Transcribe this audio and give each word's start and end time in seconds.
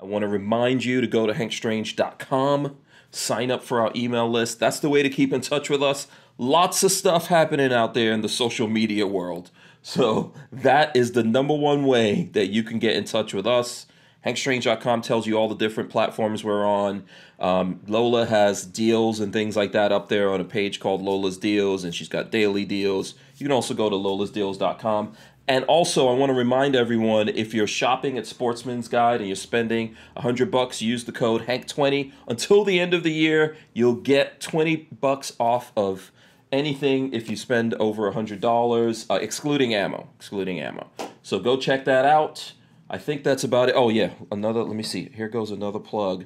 I 0.00 0.04
want 0.04 0.22
to 0.22 0.28
remind 0.28 0.84
you 0.84 1.00
to 1.00 1.06
go 1.06 1.26
to 1.26 1.32
hankstrange.com, 1.32 2.76
sign 3.10 3.50
up 3.50 3.62
for 3.62 3.80
our 3.80 3.90
email 3.96 4.28
list. 4.28 4.60
That's 4.60 4.78
the 4.78 4.90
way 4.90 5.02
to 5.02 5.08
keep 5.08 5.32
in 5.32 5.40
touch 5.40 5.70
with 5.70 5.82
us. 5.82 6.06
Lots 6.36 6.82
of 6.82 6.92
stuff 6.92 7.28
happening 7.28 7.72
out 7.72 7.94
there 7.94 8.12
in 8.12 8.20
the 8.20 8.28
social 8.28 8.68
media 8.68 9.06
world. 9.06 9.50
So 9.80 10.34
that 10.52 10.94
is 10.94 11.12
the 11.12 11.22
number 11.22 11.54
one 11.54 11.84
way 11.84 12.28
that 12.32 12.48
you 12.48 12.62
can 12.62 12.78
get 12.78 12.94
in 12.94 13.04
touch 13.04 13.32
with 13.32 13.46
us. 13.46 13.86
HankStrange.com 14.26 15.02
tells 15.02 15.26
you 15.26 15.36
all 15.36 15.48
the 15.48 15.54
different 15.54 15.88
platforms 15.88 16.42
we're 16.42 16.66
on. 16.66 17.04
Um, 17.38 17.80
Lola 17.86 18.26
has 18.26 18.66
deals 18.66 19.20
and 19.20 19.32
things 19.32 19.56
like 19.56 19.70
that 19.72 19.92
up 19.92 20.08
there 20.08 20.30
on 20.32 20.40
a 20.40 20.44
page 20.44 20.80
called 20.80 21.00
Lola's 21.00 21.38
Deals, 21.38 21.84
and 21.84 21.94
she's 21.94 22.08
got 22.08 22.32
daily 22.32 22.64
deals. 22.64 23.14
You 23.36 23.44
can 23.44 23.52
also 23.52 23.72
go 23.72 23.88
to 23.88 23.94
lolasdeals.com. 23.94 25.16
And 25.48 25.64
also, 25.66 26.08
I 26.08 26.14
want 26.14 26.30
to 26.30 26.34
remind 26.34 26.74
everyone 26.74 27.28
if 27.28 27.54
you're 27.54 27.68
shopping 27.68 28.18
at 28.18 28.26
Sportsman's 28.26 28.88
Guide 28.88 29.20
and 29.20 29.28
you're 29.28 29.36
spending 29.36 29.96
100 30.14 30.50
bucks, 30.50 30.82
use 30.82 31.04
the 31.04 31.12
code 31.12 31.46
HANK20. 31.46 32.12
Until 32.26 32.64
the 32.64 32.80
end 32.80 32.92
of 32.92 33.04
the 33.04 33.12
year, 33.12 33.56
you'll 33.72 33.94
get 33.94 34.40
20 34.40 34.88
bucks 35.00 35.32
off 35.38 35.72
of 35.76 36.10
anything 36.50 37.12
if 37.12 37.30
you 37.30 37.36
spend 37.36 37.74
over 37.74 38.10
$100, 38.10 39.06
uh, 39.08 39.14
excluding 39.14 39.72
ammo. 39.72 40.08
Excluding 40.16 40.60
ammo. 40.60 40.90
So 41.22 41.38
go 41.38 41.56
check 41.56 41.84
that 41.84 42.04
out. 42.04 42.52
I 42.90 42.98
think 42.98 43.22
that's 43.22 43.44
about 43.44 43.68
it. 43.68 43.74
Oh, 43.76 43.88
yeah, 43.88 44.10
another, 44.32 44.62
let 44.62 44.76
me 44.76 44.82
see. 44.82 45.10
Here 45.14 45.28
goes 45.28 45.50
another 45.52 45.80
plug. 45.80 46.24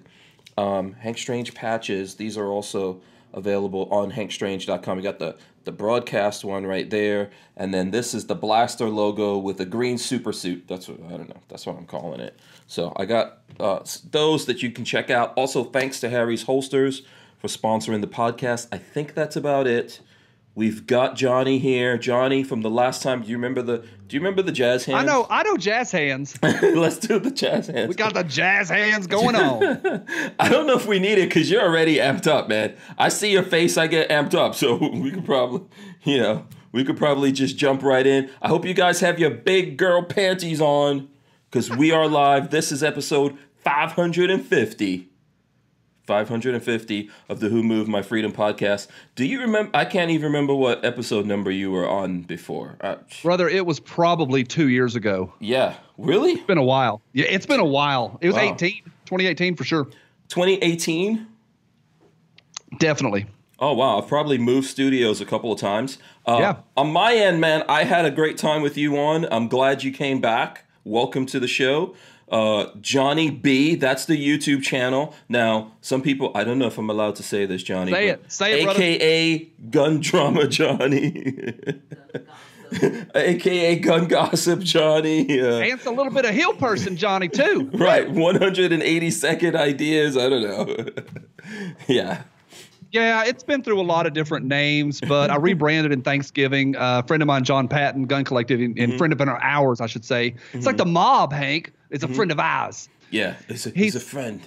Um, 0.57 0.95
Hank 0.95 1.19
Strange 1.19 1.55
patches, 1.55 2.15
these 2.17 2.37
are 2.37 2.49
also 2.49 3.01
available 3.33 3.89
on 3.91 4.13
hankstrange.com. 4.13 4.99
You 4.99 5.03
got 5.03 5.19
the 5.19 5.37
the 5.65 5.73
broadcast 5.73 6.45
one 6.45 6.67
right 6.67 6.89
there, 6.89 7.31
and 7.57 7.73
then 7.73 7.91
this 7.91 8.15
is 8.15 8.27
the 8.27 8.35
blaster 8.35 8.89
logo 8.89 9.37
with 9.39 9.59
the 9.59 9.67
green 9.67 9.99
super 9.99 10.33
suit. 10.33 10.65
That's 10.67 10.89
what 10.89 11.01
I 11.07 11.17
don't 11.17 11.29
know. 11.29 11.41
That's 11.49 11.67
what 11.67 11.77
I'm 11.77 11.87
calling 11.87 12.21
it. 12.21 12.39
So 12.67 12.93
I 12.97 13.05
got 13.05 13.39
uh, 13.59 13.81
those 14.11 14.47
that 14.47 14.63
you 14.63 14.71
can 14.71 14.85
check 14.85 15.11
out. 15.11 15.33
Also, 15.37 15.65
thanks 15.65 16.01
to 16.01 16.09
Harry's 16.09 16.45
Holsters 16.45 17.03
for 17.39 17.49
sponsoring 17.49 18.01
the 18.01 18.07
podcast. 18.07 18.69
I 18.73 18.79
think 18.79 19.15
that's 19.15 19.37
about 19.37 19.67
it. 19.67 20.01
We've 20.55 20.85
got 20.87 21.15
Johnny 21.15 21.59
here. 21.59 21.97
Johnny 21.97 22.43
from 22.43 22.63
the 22.63 22.71
last 22.71 23.03
time. 23.03 23.23
Do 23.23 23.29
you 23.29 23.37
remember 23.37 23.63
the? 23.63 23.79
Do 23.79 24.17
you 24.17 24.21
remember 24.21 24.43
the 24.43 24.53
jazz 24.53 24.85
hands? 24.85 24.99
I 24.99 25.05
know. 25.05 25.27
I 25.31 25.45
know 25.45 25.57
jazz 25.57 25.93
hands. 25.93 26.37
Let's 26.43 26.99
do 26.99 27.21
the 27.21 27.31
jazz 27.31 27.69
hands. 27.69 27.89
We 27.89 27.95
got 27.95 28.15
the 28.15 28.25
jazz 28.25 28.69
hands 28.69 29.07
going 29.07 29.37
on. 29.37 29.63
I 30.41 30.49
don't 30.49 30.67
know 30.67 30.75
if 30.75 30.87
we 30.87 30.99
need 30.99 31.19
it 31.19 31.29
because 31.29 31.49
you're 31.51 31.63
already 31.63 31.97
amped 31.97 32.27
up, 32.27 32.49
man. 32.49 32.75
I 32.99 33.11
see 33.11 33.31
your 33.31 33.45
face. 33.45 33.77
I 33.77 33.87
get 33.87 34.11
amped 34.11 34.35
up, 34.35 34.57
so 34.57 34.75
we 34.93 35.13
could 35.13 35.25
probably, 35.25 35.69
you 36.03 36.19
know, 36.19 36.47
we 36.73 36.85
could 36.85 36.97
probably 36.97 37.31
just 37.31 37.57
jump 37.57 37.83
right 37.83 38.07
in. 38.07 38.29
I 38.43 38.49
hope 38.49 38.65
you 38.65 38.75
guys 38.75 39.01
have 39.01 39.21
your 39.21 39.31
big 39.31 39.77
girl 39.77 40.03
panties 40.03 40.61
on 40.61 41.09
because 41.49 41.71
we 41.71 41.93
are 41.93 42.09
live. 42.09 42.51
This 42.51 42.73
is 42.73 42.83
episode 42.83 43.39
550. 43.63 45.10
550 46.15 47.09
of 47.29 47.39
the 47.39 47.49
Who 47.51 47.63
Moved 47.63 47.89
My 47.89 48.03
Freedom 48.03 48.33
podcast. 48.33 48.89
Do 49.15 49.25
you 49.25 49.41
remember? 49.41 49.71
I 49.73 49.85
can't 49.85 50.11
even 50.11 50.25
remember 50.27 50.53
what 50.53 50.85
episode 50.85 51.25
number 51.25 51.53
you 51.53 51.71
were 51.71 51.89
on 51.89 52.23
before. 52.23 52.77
Uh, 52.81 52.97
Brother, 53.23 53.49
it 53.49 53.65
was 53.65 53.79
probably 53.79 54.43
two 54.43 54.69
years 54.71 54.97
ago. 54.97 55.33
yeah, 55.39 55.75
really? 55.99 56.33
It's 56.33 56.47
been 56.47 56.59
a 56.59 56.65
while. 56.65 57.01
Yeah, 57.13 57.27
it's 57.27 57.47
been 57.47 57.61
a 57.61 57.65
while. 57.65 58.19
It 58.21 58.27
was 58.27 58.35
Wow. 58.35 58.43
18, 58.55 58.83
2018 59.07 59.55
for 59.55 59.63
sure. 59.63 59.85
2018? 60.31 61.29
Definitely. 62.81 63.27
Oh 63.61 63.75
wow, 63.75 63.99
I've 64.01 64.09
probably 64.09 64.39
moved 64.39 64.67
studios 64.67 65.21
a 65.21 65.25
couple 65.27 65.53
of 65.53 65.61
times. 65.61 65.99
Uh, 66.27 66.39
Yeah. 66.41 66.57
On 66.77 66.93
my 66.93 67.15
end, 67.15 67.41
man, 67.41 67.63
I 67.69 67.85
had 67.85 68.05
a 68.05 68.11
great 68.11 68.37
time 68.37 68.63
with 68.63 68.77
you 68.77 68.97
on. 68.99 69.29
I'm 69.31 69.47
glad 69.47 69.85
you 69.85 69.93
came 69.93 70.21
back. 70.21 70.65
Welcome 70.83 71.25
to 71.27 71.39
the 71.39 71.47
show. 71.49 71.95
Uh, 72.31 72.67
Johnny 72.81 73.29
B, 73.31 73.75
that's 73.75 74.05
the 74.05 74.15
YouTube 74.17 74.63
channel. 74.63 75.15
Now, 75.29 75.73
some 75.81 76.01
people, 76.01 76.31
I 76.35 76.45
don't 76.45 76.59
know 76.59 76.67
if 76.69 76.79
I'm 76.79 76.89
allowed 76.89 77.17
to 77.17 77.23
say 77.25 77.45
this, 77.47 77.63
Johnny. 77.63 77.91
Say 77.91 78.09
it. 78.09 78.33
Say 78.33 78.61
it, 78.61 78.65
brother. 78.65 78.81
AKA 78.81 79.39
Gun 79.71 80.01
Drama 80.01 80.47
Johnny. 80.47 81.53
AKA 83.15 83.77
Gun 83.81 84.07
Gossip 84.07 84.61
Johnny. 84.61 85.41
Uh, 85.41 85.57
And 85.57 85.73
it's 85.73 85.87
a 85.87 85.91
little 85.91 86.13
bit 86.13 86.25
of 86.25 86.33
hill 86.35 86.55
person, 86.55 86.97
Johnny, 86.97 87.29
too. 87.29 87.69
right, 87.75 88.09
180 88.11 89.11
second 89.11 89.57
ideas. 89.57 90.17
I 90.17 90.29
don't 90.29 90.43
know. 90.43 90.87
yeah. 91.89 92.23
Yeah, 92.93 93.25
it's 93.25 93.45
been 93.45 93.63
through 93.63 93.81
a 93.81 93.83
lot 93.83 94.07
of 94.07 94.15
different 94.15 94.47
names, 94.47 95.01
but 95.01 95.31
I 95.31 95.37
rebranded 95.37 95.93
in 95.93 96.03
Thanksgiving. 96.03 96.75
Uh, 96.77 97.03
a 97.05 97.07
friend 97.07 97.23
of 97.23 97.27
mine, 97.29 97.45
John 97.45 97.69
Patton, 97.69 98.05
Gun 98.07 98.25
Collective, 98.25 98.61
and, 98.61 98.77
Mm-hmm. 98.77 98.99
friend 98.99 99.13
of 99.13 99.21
ours, 99.21 99.81
I 99.81 99.87
should 99.87 100.05
say. 100.05 100.35
It's 100.53 100.67
like 100.67 100.77
the 100.77 100.85
mob, 100.87 101.33
Hank. 101.33 101.73
It's 101.91 102.03
a 102.05 102.07
Mm-hmm. 102.07 102.17
friend 102.17 102.31
of 102.33 102.39
ours. 102.41 102.89
Yeah, 103.11 103.35
he's 103.49 103.67
a, 103.67 103.71
he's, 103.71 103.79
He's- 103.93 103.95
a 103.97 104.01
friend. 104.01 104.41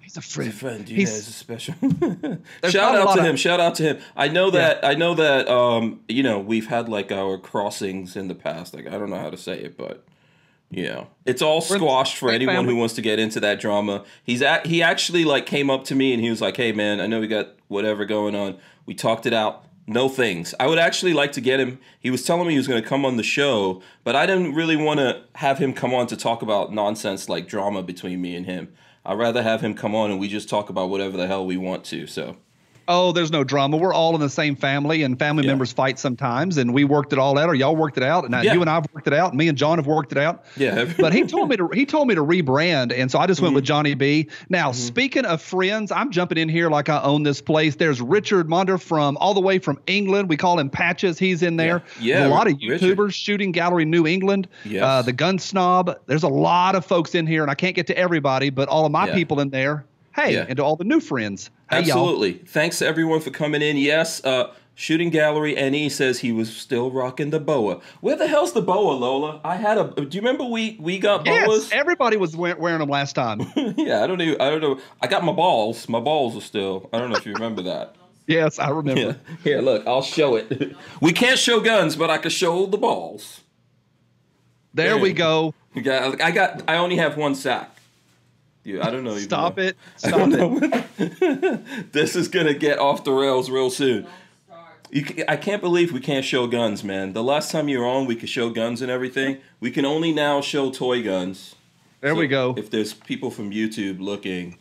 He's 0.00 0.16
a 0.16 0.22
friend. 0.22 0.46
He's 0.50 0.56
a 0.56 0.58
friend. 0.58 0.88
Yeah, 0.88 0.96
He's- 0.96 1.10
he's 1.16 1.28
a 1.28 1.32
special. 1.32 1.74
Shout 2.70 2.94
out 2.96 3.14
to 3.14 3.20
of- 3.20 3.26
him. 3.26 3.36
Shout 3.36 3.60
out 3.60 3.74
to 3.76 3.82
him. 3.82 3.98
I 4.16 4.28
know 4.28 4.50
that. 4.50 4.84
I 4.84 4.94
know 4.94 5.14
that. 5.14 5.48
Um, 5.48 6.00
you 6.08 6.22
know, 6.22 6.38
we've 6.38 6.66
had 6.66 6.88
like 6.88 7.12
our 7.12 7.36
crossings 7.38 8.16
in 8.16 8.28
the 8.28 8.34
past. 8.34 8.74
Like 8.74 8.86
I 8.86 8.92
don't 8.92 9.10
know 9.10 9.18
how 9.20 9.30
to 9.30 9.36
say 9.36 9.58
it, 9.60 9.76
but 9.76 10.04
you 10.70 10.84
know, 10.84 11.08
it's 11.26 11.42
all 11.42 11.60
squashed 11.60 12.16
for 12.16 12.30
anyone 12.30 12.54
family. 12.56 12.72
who 12.74 12.80
wants 12.80 12.94
to 12.94 13.02
get 13.02 13.18
into 13.18 13.38
that 13.40 13.60
drama. 13.60 14.04
He's 14.24 14.40
at. 14.42 14.66
He 14.66 14.82
actually 14.82 15.24
like 15.24 15.44
came 15.46 15.68
up 15.70 15.84
to 15.84 15.94
me 15.94 16.12
and 16.14 16.22
he 16.22 16.30
was 16.30 16.40
like, 16.40 16.56
"Hey, 16.56 16.72
man, 16.72 17.00
I 17.00 17.06
know 17.06 17.20
we 17.20 17.26
got 17.26 17.50
whatever 17.68 18.04
going 18.06 18.34
on. 18.34 18.56
We 18.86 18.94
talked 18.94 19.26
it 19.26 19.34
out." 19.34 19.64
No 19.88 20.10
things. 20.10 20.54
I 20.60 20.66
would 20.66 20.78
actually 20.78 21.14
like 21.14 21.32
to 21.32 21.40
get 21.40 21.58
him. 21.58 21.78
He 21.98 22.10
was 22.10 22.22
telling 22.22 22.46
me 22.46 22.52
he 22.52 22.58
was 22.58 22.68
going 22.68 22.82
to 22.82 22.86
come 22.86 23.06
on 23.06 23.16
the 23.16 23.22
show, 23.22 23.80
but 24.04 24.14
I 24.14 24.26
didn't 24.26 24.54
really 24.54 24.76
want 24.76 25.00
to 25.00 25.22
have 25.36 25.56
him 25.56 25.72
come 25.72 25.94
on 25.94 26.06
to 26.08 26.16
talk 26.16 26.42
about 26.42 26.74
nonsense 26.74 27.26
like 27.26 27.48
drama 27.48 27.82
between 27.82 28.20
me 28.20 28.36
and 28.36 28.44
him. 28.44 28.74
I'd 29.06 29.16
rather 29.16 29.42
have 29.42 29.62
him 29.62 29.72
come 29.72 29.94
on 29.94 30.10
and 30.10 30.20
we 30.20 30.28
just 30.28 30.46
talk 30.46 30.68
about 30.68 30.90
whatever 30.90 31.16
the 31.16 31.26
hell 31.26 31.46
we 31.46 31.56
want 31.56 31.84
to. 31.84 32.06
So 32.06 32.36
Oh, 32.88 33.12
there's 33.12 33.30
no 33.30 33.44
drama. 33.44 33.76
We're 33.76 33.92
all 33.92 34.14
in 34.14 34.20
the 34.20 34.30
same 34.30 34.56
family, 34.56 35.02
and 35.02 35.18
family 35.18 35.44
Yeah. 35.44 35.50
members 35.50 35.72
fight 35.72 35.98
sometimes, 35.98 36.56
and 36.56 36.72
we 36.72 36.84
worked 36.84 37.12
it 37.12 37.18
all 37.18 37.38
out, 37.38 37.48
or 37.50 37.54
y'all 37.54 37.76
worked 37.76 37.98
it 37.98 38.02
out, 38.02 38.24
and 38.24 38.32
Yeah. 38.42 38.54
you 38.54 38.60
and 38.62 38.70
I've 38.70 38.86
worked 38.94 39.06
it 39.06 39.12
out, 39.12 39.28
and 39.30 39.38
me 39.38 39.48
and 39.48 39.58
John 39.58 39.76
have 39.78 39.86
worked 39.86 40.10
it 40.12 40.16
out. 40.18 40.44
Yeah. 40.56 40.86
but 40.98 41.12
he 41.12 41.24
told 41.24 41.50
me 41.50 41.56
to 41.58 41.68
he 41.74 41.84
told 41.84 42.08
me 42.08 42.14
to 42.14 42.24
rebrand, 42.24 42.92
and 42.96 43.10
so 43.10 43.18
I 43.18 43.26
just 43.26 43.40
went 43.42 43.50
Mm-hmm. 43.50 43.54
with 43.56 43.64
Johnny 43.64 43.94
B. 43.94 44.28
Now, 44.48 44.72
speaking 44.72 45.26
of 45.26 45.42
friends, 45.42 45.92
I'm 45.92 46.10
jumping 46.10 46.38
in 46.38 46.48
here 46.48 46.70
like 46.70 46.88
I 46.88 47.00
own 47.02 47.22
this 47.24 47.40
place. 47.42 47.76
There's 47.76 48.00
Richard 48.00 48.48
Munder 48.48 48.78
from 48.78 49.16
all 49.18 49.34
the 49.34 49.40
way 49.40 49.58
from 49.58 49.78
England. 49.86 50.28
We 50.30 50.38
call 50.38 50.58
him 50.58 50.70
Patches. 50.70 51.18
He's 51.18 51.42
in 51.42 51.56
there. 51.56 51.82
Yeah. 52.00 52.20
There's 52.20 52.30
a 52.30 52.34
lot 52.34 52.46
of 52.46 52.54
Richard. 52.66 52.80
YouTubers, 52.96 53.12
Shooting 53.12 53.52
Gallery 53.52 53.84
New 53.84 54.06
England, 54.06 54.48
Yes. 54.64 54.82
uh, 54.82 55.02
the 55.02 55.12
Gun 55.12 55.38
Snob. 55.38 55.94
There's 56.06 56.22
a 56.22 56.28
lot 56.28 56.74
of 56.74 56.86
folks 56.86 57.14
in 57.14 57.26
here, 57.26 57.42
and 57.42 57.50
I 57.50 57.54
can't 57.54 57.74
get 57.76 57.86
to 57.88 57.98
everybody, 57.98 58.48
but 58.48 58.68
all 58.68 58.86
of 58.86 58.92
my 58.92 59.08
Yeah. 59.08 59.14
people 59.14 59.40
in 59.40 59.50
there. 59.50 59.84
Hey, 60.18 60.34
Yeah. 60.34 60.46
and 60.48 60.56
to 60.56 60.64
all 60.64 60.76
the 60.76 60.84
new 60.84 61.00
friends. 61.00 61.50
Hey, 61.70 61.82
y'all. 61.82 61.98
Absolutely. 61.98 62.32
Thanks 62.34 62.78
to 62.80 62.86
everyone 62.86 63.20
for 63.20 63.30
coming 63.30 63.62
in. 63.62 63.76
Yes, 63.76 64.24
uh, 64.24 64.52
Shooting 64.74 65.10
Gallery 65.10 65.54
NE 65.54 65.88
says 65.88 66.20
he 66.20 66.30
was 66.32 66.54
still 66.54 66.90
rocking 66.90 67.30
the 67.30 67.40
boa. 67.40 67.80
Where 68.00 68.14
the 68.16 68.26
hell's 68.28 68.52
the 68.52 68.62
boa, 68.62 68.92
Lola? 68.92 69.40
I 69.44 69.56
had 69.56 69.76
a. 69.78 69.84
Do 69.84 70.02
you 70.16 70.20
remember 70.20 70.44
we 70.44 70.76
we 70.80 70.98
got 70.98 71.26
Yes, 71.26 71.46
boas? 71.46 71.72
everybody 71.72 72.16
was 72.16 72.36
we- 72.36 72.54
wearing 72.54 72.78
them 72.78 72.88
last 72.88 73.14
time. 73.14 73.40
yeah, 73.76 74.02
I 74.02 74.06
don't 74.06 74.18
know. 74.18 74.36
I 74.38 74.50
don't 74.50 74.60
know. 74.60 74.78
I 75.02 75.06
got 75.08 75.24
my 75.24 75.32
balls. 75.32 75.88
My 75.88 75.98
balls 76.00 76.36
are 76.36 76.40
still. 76.40 76.88
I 76.92 76.98
don't 76.98 77.10
know 77.10 77.16
if 77.16 77.26
you 77.26 77.32
remember 77.34 77.62
that. 77.62 77.96
yes, 78.28 78.58
I 78.60 78.70
remember. 78.70 79.00
Yeah. 79.00 79.36
Here, 79.42 79.60
look. 79.60 79.84
I'll 79.86 80.02
show 80.02 80.36
it. 80.36 80.76
we 81.00 81.12
can't 81.12 81.38
show 81.38 81.58
guns, 81.60 81.96
but 81.96 82.08
I 82.10 82.18
can 82.18 82.30
show 82.30 82.66
the 82.66 82.78
balls. 82.78 83.40
There 84.74 84.96
we 84.96 85.12
go. 85.12 85.54
Got. 85.82 86.20
I 86.20 86.30
got. 86.30 86.62
I 86.68 86.76
only 86.76 86.96
have 86.96 87.16
one 87.16 87.34
sack. 87.34 87.72
Dude, 88.68 88.82
I 88.82 88.90
don't 88.90 89.02
know. 89.02 89.16
Stop 89.16 89.56
know. 89.56 89.62
it. 89.62 89.78
Stop 89.96 90.28
it. 90.30 91.92
this 91.92 92.14
is 92.14 92.28
gonna 92.28 92.52
get 92.52 92.78
off 92.78 93.02
the 93.02 93.12
rails 93.12 93.48
real 93.48 93.70
soon. 93.70 94.06
You 94.90 95.06
ca- 95.06 95.24
I 95.26 95.36
can't 95.36 95.62
believe 95.62 95.90
we 95.90 96.00
can't 96.00 96.24
show 96.24 96.46
guns, 96.46 96.84
man. 96.84 97.14
The 97.14 97.22
last 97.22 97.50
time 97.50 97.70
you 97.70 97.78
were 97.78 97.86
on, 97.86 98.04
we 98.04 98.14
could 98.14 98.28
show 98.28 98.50
guns 98.50 98.82
and 98.82 98.90
everything. 98.90 99.38
We 99.58 99.70
can 99.70 99.86
only 99.86 100.12
now 100.12 100.42
show 100.42 100.70
toy 100.70 101.02
guns. 101.02 101.54
There 102.02 102.12
So 102.12 102.18
we 102.18 102.26
go. 102.26 102.54
If 102.58 102.70
there's 102.70 102.92
people 102.92 103.30
from 103.30 103.52
YouTube 103.52 104.00
looking, 104.00 104.58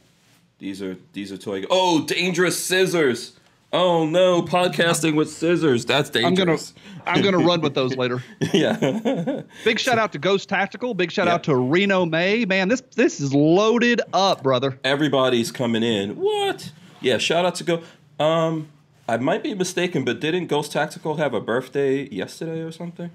these 0.59 0.81
are 0.81 0.95
these 1.11 1.33
are 1.33 1.37
toy. 1.37 1.65
Oh, 1.69 2.05
dangerous 2.05 2.63
scissors! 2.63 3.36
Oh 3.79 4.07
no, 4.07 4.41
podcasting 4.41 5.13
with 5.15 5.29
scissors. 5.29 5.85
That's 5.85 6.09
dangerous. 6.09 6.73
I'm 7.05 7.13
gonna. 7.13 7.17
I'm 7.17 7.21
gonna 7.21 7.45
run 7.45 7.61
with 7.61 7.75
those 7.75 7.95
later. 8.01 8.23
yeah. 8.51 9.43
Big 9.63 9.79
shout 9.79 9.99
out 9.99 10.11
to 10.13 10.17
Ghost 10.17 10.49
Tactical. 10.49 10.95
Big 10.95 11.11
shout 11.11 11.27
Yeah. 11.27 11.35
out 11.35 11.43
to 11.43 11.55
Reno 11.55 12.03
May. 12.03 12.43
Man, 12.45 12.69
this 12.69 12.81
this 12.95 13.19
is 13.19 13.35
loaded 13.35 14.01
up, 14.13 14.41
brother. 14.41 14.79
Everybody's 14.83 15.51
coming 15.51 15.83
in. 15.83 16.15
What? 16.15 16.71
Yeah. 17.01 17.19
Shout 17.19 17.45
out 17.45 17.53
to 17.55 17.63
go. 17.63 17.83
Um, 18.19 18.69
I 19.07 19.17
might 19.17 19.43
be 19.43 19.53
mistaken, 19.53 20.03
but 20.03 20.19
didn't 20.19 20.47
Ghost 20.47 20.71
Tactical 20.71 21.17
have 21.17 21.35
a 21.35 21.39
birthday 21.39 22.09
yesterday 22.09 22.61
or 22.61 22.71
something? 22.71 23.11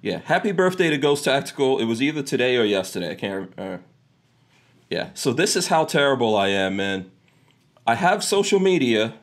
Yeah. 0.00 0.22
Happy 0.24 0.50
birthday 0.50 0.90
to 0.90 0.98
Ghost 0.98 1.22
Tactical. 1.24 1.78
It 1.78 1.84
was 1.84 2.02
either 2.02 2.24
today 2.24 2.56
or 2.56 2.64
yesterday. 2.64 3.12
I 3.12 3.14
can't. 3.14 3.52
Uh, 3.56 3.78
yeah. 4.90 5.10
So 5.14 5.32
this 5.32 5.54
is 5.54 5.68
how 5.68 5.84
terrible 5.84 6.36
I 6.36 6.48
am, 6.48 6.74
man. 6.74 7.12
I 7.86 7.94
have 7.94 8.24
social 8.24 8.58
media. 8.58 9.14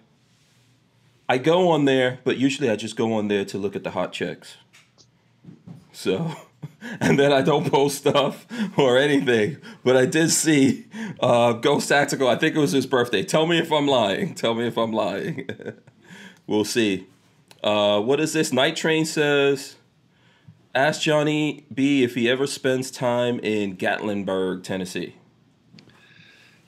I 1.29 1.37
go 1.37 1.69
on 1.69 1.85
there, 1.85 2.19
but 2.23 2.37
usually 2.37 2.69
I 2.69 2.75
just 2.75 2.95
go 2.95 3.13
on 3.13 3.27
there 3.27 3.45
to 3.45 3.57
look 3.57 3.75
at 3.75 3.83
the 3.83 3.91
hot 3.91 4.11
chicks. 4.11 4.57
So 5.93 6.35
and 6.99 7.19
then 7.19 7.31
I 7.31 7.41
don't 7.41 7.69
post 7.69 7.99
stuff 7.99 8.47
or 8.77 8.97
anything. 8.97 9.57
But 9.83 9.97
I 9.97 10.05
did 10.05 10.31
see 10.31 10.87
uh, 11.19 11.53
Ghost 11.53 11.89
Tactical. 11.89 12.27
I 12.27 12.35
think 12.35 12.55
it 12.55 12.59
was 12.59 12.71
his 12.71 12.85
birthday. 12.85 13.23
Tell 13.23 13.45
me 13.45 13.59
if 13.59 13.71
I'm 13.71 13.87
lying. 13.87 14.33
Tell 14.33 14.55
me 14.55 14.67
if 14.67 14.77
I'm 14.77 14.91
lying. 14.91 15.47
we'll 16.47 16.65
see. 16.65 17.07
Uh, 17.63 18.01
what 18.01 18.19
is 18.19 18.33
this? 18.33 18.53
Night 18.53 18.75
Train 18.75 19.05
says, 19.05 19.75
ask 20.73 21.01
Johnny 21.01 21.65
B 21.73 22.03
if 22.03 22.15
he 22.15 22.29
ever 22.29 22.47
spends 22.47 22.89
time 22.89 23.39
in 23.39 23.75
Gatlinburg, 23.75 24.63
Tennessee. 24.63 25.15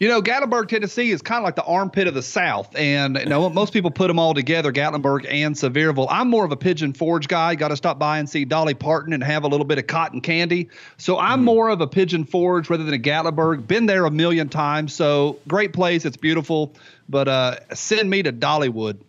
You 0.01 0.07
know, 0.07 0.19
Gatlinburg, 0.19 0.67
Tennessee 0.67 1.11
is 1.11 1.21
kind 1.21 1.37
of 1.37 1.43
like 1.43 1.55
the 1.55 1.63
armpit 1.63 2.07
of 2.07 2.15
the 2.15 2.23
South. 2.23 2.75
And 2.75 3.17
you 3.17 3.25
know, 3.27 3.47
most 3.51 3.71
people 3.71 3.91
put 3.91 4.07
them 4.07 4.17
all 4.17 4.33
together, 4.33 4.71
Gatlinburg 4.71 5.27
and 5.29 5.53
Sevierville. 5.53 6.07
I'm 6.09 6.27
more 6.27 6.43
of 6.43 6.51
a 6.51 6.57
Pigeon 6.57 6.93
Forge 6.93 7.27
guy. 7.27 7.53
Got 7.53 7.67
to 7.67 7.75
stop 7.75 7.99
by 7.99 8.17
and 8.17 8.27
see 8.27 8.43
Dolly 8.43 8.73
Parton 8.73 9.13
and 9.13 9.23
have 9.23 9.43
a 9.43 9.47
little 9.47 9.63
bit 9.63 9.77
of 9.77 9.85
cotton 9.85 10.19
candy. 10.19 10.69
So 10.97 11.19
I'm 11.19 11.41
mm. 11.41 11.43
more 11.43 11.69
of 11.69 11.81
a 11.81 11.87
Pigeon 11.87 12.25
Forge 12.25 12.67
rather 12.67 12.83
than 12.83 12.95
a 12.95 12.97
Gatlinburg. 12.97 13.67
Been 13.67 13.85
there 13.85 14.05
a 14.05 14.09
million 14.09 14.49
times. 14.49 14.91
So 14.91 15.37
great 15.47 15.71
place. 15.71 16.03
It's 16.03 16.17
beautiful. 16.17 16.73
But 17.07 17.27
uh, 17.27 17.75
send 17.75 18.09
me 18.09 18.23
to 18.23 18.33
Dollywood. 18.33 19.01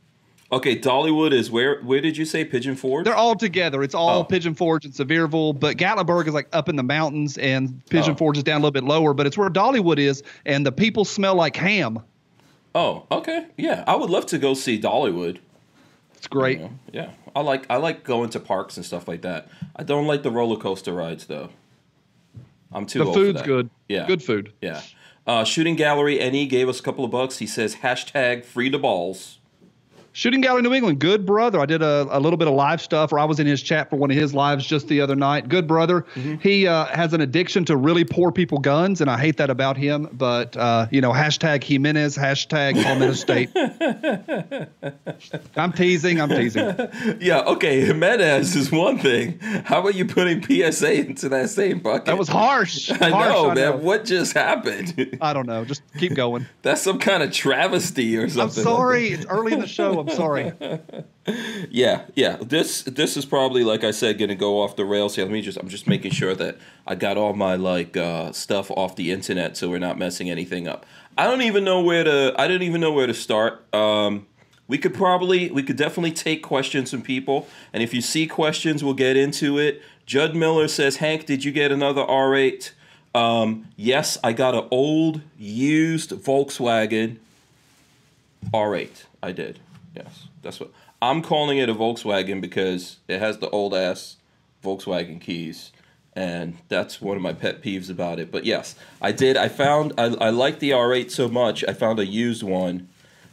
Okay, 0.52 0.78
Dollywood 0.78 1.32
is 1.32 1.50
where? 1.50 1.80
Where 1.80 2.02
did 2.02 2.18
you 2.18 2.26
say 2.26 2.44
Pigeon 2.44 2.76
Forge? 2.76 3.06
They're 3.06 3.14
all 3.14 3.34
together. 3.34 3.82
It's 3.82 3.94
all 3.94 4.20
oh. 4.20 4.24
Pigeon 4.24 4.54
Forge 4.54 4.84
and 4.84 4.92
Sevierville, 4.92 5.58
but 5.58 5.78
Gatlinburg 5.78 6.28
is 6.28 6.34
like 6.34 6.48
up 6.52 6.68
in 6.68 6.76
the 6.76 6.82
mountains, 6.82 7.38
and 7.38 7.84
Pigeon 7.86 8.12
oh. 8.12 8.16
Forge 8.16 8.36
is 8.36 8.44
down 8.44 8.56
a 8.56 8.58
little 8.58 8.70
bit 8.70 8.84
lower. 8.84 9.14
But 9.14 9.26
it's 9.26 9.38
where 9.38 9.48
Dollywood 9.48 9.98
is, 9.98 10.22
and 10.44 10.66
the 10.66 10.72
people 10.72 11.06
smell 11.06 11.34
like 11.36 11.56
ham. 11.56 12.00
Oh, 12.74 13.06
okay, 13.10 13.46
yeah. 13.56 13.82
I 13.86 13.96
would 13.96 14.10
love 14.10 14.26
to 14.26 14.38
go 14.38 14.52
see 14.52 14.78
Dollywood. 14.78 15.38
It's 16.16 16.26
great. 16.26 16.58
You 16.58 16.64
know, 16.64 16.70
yeah, 16.92 17.10
I 17.34 17.40
like 17.40 17.64
I 17.70 17.76
like 17.78 18.04
going 18.04 18.28
to 18.30 18.40
parks 18.40 18.76
and 18.76 18.84
stuff 18.84 19.08
like 19.08 19.22
that. 19.22 19.48
I 19.74 19.84
don't 19.84 20.06
like 20.06 20.22
the 20.22 20.30
roller 20.30 20.58
coaster 20.58 20.92
rides 20.92 21.26
though. 21.26 21.48
I'm 22.70 22.84
too. 22.84 22.98
The 22.98 23.12
food's 23.12 23.40
good. 23.40 23.70
Yeah, 23.88 24.06
good 24.06 24.22
food. 24.22 24.52
Yeah. 24.60 24.82
Uh, 25.26 25.44
Shooting 25.44 25.76
Gallery 25.76 26.18
Ne 26.18 26.46
gave 26.46 26.68
us 26.68 26.78
a 26.78 26.82
couple 26.82 27.06
of 27.06 27.10
bucks. 27.10 27.38
He 27.38 27.46
says 27.46 27.76
hashtag 27.76 28.44
free 28.44 28.68
the 28.68 28.78
balls. 28.78 29.38
Shooting 30.14 30.42
Gallery 30.42 30.62
New 30.62 30.74
England, 30.74 30.98
good 30.98 31.24
brother. 31.24 31.58
I 31.58 31.64
did 31.64 31.80
a, 31.80 32.06
a 32.10 32.20
little 32.20 32.36
bit 32.36 32.46
of 32.46 32.54
live 32.54 32.82
stuff, 32.82 33.12
or 33.12 33.18
I 33.18 33.24
was 33.24 33.40
in 33.40 33.46
his 33.46 33.62
chat 33.62 33.88
for 33.88 33.96
one 33.96 34.10
of 34.10 34.16
his 34.16 34.34
lives 34.34 34.66
just 34.66 34.88
the 34.88 35.00
other 35.00 35.16
night. 35.16 35.48
Good 35.48 35.66
brother. 35.66 36.02
Mm-hmm. 36.14 36.34
He 36.36 36.66
uh, 36.66 36.84
has 36.86 37.14
an 37.14 37.22
addiction 37.22 37.64
to 37.66 37.76
really 37.76 38.04
poor 38.04 38.30
people 38.30 38.58
guns, 38.58 39.00
and 39.00 39.08
I 39.10 39.18
hate 39.18 39.38
that 39.38 39.48
about 39.48 39.78
him. 39.78 40.10
But 40.12 40.54
uh, 40.54 40.86
you 40.90 41.00
know, 41.00 41.12
hashtag 41.12 41.64
Jimenez, 41.64 42.18
hashtag 42.18 42.82
Palmetto 42.82 43.14
State. 43.14 43.50
I'm 45.56 45.72
teasing. 45.72 46.20
I'm 46.20 46.28
teasing. 46.28 46.76
Yeah. 47.18 47.40
Okay. 47.46 47.80
Jimenez 47.80 48.54
is 48.54 48.70
one 48.70 48.98
thing. 48.98 49.38
How 49.40 49.80
about 49.80 49.94
you 49.94 50.04
putting 50.04 50.42
PSA 50.42 50.92
into 50.92 51.30
that 51.30 51.48
same 51.48 51.78
bucket? 51.78 52.04
That 52.04 52.18
was 52.18 52.28
harsh. 52.28 52.90
I 53.00 53.08
harsh, 53.08 53.28
know, 53.28 53.50
I 53.50 53.54
man. 53.54 53.70
Know. 53.70 53.76
What 53.76 54.04
just 54.04 54.34
happened? 54.34 55.18
I 55.22 55.32
don't 55.32 55.46
know. 55.46 55.64
Just 55.64 55.82
keep 55.96 56.14
going. 56.14 56.46
That's 56.62 56.82
some 56.82 56.98
kind 56.98 57.22
of 57.22 57.32
travesty 57.32 58.16
or 58.18 58.28
something. 58.28 58.60
I'm 58.60 58.64
sorry. 58.64 59.10
Like 59.10 59.20
it's 59.20 59.26
early 59.26 59.52
in 59.54 59.60
the 59.60 59.66
show. 59.66 60.01
I'm 60.02 60.16
sorry. 60.16 60.52
yeah, 61.70 62.02
yeah. 62.14 62.36
This 62.40 62.82
this 62.82 63.16
is 63.16 63.24
probably 63.24 63.64
like 63.64 63.84
I 63.84 63.90
said, 63.90 64.18
gonna 64.18 64.34
go 64.34 64.60
off 64.62 64.76
the 64.76 64.84
rails 64.84 65.16
here. 65.16 65.24
Let 65.24 65.32
me 65.32 65.42
just 65.42 65.58
I'm 65.58 65.68
just 65.68 65.86
making 65.86 66.12
sure 66.12 66.34
that 66.34 66.58
I 66.86 66.94
got 66.94 67.16
all 67.16 67.32
my 67.32 67.56
like 67.56 67.96
uh, 67.96 68.32
stuff 68.32 68.70
off 68.70 68.96
the 68.96 69.10
internet, 69.10 69.56
so 69.56 69.68
we're 69.68 69.78
not 69.78 69.98
messing 69.98 70.30
anything 70.30 70.68
up. 70.68 70.86
I 71.16 71.24
don't 71.24 71.42
even 71.42 71.64
know 71.64 71.80
where 71.80 72.04
to. 72.04 72.34
I 72.38 72.48
don't 72.48 72.62
even 72.62 72.80
know 72.80 72.92
where 72.92 73.06
to 73.06 73.14
start. 73.14 73.72
Um, 73.74 74.26
we 74.68 74.78
could 74.78 74.94
probably 74.94 75.50
we 75.50 75.62
could 75.62 75.76
definitely 75.76 76.12
take 76.12 76.42
questions 76.42 76.90
from 76.90 77.02
people, 77.02 77.46
and 77.72 77.82
if 77.82 77.92
you 77.92 78.00
see 78.00 78.26
questions, 78.26 78.82
we'll 78.82 78.94
get 78.94 79.16
into 79.16 79.58
it. 79.58 79.82
Judd 80.06 80.34
Miller 80.34 80.68
says, 80.68 80.96
Hank, 80.96 81.26
did 81.26 81.44
you 81.44 81.52
get 81.52 81.70
another 81.70 82.02
R8? 82.02 82.72
Um, 83.14 83.68
yes, 83.76 84.18
I 84.24 84.32
got 84.32 84.54
an 84.54 84.66
old 84.70 85.20
used 85.38 86.10
Volkswagen 86.10 87.18
R8. 88.52 89.04
I 89.22 89.32
did. 89.32 89.60
Yes. 89.94 90.28
That's 90.42 90.58
what 90.60 90.70
I'm 91.00 91.22
calling 91.22 91.58
it 91.58 91.68
a 91.68 91.74
Volkswagen 91.74 92.40
because 92.40 92.98
it 93.08 93.18
has 93.20 93.38
the 93.38 93.50
old 93.50 93.74
ass 93.74 94.16
Volkswagen 94.64 95.20
keys, 95.20 95.72
and 96.14 96.56
that's 96.68 97.00
one 97.00 97.16
of 97.16 97.22
my 97.22 97.32
pet 97.32 97.62
peeves 97.62 97.90
about 97.90 98.18
it. 98.18 98.30
But 98.30 98.44
yes, 98.44 98.74
I 99.00 99.12
did. 99.12 99.36
I 99.36 99.48
found 99.48 99.92
I 99.98 100.04
I 100.04 100.30
like 100.30 100.60
the 100.60 100.70
R8 100.70 101.10
so 101.10 101.28
much. 101.28 101.64
I 101.68 101.72
found 101.72 101.98
a 101.98 102.06
used 102.06 102.42
one 102.42 102.88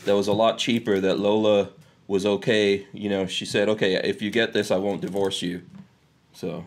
that 0.06 0.16
was 0.16 0.28
a 0.28 0.34
lot 0.34 0.58
cheaper. 0.58 1.00
That 1.00 1.20
Lola 1.20 1.70
was 2.08 2.26
okay. 2.26 2.88
You 2.94 3.10
know, 3.10 3.26
she 3.28 3.46
said, 3.46 3.70
"Okay, 3.70 3.96
if 3.96 4.22
you 4.22 4.32
get 4.32 4.54
this, 4.54 4.72
I 4.72 4.78
won't 4.78 5.02
divorce 5.02 5.42
you." 5.42 5.62
So, 6.34 6.66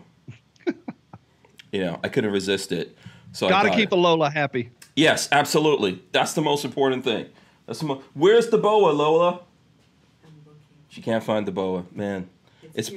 you 1.71 1.81
know, 1.81 1.99
I 2.03 2.09
couldn't 2.09 2.31
resist 2.31 2.71
it. 2.71 2.97
So 3.31 3.49
gotta 3.49 3.71
keep 3.71 3.91
it. 3.91 3.93
a 3.93 3.95
Lola 3.95 4.29
happy. 4.29 4.69
Yes, 4.95 5.27
absolutely. 5.31 6.01
That's 6.11 6.33
the 6.33 6.41
most 6.41 6.63
important 6.65 7.03
thing. 7.03 7.27
That's 7.65 7.79
the 7.79 7.85
mo- 7.85 8.03
Where's 8.13 8.47
the 8.49 8.57
boa, 8.57 8.91
Lola? 8.91 9.41
She 10.93 11.01
can't 11.01 11.23
find 11.23 11.47
the 11.47 11.51
boa. 11.51 11.85
Man, 11.91 12.29
it's 12.75 12.89
it's, 12.89 12.91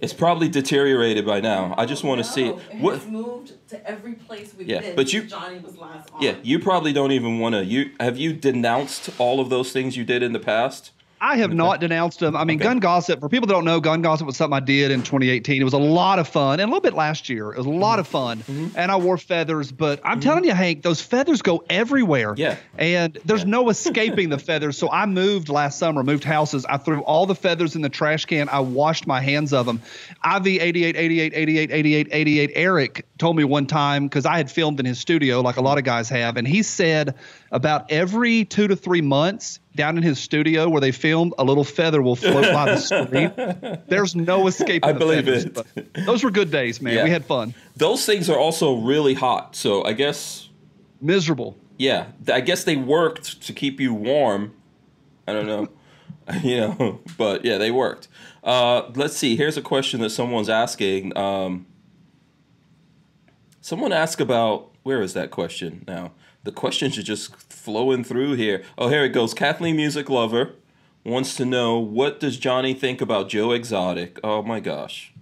it's 0.00 0.12
probably 0.14 0.48
deteriorated 0.48 1.26
by 1.26 1.40
now. 1.40 1.74
I 1.76 1.84
just 1.84 2.02
want 2.02 2.24
to 2.24 2.26
no, 2.26 2.34
see 2.34 2.46
it. 2.46 2.80
What? 2.80 2.96
It's 2.96 3.06
moved 3.06 3.68
to 3.68 3.86
every 3.86 4.14
place 4.14 4.54
we've 4.56 4.66
yeah, 4.66 4.80
been. 4.80 4.96
But 4.96 5.12
you, 5.12 5.24
Johnny 5.24 5.58
was 5.58 5.76
last 5.76 6.10
on. 6.14 6.22
Yeah, 6.22 6.36
you 6.42 6.58
probably 6.58 6.94
don't 6.94 7.12
even 7.12 7.38
want 7.38 7.56
to. 7.56 7.62
You 7.62 7.90
have 8.00 8.16
you 8.16 8.32
denounced 8.32 9.10
all 9.18 9.38
of 9.38 9.50
those 9.50 9.70
things 9.70 9.98
you 9.98 10.04
did 10.04 10.22
in 10.22 10.32
the 10.32 10.38
past? 10.38 10.92
I 11.20 11.36
have 11.36 11.52
not 11.52 11.80
denounced 11.80 12.20
them. 12.20 12.34
I 12.34 12.44
mean, 12.44 12.56
okay. 12.56 12.64
Gun 12.64 12.78
Gossip, 12.78 13.20
for 13.20 13.28
people 13.28 13.46
that 13.46 13.52
don't 13.52 13.66
know, 13.66 13.78
Gun 13.78 14.00
Gossip 14.00 14.26
was 14.26 14.38
something 14.38 14.56
I 14.56 14.60
did 14.60 14.90
in 14.90 15.02
2018. 15.02 15.60
It 15.60 15.64
was 15.64 15.74
a 15.74 15.78
lot 15.78 16.18
of 16.18 16.26
fun 16.26 16.60
and 16.60 16.62
a 16.62 16.66
little 16.66 16.80
bit 16.80 16.94
last 16.94 17.28
year. 17.28 17.52
It 17.52 17.58
was 17.58 17.66
a 17.66 17.70
lot 17.70 17.98
of 17.98 18.08
fun. 18.08 18.38
Mm-hmm. 18.38 18.68
And 18.74 18.90
I 18.90 18.96
wore 18.96 19.18
feathers, 19.18 19.70
but 19.70 20.00
I'm 20.02 20.12
mm-hmm. 20.12 20.20
telling 20.20 20.44
you, 20.44 20.52
Hank, 20.52 20.82
those 20.82 21.02
feathers 21.02 21.42
go 21.42 21.62
everywhere. 21.68 22.34
Yeah. 22.38 22.56
And 22.78 23.18
there's 23.26 23.42
yeah. 23.42 23.50
no 23.50 23.68
escaping 23.70 24.30
the 24.30 24.38
feathers. 24.38 24.78
So 24.78 24.90
I 24.90 25.04
moved 25.04 25.50
last 25.50 25.78
summer, 25.78 26.02
moved 26.02 26.24
houses. 26.24 26.64
I 26.64 26.78
threw 26.78 27.02
all 27.02 27.26
the 27.26 27.34
feathers 27.34 27.76
in 27.76 27.82
the 27.82 27.90
trash 27.90 28.24
can. 28.24 28.48
I 28.48 28.60
washed 28.60 29.06
my 29.06 29.20
hands 29.20 29.52
of 29.52 29.66
them. 29.66 29.82
IV 30.24 30.46
88, 30.46 30.96
88, 30.96 31.32
88, 31.34 31.70
88, 31.70 32.08
88, 32.10 32.50
Eric 32.54 33.06
told 33.18 33.36
me 33.36 33.44
one 33.44 33.66
time, 33.66 34.04
because 34.04 34.24
I 34.24 34.38
had 34.38 34.50
filmed 34.50 34.80
in 34.80 34.86
his 34.86 34.98
studio 34.98 35.42
like 35.42 35.56
a 35.56 35.60
lot 35.60 35.76
of 35.76 35.84
guys 35.84 36.08
have, 36.08 36.38
and 36.38 36.48
he 36.48 36.62
said 36.62 37.14
about 37.50 37.90
every 37.90 38.44
two 38.44 38.68
to 38.68 38.76
three 38.76 39.00
months, 39.00 39.58
down 39.74 39.96
in 39.96 40.02
his 40.02 40.18
studio 40.18 40.68
where 40.68 40.80
they 40.80 40.92
filmed, 40.92 41.34
a 41.38 41.44
little 41.44 41.64
feather 41.64 42.02
will 42.02 42.16
float 42.16 42.52
by 42.52 42.74
the 42.74 42.76
screen. 42.76 43.82
There's 43.88 44.14
no 44.14 44.46
escape. 44.46 44.84
I 44.84 44.92
believe 44.92 45.24
feathers, 45.24 45.64
it. 45.76 45.94
Those 46.06 46.22
were 46.22 46.30
good 46.30 46.50
days, 46.50 46.80
man. 46.80 46.94
Yeah. 46.94 47.04
We 47.04 47.10
had 47.10 47.24
fun. 47.24 47.54
Those 47.76 48.04
things 48.06 48.28
are 48.30 48.38
also 48.38 48.76
really 48.76 49.14
hot, 49.14 49.56
so 49.56 49.84
I 49.84 49.92
guess 49.92 50.48
miserable. 51.00 51.56
Yeah, 51.78 52.08
I 52.32 52.40
guess 52.40 52.64
they 52.64 52.76
worked 52.76 53.42
to 53.42 53.52
keep 53.52 53.80
you 53.80 53.94
warm. 53.94 54.54
I 55.26 55.32
don't 55.32 55.46
know, 55.46 55.68
you 56.42 56.60
know, 56.60 57.00
but 57.16 57.44
yeah, 57.44 57.58
they 57.58 57.70
worked. 57.70 58.08
Uh, 58.44 58.90
let's 58.94 59.16
see. 59.16 59.36
Here's 59.36 59.56
a 59.56 59.62
question 59.62 60.00
that 60.00 60.10
someone's 60.10 60.48
asking. 60.48 61.16
Um, 61.16 61.66
someone 63.60 63.92
asked 63.92 64.20
about 64.20 64.70
where 64.82 65.02
is 65.02 65.14
that 65.14 65.30
question 65.30 65.84
now? 65.86 66.12
The 66.44 66.52
questions 66.52 66.96
are 66.98 67.02
just 67.02 67.34
flowing 67.36 68.04
through 68.04 68.34
here. 68.34 68.62
Oh, 68.78 68.88
here 68.88 69.04
it 69.04 69.10
goes. 69.10 69.34
Kathleen 69.34 69.76
Music 69.76 70.08
Lover 70.08 70.54
wants 71.04 71.34
to 71.36 71.44
know 71.44 71.78
what 71.78 72.20
does 72.20 72.38
Johnny 72.38 72.74
think 72.74 73.00
about 73.00 73.28
Joe 73.28 73.52
Exotic? 73.52 74.18
Oh 74.24 74.42
my 74.42 74.60
gosh. 74.60 75.12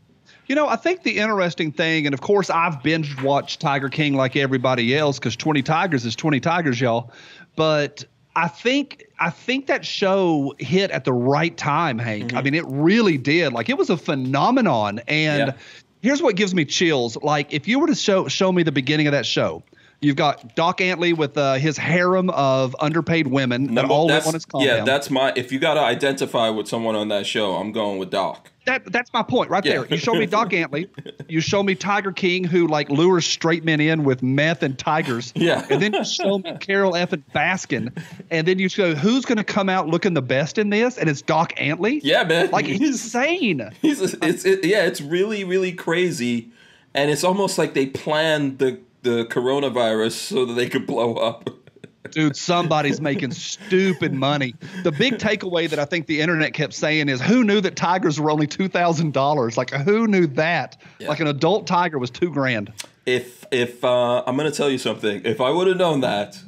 You 0.46 0.54
know, 0.54 0.66
I 0.66 0.76
think 0.76 1.02
the 1.02 1.18
interesting 1.18 1.72
thing, 1.72 2.06
and 2.06 2.14
of 2.14 2.22
course, 2.22 2.48
I've 2.48 2.82
binge 2.82 3.20
watched 3.22 3.60
Tiger 3.60 3.90
King 3.90 4.14
like 4.14 4.34
everybody 4.34 4.96
else 4.96 5.18
because 5.18 5.36
20 5.36 5.62
Tigers 5.62 6.06
is 6.06 6.16
20 6.16 6.40
Tigers, 6.40 6.80
y'all. 6.80 7.12
But 7.54 8.04
I 8.34 8.48
think 8.48 9.04
I 9.18 9.30
think 9.30 9.66
that 9.66 9.84
show 9.84 10.54
hit 10.58 10.90
at 10.90 11.04
the 11.04 11.12
right 11.12 11.54
time, 11.56 11.98
Hank. 11.98 12.28
Mm-hmm. 12.28 12.38
I 12.38 12.42
mean, 12.42 12.54
it 12.54 12.64
really 12.66 13.18
did. 13.18 13.52
Like 13.52 13.68
it 13.68 13.76
was 13.76 13.90
a 13.90 13.96
phenomenon. 13.96 15.00
And 15.06 15.48
yeah. 15.48 15.52
here's 16.00 16.22
what 16.22 16.36
gives 16.36 16.54
me 16.54 16.64
chills. 16.64 17.18
Like 17.18 17.52
if 17.52 17.68
you 17.68 17.78
were 17.78 17.88
to 17.88 17.94
show 17.94 18.26
show 18.28 18.50
me 18.50 18.62
the 18.62 18.72
beginning 18.72 19.06
of 19.06 19.12
that 19.12 19.26
show, 19.26 19.62
You've 20.00 20.16
got 20.16 20.54
Doc 20.54 20.78
Antle 20.78 21.16
with 21.16 21.36
uh, 21.36 21.54
his 21.54 21.76
harem 21.76 22.30
of 22.30 22.76
underpaid 22.78 23.26
women 23.26 23.74
that 23.74 23.90
all 23.90 24.06
live 24.06 24.28
on 24.28 24.34
his 24.34 24.44
compound. 24.44 24.68
Yeah, 24.68 24.84
that's 24.84 25.10
my. 25.10 25.32
If 25.34 25.50
you 25.50 25.58
got 25.58 25.74
to 25.74 25.80
identify 25.80 26.50
with 26.50 26.68
someone 26.68 26.94
on 26.94 27.08
that 27.08 27.26
show, 27.26 27.56
I'm 27.56 27.72
going 27.72 27.98
with 27.98 28.10
Doc. 28.10 28.48
That 28.66 28.92
that's 28.92 29.12
my 29.12 29.24
point 29.24 29.50
right 29.50 29.64
yeah. 29.64 29.72
there. 29.72 29.86
You 29.86 29.96
show 29.96 30.14
me 30.14 30.26
Doc 30.26 30.50
Antle, 30.52 30.88
you 31.28 31.40
show 31.40 31.64
me 31.64 31.74
Tiger 31.74 32.12
King 32.12 32.44
who 32.44 32.68
like 32.68 32.90
lures 32.90 33.26
straight 33.26 33.64
men 33.64 33.80
in 33.80 34.04
with 34.04 34.22
meth 34.22 34.62
and 34.62 34.78
tigers. 34.78 35.32
Yeah, 35.38 35.64
and 35.70 35.80
then 35.80 35.94
you 35.94 36.04
show 36.04 36.38
me 36.38 36.56
Carol 36.60 36.94
F. 36.94 37.12
and 37.12 37.26
Baskin, 37.32 37.96
and 38.30 38.46
then 38.46 38.58
you 38.58 38.68
show 38.68 38.94
who's 38.94 39.24
going 39.24 39.38
to 39.38 39.44
come 39.44 39.68
out 39.68 39.88
looking 39.88 40.14
the 40.14 40.22
best 40.22 40.58
in 40.58 40.70
this, 40.70 40.98
and 40.98 41.08
it's 41.08 41.22
Doc 41.22 41.54
Antle. 41.56 42.00
Yeah, 42.02 42.24
man, 42.24 42.50
like 42.50 42.66
he's, 42.66 42.80
insane. 42.80 43.70
He's 43.80 44.00
it's 44.00 44.44
it, 44.44 44.64
yeah, 44.64 44.84
it's 44.84 45.00
really 45.00 45.44
really 45.44 45.72
crazy, 45.72 46.50
and 46.92 47.10
it's 47.10 47.24
almost 47.24 47.56
like 47.56 47.74
they 47.74 47.86
planned 47.86 48.58
the 48.58 48.80
the 49.02 49.24
coronavirus 49.26 50.12
so 50.12 50.44
that 50.46 50.54
they 50.54 50.68
could 50.68 50.86
blow 50.86 51.14
up. 51.14 51.50
Dude, 52.10 52.36
somebody's 52.36 53.00
making 53.02 53.32
stupid 53.32 54.14
money. 54.14 54.54
The 54.82 54.92
big 54.92 55.18
takeaway 55.18 55.68
that 55.68 55.78
I 55.78 55.84
think 55.84 56.06
the 56.06 56.20
internet 56.22 56.54
kept 56.54 56.72
saying 56.72 57.08
is 57.10 57.20
who 57.20 57.44
knew 57.44 57.60
that 57.60 57.76
tigers 57.76 58.18
were 58.18 58.30
only 58.30 58.46
$2,000? 58.46 59.56
Like, 59.58 59.70
who 59.70 60.06
knew 60.06 60.26
that? 60.28 60.78
Yeah. 60.98 61.08
Like, 61.08 61.20
an 61.20 61.26
adult 61.26 61.66
tiger 61.66 61.98
was 61.98 62.10
two 62.10 62.30
grand. 62.30 62.72
If 63.04 63.44
if 63.50 63.82
uh, 63.84 64.22
I'm 64.26 64.36
gonna 64.36 64.50
tell 64.50 64.68
you 64.70 64.76
something, 64.78 65.22
if 65.24 65.40
I 65.40 65.48
would 65.50 65.66
have 65.66 65.78
known 65.78 66.00
that 66.00 66.38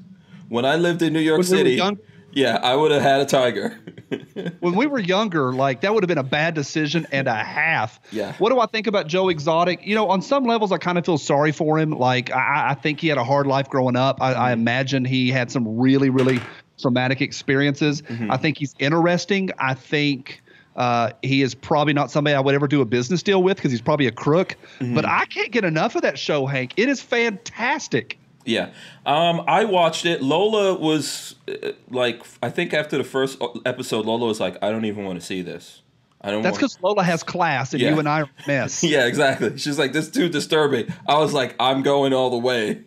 when 0.49 0.67
I 0.67 0.77
lived 0.77 1.01
in 1.01 1.13
New 1.15 1.21
York 1.21 1.39
When 1.39 1.47
we 1.47 1.53
were 1.53 1.59
City, 1.59 1.71
young- 1.77 1.99
yeah, 2.33 2.59
I 2.63 2.75
would 2.77 2.91
have 2.91 3.03
had 3.03 3.21
a 3.21 3.27
tiger. 3.27 3.79
When 4.61 4.75
we 4.75 4.87
were 4.87 4.99
younger, 4.99 5.53
like, 5.53 5.83
that 5.83 5.95
would 5.95 6.03
have 6.03 6.09
been 6.09 6.19
a 6.19 6.23
bad 6.23 6.55
decision 6.55 7.07
and 7.13 7.29
a 7.29 7.35
half. 7.35 8.01
Yeah. 8.11 8.33
What 8.39 8.51
do 8.51 8.59
I 8.59 8.67
think 8.67 8.87
about 8.87 9.07
Joe 9.07 9.29
Exotic? 9.29 9.87
You 9.87 9.95
know, 9.95 10.09
on 10.09 10.21
some 10.21 10.45
levels, 10.45 10.73
I 10.73 10.79
kind 10.79 10.99
of 10.99 11.07
feel 11.07 11.19
sorry 11.19 11.53
for 11.53 11.79
him. 11.79 11.91
Like, 11.91 12.31
I, 12.33 12.71
I 12.71 12.75
think 12.75 13.01
he 13.01 13.09
had 13.09 13.19
a 13.19 13.25
hard 13.25 13.47
life 13.47 13.69
growing 13.69 13.97
up. 13.97 14.21
I, 14.21 14.33
I 14.33 14.35
mm-hmm. 14.35 14.61
imagine 14.61 15.05
he 15.05 15.31
had 15.31 15.51
some 15.51 15.79
really, 15.79 16.11
really 16.11 16.41
traumatic 16.81 17.21
experiences. 17.21 18.03
Mm-hmm. 18.03 18.31
I 18.31 18.37
think 18.37 18.59
he's 18.59 18.75
interesting. 18.79 19.51
I 19.59 19.75
think 19.75 20.43
uh, 20.77 21.13
he 21.23 21.43
is 21.43 21.55
probably 21.55 21.93
not 21.93 22.11
somebody 22.11 22.35
I 22.35 22.41
would 22.41 22.55
ever 22.55 22.69
do 22.69 22.81
a 22.81 22.87
business 22.87 23.23
deal 23.23 23.43
with 23.43 23.57
because 23.57 23.71
he's 23.71 23.81
probably 23.81 24.07
a 24.07 24.13
crook. 24.13 24.57
Mm-hmm. 24.79 24.95
But 24.95 25.05
I 25.05 25.27
can't 25.27 25.53
get 25.53 25.65
enough 25.65 25.95
of 25.97 26.03
that 26.03 26.19
show, 26.19 26.47
Hank. 26.47 26.75
It 26.77 26.89
is 26.89 27.01
fantastic. 27.01 28.19
Yeah. 28.45 28.71
Um, 29.07 29.43
I 29.47 29.65
watched 29.65 30.07
it. 30.07 30.23
Lola 30.23 30.75
was 30.75 31.35
uh, 31.49 31.73
like, 31.91 32.23
I 32.43 32.49
think 32.51 32.73
after 32.75 32.97
the 32.99 33.05
first 33.05 33.41
episode, 33.67 34.07
Lola 34.07 34.27
was 34.27 34.41
like, 34.41 34.57
I 34.63 34.71
don't 34.71 34.85
even 34.87 35.05
want 35.05 35.21
to 35.21 35.25
see 35.27 35.43
this. 35.43 35.83
I 36.23 36.31
don't 36.31 36.43
That's 36.43 36.55
want 36.55 36.61
because 36.61 36.83
Lola 36.83 37.03
has 37.03 37.23
class 37.23 37.73
and 37.73 37.81
Yeah. 37.83 37.91
you 37.91 37.99
and 37.99 38.09
I 38.09 38.23
are 38.23 38.31
mess. 38.47 38.83
Yeah, 38.85 39.07
exactly. 39.07 39.57
She's 39.59 39.79
like, 39.79 39.93
this 39.93 40.07
is 40.07 40.11
too 40.13 40.29
disturbing. 40.29 40.93
I 41.09 41.19
was 41.19 41.33
like, 41.33 41.55
I'm 41.61 41.83
going 41.83 42.13
all 42.13 42.31
the 42.31 42.39
way. 42.39 42.83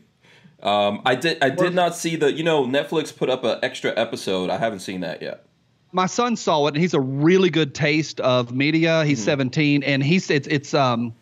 Um, 0.61 1.01
I 1.05 1.15
did. 1.15 1.43
I 1.43 1.49
did 1.49 1.73
not 1.75 1.93
see 1.95 2.15
the. 2.15 2.31
You 2.31 2.43
know, 2.43 2.63
Netflix 2.65 3.15
put 3.15 3.29
up 3.29 3.43
an 3.43 3.59
extra 3.63 3.91
episode. 3.97 4.49
I 4.49 4.57
haven't 4.57 4.79
seen 4.79 5.01
that 5.01 5.21
yet. 5.21 5.45
my 5.91 6.05
son 6.05 6.35
saw 6.37 6.67
it 6.67 6.75
and 6.75 6.77
he's 6.81 6.93
a 6.93 6.99
really 7.01 7.49
good 7.49 7.75
taste 7.75 8.19
of 8.21 8.51
media. 8.53 9.03
He's 9.03 9.21
17 9.23 9.83
and 9.83 10.01
he 10.01 10.19
said 10.19 10.37
it's, 10.37 10.47
it's 10.47 10.73
um 10.73 11.13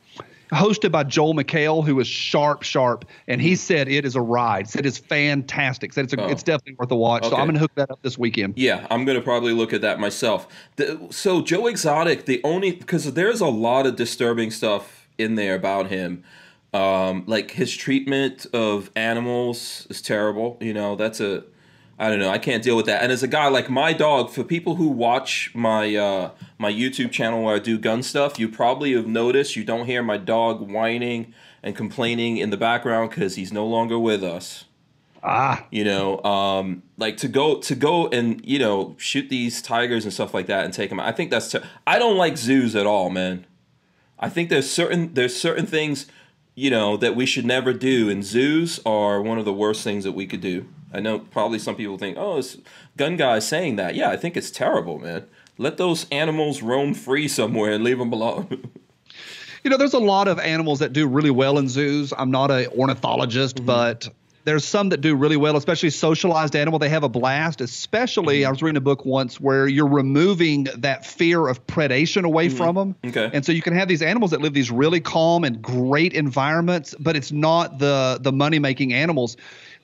hosted 0.51 0.91
by 0.91 1.03
Joel 1.03 1.33
McHale 1.33 1.83
who 1.85 1.99
is 1.99 2.07
sharp 2.07 2.63
sharp 2.63 3.05
and 3.27 3.41
he 3.41 3.55
said 3.55 3.87
it 3.87 4.05
is 4.05 4.15
a 4.15 4.21
ride. 4.21 4.69
Said 4.69 4.85
it's 4.85 4.97
fantastic. 4.97 5.93
Said 5.93 6.05
it's 6.05 6.13
a, 6.13 6.21
Oh. 6.21 6.27
it's 6.27 6.43
definitely 6.43 6.75
worth 6.77 6.91
a 6.91 6.95
watch. 6.95 7.23
So 7.23 7.35
I'm 7.35 7.45
going 7.45 7.53
to 7.53 7.59
hook 7.59 7.71
that 7.75 7.89
up 7.89 8.01
this 8.01 8.17
weekend. 8.17 8.53
Yeah, 8.57 8.85
I'm 8.91 9.05
gonna 9.05 9.21
probably 9.21 9.53
look 9.53 9.73
at 9.73 9.81
that 9.81 9.99
myself. 9.99 10.47
The, 10.75 11.07
so 11.09 11.41
Joe 11.41 11.67
Exotic, 11.67 12.25
the 12.25 12.41
only 12.43 12.71
because 12.71 13.13
there's 13.13 13.41
a 13.41 13.47
lot 13.47 13.85
of 13.85 13.95
disturbing 13.95 14.51
stuff 14.51 15.07
in 15.17 15.35
there 15.35 15.55
about 15.55 15.87
him. 15.87 16.23
Um, 16.73 17.23
like 17.27 17.51
his 17.51 17.75
treatment 17.75 18.45
of 18.53 18.91
animals 18.95 19.87
is 19.89 20.01
terrible. 20.01 20.57
You 20.61 20.73
know, 20.73 20.95
that's 20.95 21.19
a 21.19 21.43
I 22.01 22.09
don't 22.09 22.17
know. 22.17 22.31
I 22.31 22.39
can't 22.39 22.63
deal 22.63 22.75
with 22.75 22.87
that. 22.87 23.03
And 23.03 23.11
as 23.11 23.21
a 23.21 23.27
guy 23.27 23.47
like 23.47 23.69
my 23.69 23.93
dog, 23.93 24.31
for 24.31 24.43
people 24.43 24.75
who 24.75 24.87
watch 24.87 25.51
my 25.53 25.95
uh, 25.95 26.31
my 26.57 26.71
YouTube 26.71 27.11
channel 27.11 27.43
where 27.43 27.55
I 27.55 27.59
do 27.59 27.77
gun 27.77 28.01
stuff, 28.01 28.39
you 28.39 28.49
probably 28.49 28.93
have 28.93 29.05
noticed 29.05 29.55
you 29.55 29.63
don't 29.63 29.85
hear 29.85 30.01
my 30.01 30.17
dog 30.17 30.67
whining 30.67 31.31
and 31.61 31.75
complaining 31.75 32.37
in 32.37 32.49
the 32.49 32.57
background 32.57 33.11
because 33.11 33.35
he's 33.35 33.53
no 33.53 33.67
longer 33.67 33.99
with 33.99 34.23
us 34.23 34.65
Ah, 35.23 35.67
you 35.69 35.83
know 35.83 36.19
um 36.23 36.81
like 36.97 37.17
to 37.17 37.27
go 37.27 37.59
to 37.59 37.75
go 37.75 38.07
and 38.07 38.43
you 38.43 38.57
know 38.57 38.95
shoot 38.97 39.29
these 39.29 39.61
tigers 39.61 40.03
and 40.03 40.11
stuff 40.11 40.33
like 40.33 40.47
that 40.47 40.65
and 40.65 40.73
take 40.73 40.89
them 40.89 40.99
out. 40.99 41.07
i 41.07 41.11
think 41.11 41.29
that's 41.29 41.51
ter- 41.51 41.63
i 41.85 41.99
don't 41.99 42.17
like 42.17 42.35
zoos 42.37 42.75
at 42.75 42.87
all 42.87 43.11
man 43.11 43.45
i 44.17 44.27
think 44.27 44.49
there's 44.49 44.67
certain 44.67 45.13
there's 45.13 45.35
certain 45.35 45.67
things 45.67 46.07
you 46.55 46.71
know 46.71 46.97
that 46.97 47.15
we 47.15 47.27
should 47.27 47.45
never 47.45 47.71
do 47.71 48.09
and 48.09 48.23
zoos 48.23 48.79
are 48.83 49.21
one 49.21 49.37
of 49.37 49.45
the 49.45 49.53
worst 49.53 49.83
things 49.83 50.03
that 50.03 50.13
we 50.13 50.25
could 50.25 50.41
do 50.41 50.65
i 50.93 50.99
know 50.99 51.19
probably 51.19 51.59
some 51.59 51.75
people 51.75 51.97
think 51.97 52.17
oh 52.17 52.35
this 52.37 52.57
gun 52.97 53.15
guy 53.17 53.37
is 53.37 53.47
saying 53.47 53.75
that 53.75 53.95
yeah 53.95 54.09
i 54.09 54.17
think 54.17 54.35
it's 54.37 54.51
terrible 54.51 54.99
man 54.99 55.25
let 55.57 55.77
those 55.77 56.07
animals 56.11 56.61
roam 56.61 56.93
free 56.93 57.27
somewhere 57.27 57.71
and 57.71 57.83
leave 57.83 57.99
them 57.99 58.11
alone 58.13 58.69
you 59.63 59.69
know, 59.69 59.77
there's 59.77 59.93
a 59.93 59.99
lot 59.99 60.27
of 60.27 60.39
animals 60.39 60.79
that 60.79 60.91
do 60.91 61.05
really 61.05 61.29
well 61.29 61.59
in 61.59 61.69
zoos. 61.69 62.11
I'm 62.17 62.31
not 62.31 62.49
an 62.49 62.65
ornithologist, 62.75 63.57
Mm-hmm. 63.57 63.65
but 63.67 64.09
there's 64.43 64.65
some 64.65 64.89
that 64.89 65.01
do 65.01 65.15
really 65.15 65.37
well, 65.37 65.55
especially 65.55 65.91
socialized 65.91 66.55
animal. 66.55 66.79
They 66.79 66.89
have 66.89 67.03
a 67.03 67.09
blast. 67.09 67.61
Especially, 67.61 68.39
Mm-hmm. 68.39 68.47
I 68.47 68.49
was 68.49 68.63
reading 68.63 68.77
a 68.77 68.81
book 68.81 69.05
once 69.05 69.39
where 69.39 69.67
you're 69.67 69.87
removing 69.87 70.63
that 70.77 71.05
fear 71.05 71.47
of 71.47 71.63
predation 71.67 72.23
away 72.23 72.49
from 72.49 72.73
them. 72.75 72.95
Mm-hmm. 73.03 73.09
Okay. 73.09 73.29
And 73.35 73.45
so 73.45 73.51
you 73.51 73.61
can 73.61 73.75
have 73.75 73.87
these 73.87 74.01
animals 74.01 74.31
that 74.31 74.41
live 74.41 74.53
these 74.53 74.71
really 74.71 74.99
calm 74.99 75.43
and 75.43 75.61
great 75.61 76.13
environments, 76.13 76.95
but 76.99 77.15
it's 77.15 77.31
not 77.31 77.77
the 77.77 78.17
the 78.19 78.31
money 78.31 78.57
making 78.57 78.93
animals. 78.93 79.37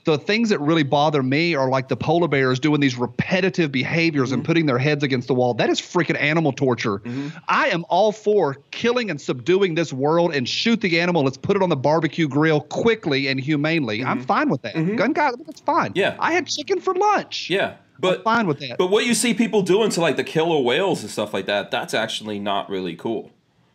The 0.08 0.18
things 0.18 0.48
that 0.50 0.60
really 0.62 0.84
bother 0.84 1.22
me 1.22 1.54
are 1.54 1.68
like 1.70 1.90
the 1.90 1.98
polar 1.98 2.30
bears 2.30 2.62
doing 2.62 2.80
these 2.80 2.96
repetitive 2.98 3.74
behaviors 3.74 4.30
Mm-hmm. 4.30 4.34
and 4.36 4.46
putting 4.46 4.66
their 4.66 4.78
heads 4.78 5.04
against 5.04 5.28
the 5.28 5.34
wall. 5.34 5.54
That 5.54 5.70
is 5.70 5.82
freaking 5.82 6.18
animal 6.18 6.54
torture. 6.54 7.02
I 7.50 7.68
am 7.68 7.86
all 7.90 8.14
for 8.14 8.56
killing 8.72 9.10
and 9.10 9.20
subduing 9.20 9.76
this 9.76 9.92
world 9.92 10.34
and 10.34 10.48
shoot 10.48 10.80
the 10.80 10.98
animal. 11.02 11.24
Let's 11.24 11.36
put 11.38 11.58
it 11.58 11.62
on 11.62 11.68
the 11.68 11.76
barbecue 11.76 12.30
grill 12.30 12.62
quickly 12.62 13.28
and 13.28 13.38
humanely. 13.38 14.02
I'm 14.02 14.22
fine 14.24 14.50
with 14.50 14.62
that. 14.62 14.76
Gun 14.96 15.12
guy, 15.12 15.32
that's 15.46 15.60
fine. 15.60 15.90
Mm-hmm. 15.90 15.98
Yeah. 16.00 16.16
I 16.20 16.32
had 16.32 16.48
chicken 16.48 16.80
for 16.80 16.94
lunch. 16.96 17.50
yeah 17.50 17.76
but 18.00 18.20
I'm 18.20 18.24
fine 18.24 18.48
with 18.48 18.60
that. 18.60 18.78
But 18.78 18.88
what 18.92 19.06
you 19.06 19.14
see 19.14 19.34
people 19.34 19.62
doing 19.62 19.90
to 19.90 20.00
like 20.00 20.16
the 20.16 20.24
killer 20.24 20.62
whales 20.62 21.02
and 21.02 21.10
stuff 21.12 21.34
like 21.34 21.48
that, 21.48 21.70
that's 21.70 21.94
actually 21.94 22.40
not 22.40 22.70
really 22.70 22.96
cool. 22.96 23.32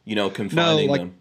You 0.07 0.15
know, 0.17 0.31
confining 0.31 0.89
like- 0.89 1.01
them. 1.03 1.15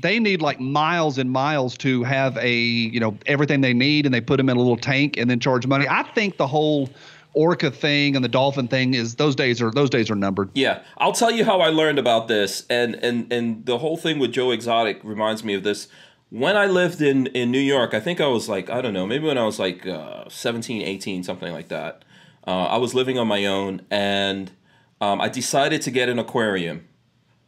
They 0.00 0.18
need 0.18 0.40
like 0.40 0.60
miles 0.60 1.18
and 1.18 1.30
miles 1.30 1.76
to 1.78 2.02
have 2.04 2.36
a 2.38 2.54
you 2.54 3.00
know 3.00 3.16
everything 3.26 3.60
they 3.60 3.74
need 3.74 4.06
and 4.06 4.14
they 4.14 4.20
put 4.20 4.36
them 4.36 4.48
in 4.48 4.56
a 4.56 4.60
little 4.60 4.76
tank 4.76 5.16
and 5.16 5.30
then 5.30 5.40
charge 5.40 5.66
money 5.66 5.86
i 5.88 6.02
think 6.14 6.36
the 6.36 6.46
whole 6.46 6.88
orca 7.34 7.70
thing 7.70 8.16
and 8.16 8.24
the 8.24 8.28
dolphin 8.28 8.66
thing 8.66 8.94
is 8.94 9.14
those 9.16 9.36
days 9.36 9.60
are 9.62 9.70
those 9.70 9.90
days 9.90 10.10
are 10.10 10.14
numbered 10.14 10.50
Yeah, 10.54 10.82
I'll 10.96 11.12
tell 11.12 11.30
you 11.30 11.44
how 11.44 11.60
I 11.60 11.68
learned 11.68 11.98
about 11.98 12.26
this, 12.26 12.64
and 12.68 12.94
and 12.96 13.32
and 13.32 13.64
the 13.64 13.78
whole 13.78 13.96
thing 13.96 14.18
with 14.18 14.32
Joe 14.32 14.50
Exotic 14.50 15.00
reminds 15.04 15.44
me 15.44 15.54
of 15.54 15.62
this. 15.62 15.88
When 16.30 16.56
I 16.56 16.66
lived 16.66 17.00
in 17.00 17.26
in 17.28 17.50
New 17.50 17.60
York, 17.60 17.94
I 17.94 18.00
think 18.00 18.20
I 18.20 18.26
was 18.26 18.48
like 18.48 18.68
I 18.70 18.80
don't 18.80 18.92
know, 18.94 19.06
maybe 19.06 19.26
when 19.26 19.38
I 19.38 19.44
was 19.44 19.58
like 19.58 19.86
uh, 19.86 20.24
17, 20.28 20.82
18, 20.82 21.22
something 21.22 21.52
like 21.52 21.68
that. 21.68 22.04
Uh, 22.46 22.64
I 22.64 22.78
was 22.78 22.94
living 22.94 23.18
on 23.18 23.28
my 23.28 23.44
own, 23.46 23.82
and 23.90 24.50
um, 25.00 25.20
I 25.20 25.28
decided 25.28 25.82
to 25.82 25.90
get 25.90 26.08
an 26.08 26.18
aquarium, 26.18 26.87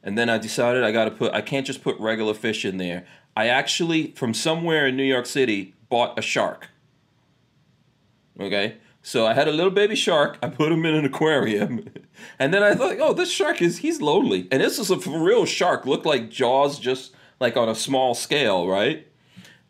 and 0.02 0.16
then 0.16 0.28
I 0.28 0.38
decided 0.38 0.84
I 0.84 0.92
got 0.92 1.04
to 1.04 1.10
put 1.10 1.32
I 1.34 1.40
can't 1.40 1.66
just 1.66 1.82
put 1.82 1.98
regular 1.98 2.34
fish 2.34 2.64
in 2.64 2.78
there. 2.78 3.06
I 3.36 3.46
actually 3.48 4.12
from 4.12 4.34
somewhere 4.34 4.86
in 4.86 4.96
New 4.96 5.04
York 5.04 5.26
City 5.26 5.74
bought 5.88 6.18
a 6.18 6.22
shark. 6.22 6.68
Okay. 8.38 8.76
So 9.02 9.26
I 9.26 9.34
had 9.34 9.48
a 9.48 9.52
little 9.52 9.70
baby 9.70 9.94
shark. 9.94 10.38
I 10.42 10.48
put 10.48 10.70
him 10.70 10.84
in 10.84 10.94
an 10.94 11.04
aquarium, 11.06 11.86
and 12.38 12.52
then 12.52 12.62
I 12.62 12.74
thought, 12.74 12.96
oh, 13.00 13.14
this 13.14 13.30
shark 13.30 13.62
is 13.62 13.78
he's 13.78 14.02
lonely, 14.02 14.46
and 14.52 14.62
this 14.62 14.78
is 14.78 14.90
a 14.90 14.96
real 14.96 15.46
shark. 15.46 15.86
Looked 15.86 16.04
like 16.04 16.30
Jaws, 16.30 16.78
just 16.78 17.14
like 17.40 17.56
on 17.56 17.68
a 17.68 17.74
small 17.74 18.14
scale, 18.14 18.68
right? 18.68 19.06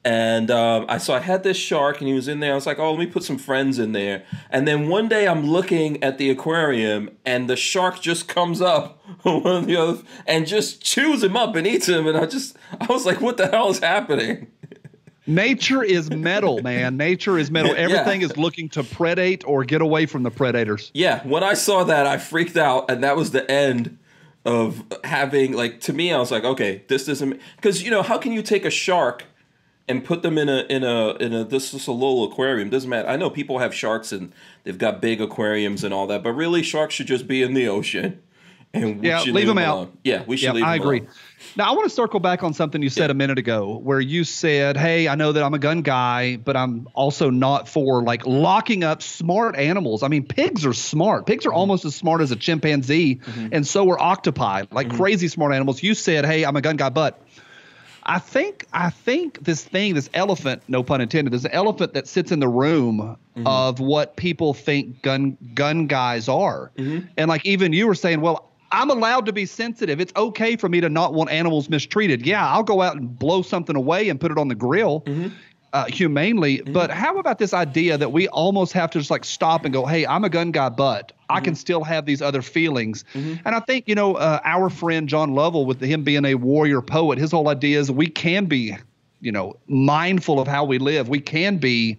And 0.03 0.51
um, 0.51 0.87
I 0.89 0.97
so 0.97 1.13
I 1.13 1.19
had 1.21 1.43
this 1.43 1.59
shark, 1.59 1.99
and 2.01 2.09
he 2.09 2.15
was 2.15 2.27
in 2.27 2.41
there. 2.41 2.53
I 2.53 2.55
was 2.55 2.65
like, 2.67 2.79
oh, 2.79 2.93
let 2.93 2.99
me 3.01 3.07
put 3.07 3.23
some 3.23 3.37
friends 3.37 3.79
in 3.79 3.93
there. 3.93 4.25
And 4.49 4.67
then 4.67 4.89
one 4.89 5.09
day 5.09 5.29
I'm 5.29 5.45
looking 5.47 6.03
at 6.03 6.17
the 6.17 6.31
aquarium, 6.31 7.11
and 7.27 7.51
the 7.51 7.57
shark 7.57 8.01
just 8.01 8.27
comes 8.27 8.63
up 8.63 8.99
one 9.23 9.47
of 9.47 9.67
the 9.67 9.77
other 9.77 10.03
and 10.27 10.47
just 10.47 10.83
chews 10.83 11.23
him 11.23 11.37
up 11.37 11.55
and 11.55 11.67
eats 11.67 11.87
him. 11.89 12.07
And 12.07 12.17
I 12.17 12.25
just 12.25 12.57
I 12.81 12.87
was 12.87 13.05
like, 13.05 13.21
what 13.21 13.37
the 13.37 13.49
hell 13.49 13.69
is 13.71 13.79
happening? 13.81 14.47
nature 15.27 15.83
is 15.83 16.11
metal 16.11 16.61
man 16.63 16.97
nature 16.97 17.39
is 17.39 17.51
metal 17.51 17.73
Yeah. 17.73 17.83
everything 17.83 18.23
is 18.23 18.37
looking 18.37 18.69
to 18.71 18.83
predate 18.83 19.45
or 19.47 19.65
get 19.65 19.81
away 19.83 20.07
from 20.07 20.23
the 20.23 20.31
predators 20.31 20.91
Yeah, 20.95 21.23
when 21.27 21.45
I 21.45 21.55
saw 21.55 21.85
that, 21.85 22.07
I 22.07 22.17
freaked 22.17 22.57
out, 22.57 22.91
and 22.91 23.05
that 23.05 23.17
was 23.17 23.31
the 23.31 23.49
end 23.49 23.99
of 24.47 24.83
having 25.05 25.53
like 25.53 25.81
to 25.83 25.93
me. 25.93 26.11
I 26.13 26.19
was 26.19 26.31
like, 26.31 26.45
okay, 26.45 26.83
this 26.89 27.05
doesn't 27.05 27.39
because 27.57 27.83
you 27.83 27.91
know 27.91 28.03
how 28.03 28.17
can 28.17 28.33
you 28.33 28.43
take 28.43 28.65
a 28.65 28.71
shark 28.71 29.25
and 29.91 30.05
put 30.05 30.23
them 30.23 30.39
in 30.39 30.49
a 30.49 30.61
in 30.71 30.85
a 30.85 31.11
in 31.17 31.33
a 31.35 31.45
this 31.45 31.75
is 31.75 31.87
a 31.87 31.93
little 31.93 32.25
aquarium? 32.25 32.71
Doesn't 32.71 32.89
matter. 32.89 33.09
I 33.09 33.17
know 33.17 33.29
people 33.31 33.59
have 33.59 33.75
sharks 33.75 34.13
and 34.13 34.33
they've 34.65 34.79
got 34.79 35.01
big 35.03 35.21
aquariums 35.21 35.85
and 35.85 35.93
all 35.93 36.07
that, 36.07 36.23
but 36.23 36.33
really, 36.33 36.63
sharks 36.63 36.95
should 36.95 37.07
just 37.09 37.27
be 37.29 37.43
in 37.43 37.55
the 37.55 37.69
ocean. 37.69 38.23
And 38.73 39.01
we 39.01 39.09
Yeah, 39.09 39.19
should 39.19 39.35
leave 39.35 39.49
them 39.49 39.59
out. 39.59 39.75
alone. 39.75 39.99
Yeah, 40.05 40.23
we 40.29 40.37
should 40.37 40.45
yeah 40.47 40.53
leave. 40.53 40.63
i 40.65 40.79
them 40.79 40.83
agree 40.87 40.99
alone. 41.01 41.11
now 41.57 41.69
i 41.69 41.73
want 41.73 41.89
to 41.89 41.91
circle 41.91 42.21
back 42.21 42.45
on 42.45 42.55
something 42.55 42.81
you 42.83 42.89
said 42.89 43.11
a 43.11 43.15
minute 43.15 43.37
ago 43.37 43.77
where 43.79 43.99
you 43.99 44.23
said 44.23 44.77
hey 44.77 45.09
i 45.09 45.17
know 45.17 45.33
that 45.33 45.43
i'm 45.43 45.55
a 45.55 45.59
gun 45.59 45.83
guy 45.83 46.37
but 46.37 46.57
i'm 46.57 46.87
also 46.95 47.31
not 47.31 47.69
for 47.69 48.01
like 48.05 48.25
locking 48.27 48.85
up 48.85 49.03
smart 49.03 49.57
animals 49.57 50.05
i 50.05 50.09
mean 50.09 50.25
pigs 50.25 50.65
are 50.65 50.73
smart 50.73 51.27
pigs 51.27 51.43
Mm-hmm. 51.45 51.51
are 51.51 51.55
almost 51.55 51.85
as 51.85 51.97
smart 51.97 52.21
as 52.21 52.31
a 52.31 52.37
chimpanzee 52.37 53.19
and 53.51 53.67
so 53.67 53.91
are 53.91 54.01
octopi 54.01 54.63
like 54.71 54.87
Mm-hmm. 54.87 54.97
crazy 54.99 55.27
smart 55.27 55.53
animals 55.53 55.83
you 55.83 55.95
said 55.95 56.25
hey 56.25 56.45
i'm 56.45 56.55
a 56.55 56.61
gun 56.63 56.77
guy 56.77 56.91
but 56.91 57.21
I 58.11 58.19
think 58.19 58.67
I 58.73 58.91
think 58.91 59.45
this 59.45 59.65
thing, 59.65 59.95
this 59.95 60.11
elephant, 60.15 60.63
no 60.67 60.83
pun 60.83 61.01
intended, 61.01 61.33
there's 61.33 61.45
an 61.45 61.53
elephant 61.53 61.95
that 61.95 62.09
sits 62.09 62.33
in 62.33 62.41
the 62.41 62.49
room 62.49 63.17
Mm-hmm. 63.37 63.47
of 63.47 63.79
what 63.79 64.17
people 64.17 64.53
think 64.53 65.03
gun 65.03 65.39
gun 65.55 65.87
guys 65.87 66.29
are. 66.29 66.73
Mm-hmm. 66.77 67.07
And 67.17 67.29
like 67.29 67.47
even 67.47 67.73
you 67.73 67.87
were 67.87 67.95
saying, 67.95 68.21
well, 68.21 68.51
I'm 68.73 68.91
allowed 68.91 69.25
to 69.27 69.33
be 69.33 69.47
sensitive. 69.47 70.01
It's 70.01 70.13
okay 70.17 70.57
for 70.57 70.69
me 70.69 70.81
to 70.81 70.89
not 70.89 71.15
want 71.15 71.31
animals 71.31 71.71
mistreated. 71.71 72.27
Yeah, 72.27 72.47
I'll 72.47 72.65
go 72.65 72.83
out 72.83 72.97
and 72.97 73.19
blow 73.19 73.43
something 73.43 73.77
away 73.77 74.09
and 74.09 74.21
put 74.21 74.31
it 74.33 74.37
on 74.37 74.49
the 74.49 74.55
grill. 74.57 75.03
Mm-hmm. 75.03 75.29
Uh, 75.73 75.87
humanely. 75.87 76.59
Mm-hmm. 76.59 76.73
But 76.73 76.91
how 76.91 77.19
about 77.19 77.39
this 77.39 77.55
idea 77.55 77.97
that 77.99 78.13
we 78.13 78.29
almost 78.29 78.73
have 78.73 78.91
to 78.93 78.99
just 78.99 79.11
like 79.11 79.25
stop 79.25 79.65
and 79.65 79.73
go, 79.73 79.87
hey, 79.87 80.07
I'm 80.07 80.25
a 80.25 80.29
gun 80.29 80.51
guy, 80.51 80.69
but 80.69 81.13
I 81.29 81.37
Mm-hmm. 81.37 81.45
can 81.45 81.55
still 81.55 81.85
have 81.85 82.07
these 82.07 82.21
other 82.23 82.43
feelings. 82.43 83.05
And 83.15 83.41
I 83.47 83.61
think, 83.61 83.87
you 83.87 83.95
know, 83.95 84.17
uh, 84.17 84.41
our 84.45 84.69
friend 84.69 85.09
John 85.09 85.35
Lovell, 85.35 85.65
with 85.65 85.81
him 85.81 86.03
being 86.03 86.25
a 86.25 86.35
warrior 86.35 86.83
poet, 86.83 87.19
his 87.19 87.31
whole 87.31 87.49
idea 87.49 87.79
is 87.79 87.91
we 87.91 88.09
can 88.09 88.47
be, 88.47 88.77
you 89.21 89.31
know, 89.31 89.55
mindful 89.69 90.41
of 90.41 90.49
how 90.49 90.65
we 90.65 90.79
live. 90.79 91.09
We 91.09 91.21
can 91.21 91.59
be. 91.59 91.99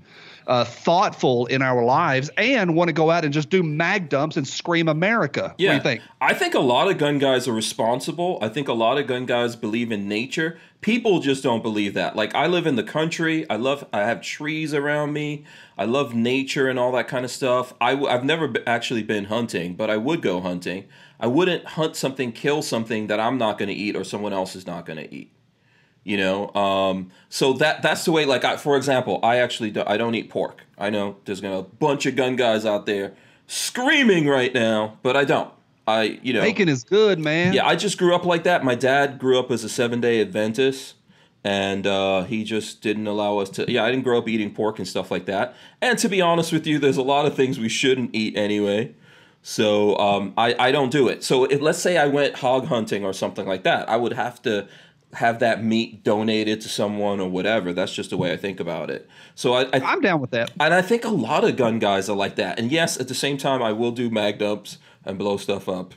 Uh, 0.51 0.65
thoughtful 0.65 1.45
in 1.45 1.61
our 1.61 1.81
lives 1.81 2.29
and 2.35 2.75
want 2.75 2.89
to 2.89 2.93
go 2.93 3.09
out 3.09 3.23
and 3.23 3.33
just 3.33 3.49
do 3.49 3.63
mag 3.63 4.09
dumps 4.09 4.35
and 4.35 4.45
scream 4.45 4.89
America. 4.89 5.55
Yeah. 5.57 5.69
What 5.69 5.71
do 5.71 5.77
you 5.77 5.95
think? 5.95 6.09
I 6.19 6.33
think 6.33 6.55
a 6.55 6.59
lot 6.59 6.91
of 6.91 6.97
gun 6.97 7.19
guys 7.19 7.47
are 7.47 7.53
responsible. 7.53 8.37
I 8.41 8.49
think 8.49 8.67
a 8.67 8.73
lot 8.73 8.97
of 8.97 9.07
gun 9.07 9.25
guys 9.25 9.55
believe 9.55 9.93
in 9.93 10.09
nature. 10.09 10.59
People 10.81 11.21
just 11.21 11.41
don't 11.41 11.63
believe 11.63 11.93
that. 11.93 12.17
Like 12.17 12.35
I 12.35 12.47
live 12.47 12.67
in 12.67 12.75
the 12.75 12.83
country. 12.83 13.49
I 13.49 13.55
love 13.55 13.87
I 13.93 13.99
have 13.99 14.21
trees 14.21 14.73
around 14.73 15.13
me. 15.13 15.45
I 15.77 15.85
love 15.85 16.13
nature 16.13 16.67
and 16.67 16.77
all 16.77 16.91
that 16.91 17.07
kind 17.07 17.23
of 17.23 17.31
stuff. 17.31 17.73
I 17.79 17.91
w- 17.91 18.09
I've 18.11 18.25
never 18.25 18.49
be- 18.49 18.67
actually 18.67 19.03
been 19.03 19.25
hunting, 19.25 19.75
but 19.75 19.89
I 19.89 19.95
would 19.95 20.21
go 20.21 20.41
hunting. 20.41 20.83
I 21.17 21.27
wouldn't 21.27 21.63
hunt 21.65 21.95
something, 21.95 22.33
kill 22.33 22.61
something 22.61 23.07
that 23.07 23.21
I'm 23.21 23.37
not 23.37 23.57
going 23.57 23.69
to 23.69 23.75
eat 23.75 23.95
or 23.95 24.03
someone 24.03 24.33
else 24.33 24.57
is 24.57 24.67
not 24.67 24.85
going 24.85 24.99
to 24.99 25.15
eat. 25.15 25.31
You 26.03 26.17
know, 26.17 26.51
um, 26.55 27.11
so 27.29 27.53
that 27.53 27.83
that's 27.83 28.05
the 28.05 28.11
way. 28.11 28.25
Like, 28.25 28.43
I, 28.43 28.57
for 28.57 28.75
example, 28.75 29.19
I 29.21 29.37
actually 29.37 29.69
do, 29.69 29.83
I 29.85 29.97
don't 29.97 30.15
eat 30.15 30.29
pork. 30.31 30.63
I 30.77 30.89
know 30.89 31.17
there's 31.25 31.41
gonna 31.41 31.59
a 31.59 31.63
bunch 31.63 32.07
of 32.07 32.15
gun 32.15 32.35
guys 32.35 32.65
out 32.65 32.87
there 32.87 33.13
screaming 33.45 34.27
right 34.27 34.53
now, 34.53 34.97
but 35.03 35.15
I 35.15 35.25
don't. 35.25 35.51
I 35.87 36.19
you 36.23 36.33
know 36.33 36.41
Bacon 36.41 36.69
is 36.69 36.83
good, 36.83 37.19
man. 37.19 37.53
yeah, 37.53 37.67
I 37.67 37.75
just 37.75 37.97
grew 37.97 38.15
up 38.15 38.25
like 38.25 38.43
that. 38.43 38.63
My 38.63 38.75
dad 38.75 39.19
grew 39.19 39.37
up 39.37 39.51
as 39.51 39.63
a 39.63 39.69
seven 39.69 40.01
day 40.01 40.21
Adventist, 40.21 40.95
and 41.43 41.85
uh, 41.85 42.23
he 42.23 42.43
just 42.43 42.81
didn't 42.81 43.05
allow 43.07 43.37
us 43.37 43.49
to. 43.51 43.71
Yeah, 43.71 43.83
I 43.83 43.91
didn't 43.91 44.03
grow 44.03 44.17
up 44.17 44.27
eating 44.27 44.53
pork 44.53 44.79
and 44.79 44.87
stuff 44.87 45.11
like 45.11 45.25
that. 45.25 45.55
And 45.81 45.99
to 45.99 46.09
be 46.09 46.19
honest 46.19 46.51
with 46.51 46.65
you, 46.65 46.79
there's 46.79 46.97
a 46.97 47.03
lot 47.03 47.27
of 47.27 47.35
things 47.35 47.59
we 47.59 47.69
shouldn't 47.69 48.15
eat 48.15 48.35
anyway. 48.35 48.95
So 49.43 49.97
um, 49.97 50.33
I, 50.37 50.55
I 50.59 50.71
don't 50.71 50.91
do 50.91 51.07
it. 51.07 51.23
So 51.23 51.45
if, 51.45 51.61
let's 51.61 51.79
say 51.79 51.97
I 51.97 52.05
went 52.05 52.35
hog 52.35 52.67
hunting 52.67 53.03
or 53.03 53.11
something 53.11 53.47
like 53.47 53.63
that, 53.63 53.89
I 53.89 53.97
would 53.97 54.13
have 54.13 54.41
to 54.43 54.67
have 55.13 55.39
that 55.39 55.63
meat 55.63 56.03
donated 56.03 56.61
to 56.61 56.69
someone 56.69 57.19
or 57.19 57.29
whatever. 57.29 57.73
That's 57.73 57.93
just 57.93 58.09
the 58.09 58.17
way 58.17 58.31
I 58.31 58.37
think 58.37 58.59
about 58.59 58.89
it. 58.89 59.09
So 59.35 59.53
I, 59.53 59.63
I 59.73 59.79
I'm 59.83 60.01
down 60.01 60.21
with 60.21 60.31
that. 60.31 60.51
and 60.59 60.73
I 60.73 60.81
think 60.81 61.03
a 61.03 61.09
lot 61.09 61.43
of 61.43 61.57
gun 61.57 61.79
guys 61.79 62.09
are 62.09 62.15
like 62.15 62.35
that. 62.35 62.59
And 62.59 62.71
yes, 62.71 62.99
at 62.99 63.07
the 63.07 63.15
same 63.15 63.37
time, 63.37 63.61
I 63.61 63.73
will 63.73 63.91
do 63.91 64.09
mag 64.09 64.39
dumps 64.39 64.77
and 65.05 65.17
blow 65.17 65.37
stuff 65.37 65.67
up. 65.67 65.93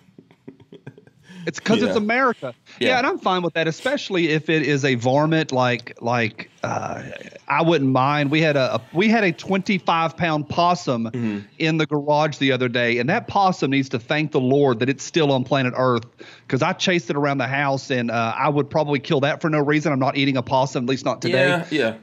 It's 1.47 1.59
because 1.59 1.83
it's 1.83 1.97
America. 1.97 2.55
Yeah. 2.79 2.89
Yeah. 2.89 2.99
and 2.99 3.07
I'm 3.07 3.19
fine 3.19 3.43
with 3.43 3.55
that, 3.55 3.69
especially 3.69 4.29
if 4.31 4.49
it 4.49 4.63
is 4.63 4.85
a 4.85 4.95
varmint. 4.95 5.53
Like, 5.53 5.97
like 6.01 6.51
uh, 6.63 7.03
I 7.49 7.63
wouldn't 7.63 7.91
mind. 7.91 8.31
We 8.31 8.41
had 8.41 8.57
a, 8.57 8.77
a 8.77 8.83
we 8.93 9.09
had 9.09 9.25
a 9.25 9.33
25 9.33 10.17
pound 10.17 10.49
possum 10.49 11.05
Mm-hmm. 11.05 11.39
in 11.59 11.77
the 11.77 11.87
garage 11.87 12.39
the 12.39 12.53
other 12.53 12.69
day, 12.69 12.99
and 12.99 13.09
that 13.11 13.29
possum 13.29 13.71
needs 13.71 13.89
to 13.91 13.99
thank 13.99 14.33
the 14.33 14.41
Lord 14.41 14.79
that 14.81 14.89
it's 14.89 15.05
still 15.05 15.33
on 15.33 15.45
planet 15.45 15.75
Earth. 15.77 16.05
Because 16.47 16.63
I 16.63 16.73
chased 16.73 17.11
it 17.11 17.17
around 17.17 17.39
the 17.39 17.47
house, 17.47 17.91
and 17.91 18.11
uh, 18.11 18.35
I 18.37 18.49
would 18.49 18.71
probably 18.71 18.99
kill 18.99 19.21
that 19.21 19.41
for 19.41 19.51
no 19.51 19.59
reason. 19.61 19.93
I'm 19.93 19.99
not 19.99 20.17
eating 20.17 20.37
a 20.37 20.43
possum, 20.43 20.85
at 20.85 20.91
least 20.91 21.05
not 21.05 21.23
today. 21.23 21.49
Yeah, 21.49 21.67
yeah. 21.71 21.97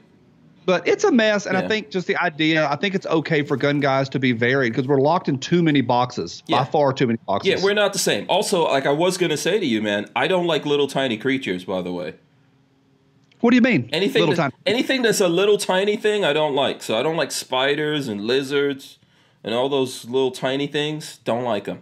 But 0.64 0.86
it's 0.86 1.02
a 1.04 1.10
mess, 1.10 1.46
and 1.46 1.56
I 1.56 1.66
think 1.66 1.90
just 1.90 2.06
the 2.06 2.16
idea. 2.16 2.68
I 2.68 2.76
think 2.76 2.94
it's 2.94 3.06
okay 3.06 3.42
for 3.42 3.56
gun 3.56 3.80
guys 3.80 4.08
to 4.10 4.18
be 4.20 4.30
varied 4.32 4.72
because 4.72 4.86
we're 4.86 5.00
locked 5.00 5.28
in 5.28 5.38
too 5.38 5.62
many 5.62 5.80
boxes. 5.80 6.42
Yeah. 6.46 6.58
By 6.64 6.70
far, 6.70 6.92
too 6.92 7.06
many 7.08 7.18
boxes. 7.26 7.48
Yeah, 7.50 7.64
we're 7.64 7.74
not 7.74 7.92
the 7.92 7.98
same. 7.98 8.26
Also, 8.28 8.64
like 8.64 8.86
I 8.86 8.92
was 8.92 9.18
gonna 9.18 9.36
say 9.36 9.58
to 9.58 9.66
you, 9.66 9.82
man, 9.82 10.08
I 10.14 10.28
don't 10.28 10.46
like 10.46 10.64
little 10.64 10.86
tiny 10.86 11.16
creatures. 11.16 11.64
By 11.64 11.82
the 11.82 11.92
way, 11.92 12.14
What 13.40 13.50
do 13.50 13.56
you 13.56 13.62
mean? 13.62 13.90
anything 13.92 14.20
Little 14.22 14.36
that- 14.36 14.52
time. 14.52 14.60
anything 14.64 15.02
that's 15.02 15.20
a 15.20 15.28
little 15.28 15.58
tiny 15.58 15.96
thing, 15.96 16.24
I 16.24 16.32
don't 16.32 16.54
like. 16.54 16.82
So 16.82 16.96
I 16.96 17.02
don't 17.02 17.16
like 17.16 17.32
spiders 17.32 18.06
and 18.06 18.20
lizards 18.20 18.98
and 19.42 19.54
all 19.54 19.68
those 19.68 20.04
little 20.04 20.30
tiny 20.30 20.68
things. 20.68 21.18
Don't 21.24 21.42
like 21.42 21.64
them. 21.64 21.80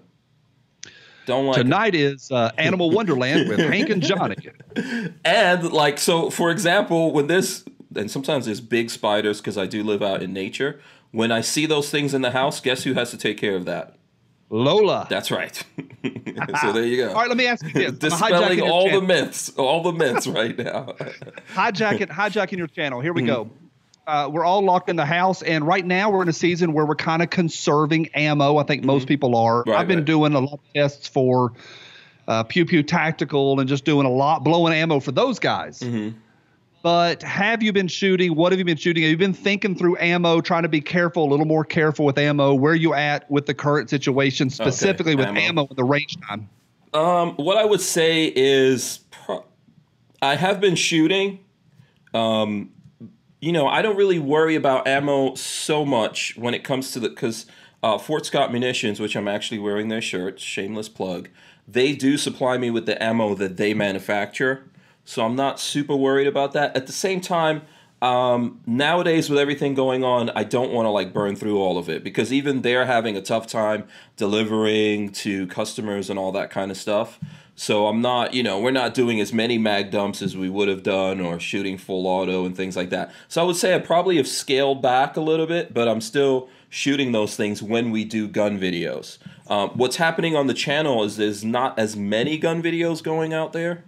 Don't 1.26 1.46
like. 1.46 1.56
Tonight 1.56 1.94
is 1.94 2.30
uh, 2.32 2.50
Animal 2.56 2.90
Wonderland 2.90 3.48
with 3.48 3.58
Hank 3.58 3.90
and 3.90 4.02
Johnny. 4.02 4.36
And 5.24 5.70
like 5.72 5.98
so, 5.98 6.30
for 6.30 6.50
example, 6.50 7.12
when 7.12 7.26
this 7.26 7.64
and 7.94 8.10
sometimes 8.10 8.46
there's 8.46 8.60
big 8.60 8.90
spiders 8.90 9.40
because 9.40 9.58
I 9.58 9.66
do 9.66 9.82
live 9.82 10.02
out 10.02 10.22
in 10.22 10.32
nature. 10.32 10.80
When 11.12 11.32
I 11.32 11.40
see 11.40 11.66
those 11.66 11.90
things 11.90 12.14
in 12.14 12.22
the 12.22 12.30
house, 12.30 12.60
guess 12.60 12.84
who 12.84 12.94
has 12.94 13.10
to 13.10 13.18
take 13.18 13.36
care 13.36 13.56
of 13.56 13.64
that? 13.64 13.96
Lola. 14.50 15.06
That's 15.08 15.30
right. 15.30 15.54
so 16.60 16.72
there 16.72 16.84
you 16.84 16.96
go. 16.98 17.08
All 17.08 17.14
right, 17.14 17.28
let 17.28 17.36
me 17.36 17.46
ask 17.46 17.64
you 17.64 17.72
this. 17.72 17.92
Dispelling 17.92 18.60
all 18.60 18.90
the 18.90 19.00
myths, 19.00 19.50
all 19.56 19.82
the 19.82 19.92
myths 19.92 20.26
right 20.26 20.56
now. 20.56 20.94
hijacking, 21.54 22.08
hijacking 22.08 22.58
your 22.58 22.66
channel. 22.66 23.00
Here 23.00 23.12
we 23.12 23.22
go. 23.22 23.44
Mm-hmm. 23.44 23.54
Uh, 24.06 24.28
we're 24.28 24.44
all 24.44 24.64
locked 24.64 24.88
in 24.88 24.96
the 24.96 25.04
house, 25.04 25.42
and 25.42 25.64
right 25.64 25.86
now 25.86 26.10
we're 26.10 26.22
in 26.22 26.28
a 26.28 26.32
season 26.32 26.72
where 26.72 26.84
we're 26.84 26.96
kind 26.96 27.22
of 27.22 27.30
conserving 27.30 28.08
ammo. 28.08 28.56
I 28.56 28.64
think 28.64 28.82
most 28.82 29.06
people 29.06 29.36
are. 29.36 29.62
Right, 29.62 29.78
I've 29.78 29.86
been 29.86 29.98
right. 29.98 30.04
doing 30.04 30.34
a 30.34 30.40
lot 30.40 30.54
of 30.54 30.60
tests 30.74 31.06
for 31.06 31.52
uh, 32.26 32.42
Pew 32.42 32.64
Pew 32.66 32.82
Tactical 32.82 33.60
and 33.60 33.68
just 33.68 33.84
doing 33.84 34.06
a 34.06 34.10
lot, 34.10 34.42
blowing 34.42 34.72
ammo 34.72 34.98
for 34.98 35.12
those 35.12 35.38
guys. 35.38 35.78
Mm-hmm. 35.78 36.18
But 36.82 37.22
have 37.22 37.62
you 37.62 37.72
been 37.72 37.88
shooting? 37.88 38.34
What 38.34 38.52
have 38.52 38.58
you 38.58 38.64
been 38.64 38.76
shooting? 38.76 39.02
Have 39.02 39.10
you 39.10 39.16
been 39.16 39.34
thinking 39.34 39.74
through 39.74 39.98
ammo, 39.98 40.40
trying 40.40 40.62
to 40.62 40.68
be 40.68 40.80
careful, 40.80 41.24
a 41.24 41.28
little 41.28 41.46
more 41.46 41.64
careful 41.64 42.06
with 42.06 42.16
ammo? 42.16 42.54
Where 42.54 42.74
you 42.74 42.94
at 42.94 43.30
with 43.30 43.46
the 43.46 43.54
current 43.54 43.90
situation, 43.90 44.48
specifically 44.48 45.14
with 45.14 45.26
ammo. 45.26 45.40
ammo 45.40 45.66
and 45.66 45.76
the 45.76 45.84
range 45.84 46.16
time? 46.26 46.48
Um, 46.94 47.34
what 47.34 47.58
I 47.58 47.66
would 47.66 47.82
say 47.82 48.32
is, 48.34 49.00
pro- 49.10 49.44
I 50.22 50.36
have 50.36 50.60
been 50.60 50.74
shooting. 50.74 51.40
Um, 52.14 52.70
you 53.40 53.52
know, 53.52 53.68
I 53.68 53.82
don't 53.82 53.96
really 53.96 54.18
worry 54.18 54.54
about 54.54 54.86
ammo 54.86 55.34
so 55.34 55.84
much 55.84 56.36
when 56.36 56.54
it 56.54 56.64
comes 56.64 56.92
to 56.92 57.00
the 57.00 57.10
because 57.10 57.46
uh, 57.82 57.98
Fort 57.98 58.24
Scott 58.24 58.52
Munitions, 58.52 59.00
which 59.00 59.16
I'm 59.16 59.28
actually 59.28 59.58
wearing 59.58 59.88
their 59.88 60.02
shirts, 60.02 60.42
shameless 60.42 60.88
plug, 60.88 61.28
they 61.68 61.94
do 61.94 62.16
supply 62.16 62.58
me 62.58 62.70
with 62.70 62.86
the 62.86 63.02
ammo 63.02 63.34
that 63.34 63.56
they 63.56 63.74
manufacture. 63.74 64.64
So 65.10 65.24
I'm 65.24 65.34
not 65.34 65.58
super 65.58 65.96
worried 65.96 66.28
about 66.28 66.52
that. 66.52 66.76
At 66.76 66.86
the 66.86 66.92
same 66.92 67.20
time, 67.20 67.62
um, 68.00 68.60
nowadays 68.64 69.28
with 69.28 69.40
everything 69.40 69.74
going 69.74 70.04
on, 70.04 70.30
I 70.36 70.44
don't 70.44 70.70
want 70.70 70.86
to 70.86 70.90
like 70.90 71.12
burn 71.12 71.34
through 71.34 71.58
all 71.58 71.78
of 71.78 71.88
it 71.88 72.04
because 72.04 72.32
even 72.32 72.62
they're 72.62 72.86
having 72.86 73.16
a 73.16 73.20
tough 73.20 73.48
time 73.48 73.88
delivering 74.16 75.10
to 75.10 75.48
customers 75.48 76.10
and 76.10 76.18
all 76.18 76.30
that 76.30 76.50
kind 76.50 76.70
of 76.70 76.76
stuff. 76.76 77.18
So 77.56 77.88
I'm 77.88 78.00
not, 78.00 78.34
you 78.34 78.44
know, 78.44 78.60
we're 78.60 78.70
not 78.70 78.94
doing 78.94 79.20
as 79.20 79.32
many 79.32 79.58
mag 79.58 79.90
dumps 79.90 80.22
as 80.22 80.36
we 80.36 80.48
would 80.48 80.68
have 80.68 80.84
done 80.84 81.20
or 81.20 81.40
shooting 81.40 81.76
full 81.76 82.06
auto 82.06 82.46
and 82.46 82.56
things 82.56 82.76
like 82.76 82.90
that. 82.90 83.12
So 83.26 83.42
I 83.42 83.44
would 83.44 83.56
say 83.56 83.74
I 83.74 83.80
probably 83.80 84.16
have 84.16 84.28
scaled 84.28 84.80
back 84.80 85.16
a 85.16 85.20
little 85.20 85.46
bit, 85.46 85.74
but 85.74 85.88
I'm 85.88 86.00
still 86.00 86.48
shooting 86.68 87.10
those 87.10 87.34
things 87.34 87.60
when 87.60 87.90
we 87.90 88.04
do 88.04 88.28
gun 88.28 88.60
videos. 88.60 89.18
Um, 89.48 89.70
what's 89.70 89.96
happening 89.96 90.36
on 90.36 90.46
the 90.46 90.54
channel 90.54 91.02
is 91.02 91.16
there's 91.16 91.44
not 91.44 91.76
as 91.80 91.96
many 91.96 92.38
gun 92.38 92.62
videos 92.62 93.02
going 93.02 93.34
out 93.34 93.52
there. 93.52 93.82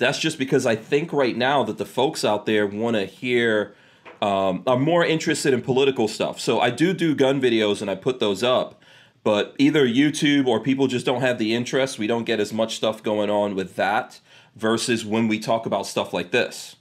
That's 0.00 0.18
just 0.18 0.38
because 0.38 0.64
I 0.64 0.76
think 0.76 1.12
right 1.12 1.36
now 1.36 1.62
that 1.64 1.76
the 1.76 1.84
folks 1.84 2.24
out 2.24 2.46
there 2.46 2.66
want 2.66 2.96
to 2.96 3.04
hear, 3.04 3.74
um, 4.22 4.62
are 4.66 4.78
more 4.78 5.04
interested 5.04 5.52
in 5.52 5.60
political 5.60 6.08
stuff. 6.08 6.40
So 6.40 6.58
I 6.58 6.70
do 6.70 6.94
do 6.94 7.14
gun 7.14 7.38
videos 7.40 7.82
and 7.82 7.90
I 7.90 7.94
put 7.94 8.18
those 8.18 8.42
up, 8.42 8.80
but 9.24 9.54
either 9.58 9.86
YouTube 9.86 10.46
or 10.46 10.58
people 10.58 10.86
just 10.86 11.04
don't 11.04 11.20
have 11.20 11.38
the 11.38 11.54
interest. 11.54 11.98
We 11.98 12.06
don't 12.06 12.24
get 12.24 12.40
as 12.40 12.50
much 12.50 12.76
stuff 12.76 13.02
going 13.02 13.28
on 13.28 13.54
with 13.54 13.76
that 13.76 14.20
versus 14.56 15.04
when 15.04 15.28
we 15.28 15.38
talk 15.38 15.66
about 15.66 15.86
stuff 15.86 16.14
like 16.14 16.30
this. 16.30 16.76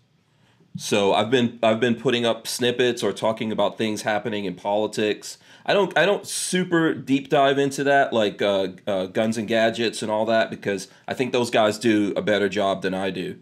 So 0.78 1.14
I've 1.14 1.30
been 1.30 1.60
I've 1.62 1.82
been 1.82 1.96
putting 1.96 2.26
up 2.26 2.48
snippets 2.48 3.04
or 3.04 3.12
talking 3.12 3.52
about 3.52 3.78
things 3.78 4.04
happening 4.04 4.46
in 4.46 4.56
politics. 4.56 5.38
I 5.70 5.74
don't 5.74 5.96
I 5.96 6.08
don't 6.08 6.26
super 6.26 6.96
deep 6.96 7.30
dive 7.30 7.60
into 7.60 7.84
that 7.84 8.12
like 8.12 8.42
uh, 8.42 8.70
uh, 8.88 9.06
guns 9.06 9.38
and 9.38 9.48
gadgets 9.48 10.02
and 10.02 10.10
all 10.10 10.26
that 10.26 10.50
because 10.50 10.88
I 11.08 11.14
think 11.14 11.32
those 11.32 11.52
guys 11.52 11.78
do 11.78 12.12
a 12.18 12.24
better 12.24 12.50
job 12.50 12.82
than 12.82 12.96
I 12.96 13.12
do. 13.12 13.38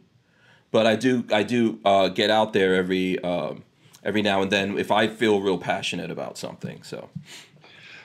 But 0.70 0.86
I 0.86 0.98
do 0.98 1.24
I 1.32 1.44
do 1.44 1.80
uh, 1.86 2.10
get 2.10 2.30
out 2.30 2.52
there 2.52 2.76
every 2.76 3.18
um, 3.24 3.64
every 4.04 4.22
now 4.22 4.42
and 4.42 4.52
then 4.52 4.78
if 4.78 4.92
I 4.92 5.08
feel 5.08 5.40
real 5.40 5.58
passionate 5.58 6.12
about 6.12 6.38
something. 6.38 6.84
So 6.84 7.10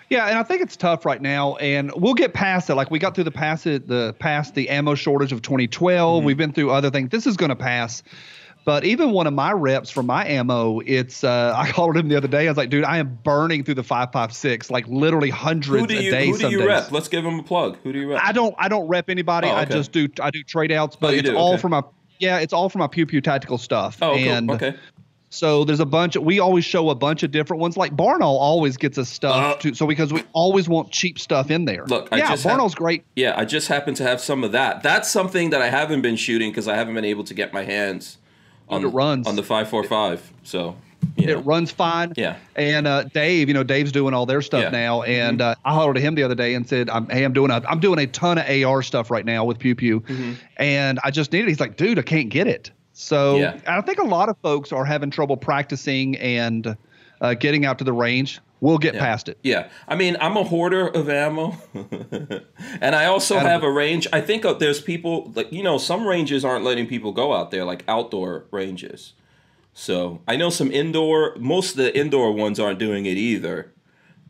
Yeah, 0.08 0.26
and 0.26 0.38
I 0.38 0.44
think 0.44 0.62
it's 0.62 0.76
tough 0.76 1.04
right 1.04 1.20
now, 1.20 1.56
and 1.56 1.90
we'll 1.96 2.14
get 2.14 2.32
past 2.32 2.70
it. 2.70 2.76
Like 2.76 2.92
we 2.92 3.00
got 3.00 3.16
through 3.16 3.24
the 3.24 3.32
past 3.32 3.66
it, 3.66 3.88
the 3.88 4.14
past 4.20 4.54
the 4.54 4.68
ammo 4.68 4.94
shortage 4.94 5.32
of 5.32 5.42
2012. 5.42 6.18
Mm-hmm. 6.18 6.24
We've 6.24 6.36
been 6.36 6.52
through 6.52 6.70
other 6.70 6.90
things. 6.90 7.10
This 7.10 7.26
is 7.26 7.36
going 7.36 7.48
to 7.50 7.56
pass. 7.56 8.04
But 8.64 8.84
even 8.84 9.10
one 9.10 9.26
of 9.26 9.34
my 9.34 9.52
reps 9.52 9.90
for 9.90 10.02
my 10.02 10.26
ammo, 10.26 10.80
it's 10.80 11.24
uh, 11.24 11.54
I 11.56 11.70
called 11.72 11.96
him 11.96 12.08
the 12.08 12.16
other 12.16 12.28
day. 12.28 12.46
I 12.46 12.50
was 12.50 12.56
like, 12.56 12.70
dude, 12.70 12.84
I 12.84 12.98
am 12.98 13.18
burning 13.24 13.64
through 13.64 13.74
the 13.74 13.82
556, 13.82 14.70
like 14.70 14.86
literally 14.86 15.30
hundreds 15.30 15.80
who 15.80 15.86
do 15.86 15.98
a 15.98 16.02
you 16.02 16.10
day. 16.10 16.26
who 16.26 16.32
do 16.34 16.38
some 16.38 16.52
you 16.52 16.58
days. 16.58 16.66
rep? 16.68 16.92
Let's 16.92 17.08
give 17.08 17.24
him 17.24 17.38
a 17.38 17.42
plug. 17.42 17.78
Who 17.82 17.92
do 17.92 17.98
you 18.00 18.10
rep? 18.10 18.20
I 18.22 18.32
don't 18.32 18.54
I 18.58 18.68
don't 18.68 18.86
rep 18.86 19.10
anybody. 19.10 19.48
Oh, 19.48 19.54
I 19.54 19.64
just 19.64 19.92
do 19.92 20.08
I 20.20 20.30
do 20.30 20.42
trade 20.44 20.70
outs, 20.72 20.96
but 20.96 21.14
you 21.14 21.20
it's 21.20 21.30
do, 21.30 21.36
all 21.36 21.54
okay. 21.54 21.62
for 21.62 21.68
my 21.68 21.82
yeah, 22.18 22.38
it's 22.38 22.52
all 22.52 22.68
for 22.68 22.78
my 22.78 22.86
pew 22.86 23.04
pew 23.06 23.20
tactical 23.20 23.58
stuff. 23.58 23.98
oh, 24.00 24.14
and 24.14 24.48
cool. 24.48 24.54
Okay. 24.56 24.76
so 25.30 25.64
there's 25.64 25.80
a 25.80 25.86
bunch 25.86 26.14
of 26.14 26.22
we 26.22 26.38
always 26.38 26.64
show 26.64 26.88
a 26.90 26.94
bunch 26.94 27.24
of 27.24 27.32
different 27.32 27.60
ones. 27.60 27.76
Like 27.76 27.96
Barnaul 27.96 28.38
always 28.38 28.76
gets 28.76 28.96
us 28.96 29.08
stuff 29.08 29.56
Uh, 29.56 29.58
to 29.60 29.74
so 29.74 29.88
because 29.88 30.12
we 30.12 30.22
always 30.34 30.68
want 30.68 30.92
cheap 30.92 31.18
stuff 31.18 31.50
in 31.50 31.64
there. 31.64 31.84
Look, 31.86 32.08
I 32.12 32.18
yeah, 32.18 32.28
just 32.30 32.46
Barnaul's 32.46 32.76
great. 32.76 33.02
Yeah, 33.16 33.34
I 33.36 33.44
just 33.44 33.66
happen 33.66 33.94
to 33.94 34.04
have 34.04 34.20
some 34.20 34.44
of 34.44 34.52
that. 34.52 34.84
That's 34.84 35.10
something 35.10 35.50
that 35.50 35.60
I 35.60 35.68
haven't 35.68 36.02
been 36.02 36.16
shooting 36.16 36.50
because 36.52 36.68
I 36.68 36.76
haven't 36.76 36.94
been 36.94 37.04
able 37.04 37.24
to 37.24 37.34
get 37.34 37.52
my 37.52 37.64
hands 37.64 38.18
on 38.72 38.84
It 38.84 38.88
runs. 38.88 39.26
on 39.26 39.36
the 39.36 39.42
five 39.42 39.68
four 39.68 39.84
five. 39.84 40.32
So 40.42 40.76
Yeah. 41.16 41.30
It 41.32 41.38
runs 41.38 41.70
fine. 41.70 42.12
Yeah. 42.16 42.36
And 42.56 42.86
uh, 42.86 43.04
Dave, 43.04 43.48
you 43.48 43.54
know, 43.54 43.64
Dave's 43.64 43.92
doing 43.92 44.14
all 44.14 44.24
their 44.26 44.40
stuff 44.42 44.60
Yeah. 44.62 44.66
Mm-hmm. 44.68 44.72
now, 44.76 45.02
and 45.02 45.42
uh, 45.42 45.54
I 45.64 45.74
hollered 45.74 45.96
to 45.96 46.00
him 46.00 46.14
the 46.14 46.22
other 46.22 46.34
day 46.34 46.54
and 46.54 46.66
said, 46.68 46.88
I'm, 46.88 47.08
"Hey, 47.08 47.24
I'm 47.24 47.32
doing 47.32 47.50
a 47.50 47.60
I'm 47.68 47.80
doing 47.80 47.98
a 47.98 48.06
ton 48.06 48.38
of 48.38 48.48
AR 48.48 48.82
stuff 48.82 49.10
right 49.10 49.24
now 49.24 49.44
with 49.44 49.58
Pew 49.58 49.74
Pew, 49.74 50.00
Mm-hmm. 50.00 50.32
and 50.58 50.98
I 51.04 51.10
just 51.10 51.32
need 51.32 51.40
it." 51.44 51.48
He's 51.48 51.60
like, 51.60 51.76
"Dude, 51.76 51.98
I 51.98 52.02
can't 52.02 52.28
get 52.30 52.46
it." 52.46 52.70
So 52.94 53.36
Yeah. 53.36 53.58
I 53.66 53.80
think 53.82 53.98
a 53.98 54.04
lot 54.06 54.28
of 54.28 54.36
folks 54.42 54.70
are 54.72 54.84
having 54.84 55.10
trouble 55.10 55.36
practicing 55.36 56.16
and 56.18 56.76
uh, 57.20 57.34
getting 57.34 57.64
out 57.66 57.78
to 57.78 57.84
the 57.84 57.92
range. 57.92 58.40
We'll 58.62 58.78
get 58.78 58.94
past 58.94 59.28
it. 59.28 59.38
Yeah, 59.42 59.70
I 59.88 59.96
mean, 59.96 60.16
I'm 60.20 60.36
a 60.36 60.44
hoarder 60.44 60.86
of 60.86 61.08
ammo, 61.08 61.56
and 62.80 62.94
I 62.94 63.06
also 63.06 63.36
Attaboy. 63.36 63.42
have 63.42 63.64
a 63.64 63.70
range. 63.72 64.06
I 64.12 64.20
think 64.20 64.44
uh, 64.44 64.52
there's 64.52 64.80
people 64.80 65.32
like 65.34 65.52
you 65.52 65.64
know 65.64 65.78
some 65.78 66.06
ranges 66.06 66.44
aren't 66.44 66.64
letting 66.64 66.86
people 66.86 67.10
go 67.10 67.34
out 67.34 67.50
there, 67.50 67.64
like 67.64 67.82
outdoor 67.88 68.44
ranges. 68.52 69.14
So 69.74 70.22
I 70.28 70.36
know 70.36 70.48
some 70.48 70.70
indoor. 70.70 71.34
Most 71.40 71.72
of 71.72 71.78
the 71.78 71.98
indoor 71.98 72.30
ones 72.30 72.60
aren't 72.60 72.78
doing 72.78 73.04
it 73.06 73.16
either. 73.16 73.72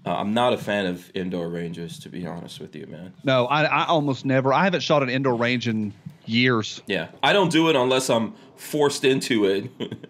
Uh, 0.06 0.14
I'm 0.16 0.32
not 0.32 0.54
a 0.54 0.56
fan 0.56 0.86
of 0.86 1.10
indoor 1.14 1.50
ranges, 1.50 1.98
to 1.98 2.08
be 2.08 2.26
honest 2.26 2.58
with 2.58 2.74
you, 2.74 2.86
man. 2.86 3.12
No, 3.24 3.44
I, 3.48 3.64
I 3.64 3.84
almost 3.86 4.24
never. 4.24 4.54
I 4.54 4.64
haven't 4.64 4.80
shot 4.80 5.02
an 5.02 5.10
indoor 5.10 5.36
range 5.36 5.68
in 5.68 5.92
years. 6.24 6.80
Yeah, 6.86 7.08
I 7.22 7.34
don't 7.34 7.52
do 7.52 7.68
it 7.68 7.76
unless 7.76 8.08
I'm 8.08 8.32
forced 8.56 9.04
into 9.04 9.44
it. 9.44 9.70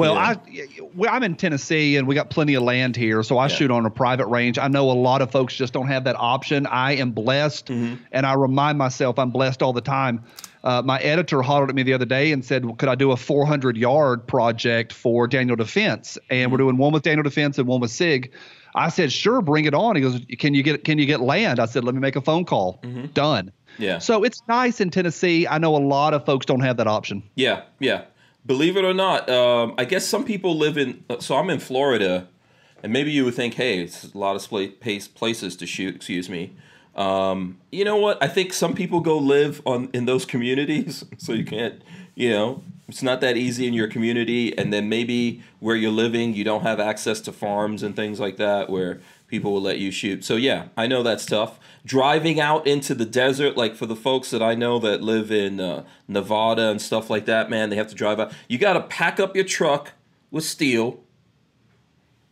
Well, 0.00 0.14
Yeah. 0.14 0.20
I 0.20 0.80
well, 0.94 1.10
I'm 1.12 1.22
in 1.22 1.36
Tennessee 1.36 1.96
and 1.96 2.06
we 2.08 2.14
got 2.14 2.30
plenty 2.30 2.54
of 2.54 2.62
land 2.62 2.96
here, 2.96 3.22
so 3.22 3.38
I 3.38 3.44
Yeah. 3.44 3.48
shoot 3.54 3.70
on 3.70 3.86
a 3.86 3.90
private 3.90 4.26
range. 4.26 4.58
I 4.58 4.68
know 4.68 4.90
a 4.90 4.92
lot 4.92 5.22
of 5.22 5.30
folks 5.30 5.54
just 5.54 5.72
don't 5.72 5.88
have 5.88 6.04
that 6.04 6.16
option. 6.18 6.66
I 6.66 6.92
am 6.96 7.10
blessed, 7.12 7.66
Mm-hmm. 7.66 7.94
and 8.12 8.26
I 8.26 8.34
remind 8.34 8.78
myself 8.78 9.18
I'm 9.18 9.30
blessed 9.30 9.62
all 9.62 9.72
the 9.72 9.80
time. 9.80 10.22
Uh, 10.62 10.82
my 10.84 10.98
editor 10.98 11.40
hollered 11.40 11.70
at 11.70 11.74
me 11.74 11.82
the 11.82 11.94
other 11.94 12.04
day 12.04 12.32
and 12.32 12.44
said, 12.44 12.64
"Could 12.78 12.88
I 12.90 12.94
do 12.94 13.12
a 13.12 13.16
400 13.16 13.76
yard 13.78 14.26
project 14.26 14.92
for 14.92 15.26
Daniel 15.26 15.56
Defense?" 15.56 16.18
And 16.30 16.50
we're 16.52 16.58
Mm-hmm. 16.58 16.64
doing 16.66 16.76
one 16.76 16.92
with 16.92 17.02
Daniel 17.02 17.22
Defense 17.22 17.58
and 17.58 17.66
one 17.66 17.80
with 17.80 17.90
Sig. 17.90 18.30
I 18.74 18.88
said, 18.90 19.10
"Sure, 19.10 19.40
bring 19.40 19.64
it 19.64 19.74
on." 19.74 19.96
He 19.96 20.02
goes, 20.02 20.20
"Can 20.38 20.52
you 20.54 20.62
get 20.62 20.84
can 20.84 20.98
you 20.98 21.06
get 21.06 21.20
land?" 21.20 21.58
I 21.60 21.64
said, 21.66 21.82
"Let 21.84 21.94
me 21.94 22.00
make 22.00 22.14
a 22.16 22.20
phone 22.20 22.44
call." 22.44 22.80
Done. 23.14 23.46
Mm-hmm. 23.46 23.82
Yeah. 23.82 23.98
So 23.98 24.22
it's 24.22 24.42
nice 24.48 24.80
in 24.80 24.90
Tennessee. 24.90 25.46
I 25.46 25.56
know 25.58 25.74
a 25.76 25.78
lot 25.78 26.12
of 26.12 26.26
folks 26.26 26.44
don't 26.44 26.60
have 26.60 26.76
that 26.76 26.86
option. 26.86 27.22
Yeah, 27.36 27.62
yeah. 27.78 28.02
Believe 28.46 28.76
it 28.76 28.84
or 28.84 28.94
not, 28.94 29.28
um, 29.28 29.74
I 29.76 29.84
guess 29.84 30.06
some 30.06 30.24
people 30.24 30.56
live 30.56 30.78
in. 30.78 31.04
So 31.20 31.36
I'm 31.36 31.50
in 31.50 31.60
Florida, 31.60 32.28
and 32.82 32.92
maybe 32.92 33.10
you 33.10 33.24
would 33.26 33.34
think, 33.34 33.54
hey, 33.54 33.80
it's 33.80 34.12
a 34.12 34.18
lot 34.18 34.36
of 34.36 35.14
places 35.14 35.56
to 35.56 35.66
shoot. 35.66 35.94
Excuse 35.94 36.28
me. 36.28 36.54
Um, 36.96 37.58
you 37.70 37.84
know 37.84 37.96
what? 37.96 38.22
I 38.22 38.28
think 38.28 38.52
some 38.52 38.74
people 38.74 39.00
go 39.00 39.18
live 39.18 39.62
on 39.66 39.90
in 39.92 40.06
those 40.06 40.24
communities, 40.24 41.04
so 41.18 41.32
you 41.32 41.44
can't. 41.44 41.82
You 42.14 42.30
know, 42.30 42.64
it's 42.88 43.02
not 43.02 43.20
that 43.20 43.36
easy 43.36 43.66
in 43.66 43.74
your 43.74 43.88
community, 43.88 44.56
and 44.56 44.72
then 44.72 44.88
maybe 44.88 45.42
where 45.60 45.76
you're 45.76 45.92
living, 45.92 46.34
you 46.34 46.44
don't 46.44 46.62
have 46.62 46.80
access 46.80 47.20
to 47.22 47.32
farms 47.32 47.82
and 47.82 47.94
things 47.94 48.18
like 48.18 48.36
that, 48.38 48.68
where 48.68 49.00
people 49.30 49.52
will 49.52 49.62
let 49.62 49.78
you 49.78 49.92
shoot. 49.92 50.24
So 50.24 50.34
yeah, 50.34 50.68
I 50.76 50.88
know 50.88 51.02
that's 51.02 51.24
tough. 51.24 51.60
Driving 51.86 52.40
out 52.40 52.66
into 52.66 52.94
the 52.94 53.06
desert, 53.06 53.56
like 53.56 53.76
for 53.76 53.86
the 53.86 53.96
folks 53.96 54.30
that 54.30 54.42
I 54.42 54.54
know 54.54 54.78
that 54.80 55.02
live 55.02 55.30
in 55.30 55.60
uh, 55.60 55.84
Nevada 56.08 56.68
and 56.68 56.82
stuff 56.82 57.08
like 57.08 57.26
that, 57.26 57.48
man, 57.48 57.70
they 57.70 57.76
have 57.76 57.86
to 57.88 57.94
drive 57.94 58.18
out. 58.18 58.32
You 58.48 58.58
got 58.58 58.72
to 58.74 58.80
pack 58.80 59.20
up 59.20 59.36
your 59.36 59.44
truck 59.44 59.92
with 60.32 60.44
steel, 60.44 61.00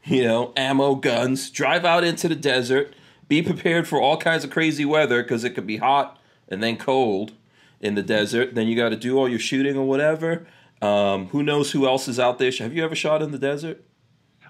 you 0.05 0.25
know, 0.25 0.53
ammo, 0.57 0.97
guns, 0.97 1.51
drive 1.51 1.85
out 1.85 2.03
into 2.03 2.29
the 2.29 2.35
desert, 2.35 2.95
be 3.29 3.43
prepared 3.43 3.87
for 3.87 4.01
all 4.01 4.17
kinds 4.17 4.43
of 4.43 4.51
crazy 4.51 4.85
weather 4.85 5.23
because 5.23 5.45
it 5.45 5.51
could 5.51 5.67
be 5.67 5.77
hot 5.77 6.19
and 6.49 6.63
then 6.63 6.77
cold 6.77 7.33
in 7.81 7.95
the 7.95 8.03
desert. 8.03 8.57
Then 8.57 8.67
you 8.67 8.77
got 8.77 8.89
to 8.89 8.97
do 8.97 9.19
all 9.19 9.29
your 9.29 9.39
shooting 9.39 9.77
or 9.77 9.87
whatever. 9.87 10.47
Um, 10.83 11.29
who 11.29 11.43
knows 11.43 11.73
who 11.73 11.87
else 11.87 12.09
is 12.09 12.19
out 12.19 12.39
there? 12.39 12.51
Have 12.59 12.75
you 12.75 12.85
ever 12.85 12.95
shot 12.97 13.23
in 13.23 13.31
the 13.31 13.39
desert? 13.39 13.85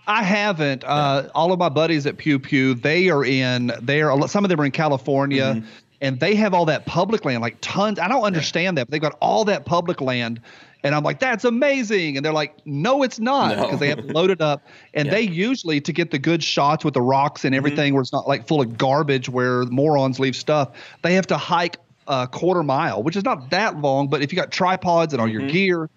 I 0.09 0.23
haven't. 0.23 0.83
Uh, 0.85 1.29
all 1.35 1.53
of 1.53 1.59
my 1.59 1.69
buddies 1.69 2.07
at 2.07 2.17
Pew 2.17 2.39
Pew, 2.39 2.75
they 2.75 3.11
are 3.11 3.25
in. 3.25 3.71
They 3.81 4.01
are. 4.03 4.27
Some 4.27 4.45
of 4.45 4.49
them 4.49 4.61
are 4.61 4.65
in 4.65 4.73
California, 4.73 5.55
Mm-hmm. 5.57 5.67
and 6.01 6.19
they 6.19 6.35
have 6.35 6.55
all 6.55 6.65
that 6.65 6.87
public 6.87 7.25
land, 7.25 7.43
like 7.43 7.59
tons. 7.61 7.99
I 7.99 8.09
don't 8.09 8.23
understand 8.25 8.79
that, 8.79 8.87
but 8.87 8.91
they've 8.93 9.03
got 9.03 9.17
all 9.21 9.45
that 9.45 9.67
public 9.67 10.01
land, 10.01 10.41
and 10.83 10.95
I'm 10.95 11.03
like, 11.03 11.21
that's 11.21 11.45
amazing. 11.45 12.17
And 12.17 12.25
they're 12.25 12.33
like, 12.33 12.57
no, 12.65 13.03
it's 13.03 13.21
not, 13.21 13.57
No. 13.57 13.65
because 13.65 13.81
they 13.81 13.89
have 13.89 13.99
it 13.99 14.07
loaded 14.07 14.41
up, 14.41 14.63
and 14.95 15.07
Yeah. 15.07 15.13
Mm-hmm. 15.13 15.27
they 15.27 15.31
usually 15.33 15.81
to 15.83 15.93
get 15.93 16.11
the 16.11 16.19
good 16.19 16.43
shots 16.43 16.85
with 16.87 16.95
the 16.95 17.03
rocks 17.03 17.45
and 17.45 17.55
everything, 17.55 17.93
where 17.93 18.01
it's 18.01 18.13
not 18.13 18.27
like 18.27 18.49
full 18.49 18.61
of 18.63 18.79
garbage, 18.79 19.29
where 19.29 19.65
morons 19.67 20.19
leave 20.19 20.35
stuff. 20.37 20.71
They 21.03 21.15
have 21.15 21.27
to 21.29 21.37
hike 21.37 21.77
a 22.07 22.27
quarter 22.27 22.63
mile, 22.63 23.03
which 23.03 23.17
is 23.17 23.25
not 23.25 23.51
that 23.51 23.79
long, 23.83 24.09
but 24.09 24.23
if 24.23 24.33
you 24.33 24.37
got 24.37 24.51
tripods 24.51 25.13
and 25.13 25.21
all 25.21 25.29
Mm-hmm. 25.29 25.41
your 25.41 25.51
gear 25.51 25.91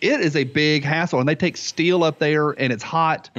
it 0.00 0.20
is 0.20 0.36
a 0.36 0.44
big 0.44 0.84
hassle 0.84 1.20
and 1.20 1.28
they 1.28 1.34
take 1.34 1.56
steel 1.56 2.02
up 2.04 2.18
there 2.18 2.50
and 2.50 2.72
it's 2.72 2.82
hot 2.82 3.30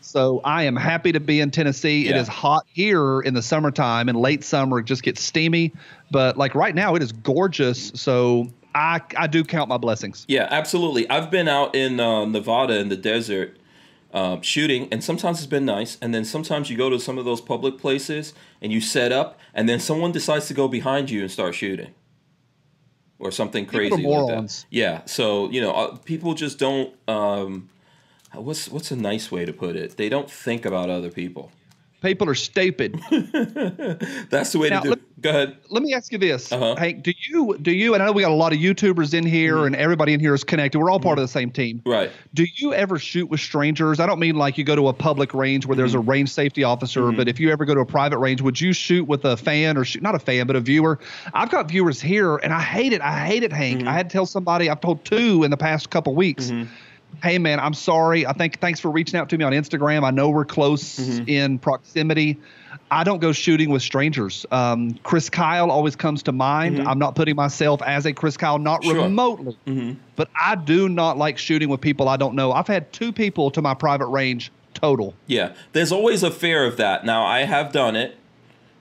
so 0.00 0.40
i 0.44 0.64
am 0.64 0.76
happy 0.76 1.12
to 1.12 1.20
be 1.20 1.40
in 1.40 1.50
tennessee 1.50 2.06
it 2.08 2.14
Yeah. 2.14 2.20
is 2.20 2.28
hot 2.28 2.66
here 2.72 3.20
in 3.20 3.34
the 3.34 3.42
summertime 3.42 4.08
and 4.08 4.18
late 4.18 4.44
summer 4.44 4.78
it 4.80 4.84
just 4.86 5.02
gets 5.02 5.22
steamy 5.22 5.72
but 6.10 6.36
like 6.36 6.54
right 6.54 6.74
now 6.74 6.94
it 6.94 7.02
is 7.02 7.12
gorgeous 7.12 7.92
so 7.94 8.48
i 8.74 9.00
i 9.16 9.26
do 9.26 9.42
count 9.44 9.68
my 9.68 9.76
blessings 9.78 10.24
Yeah, 10.28 10.46
absolutely. 10.50 11.08
I've 11.10 11.30
been 11.30 11.48
out 11.48 11.74
in 11.74 11.98
uh, 12.00 12.24
Nevada 12.24 12.78
in 12.78 12.88
the 12.88 12.96
desert 12.96 13.56
um, 14.12 14.42
shooting, 14.42 14.88
and 14.92 15.02
sometimes 15.04 15.38
it's 15.38 15.46
been 15.46 15.64
nice. 15.64 15.96
And 16.02 16.12
then 16.12 16.24
sometimes 16.24 16.68
you 16.68 16.76
go 16.76 16.90
to 16.90 16.98
some 16.98 17.16
of 17.16 17.24
those 17.24 17.40
public 17.40 17.78
places 17.78 18.34
and 18.60 18.72
you 18.72 18.80
set 18.80 19.12
up, 19.12 19.38
and 19.54 19.68
then 19.68 19.78
someone 19.78 20.10
decides 20.12 20.48
to 20.48 20.54
go 20.54 20.66
behind 20.66 21.10
you 21.10 21.20
and 21.22 21.30
start 21.30 21.54
shooting, 21.54 21.94
or 23.20 23.30
something 23.30 23.66
crazy 23.66 24.02
like 24.02 24.26
that. 24.26 24.64
Yeah. 24.70 25.02
So 25.06 25.48
you 25.50 25.60
know, 25.60 25.72
uh, 25.72 25.96
people 25.98 26.34
just 26.34 26.58
don't. 26.58 26.92
Um, 27.06 27.68
what's 28.34 28.68
what's 28.68 28.90
a 28.90 28.96
nice 28.96 29.30
way 29.30 29.44
to 29.44 29.52
put 29.52 29.76
it? 29.76 29.96
They 29.96 30.08
don't 30.08 30.30
think 30.30 30.64
about 30.64 30.90
other 30.90 31.10
people. 31.10 31.52
People 32.00 32.28
are 32.28 32.34
stupid 32.34 33.00
That's 34.30 34.52
the 34.52 34.58
way 34.58 34.68
Now, 34.70 34.80
to 34.80 34.82
do. 34.84 34.88
let- 34.90 34.98
it. 34.98 35.04
Go 35.20 35.28
ahead. 35.28 35.58
let 35.68 35.82
me 35.82 35.92
ask 35.92 36.10
you 36.12 36.16
this 36.16 36.50
Uh-huh. 36.50 36.76
hank 36.76 37.02
do 37.02 37.12
you 37.28 37.58
do 37.60 37.70
you 37.72 37.92
and 37.92 38.02
i 38.02 38.06
know 38.06 38.12
we 38.12 38.22
got 38.22 38.30
a 38.30 38.34
lot 38.34 38.54
of 38.54 38.58
youtubers 38.58 39.12
in 39.12 39.26
here 39.26 39.66
and 39.66 39.76
everybody 39.76 40.14
in 40.14 40.20
here 40.20 40.32
is 40.32 40.44
connected 40.44 40.78
we're 40.78 40.88
all 40.88 40.98
part 40.98 41.18
of 41.18 41.22
the 41.22 41.28
same 41.28 41.50
team 41.50 41.82
Right. 41.84 42.10
Do 42.32 42.46
you 42.56 42.72
ever 42.72 42.98
shoot 42.98 43.28
with 43.28 43.40
strangers? 43.40 44.00
I 44.00 44.06
don't 44.06 44.18
mean 44.18 44.36
like 44.36 44.56
you 44.56 44.64
go 44.64 44.74
to 44.76 44.88
a 44.88 44.94
public 44.94 45.34
range 45.34 45.66
where 45.66 45.76
there's 45.76 45.94
a 45.94 45.98
Mm-hmm. 45.98 46.08
range 46.10 46.30
safety 46.32 46.64
officer, 46.64 47.12
but 47.12 47.28
if 47.28 47.38
you 47.38 47.50
ever 47.50 47.66
go 47.66 47.74
to 47.74 47.80
a 47.80 47.84
private 47.86 48.16
range, 48.18 48.40
would 48.40 48.58
you 48.58 48.72
shoot 48.72 49.06
with 49.06 49.24
a 49.26 49.36
fan 49.36 49.76
or 49.76 49.84
shoot 49.84 50.02
not 50.02 50.14
a 50.14 50.18
fan, 50.18 50.46
but 50.46 50.56
a 50.56 50.60
viewer? 50.60 50.98
I've 51.34 51.50
got 51.50 51.68
viewers 51.68 52.00
here 52.00 52.36
and 52.36 52.52
I 52.54 52.60
hate 52.60 52.94
it. 52.94 53.02
I 53.02 53.26
hate 53.26 53.42
it, 53.42 53.52
Hank. 53.52 53.80
Mm-hmm. 53.80 53.88
I 53.88 53.92
had 53.92 54.08
to 54.08 54.12
tell 54.14 54.24
somebody, 54.24 54.70
I've 54.70 54.80
told 54.80 55.04
two 55.04 55.42
in 55.44 55.50
the 55.50 55.56
past 55.58 55.90
couple 55.90 56.14
weeks. 56.14 56.50
Hey 57.22 57.38
man, 57.38 57.60
I'm 57.60 57.74
sorry. 57.74 58.24
I 58.26 58.32
think 58.32 58.60
thanks 58.60 58.80
for 58.80 58.90
reaching 58.90 59.18
out 59.18 59.28
to 59.30 59.38
me 59.38 59.44
on 59.44 59.52
Instagram. 59.52 60.04
I 60.04 60.10
know 60.10 60.30
we're 60.30 60.44
close 60.44 60.98
Mm-hmm. 60.98 61.28
in 61.28 61.58
proximity. 61.58 62.38
I 62.92 63.04
don't 63.04 63.20
go 63.20 63.30
shooting 63.32 63.70
with 63.70 63.82
strangers. 63.82 64.44
Um, 64.50 64.94
Chris 65.04 65.28
Kyle 65.30 65.70
always 65.70 65.94
comes 65.94 66.22
to 66.24 66.32
mind. 66.32 66.80
I'm 66.88 66.98
not 66.98 67.14
putting 67.14 67.36
myself 67.36 67.82
as 67.82 68.04
a 68.06 68.12
Chris 68.12 68.36
Kyle, 68.36 68.58
not 68.58 68.82
Mm-hmm. 68.82 69.02
Remotely 69.02 69.56
but 70.16 70.28
I 70.40 70.54
do 70.54 70.88
not 70.88 71.16
like 71.18 71.38
shooting 71.38 71.68
with 71.68 71.80
people 71.80 72.08
I 72.08 72.16
don't 72.16 72.34
know. 72.34 72.52
I've 72.52 72.66
had 72.66 72.92
two 72.92 73.12
people 73.12 73.50
to 73.52 73.62
my 73.62 73.74
private 73.74 74.06
range 74.06 74.50
total. 74.74 75.14
Yeah, 75.26 75.54
there's 75.72 75.92
always 75.92 76.22
a 76.22 76.30
fear 76.30 76.64
of 76.64 76.76
that. 76.78 77.04
Now, 77.04 77.24
I 77.24 77.40
have 77.40 77.72
done 77.72 77.96
it. 77.96 78.16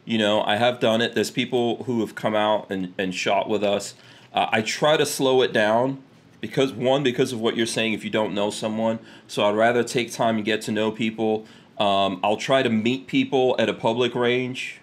You 0.06 0.18
know, 0.18 0.42
I 0.42 0.56
have 0.56 0.80
done 0.80 1.02
it. 1.02 1.13
There's 1.13 1.30
people 1.32 1.84
who 1.84 2.00
have 2.02 2.15
come 2.15 2.36
out 2.36 2.72
and, 2.72 2.94
and 2.98 3.13
shot 3.13 3.48
with 3.50 3.63
us. 3.63 3.94
Uh, 4.34 4.48
I 4.52 4.62
try 4.62 4.98
to 4.98 5.06
slow 5.06 5.42
it 5.42 5.54
down 5.54 6.02
because, 6.41 6.71
one, 6.73 7.04
because 7.04 7.34
of 7.34 7.39
what 7.39 7.58
you're 7.58 7.65
saying, 7.65 7.93
if 7.93 8.04
you 8.04 8.10
don't 8.10 8.34
know 8.34 8.49
someone. 8.49 8.99
So 9.28 9.45
I'd 9.45 9.56
rather 9.56 9.84
take 9.84 10.12
time 10.12 10.38
and 10.38 10.45
get 10.45 10.62
to 10.63 10.71
know 10.71 10.91
people. 10.91 11.45
Um, 11.78 12.19
I'll 12.23 12.38
try 12.38 12.63
to 12.63 12.69
meet 12.69 13.08
people 13.08 13.56
at 13.60 13.69
a 13.69 13.73
public 13.73 14.15
range, 14.15 14.80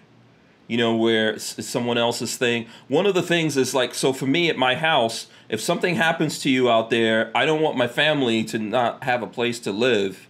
you 0.67 0.77
know, 0.77 0.95
where 0.95 1.31
it's, 1.31 1.57
it's 1.59 1.67
someone 1.67 1.97
else's 1.97 2.37
thing. 2.37 2.67
One 2.87 3.05
of 3.05 3.13
the 3.13 3.21
things 3.21 3.57
is 3.57 3.73
like, 3.73 3.93
so 3.93 4.13
for 4.13 4.25
me 4.25 4.49
at 4.49 4.57
my 4.57 4.75
house, 4.75 5.27
if 5.49 5.61
something 5.61 5.95
happens 5.95 6.39
to 6.39 6.49
you 6.49 6.69
out 6.69 6.89
there, 6.89 7.31
I 7.35 7.45
don't 7.45 7.61
want 7.61 7.77
my 7.77 7.87
family 7.87 8.43
to 8.45 8.59
not 8.59 9.03
have 9.03 9.23
a 9.23 9.27
place 9.27 9.59
to 9.61 9.71
live 9.71 10.27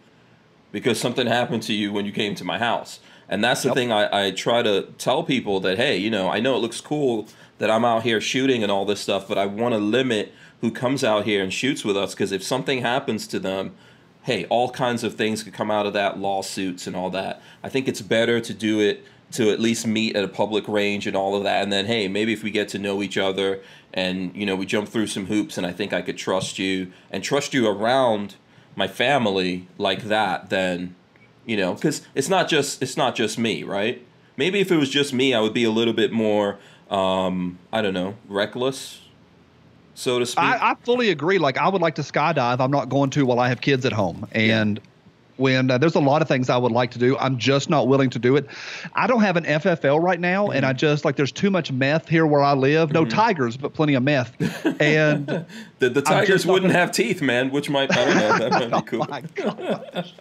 because 0.71 0.99
something 0.99 1.27
happened 1.27 1.63
to 1.63 1.73
you 1.73 1.91
when 1.91 2.05
you 2.05 2.11
came 2.11 2.35
to 2.35 2.43
my 2.43 2.59
house. 2.59 2.99
And 3.29 3.43
that's 3.43 3.63
the 3.63 3.69
Yep. 3.69 3.75
thing 3.75 3.91
I, 3.91 4.27
I 4.27 4.31
try 4.31 4.61
to 4.61 4.83
tell 4.97 5.23
people 5.23 5.59
that, 5.61 5.77
hey, 5.77 5.97
you 5.97 6.09
know, 6.09 6.29
I 6.29 6.39
know 6.39 6.55
it 6.55 6.59
looks 6.59 6.79
cool 6.81 7.27
that 7.57 7.69
I'm 7.69 7.83
out 7.83 8.03
here 8.03 8.21
shooting 8.21 8.63
and 8.63 8.71
all 8.71 8.85
this 8.85 8.99
stuff, 9.01 9.27
but 9.27 9.37
I 9.37 9.45
want 9.47 9.73
to 9.73 9.79
limit 9.79 10.33
who 10.61 10.71
comes 10.71 11.03
out 11.03 11.25
here 11.25 11.43
and 11.43 11.53
shoots 11.53 11.85
with 11.85 11.95
us 11.95 12.13
because 12.13 12.31
if 12.31 12.43
something 12.43 12.81
happens 12.81 13.27
to 13.27 13.39
them, 13.39 13.75
hey, 14.23 14.45
all 14.45 14.69
kinds 14.71 15.03
of 15.03 15.15
things 15.15 15.43
could 15.43 15.53
come 15.53 15.71
out 15.71 15.85
of 15.85 15.93
that, 15.93 16.19
lawsuits 16.19 16.85
and 16.85 16.95
all 16.95 17.09
that. 17.09 17.41
I 17.63 17.69
think 17.69 17.87
it's 17.87 18.01
better 18.01 18.41
to 18.41 18.53
do 18.53 18.79
it 18.79 19.05
to 19.31 19.51
at 19.51 19.59
least 19.59 19.85
meet 19.85 20.15
at 20.15 20.23
a 20.23 20.27
public 20.27 20.67
range 20.67 21.05
and 21.05 21.15
all 21.15 21.35
of 21.35 21.43
that. 21.43 21.63
And 21.63 21.71
then, 21.71 21.85
hey, 21.85 22.07
maybe 22.07 22.33
if 22.33 22.43
we 22.43 22.51
get 22.51 22.69
to 22.69 22.79
know 22.79 23.01
each 23.01 23.17
other 23.17 23.61
and, 23.93 24.35
you 24.35 24.45
know, 24.45 24.55
we 24.55 24.65
jump 24.65 24.89
through 24.89 25.07
some 25.07 25.27
hoops 25.27 25.57
and 25.57 25.65
I 25.65 25.71
think 25.71 25.93
I 25.93 26.01
could 26.01 26.17
trust 26.17 26.59
you 26.59 26.91
and 27.11 27.23
trust 27.23 27.53
you 27.53 27.67
around 27.67 28.35
my 28.75 28.87
family 28.87 29.67
like 29.77 30.03
that, 30.03 30.49
then, 30.49 30.95
you 31.45 31.57
know, 31.57 31.73
because 31.73 32.05
it's 32.15 32.29
not 32.29 32.47
just 32.47 32.81
it's 32.81 32.97
not 32.97 33.15
just 33.15 33.37
me, 33.37 33.63
right? 33.63 34.05
Maybe 34.37 34.59
if 34.59 34.71
it 34.71 34.77
was 34.77 34.89
just 34.89 35.13
me, 35.13 35.33
I 35.33 35.39
would 35.39 35.53
be 35.53 35.63
a 35.63 35.71
little 35.71 35.93
bit 35.93 36.11
more, 36.11 36.59
um, 36.89 37.59
I 37.71 37.81
don't 37.81 37.93
know, 37.93 38.15
reckless. 38.27 39.06
So 39.97 40.19
to 40.19 40.25
speak. 40.25 40.43
I, 40.43 40.71
I 40.71 40.75
fully 40.83 41.09
agree. 41.09 41.39
Like 41.39 41.57
I 41.57 41.67
would 41.67 41.81
like 41.81 41.95
to 41.95 42.03
skydive. 42.03 42.59
I'm 42.59 42.71
not 42.71 42.87
going 42.89 43.09
to 43.11 43.25
while 43.25 43.39
I 43.39 43.49
have 43.49 43.61
kids 43.61 43.83
at 43.85 43.93
home. 43.93 44.27
And 44.31 44.79
when 45.37 45.69
uh, 45.69 45.77
there's 45.77 45.93
a 45.95 45.99
lot 45.99 46.21
of 46.23 46.27
things 46.27 46.49
I 46.49 46.57
would 46.57 46.71
like 46.71 46.89
to 46.91 46.99
do, 46.99 47.15
I'm 47.17 47.37
just 47.37 47.69
not 47.69 47.87
willing 47.87 48.09
to 48.11 48.19
do 48.19 48.35
it. 48.37 48.47
I 48.95 49.05
don't 49.07 49.21
have 49.21 49.37
an 49.37 49.43
FFL 49.43 50.01
right 50.01 50.19
now, 50.19 50.49
and 50.49 50.65
I 50.65 50.69
Mm-hmm. 50.69 50.77
just 50.77 51.05
like 51.05 51.15
there's 51.15 51.31
too 51.31 51.51
much 51.51 51.71
meth 51.71 52.07
here 52.09 52.25
where 52.25 52.41
I 52.41 52.53
live. 52.53 52.91
No 52.91 53.05
tigers, 53.05 53.55
but 53.57 53.73
plenty 53.75 53.93
of 53.95 54.01
meth. 54.03 54.33
And 54.81 55.45
the, 55.79 55.89
the 55.89 56.01
tigers 56.01 56.45
wouldn't 56.45 56.71
have 56.71 56.91
teeth, 56.91 57.21
man. 57.21 57.51
Which 57.51 57.69
might 57.69 57.95
I 57.95 58.05
don't 58.05 58.15
know. 58.15 58.37
That 58.49 58.71
might 58.71 58.85
be 58.85 58.91
cool. 58.97 59.05
my 59.09 59.21
gosh. 59.35 60.13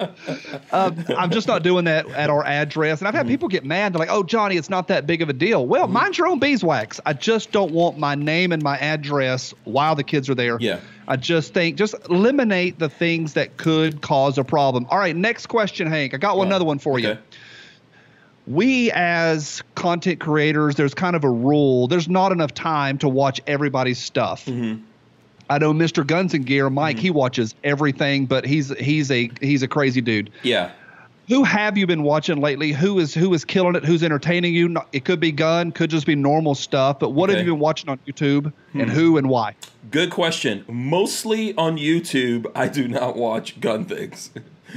um, 0.72 1.04
I'm 1.16 1.30
just 1.30 1.48
not 1.48 1.62
doing 1.62 1.84
that 1.86 2.06
at 2.10 2.28
our 2.30 2.44
address. 2.44 3.00
And 3.00 3.08
I've 3.08 3.12
Mm-hmm. 3.14 3.18
had 3.18 3.28
people 3.28 3.48
get 3.48 3.64
mad. 3.64 3.92
They're 3.94 4.00
like, 4.00 4.10
oh, 4.10 4.22
Johnny, 4.22 4.56
it's 4.56 4.68
not 4.70 4.88
that 4.88 5.06
big 5.06 5.22
of 5.22 5.28
a 5.28 5.32
deal. 5.32 5.66
Well, 5.66 5.88
mind 5.88 6.18
your 6.18 6.26
own 6.26 6.38
beeswax. 6.38 7.00
I 7.06 7.14
just 7.14 7.52
don't 7.52 7.72
want 7.72 7.98
my 7.98 8.14
name 8.14 8.52
and 8.52 8.62
my 8.62 8.76
address 8.78 9.54
while 9.64 9.94
the 9.94 10.04
kids 10.04 10.28
are 10.28 10.34
there. 10.34 10.58
Yeah. 10.60 10.80
I 11.08 11.16
just 11.16 11.54
think 11.54 11.76
just 11.78 11.94
eliminate 12.10 12.78
the 12.78 12.88
things 12.88 13.34
that 13.34 13.56
could 13.56 14.02
cause 14.02 14.38
a 14.38 14.44
problem. 14.44 14.86
All 14.90 14.98
right, 14.98 15.16
next 15.16 15.46
question, 15.46 15.86
Hank. 15.86 16.12
I 16.14 16.18
got 16.18 16.36
one, 16.36 16.46
Yeah. 16.48 16.50
another 16.54 16.64
one 16.66 16.78
for 16.78 16.98
you 16.98 17.16
we 18.48 18.92
as 18.92 19.60
content 19.74 20.20
creators 20.20 20.76
there's 20.76 20.94
kind 20.94 21.16
of 21.16 21.24
a 21.24 21.28
rule 21.28 21.88
there's 21.88 22.08
not 22.08 22.30
enough 22.30 22.54
time 22.54 22.96
to 22.96 23.08
watch 23.08 23.40
everybody's 23.48 23.98
stuff 23.98 24.44
Mm-hmm. 24.46 24.84
I 25.50 25.58
know 25.58 25.72
mr 25.72 26.06
guns 26.06 26.34
and 26.34 26.46
gear 26.46 26.68
mike 26.70 26.98
he 26.98 27.10
watches 27.10 27.54
everything 27.64 28.26
but 28.26 28.44
he's 28.44 28.68
he's 28.78 29.10
a 29.10 29.30
he's 29.40 29.62
a 29.62 29.68
crazy 29.68 30.00
dude 30.00 30.30
Yeah. 30.42 30.70
who 31.28 31.44
have 31.44 31.76
you 31.78 31.86
been 31.86 32.02
watching 32.02 32.40
lately 32.40 32.72
who 32.72 32.98
is 32.98 33.14
who 33.14 33.32
is 33.34 33.44
killing 33.44 33.74
it 33.76 33.84
who's 33.84 34.02
entertaining 34.02 34.54
you 34.54 34.76
it 34.92 35.04
could 35.04 35.20
be 35.20 35.32
gun 35.32 35.72
could 35.72 35.90
just 35.90 36.06
be 36.06 36.14
normal 36.14 36.54
stuff 36.54 36.98
but 36.98 37.10
what 37.10 37.30
have 37.30 37.36
Okay. 37.36 37.42
Hmm. 37.44 37.48
you 37.48 37.54
been 37.54 37.60
watching 37.60 37.88
on 37.90 37.98
youtube 38.06 38.52
and 38.74 38.90
who 38.90 39.16
and 39.18 39.28
why 39.28 39.54
Good 39.88 40.10
question. 40.10 40.64
Mostly 40.68 41.54
on 41.56 41.78
YouTube, 41.78 42.50
I 42.56 42.66
do 42.66 42.88
not 42.88 43.14
watch 43.16 43.60
gun 43.60 43.84
things. 43.84 44.30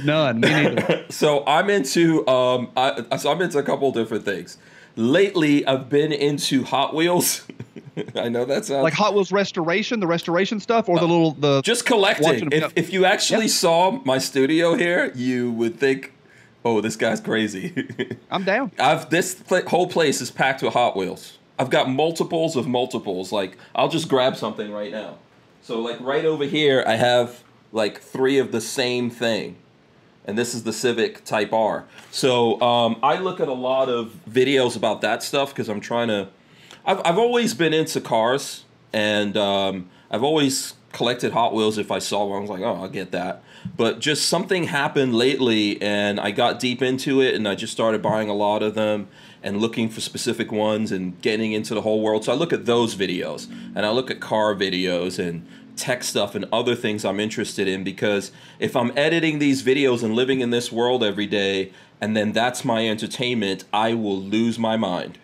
none 0.04 0.38
me 0.40 0.48
neither 0.48 1.04
so 1.10 1.44
I'm 1.46 1.68
into 1.68 2.24
um 2.28 2.70
I 2.76 3.16
so 3.16 3.32
I'm 3.32 3.40
into 3.42 3.58
a 3.58 3.62
couple 3.64 3.90
different 3.90 4.24
things. 4.24 4.56
Lately, 4.96 5.66
I've 5.66 5.88
been 5.88 6.12
into 6.12 6.64
Hot 6.64 6.94
Wheels. 6.94 7.46
I 8.16 8.28
know 8.28 8.44
that 8.44 8.64
sounds 8.64 8.82
like 8.82 8.92
hot 8.94 9.14
wheels 9.14 9.30
restoration 9.32 10.00
the 10.00 10.06
restoration 10.06 10.60
stuff 10.60 10.88
or 10.88 10.98
the 10.98 11.06
little 11.06 11.32
the 11.32 11.58
Uh, 11.58 11.62
just 11.62 11.84
collecting. 11.86 12.48
If, 12.52 12.72
if 12.76 12.92
you 12.92 13.04
actually 13.04 13.42
Yep. 13.46 13.50
saw 13.50 13.90
my 14.04 14.18
studio 14.18 14.74
here, 14.74 15.12
you 15.14 15.50
would 15.52 15.78
think, 15.78 16.12
"Oh, 16.64 16.80
this 16.80 16.96
guy's 16.96 17.20
crazy." 17.20 17.72
i'm 18.30 18.44
down 18.44 18.72
I've 18.78 19.10
this 19.10 19.42
whole 19.66 19.88
place 19.88 20.20
is 20.20 20.30
packed 20.30 20.62
with 20.62 20.72
Hot 20.72 20.96
Wheels. 20.96 21.38
I've 21.58 21.70
got 21.70 21.90
multiples 21.90 22.56
of 22.56 22.66
multiples. 22.66 23.32
Like 23.32 23.58
I'll 23.74 23.88
just 23.90 24.08
grab 24.08 24.36
something 24.36 24.70
right 24.72 24.90
now. 24.92 25.18
So 25.62 25.80
like 25.80 26.00
right 26.00 26.24
over 26.24 26.44
here, 26.44 26.82
I 26.86 26.94
have 26.96 27.42
like 27.72 28.00
three 28.00 28.38
of 28.38 28.50
the 28.50 28.60
same 28.60 29.10
thing, 29.10 29.56
and 30.30 30.38
this 30.38 30.54
is 30.54 30.62
the 30.62 30.72
Civic 30.72 31.24
Type 31.24 31.52
R. 31.52 31.84
So 32.12 32.60
um, 32.62 33.00
I 33.02 33.18
look 33.18 33.40
at 33.40 33.48
a 33.48 33.52
lot 33.52 33.88
of 33.88 34.14
videos 34.30 34.76
about 34.76 35.00
that 35.00 35.22
stuff 35.24 35.50
because 35.50 35.68
I'm 35.68 35.80
trying 35.80 36.08
to. 36.08 36.28
I've 36.86 37.00
I've 37.04 37.18
always 37.18 37.52
been 37.52 37.74
into 37.74 38.00
cars, 38.00 38.64
and 38.92 39.36
um, 39.36 39.90
I've 40.10 40.22
always 40.22 40.74
collected 40.92 41.32
Hot 41.32 41.52
Wheels. 41.52 41.78
If 41.78 41.90
I 41.90 41.98
saw 41.98 42.24
one, 42.26 42.38
I 42.38 42.40
was 42.42 42.50
like, 42.50 42.62
oh, 42.62 42.76
I'll 42.76 42.88
get 42.88 43.10
that. 43.10 43.42
But 43.76 43.98
just 43.98 44.28
something 44.28 44.64
happened 44.64 45.14
lately, 45.14 45.82
and 45.82 46.20
I 46.20 46.30
got 46.30 46.60
deep 46.60 46.80
into 46.80 47.20
it, 47.20 47.34
and 47.34 47.46
I 47.46 47.56
just 47.56 47.72
started 47.72 48.00
buying 48.00 48.28
a 48.28 48.34
lot 48.34 48.62
of 48.62 48.74
them 48.74 49.08
and 49.42 49.58
looking 49.58 49.88
for 49.88 50.00
specific 50.00 50.52
ones 50.52 50.92
and 50.92 51.20
getting 51.22 51.52
into 51.52 51.74
the 51.74 51.80
whole 51.80 52.02
world. 52.02 52.24
So 52.24 52.32
I 52.32 52.36
look 52.36 52.52
at 52.52 52.66
those 52.66 52.94
videos, 52.94 53.50
and 53.74 53.84
I 53.84 53.90
look 53.90 54.12
at 54.12 54.20
car 54.20 54.54
videos 54.54 55.18
and 55.18 55.46
tech 55.80 56.04
stuff 56.04 56.34
and 56.34 56.44
other 56.52 56.74
things 56.74 57.04
I'm 57.04 57.18
interested 57.18 57.66
in 57.66 57.82
because 57.82 58.30
if 58.58 58.76
I'm 58.76 58.96
editing 58.96 59.38
these 59.38 59.62
videos 59.62 60.02
and 60.02 60.14
living 60.14 60.40
in 60.40 60.50
this 60.50 60.70
world 60.70 61.02
every 61.02 61.26
day, 61.26 61.72
and 62.00 62.16
then 62.16 62.32
that's 62.32 62.64
my 62.64 62.88
entertainment, 62.88 63.64
I 63.72 63.94
will 63.94 64.20
lose 64.20 64.58
my 64.58 64.76
mind. 64.76 65.18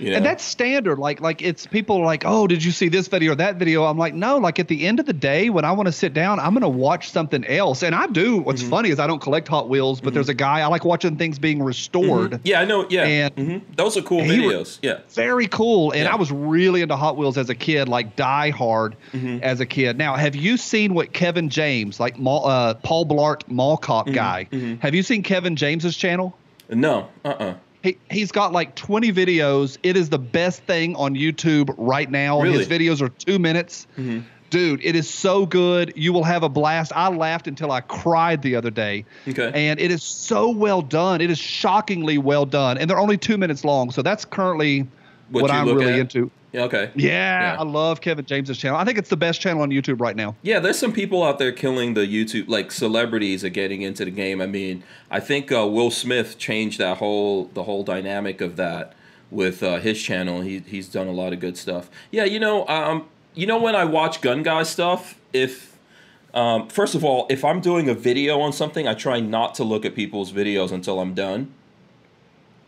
You 0.00 0.14
And 0.14 0.24
that's 0.24 0.42
standard. 0.42 0.98
Like, 0.98 1.20
like 1.20 1.42
it's 1.42 1.66
people 1.66 1.96
are 1.98 2.04
like, 2.04 2.22
oh, 2.24 2.46
did 2.46 2.64
you 2.64 2.70
see 2.72 2.88
this 2.88 3.06
video 3.08 3.32
or 3.32 3.34
that 3.36 3.56
video? 3.56 3.84
I'm 3.84 3.98
like, 3.98 4.14
no. 4.14 4.38
Like 4.38 4.58
at 4.58 4.68
the 4.68 4.86
end 4.86 4.98
of 4.98 5.06
the 5.06 5.12
day, 5.12 5.50
when 5.50 5.64
I 5.64 5.72
want 5.72 5.86
to 5.88 5.92
sit 5.92 6.14
down, 6.14 6.40
I'm 6.40 6.52
going 6.54 6.62
to 6.62 6.68
watch 6.68 7.10
something 7.10 7.44
else. 7.44 7.82
And 7.82 7.94
I 7.94 8.06
do. 8.06 8.38
What's 8.38 8.62
Mm-hmm. 8.62 8.70
funny 8.70 8.88
is 8.90 8.98
I 8.98 9.06
don't 9.06 9.20
collect 9.20 9.46
Hot 9.48 9.68
Wheels, 9.68 10.00
but 10.00 10.14
there's 10.14 10.28
a 10.30 10.34
guy 10.34 10.60
I 10.60 10.66
like 10.66 10.84
watching 10.84 11.16
things 11.16 11.38
being 11.38 11.62
restored. 11.62 12.40
Yeah, 12.44 12.60
I 12.60 12.64
know. 12.64 12.86
Yeah, 12.88 13.04
And 13.04 13.34
hmm 13.34 13.58
those 13.76 13.96
are 13.96 14.02
cool 14.02 14.22
videos. 14.22 14.78
yeah, 14.82 15.00
Very 15.10 15.46
cool. 15.46 15.92
And 15.92 16.04
Yeah. 16.04 16.12
I 16.12 16.16
was 16.16 16.32
really 16.32 16.80
into 16.82 16.96
Hot 16.96 17.16
Wheels 17.16 17.36
as 17.36 17.50
a 17.50 17.54
kid, 17.54 17.88
like 17.88 18.16
die 18.16 18.50
hard 18.50 18.96
Mm-hmm. 19.12 19.38
as 19.42 19.60
a 19.60 19.66
kid. 19.66 19.98
Now, 19.98 20.14
have 20.16 20.34
you 20.34 20.56
seen 20.56 20.94
what 20.94 21.12
Kevin 21.12 21.48
James, 21.50 22.00
like 22.00 22.16
uh, 22.24 22.74
Paul 22.74 23.06
Blart 23.06 23.46
Mall 23.48 23.76
Cop 23.76 24.06
Mm-hmm. 24.06 24.14
guy, 24.14 24.48
have 24.80 24.94
you 24.94 25.02
seen 25.02 25.22
Kevin 25.22 25.56
James's 25.56 25.96
channel? 25.96 26.36
no, 26.70 27.08
uh, 27.24 27.28
uh 27.28 27.54
He, 27.82 27.96
he's 28.10 28.30
got 28.32 28.52
like 28.52 28.74
20 28.74 29.12
videos. 29.12 29.78
It 29.82 29.96
is 29.96 30.10
the 30.10 30.18
best 30.18 30.62
thing 30.64 30.96
on 30.96 31.14
YouTube 31.14 31.74
right 31.78 32.10
now. 32.10 32.40
His 32.42 32.68
videos 32.68 33.00
are 33.00 33.08
two 33.08 33.38
minutes. 33.38 33.86
Mm-hmm. 33.96 34.20
Dude, 34.50 34.80
it 34.82 34.96
is 34.96 35.08
so 35.08 35.46
good. 35.46 35.92
You 35.94 36.12
will 36.12 36.24
have 36.24 36.42
a 36.42 36.48
blast. 36.48 36.92
I 36.94 37.08
laughed 37.08 37.46
until 37.46 37.70
I 37.70 37.80
cried 37.82 38.42
the 38.42 38.56
other 38.56 38.70
day. 38.70 39.04
Okay. 39.28 39.50
And 39.54 39.78
it 39.78 39.92
is 39.92 40.02
so 40.02 40.50
well 40.50 40.82
done. 40.82 41.20
It 41.20 41.30
is 41.30 41.38
shockingly 41.38 42.18
well 42.18 42.44
done. 42.44 42.76
And 42.76 42.90
they're 42.90 42.98
only 42.98 43.16
two 43.16 43.38
minutes 43.38 43.64
long. 43.64 43.92
So 43.92 44.02
that's 44.02 44.24
currently 44.24 44.88
What 45.30 45.42
what, 45.42 45.50
I'm 45.52 45.66
really 45.66 45.92
at? 45.92 45.98
into. 46.00 46.32
Yeah, 46.52 46.62
okay. 46.64 46.90
Yeah, 46.94 47.54
Yeah. 47.54 47.60
I 47.60 47.62
love 47.62 48.00
Kevin 48.00 48.24
James's 48.24 48.58
channel. 48.58 48.78
I 48.78 48.84
think 48.84 48.98
it's 48.98 49.08
the 49.08 49.16
best 49.16 49.40
channel 49.40 49.62
on 49.62 49.70
YouTube 49.70 50.00
right 50.00 50.16
now. 50.16 50.34
Yeah, 50.42 50.58
there's 50.58 50.78
some 50.78 50.92
people 50.92 51.22
out 51.22 51.38
there 51.38 51.52
killing 51.52 51.94
the 51.94 52.06
YouTube, 52.06 52.48
like 52.48 52.72
celebrities 52.72 53.44
are 53.44 53.50
getting 53.50 53.82
into 53.82 54.04
the 54.04 54.10
game. 54.10 54.40
I 54.40 54.46
mean, 54.46 54.82
I 55.10 55.20
think 55.20 55.52
uh, 55.52 55.66
Will 55.66 55.90
Smith 55.90 56.38
changed 56.38 56.78
that 56.78 56.98
whole 56.98 57.44
the 57.54 57.64
whole 57.64 57.84
dynamic 57.84 58.40
of 58.40 58.56
that 58.56 58.94
with 59.30 59.62
uh, 59.62 59.78
his 59.78 60.02
channel. 60.02 60.40
He 60.40 60.58
he's 60.66 60.88
done 60.88 61.06
a 61.06 61.12
lot 61.12 61.32
of 61.32 61.40
good 61.40 61.56
stuff. 61.56 61.88
Yeah, 62.10 62.24
you 62.24 62.40
know, 62.40 62.66
um, 62.66 63.08
you 63.34 63.46
know 63.46 63.58
when 63.58 63.76
I 63.76 63.84
watch 63.84 64.20
gun 64.20 64.42
guy 64.42 64.64
stuff, 64.64 65.20
if 65.32 65.76
um, 66.34 66.68
first 66.68 66.94
of 66.94 67.04
all, 67.04 67.26
if 67.30 67.44
I'm 67.44 67.60
doing 67.60 67.88
a 67.88 67.94
video 67.94 68.40
on 68.40 68.52
something, 68.52 68.88
I 68.88 68.94
try 68.94 69.20
not 69.20 69.54
to 69.56 69.64
look 69.64 69.84
at 69.84 69.94
people's 69.94 70.32
videos 70.32 70.72
until 70.72 71.00
I'm 71.00 71.14
done. 71.14 71.52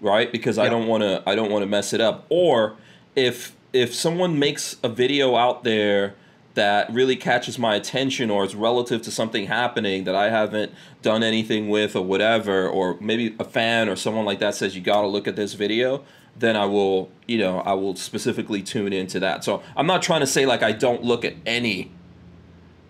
Right? 0.01 0.33
Because 0.33 0.59
I 0.59 0.69
don't 0.69 0.89
want 0.89 1.03
to 1.03 1.23
I 1.27 1.35
don't 1.35 1.51
want 1.51 1.63
to 1.63 1.67
mess 1.67 1.93
it 1.93 2.01
up. 2.01 2.27
Or 2.29 2.77
if 3.15 3.55
if 3.73 3.95
someone 3.95 4.39
makes 4.39 4.77
a 4.83 4.89
video 4.89 5.37
out 5.37 5.65
there 5.65 6.15
that 6.55 6.93
really 6.93 7.17
catches 7.17 7.59
my 7.59 7.75
attention 7.75 8.31
or 8.31 8.45
is 8.45 8.55
relative 8.55 9.01
to 9.03 9.11
something 9.11 9.47
happening 9.47 10.05
that 10.05 10.15
I 10.15 10.29
haven't 10.29 10.73
done 11.01 11.23
anything 11.23 11.71
with 11.71 11.97
or 11.97 12.05
whatever, 12.05 12.69
or 12.69 12.99
maybe 13.01 13.35
a 13.39 13.45
fan 13.45 13.89
or 13.89 13.97
someone 13.97 14.27
like 14.27 14.39
that 14.41 14.55
says 14.55 14.77
you 14.77 14.83
got 14.83 15.01
to 15.01 15.07
look 15.07 15.27
at 15.27 15.35
this 15.35 15.55
video, 15.55 16.05
then 16.37 16.55
I 16.55 16.67
will, 16.67 17.11
you 17.27 17.39
know, 17.39 17.61
I 17.61 17.73
will 17.73 17.97
specifically 17.97 18.63
tune 18.63 18.93
into 18.93 19.19
that. 19.21 19.45
So 19.45 19.63
I'm 19.75 19.87
not 19.87 20.03
trying 20.03 20.21
to 20.21 20.27
say 20.27 20.45
like 20.45 20.63
I 20.63 20.73
don't 20.73 21.03
look 21.03 21.25
at 21.25 21.35
any 21.47 21.91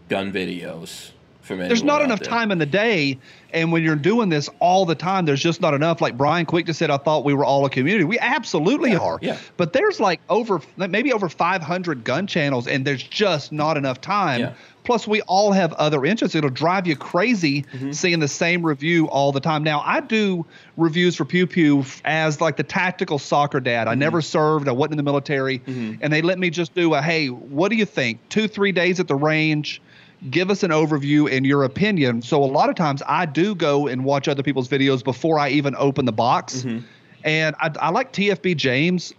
gun 0.09 0.33
videos. 0.33 1.12
There's 1.47 1.83
not 1.83 2.03
enough 2.03 2.21
there. 2.21 2.29
time 2.31 2.51
in 2.53 2.59
the 2.59 2.67
day. 2.67 3.19
And 3.53 3.71
when 3.71 3.83
you're 3.83 3.97
doing 3.97 4.31
this 4.31 4.49
all 4.61 4.87
the 4.87 4.95
time, 4.95 5.27
there's 5.27 5.43
just 5.43 5.61
not 5.61 5.75
enough. 5.75 6.01
Like 6.01 6.17
Brian 6.17 6.47
Quick 6.47 6.65
just 6.67 6.79
said, 6.79 6.91
I 6.91 6.97
thought 6.97 7.23
we 7.25 7.35
were 7.35 7.45
all 7.45 7.67
a 7.67 7.71
community. 7.71 8.05
We 8.05 8.19
absolutely 8.19 8.97
are. 8.97 9.19
yeah. 9.21 9.37
But 9.59 9.75
there's 9.75 10.01
like 10.01 10.21
over, 10.31 10.61
maybe 10.77 11.13
over 11.13 11.29
500 11.29 12.03
gun 12.05 12.27
channels, 12.27 12.67
and 12.67 12.87
there's 12.87 13.03
just 13.03 13.53
not 13.53 13.77
enough 13.77 14.01
time. 14.01 14.41
Yeah. 14.41 14.53
Plus, 14.85 15.07
we 15.07 15.21
all 15.23 15.53
have 15.53 15.73
other 15.75 16.05
interests. 16.05 16.35
It'll 16.35 16.51
drive 16.51 16.87
you 16.87 16.97
crazy 16.97 17.63
Mm-hmm. 17.73 17.93
seeing 17.93 18.19
the 18.21 18.29
same 18.29 18.65
review 18.65 19.07
all 19.09 19.31
the 19.33 19.41
time. 19.41 19.63
Now, 19.63 19.83
I 19.85 20.01
do 20.01 20.45
reviews 20.77 21.15
for 21.17 21.25
Pew 21.25 21.47
Pew 21.47 21.85
as 22.05 22.41
like 22.41 22.57
the 22.57 22.63
tactical 22.65 23.19
soccer 23.19 23.61
dad. 23.61 23.83
Mm-hmm. 23.83 23.91
I 23.91 23.95
never 23.95 24.23
served, 24.23 24.69
I 24.69 24.73
wasn't 24.73 24.93
in 24.95 24.97
the 24.97 25.03
military. 25.05 25.61
And 25.67 26.13
they 26.13 26.23
let 26.23 26.39
me 26.39 26.49
just 26.51 26.75
do 26.75 26.95
a 26.95 27.03
hey, 27.03 27.29
what 27.29 27.69
do 27.71 27.77
you 27.77 27.85
think? 27.85 28.19
Two, 28.31 28.49
three 28.49 28.73
days 28.73 28.99
at 28.99 29.09
the 29.09 29.15
range. 29.15 29.81
Give 30.31 30.51
us 30.51 30.63
an 30.63 30.71
overview 30.71 31.31
and 31.31 31.45
your 31.45 31.65
opinion. 31.65 32.23
So, 32.23 32.43
a 32.43 32.47
lot 32.47 32.69
of 32.69 32.77
times 32.77 33.03
I 33.07 33.27
do 33.27 33.55
go 33.55 33.89
and 33.89 34.05
watch 34.05 34.29
other 34.29 34.43
people's 34.43 34.69
videos 34.69 35.03
before 35.03 35.39
I 35.39 35.49
even 35.51 35.75
open 35.77 36.05
the 36.05 36.13
box. 36.13 36.59
Mm-hmm. 36.63 36.87
And 37.25 37.57
I, 37.61 37.71
I 37.81 37.91
like 37.91 38.13
TFB 38.13 38.57
James. 38.57 39.13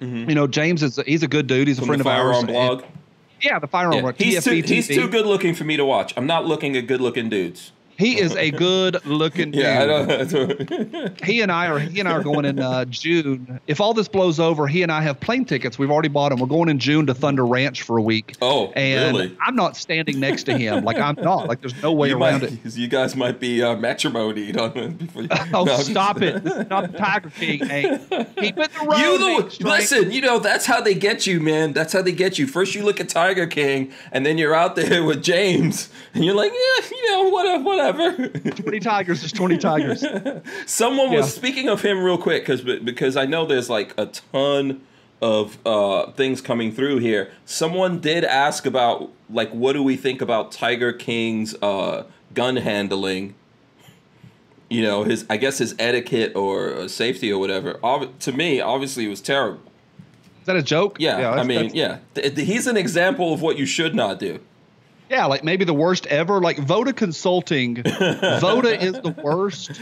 You 0.00 0.34
know, 0.34 0.46
James 0.46 0.84
is 0.84 0.96
he's 1.06 1.24
a 1.24 1.28
good 1.28 1.48
dude. 1.48 1.66
He's 1.66 1.78
a 1.78 1.80
From 1.80 1.88
friend 1.88 2.00
the 2.04 2.08
of 2.08 2.14
ours. 2.14 2.36
firearm 2.36 2.46
blog. 2.46 2.82
And- 2.82 2.92
yeah, 3.40 3.58
the 3.58 3.66
firearm 3.66 3.94
Yeah, 4.04 4.12
he's 4.16 4.44
too 4.44 4.50
he's 4.62 4.88
too 4.88 5.08
good 5.08 5.26
looking 5.26 5.54
for 5.54 5.64
me 5.64 5.76
to 5.76 5.84
watch. 5.84 6.12
I'm 6.16 6.26
not 6.26 6.46
looking 6.46 6.76
at 6.76 6.86
good 6.86 7.00
looking 7.00 7.28
dudes. 7.28 7.72
He 7.98 8.20
is 8.20 8.34
a 8.36 8.52
good 8.52 9.04
looking 9.04 9.50
dude. 9.50 9.62
Yeah, 9.62 9.82
I 9.82 10.24
don't. 10.24 11.24
he 11.24 11.40
and 11.40 11.50
I 11.50 11.66
are 11.66 11.80
he 11.80 11.98
and 11.98 12.08
I 12.08 12.12
are 12.12 12.22
going 12.22 12.44
in 12.44 12.60
uh, 12.60 12.84
June. 12.84 13.58
If 13.66 13.80
all 13.80 13.92
this 13.92 14.06
blows 14.06 14.38
over, 14.38 14.68
he 14.68 14.84
and 14.84 14.92
I 14.92 15.02
have 15.02 15.18
plane 15.18 15.44
tickets. 15.44 15.80
We've 15.80 15.90
already 15.90 16.08
bought 16.08 16.28
them. 16.28 16.38
We're 16.38 16.46
going 16.46 16.68
in 16.68 16.78
June 16.78 17.06
to 17.06 17.14
Thunder 17.14 17.44
Ranch 17.44 17.82
for 17.82 17.98
a 17.98 18.02
week. 18.02 18.36
Oh, 18.40 18.70
and 18.76 19.16
really? 19.16 19.36
I'm 19.44 19.56
not 19.56 19.76
standing 19.76 20.20
next 20.20 20.44
to 20.44 20.56
him. 20.56 20.84
Like 20.84 20.98
I'm 20.98 21.16
not. 21.16 21.48
Like 21.48 21.60
there's 21.60 21.82
no 21.82 21.90
way 21.92 22.10
you 22.10 22.16
around 22.22 22.42
might, 22.42 22.52
it. 22.64 22.76
You 22.76 22.86
guys 22.86 23.16
might 23.16 23.40
be 23.40 23.64
uh, 23.64 23.74
matrimonied 23.76 24.56
on 24.60 24.92
before. 24.92 25.22
You, 25.22 25.28
Oh, 25.52 25.64
No, 25.64 25.76
stop 25.78 26.20
just- 26.20 26.36
it! 26.36 26.44
This 26.44 26.54
is 26.54 26.68
not 26.70 26.92
the 26.92 26.98
Tiger 26.98 27.30
King. 27.30 27.66
Hey, 27.66 27.82
keep 28.36 28.58
it 28.58 28.70
the 28.72 28.86
road. 28.86 28.98
You 28.98 29.18
the 29.58 29.58
listen. 29.68 30.12
You 30.12 30.20
know 30.20 30.38
that's 30.38 30.66
how 30.66 30.80
they 30.80 30.94
get 30.94 31.26
you, 31.26 31.40
man. 31.40 31.72
That's 31.72 31.92
how 31.92 32.02
they 32.02 32.12
get 32.12 32.38
you. 32.38 32.46
First, 32.46 32.76
you 32.76 32.84
look 32.84 33.00
at 33.00 33.08
Tiger 33.08 33.48
King, 33.48 33.92
and 34.12 34.24
then 34.24 34.38
you're 34.38 34.54
out 34.54 34.76
there 34.76 35.02
with 35.08 35.20
James, 35.24 35.88
and 36.14 36.24
you're 36.24 36.36
like, 36.36 36.52
yeah, 36.52 36.88
you 36.90 37.10
know, 37.10 37.28
whatever, 37.30 37.64
whatever. 37.64 37.87
Twenty 37.92 38.80
tigers 38.80 39.22
is 39.24 39.32
twenty 39.32 39.58
tigers. 39.58 40.04
Someone 40.66 41.10
was 41.12 41.32
speaking 41.34 41.68
of 41.68 41.82
him 41.82 41.98
real 42.02 42.18
quick 42.18 42.42
because 42.46 42.60
because 42.62 43.16
I 43.16 43.26
know 43.26 43.46
there's 43.46 43.70
like 43.70 43.94
a 43.98 44.06
ton 44.06 44.82
of 45.20 45.58
uh, 45.66 46.12
things 46.12 46.40
coming 46.40 46.70
through 46.72 46.98
here. 46.98 47.30
Someone 47.44 47.98
did 48.00 48.24
ask 48.24 48.66
about 48.66 49.10
like 49.30 49.50
what 49.50 49.72
do 49.72 49.82
we 49.82 49.96
think 49.96 50.20
about 50.20 50.52
Tiger 50.52 50.92
King's 50.92 51.54
uh, 51.62 52.04
gun 52.34 52.56
handling? 52.56 53.34
You 54.70 54.82
know 54.82 55.04
his 55.04 55.24
I 55.30 55.38
guess 55.38 55.58
his 55.58 55.74
etiquette 55.78 56.36
or 56.36 56.74
uh, 56.74 56.88
safety 56.88 57.32
or 57.32 57.38
whatever. 57.40 57.80
Ob- 57.82 58.18
to 58.20 58.32
me, 58.32 58.60
obviously, 58.60 59.06
it 59.06 59.08
was 59.08 59.20
terrible. 59.22 59.60
Is 60.40 60.46
that 60.46 60.56
a 60.56 60.62
joke? 60.62 60.96
Yeah, 60.98 61.30
I 61.30 61.42
mean, 61.42 61.70
yeah, 61.74 61.98
Th- 62.14 62.34
th- 62.34 62.46
he's 62.46 62.66
an 62.66 62.76
example 62.76 63.32
of 63.34 63.42
what 63.42 63.58
you 63.58 63.66
should 63.66 63.94
not 63.94 64.18
do. 64.18 64.40
Yeah, 65.10 65.26
like 65.26 65.42
maybe 65.44 65.64
the 65.64 65.74
worst 65.74 66.06
ever. 66.06 66.40
Like 66.40 66.58
Voda 66.58 66.92
Consulting, 66.92 67.76
Voda 68.40 68.82
is 68.82 68.92
the 68.94 69.14
worst, 69.22 69.80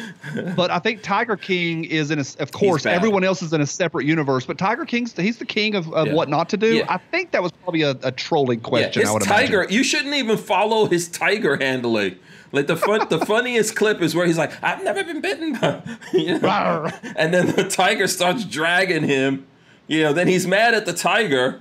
but 0.56 0.70
I 0.70 0.78
think 0.78 1.02
Tiger 1.02 1.36
King 1.36 1.84
is 1.84 2.10
in 2.10 2.18
a. 2.18 2.24
Of 2.38 2.52
course, 2.52 2.86
everyone 2.86 3.24
else 3.24 3.42
is 3.42 3.52
in 3.52 3.60
a 3.60 3.66
separate 3.66 4.06
universe, 4.06 4.46
but 4.46 4.58
Tiger 4.58 4.84
King's 4.84 5.12
he's 5.16 5.38
the 5.38 5.44
king 5.46 5.74
of, 5.74 5.92
of 5.92 6.06
Yeah. 6.08 6.14
what 6.14 6.28
not 6.28 6.48
to 6.50 6.56
do. 6.56 6.76
Yeah. 6.76 6.86
I 6.88 6.98
think 6.98 7.32
that 7.32 7.42
was 7.42 7.52
probably 7.52 7.82
a, 7.82 7.90
a 8.02 8.12
trolling 8.12 8.60
question. 8.60 9.02
Yeah, 9.02 9.10
I 9.10 9.12
would 9.12 9.22
his 9.22 9.30
tiger. 9.30 9.60
imagine. 9.62 9.74
You 9.76 9.84
shouldn't 9.84 10.14
even 10.14 10.36
follow 10.36 10.86
his 10.86 11.08
tiger 11.08 11.56
handling. 11.56 12.16
Like 12.52 12.68
the 12.68 12.76
fun, 12.76 13.06
the 13.10 13.18
funniest 13.26 13.74
clip 13.74 14.00
is 14.00 14.14
where 14.14 14.24
he's 14.26 14.38
like, 14.38 14.52
"I've 14.62 14.82
never 14.84 15.02
been 15.02 15.20
bitten," 15.20 15.58
you 16.12 16.38
know? 16.38 16.88
And 17.16 17.34
then 17.34 17.48
the 17.56 17.68
tiger 17.68 18.06
starts 18.06 18.44
dragging 18.44 19.02
him. 19.02 19.46
You 19.88 20.04
know, 20.04 20.12
then 20.12 20.28
he's 20.28 20.46
mad 20.46 20.72
at 20.74 20.86
the 20.86 20.92
tiger 20.92 21.60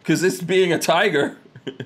because 0.00 0.22
it's 0.24 0.40
being 0.40 0.72
a 0.72 0.78
tiger. 0.78 1.36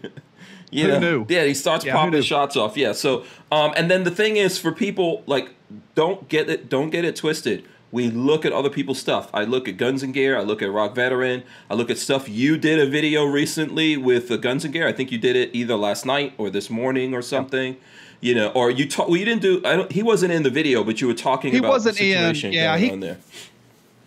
you 0.71 0.85
Who 0.85 0.89
know? 0.93 0.99
knew? 0.99 1.27
Yeah, 1.29 1.45
he 1.45 1.55
starts 1.55 1.85
Yeah, 1.85 1.95
popping 1.95 2.23
shots 2.23 2.57
off. 2.57 2.77
Yeah. 2.77 2.93
So, 2.93 3.25
um, 3.51 3.73
and 3.77 3.91
then 3.91 4.05
the 4.05 4.11
thing 4.11 4.37
is, 4.37 4.59
for 4.59 4.73
people 4.73 5.23
like, 5.27 5.51
don't 5.95 6.29
get 6.29 6.49
it, 6.51 6.69
don't 6.69 6.91
get 6.91 7.05
it 7.05 7.17
twisted. 7.17 7.65
We 7.91 8.11
look 8.11 8.45
at 8.45 8.53
other 8.53 8.69
people's 8.69 8.99
stuff. 8.99 9.31
I 9.33 9.45
look 9.45 9.67
at 9.67 9.79
Guns 9.79 10.03
and 10.03 10.13
Gear. 10.13 10.37
I 10.37 10.43
look 10.43 10.61
at 10.61 10.71
Rock 10.71 10.95
Veteran. 10.95 11.43
I 11.71 11.75
look 11.75 11.89
at 11.89 11.97
stuff. 11.97 12.29
You 12.29 12.59
did 12.59 12.79
a 12.79 12.85
video 12.87 13.25
recently 13.25 13.97
with 13.97 14.31
uh, 14.31 14.37
Guns 14.37 14.63
and 14.65 14.75
Gear. 14.75 14.87
I 14.87 14.93
think 14.93 15.11
you 15.11 15.17
did 15.17 15.37
it 15.37 15.51
either 15.55 15.75
last 15.75 16.05
night 16.05 16.35
or 16.37 16.51
this 16.51 16.69
morning 16.69 17.15
or 17.15 17.23
something. 17.23 17.79
You 18.21 18.35
know, 18.35 18.49
or 18.49 18.71
you 18.71 18.87
talk. 18.89 19.09
Well, 19.09 19.17
you 19.17 19.25
didn't 19.25 19.41
do. 19.43 19.63
I 19.65 19.77
don't. 19.77 19.91
He 19.93 20.03
wasn't 20.03 20.33
in 20.33 20.43
the 20.43 20.51
video, 20.51 20.83
but 20.85 21.01
you 21.01 21.07
were 21.07 21.15
talking 21.15 21.53
He 21.53 21.59
about 21.59 21.71
wasn't 21.71 21.97
the 21.97 22.13
in, 22.13 22.53
yeah, 22.53 22.77
he- 22.77 22.91
on 22.91 23.01
there. 23.01 23.19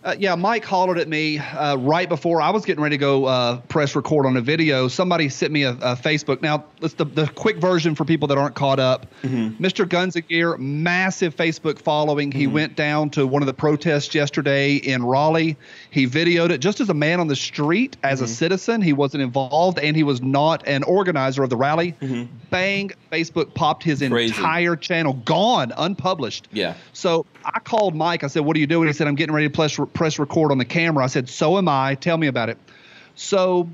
Uh, 0.04 0.16
yeah, 0.18 0.34
Mike 0.34 0.64
hollered 0.64 0.98
at 0.98 1.06
me 1.08 1.38
uh, 1.38 1.76
right 1.76 2.08
before 2.08 2.40
I 2.42 2.50
was 2.50 2.64
getting 2.64 2.82
ready 2.82 2.96
to 2.96 3.00
go 3.00 3.26
uh, 3.26 3.58
press 3.68 3.94
record 3.94 4.26
on 4.26 4.36
a 4.36 4.40
video. 4.40 4.88
Somebody 4.88 5.28
sent 5.28 5.52
me 5.52 5.62
a, 5.62 5.70
a 5.70 5.94
Facebook. 5.94 6.42
Now, 6.42 6.64
let's 6.80 6.94
the, 6.94 7.04
the 7.04 7.28
quick 7.28 7.58
version 7.58 7.94
for 7.94 8.04
people 8.04 8.26
that 8.28 8.36
aren't 8.36 8.56
caught 8.56 8.80
up. 8.80 9.06
Mm-hmm. 9.22 9.64
Mr. 9.64 10.26
Gear, 10.26 10.56
massive 10.56 11.36
Facebook 11.36 11.78
following. 11.78 12.32
He 12.32 12.48
went 12.48 12.74
down 12.74 13.10
to 13.10 13.24
one 13.28 13.42
of 13.42 13.46
the 13.46 13.54
protests 13.54 14.12
yesterday 14.12 14.74
in 14.74 15.04
Raleigh. 15.04 15.56
He 15.90 16.08
videoed 16.08 16.50
it 16.50 16.58
just 16.58 16.80
as 16.80 16.90
a 16.90 16.94
man 16.94 17.20
on 17.20 17.28
the 17.28 17.36
street, 17.36 17.96
as 18.02 18.18
Mm-hmm. 18.18 18.24
a 18.24 18.28
citizen. 18.28 18.82
He 18.82 18.92
wasn't 18.92 19.22
involved, 19.22 19.78
and 19.78 19.94
he 19.94 20.02
was 20.02 20.20
not 20.20 20.66
an 20.66 20.82
organizer 20.82 21.44
of 21.44 21.50
the 21.50 21.56
rally. 21.56 21.94
Bang! 22.50 22.90
Facebook 23.12 23.54
popped 23.54 23.84
his 23.84 24.00
Mm-hmm. 24.00 24.12
Crazy. 24.14 24.34
entire 24.34 24.74
channel, 24.74 25.12
gone, 25.12 25.72
unpublished. 25.76 26.48
Yeah. 26.50 26.74
So 26.92 27.24
I 27.44 27.58
called 27.60 27.94
Mike. 27.94 28.24
I 28.24 28.28
said, 28.28 28.40
"What 28.44 28.56
are 28.56 28.60
you 28.60 28.66
doing?" 28.66 28.86
He 28.86 28.92
said, 28.92 29.06
"I'm 29.06 29.14
getting 29.14 29.34
ready 29.34 29.48
to 29.48 29.54
press 29.54 29.78
press 29.92 30.18
record 30.18 30.52
on 30.52 30.58
the 30.58 30.64
camera." 30.64 31.04
I 31.04 31.08
said, 31.08 31.28
"So 31.28 31.58
am 31.58 31.68
I. 31.68 31.94
Tell 31.94 32.16
me 32.16 32.26
about 32.26 32.48
it." 32.48 32.58
So 33.14 33.68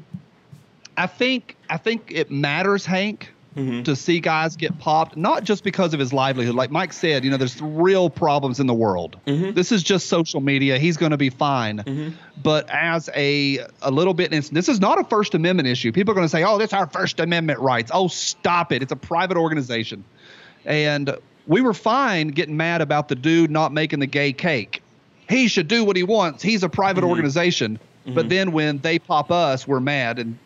I 0.97 1.07
think 1.07 1.57
I 1.71 1.77
think 1.77 2.11
it 2.13 2.31
matters, 2.31 2.85
Hank, 2.85 3.33
mm-hmm. 3.57 3.83
to 3.85 3.95
see 3.95 4.21
guys 4.21 4.57
get 4.57 4.79
popped, 4.79 5.17
not 5.17 5.45
just 5.45 5.63
because 5.63 5.95
of 5.95 6.01
his 6.01 6.13
livelihood. 6.13 6.55
Like 6.55 6.71
Mike 6.71 6.93
said, 6.93 7.25
you 7.25 7.31
know, 7.31 7.37
there's 7.37 7.61
real 7.61 8.11
problems 8.11 8.61
in 8.61 8.67
the 8.67 8.75
world. 8.75 9.19
Mm-hmm. 9.27 9.53
This 9.53 9.71
is 9.71 9.83
just 9.83 10.09
social 10.09 10.41
media. 10.41 10.79
He's 10.79 10.97
going 10.97 11.13
to 11.13 11.17
be 11.17 11.31
fine. 11.31 11.79
Mm-hmm. 11.79 12.17
But 12.43 12.69
as 12.71 13.09
a 13.15 13.61
a 13.83 13.91
little 13.91 14.15
bit, 14.15 14.31
this 14.31 14.69
is 14.69 14.81
not 14.81 14.99
a 15.01 15.05
First 15.05 15.35
Amendment 15.35 15.69
issue. 15.69 15.93
People 15.93 16.13
are 16.13 16.15
going 16.15 16.27
to 16.27 16.31
say, 16.31 16.45
"Oh, 16.45 16.59
this 16.59 16.71
is 16.71 16.75
our 16.75 16.89
First 16.89 17.21
Amendment 17.21 17.61
rights." 17.61 17.91
Oh, 17.95 18.09
stop 18.09 18.73
it! 18.73 18.83
It's 18.83 18.93
a 18.93 18.97
private 18.97 19.37
organization, 19.37 20.05
and 20.65 21.17
we 21.49 21.61
were 21.61 21.75
fine 21.75 22.29
getting 22.29 22.57
mad 22.57 22.81
about 22.81 23.09
the 23.09 23.17
dude 23.17 23.51
not 23.51 23.73
making 23.73 23.99
the 23.99 24.07
gay 24.07 24.33
cake. 24.33 24.83
He 25.29 25.49
should 25.49 25.67
do 25.67 25.85
what 25.85 25.97
he 25.97 26.05
wants. 26.05 26.43
He's 26.43 26.63
a 26.63 26.69
private 26.69 27.01
Mm-hmm. 27.01 27.11
organization. 27.11 27.79
But 28.07 28.31
then 28.31 28.53
when 28.53 28.79
they 28.79 28.99
pop 28.99 29.31
us, 29.31 29.69
we're 29.69 29.81
mad 29.81 30.19
and 30.19 30.39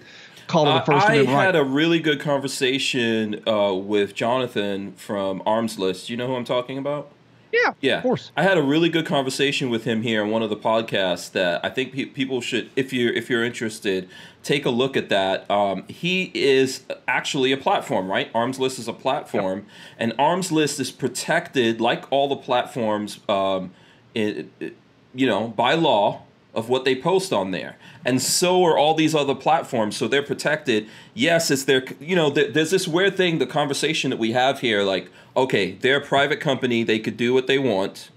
call 0.49 0.67
it 0.67 0.83
a 0.83 0.85
First 0.85 1.07
I 1.07 1.17
had 1.19 1.29
right. 1.29 1.55
a 1.55 1.63
really 1.63 2.01
good 2.01 2.19
conversation 2.19 3.41
uh, 3.49 3.73
with 3.73 4.15
Jonathan 4.17 4.93
from 4.95 5.43
Armslist. 5.47 6.11
You 6.11 6.17
know 6.17 6.27
who 6.27 6.35
I'm 6.35 6.45
talking 6.45 6.77
about? 6.77 7.13
Yeah, 7.53 7.75
Yeah, 7.81 7.97
of 7.99 8.03
course. 8.03 8.33
I 8.37 8.43
had 8.43 8.57
a 8.57 8.63
really 8.63 8.89
good 8.89 9.05
conversation 9.07 9.69
with 9.71 9.85
him 9.85 10.03
here 10.03 10.23
on 10.23 10.31
one 10.31 10.43
of 10.43 10.51
the 10.51 10.57
podcasts 10.57 11.31
that 11.33 11.65
I 11.65 11.69
think 11.69 11.93
pe- 11.93 12.07
people 12.07 12.41
should, 12.41 12.71
if 12.77 12.93
you're 12.93 13.13
if 13.13 13.29
you're 13.29 13.45
interested, 13.45 14.09
take 14.43 14.65
a 14.65 14.71
look 14.71 14.97
at 14.97 15.11
that. 15.11 15.49
Um, 15.51 15.85
he 15.89 16.31
is 16.35 16.85
actually 17.07 17.53
a 17.53 17.57
platform, 17.59 18.11
right? 18.11 18.31
Armslist 18.35 18.79
is 18.79 18.89
a 18.89 18.93
platform, 18.95 19.67
and 19.99 20.15
Armslist 20.19 20.81
is 20.81 20.91
protected, 20.91 21.81
like 21.81 22.11
all 22.11 22.29
the 22.29 22.37
platforms, 22.37 23.21
um, 23.29 23.73
it, 24.15 24.49
it- 24.59 24.77
you 25.15 25.27
know, 25.27 25.49
by 25.49 25.75
law 25.75 26.23
of 26.55 26.69
what 26.69 26.85
they 26.85 26.95
post 26.95 27.33
on 27.33 27.51
there. 27.51 27.77
And 28.05 28.21
so 28.21 28.63
are 28.65 28.77
all 28.77 28.95
these 28.95 29.15
other 29.15 29.35
platforms, 29.35 29.97
so 29.97 30.07
they're 30.07 30.23
protected. 30.23 30.87
Yes, 31.15 31.51
it's 31.51 31.65
their, 31.65 31.85
you 31.99 32.15
know, 32.15 32.31
th- 32.31 32.53
there's 32.53 32.71
this 32.71 32.87
weird 32.87 33.17
thing, 33.17 33.39
the 33.39 33.47
conversation 33.47 34.11
that 34.11 34.19
we 34.19 34.33
have 34.33 34.61
here, 34.61 34.83
like, 34.83 35.11
okay, 35.37 35.73
they're 35.73 35.99
a 35.99 36.05
private 36.05 36.41
company, 36.41 36.83
they 36.83 36.99
could 36.99 37.17
do 37.17 37.33
what 37.33 37.47
they 37.47 37.59
want. 37.59 38.11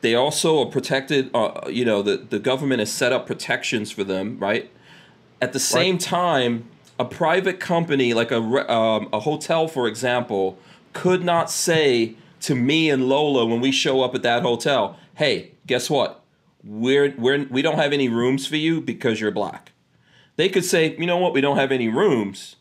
They 0.00 0.14
also 0.14 0.60
are 0.62 0.70
protected, 0.70 1.30
uh, 1.34 1.68
you 1.68 1.84
know, 1.84 2.02
the, 2.02 2.16
the 2.16 2.38
government 2.38 2.80
has 2.80 2.92
set 2.92 3.12
up 3.12 3.26
protections 3.26 3.90
for 3.90 4.04
them, 4.04 4.38
right? 4.38 4.70
At 5.40 5.52
the 5.52 5.60
same 5.60 5.98
time, 5.98 6.68
a 6.98 7.04
private 7.04 7.58
company, 7.58 8.14
like 8.14 8.30
a, 8.30 8.38
um, 8.72 9.08
a 9.12 9.20
hotel, 9.20 9.66
for 9.66 9.88
example, 9.88 10.58
could 10.92 11.24
not 11.24 11.50
say 11.50 12.14
to 12.42 12.54
me 12.54 12.90
and 12.90 13.08
Lola 13.08 13.46
when 13.46 13.60
we 13.60 13.72
show 13.72 14.02
up 14.02 14.14
at 14.14 14.22
that 14.22 14.42
hotel, 14.42 14.98
hey, 15.16 15.52
guess 15.66 15.90
what? 15.90 16.21
We're, 16.64 17.14
we're, 17.18 17.46
we 17.50 17.62
don't 17.62 17.78
have 17.78 17.92
any 17.92 18.08
rooms 18.08 18.46
for 18.46 18.56
you 18.56 18.80
because 18.80 19.20
you're 19.20 19.30
black. 19.30 19.72
They 20.36 20.48
could 20.48 20.64
say, 20.64 20.96
you 20.96 21.06
know 21.06 21.18
what, 21.18 21.32
we 21.32 21.40
don't 21.40 21.56
have 21.56 21.72
any 21.72 21.88
rooms. 21.88 22.56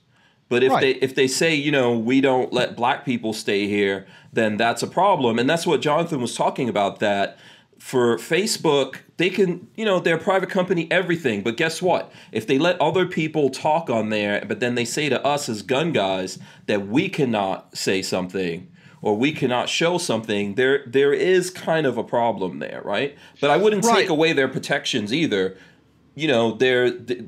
But 0.50 0.64
if 0.64 0.72
Right. 0.74 0.82
they 0.82 0.92
if 1.06 1.16
they 1.16 1.28
say, 1.28 1.56
you 1.56 1.72
know, 1.72 1.98
we 1.98 2.20
don't 2.20 2.52
let 2.52 2.76
black 2.76 3.06
people 3.06 3.32
stay 3.32 3.68
here, 3.68 4.06
then 4.34 4.58
that's 4.58 4.84
a 4.84 4.88
problem. 4.88 5.40
And 5.40 5.50
that's 5.50 5.66
what 5.66 5.80
Jonathan 5.82 6.20
was 6.20 6.36
talking 6.36 6.68
about 6.68 7.00
that 7.00 7.38
for 7.82 8.18
Facebook, 8.18 8.98
they 9.18 9.30
can, 9.30 9.68
you 9.76 9.86
know, 9.86 10.00
they're 10.00 10.18
a 10.18 10.20
private 10.20 10.50
company, 10.50 10.88
everything. 10.92 11.42
But 11.42 11.58
guess 11.58 11.82
what? 11.82 12.12
If 12.32 12.46
they 12.46 12.60
let 12.60 12.80
other 12.80 13.08
people 13.08 13.50
talk 13.50 13.90
on 13.90 14.10
there, 14.10 14.44
but 14.48 14.60
then 14.60 14.76
they 14.76 14.86
say 14.86 15.10
to 15.10 15.26
us 15.26 15.50
as 15.50 15.64
gun 15.64 15.92
guys 15.92 16.38
that 16.68 16.88
we 16.88 17.10
cannot 17.10 17.76
say 17.76 18.04
something 18.04 18.71
or 19.02 19.16
we 19.18 19.32
cannot 19.32 19.68
show 19.70 19.98
something, 19.98 20.56
there 20.56 20.84
there 20.86 21.14
is 21.14 21.50
kind 21.50 21.86
of 21.88 21.98
a 21.98 22.04
problem 22.04 22.60
there, 22.60 22.82
right? 22.86 23.18
But 23.40 23.50
I 23.50 23.58
wouldn't 23.58 23.84
Right. 23.86 24.02
take 24.02 24.10
away 24.10 24.34
their 24.34 24.48
protections 24.48 25.14
either. 25.14 25.58
You 26.16 26.28
know, 26.28 26.52
they're 26.52 26.92
th- 26.92 27.24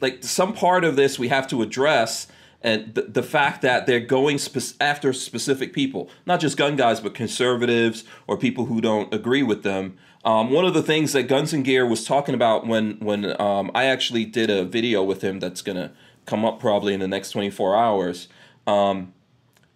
like 0.00 0.22
some 0.22 0.52
part 0.52 0.84
of 0.84 0.96
this 0.96 1.18
we 1.18 1.28
have 1.28 1.46
to 1.48 1.62
address 1.62 2.26
and 2.62 2.92
the, 2.94 3.02
the 3.02 3.22
fact 3.22 3.62
that 3.62 3.86
they're 3.86 4.00
going 4.00 4.36
spe- 4.38 4.74
after 4.80 5.12
specific 5.12 5.72
people 5.72 6.08
not 6.26 6.38
just 6.40 6.56
gun 6.56 6.76
guys 6.76 7.00
but 7.00 7.14
conservatives 7.14 8.04
or 8.26 8.36
people 8.36 8.66
who 8.66 8.80
don't 8.80 9.12
agree 9.14 9.42
with 9.42 9.62
them 9.62 9.96
um, 10.24 10.50
one 10.50 10.64
of 10.64 10.74
the 10.74 10.82
things 10.82 11.12
that 11.12 11.24
guns 11.24 11.52
and 11.52 11.64
gear 11.64 11.86
was 11.86 12.04
talking 12.04 12.34
about 12.34 12.66
when 12.66 12.92
when 13.00 13.40
um, 13.40 13.70
i 13.74 13.84
actually 13.84 14.24
did 14.24 14.50
a 14.50 14.64
video 14.64 15.02
with 15.02 15.22
him 15.22 15.38
that's 15.40 15.62
going 15.62 15.76
to 15.76 15.90
come 16.26 16.44
up 16.44 16.58
probably 16.60 16.94
in 16.94 17.00
the 17.00 17.08
next 17.08 17.30
24 17.30 17.76
hours 17.76 18.28
um, 18.66 19.12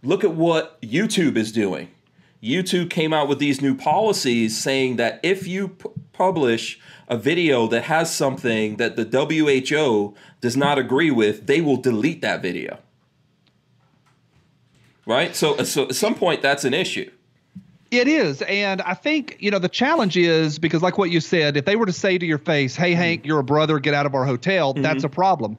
look 0.03 0.25
at 0.25 0.35
what 0.35 0.81
youtube 0.83 1.37
is 1.37 1.53
doing 1.53 1.88
YouTube 2.43 2.91
came 2.91 3.12
out 3.12 3.29
with 3.29 3.38
these 3.38 3.61
new 3.61 3.77
policies 3.77 4.59
saying 4.59 4.97
that 4.97 5.21
if 5.23 5.47
you 5.47 5.69
p- 5.69 5.88
publish 6.12 6.81
a 7.07 7.17
video 7.17 7.69
that 7.69 7.85
has 7.85 8.12
something 8.12 8.77
that 8.79 8.97
the 8.97 9.05
WHO 9.05 10.15
does 10.41 10.57
not 10.57 10.77
agree 10.77 11.11
with, 11.11 11.46
they 11.46 11.61
will 11.61 11.77
delete 11.77 12.21
that 12.23 12.42
video. 12.42 12.79
right? 15.07 15.37
So, 15.37 15.63
so 15.63 15.85
at 15.85 15.94
some 15.94 16.15
point, 16.17 16.42
that's 16.42 16.65
an 16.65 16.75
issue. 16.75 17.11
It 17.93 18.09
is. 18.09 18.40
And 18.43 18.81
I 18.83 18.95
think, 18.95 19.37
you 19.38 19.51
know, 19.51 19.59
the 19.59 19.69
challenge 19.69 20.17
is 20.17 20.59
because, 20.59 20.81
like 20.81 20.97
what 20.97 21.11
you 21.11 21.21
said, 21.21 21.57
if 21.59 21.67
they 21.67 21.77
were 21.77 21.85
to 21.87 21.93
say 21.93 22.17
to 22.17 22.25
your 22.25 22.38
face, 22.38 22.75
hey, 22.75 22.93
Mm-hmm. 22.93 23.01
Hank, 23.03 23.27
you're 23.27 23.38
a 23.40 23.45
brother, 23.45 23.79
get 23.79 23.93
out 23.95 24.07
of 24.07 24.15
our 24.15 24.25
hotel, 24.25 24.73
that's 24.73 25.05
a 25.05 25.09
problem. 25.11 25.59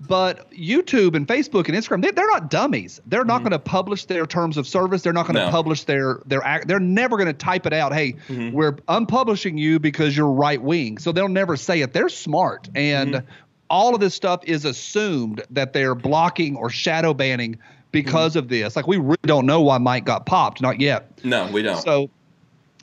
But 0.00 0.50
YouTube 0.52 1.14
and 1.16 1.26
Facebook 1.26 1.68
and 1.68 1.76
Instagram, 1.76 2.02
they, 2.02 2.10
they're 2.12 2.30
not 2.30 2.50
dummies. 2.50 3.00
They're 3.06 3.24
not 3.24 3.40
going 3.40 3.50
to 3.52 3.58
publish 3.58 4.04
their 4.06 4.26
terms 4.26 4.56
of 4.56 4.66
service. 4.66 5.02
They're 5.02 5.12
not 5.12 5.26
going 5.26 5.34
to 5.34 5.40
Mm-hmm. 5.42 5.50
No. 5.50 5.56
publish 5.56 5.84
their, 5.84 6.20
their 6.24 6.42
act. 6.44 6.68
They're 6.68 6.78
never 6.78 7.16
going 7.16 7.26
to 7.26 7.32
type 7.32 7.66
it 7.66 7.72
out, 7.72 7.92
hey, 7.92 8.12
Mm-hmm. 8.28 8.52
we're 8.52 8.72
unpublishing 8.88 9.58
you 9.58 9.80
because 9.80 10.16
you're 10.16 10.30
right 10.30 10.62
wing. 10.62 10.98
So 10.98 11.10
they'll 11.10 11.28
never 11.28 11.56
say 11.56 11.80
it. 11.80 11.92
They're 11.92 12.08
smart. 12.08 12.68
And 12.76 13.14
Mm-hmm. 13.14 13.26
all 13.70 13.94
of 13.94 14.00
this 14.00 14.14
stuff 14.14 14.42
is 14.44 14.64
assumed 14.64 15.42
that 15.50 15.72
they're 15.72 15.94
blocking 15.96 16.56
or 16.56 16.70
shadow 16.70 17.12
banning 17.12 17.58
because 17.92 18.36
of 18.36 18.48
this. 18.48 18.74
Like, 18.74 18.86
we 18.86 18.96
really 18.96 19.16
don't 19.22 19.46
know 19.46 19.60
why 19.60 19.78
Mike 19.78 20.04
got 20.04 20.26
popped. 20.26 20.60
Not 20.60 20.80
yet. 20.80 21.24
No, 21.24 21.48
we 21.52 21.62
don't. 21.62 21.80
So 21.80 22.10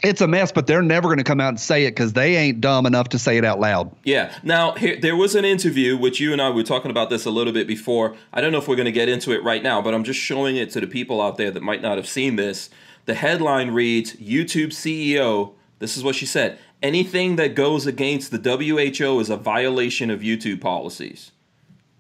it's 0.04 0.22
a 0.22 0.28
mess, 0.28 0.52
but 0.52 0.68
they're 0.68 0.82
never 0.82 1.08
going 1.08 1.18
to 1.18 1.24
come 1.24 1.42
out 1.42 1.50
and 1.50 1.60
say 1.60 1.86
it 1.86 1.92
because 1.92 2.14
they 2.14 2.38
ain't 2.38 2.62
dumb 2.62 2.86
enough 2.86 3.10
to 3.10 3.20
say 3.20 3.38
it 3.38 3.44
out 3.44 3.60
loud. 3.60 3.94
Yeah. 4.04 4.34
Now, 4.44 4.74
here, 4.74 4.98
there 5.00 5.16
was 5.16 5.36
an 5.36 5.44
interview, 5.44 5.98
which 5.98 6.20
you 6.20 6.32
and 6.32 6.42
I 6.42 6.50
were 6.50 6.64
talking 6.64 6.92
about 6.92 7.10
this 7.10 7.26
a 7.26 7.32
little 7.32 7.52
bit 7.52 7.68
before. 7.68 8.16
I 8.32 8.40
don't 8.40 8.52
know 8.52 8.60
if 8.60 8.68
we're 8.68 8.78
going 8.78 8.86
to 8.86 8.92
get 8.92 9.10
into 9.10 9.32
it 9.32 9.44
right 9.44 9.62
now, 9.62 9.82
but 9.82 9.94
I'm 9.94 10.04
just 10.04 10.20
showing 10.20 10.56
it 10.56 10.70
to 10.72 10.80
the 10.80 10.88
people 10.88 11.22
out 11.22 11.38
there 11.38 11.52
that 11.52 11.64
might 11.64 11.82
not 11.82 11.98
have 11.98 12.08
seen 12.08 12.38
this. 12.38 12.70
The 13.06 13.16
headline 13.16 13.72
reads 13.72 14.14
YouTube 14.14 14.68
CEO, 14.68 15.54
this 15.80 15.98
is 15.98 16.04
what 16.04 16.16
she 16.16 16.26
said 16.26 16.60
anything 16.82 17.36
that 17.36 17.56
goes 17.56 17.86
against 17.86 18.32
the 18.32 18.38
WHO 18.38 19.20
is 19.20 19.30
a 19.30 19.38
violation 19.38 20.10
of 20.10 20.22
YouTube 20.22 20.62
policies. 20.62 21.32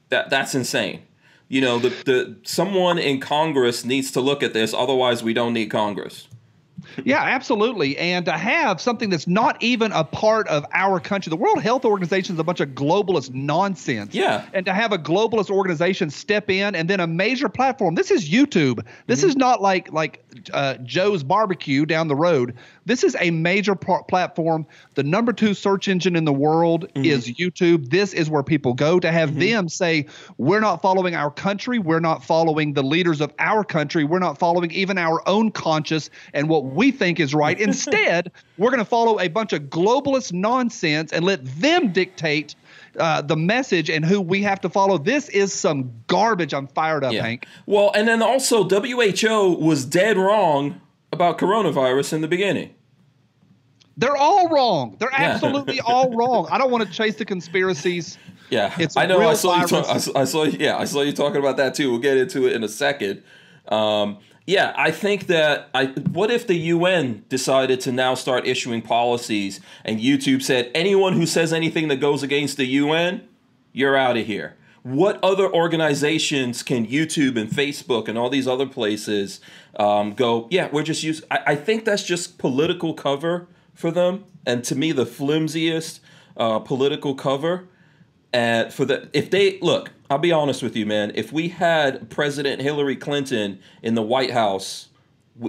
That, 0.10 0.30
that's 0.30 0.55
insane. 0.55 1.01
You 1.50 1.62
know, 1.62 1.80
the, 1.80 1.89
the 2.06 2.36
someone 2.43 2.97
in 2.97 3.20
Congress 3.20 3.84
needs 3.84 4.12
to 4.12 4.22
look 4.22 4.43
at 4.43 4.54
this, 4.54 4.74
otherwise, 4.74 5.24
we 5.24 5.34
don't 5.34 5.54
need 5.54 5.68
Congress. 5.68 6.28
Yeah, 7.04 7.22
absolutely. 7.22 7.97
And 7.97 8.26
to 8.26 8.32
have 8.34 8.82
something 8.82 9.10
that's 9.10 9.28
not 9.28 9.62
even 9.62 9.91
a 9.91 10.04
part 10.04 10.47
of 10.47 10.66
our 10.74 11.00
country, 11.00 11.30
the 11.30 11.38
World 11.38 11.62
Health 11.62 11.86
Organization 11.86 12.36
is 12.36 12.39
a 12.39 12.43
bunch 12.43 12.60
of 12.60 12.70
globalist 12.70 13.34
nonsense. 13.34 14.14
Yeah. 14.14 14.45
And 14.54 14.66
to 14.66 14.74
have 14.74 14.91
a 14.91 14.97
globalist 14.97 15.50
organization 15.50 16.10
step 16.10 16.50
in 16.50 16.76
and 16.76 16.89
then 16.89 17.00
a 17.00 17.08
major 17.08 17.50
platform. 17.50 17.95
This 17.95 18.12
is 18.12 18.30
YouTube. 18.30 18.86
This 19.08 19.24
is 19.24 19.36
not 19.36 19.62
like 19.62 19.91
like 19.91 20.24
uh, 20.54 20.76
Joe's 20.76 21.24
Barbecue 21.24 21.86
down 21.86 22.08
the 22.08 22.16
road. 22.16 22.56
This 22.90 23.04
is 23.04 23.16
a 23.20 23.30
major 23.30 23.76
pl- 23.76 24.04
platform. 24.08 24.66
The 24.96 25.04
number 25.04 25.32
two 25.32 25.54
search 25.54 25.88
engine 25.88 26.16
in 26.16 26.26
the 26.26 26.34
world 26.34 26.88
is 26.96 27.28
YouTube. 27.28 27.92
This 27.92 28.14
is 28.14 28.32
where 28.32 28.42
people 28.42 28.74
go 28.74 29.00
to 29.00 29.12
have 29.12 29.38
them 29.38 29.70
say, 29.70 30.08
"We're 30.40 30.60
not 30.60 30.82
following 30.82 31.14
our 31.14 31.30
country. 31.30 31.78
We're 31.78 32.00
not 32.00 32.24
following 32.24 32.74
the 32.74 32.82
leaders 32.82 33.22
of 33.22 33.32
our 33.38 33.64
country. 33.64 34.06
We're 34.06 34.18
not 34.18 34.40
following 34.40 34.72
even 34.72 34.98
our 34.98 35.22
own 35.30 35.52
conscience 35.52 36.10
and 36.34 36.50
what 36.50 36.66
we 36.66 36.90
think 36.90 37.20
is 37.20 37.36
right. 37.36 37.60
Instead, 37.70 38.32
we're 38.58 38.72
going 38.72 38.80
to 38.80 38.86
follow 38.86 39.20
a 39.20 39.28
bunch 39.28 39.54
of 39.54 39.66
globalist 39.66 40.34
nonsense 40.34 41.14
and 41.14 41.24
let 41.24 41.46
them 41.62 41.94
dictate." 41.94 42.56
Uh, 42.98 43.22
the 43.22 43.38
message 43.38 43.88
and 43.88 44.04
who 44.04 44.20
we 44.20 44.42
have 44.42 44.60
to 44.60 44.68
follow. 44.68 44.98
This 44.98 45.30
is 45.30 45.54
some 45.54 45.92
garbage. 46.08 46.56
I'm 46.56 46.66
fired 46.66 47.04
up, 47.04 47.14
Hank. 47.14 47.46
Well, 47.68 47.92
and 47.94 48.08
then 48.08 48.24
also 48.24 48.68
WHO 48.68 49.54
was 49.54 49.86
dead 49.86 50.18
wrong 50.18 50.82
about 51.14 51.38
coronavirus 51.38 52.14
in 52.14 52.22
the 52.22 52.28
beginning. 52.28 52.74
They're 54.00 54.16
all 54.16 54.47
wrong. 54.47 54.95
They're 54.97 55.12
Yeah. 55.12 55.32
absolutely 55.34 55.82
all 55.82 56.16
wrong. 56.16 56.47
I 56.50 56.58
don't 56.58 56.72
want 56.72 56.88
to 56.88 56.91
chase 56.91 57.16
the 57.16 57.26
conspiracies. 57.26 58.18
Yeah, 58.50 58.74
It's 58.80 58.95
I 58.97 59.06
know. 59.06 59.20
I 59.28 59.34
saw 59.34 59.60
you. 59.62 59.68
Talk, 59.68 59.88
I, 59.89 59.97
saw, 59.97 60.20
I 60.20 60.24
saw. 60.24 60.43
Yeah, 60.45 60.78
I 60.78 60.86
saw 60.86 61.02
you 61.02 61.12
talking 61.12 61.38
about 61.38 61.58
that 61.58 61.76
too. 61.76 61.91
We'll 61.91 62.00
get 62.00 62.18
into 62.18 62.47
it 62.47 62.54
in 62.54 62.64
a 62.64 62.70
second. 62.70 63.22
Um, 63.68 64.18
yeah, 64.47 64.74
I 64.76 64.89
think 64.89 65.28
that. 65.28 65.70
I. 65.76 65.88
What 65.88 66.32
if 66.32 66.47
the 66.47 66.56
UN 66.56 67.26
decided 67.30 67.80
to 67.82 67.91
now 67.91 68.16
start 68.16 68.47
issuing 68.47 68.82
policies, 68.82 69.60
and 69.86 70.00
YouTube 70.00 70.41
said 70.41 70.72
anyone 70.74 71.14
who 71.14 71.28
says 71.28 71.54
anything 71.54 71.89
that 71.89 71.97
goes 71.97 72.24
against 72.24 72.58
the 72.58 72.66
UN, 72.66 73.28
you're 73.74 73.95
out 73.97 74.18
of 74.18 74.26
here. 74.26 74.56
What 74.82 75.20
other 75.22 75.54
organizations 75.54 76.64
can 76.64 76.88
YouTube 76.88 77.38
and 77.39 77.50
Facebook 77.52 78.08
and 78.08 78.18
all 78.18 78.30
these 78.30 78.47
other 78.47 78.66
places 78.66 79.41
um, 79.78 80.14
go? 80.14 80.47
Yeah, 80.50 80.70
we're 80.72 80.84
just 80.84 81.04
use. 81.04 81.22
I, 81.30 81.39
I 81.47 81.56
think 81.56 81.86
that's 81.86 82.04
just 82.04 82.39
political 82.39 82.95
cover 82.95 83.47
for 83.80 83.91
them, 83.91 84.25
and 84.45 84.61
to 84.65 84.75
me, 84.75 84.91
the 84.91 85.05
flimsiest 85.05 86.01
uh, 86.36 86.59
political 86.59 87.15
cover. 87.15 87.69
And 88.34 88.73
for 88.73 88.84
the 88.84 89.09
if 89.13 89.32
they 89.32 89.57
look, 89.61 89.91
I'll 90.09 90.17
be 90.19 90.34
honest 90.34 90.61
with 90.61 90.75
you, 90.75 90.86
man. 90.86 91.13
If 91.15 91.32
we 91.32 91.47
had 91.47 92.09
President 92.09 92.61
Hillary 92.61 92.97
Clinton 92.97 93.59
in 93.82 93.95
the 93.95 94.01
White 94.01 94.32
House, 94.32 94.89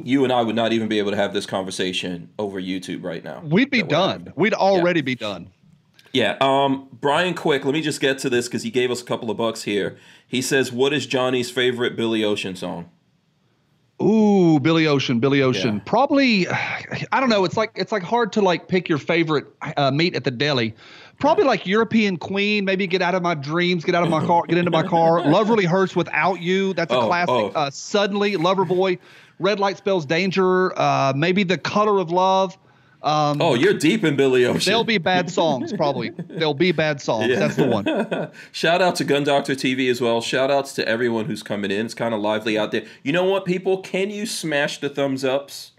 you 0.04 0.22
and 0.22 0.32
I 0.32 0.42
would 0.42 0.54
not 0.54 0.72
even 0.72 0.86
be 0.86 1.00
able 1.00 1.10
to 1.10 1.16
have 1.16 1.34
this 1.34 1.44
conversation 1.44 2.30
over 2.38 2.60
YouTube 2.60 3.02
right 3.02 3.24
now. 3.24 3.42
We'd 3.44 3.68
be 3.68 3.82
done. 3.82 4.20
happen. 4.20 4.32
We'd 4.36 4.54
already 4.54 5.00
be 5.00 5.16
done. 5.16 5.50
Yeah. 6.12 6.36
Um, 6.40 6.88
Brian 6.92 7.34
Quick, 7.34 7.64
let 7.64 7.74
me 7.74 7.82
just 7.82 8.00
get 8.00 8.18
to 8.18 8.30
this 8.30 8.46
because 8.46 8.62
he 8.62 8.70
gave 8.70 8.92
us 8.92 9.02
a 9.02 9.04
couple 9.04 9.30
of 9.30 9.36
bucks 9.36 9.64
here. 9.64 9.98
He 10.26 10.40
says, 10.40 10.70
"What 10.70 10.92
is 10.92 11.04
Johnny's 11.04 11.50
favorite 11.50 11.96
Billy 11.96 12.22
Ocean 12.22 12.54
song?" 12.54 12.90
Ooh, 14.02 14.58
Billy 14.60 14.86
Ocean, 14.86 15.20
Billy 15.20 15.42
Ocean. 15.42 15.76
Yeah. 15.76 15.82
Probably, 15.84 16.48
I 16.48 17.20
don't 17.20 17.28
know. 17.28 17.44
It's 17.44 17.56
like 17.56 17.72
it's 17.74 17.92
like 17.92 18.02
hard 18.02 18.32
to 18.34 18.40
like 18.40 18.66
pick 18.68 18.88
your 18.88 18.98
favorite 18.98 19.46
uh, 19.76 19.90
meat 19.90 20.14
at 20.14 20.24
the 20.24 20.30
deli. 20.30 20.74
Probably 21.18 21.44
like 21.44 21.66
European 21.66 22.16
Queen. 22.16 22.64
Maybe 22.64 22.86
get 22.86 23.02
out 23.02 23.14
of 23.14 23.22
my 23.22 23.34
dreams, 23.34 23.84
get 23.84 23.94
out 23.94 24.02
of 24.02 24.08
my 24.08 24.24
car, 24.24 24.44
get 24.48 24.56
into 24.56 24.70
my 24.70 24.82
car. 24.82 25.20
Love 25.30 25.50
really 25.50 25.66
hurts 25.66 25.94
without 25.94 26.40
you. 26.40 26.72
That's 26.72 26.90
a 26.92 26.96
Oh, 26.96 27.06
classic. 27.08 27.28
oh. 27.34 27.52
Uh, 27.54 27.70
Suddenly, 27.70 28.36
Lover 28.36 28.64
Boy, 28.64 28.98
Red 29.38 29.60
Light 29.60 29.76
Spells 29.76 30.06
Danger. 30.06 30.72
Uh, 30.78 31.12
maybe 31.14 31.42
The 31.42 31.58
Color 31.58 31.98
of 31.98 32.10
Love. 32.10 32.56
Um, 33.02 33.40
Oh, 33.40 33.54
you're 33.54 33.74
deep 33.74 34.04
in 34.04 34.16
Billy 34.16 34.44
Ocean. 34.44 34.70
There'll 34.70 34.84
be 34.84 34.98
bad 34.98 35.30
songs, 35.40 35.72
probably. 35.72 36.10
There'll 36.10 36.54
be 36.54 36.72
bad 36.72 37.00
songs. 37.00 37.28
Yeah. 37.28 37.38
That's 37.38 37.56
the 37.56 37.66
one. 37.66 38.30
Shout 38.52 38.82
out 38.82 38.96
to 38.96 39.04
Gun 39.04 39.24
Doctor 39.24 39.54
TV 39.54 39.90
as 39.90 40.00
well. 40.00 40.20
Shout 40.20 40.50
outs 40.50 40.74
to 40.74 40.86
everyone 40.88 41.24
who's 41.24 41.42
coming 41.42 41.70
in. 41.70 41.86
It's 41.86 41.94
kind 41.94 42.14
of 42.14 42.20
lively 42.20 42.58
out 42.58 42.72
there. 42.72 42.84
You 43.02 43.12
know 43.12 43.24
what, 43.24 43.44
people? 43.44 43.78
Can 43.82 44.10
you 44.10 44.26
smash 44.26 44.80
the 44.80 44.88
thumbs 44.88 45.24
ups? 45.24 45.72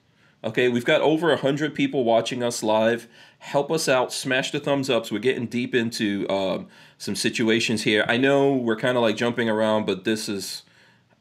Okay, 0.44 0.70
we've 0.70 0.86
got 0.86 1.02
over 1.02 1.28
100 1.30 1.76
people 1.76 2.04
watching 2.04 2.42
us 2.42 2.64
live. 2.64 3.08
Help 3.38 3.72
us 3.72 3.88
out. 3.88 4.12
Smash 4.12 4.52
the 4.52 4.60
thumbs 4.60 4.90
ups. 4.90 5.12
We're 5.12 5.20
getting 5.20 5.46
deep 5.46 5.76
into 5.76 6.28
um, 6.30 6.68
some 6.98 7.16
situations 7.16 7.84
here. 7.84 8.04
I 8.08 8.18
know 8.18 8.52
we're 8.54 8.76
kind 8.76 8.98
of 8.98 9.04
like 9.04 9.16
jumping 9.16 9.50
around, 9.50 9.86
but 9.86 10.04
this 10.04 10.28
is. 10.28 10.64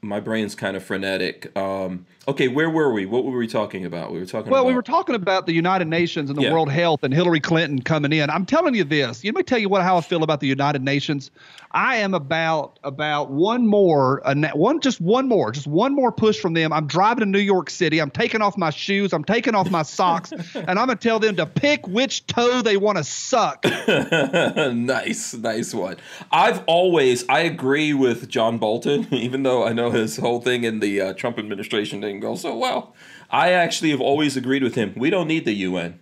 My 0.02 0.18
brain's 0.18 0.54
kind 0.54 0.76
of 0.76 0.82
frenetic. 0.82 1.54
Um, 1.58 2.06
okay, 2.26 2.48
where 2.48 2.70
were 2.70 2.90
we? 2.90 3.04
What 3.04 3.24
were 3.26 3.36
we 3.36 3.46
talking 3.46 3.84
about? 3.84 4.12
We 4.12 4.18
were 4.18 4.24
talking 4.24 4.50
Well, 4.50 4.62
about. 4.62 4.68
we 4.68 4.74
were 4.74 4.82
talking 4.82 5.14
about 5.14 5.44
the 5.44 5.52
United 5.52 5.88
Nations 5.88 6.30
and 6.30 6.38
the 6.38 6.44
Yeah. 6.44 6.52
World 6.52 6.70
Health 6.70 7.02
and 7.02 7.12
Hillary 7.12 7.40
Clinton 7.40 7.82
coming 7.82 8.10
in. 8.12 8.30
I'm 8.30 8.46
telling 8.46 8.74
you 8.74 8.84
this. 8.84 9.22
Let 9.22 9.34
me 9.34 9.42
tell 9.42 9.58
you 9.58 9.68
what 9.68 9.82
how 9.82 9.98
I 9.98 10.00
feel 10.00 10.22
about 10.22 10.40
the 10.40 10.46
United 10.46 10.82
Nations. 10.82 11.30
I 11.72 11.96
am 11.96 12.14
about 12.14 12.78
about 12.82 13.30
one 13.30 13.66
more, 13.66 14.22
one 14.54 14.80
just 14.80 15.00
one 15.00 15.28
more, 15.28 15.52
just 15.52 15.68
one 15.68 15.94
more 15.94 16.10
push 16.10 16.40
from 16.40 16.54
them. 16.54 16.72
I'm 16.72 16.88
driving 16.88 17.20
to 17.20 17.26
New 17.26 17.38
York 17.38 17.70
City. 17.70 18.00
I'm 18.00 18.10
taking 18.10 18.42
off 18.42 18.58
my 18.58 18.70
shoes. 18.70 19.12
I'm 19.12 19.22
taking 19.22 19.54
off 19.54 19.70
my 19.70 19.82
socks, 19.82 20.32
and 20.54 20.68
I'm 20.68 20.86
gonna 20.86 20.96
tell 20.96 21.20
them 21.20 21.36
to 21.36 21.46
pick 21.46 21.86
which 21.86 22.26
toe 22.26 22.62
they 22.62 22.76
want 22.76 22.98
to 22.98 23.04
suck. 23.04 23.64
nice, 23.94 25.34
nice 25.34 25.72
one. 25.72 25.96
I've 26.32 26.64
always 26.66 27.28
I 27.28 27.40
agree 27.40 27.94
with 27.94 28.28
John 28.28 28.58
Bolton, 28.58 29.06
even 29.14 29.44
though 29.44 29.64
I 29.64 29.72
know 29.72 29.90
his 29.90 30.16
whole 30.16 30.40
thing 30.40 30.64
in 30.64 30.80
the 30.80 31.00
uh, 31.00 31.12
Trump 31.14 31.38
administration 31.38 32.00
didn't 32.00 32.20
go 32.20 32.34
so 32.34 32.56
well. 32.56 32.94
I 33.30 33.52
actually 33.52 33.90
have 33.90 34.00
always 34.00 34.36
agreed 34.36 34.64
with 34.64 34.74
him. 34.74 34.92
We 34.96 35.08
don't 35.08 35.28
need 35.28 35.44
the 35.44 35.54
UN. 35.54 36.00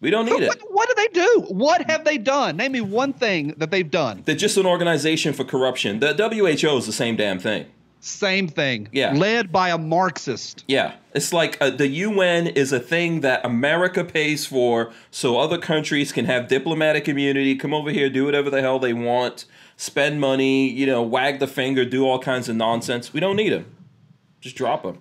We 0.00 0.10
don't 0.10 0.26
need 0.26 0.42
it. 0.42 0.48
What, 0.48 0.60
what 0.70 0.88
do 0.88 0.94
they 0.96 1.08
do? 1.08 1.44
What 1.48 1.90
have 1.90 2.04
they 2.04 2.18
done? 2.18 2.56
Name 2.56 2.72
me 2.72 2.80
one 2.80 3.12
thing 3.12 3.54
that 3.56 3.70
they've 3.70 3.90
done. 3.90 4.22
They're 4.24 4.36
just 4.36 4.56
an 4.56 4.66
organization 4.66 5.32
for 5.32 5.44
corruption. 5.44 5.98
The 5.98 6.14
WHO 6.14 6.76
is 6.76 6.86
the 6.86 6.92
same 6.92 7.16
damn 7.16 7.40
thing. 7.40 7.66
Same 8.00 8.46
thing. 8.46 8.88
Yeah. 8.92 9.12
Led 9.12 9.50
by 9.50 9.70
a 9.70 9.78
Marxist. 9.78 10.64
Yeah, 10.68 10.94
it's 11.14 11.32
like 11.32 11.58
uh, 11.60 11.70
the 11.70 11.88
UN 11.88 12.46
is 12.46 12.72
a 12.72 12.78
thing 12.78 13.22
that 13.22 13.44
America 13.44 14.04
pays 14.04 14.46
for 14.46 14.92
so 15.10 15.38
other 15.38 15.58
countries 15.58 16.12
can 16.12 16.24
have 16.26 16.46
diplomatic 16.46 17.08
immunity, 17.08 17.56
come 17.56 17.74
over 17.74 17.90
here, 17.90 18.08
do 18.08 18.24
whatever 18.24 18.50
the 18.50 18.60
hell 18.60 18.78
they 18.78 18.92
want, 18.92 19.46
spend 19.76 20.20
money, 20.20 20.70
you 20.70 20.86
know, 20.86 21.02
wag 21.02 21.40
the 21.40 21.48
finger, 21.48 21.84
do 21.84 22.06
all 22.06 22.20
kinds 22.20 22.48
of 22.48 22.54
nonsense. 22.54 23.12
We 23.12 23.18
don't 23.18 23.36
need 23.36 23.50
them. 23.50 23.66
Just 24.40 24.54
drop 24.54 24.84
them. 24.84 25.00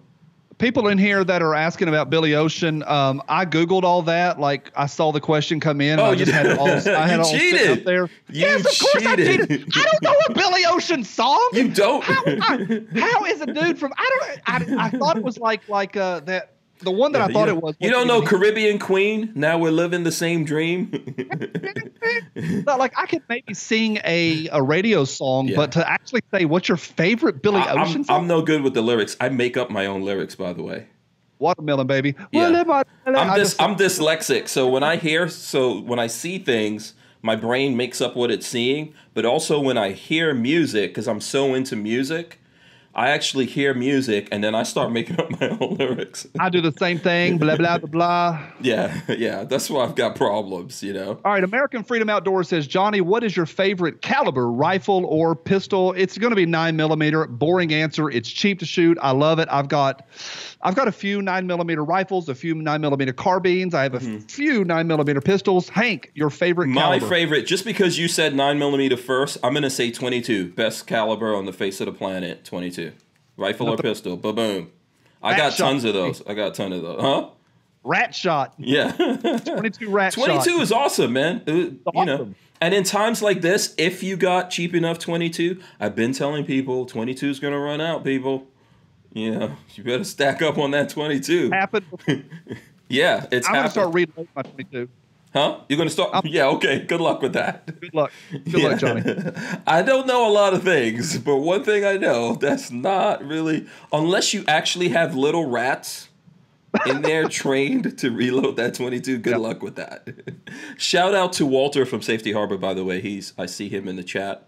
People 0.58 0.88
in 0.88 0.98
here 0.98 1.24
that 1.24 1.42
are 1.42 1.54
asking 1.54 1.88
about 1.88 2.10
Billy 2.10 2.36
Ocean, 2.36 2.84
um, 2.88 3.22
I 3.30 3.46
googled 3.46 3.84
all 3.84 4.02
that. 4.04 4.40
Like 4.40 4.72
I 4.76 4.86
saw 4.88 5.12
the 5.12 5.22
question 5.22 5.60
come 5.60 5.82
in. 5.82 5.92
and 5.94 6.02
Oh, 6.02 6.06
I 6.06 6.16
just 6.16 6.32
had 6.32 6.46
it 6.46 6.58
all. 6.58 6.68
I 6.96 7.08
had 7.08 7.20
all 7.20 7.32
cheated. 7.32 7.80
up 7.80 7.84
there. 7.84 8.06
You 8.30 8.42
yes, 8.42 8.60
of 8.62 8.66
course 8.92 9.06
I 9.06 9.16
cheated. 9.16 9.50
cheated. 9.50 9.70
I 9.76 9.84
don't 9.84 10.02
know 10.04 10.16
a 10.30 10.34
Billy 10.34 10.62
Ocean 10.68 11.04
song. 11.04 11.48
You 11.54 11.70
don't. 11.70 12.04
How, 12.04 12.24
I- 12.26 12.82
how 13.00 13.26
is 13.26 13.42
a 13.42 13.46
dude 13.48 13.78
from? 13.80 13.94
I 13.98 14.20
don't. 14.20 14.80
I, 14.80 14.86
I 14.86 14.90
thought 14.92 15.18
it 15.18 15.24
was 15.24 15.38
like 15.38 15.68
like 15.70 15.96
uh, 15.96 16.22
that. 16.22 16.54
The 16.82 16.92
one 16.92 17.12
that 17.14 17.22
I 17.22 17.28
thought 17.32 17.48
it 17.50 17.58
was. 17.62 17.76
You 17.80 17.90
don't 17.90 18.08
know 18.08 18.22
Caribbean 18.22 18.80
Queen? 18.80 19.32
Now 19.36 19.58
we're 19.58 19.72
living 19.72 20.04
the 20.04 20.12
same 20.12 20.44
dream. 20.46 20.92
But, 22.66 22.80
like 22.80 22.94
I 22.98 23.06
could 23.06 23.24
maybe 23.28 23.54
sing 23.54 24.00
a, 24.06 24.48
a 24.52 24.62
radio 24.62 25.04
song, 25.06 25.48
Yeah. 25.48 25.56
but 25.58 25.72
to 25.74 25.90
actually 25.90 26.22
say 26.34 26.46
what's 26.46 26.68
your 26.68 26.78
favorite 26.78 27.42
Billy 27.42 27.60
I- 27.60 27.82
Ocean 27.82 27.98
I'm, 27.98 28.04
song? 28.06 28.22
I'm 28.22 28.28
no 28.28 28.42
good 28.42 28.62
with 28.62 28.74
the 28.74 28.82
lyrics. 28.82 29.18
I 29.20 29.30
make 29.30 29.58
up 29.58 29.70
my 29.70 29.86
own 29.86 30.04
lyrics, 30.04 30.36
by 30.36 30.54
the 30.54 30.64
way. 30.64 30.88
Watermelon, 31.40 31.88
baby. 31.88 32.16
Yeah. 32.32 32.50
Watermelon. 32.50 32.86
I'm, 33.08 33.40
dys- 33.40 33.56
I'm 33.60 33.76
dyslexic, 33.76 34.48
so 34.48 34.68
when 34.68 34.84
I 34.84 34.96
hear, 34.98 35.28
so 35.30 35.80
when 35.80 36.00
I 36.00 36.08
see 36.08 36.40
things, 36.40 36.94
my 37.22 37.36
brain 37.36 37.76
makes 37.78 38.02
up 38.02 38.16
what 38.16 38.32
it's 38.32 38.48
seeing. 38.48 38.94
But 39.14 39.26
also 39.26 39.60
when 39.60 39.78
I 39.78 39.92
hear 39.92 40.34
music, 40.34 40.92
because 40.92 41.08
I'm 41.08 41.22
so 41.22 41.54
into 41.54 41.76
music, 41.76 42.40
I 42.98 43.10
actually 43.10 43.46
hear 43.46 43.76
music 43.76 44.28
and 44.32 44.44
then 44.44 44.56
I 44.56 44.64
start 44.64 44.92
making 44.92 45.20
up 45.20 45.30
my 45.40 45.50
own 45.62 45.76
lyrics. 45.78 46.26
I 46.40 46.50
do 46.50 46.62
the 46.62 46.72
same 46.72 46.98
thing. 46.98 47.38
Blah 47.38 47.56
blah 47.56 47.78
blah 47.78 47.88
blah. 47.90 48.44
Yeah, 48.60 49.00
yeah, 49.10 49.44
that's 49.44 49.70
why 49.70 49.84
I've 49.84 49.94
got 49.94 50.16
problems, 50.16 50.82
you 50.82 50.94
know. 50.94 51.22
All 51.24 51.34
right, 51.34 51.44
American 51.44 51.84
Freedom 51.84 52.10
Outdoors 52.10 52.50
says, 52.50 52.66
Johnny, 52.66 53.02
what 53.02 53.24
is 53.24 53.38
your 53.38 53.46
favorite 53.46 54.02
caliber, 54.02 54.52
rifle 54.52 55.06
or 55.06 55.36
pistol? 55.36 55.94
It's 55.94 56.18
going 56.18 56.32
to 56.32 56.36
be 56.36 56.48
nine 56.48 56.76
millimeter. 56.76 57.28
Boring 57.28 57.72
answer. 57.72 58.10
It's 58.10 58.30
cheap 58.30 58.58
to 58.60 58.66
shoot. 58.66 58.98
I 59.00 59.12
love 59.12 59.38
it. 59.38 59.48
I've 59.52 59.68
got, 59.68 60.08
I've 60.62 60.76
got 60.76 60.88
a 60.88 60.92
few 60.92 61.22
nine 61.22 61.46
millimeter 61.46 61.84
rifles, 61.84 62.28
a 62.30 62.36
few 62.36 62.56
nine 62.56 62.82
millimeter 62.82 63.14
carbines. 63.14 63.74
I 63.76 63.84
have 63.84 63.94
a 63.94 64.00
few 64.22 64.66
nine 64.66 64.88
millimeter 64.88 65.22
pistols. 65.22 65.70
Hank, 65.70 66.12
your 66.16 66.30
favorite 66.30 66.66
Mm-hmm. 66.68 66.74
My 66.76 66.82
caliber? 66.82 67.08
favorite, 67.08 67.44
just 67.46 67.64
because 67.64 67.98
you 68.00 68.08
said 68.08 68.36
nine 68.36 68.58
millimeter 68.58 68.98
first, 68.98 69.38
I'm 69.44 69.54
gonna 69.54 69.70
say 69.70 69.92
22, 69.92 70.50
best 70.54 70.88
caliber 70.88 71.36
on 71.36 71.46
the 71.46 71.54
face 71.54 71.80
of 71.80 71.86
the 71.86 71.92
planet, 71.92 72.44
22, 72.44 72.92
rifle 73.38 73.70
or 73.70 73.78
pistol, 73.78 74.18
ba 74.18 74.34
boom. 74.34 74.72
I 75.22 75.32
Rat 75.32 75.38
got 75.38 75.54
shot. 75.54 75.66
tons 75.70 75.84
of 75.84 75.94
those. 75.94 76.22
I 76.28 76.34
got 76.34 76.48
a 76.50 76.52
ton 76.52 76.74
of 76.74 76.82
those, 76.82 77.02
huh? 77.02 77.30
Rat 77.84 78.14
shot. 78.16 78.54
Yeah. 78.58 78.92
22 79.46 79.90
rat 79.90 80.14
22 80.14 80.44
shot. 80.52 80.62
is 80.62 80.72
awesome, 80.72 81.14
man. 81.14 81.42
Uh, 81.48 81.52
You 81.52 81.80
know, 81.94 82.14
awesome. 82.14 82.36
and 82.60 82.74
in 82.74 82.84
times 82.84 83.22
like 83.22 83.42
this, 83.42 83.74
if 83.78 84.04
you 84.04 84.18
got 84.18 84.50
cheap 84.50 84.74
enough 84.76 85.00
22, 85.00 85.62
I've 85.80 85.96
been 85.96 86.14
telling 86.14 86.46
people 86.46 86.86
22 86.86 87.30
is 87.30 87.40
gonna 87.40 87.60
run 87.60 87.80
out, 87.80 88.04
people. 88.04 88.48
You 89.18 89.32
know, 89.40 89.52
you 89.76 89.84
better 89.84 90.04
stack 90.04 90.42
up 90.42 90.58
on 90.58 90.72
that 90.72 90.90
22. 90.90 91.50
Happened. 91.52 91.86
Yeah, 92.90 93.26
it's 93.34 93.46
I'm 93.50 93.54
going 93.54 93.66
to 93.66 93.70
start 93.70 93.94
reloading 93.94 94.30
my 94.34 94.44
22. 94.44 94.88
Huh? 95.34 95.60
You're 95.68 95.78
gonna 95.78 95.90
start? 95.90 96.26
yeah. 96.26 96.48
Okay. 96.48 96.80
Good 96.86 97.02
luck 97.02 97.22
with 97.22 97.34
that. 97.34 97.66
Good 97.82 97.94
luck. 97.94 98.12
Good 98.32 98.64
luck, 98.64 98.80
Johnny. 98.80 99.04
I 99.68 99.82
don't 99.82 100.08
know 100.08 100.26
a 100.28 100.32
lot 100.32 100.54
of 100.54 100.64
things, 100.64 101.18
but 101.20 101.36
one 101.40 101.66
thing 101.66 101.84
I 101.86 101.98
know 101.98 102.36
that's 102.36 102.72
not 102.72 103.22
really 103.28 103.68
unless 103.92 104.34
you 104.34 104.46
actually 104.48 104.88
have 104.90 105.16
little 105.16 105.46
rats 105.46 106.08
in 106.86 107.02
there 107.02 107.28
trained 107.30 107.98
to 108.00 108.10
reload 108.10 108.56
that 108.56 108.74
22. 108.74 109.18
Good 109.18 109.32
Yep. 109.32 109.40
luck 109.42 109.62
with 109.62 109.76
that. 109.76 110.08
Shout 110.78 111.14
out 111.14 111.34
to 111.34 111.46
Walter 111.46 111.86
from 111.86 112.02
Safety 112.02 112.32
Harbor, 112.32 112.58
by 112.58 112.74
the 112.74 112.86
way. 112.86 113.02
He's 113.02 113.34
I 113.38 113.48
see 113.48 113.68
him 113.68 113.90
in 113.90 113.98
the 113.98 114.04
chat. 114.04 114.47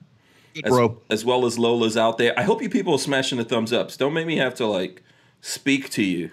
As, 0.64 0.72
Bro. 0.72 1.02
as 1.10 1.24
well 1.24 1.46
as 1.46 1.58
Lola's 1.60 1.96
out 1.96 2.18
there. 2.18 2.38
I 2.38 2.44
hope 2.44 2.62
you 2.62 2.70
people 2.70 2.94
are 2.94 3.00
smashing 3.00 3.38
the 3.38 3.46
thumbs 3.46 3.72
ups. 3.72 3.96
Don't 3.98 4.14
make 4.14 4.28
me 4.28 4.38
have 4.38 4.56
to 4.56 4.66
like 4.66 5.04
speak 5.42 5.90
to 5.92 6.04
you. 6.04 6.32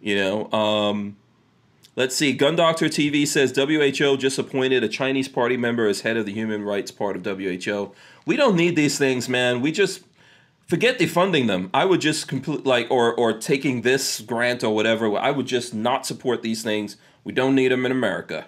You 0.00 0.16
know, 0.16 0.52
um, 0.52 1.16
let's 1.96 2.14
see. 2.14 2.32
Gun 2.32 2.56
Doctor 2.56 2.86
TV 2.86 3.26
says 3.26 3.56
WHO 3.56 4.16
just 4.16 4.38
appointed 4.38 4.84
a 4.84 4.88
Chinese 4.88 5.28
party 5.28 5.56
member 5.56 5.86
as 5.86 6.02
head 6.02 6.16
of 6.16 6.26
the 6.26 6.32
human 6.32 6.62
rights 6.62 6.90
part 6.90 7.16
of 7.16 7.24
WHO. 7.24 7.92
We 8.26 8.36
don't 8.36 8.56
need 8.56 8.76
these 8.76 8.98
things, 8.98 9.28
man. 9.28 9.60
We 9.60 9.72
just 9.72 10.02
forget 10.66 10.98
defunding 10.98 11.46
them. 11.46 11.70
I 11.72 11.84
would 11.84 12.00
just 12.00 12.28
complete 12.28 12.66
like 12.66 12.90
or 12.90 13.14
or 13.14 13.32
taking 13.32 13.82
this 13.82 14.20
grant 14.20 14.62
or 14.62 14.74
whatever. 14.74 15.16
I 15.16 15.30
would 15.30 15.46
just 15.46 15.72
not 15.74 16.06
support 16.06 16.42
these 16.42 16.62
things. 16.62 16.96
We 17.22 17.32
don't 17.32 17.54
need 17.54 17.72
them 17.72 17.86
in 17.86 17.92
America. 17.92 18.46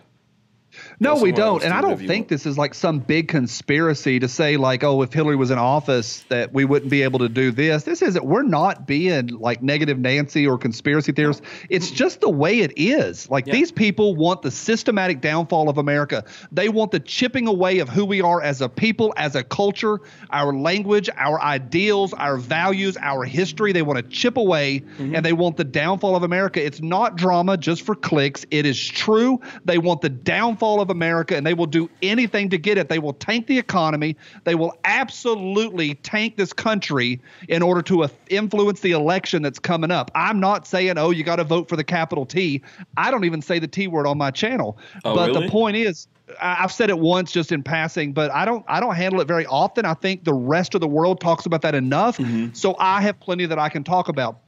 No, 0.98 1.16
we 1.16 1.32
don't. 1.32 1.62
And 1.62 1.72
I 1.74 1.80
don't 1.80 1.98
think 1.98 2.10
want. 2.24 2.28
this 2.28 2.46
is 2.46 2.56
like 2.56 2.74
some 2.74 3.00
big 3.00 3.28
conspiracy 3.28 4.18
to 4.20 4.28
say 4.28 4.56
like, 4.56 4.82
oh, 4.82 5.02
if 5.02 5.12
Hillary 5.12 5.36
was 5.36 5.50
in 5.50 5.58
office, 5.58 6.24
that 6.28 6.52
we 6.52 6.64
wouldn't 6.64 6.90
be 6.90 7.02
able 7.02 7.18
to 7.20 7.28
do 7.28 7.50
this. 7.50 7.82
This 7.82 8.02
isn't. 8.02 8.24
We're 8.24 8.42
not 8.42 8.86
being 8.86 9.28
like 9.28 9.62
negative 9.62 9.98
Nancy 9.98 10.46
or 10.46 10.56
conspiracy 10.58 11.12
theorists. 11.12 11.42
It's 11.68 11.90
just 11.90 12.20
the 12.20 12.30
way 12.30 12.60
it 12.60 12.72
is. 12.76 13.28
Like 13.30 13.46
Yeah. 13.46 13.52
these 13.54 13.72
people 13.72 14.14
want 14.16 14.42
the 14.42 14.50
systematic 14.50 15.20
downfall 15.20 15.68
of 15.68 15.78
America. 15.78 16.24
They 16.52 16.68
want 16.68 16.92
the 16.92 17.00
chipping 17.00 17.46
away 17.46 17.78
of 17.80 17.88
who 17.88 18.04
we 18.04 18.22
are 18.22 18.40
as 18.42 18.60
a 18.60 18.68
people, 18.68 19.12
as 19.16 19.34
a 19.34 19.42
culture, 19.44 20.00
our 20.30 20.52
language, 20.54 21.10
our 21.16 21.40
ideals, 21.42 22.12
our 22.14 22.36
values, 22.36 22.96
our 23.00 23.24
history. 23.24 23.72
They 23.72 23.82
want 23.82 23.98
to 23.98 24.02
chip 24.02 24.36
away, 24.36 24.82
and 24.98 25.24
they 25.24 25.32
want 25.32 25.56
the 25.56 25.64
downfall 25.64 26.16
of 26.16 26.22
America. 26.22 26.64
It's 26.64 26.80
not 26.80 27.16
drama 27.16 27.56
just 27.56 27.82
for 27.82 27.94
clicks. 27.94 28.46
It 28.50 28.64
is 28.66 28.82
true. 28.86 29.40
They 29.64 29.78
want 29.78 30.00
the 30.00 30.08
downfall 30.08 30.80
of 30.80 30.85
America, 30.90 31.36
and 31.36 31.46
they 31.46 31.54
will 31.54 31.66
do 31.66 31.88
anything 32.02 32.50
to 32.50 32.58
get 32.58 32.78
it. 32.78 32.88
They 32.88 32.98
will 32.98 33.12
tank 33.12 33.46
the 33.46 33.58
economy. 33.58 34.16
They 34.44 34.54
will 34.54 34.76
absolutely 34.84 35.94
tank 35.96 36.36
this 36.36 36.52
country 36.52 37.20
in 37.48 37.62
order 37.62 37.82
to 37.82 38.04
uh, 38.04 38.08
influence 38.28 38.80
the 38.80 38.92
election 38.92 39.42
that's 39.42 39.58
coming 39.58 39.90
up. 39.90 40.10
I'm 40.14 40.40
not 40.40 40.66
saying, 40.66 40.98
oh, 40.98 41.10
you 41.10 41.24
got 41.24 41.36
to 41.36 41.44
vote 41.44 41.68
for 41.68 41.76
the 41.76 41.84
capital 41.84 42.26
T. 42.26 42.62
I 42.96 43.10
don't 43.10 43.24
even 43.24 43.42
say 43.42 43.58
the 43.58 43.68
T 43.68 43.86
word 43.86 44.06
on 44.06 44.18
my 44.18 44.30
channel. 44.30 44.78
Oh, 45.04 45.14
but 45.14 45.28
really? 45.28 45.46
the 45.46 45.50
point 45.50 45.76
is, 45.76 46.08
I've 46.40 46.72
said 46.72 46.90
it 46.90 46.98
once 46.98 47.32
just 47.32 47.52
in 47.52 47.62
passing, 47.62 48.12
but 48.12 48.30
I 48.30 48.44
don't 48.44 48.64
I 48.68 48.80
don't 48.80 48.94
handle 48.94 49.20
it 49.20 49.28
very 49.28 49.46
often. 49.46 49.84
I 49.84 49.94
think 49.94 50.24
the 50.24 50.34
rest 50.34 50.74
of 50.74 50.80
the 50.80 50.88
world 50.88 51.20
talks 51.20 51.46
about 51.46 51.62
that 51.62 51.74
enough, 51.74 52.18
Mm-hmm. 52.18 52.52
so 52.54 52.76
I 52.78 53.00
have 53.02 53.18
plenty 53.20 53.46
that 53.46 53.58
I 53.58 53.68
can 53.68 53.84
talk 53.84 54.08
about. 54.08 54.40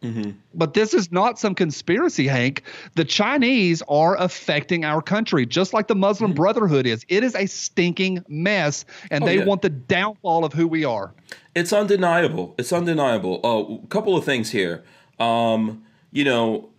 But 0.55 0.75
this 0.75 0.93
is 0.95 1.13
not 1.13 1.39
some 1.39 1.55
conspiracy, 1.55 2.27
Hank. 2.27 2.63
The 2.95 3.05
Chinese 3.05 3.83
are 3.89 4.17
affecting 4.17 4.85
our 4.85 5.01
country 5.03 5.47
just 5.47 5.73
like 5.73 5.87
the 5.87 5.95
Muslim 5.95 6.33
Brotherhood 6.33 6.87
is. 6.87 7.05
It 7.09 7.23
is 7.25 7.35
a 7.35 7.47
stinking 7.47 8.25
mess, 8.29 8.85
and 9.11 9.23
Oh, 9.25 9.27
they 9.27 9.39
yeah. 9.39 9.45
want 9.45 9.63
the 9.63 9.71
downfall 9.71 10.45
of 10.45 10.53
who 10.53 10.67
we 10.67 10.85
are. 10.85 11.15
It's 11.55 11.73
undeniable. 11.73 12.55
It's 12.59 12.73
undeniable. 12.73 13.41
A 13.85 13.87
couple 13.89 14.17
of 14.17 14.25
things 14.25 14.51
here. 14.51 14.83
Um, 15.21 15.83
you 16.13 16.25
know, 16.25 16.71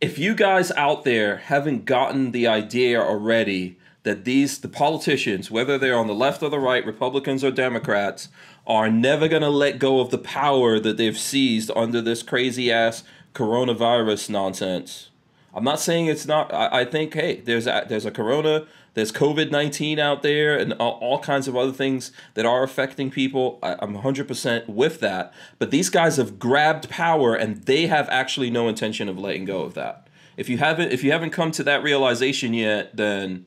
if 0.00 0.18
you 0.18 0.34
guys 0.34 0.72
out 0.72 1.04
there 1.04 1.36
haven't 1.36 1.84
gotten 1.84 2.32
the 2.32 2.46
idea 2.48 3.00
already 3.00 3.78
that 4.04 4.24
these 4.24 4.58
the 4.58 4.68
politicians, 4.68 5.50
whether 5.50 5.78
they're 5.78 5.98
on 5.98 6.06
the 6.06 6.14
left 6.14 6.42
or 6.42 6.48
the 6.48 6.58
right, 6.58 6.84
Republicans 6.84 7.44
or 7.44 7.50
Democrats, 7.50 8.28
are 8.66 8.90
never 8.90 9.28
going 9.28 9.42
to 9.42 9.50
let 9.50 9.78
go 9.78 10.00
of 10.00 10.10
the 10.10 10.18
power 10.18 10.78
that 10.78 10.96
they've 10.96 11.18
seized 11.18 11.70
under 11.76 12.00
this 12.00 12.22
crazy 12.22 12.70
ass 12.70 13.04
coronavirus 13.34 14.30
nonsense. 14.30 15.10
I'm 15.54 15.64
not 15.64 15.80
saying 15.80 16.06
it's 16.06 16.26
not. 16.26 16.52
I, 16.52 16.80
I 16.80 16.84
think 16.84 17.14
hey, 17.14 17.40
there's 17.40 17.66
a, 17.66 17.84
there's 17.88 18.06
a 18.06 18.10
corona, 18.10 18.66
there's 18.94 19.12
COVID 19.12 19.50
nineteen 19.50 19.98
out 19.98 20.22
there, 20.22 20.58
and 20.58 20.72
all, 20.74 20.98
all 21.00 21.18
kinds 21.18 21.46
of 21.46 21.56
other 21.56 21.72
things 21.72 22.10
that 22.34 22.46
are 22.46 22.62
affecting 22.62 23.10
people. 23.10 23.58
I, 23.62 23.76
I'm 23.80 23.92
100 23.92 24.26
percent 24.26 24.68
with 24.68 25.00
that. 25.00 25.32
But 25.58 25.70
these 25.70 25.90
guys 25.90 26.16
have 26.16 26.38
grabbed 26.38 26.88
power, 26.88 27.34
and 27.34 27.62
they 27.64 27.86
have 27.86 28.08
actually 28.08 28.50
no 28.50 28.66
intention 28.68 29.08
of 29.08 29.18
letting 29.18 29.44
go 29.44 29.62
of 29.62 29.74
that. 29.74 30.08
If 30.36 30.48
you 30.48 30.58
haven't 30.58 30.90
if 30.90 31.04
you 31.04 31.12
haven't 31.12 31.30
come 31.30 31.50
to 31.52 31.62
that 31.64 31.82
realization 31.82 32.54
yet, 32.54 32.96
then 32.96 33.44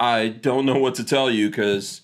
I 0.00 0.28
don't 0.28 0.64
know 0.64 0.78
what 0.78 0.94
to 0.96 1.04
tell 1.04 1.30
you 1.30 1.48
because 1.48 2.02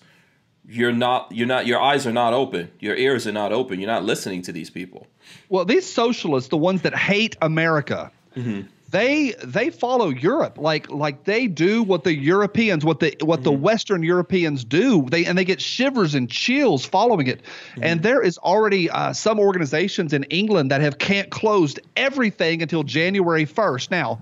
you're 0.67 0.91
not 0.91 1.31
you're 1.31 1.47
not 1.47 1.67
your 1.67 1.81
eyes 1.81 2.05
are 2.07 2.13
not 2.13 2.33
open, 2.33 2.71
your 2.79 2.95
ears 2.95 3.27
are 3.27 3.31
not 3.31 3.51
open. 3.51 3.79
You're 3.79 3.89
not 3.89 4.03
listening 4.03 4.41
to 4.43 4.51
these 4.51 4.69
people. 4.69 5.07
Well, 5.49 5.65
these 5.65 5.85
socialists, 5.91 6.49
the 6.49 6.57
ones 6.57 6.81
that 6.81 6.95
hate 6.95 7.37
America, 7.41 8.11
mm-hmm. 8.35 8.67
they 8.89 9.33
they 9.43 9.69
follow 9.69 10.09
Europe 10.09 10.57
like 10.57 10.89
like 10.89 11.23
they 11.23 11.47
do 11.47 11.83
what 11.83 12.03
the 12.03 12.15
Europeans, 12.15 12.83
what 12.83 12.99
the 12.99 13.15
what 13.21 13.43
the 13.43 13.51
mm-hmm. 13.51 13.61
Western 13.61 14.03
Europeans 14.03 14.65
do. 14.65 15.07
They 15.09 15.25
and 15.25 15.37
they 15.37 15.45
get 15.45 15.61
shivers 15.61 16.15
and 16.15 16.29
chills 16.29 16.83
following 16.85 17.27
it. 17.27 17.43
Mm-hmm. 17.43 17.83
And 17.83 18.03
there 18.03 18.21
is 18.21 18.37
already 18.39 18.89
uh, 18.89 19.13
some 19.13 19.39
organizations 19.39 20.13
in 20.13 20.23
England 20.25 20.71
that 20.71 20.81
have 20.81 20.97
can't 20.97 21.29
closed 21.29 21.79
everything 21.95 22.61
until 22.61 22.83
January 22.83 23.45
first. 23.45 23.91
Now, 23.91 24.21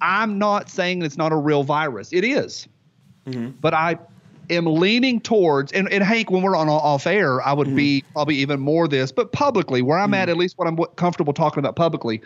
I'm 0.00 0.38
not 0.38 0.70
saying 0.70 1.02
it's 1.02 1.18
not 1.18 1.32
a 1.32 1.36
real 1.36 1.64
virus. 1.64 2.12
It 2.12 2.24
is 2.24 2.68
but 3.60 3.74
I 3.74 3.98
am 4.50 4.66
leaning 4.66 5.20
towards 5.20 5.72
and, 5.72 5.90
and 5.92 6.02
Hank, 6.02 6.30
when 6.30 6.42
we're 6.42 6.56
on 6.56 6.68
off 6.68 7.06
air, 7.06 7.40
I 7.40 7.52
would 7.52 7.74
be 7.74 8.00
mm-hmm. 8.00 8.12
probably 8.12 8.36
even 8.36 8.60
more 8.60 8.88
this, 8.88 9.12
but 9.12 9.32
publicly, 9.32 9.82
where 9.82 9.98
I'm 9.98 10.14
at, 10.14 10.22
mm-hmm. 10.22 10.30
at 10.30 10.36
least 10.36 10.58
what 10.58 10.68
I'm 10.68 10.76
comfortable 10.96 11.32
talking 11.32 11.58
about 11.58 11.76
publicly, 11.76 12.22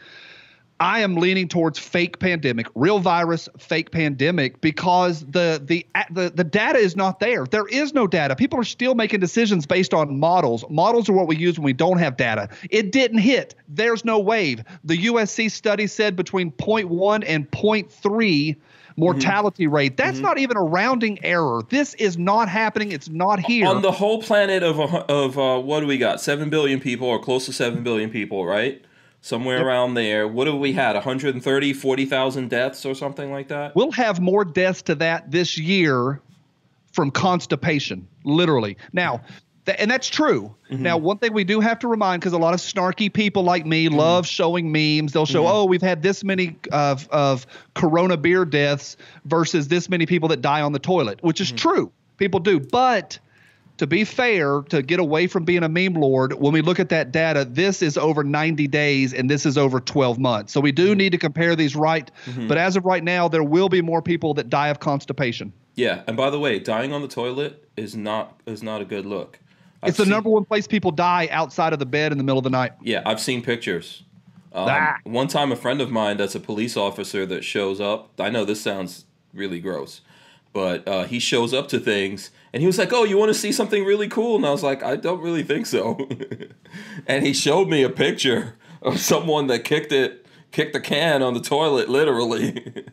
I 0.78 1.00
am 1.00 1.16
leaning 1.16 1.48
towards 1.48 1.78
fake 1.78 2.18
pandemic, 2.18 2.66
real 2.74 2.98
virus, 2.98 3.48
fake 3.58 3.90
pandemic, 3.92 4.60
because 4.60 5.24
the 5.24 5.62
the 5.64 5.86
the 6.10 6.30
the 6.30 6.44
data 6.44 6.78
is 6.78 6.96
not 6.96 7.18
there. 7.18 7.46
There 7.46 7.66
is 7.66 7.94
no 7.94 8.06
data. 8.06 8.36
People 8.36 8.60
are 8.60 8.64
still 8.64 8.94
making 8.94 9.20
decisions 9.20 9.64
based 9.64 9.94
on 9.94 10.20
models. 10.20 10.66
Models 10.68 11.08
are 11.08 11.14
what 11.14 11.28
we 11.28 11.36
use 11.36 11.58
when 11.58 11.64
we 11.64 11.72
don't 11.72 11.98
have 11.98 12.18
data. 12.18 12.50
It 12.70 12.92
didn't 12.92 13.18
hit. 13.18 13.54
There's 13.68 14.04
no 14.04 14.18
wave. 14.18 14.64
The 14.84 15.06
USC 15.06 15.50
study 15.50 15.86
said 15.86 16.14
between 16.14 16.52
0.1 16.52 17.24
and 17.26 17.50
0.3 17.50 18.56
mortality 18.96 19.66
rate. 19.66 19.96
That's 19.96 20.18
not 20.18 20.38
even 20.38 20.56
a 20.56 20.62
rounding 20.62 21.24
error. 21.24 21.62
This 21.68 21.94
is 21.94 22.16
not 22.18 22.48
happening. 22.48 22.92
It's 22.92 23.08
not 23.08 23.40
here. 23.40 23.66
on 23.66 23.82
the 23.82 23.92
whole 23.92 24.22
planet 24.22 24.62
of 24.62 24.78
of 24.78 25.38
uh, 25.38 25.60
what 25.60 25.80
do 25.80 25.86
we 25.86 25.98
got? 25.98 26.20
Seven 26.20 26.50
billion 26.50 26.80
people, 26.80 27.08
or 27.08 27.20
close 27.20 27.46
to 27.46 27.52
seven 27.52 27.82
billion 27.82 28.10
people, 28.10 28.46
right? 28.46 28.82
somewhere 29.26 29.66
around 29.66 29.94
there. 29.94 30.28
What 30.28 30.46
have 30.46 30.56
we 30.56 30.72
had? 30.72 30.94
130, 30.94 31.72
40,000 31.72 32.48
deaths 32.48 32.86
or 32.86 32.94
something 32.94 33.32
like 33.32 33.48
that? 33.48 33.74
We'll 33.74 33.90
have 33.90 34.20
more 34.20 34.44
deaths 34.44 34.82
to 34.82 34.94
that 34.96 35.30
this 35.30 35.58
year 35.58 36.20
from 36.92 37.10
constipation, 37.10 38.06
literally. 38.24 38.76
Now, 38.92 39.20
th- 39.66 39.76
and 39.80 39.90
that's 39.90 40.08
true. 40.08 40.54
Mm-hmm. 40.70 40.82
Now, 40.82 40.96
one 40.96 41.18
thing 41.18 41.32
we 41.32 41.44
do 41.44 41.60
have 41.60 41.78
to 41.80 41.88
remind, 41.88 42.20
because 42.20 42.32
a 42.32 42.38
lot 42.38 42.54
of 42.54 42.60
snarky 42.60 43.12
people 43.12 43.42
like 43.42 43.66
me 43.66 43.86
Mm-hmm. 43.86 43.96
love 43.96 44.26
showing 44.26 44.72
memes. 44.72 45.12
They'll 45.12 45.26
show, 45.26 45.46
oh, 45.46 45.64
we've 45.66 45.82
had 45.82 46.02
this 46.02 46.24
many 46.24 46.56
of 46.72 47.08
of 47.10 47.46
Corona 47.74 48.16
beer 48.16 48.44
deaths 48.44 48.96
versus 49.26 49.68
this 49.68 49.88
many 49.88 50.06
people 50.06 50.28
that 50.30 50.40
die 50.40 50.62
on 50.62 50.72
the 50.72 50.78
toilet, 50.78 51.18
which 51.22 51.40
Mm-hmm. 51.40 51.54
is 51.56 51.60
true. 51.60 51.92
People 52.16 52.40
do, 52.40 52.58
but 52.60 53.18
to 53.78 53.86
be 53.86 54.04
fair, 54.04 54.62
to 54.70 54.80
get 54.80 54.98
away 54.98 55.26
from 55.26 55.44
being 55.44 55.62
a 55.62 55.68
meme 55.68 55.92
lord, 55.92 56.32
when 56.32 56.54
we 56.54 56.62
look 56.62 56.80
at 56.80 56.88
that 56.88 57.12
data, 57.12 57.44
this 57.44 57.82
is 57.82 57.98
over 57.98 58.24
90 58.24 58.66
days 58.68 59.12
and 59.12 59.28
this 59.28 59.44
is 59.44 59.58
over 59.58 59.80
12 59.80 60.18
months. 60.18 60.50
So 60.54 60.60
we 60.62 60.72
do 60.72 60.86
Mm-hmm. 60.88 60.96
need 60.98 61.10
to 61.12 61.18
compare 61.18 61.54
these 61.54 61.76
right. 61.76 62.10
But 62.48 62.56
as 62.56 62.76
of 62.76 62.86
right 62.86 63.04
now, 63.04 63.28
there 63.28 63.44
will 63.44 63.68
be 63.68 63.82
more 63.82 64.00
people 64.00 64.32
that 64.34 64.48
die 64.48 64.68
of 64.68 64.80
constipation. 64.80 65.52
Yeah, 65.74 66.04
and 66.06 66.16
by 66.16 66.30
the 66.30 66.38
way, 66.40 66.58
dying 66.58 66.94
on 66.94 67.02
the 67.02 67.08
toilet 67.08 67.68
is 67.76 67.94
not 67.94 68.40
is 68.46 68.62
not 68.62 68.80
a 68.80 68.86
good 68.86 69.04
look. 69.04 69.38
I've 69.82 69.90
It's 69.90 69.98
the 69.98 70.04
seen- 70.04 70.10
number 70.10 70.30
one 70.30 70.44
place 70.44 70.66
people 70.66 70.90
die 70.90 71.28
outside 71.30 71.72
of 71.72 71.78
the 71.78 71.86
bed 71.86 72.12
in 72.12 72.18
the 72.18 72.24
middle 72.24 72.38
of 72.38 72.44
the 72.44 72.50
night. 72.50 72.72
Yeah, 72.82 73.02
I've 73.04 73.20
seen 73.20 73.42
pictures. 73.42 74.02
Um, 74.52 74.68
Ah. 74.70 74.96
One 75.04 75.28
time, 75.28 75.52
a 75.52 75.56
friend 75.56 75.80
of 75.80 75.90
mine 75.90 76.16
that's 76.16 76.34
a 76.34 76.40
police 76.40 76.76
officer 76.76 77.26
that 77.26 77.44
shows 77.44 77.80
up. 77.80 78.10
I 78.18 78.30
know 78.30 78.44
this 78.44 78.60
sounds 78.60 79.04
really 79.34 79.60
gross, 79.60 80.00
but 80.54 80.86
uh, 80.88 81.04
he 81.04 81.18
shows 81.18 81.52
up 81.52 81.68
to 81.68 81.78
things 81.78 82.30
and 82.54 82.62
he 82.62 82.66
was 82.66 82.78
like, 82.78 82.90
"Oh, 82.92 83.04
you 83.04 83.18
want 83.18 83.28
to 83.28 83.38
see 83.38 83.52
something 83.52 83.84
really 83.84 84.08
cool?" 84.08 84.36
And 84.36 84.46
I 84.46 84.50
was 84.50 84.62
like, 84.62 84.82
"I 84.82 84.96
don't 84.96 85.20
really 85.20 85.42
think 85.42 85.66
so." 85.66 86.08
and 87.06 87.26
he 87.26 87.34
showed 87.34 87.68
me 87.68 87.82
a 87.82 87.90
picture 87.90 88.54
of 88.80 88.98
someone 88.98 89.46
that 89.48 89.60
kicked 89.64 89.92
it, 89.92 90.24
kicked 90.52 90.72
the 90.72 90.80
can 90.80 91.22
on 91.22 91.34
the 91.34 91.40
toilet, 91.40 91.90
literally. 91.90 92.72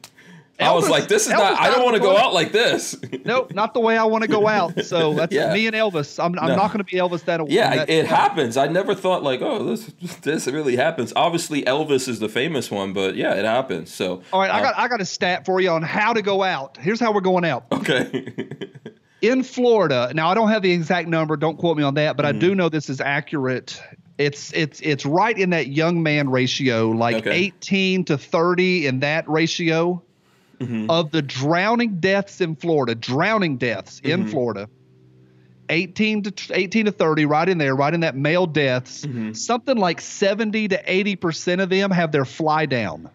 I 0.63 0.73
was 0.73 0.89
like, 0.89 1.07
"This 1.07 1.27
is 1.27 1.33
Elvis 1.33 1.37
not. 1.37 1.59
I 1.59 1.69
don't 1.69 1.83
want 1.83 1.95
to 1.95 2.01
go 2.01 2.17
out 2.17 2.33
like 2.33 2.51
this." 2.51 2.95
Nope, 3.25 3.53
not 3.53 3.73
the 3.73 3.79
way 3.79 3.97
I 3.97 4.03
want 4.03 4.23
to 4.23 4.27
go 4.27 4.47
out. 4.47 4.83
So 4.83 5.13
that's 5.17 5.33
Yeah. 5.33 5.53
me 5.53 5.65
and 5.67 5.75
Elvis. 5.75 6.19
I'm, 6.23 6.37
I'm 6.39 6.49
No. 6.49 6.55
not 6.55 6.67
going 6.67 6.79
to 6.79 6.83
be 6.83 6.97
Elvis 6.97 7.23
that. 7.25 7.49
Yeah, 7.49 7.75
that- 7.77 7.89
it 7.89 8.05
happens. 8.05 8.57
I 8.57 8.67
never 8.67 8.93
thought 8.95 9.23
like, 9.23 9.41
oh, 9.41 9.63
this 9.63 9.85
this 10.21 10.47
really 10.47 10.75
happens. 10.75 11.13
Obviously, 11.15 11.63
Elvis 11.63 12.07
is 12.07 12.19
the 12.19 12.27
famous 12.29 12.69
one, 12.69 12.91
but 12.93 13.15
yeah, 13.15 13.33
it 13.35 13.45
happens. 13.45 13.93
So, 13.93 14.21
All 14.33 14.39
right, 14.41 14.51
I 14.51 14.59
uh, 14.59 14.63
got 14.63 14.77
I 14.77 14.87
got 14.87 14.99
a 15.01 15.05
stat 15.05 15.45
for 15.45 15.61
you 15.61 15.69
on 15.69 15.83
how 15.83 16.13
to 16.13 16.21
go 16.21 16.43
out. 16.43 16.77
Here's 16.77 16.99
how 16.99 17.13
we're 17.13 17.21
going 17.21 17.45
out. 17.45 17.65
okay. 17.71 18.35
in 19.21 19.41
Florida, 19.43 20.11
now 20.13 20.29
I 20.29 20.33
don't 20.33 20.49
have 20.49 20.61
the 20.61 20.71
exact 20.71 21.07
number, 21.07 21.37
don't 21.37 21.57
quote 21.57 21.77
me 21.77 21.83
on 21.83 21.93
that, 21.93 22.17
but 22.17 22.25
I 22.25 22.31
Mm-hmm. 22.31 22.39
do 22.39 22.55
know 22.55 22.69
this 22.69 22.89
is 22.89 22.99
accurate. 22.99 23.81
It's 24.17 24.51
it's 24.53 24.79
it's 24.81 25.05
right 25.05 25.37
in 25.37 25.51
that 25.51 25.67
young 25.67 26.03
man 26.03 26.29
ratio, 26.29 26.89
like 26.89 27.15
Okay. 27.17 27.31
18 27.31 28.05
to 28.05 28.17
30 28.17 28.87
in 28.87 28.99
that 28.99 29.27
ratio 29.29 30.03
Mm-hmm. 30.65 30.89
of 30.89 31.11
the 31.11 31.21
drowning 31.21 31.99
deaths 31.99 32.41
in 32.41 32.55
Florida, 32.55 32.95
drowning 32.95 33.57
deaths 33.57 33.99
Mm-hmm. 34.01 34.21
in 34.21 34.27
Florida. 34.27 34.69
18 35.69 36.23
to 36.23 36.33
18 36.53 36.85
to 36.85 36.91
30 36.91 37.25
right 37.25 37.47
in 37.47 37.57
there, 37.57 37.75
right 37.75 37.93
in 37.93 38.01
that 38.01 38.15
male 38.15 38.45
deaths. 38.45 39.05
Mm-hmm. 39.05 39.31
Something 39.33 39.77
like 39.77 40.01
70 40.01 40.67
to 40.69 40.83
80% 40.83 41.61
of 41.63 41.69
them 41.69 41.89
have 41.91 42.11
their 42.11 42.25
fly 42.25 42.65
down 42.65 43.09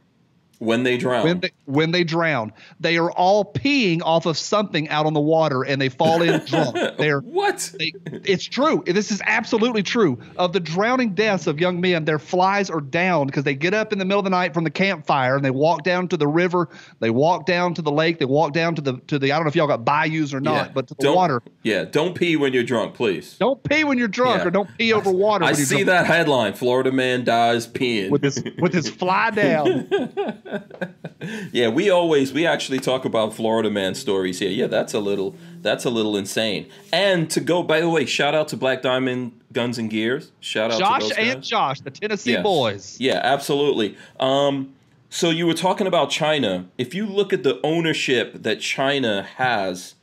when 0.58 0.82
they 0.82 0.96
drown. 0.96 1.24
when 1.24 1.40
they 1.40 1.50
when 1.64 1.90
they 1.92 2.04
drown. 2.04 2.52
They 2.80 2.96
are 2.98 3.10
all 3.12 3.44
peeing 3.52 4.00
off 4.02 4.26
of 4.26 4.36
something 4.36 4.88
out 4.88 5.06
on 5.06 5.12
the 5.14 5.20
water 5.20 5.62
and 5.62 5.80
they 5.80 5.88
fall 5.88 6.22
in 6.22 6.44
drunk. 6.46 6.76
They're 6.98 7.20
what? 7.20 7.72
they, 7.78 7.92
it's 8.24 8.44
true. 8.44 8.82
This 8.86 9.10
is 9.10 9.22
absolutely 9.26 9.82
true. 9.82 10.18
Of 10.36 10.52
the 10.52 10.60
drowning 10.60 11.14
deaths 11.14 11.46
of 11.46 11.60
young 11.60 11.80
men, 11.80 12.04
their 12.04 12.18
flies 12.18 12.70
are 12.70 12.80
down 12.80 13.26
because 13.26 13.44
they 13.44 13.54
get 13.54 13.74
up 13.74 13.92
in 13.92 13.98
the 13.98 14.04
middle 14.04 14.20
of 14.20 14.24
the 14.24 14.30
night 14.30 14.54
from 14.54 14.64
the 14.64 14.70
campfire 14.70 15.36
and 15.36 15.44
they 15.44 15.50
walk 15.50 15.82
down 15.84 16.08
to 16.08 16.16
the 16.16 16.26
river, 16.26 16.68
they 17.00 17.10
walk 17.10 17.46
down 17.46 17.74
to 17.74 17.82
the 17.82 17.92
lake, 17.92 18.18
they 18.18 18.24
walk 18.24 18.52
down 18.52 18.74
to 18.74 18.82
the 18.82 18.98
to 19.06 19.18
the 19.18 19.32
I 19.32 19.36
don't 19.36 19.44
know 19.44 19.48
if 19.50 19.56
y'all 19.56 19.66
got 19.66 19.84
bayous 19.84 20.34
or 20.34 20.40
not, 20.40 20.66
yeah. 20.66 20.72
but 20.74 20.88
to 20.88 20.94
the 20.94 21.02
don't, 21.04 21.16
water. 21.16 21.42
Yeah, 21.62 21.84
don't 21.84 22.14
pee 22.14 22.36
when 22.36 22.52
you're 22.52 22.64
drunk, 22.64 22.94
please. 22.94 23.36
Don't 23.38 23.62
pee 23.62 23.84
when 23.84 23.98
you're 23.98 24.08
drunk 24.08 24.40
Yeah. 24.42 24.48
or 24.48 24.50
don't 24.50 24.68
pee 24.78 24.92
over 24.92 25.10
water. 25.10 25.44
I 25.44 25.52
see 25.52 25.84
drunk. 25.84 25.86
that 25.86 26.06
headline: 26.06 26.54
Florida 26.54 26.90
man 26.92 27.24
dies 27.24 27.66
peeing. 27.66 28.10
with 28.10 28.22
his 28.22 28.42
with 28.58 28.72
his 28.72 28.88
fly 28.88 29.30
down. 29.30 29.88
yeah, 31.52 31.68
we 31.68 31.90
always 31.90 32.32
we 32.32 32.46
actually 32.46 32.78
talk 32.78 33.04
about 33.04 33.34
Florida 33.34 33.70
man 33.70 33.94
stories 33.94 34.38
here. 34.38 34.50
Yeah, 34.50 34.66
that's 34.66 34.94
a 34.94 35.00
little 35.00 35.34
that's 35.60 35.84
a 35.84 35.90
little 35.90 36.16
insane. 36.16 36.68
And 36.92 37.30
to 37.30 37.40
go, 37.40 37.62
by 37.62 37.80
the 37.80 37.88
way, 37.88 38.06
shout 38.06 38.34
out 38.34 38.48
to 38.48 38.56
Black 38.56 38.82
Diamond 38.82 39.38
Guns 39.52 39.78
and 39.78 39.90
Gears. 39.90 40.32
Shout 40.40 40.70
out 40.70 40.74
to 40.74 40.78
Josh 40.80 41.02
those 41.02 41.12
and. 41.12 41.42
Josh, 41.42 41.80
the 41.80 41.90
Tennessee 41.90 42.32
Yes. 42.32 42.42
boys. 42.42 42.96
Yeah, 43.00 43.20
absolutely. 43.22 43.96
Um, 44.20 44.74
so 45.10 45.30
you 45.30 45.46
were 45.46 45.54
talking 45.54 45.86
about 45.86 46.10
China. 46.10 46.66
If 46.76 46.94
you 46.94 47.06
look 47.06 47.32
at 47.32 47.42
the 47.42 47.60
ownership 47.64 48.42
that 48.42 48.60
China 48.60 49.22
has 49.36 49.94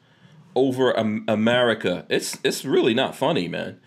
over 0.55 0.97
um, 0.97 1.23
America, 1.27 2.05
it's 2.09 2.37
it's 2.43 2.65
really 2.65 2.93
not 2.93 3.15
funny, 3.15 3.47
man. 3.47 3.79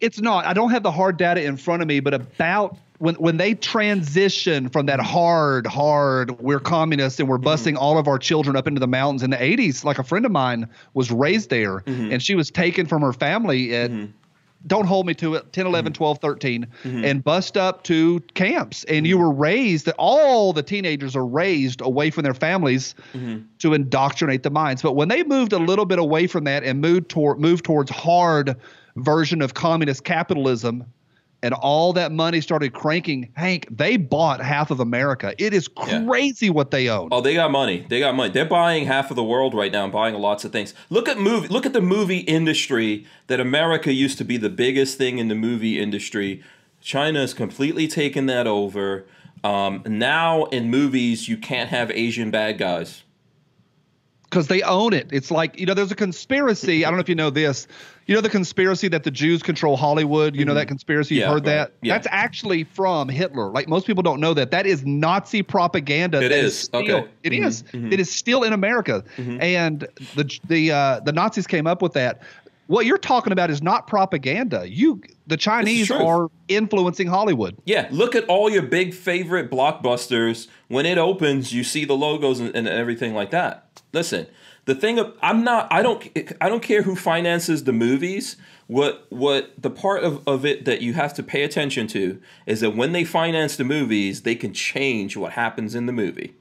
It's 0.00 0.20
not. 0.20 0.44
I 0.44 0.52
don't 0.52 0.70
have 0.70 0.82
the 0.82 0.90
hard 0.90 1.16
data 1.16 1.42
in 1.42 1.56
front 1.56 1.80
of 1.82 1.88
me, 1.88 2.00
but 2.00 2.12
about 2.12 2.76
when 2.98 3.14
when 3.16 3.36
they 3.36 3.54
transition 3.54 4.68
from 4.68 4.86
that 4.86 5.00
hard, 5.00 5.66
hard, 5.66 6.38
we're 6.40 6.60
communists 6.60 7.18
and 7.18 7.28
we're 7.28 7.38
mm-hmm. 7.38 7.48
busing 7.48 7.76
all 7.76 7.98
of 7.98 8.08
our 8.08 8.18
children 8.18 8.56
up 8.56 8.66
into 8.66 8.80
the 8.80 8.86
mountains 8.86 9.22
in 9.22 9.30
the 9.30 9.36
80s. 9.36 9.84
Like 9.84 9.98
a 9.98 10.04
friend 10.04 10.24
of 10.24 10.32
mine 10.32 10.68
was 10.94 11.10
raised 11.10 11.50
there, 11.50 11.80
mm-hmm. 11.80 12.12
and 12.12 12.22
she 12.22 12.34
was 12.34 12.50
taken 12.50 12.86
from 12.86 13.02
her 13.02 13.12
family 13.12 13.74
at. 13.74 13.90
Mm-hmm. 13.90 14.12
Don't 14.66 14.86
hold 14.86 15.06
me 15.06 15.12
to 15.16 15.34
it. 15.34 15.52
10, 15.52 15.66
11, 15.66 15.92
12, 15.92 16.20
13, 16.20 16.66
and 16.84 17.22
bust 17.22 17.58
up 17.58 17.84
to 17.84 18.20
camps. 18.32 18.82
And 18.84 19.06
you 19.06 19.18
were 19.18 19.30
raised, 19.30 19.84
that 19.84 19.94
all 19.98 20.54
the 20.54 20.62
teenagers 20.62 21.14
are 21.14 21.26
raised 21.26 21.82
away 21.82 22.08
from 22.08 22.22
their 22.22 22.32
families 22.32 22.94
to 23.58 23.74
indoctrinate 23.74 24.42
the 24.42 24.48
minds. 24.48 24.80
But 24.80 24.94
when 24.94 25.08
they 25.08 25.22
moved 25.22 25.52
a 25.52 25.58
little 25.58 25.84
bit 25.84 25.98
away 25.98 26.26
from 26.26 26.44
that 26.44 26.64
and 26.64 26.80
moved 26.80 27.10
toward 27.10 27.38
moved 27.40 27.66
towards 27.66 27.90
hard 27.90 28.56
version 28.96 29.42
of 29.42 29.52
communist 29.52 30.04
capitalism 30.04 30.86
and 31.44 31.52
all 31.54 31.92
that 31.92 32.10
money 32.10 32.40
started 32.40 32.72
cranking, 32.72 33.28
Hank, 33.34 33.68
they 33.70 33.96
bought 33.98 34.40
half 34.40 34.70
of 34.70 34.80
America. 34.80 35.34
It 35.38 35.52
is 35.52 35.68
Yeah. 35.86 36.02
crazy 36.06 36.48
what 36.50 36.70
they 36.70 36.88
own. 36.88 37.10
Oh, 37.12 37.20
they 37.20 37.34
got 37.34 37.50
money. 37.50 37.84
They 37.88 38.00
got 38.00 38.14
money. 38.16 38.32
They're 38.32 38.44
buying 38.46 38.86
half 38.86 39.10
of 39.10 39.16
the 39.16 39.22
world 39.22 39.52
right 39.54 39.70
now 39.70 39.84
and 39.84 39.92
buying 39.92 40.14
lots 40.14 40.44
of 40.44 40.52
things. 40.52 40.72
Look 40.88 41.06
at 41.08 41.18
movie. 41.18 41.48
Look 41.48 41.66
at 41.66 41.74
the 41.74 41.82
movie 41.82 42.20
industry. 42.20 43.04
That 43.26 43.40
America 43.40 43.92
used 43.92 44.16
to 44.18 44.24
be 44.24 44.36
the 44.38 44.48
biggest 44.48 44.96
thing 44.98 45.18
in 45.18 45.28
the 45.28 45.34
movie 45.34 45.78
industry. 45.78 46.42
China 46.80 47.20
has 47.20 47.34
completely 47.34 47.86
taken 47.88 48.26
that 48.26 48.46
over. 48.46 49.04
Um, 49.42 49.82
now 49.86 50.44
in 50.46 50.70
movies, 50.70 51.28
you 51.28 51.36
can't 51.36 51.68
have 51.68 51.90
Asian 51.90 52.30
bad 52.30 52.56
guys. 52.58 53.02
because 54.30 54.48
they 54.48 54.62
own 54.62 54.92
it. 54.92 55.06
It's 55.12 55.30
like 55.30 55.60
you 55.60 55.66
know, 55.66 55.74
there's 55.74 55.92
a 55.92 55.94
conspiracy. 55.94 56.84
I 56.84 56.90
don't 56.90 56.96
know 56.96 57.02
if 57.02 57.08
you 57.08 57.14
know 57.14 57.30
this. 57.30 57.68
You 58.06 58.14
know 58.14 58.20
the 58.20 58.28
conspiracy 58.28 58.88
that 58.88 59.02
the 59.04 59.10
Jews 59.10 59.42
control 59.42 59.76
Hollywood. 59.76 60.36
You 60.36 60.44
know 60.44 60.54
that 60.54 60.68
conspiracy. 60.68 61.14
You've 61.16 61.24
Mm-hmm. 61.24 61.28
Yeah, 61.30 61.34
heard 61.34 61.46
right. 61.46 61.68
that. 61.70 61.72
Yeah. 61.82 61.94
That's 61.94 62.06
actually 62.10 62.64
from 62.64 63.08
Hitler. 63.08 63.50
Like 63.50 63.66
most 63.68 63.86
people 63.86 64.02
don't 64.02 64.20
know 64.20 64.34
that. 64.34 64.50
That 64.50 64.66
is 64.66 64.84
Nazi 64.84 65.42
propaganda. 65.42 66.18
It 66.18 66.28
that 66.28 66.32
is. 66.32 66.58
still, 66.58 66.80
Okay. 66.80 67.08
It 67.22 67.32
Mhm, 67.32 67.46
is. 67.46 67.64
It 67.72 68.00
is 68.00 68.10
still 68.10 68.42
in 68.42 68.52
America, 68.52 69.02
and 69.16 69.86
the 70.16 70.38
the 70.48 70.72
uh, 70.72 71.00
the 71.00 71.12
Nazis 71.12 71.46
came 71.46 71.66
up 71.66 71.80
with 71.82 71.94
that. 71.94 72.20
What 72.66 72.86
you're 72.86 72.96
talking 72.96 73.30
about 73.32 73.50
is 73.50 73.62
not 73.62 73.86
propaganda. 73.86 74.66
You, 74.66 75.02
the 75.26 75.36
Chinese, 75.36 75.90
are 75.90 76.30
influencing 76.48 77.06
Hollywood. 77.08 77.56
Yeah, 77.66 77.88
look 77.90 78.14
at 78.14 78.24
all 78.24 78.48
your 78.48 78.62
big 78.62 78.94
favorite 78.94 79.50
blockbusters. 79.50 80.48
When 80.68 80.86
it 80.86 80.96
opens, 80.96 81.52
you 81.52 81.62
see 81.62 81.84
the 81.84 81.92
logos 81.94 82.40
and, 82.40 82.54
and 82.56 82.66
everything 82.66 83.12
like 83.14 83.30
that. 83.32 83.82
Listen, 83.92 84.26
the 84.66 84.74
thing 84.74 84.98
of 84.98 85.12
I'm 85.22 85.44
not 85.44 85.68
I 85.70 85.82
don't 85.82 86.06
I 86.40 86.48
don't 86.48 86.62
care 86.62 86.82
who 86.82 86.96
finances 86.96 87.64
the 87.64 87.72
movies. 87.72 88.36
What 88.66 89.06
what 89.10 89.50
the 89.60 89.70
part 89.70 90.04
of, 90.04 90.26
of 90.26 90.46
it 90.46 90.64
that 90.64 90.80
you 90.80 90.94
have 90.94 91.12
to 91.14 91.22
pay 91.22 91.42
attention 91.42 91.86
to 91.88 92.20
is 92.46 92.60
that 92.60 92.70
when 92.74 92.92
they 92.92 93.04
finance 93.04 93.56
the 93.56 93.64
movies, 93.64 94.22
they 94.22 94.34
can 94.34 94.52
change 94.54 95.16
what 95.16 95.32
happens 95.32 95.74
in 95.74 95.86
the 95.86 95.92
movie. 95.92 96.34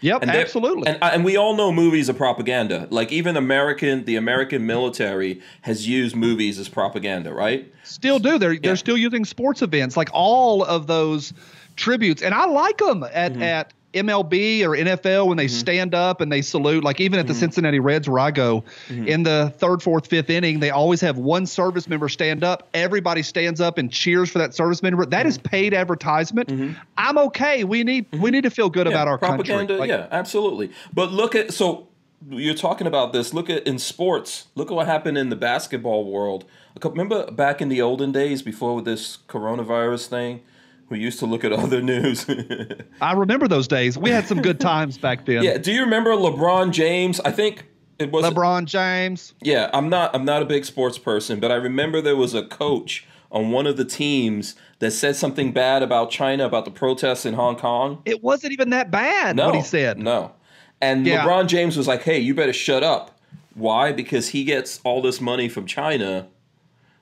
Yep, 0.00 0.20
And 0.20 0.30
absolutely. 0.32 0.86
And, 0.86 0.98
and 1.02 1.24
we 1.24 1.38
all 1.38 1.56
know 1.56 1.72
movies 1.72 2.10
are 2.10 2.14
propaganda. 2.14 2.86
Like 2.90 3.10
even 3.10 3.38
American, 3.38 4.04
the 4.04 4.16
American 4.16 4.66
military 4.66 5.40
has 5.62 5.88
used 5.88 6.14
movies 6.14 6.58
as 6.58 6.68
propaganda, 6.68 7.32
right? 7.32 7.72
Still 7.84 8.18
do. 8.18 8.38
They're 8.38 8.52
Yeah. 8.52 8.60
they're 8.62 8.76
still 8.76 8.98
using 8.98 9.24
sports 9.24 9.62
events 9.62 9.96
like 9.96 10.10
all 10.12 10.62
of 10.62 10.86
those 10.86 11.32
tributes, 11.76 12.20
and 12.22 12.34
I 12.34 12.44
like 12.44 12.76
them 12.76 13.02
at 13.04 13.32
Mm-hmm. 13.32 13.42
at 13.42 13.72
MLB 13.94 14.62
or 14.62 14.70
NFL 14.76 15.26
when 15.28 15.36
they 15.36 15.48
stand 15.48 15.94
up 15.94 16.20
and 16.20 16.30
they 16.30 16.42
salute. 16.42 16.84
Like 16.84 17.00
even 17.00 17.14
Mm-hmm. 17.14 17.20
at 17.20 17.26
the 17.28 17.34
Cincinnati 17.34 17.80
Reds 17.80 18.08
where 18.08 18.18
I 18.18 18.30
go, 18.30 18.64
in 18.88 19.22
the 19.22 19.52
third, 19.58 19.82
fourth, 19.82 20.06
fifth 20.08 20.28
inning, 20.30 20.60
they 20.60 20.70
always 20.70 21.00
have 21.00 21.16
one 21.16 21.46
service 21.46 21.88
member 21.88 22.08
stand 22.08 22.42
up. 22.44 22.68
Everybody 22.74 23.22
stands 23.22 23.60
up 23.60 23.78
and 23.78 23.90
cheers 23.90 24.28
for 24.30 24.38
that 24.38 24.54
service 24.54 24.82
member. 24.82 25.06
That 25.06 25.20
Mm-hmm. 25.20 25.28
is 25.28 25.38
paid 25.38 25.74
advertisement. 25.74 26.76
I'm 26.98 27.18
okay. 27.18 27.64
We 27.64 27.84
need 27.84 28.06
we 28.12 28.30
need 28.30 28.42
to 28.42 28.50
feel 28.50 28.68
good 28.68 28.86
about 28.86 29.08
our 29.08 29.16
propaganda. 29.18 29.74
country. 29.74 29.76
Like, 29.76 29.88
yeah, 29.88 30.08
absolutely. 30.10 30.70
But 30.92 31.12
look 31.12 31.34
at 31.34 31.52
so 31.54 31.88
you're 32.30 32.54
talking 32.54 32.86
about 32.86 33.12
this. 33.12 33.34
Look 33.34 33.50
at 33.50 33.66
in 33.66 33.78
sports. 33.78 34.46
Look 34.54 34.70
at 34.70 34.74
what 34.74 34.86
happened 34.86 35.18
in 35.18 35.28
the 35.28 35.36
basketball 35.36 36.04
world. 36.10 36.44
Remember 36.82 37.30
back 37.30 37.60
in 37.62 37.68
the 37.68 37.80
olden 37.82 38.12
days 38.12 38.42
before 38.42 38.80
this 38.82 39.18
coronavirus 39.28 40.06
thing, 40.08 40.40
who 40.88 40.96
used 40.96 41.18
to 41.20 41.26
look 41.26 41.44
at 41.44 41.52
other 41.52 41.80
news. 41.82 42.26
I 43.00 43.12
remember 43.12 43.48
those 43.48 43.66
days. 43.68 43.96
We 43.98 44.10
had 44.10 44.26
some 44.26 44.42
good 44.42 44.60
times 44.60 44.98
back 44.98 45.26
then. 45.26 45.42
yeah, 45.42 45.58
do 45.58 45.72
you 45.72 45.80
remember 45.80 46.10
LeBron 46.10 46.72
James? 46.72 47.20
I 47.20 47.30
think 47.30 47.66
it 47.98 48.10
was 48.12 48.24
LeBron 48.24 48.66
James. 48.66 49.34
Yeah, 49.40 49.70
I'm 49.72 49.88
not 49.88 50.14
I'm 50.14 50.24
not 50.24 50.42
a 50.42 50.44
big 50.44 50.64
sports 50.64 50.98
person, 50.98 51.40
but 51.40 51.50
I 51.50 51.56
remember 51.56 52.00
there 52.00 52.16
was 52.16 52.34
a 52.34 52.44
coach 52.46 53.06
on 53.30 53.50
one 53.50 53.66
of 53.66 53.76
the 53.76 53.84
teams 53.84 54.54
that 54.78 54.92
said 54.92 55.16
something 55.16 55.52
bad 55.52 55.82
about 55.82 56.10
China 56.10 56.44
about 56.46 56.64
the 56.64 56.70
protests 56.70 57.24
in 57.26 57.34
Hong 57.34 57.56
Kong. 57.56 58.00
It 58.04 58.22
wasn't 58.22 58.52
even 58.52 58.70
that 58.70 58.90
bad 58.90 59.36
No, 59.36 59.46
what 59.46 59.54
he 59.56 59.62
said. 59.62 59.98
No, 59.98 60.32
and 60.80 61.06
Yeah. 61.06 61.24
LeBron 61.24 61.46
James 61.48 61.76
was 61.76 61.88
like, 61.88 62.02
"Hey, 62.02 62.18
you 62.18 62.34
better 62.34 62.52
shut 62.52 62.82
up." 62.82 63.18
Why? 63.54 63.92
Because 63.92 64.28
he 64.30 64.44
gets 64.44 64.80
all 64.84 65.00
this 65.00 65.20
money 65.20 65.48
from 65.48 65.66
China. 65.66 66.26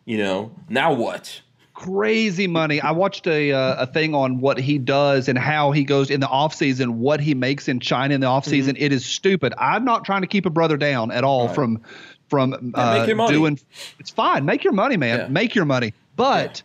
You 0.05 0.18
know, 0.18 0.51
now 0.68 0.93
what? 0.93 1.41
Crazy 1.83 2.47
money. 2.47 2.80
I 2.80 2.93
watched 2.93 3.26
a 3.26 3.53
uh, 3.53 3.83
a 3.83 3.87
thing 3.87 4.14
on 4.14 4.41
what 4.41 4.59
he 4.59 4.78
does 4.78 5.28
and 5.28 5.37
how 5.39 5.72
he 5.72 5.83
goes 5.85 6.11
in 6.11 6.20
the 6.20 6.28
off 6.28 6.55
season, 6.55 7.01
what 7.01 7.20
he 7.20 7.35
makes 7.35 7.66
in 7.68 7.80
China 7.80 8.14
in 8.14 8.20
the 8.20 8.26
off 8.28 8.45
season. 8.45 8.76
It 8.78 8.93
is 8.93 9.05
stupid. 9.05 9.53
I'm 9.59 9.85
not 9.85 10.05
trying 10.05 10.20
to 10.20 10.26
keep 10.28 10.47
a 10.47 10.51
brother 10.51 10.76
down 10.76 11.11
at 11.11 11.24
all 11.24 11.47
Mm-hmm. 11.47 11.55
From 11.55 11.83
from 12.28 12.72
Yeah, 12.74 12.83
uh, 12.83 12.99
make 12.99 13.07
your 13.09 13.16
money. 13.16 13.33
doing. 13.33 13.61
It's 13.99 14.11
fine. 14.11 14.45
Make 14.45 14.64
your 14.64 14.72
money, 14.72 14.97
man. 14.97 15.18
Yeah. 15.18 15.28
Make 15.28 15.55
your 15.55 15.64
money. 15.64 15.93
But 16.16 16.62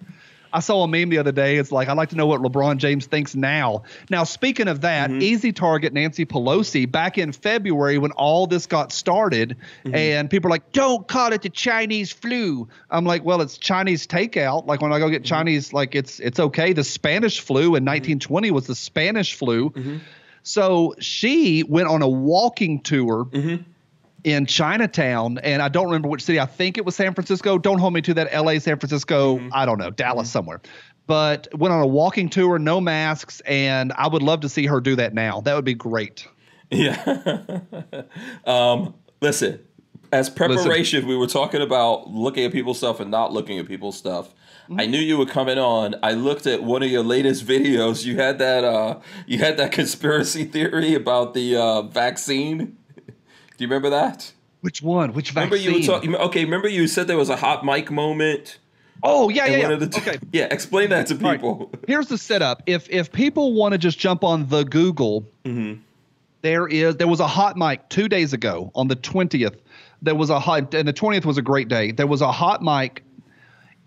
I 0.57 0.59
saw 0.59 0.83
a 0.83 0.87
meme 0.87 1.09
the 1.09 1.19
other 1.19 1.31
day. 1.31 1.57
It's 1.57 1.71
like 1.71 1.87
I'd 1.87 1.97
like 1.97 2.09
to 2.09 2.15
know 2.15 2.25
what 2.25 2.41
LeBron 2.41 2.77
James 2.77 3.05
thinks 3.05 3.35
now. 3.35 3.83
Now, 4.09 4.23
speaking 4.23 4.67
of 4.67 4.81
that, 4.81 5.11
Mm-hmm. 5.11 5.21
easy 5.21 5.51
target 5.53 5.93
Nancy 5.93 6.25
Pelosi 6.25 6.91
back 6.91 7.19
in 7.19 7.31
February 7.31 7.99
when 7.99 8.11
all 8.13 8.47
this 8.47 8.65
got 8.65 8.91
started, 8.91 9.55
Mm-hmm. 9.85 9.93
and 9.95 10.29
people 10.31 10.47
are 10.49 10.55
like, 10.57 10.71
"Don't 10.71 11.07
call 11.07 11.31
it 11.33 11.43
the 11.43 11.49
Chinese 11.49 12.11
flu." 12.11 12.67
I'm 12.89 13.05
like, 13.05 13.23
"Well, 13.23 13.41
it's 13.41 13.57
Chinese 13.59 14.07
takeout. 14.07 14.65
Like 14.65 14.81
when 14.81 14.91
I 14.91 14.97
go 14.97 15.05
Mm-hmm. 15.05 15.11
get 15.13 15.23
Chinese, 15.25 15.73
like 15.73 15.93
it's 15.93 16.19
it's 16.19 16.39
okay. 16.39 16.73
The 16.73 16.83
Spanish 16.83 17.39
flu 17.39 17.75
in 17.75 17.85
1920 17.85 18.49
was 18.51 18.65
the 18.65 18.75
Spanish 18.75 19.35
flu." 19.35 19.69
Mm-hmm. 19.69 19.97
So 20.41 20.95
she 20.99 21.63
went 21.63 21.87
on 21.89 22.01
a 22.01 22.09
walking 22.09 22.81
tour 22.81 23.25
Mm-hmm. 23.25 23.63
In 24.23 24.45
Chinatown, 24.45 25.37
and 25.39 25.61
I 25.61 25.69
don't 25.69 25.85
remember 25.85 26.07
which 26.07 26.23
city. 26.23 26.39
I 26.39 26.45
think 26.45 26.77
it 26.77 26.85
was 26.85 26.95
San 26.95 27.13
Francisco. 27.13 27.57
Don't 27.57 27.79
hold 27.79 27.93
me 27.93 28.01
to 28.01 28.13
that. 28.15 28.27
L.A., 28.31 28.59
San 28.59 28.77
Francisco. 28.79 29.39
I 29.51 29.65
don't 29.65 29.77
know. 29.77 29.91
Dallas 29.91 30.29
somewhere. 30.29 30.61
But 31.05 31.47
went 31.53 31.73
on 31.73 31.81
a 31.81 31.87
walking 31.87 32.29
tour, 32.29 32.59
no 32.59 32.81
masks, 32.81 33.41
and 33.41 33.93
I 33.93 34.07
would 34.07 34.21
love 34.21 34.41
to 34.41 34.49
see 34.49 34.65
her 34.65 34.81
do 34.81 34.95
that 34.97 35.13
now. 35.13 35.41
That 35.41 35.55
would 35.55 35.65
be 35.65 35.73
great. 35.73 36.27
Yeah. 36.69 37.61
um, 38.45 38.93
listen, 39.21 39.59
as 40.11 40.29
preparation, 40.29 41.07
we 41.07 41.15
were 41.15 41.27
talking 41.27 41.61
about 41.61 42.09
looking 42.09 42.43
at 42.45 42.51
people's 42.51 42.77
stuff 42.77 42.99
and 42.99 43.09
not 43.09 43.31
looking 43.31 43.57
at 43.59 43.67
people's 43.67 43.97
stuff. 43.97 44.33
I 44.77 44.85
knew 44.85 44.99
you 44.99 45.17
were 45.17 45.25
coming 45.25 45.57
on. 45.57 45.95
I 46.03 46.11
looked 46.11 46.45
at 46.45 46.63
one 46.63 46.83
of 46.83 46.91
your 46.91 47.03
latest 47.03 47.45
videos. 47.45 48.03
You 48.05 48.17
had 48.17 48.37
that 48.39 48.63
uh 48.63 48.99
you 49.25 49.37
had 49.37 49.57
that 49.57 49.71
conspiracy 49.79 50.43
theory 50.43 50.93
about 50.93 51.33
the 51.33 51.55
uh 51.55 51.81
vaccine. 51.83 52.77
Do 53.57 53.63
you 53.63 53.67
remember 53.67 53.89
that? 53.89 54.31
Which 54.61 54.81
one? 54.81 55.13
Which 55.13 55.33
Remember 55.33 55.55
vaccine? 55.55 55.73
you 55.73 55.79
were 55.79 55.85
talking 55.85 56.15
okay, 56.15 56.43
remember 56.45 56.67
you 56.67 56.87
said 56.87 57.07
there 57.07 57.17
was 57.17 57.29
a 57.29 57.35
hot 57.35 57.63
mic 57.65 57.91
moment? 57.91 58.59
oh 59.03 59.29
yeah, 59.29 59.45
yeah, 59.45 59.69
yeah. 59.69 59.77
t- 59.85 59.99
okay. 60.01 60.17
Yeah, 60.31 60.47
explain 60.49 60.89
that 60.89 61.05
to 61.07 61.13
All 61.15 61.19
right. 61.21 61.39
people. 61.39 61.71
Here's 61.87 62.07
the 62.07 62.17
setup. 62.17 62.63
If 62.65 62.89
if 62.89 63.11
people 63.11 63.53
want 63.53 63.73
to 63.73 63.77
just 63.77 63.99
jump 63.99 64.23
on 64.23 64.47
the 64.49 64.63
Google, 64.63 65.25
Mm-hmm. 65.45 65.79
there 66.41 66.67
is 66.67 66.95
there 66.97 67.07
was 67.07 67.19
a 67.19 67.27
hot 67.27 67.55
mic 67.57 67.87
two 67.89 68.07
days 68.09 68.33
ago 68.33 68.71
on 68.75 68.87
the 68.87 68.95
twentieth. 68.95 69.61
There 70.01 70.15
was 70.15 70.29
a 70.31 70.39
hot 70.39 70.73
and 70.73 70.87
the 70.87 70.93
twentieth 70.93 71.25
was 71.25 71.37
a 71.37 71.41
great 71.43 71.67
day. 71.67 71.91
There 71.91 72.07
was 72.07 72.21
a 72.21 72.31
hot 72.31 72.61
mic 72.63 73.03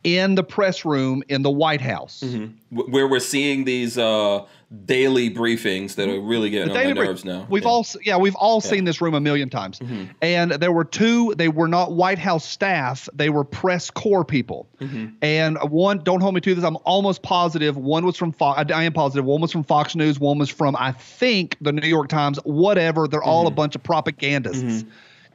in 0.05 0.35
the 0.37 0.43
press 0.45 0.85
room 0.85 1.23
in 1.29 1.43
the 1.43 1.51
White 1.51 1.81
House. 1.81 2.23
Wh- 2.71 2.89
Where 2.89 3.07
we're 3.09 3.21
seeing 3.21 3.65
these 3.65 3.99
uh 3.99 4.47
daily 4.85 5.29
briefings 5.29 5.97
that 5.97 6.09
are 6.09 6.21
really 6.21 6.49
getting 6.49 6.71
on 6.71 6.77
my 6.77 6.93
brief- 6.93 7.05
nerves 7.05 7.25
now. 7.25 7.45
We've 7.51 7.65
Yeah. 7.65 7.69
all, 7.69 7.87
yeah, 8.05 8.17
we've 8.19 8.37
all 8.37 8.61
seen 8.61 8.85
this 8.85 9.01
room 9.01 9.15
a 9.15 9.21
million 9.21 9.51
times. 9.51 9.81
Mm-hmm. 9.81 10.05
And 10.23 10.53
there 10.53 10.71
were 10.71 10.85
two. 10.85 11.35
They 11.37 11.49
were 11.49 11.67
not 11.67 11.93
White 11.93 12.21
House 12.21 12.45
staff. 12.45 13.09
They 13.13 13.31
were 13.31 13.43
press 13.43 13.91
corps 13.91 14.25
people. 14.25 14.69
Mm-hmm. 14.81 15.07
And 15.23 15.59
one, 15.59 15.99
don't 15.99 16.21
hold 16.21 16.35
me 16.35 16.41
to 16.43 16.55
this. 16.55 16.65
I'm 16.65 16.79
almost 16.85 17.23
positive. 17.23 17.77
One 17.77 18.07
was 18.07 18.17
from 18.17 18.31
Fox. 18.31 18.71
I 18.71 18.85
am 18.85 18.93
positive. 18.93 19.25
One 19.25 19.41
was 19.41 19.51
from 19.51 19.65
Fox 19.65 19.97
News. 19.97 20.21
One 20.21 20.39
was 20.39 20.51
from 20.51 20.77
I 20.77 20.93
think 20.93 21.57
the 21.61 21.73
New 21.73 21.89
York 21.89 22.09
Times. 22.09 22.39
Whatever. 22.45 23.09
They're 23.09 23.23
all 23.23 23.47
a 23.47 23.51
mm-hmm. 23.51 23.57
bunch 23.57 23.75
of 23.75 23.83
propagandists. 23.83 24.85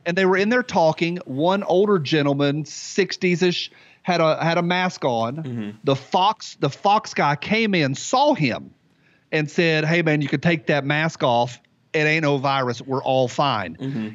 And 0.05 0.15
they 0.15 0.25
were 0.25 0.37
in 0.37 0.49
there 0.49 0.63
talking. 0.63 1.17
One 1.25 1.63
older 1.63 1.99
gentleman, 1.99 2.63
60s 2.63 3.41
ish, 3.41 3.71
had 4.03 4.21
a 4.21 4.41
had 4.41 4.59
a 4.59 4.61
mask 4.61 5.03
on. 5.03 5.79
The 5.83 5.95
Fox 5.95 6.55
the 6.59 6.69
Fox 6.69 7.13
guy 7.13 7.35
came 7.35 7.73
in, 7.73 7.95
saw 7.95 8.33
him 8.35 8.74
and 9.35 9.51
said, 9.51 9.85
"Hey 9.85 10.01
man, 10.01 10.21
you 10.21 10.27
can 10.27 10.39
take 10.39 10.67
that 10.67 10.85
mask 10.85 11.21
off. 11.21 11.59
It 11.93 11.99
ain't 11.99 12.23
no 12.23 12.37
virus. 12.37 12.81
We're 12.81 13.03
all 13.03 13.27
fine." 13.27 13.75
Mm-hmm. 13.75 14.09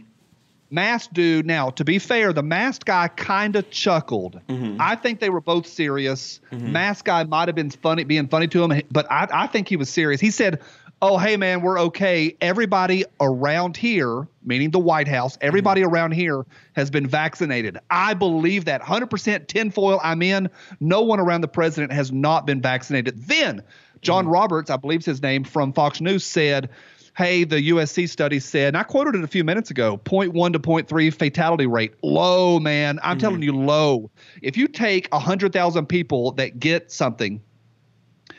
Mask 0.70 1.10
dude. 1.12 1.46
Now, 1.46 1.70
to 1.70 1.84
be 1.84 1.98
fair, 1.98 2.32
the 2.32 2.42
mask 2.42 2.86
guy 2.86 3.08
kind 3.08 3.56
of 3.56 3.68
chuckled. 3.70 4.40
Mm-hmm. 4.48 4.76
I 4.80 4.94
think 4.96 5.20
they 5.20 5.28
were 5.28 5.40
both 5.40 5.66
serious. 5.66 6.40
Mm-hmm. 6.52 6.72
Mask 6.72 7.04
guy 7.04 7.24
might 7.24 7.48
have 7.48 7.56
been 7.56 7.70
funny, 7.70 8.04
being 8.04 8.28
funny 8.28 8.46
to 8.48 8.64
him, 8.64 8.82
but 8.90 9.10
I, 9.10 9.28
I 9.30 9.46
think 9.48 9.68
he 9.68 9.76
was 9.76 9.90
serious. 9.90 10.20
He 10.20 10.30
said, 10.30 10.60
"Oh, 11.02 11.18
hey 11.18 11.36
man, 11.36 11.60
we're 11.60 11.78
okay. 11.80 12.34
Everybody 12.40 13.04
around 13.20 13.76
here, 13.76 14.26
meaning 14.44 14.70
the 14.70 14.78
White 14.78 15.08
House, 15.08 15.36
everybody 15.42 15.82
around 15.82 16.12
here 16.12 16.46
has 16.74 16.88
been 16.90 17.06
vaccinated. 17.06 17.76
I 17.90 18.14
believe 18.14 18.64
that 18.64 18.80
100% 18.80 19.48
tinfoil. 19.48 20.00
I'm 20.02 20.22
in. 20.22 20.48
No 20.78 21.02
one 21.02 21.20
around 21.20 21.42
the 21.42 21.48
president 21.48 21.92
has 21.92 22.10
not 22.10 22.46
been 22.46 22.62
vaccinated." 22.62 23.26
Then 23.26 23.62
John 24.02 24.26
mm. 24.26 24.32
Roberts, 24.32 24.70
I 24.70 24.76
believe's 24.76 25.06
his 25.06 25.22
name, 25.22 25.44
from 25.44 25.72
Fox 25.72 26.00
News 26.00 26.24
said, 26.24 26.70
Hey, 27.16 27.44
the 27.44 27.70
USC 27.70 28.08
study 28.08 28.38
said, 28.38 28.68
and 28.68 28.76
I 28.76 28.82
quoted 28.82 29.16
it 29.16 29.24
a 29.24 29.26
few 29.26 29.44
minutes 29.44 29.70
ago 29.70 30.00
0.1 30.04 30.52
to 30.52 30.58
0.3 30.58 31.12
fatality 31.12 31.66
rate. 31.66 31.94
Low, 32.02 32.60
man. 32.60 33.00
I'm 33.02 33.12
mm-hmm. 33.12 33.20
telling 33.20 33.42
you, 33.42 33.54
low. 33.56 34.10
If 34.42 34.56
you 34.56 34.68
take 34.68 35.08
100,000 35.12 35.86
people 35.86 36.32
that 36.32 36.58
get 36.60 36.90
something, 36.92 37.42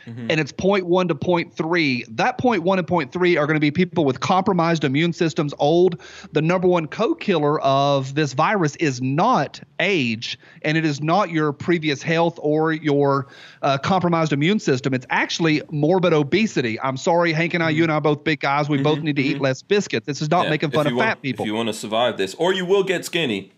Mm-hmm. 0.06 0.32
and 0.32 0.40
it's 0.40 0.52
0.1 0.52 1.08
to 1.10 1.16
0.3. 1.16 2.06
That 2.18 2.38
0.1 2.38 2.80
and 2.80 2.88
0.3 2.88 3.40
are 3.40 3.46
going 3.46 3.56
to 3.56 3.60
be 3.60 3.72
people 3.72 4.04
with 4.04 4.20
compromised 4.20 4.84
immune 4.84 5.14
systems, 5.14 5.54
old. 5.60 6.02
The 6.32 6.42
number 6.42 6.68
one 6.68 6.88
co-killer 6.88 7.60
of 7.62 8.16
this 8.16 8.34
virus 8.34 8.76
is 8.78 9.02
not 9.02 9.62
age, 9.80 10.40
and 10.64 10.78
it 10.78 10.86
is 10.86 11.02
not 11.02 11.30
your 11.30 11.54
previous 11.54 12.02
health 12.02 12.40
or 12.42 12.72
your 12.72 13.28
uh, 13.62 13.78
compromised 13.78 14.34
immune 14.34 14.60
system. 14.60 14.94
It's 14.94 15.06
actually 15.10 15.62
morbid 15.72 16.14
obesity. 16.14 16.80
I'm 16.80 16.98
sorry, 16.98 17.34
Hank 17.34 17.54
and 17.54 17.64
I, 17.64 17.70
you 17.70 17.78
mm-hmm. 17.78 17.84
and 17.84 17.92
I 17.92 17.96
are 17.96 18.02
both 18.02 18.24
big 18.24 18.40
guys. 18.40 18.70
We 18.70 18.82
both 18.82 18.98
mm-hmm. 18.98 19.06
need 19.06 19.16
to 19.18 19.24
eat 19.24 19.42
less 19.42 19.62
biscuits. 19.62 20.08
This 20.08 20.22
is 20.22 20.30
not 20.30 20.46
Yeah, 20.46 20.52
making 20.52 20.72
fun 20.72 20.88
of 20.88 20.96
want- 20.96 21.08
fat 21.08 21.22
people 21.22 21.44
If 21.44 21.48
you 21.48 21.56
want 21.56 21.70
to 21.70 21.74
survive 21.74 22.18
this, 22.18 22.36
or 22.36 22.54
you 22.54 22.66
will 22.66 22.84
get 22.84 23.06
skinny. 23.06 23.52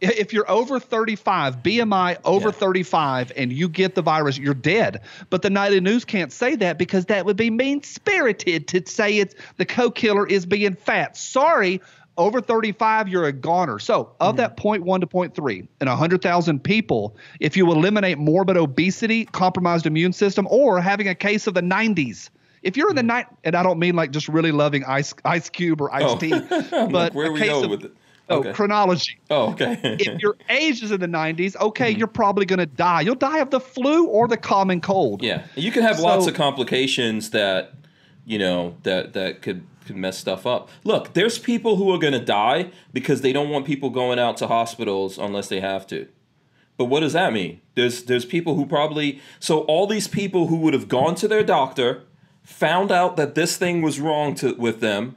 If 0.00 0.32
you're 0.32 0.50
over 0.50 0.78
35, 0.78 1.62
BMI 1.62 2.18
over 2.24 2.48
Yeah. 2.48 2.52
35, 2.52 3.32
and 3.36 3.52
you 3.52 3.68
get 3.68 3.94
the 3.94 4.02
virus, 4.02 4.38
you're 4.38 4.54
dead. 4.54 5.00
But 5.30 5.42
the 5.42 5.50
nightly 5.50 5.80
news 5.80 6.04
can't 6.04 6.32
say 6.32 6.56
that 6.56 6.78
because 6.78 7.06
that 7.06 7.24
would 7.24 7.36
be 7.36 7.50
mean 7.50 7.82
spirited 7.82 8.68
to 8.68 8.82
say 8.86 9.18
it's 9.18 9.34
the 9.56 9.64
co 9.64 9.90
killer 9.90 10.26
is 10.26 10.46
being 10.46 10.74
fat. 10.74 11.16
Sorry. 11.16 11.80
Over 12.16 12.40
35, 12.40 13.08
you're 13.08 13.26
a 13.26 13.32
goner. 13.32 13.78
So, 13.78 14.10
of 14.18 14.34
mm-hmm. 14.34 14.36
that 14.38 14.56
0.1 14.56 15.00
to 15.02 15.06
0.3 15.06 15.68
and 15.80 15.88
100,000 15.88 16.64
people, 16.64 17.16
if 17.38 17.56
you 17.56 17.70
eliminate 17.70 18.18
morbid 18.18 18.56
obesity, 18.56 19.24
compromised 19.26 19.86
immune 19.86 20.12
system, 20.12 20.48
or 20.50 20.80
having 20.80 21.06
a 21.06 21.14
case 21.14 21.46
of 21.46 21.54
the 21.54 21.60
90s, 21.60 22.30
if 22.62 22.76
you're 22.76 22.90
in 22.90 22.96
the 22.96 23.02
mm. 23.02 23.06
night, 23.06 23.26
and 23.44 23.54
I 23.54 23.62
don't 23.62 23.78
mean 23.78 23.94
like 23.94 24.10
just 24.10 24.28
really 24.28 24.50
loving 24.50 24.84
ice 24.84 25.14
ice 25.24 25.48
cube 25.48 25.80
or 25.80 25.94
iced 25.94 26.06
Oh. 26.06 26.18
tea, 26.18 26.30
but 26.70 26.92
like, 26.92 27.14
where 27.14 27.30
we 27.30 27.38
case 27.38 27.52
of- 27.52 27.70
with 27.70 27.84
it? 27.84 27.92
Oh, 28.30 28.38
Okay. 28.40 28.52
chronology 28.52 29.18
Oh, 29.30 29.52
okay. 29.52 29.78
if 29.82 30.20
your 30.22 30.36
age 30.48 30.82
is 30.82 30.90
in 30.90 31.00
the 31.00 31.06
90s, 31.06 31.56
okay, 31.56 31.90
Mm-hmm. 31.90 31.98
you're 31.98 32.06
probably 32.08 32.46
going 32.46 32.58
to 32.58 32.66
die. 32.66 33.00
You'll 33.02 33.14
die 33.14 33.38
of 33.38 33.50
the 33.50 33.60
flu 33.60 34.06
or 34.06 34.28
the 34.28 34.36
common 34.36 34.80
cold. 34.80 35.22
yeah, 35.22 35.46
you 35.56 35.70
can 35.72 35.82
have 35.82 35.98
lots 36.00 36.26
of 36.26 36.34
complications 36.34 37.30
that 37.30 37.72
you 38.26 38.38
know 38.38 38.76
that 38.82 39.12
that 39.14 39.42
could 39.42 39.66
could 39.86 39.96
mess 39.96 40.18
stuff 40.18 40.46
up. 40.46 40.68
Look, 40.84 41.14
there's 41.14 41.38
people 41.38 41.76
who 41.76 41.90
are 41.94 41.98
going 41.98 42.12
to 42.12 42.24
die 42.24 42.70
because 42.92 43.22
they 43.22 43.32
don't 43.32 43.48
want 43.48 43.64
people 43.66 43.88
going 43.88 44.18
out 44.18 44.36
to 44.38 44.46
hospitals 44.46 45.16
unless 45.16 45.48
they 45.48 45.60
have 45.60 45.86
to. 45.86 46.06
But 46.76 46.84
what 46.86 47.00
does 47.00 47.14
that 47.14 47.32
mean? 47.32 47.60
There's 47.74 48.04
there's 48.04 48.24
people 48.26 48.54
who 48.54 48.66
probably 48.66 49.20
so 49.40 49.60
all 49.62 49.86
these 49.86 50.06
people 50.06 50.48
who 50.48 50.56
would 50.56 50.74
have 50.74 50.88
gone 50.88 51.14
to 51.16 51.26
their 51.28 51.42
doctor, 51.42 52.04
found 52.42 52.92
out 52.92 53.16
that 53.16 53.34
this 53.34 53.56
thing 53.56 53.80
was 53.82 53.98
wrong 53.98 54.34
to 54.36 54.54
with 54.54 54.80
them, 54.80 55.16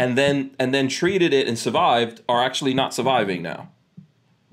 and 0.00 0.16
then 0.18 0.50
and 0.58 0.72
then 0.74 0.88
treated 0.88 1.32
it 1.32 1.46
and 1.46 1.58
survived 1.58 2.22
are 2.28 2.42
actually 2.42 2.74
not 2.74 2.94
surviving 2.94 3.42
now. 3.42 3.68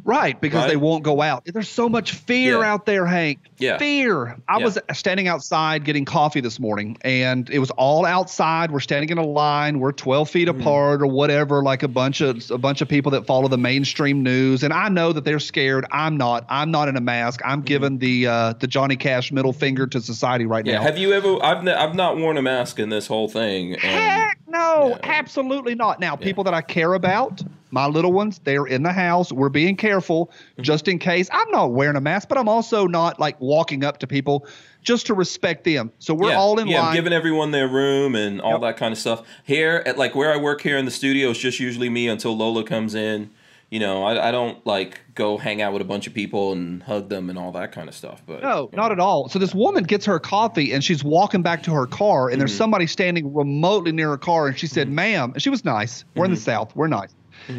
Right, 0.03 0.39
because 0.39 0.61
Right? 0.61 0.69
they 0.69 0.75
won't 0.77 1.03
go 1.03 1.21
out. 1.21 1.43
There's 1.45 1.67
so 1.67 1.89
much 1.89 2.13
fear 2.13 2.59
Yeah. 2.59 2.71
out 2.73 2.85
there, 2.85 3.05
Hank. 3.05 3.39
Yeah. 3.59 3.77
Fear. 3.77 4.37
I 4.47 4.59
Yeah. 4.59 4.65
was 4.65 4.77
standing 4.93 5.27
outside 5.27 5.83
getting 5.83 6.05
coffee 6.05 6.41
this 6.41 6.59
morning, 6.59 6.97
and 7.01 7.49
it 7.49 7.59
was 7.59 7.71
all 7.71 8.05
outside. 8.05 8.71
We're 8.71 8.79
standing 8.79 9.09
in 9.09 9.17
a 9.17 9.25
line. 9.25 9.79
We're 9.79 9.91
12 9.91 10.29
feet 10.29 10.47
Mm-hmm. 10.47 10.61
apart, 10.61 11.01
or 11.01 11.07
whatever, 11.07 11.63
like 11.63 11.81
a 11.83 11.87
bunch 11.87 12.21
of 12.21 12.49
a 12.51 12.57
bunch 12.57 12.81
of 12.81 12.87
people 12.87 13.11
that 13.11 13.25
follow 13.25 13.47
the 13.47 13.57
mainstream 13.57 14.21
news. 14.23 14.63
And 14.63 14.71
I 14.73 14.89
know 14.89 15.11
that 15.13 15.25
they're 15.25 15.39
scared. 15.39 15.85
I'm 15.91 16.17
not. 16.17 16.45
I'm 16.49 16.71
not 16.71 16.87
in 16.87 16.95
a 16.97 17.01
mask. 17.01 17.41
I'm 17.45 17.61
giving 17.61 17.97
the 17.97 18.27
uh, 18.27 18.53
the 18.59 18.67
Johnny 18.67 18.95
Cash 18.95 19.31
middle 19.31 19.53
finger 19.53 19.87
to 19.87 20.01
society 20.01 20.45
right. 20.45 20.65
Yeah. 20.65 20.75
now. 20.75 20.81
Have 20.83 20.97
you 20.97 21.13
ever? 21.13 21.43
I've 21.43 21.63
ne- 21.63 21.73
I've 21.73 21.95
not 21.95 22.17
worn 22.17 22.37
a 22.37 22.41
mask 22.41 22.79
in 22.79 22.89
this 22.89 23.07
whole 23.07 23.27
thing. 23.27 23.73
And, 23.73 23.81
Heck 23.81 24.39
no, 24.47 24.89
Yeah. 24.89 24.97
absolutely 25.03 25.75
not. 25.75 25.99
Now, 25.99 26.15
people 26.15 26.43
that 26.45 26.53
I 26.53 26.61
care 26.61 26.93
about, 26.93 27.41
my 27.71 27.85
little 27.87 28.13
ones, 28.13 28.39
they're 28.43 28.65
in 28.65 28.83
the 28.83 28.93
house. 28.93 29.31
We're 29.31 29.49
being 29.49 29.75
careful 29.75 30.27
Mm-hmm. 30.27 30.61
just 30.63 30.87
in 30.87 30.99
case. 30.99 31.29
I'm 31.33 31.49
not 31.51 31.71
wearing 31.73 31.95
a 31.97 32.01
mask, 32.01 32.29
but 32.29 32.37
I'm 32.37 32.47
also 32.49 32.87
not 32.87 33.19
like 33.19 33.35
walking 33.47 33.83
up 33.83 33.97
to 33.99 34.07
people 34.07 34.45
just 34.83 35.07
to 35.07 35.13
respect 35.13 35.63
them. 35.63 35.91
So 35.99 36.13
we're 36.13 36.29
yeah, 36.31 36.37
all 36.37 36.59
in 36.59 36.67
yeah, 36.67 36.81
line. 36.81 36.95
giving 36.95 37.13
everyone 37.13 37.51
their 37.51 37.67
room 37.67 38.15
and 38.15 38.39
all 38.41 38.51
Yep. 38.53 38.61
that 38.61 38.77
kind 38.77 38.91
of 38.91 38.97
stuff. 38.99 39.23
Here, 39.43 39.81
at 39.85 39.97
like 39.97 40.13
where 40.15 40.31
I 40.33 40.37
work 40.37 40.61
here 40.61 40.77
in 40.77 40.85
the 40.85 40.91
studio, 40.91 41.31
it's 41.31 41.39
just 41.39 41.59
usually 41.59 41.89
me 41.89 42.07
until 42.07 42.35
Lola 42.37 42.63
comes 42.63 42.93
in. 42.93 43.29
You 43.69 43.81
know, 43.81 44.05
I, 44.05 44.29
I 44.29 44.31
don't 44.31 44.65
like 44.65 45.01
go 45.13 45.37
hang 45.37 45.61
out 45.61 45.73
with 45.73 45.81
a 45.81 45.85
bunch 45.85 46.07
of 46.07 46.13
people 46.13 46.53
and 46.53 46.81
hug 46.83 47.09
them 47.09 47.29
and 47.29 47.37
all 47.37 47.51
that 47.51 47.73
kind 47.73 47.89
of 47.89 47.95
stuff. 47.95 48.21
But 48.25 48.41
no, 48.41 48.69
not 48.71 48.93
at 48.93 48.99
all. 49.01 49.27
So 49.27 49.39
this 49.39 49.53
woman 49.53 49.83
gets 49.83 50.05
her 50.05 50.19
coffee 50.19 50.71
and 50.71 50.81
she's 50.81 51.03
walking 51.03 51.41
back 51.41 51.63
to 51.63 51.73
her 51.73 51.85
car, 51.85 52.29
and 52.29 52.39
there's 52.39 52.51
Mm-hmm. 52.51 52.57
somebody 52.59 52.87
standing 52.87 53.33
remotely 53.33 53.91
near 53.91 54.09
her 54.11 54.17
car, 54.17 54.47
and 54.47 54.57
she 54.57 54.67
said, 54.67 54.87
"Ma'am," 54.87 55.31
and 55.33 55.41
she 55.43 55.49
was 55.49 55.65
nice. 55.65 56.05
We're 56.15 56.23
in 56.25 56.31
the 56.31 56.37
Mm-hmm. 56.37 56.43
South. 56.45 56.75
We're 56.77 56.87
nice. 56.87 57.13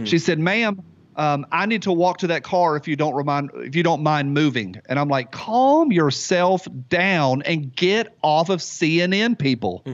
She 0.05 0.19
said, 0.19 0.39
"Ma'am." 0.39 0.83
Um, 1.19 1.45
I 1.53 1.67
need 1.67 1.83
to 1.83 1.93
walk 1.93 2.19
to 2.19 2.29
that 2.29 2.45
car 2.45 2.77
if 2.77 2.87
you 2.89 2.95
don't 2.97 3.15
remind 3.15 3.51
if 3.57 3.75
you 3.75 3.83
don't 3.83 4.03
mind 4.03 4.33
moving. 4.33 4.77
And 4.89 4.99
I'm 4.99 5.09
like, 5.09 5.33
calm 5.33 5.91
yourself 5.93 6.67
down 6.89 7.43
and 7.43 7.75
get 7.75 8.17
off 8.23 8.49
of 8.49 8.61
CNN, 8.61 9.37
people. 9.39 9.85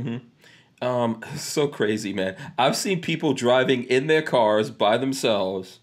Um, 0.83 1.25
so 1.37 1.67
crazy, 1.67 2.13
man. 2.13 2.37
I've 2.59 2.77
seen 2.77 3.01
people 3.01 3.33
driving 3.33 3.85
in 3.85 4.07
their 4.07 4.23
cars 4.23 4.71
by 4.71 4.99
themselves 4.99 5.81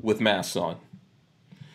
with 0.00 0.20
masks 0.20 0.54
on. 0.54 0.76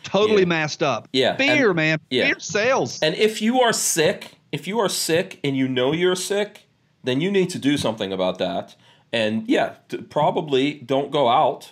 Totally 0.04 0.42
Yeah. 0.44 0.48
masked 0.50 0.84
up. 0.84 1.08
Yeah, 1.14 1.36
Fear, 1.36 1.70
and- 1.70 1.76
man. 1.76 2.00
yeah. 2.10 2.26
Fear 2.26 2.40
sales. 2.40 3.00
And 3.02 3.16
if 3.16 3.42
you 3.42 3.62
are 3.62 3.74
sick, 3.74 4.32
if 4.52 4.68
you 4.68 4.80
are 4.80 4.90
sick 4.90 5.40
and 5.44 5.58
you 5.58 5.68
know 5.68 5.94
you're 5.94 6.16
sick, 6.16 6.68
then 7.04 7.22
you 7.22 7.32
need 7.32 7.50
to 7.50 7.60
do 7.60 7.78
something 7.78 8.14
about 8.14 8.38
that. 8.38 8.76
And 9.12 9.48
yeah, 9.50 9.76
t- 9.90 9.98
probably 9.98 10.74
don't 10.76 11.10
go 11.12 11.28
out. 11.30 11.72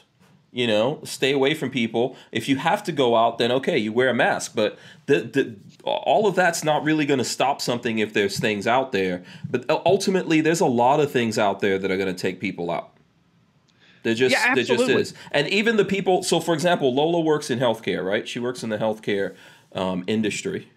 You 0.53 0.67
know, 0.67 0.99
stay 1.05 1.31
away 1.31 1.53
from 1.53 1.69
people. 1.69 2.17
If 2.33 2.49
you 2.49 2.57
have 2.57 2.83
to 2.83 2.91
go 2.91 3.15
out, 3.15 3.37
then 3.37 3.51
okay, 3.53 3.77
you 3.77 3.93
wear 3.93 4.09
a 4.09 4.13
mask. 4.13 4.51
But 4.53 4.77
the, 5.05 5.21
the 5.21 5.55
all 5.83 6.27
of 6.27 6.35
that's 6.35 6.63
not 6.63 6.83
really 6.83 7.05
going 7.05 7.19
to 7.19 7.25
stop 7.25 7.61
something 7.61 7.99
if 7.99 8.13
there's 8.13 8.37
things 8.37 8.67
out 8.67 8.91
there. 8.91 9.23
But 9.49 9.65
ultimately, 9.69 10.41
there's 10.41 10.59
a 10.59 10.65
lot 10.65 10.99
of 10.99 11.09
things 11.09 11.37
out 11.37 11.61
there 11.61 11.77
that 11.79 11.89
are 11.89 11.97
going 11.97 12.13
to 12.13 12.21
take 12.21 12.41
people 12.41 12.69
out. 12.69 12.91
There 14.03 14.13
just 14.13 14.33
Yeah, 14.33 14.55
there 14.55 14.63
just 14.63 14.89
is. 14.89 15.13
And 15.31 15.47
even 15.47 15.77
the 15.77 15.85
people. 15.85 16.23
So, 16.23 16.39
for 16.39 16.53
example, 16.53 16.93
Lola 16.93 17.21
works 17.21 17.49
in 17.49 17.59
healthcare, 17.59 18.03
right? 18.03 18.27
She 18.27 18.39
works 18.39 18.63
in 18.63 18.69
the 18.69 18.77
healthcare 18.77 19.35
um, 19.73 20.03
industry. 20.07 20.69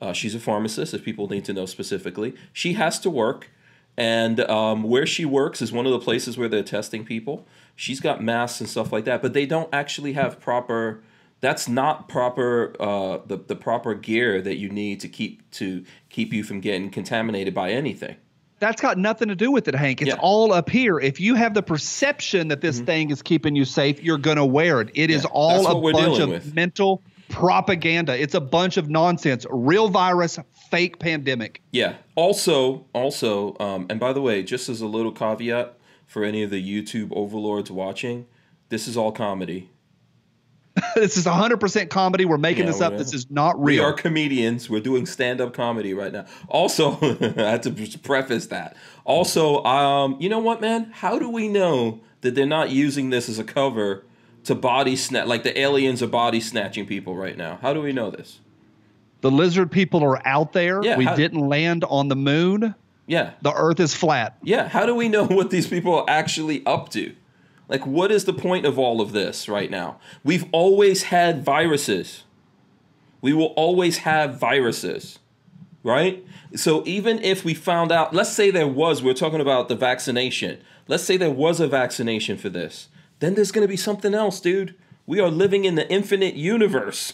Uh, 0.00 0.12
she's 0.12 0.34
a 0.34 0.40
pharmacist, 0.40 0.94
if 0.94 1.04
people 1.04 1.28
need 1.28 1.44
to 1.44 1.52
know 1.52 1.66
specifically. 1.66 2.34
She 2.52 2.74
has 2.74 3.00
to 3.00 3.10
work, 3.10 3.50
and 3.96 4.40
um, 4.40 4.84
where 4.84 5.06
she 5.06 5.24
works 5.24 5.60
is 5.60 5.72
one 5.72 5.86
of 5.86 5.92
the 5.92 5.98
places 5.98 6.38
where 6.38 6.48
they're 6.48 6.62
testing 6.62 7.04
people. 7.04 7.46
She's 7.80 8.00
got 8.00 8.20
masks 8.20 8.58
and 8.60 8.68
stuff 8.68 8.92
like 8.92 9.04
that, 9.04 9.22
but 9.22 9.34
they 9.34 9.46
don't 9.46 9.68
actually 9.72 10.14
have 10.14 10.40
proper. 10.40 11.00
That's 11.40 11.68
not 11.68 12.08
proper. 12.08 12.74
Uh, 12.80 13.18
the 13.24 13.36
the 13.36 13.54
proper 13.54 13.94
gear 13.94 14.42
that 14.42 14.56
you 14.56 14.68
need 14.68 14.98
to 15.00 15.08
keep 15.08 15.48
to 15.52 15.84
keep 16.10 16.32
you 16.32 16.42
from 16.42 16.58
getting 16.58 16.90
contaminated 16.90 17.54
by 17.54 17.70
anything. 17.70 18.16
That's 18.58 18.82
got 18.82 18.98
nothing 18.98 19.28
to 19.28 19.36
do 19.36 19.52
with 19.52 19.68
it, 19.68 19.76
Hank. 19.76 20.02
It's 20.02 20.08
Yeah. 20.08 20.14
Mm-hmm. 20.14 20.24
all 20.24 20.52
up 20.52 20.68
here. 20.68 20.98
If 20.98 21.20
you 21.20 21.36
have 21.36 21.54
the 21.54 21.62
perception 21.62 22.48
that 22.48 22.60
this 22.62 22.80
thing 22.80 23.10
is 23.10 23.22
keeping 23.22 23.54
you 23.54 23.64
safe, 23.64 24.02
you're 24.02 24.18
going 24.18 24.38
to 24.38 24.44
wear 24.44 24.80
it. 24.80 24.90
It 24.94 25.10
is 25.10 25.22
Yeah, 25.22 25.30
all 25.30 25.62
that's 25.62 25.72
a 25.72 25.92
bunch 26.02 26.18
of 26.18 26.28
with. 26.30 26.54
mental 26.56 27.00
propaganda. 27.28 28.20
It's 28.20 28.34
a 28.34 28.40
bunch 28.40 28.76
of 28.76 28.90
nonsense. 28.90 29.46
Real 29.50 29.88
virus, 29.88 30.40
fake 30.72 30.98
pandemic. 30.98 31.62
Yeah. 31.70 31.94
Also, 32.16 32.84
also, 32.94 33.56
um, 33.60 33.86
and 33.88 34.00
by 34.00 34.12
the 34.12 34.20
way, 34.20 34.42
just 34.42 34.68
as 34.68 34.80
a 34.80 34.86
little 34.88 35.12
caveat 35.12 35.77
for 36.08 36.24
any 36.24 36.42
of 36.42 36.50
the 36.50 36.60
YouTube 36.60 37.12
overlords 37.14 37.70
watching, 37.70 38.26
this 38.70 38.88
is 38.88 38.96
all 38.96 39.12
comedy. 39.12 39.70
this 40.94 41.16
is 41.16 41.26
100% 41.26 41.90
comedy. 41.90 42.24
We're 42.24 42.38
making 42.38 42.64
Yeah, 42.64 42.72
this 42.72 42.80
up. 42.80 42.96
This 42.96 43.12
is 43.14 43.30
not 43.30 43.62
real. 43.62 43.84
We 43.84 43.88
are 43.88 43.92
comedians. 43.92 44.68
We're 44.70 44.80
doing 44.80 45.06
stand-up 45.06 45.52
comedy 45.52 45.92
right 45.94 46.12
now. 46.12 46.24
Also, 46.48 46.98
I 47.36 47.50
had 47.50 47.62
to 47.64 47.98
preface 47.98 48.46
that. 48.46 48.76
Also, 49.04 49.62
um, 49.64 50.16
you 50.18 50.28
know 50.28 50.38
what, 50.40 50.60
man? 50.60 50.90
How 50.92 51.18
do 51.18 51.28
we 51.28 51.46
know 51.48 52.00
that 52.22 52.34
they're 52.34 52.46
not 52.46 52.70
using 52.70 53.10
this 53.10 53.28
as 53.28 53.38
a 53.38 53.44
cover 53.44 54.04
to 54.44 54.54
body 54.54 54.96
snatch, 54.96 55.26
like 55.26 55.42
the 55.42 55.58
aliens 55.58 56.02
are 56.02 56.06
body 56.08 56.40
snatching 56.40 56.86
people 56.86 57.14
right 57.14 57.36
now? 57.36 57.58
How 57.60 57.72
do 57.72 57.80
we 57.82 57.92
know 57.92 58.10
this? 58.10 58.40
the 59.20 59.30
lizard 59.32 59.68
people 59.72 60.04
are 60.04 60.24
out 60.24 60.52
there. 60.52 60.80
Yeah, 60.80 60.96
we 60.96 61.04
how- 61.04 61.16
didn't 61.16 61.40
land 61.48 61.84
on 61.84 62.06
the 62.06 62.14
moon. 62.14 62.76
Yeah, 63.08 63.32
The 63.42 63.52
earth 63.54 63.80
is 63.80 63.94
flat. 63.94 64.36
yeah. 64.42 64.68
How 64.68 64.86
do 64.86 64.94
we 64.94 65.08
know 65.08 65.24
what 65.38 65.50
these 65.50 65.66
people 65.66 65.94
are 65.96 66.04
actually 66.08 66.64
up 66.66 66.90
to? 66.90 67.14
Like, 67.68 67.84
what 67.86 68.12
is 68.12 68.24
the 68.24 68.32
point 68.32 68.64
of 68.64 68.78
all 68.78 69.00
of 69.00 69.12
this 69.12 69.48
right 69.48 69.70
now? 69.70 69.98
We've 70.24 70.46
always 70.52 71.04
had 71.04 71.44
viruses. 71.44 72.24
We 73.20 73.32
will 73.32 73.52
always 73.56 73.98
have 73.98 74.38
viruses, 74.38 75.18
right? 75.82 76.24
So 76.54 76.82
even 76.86 77.18
if 77.22 77.44
we 77.44 77.52
found 77.54 77.90
out, 77.90 78.14
let's 78.14 78.30
say 78.30 78.50
there 78.50 78.68
was, 78.68 79.02
we're 79.02 79.12
talking 79.12 79.40
about 79.40 79.68
the 79.68 79.74
vaccination. 79.74 80.60
Let's 80.86 81.02
say 81.02 81.16
there 81.16 81.30
was 81.30 81.60
a 81.60 81.66
vaccination 81.66 82.38
for 82.38 82.48
this. 82.48 82.88
Then 83.18 83.34
there's 83.34 83.52
going 83.52 83.64
to 83.66 83.68
be 83.68 83.76
something 83.76 84.14
else, 84.14 84.40
dude. 84.40 84.74
We 85.06 85.20
are 85.20 85.30
living 85.30 85.64
in 85.64 85.74
the 85.74 85.90
infinite 85.90 86.34
universe. 86.36 87.12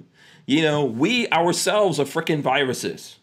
you 0.46 0.62
know, 0.62 0.84
we 0.84 1.28
ourselves 1.30 1.98
are 1.98 2.04
freaking 2.04 2.42
viruses. 2.42 3.16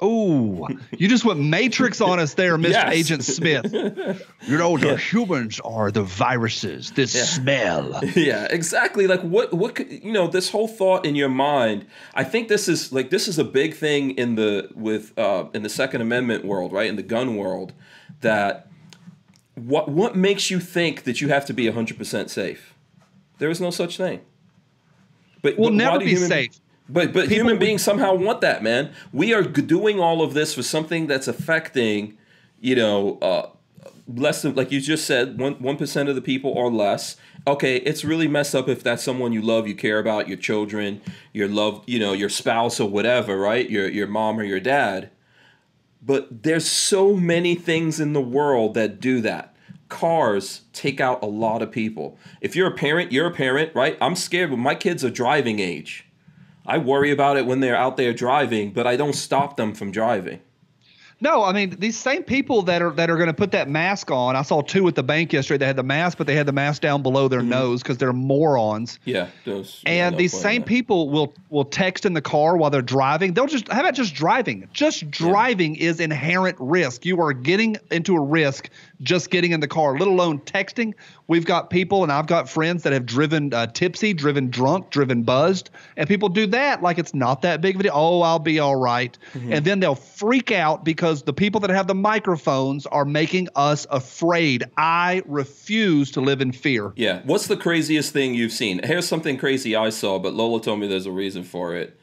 Oh, 0.00 0.68
you 0.98 1.08
just 1.08 1.24
went 1.24 1.38
Matrix 1.40 2.00
on 2.00 2.18
us 2.18 2.34
there, 2.34 2.58
Mr. 2.58 2.70
Yes. 2.70 2.92
Agent 2.92 3.24
Smith. 3.24 3.72
You 4.46 4.58
know, 4.58 4.76
the 4.76 4.96
humans 4.98 5.58
are 5.64 5.90
the 5.90 6.02
viruses. 6.02 6.90
This 6.92 7.12
smell. 7.36 7.98
yeah 8.14 8.46
exactly 8.50 9.06
like 9.06 9.22
what 9.22 9.54
what 9.54 9.74
could 9.74 9.90
you 9.90 10.12
know 10.12 10.26
this 10.26 10.50
whole 10.50 10.68
thought 10.68 11.06
in 11.06 11.14
your 11.14 11.30
mind 11.30 11.86
i 12.14 12.22
think 12.22 12.48
this 12.48 12.68
is 12.68 12.92
like 12.92 13.08
this 13.08 13.26
is 13.26 13.38
a 13.38 13.44
big 13.44 13.74
thing 13.74 14.10
in 14.18 14.34
the 14.34 14.68
with 14.74 15.18
uh 15.18 15.46
in 15.54 15.62
the 15.62 15.68
second 15.70 16.02
amendment 16.02 16.44
world 16.44 16.72
right 16.72 16.88
in 16.90 16.96
the 16.96 17.02
gun 17.02 17.36
world 17.36 17.72
that 18.20 18.68
what 19.54 19.88
what 19.88 20.14
makes 20.14 20.50
you 20.50 20.60
think 20.60 21.04
that 21.04 21.20
you 21.22 21.28
have 21.28 21.46
to 21.46 21.54
be 21.54 21.64
100% 21.64 22.28
safe 22.28 22.74
there 23.38 23.48
is 23.48 23.60
no 23.62 23.70
such 23.70 23.96
thing 23.96 24.20
but 25.40 25.56
We'll 25.58 25.70
but 25.70 25.72
why 25.72 25.84
never 25.84 25.98
do 26.00 26.04
be 26.04 26.10
human- 26.12 26.28
safe. 26.28 26.60
But 26.88 27.12
but 27.12 27.28
People 27.28 27.36
human 27.36 27.58
beings 27.58 27.82
somehow 27.82 28.14
want 28.14 28.40
that, 28.42 28.62
man. 28.62 28.92
We 29.12 29.32
are 29.32 29.42
doing 29.42 30.00
all 30.00 30.22
of 30.22 30.34
this 30.34 30.54
for 30.54 30.62
something 30.62 31.06
that's 31.06 31.28
affecting, 31.28 32.18
you 32.60 32.76
know, 32.76 33.18
uh, 33.20 33.48
less 34.06 34.42
than 34.42 34.54
like 34.54 34.70
you 34.70 34.80
just 34.80 35.06
said, 35.06 35.38
one 35.38 35.54
one 35.54 35.76
percent 35.76 36.08
of 36.08 36.14
the 36.14 36.22
people 36.22 36.50
or 36.50 36.70
less. 36.70 37.16
Okay, 37.46 37.76
it's 37.76 38.04
really 38.04 38.28
messed 38.28 38.54
up 38.54 38.68
if 38.68 38.82
that's 38.82 39.02
someone 39.02 39.32
you 39.32 39.42
love, 39.42 39.66
you 39.68 39.74
care 39.74 39.98
about, 39.98 40.28
your 40.28 40.38
children, 40.38 41.00
your 41.32 41.48
love, 41.48 41.82
you 41.86 41.98
know, 41.98 42.12
your 42.12 42.30
spouse 42.30 42.80
or 42.80 42.88
whatever, 42.88 43.38
right? 43.38 43.68
Your 43.68 43.88
your 43.88 44.06
mom 44.06 44.38
or 44.38 44.44
your 44.44 44.60
dad. 44.60 45.10
But 46.02 46.42
there's 46.42 46.66
so 46.66 47.14
many 47.14 47.54
things 47.54 47.98
in 47.98 48.12
the 48.12 48.20
world 48.20 48.74
that 48.74 49.00
do 49.00 49.22
that. 49.22 49.56
Cars 49.88 50.62
take 50.74 51.00
out 51.00 51.22
a 51.22 51.26
lot 51.26 51.62
of 51.62 51.70
people. 51.70 52.18
If 52.42 52.54
you're 52.54 52.68
a 52.68 52.74
parent, 52.74 53.10
you're 53.10 53.28
a 53.28 53.30
parent, 53.30 53.74
right? 53.74 53.96
I'm 54.02 54.16
scared 54.16 54.50
when 54.50 54.60
my 54.60 54.74
kids 54.74 55.02
are 55.02 55.10
driving 55.10 55.60
age. 55.60 56.06
I 56.66 56.78
worry 56.78 57.10
about 57.10 57.36
it 57.36 57.46
when 57.46 57.60
they're 57.60 57.76
out 57.76 57.96
there 57.96 58.14
driving, 58.14 58.72
but 58.72 58.86
I 58.86 58.96
don't 58.96 59.14
stop 59.14 59.56
them 59.56 59.74
from 59.74 59.90
driving. 59.90 60.40
No, 61.20 61.44
I 61.44 61.52
mean 61.52 61.70
these 61.78 61.96
same 61.96 62.22
people 62.22 62.62
that 62.62 62.82
are 62.82 62.90
that 62.92 63.08
are 63.08 63.16
going 63.16 63.28
to 63.28 63.34
put 63.34 63.52
that 63.52 63.68
mask 63.68 64.10
on. 64.10 64.36
I 64.36 64.42
saw 64.42 64.62
two 64.62 64.86
at 64.88 64.94
the 64.94 65.02
bank 65.02 65.32
yesterday. 65.32 65.58
They 65.58 65.66
had 65.66 65.76
the 65.76 65.82
mask, 65.82 66.18
but 66.18 66.26
they 66.26 66.34
had 66.34 66.46
the 66.46 66.52
mask 66.52 66.82
down 66.82 67.02
below 67.02 67.28
their 67.28 67.40
mm-hmm. 67.40 67.50
nose 67.50 67.82
because 67.82 67.98
they're 67.98 68.12
morons. 68.12 68.98
Yeah, 69.04 69.28
those. 69.44 69.82
yeah, 69.86 70.08
And 70.08 70.18
these 70.18 70.38
same 70.38 70.62
that. 70.62 70.68
people 70.68 71.10
will 71.10 71.32
will 71.50 71.64
text 71.64 72.04
in 72.04 72.14
the 72.14 72.20
car 72.20 72.56
while 72.56 72.68
they're 72.68 72.82
driving. 72.82 73.32
They'll 73.32 73.46
just 73.46 73.68
how 73.68 73.80
about 73.80 73.94
just 73.94 74.14
driving? 74.14 74.68
Just 74.72 75.10
driving 75.10 75.76
is 75.76 76.00
inherent 76.00 76.56
risk. 76.58 77.06
You 77.06 77.20
are 77.22 77.32
getting 77.32 77.76
into 77.90 78.16
a 78.16 78.20
risk 78.20 78.68
just 79.00 79.30
getting 79.30 79.52
in 79.52 79.60
the 79.60 79.68
car, 79.68 79.98
let 79.98 80.08
alone 80.08 80.40
texting. 80.40 80.94
We've 81.26 81.44
got 81.44 81.70
people, 81.70 82.02
and 82.02 82.12
I've 82.12 82.26
got 82.26 82.48
friends 82.48 82.82
that 82.82 82.92
have 82.92 83.06
driven 83.06 83.52
uh, 83.52 83.66
tipsy, 83.68 84.12
driven 84.14 84.50
drunk, 84.50 84.90
driven 84.90 85.22
buzzed, 85.22 85.70
and 85.96 86.08
people 86.08 86.28
do 86.28 86.46
that 86.48 86.82
like 86.82 86.98
it's 86.98 87.14
not 87.14 87.42
that 87.42 87.60
big 87.60 87.74
of 87.74 87.80
a 87.80 87.84
deal. 87.84 87.92
Oh, 87.94 88.22
I'll 88.22 88.38
be 88.38 88.58
all 88.58 88.76
right. 88.76 89.16
Mm-hmm. 89.34 89.52
and 89.52 89.64
then 89.64 89.80
they'll 89.80 89.94
freak 89.94 90.52
out 90.52 90.84
because 90.84 91.22
the 91.22 91.32
people 91.32 91.60
that 91.60 91.70
have 91.70 91.86
the 91.86 91.94
microphones 91.94 92.86
are 92.86 93.04
making 93.04 93.48
us 93.56 93.86
afraid. 93.90 94.64
I 94.76 95.22
refuse 95.26 96.10
to 96.12 96.20
live 96.20 96.40
in 96.40 96.52
fear. 96.52 96.92
Yeah. 96.96 97.22
What's 97.24 97.46
the 97.46 97.56
craziest 97.56 98.12
thing 98.12 98.34
you've 98.34 98.52
seen? 98.52 98.80
Here's 98.82 99.06
something 99.06 99.36
crazy 99.36 99.74
I 99.76 99.90
saw, 99.90 100.18
but 100.18 100.34
Lola 100.34 100.60
told 100.60 100.80
me 100.80 100.86
there's 100.86 101.06
a 101.06 101.12
reason 101.12 101.42
for 101.42 101.74
it. 101.74 101.98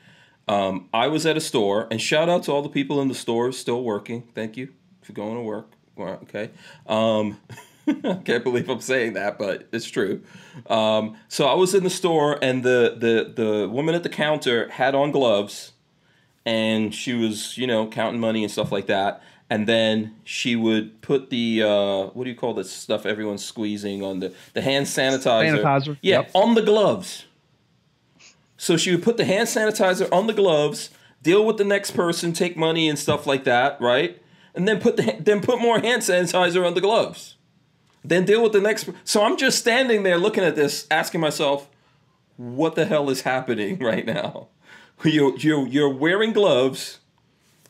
Um, 0.47 0.89
I 0.93 1.07
was 1.07 1.25
at 1.25 1.37
a 1.37 1.41
store, 1.41 1.87
and 1.91 2.01
shout 2.01 2.27
out 2.27 2.43
to 2.43 2.51
all 2.51 2.61
the 2.61 2.69
people 2.69 3.01
in 3.01 3.07
the 3.07 3.15
stores 3.15 3.57
still 3.57 3.83
working. 3.83 4.27
Thank 4.33 4.57
you 4.57 4.73
for 5.01 5.13
going 5.13 5.35
to 5.35 5.41
work. 5.41 5.75
Well, 5.95 6.19
Okay. 6.23 6.49
Um, 6.87 7.39
I 7.87 8.21
can't 8.23 8.43
believe 8.43 8.69
I'm 8.69 8.79
saying 8.79 9.13
that, 9.13 9.39
but 9.39 9.67
it's 9.71 9.89
true. 9.89 10.21
Um, 10.69 11.17
so 11.27 11.47
I 11.47 11.55
was 11.55 11.73
in 11.73 11.83
the 11.83 11.89
store, 11.89 12.37
and 12.41 12.63
the, 12.63 12.95
the 12.97 13.43
the 13.43 13.69
woman 13.69 13.95
at 13.95 14.03
the 14.03 14.09
counter 14.09 14.69
had 14.69 14.93
on 14.93 15.11
gloves, 15.11 15.71
and 16.45 16.93
she 16.93 17.13
was 17.13 17.57
you 17.57 17.67
know 17.67 17.87
counting 17.87 18.21
money 18.21 18.43
and 18.43 18.51
stuff 18.51 18.71
like 18.71 18.87
that. 18.87 19.21
And 19.49 19.67
then 19.67 20.15
she 20.23 20.55
would 20.55 21.01
put 21.01 21.29
the 21.29 21.63
uh, 21.63 22.03
what 22.13 22.23
do 22.23 22.29
you 22.29 22.35
call 22.35 22.53
this 22.53 22.71
stuff 22.71 23.05
everyone's 23.05 23.43
squeezing 23.43 24.03
on 24.03 24.19
the 24.19 24.33
the 24.53 24.61
hand 24.61 24.85
sanitizer. 24.85 25.61
Sanitizer, 25.61 25.97
Yeah, 26.01 26.19
yep. 26.21 26.31
on 26.33 26.53
the 26.53 26.61
gloves. 26.61 27.25
So 28.57 28.77
she 28.77 28.91
would 28.91 29.03
put 29.03 29.17
the 29.17 29.25
hand 29.25 29.47
sanitizer 29.47 30.07
on 30.11 30.27
the 30.27 30.33
gloves, 30.33 30.91
deal 31.23 31.43
with 31.43 31.57
the 31.57 31.63
next 31.65 31.91
person, 31.91 32.31
take 32.31 32.55
money 32.55 32.87
and 32.87 32.97
stuff 32.97 33.25
like 33.25 33.43
that, 33.45 33.81
right? 33.81 34.21
And 34.53 34.67
then 34.67 34.79
put 34.79 34.97
the 34.97 35.15
then 35.19 35.41
put 35.41 35.59
more 35.59 35.79
hand 35.79 36.01
sanitizer 36.01 36.65
on 36.65 36.73
the 36.73 36.81
gloves. 36.81 37.37
Then 38.03 38.25
deal 38.25 38.41
with 38.41 38.51
the 38.51 38.61
next. 38.61 38.89
So 39.03 39.23
I'm 39.23 39.37
just 39.37 39.59
standing 39.59 40.03
there 40.03 40.17
looking 40.17 40.43
at 40.43 40.55
this, 40.55 40.87
asking 40.89 41.21
myself, 41.21 41.69
what 42.37 42.75
the 42.75 42.85
hell 42.85 43.09
is 43.09 43.21
happening 43.21 43.79
right 43.83 44.05
now? 44.05 44.47
You 45.03 45.35
you 45.37 45.65
you're 45.65 45.93
wearing 45.93 46.33
gloves, 46.33 46.99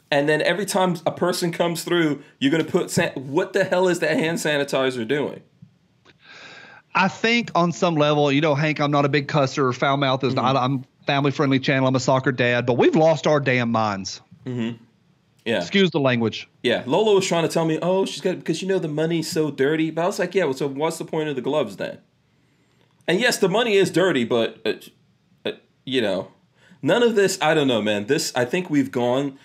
and 0.09 0.27
then 0.27 0.41
every 0.41 0.65
time 0.65 0.97
a 1.05 1.11
person 1.11 1.51
comes 1.51 1.83
through, 1.83 2.23
you're 2.39 2.51
gonna 2.51 2.63
put 2.63 2.89
san- 2.91 3.13
what 3.13 3.53
the 3.53 3.63
hell 3.63 3.87
is 3.87 3.99
that 3.99 4.17
hand 4.17 4.39
sanitizer 4.39 5.07
doing? 5.07 5.41
I 6.93 7.07
think 7.07 7.51
on 7.55 7.71
some 7.71 7.95
level, 7.95 8.31
you 8.31 8.41
know, 8.41 8.53
Hank, 8.53 8.81
I'm 8.81 8.91
not 8.91 9.05
a 9.05 9.09
big 9.09 9.27
cusser 9.29 9.63
or 9.63 9.73
foul 9.73 9.95
mouth. 9.95 10.21
Mm-hmm. 10.21 10.37
I, 10.39 10.51
I'm 10.51 10.83
family 11.05 11.31
friendly 11.31 11.59
channel. 11.59 11.87
I'm 11.87 11.95
a 11.95 12.01
soccer 12.01 12.33
dad, 12.33 12.65
but 12.65 12.73
we've 12.73 12.95
lost 12.95 13.27
our 13.27 13.39
damn 13.39 13.71
minds. 13.71 14.21
Yeah. 15.45 15.57
Excuse 15.57 15.89
the 15.91 15.99
language. 15.99 16.47
Yeah, 16.61 16.83
Lola 16.85 17.15
was 17.15 17.25
trying 17.25 17.43
to 17.43 17.49
tell 17.49 17.65
me, 17.65 17.79
oh, 17.81 18.05
she's 18.05 18.21
got 18.21 18.37
because 18.37 18.61
you 18.61 18.67
know 18.67 18.79
the 18.79 18.87
money's 18.87 19.29
so 19.29 19.49
dirty. 19.49 19.89
But 19.89 20.03
I 20.03 20.05
was 20.05 20.19
like, 20.19 20.35
yeah, 20.35 20.45
well, 20.45 20.53
so 20.53 20.67
what's 20.67 20.97
the 20.97 21.05
point 21.05 21.29
of 21.29 21.35
the 21.35 21.41
gloves 21.41 21.77
then? 21.77 21.99
And 23.07 23.19
yes, 23.19 23.37
the 23.39 23.49
money 23.49 23.73
is 23.73 23.89
dirty, 23.89 24.23
but 24.23 24.59
uh, 24.65 24.73
uh, 25.45 25.53
you 25.83 26.01
know, 26.01 26.31
none 26.81 27.01
of 27.01 27.15
this. 27.15 27.39
I 27.41 27.53
don't 27.53 27.67
know, 27.67 27.81
man. 27.81 28.05
This 28.05 28.31
I 28.35 28.45
think 28.45 28.69
we've 28.69 28.91
gone. 28.91 29.39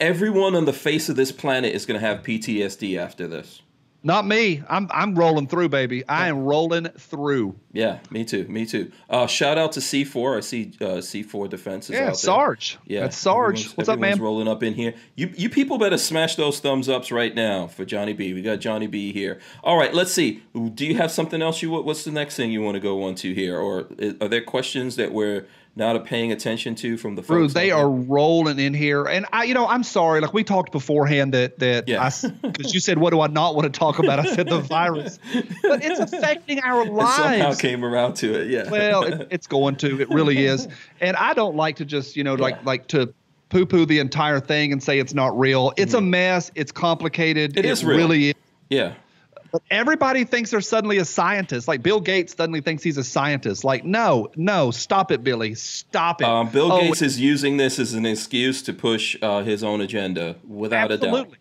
Everyone 0.00 0.54
on 0.54 0.64
the 0.64 0.72
face 0.72 1.08
of 1.08 1.16
this 1.16 1.32
planet 1.32 1.74
is 1.74 1.86
going 1.86 2.00
to 2.00 2.06
have 2.06 2.22
PTSD 2.22 2.98
after 2.98 3.26
this. 3.26 3.62
Not 4.04 4.26
me. 4.26 4.62
I'm 4.68 4.88
I'm 4.90 5.14
rolling 5.14 5.46
through, 5.46 5.68
baby. 5.68 6.02
I 6.08 6.26
am 6.28 6.44
rolling 6.44 6.86
through. 6.88 7.54
Yeah, 7.72 8.00
me 8.10 8.24
too. 8.24 8.46
Me 8.48 8.66
too. 8.66 8.90
Uh, 9.08 9.26
shout 9.28 9.58
out 9.58 9.72
to 9.72 9.80
C4. 9.80 10.36
I 10.38 10.40
see 10.40 10.72
uh, 10.80 10.84
C4 10.98 11.48
defenses. 11.48 11.94
Yeah. 11.94 12.10
Sarge. 12.12 12.78
Yeah, 12.84 13.02
That's 13.02 13.16
Sarge. 13.16 13.60
everyone's- 13.60 13.76
What's 13.76 13.88
up, 13.88 13.92
everyone's 13.94 14.16
man? 14.18 14.24
Rolling 14.24 14.48
up 14.48 14.62
in 14.64 14.74
here. 14.74 14.94
You 15.14 15.30
you 15.36 15.48
people 15.48 15.78
better 15.78 15.98
smash 15.98 16.34
those 16.34 16.58
thumbs 16.58 16.88
ups 16.88 17.12
right 17.12 17.34
now 17.34 17.68
for 17.68 17.84
Johnny 17.84 18.12
B. 18.12 18.34
We 18.34 18.42
got 18.42 18.56
Johnny 18.60 18.88
B 18.88 19.12
here. 19.12 19.38
All 19.62 19.76
right, 19.78 19.94
let's 19.94 20.12
see. 20.12 20.42
Do 20.74 20.84
you 20.84 20.96
have 20.96 21.12
something 21.12 21.40
else? 21.40 21.62
You 21.62 21.70
what's 21.70 22.04
the 22.04 22.10
next 22.10 22.34
thing 22.36 22.50
you 22.50 22.60
want 22.60 22.74
to 22.74 22.80
go 22.80 23.04
on 23.04 23.14
to 23.16 23.32
here, 23.32 23.56
or 23.58 23.86
are 24.20 24.28
there 24.28 24.42
questions 24.42 24.96
that 24.96 25.12
we're 25.12 25.46
not 25.74 25.96
a 25.96 26.00
paying 26.00 26.30
attention 26.32 26.74
to 26.76 26.96
from 26.98 27.14
the 27.14 27.22
Bro, 27.22 27.44
folks? 27.44 27.54
they 27.54 27.70
are 27.70 27.88
rolling 27.88 28.58
in 28.58 28.74
here, 28.74 29.04
and 29.06 29.24
I, 29.32 29.44
you 29.44 29.54
know, 29.54 29.66
I'm 29.66 29.82
sorry. 29.82 30.20
Like 30.20 30.34
we 30.34 30.44
talked 30.44 30.70
beforehand 30.72 31.32
that 31.32 31.58
that 31.60 31.88
Yeah. 31.88 32.10
Because 32.42 32.74
you 32.74 32.80
said, 32.80 32.98
what 32.98 33.10
do 33.10 33.20
I 33.20 33.26
not 33.28 33.54
want 33.54 33.72
to 33.72 33.78
talk 33.78 33.98
about? 33.98 34.18
I 34.18 34.34
said 34.34 34.48
the 34.48 34.60
virus, 34.78 35.18
but 35.62 35.82
it's 35.84 35.98
affecting 36.00 36.60
our 36.60 36.82
It 36.82 36.88
somehow 36.88 37.54
came 37.54 37.84
around 37.84 38.14
to 38.16 38.38
it. 38.40 38.50
Yeah. 38.50 38.68
well, 38.70 39.04
it, 39.04 39.28
it's 39.30 39.46
going 39.46 39.76
to. 39.76 40.00
It 40.00 40.10
really 40.10 40.44
is. 40.44 40.68
And 41.00 41.16
I 41.16 41.34
don't 41.34 41.56
like 41.56 41.76
to 41.76 41.84
just, 41.84 42.16
you 42.16 42.22
know, 42.22 42.34
like 42.34 42.54
Yeah. 42.56 42.62
like 42.64 42.86
to 42.88 43.12
poo 43.48 43.66
poo 43.66 43.84
the 43.86 43.98
entire 43.98 44.38
thing 44.40 44.72
and 44.72 44.80
say 44.82 44.98
it's 44.98 45.14
not 45.14 45.36
real. 45.38 45.72
It's 45.76 45.94
a 45.94 46.00
mess. 46.00 46.50
It's 46.54 46.70
complicated. 46.70 47.50
Mm-hmm. 47.52 47.58
It 47.58 47.64
is 47.64 47.84
real. 47.84 47.96
really 47.96 48.28
is. 48.28 48.34
yeah. 48.70 48.94
But 49.52 49.62
everybody 49.70 50.24
thinks 50.24 50.50
they're 50.50 50.62
suddenly 50.62 50.96
a 50.96 51.04
scientist. 51.04 51.68
Like 51.68 51.82
Bill 51.82 52.00
Gates 52.00 52.34
suddenly 52.34 52.62
thinks 52.62 52.82
he's 52.82 52.96
a 52.96 53.04
scientist. 53.04 53.64
Like, 53.64 53.84
no, 53.84 54.28
no, 54.34 54.70
stop 54.70 55.12
it, 55.12 55.22
Billy. 55.22 55.54
Stop 55.54 56.22
it. 56.22 56.26
Um, 56.26 56.48
Bill 56.48 56.72
Oh, 56.72 56.80
Gates 56.80 57.02
is 57.02 57.20
using 57.20 57.58
this 57.58 57.78
as 57.78 57.92
an 57.92 58.06
excuse 58.06 58.62
to 58.62 58.72
push 58.72 59.14
uh, 59.20 59.42
his 59.42 59.62
own 59.62 59.82
agenda, 59.82 60.36
without 60.48 60.90
a 60.90 60.96
doubt. 60.96 61.08
Absolutely. 61.08 61.38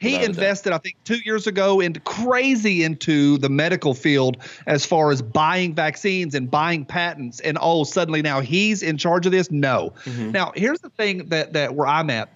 He 0.00 0.12
Without 0.12 0.26
invested, 0.26 0.72
I 0.72 0.78
think, 0.78 0.94
two 1.02 1.18
years 1.24 1.48
ago 1.48 1.80
into 1.80 1.98
crazy 1.98 2.84
into 2.84 3.36
the 3.38 3.48
medical 3.48 3.94
field 3.94 4.36
as 4.68 4.86
far 4.86 5.10
as 5.10 5.20
buying 5.20 5.74
vaccines 5.74 6.36
and 6.36 6.48
buying 6.48 6.84
patents. 6.84 7.40
And 7.40 7.58
oh, 7.60 7.82
suddenly 7.82 8.22
now 8.22 8.38
he's 8.40 8.84
in 8.84 8.96
charge 8.96 9.26
of 9.26 9.32
this. 9.32 9.50
No. 9.50 9.94
Mm-hmm. 10.04 10.30
Now 10.30 10.52
here's 10.54 10.78
the 10.78 10.90
thing 10.90 11.26
that 11.30 11.54
that 11.54 11.74
where 11.74 11.88
I'm 11.88 12.10
at 12.10 12.28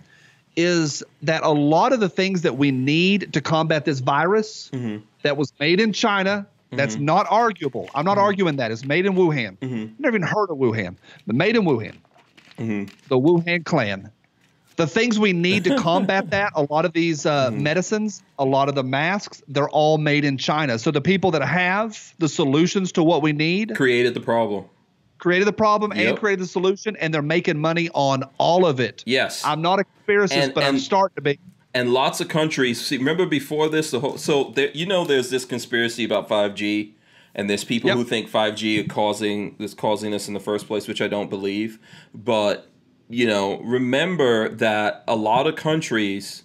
is 0.56 1.04
that 1.22 1.44
a 1.44 1.50
lot 1.50 1.92
of 1.92 2.00
the 2.00 2.08
things 2.08 2.42
that 2.42 2.56
we 2.58 2.72
need 2.72 3.32
to 3.32 3.40
combat 3.40 3.84
this 3.84 4.00
virus 4.00 4.68
Mm-hmm. 4.72 5.04
That 5.22 5.36
was 5.36 5.52
made 5.60 5.80
in 5.80 5.92
China. 5.92 6.46
That's 6.70 6.96
not 6.96 7.26
arguable. 7.30 7.90
I'm 7.94 8.00
Mm-hmm. 8.00 8.06
not 8.06 8.18
arguing 8.18 8.56
that. 8.56 8.70
It's 8.70 8.84
made 8.84 9.04
in 9.04 9.12
Wuhan. 9.14 9.58
Never 9.98 10.16
even 10.16 10.22
heard 10.26 10.48
of 10.50 10.56
Wuhan, 10.56 10.96
but 11.26 11.36
made 11.36 11.54
in 11.54 11.64
Wuhan. 11.64 11.96
Mm-hmm. 12.58 12.84
The 13.08 13.18
Wuhan 13.18 13.64
clan 13.64 14.10
the 14.76 14.86
things 14.86 15.18
we 15.18 15.34
need 15.34 15.64
to 15.64 15.76
combat 15.76 16.30
that 16.36 16.50
a 16.56 16.62
lot 16.70 16.86
of 16.86 16.94
these 16.94 17.26
uh, 17.26 17.50
Mm-hmm. 17.50 17.62
medicines 17.62 18.22
a 18.38 18.44
lot 18.44 18.70
of 18.70 18.74
the 18.74 18.82
masks 18.82 19.42
they're 19.48 19.68
all 19.68 19.98
made 19.98 20.24
in 20.24 20.38
china 20.38 20.78
so 20.78 20.90
the 20.90 21.00
people 21.02 21.30
that 21.32 21.42
have 21.42 22.14
the 22.18 22.28
solutions 22.28 22.90
to 22.92 23.02
what 23.02 23.20
we 23.20 23.32
need 23.32 23.74
Created 23.76 24.14
the 24.14 24.20
problem. 24.20 24.64
created 25.18 25.46
the 25.46 25.52
problem 25.52 25.92
Yep. 25.94 26.08
and 26.08 26.18
created 26.18 26.42
the 26.42 26.46
solution 26.48 26.96
and 26.96 27.12
they're 27.12 27.20
making 27.20 27.58
money 27.58 27.90
on 27.92 28.24
all 28.38 28.64
of 28.64 28.80
it 28.80 29.02
Yes. 29.04 29.44
i'm 29.44 29.60
not 29.60 29.78
a 29.78 29.84
conspiracist 29.84 30.32
And- 30.44 30.54
but 30.54 30.64
i'm 30.64 30.78
starting 30.78 31.16
to 31.16 31.20
be 31.22 31.38
and 31.74 31.92
lots 31.92 32.20
of 32.20 32.28
countries 32.28 32.84
see 32.84 32.96
remember 32.98 33.26
before 33.26 33.68
this 33.68 33.90
the 33.90 34.00
whole 34.00 34.18
so 34.18 34.52
there, 34.54 34.70
you 34.74 34.86
know 34.86 35.04
there's 35.04 35.30
this 35.30 35.44
conspiracy 35.44 36.04
about 36.04 36.28
5g 36.28 36.92
and 37.34 37.48
there's 37.48 37.64
people 37.64 37.88
Yep. 37.88 37.96
who 37.96 38.04
think 38.04 38.30
5g 38.30 38.84
are 38.84 38.88
causing 38.88 39.56
is 39.58 39.74
causing 39.74 40.10
this 40.10 40.28
in 40.28 40.34
the 40.34 40.40
first 40.40 40.66
place 40.66 40.86
which 40.88 41.00
i 41.00 41.08
don't 41.08 41.30
believe. 41.30 41.78
But 42.14 42.68
you 43.08 43.26
know 43.26 43.60
remember 43.60 44.48
that 44.48 45.02
a 45.08 45.16
lot 45.16 45.46
of 45.46 45.56
countries 45.56 46.42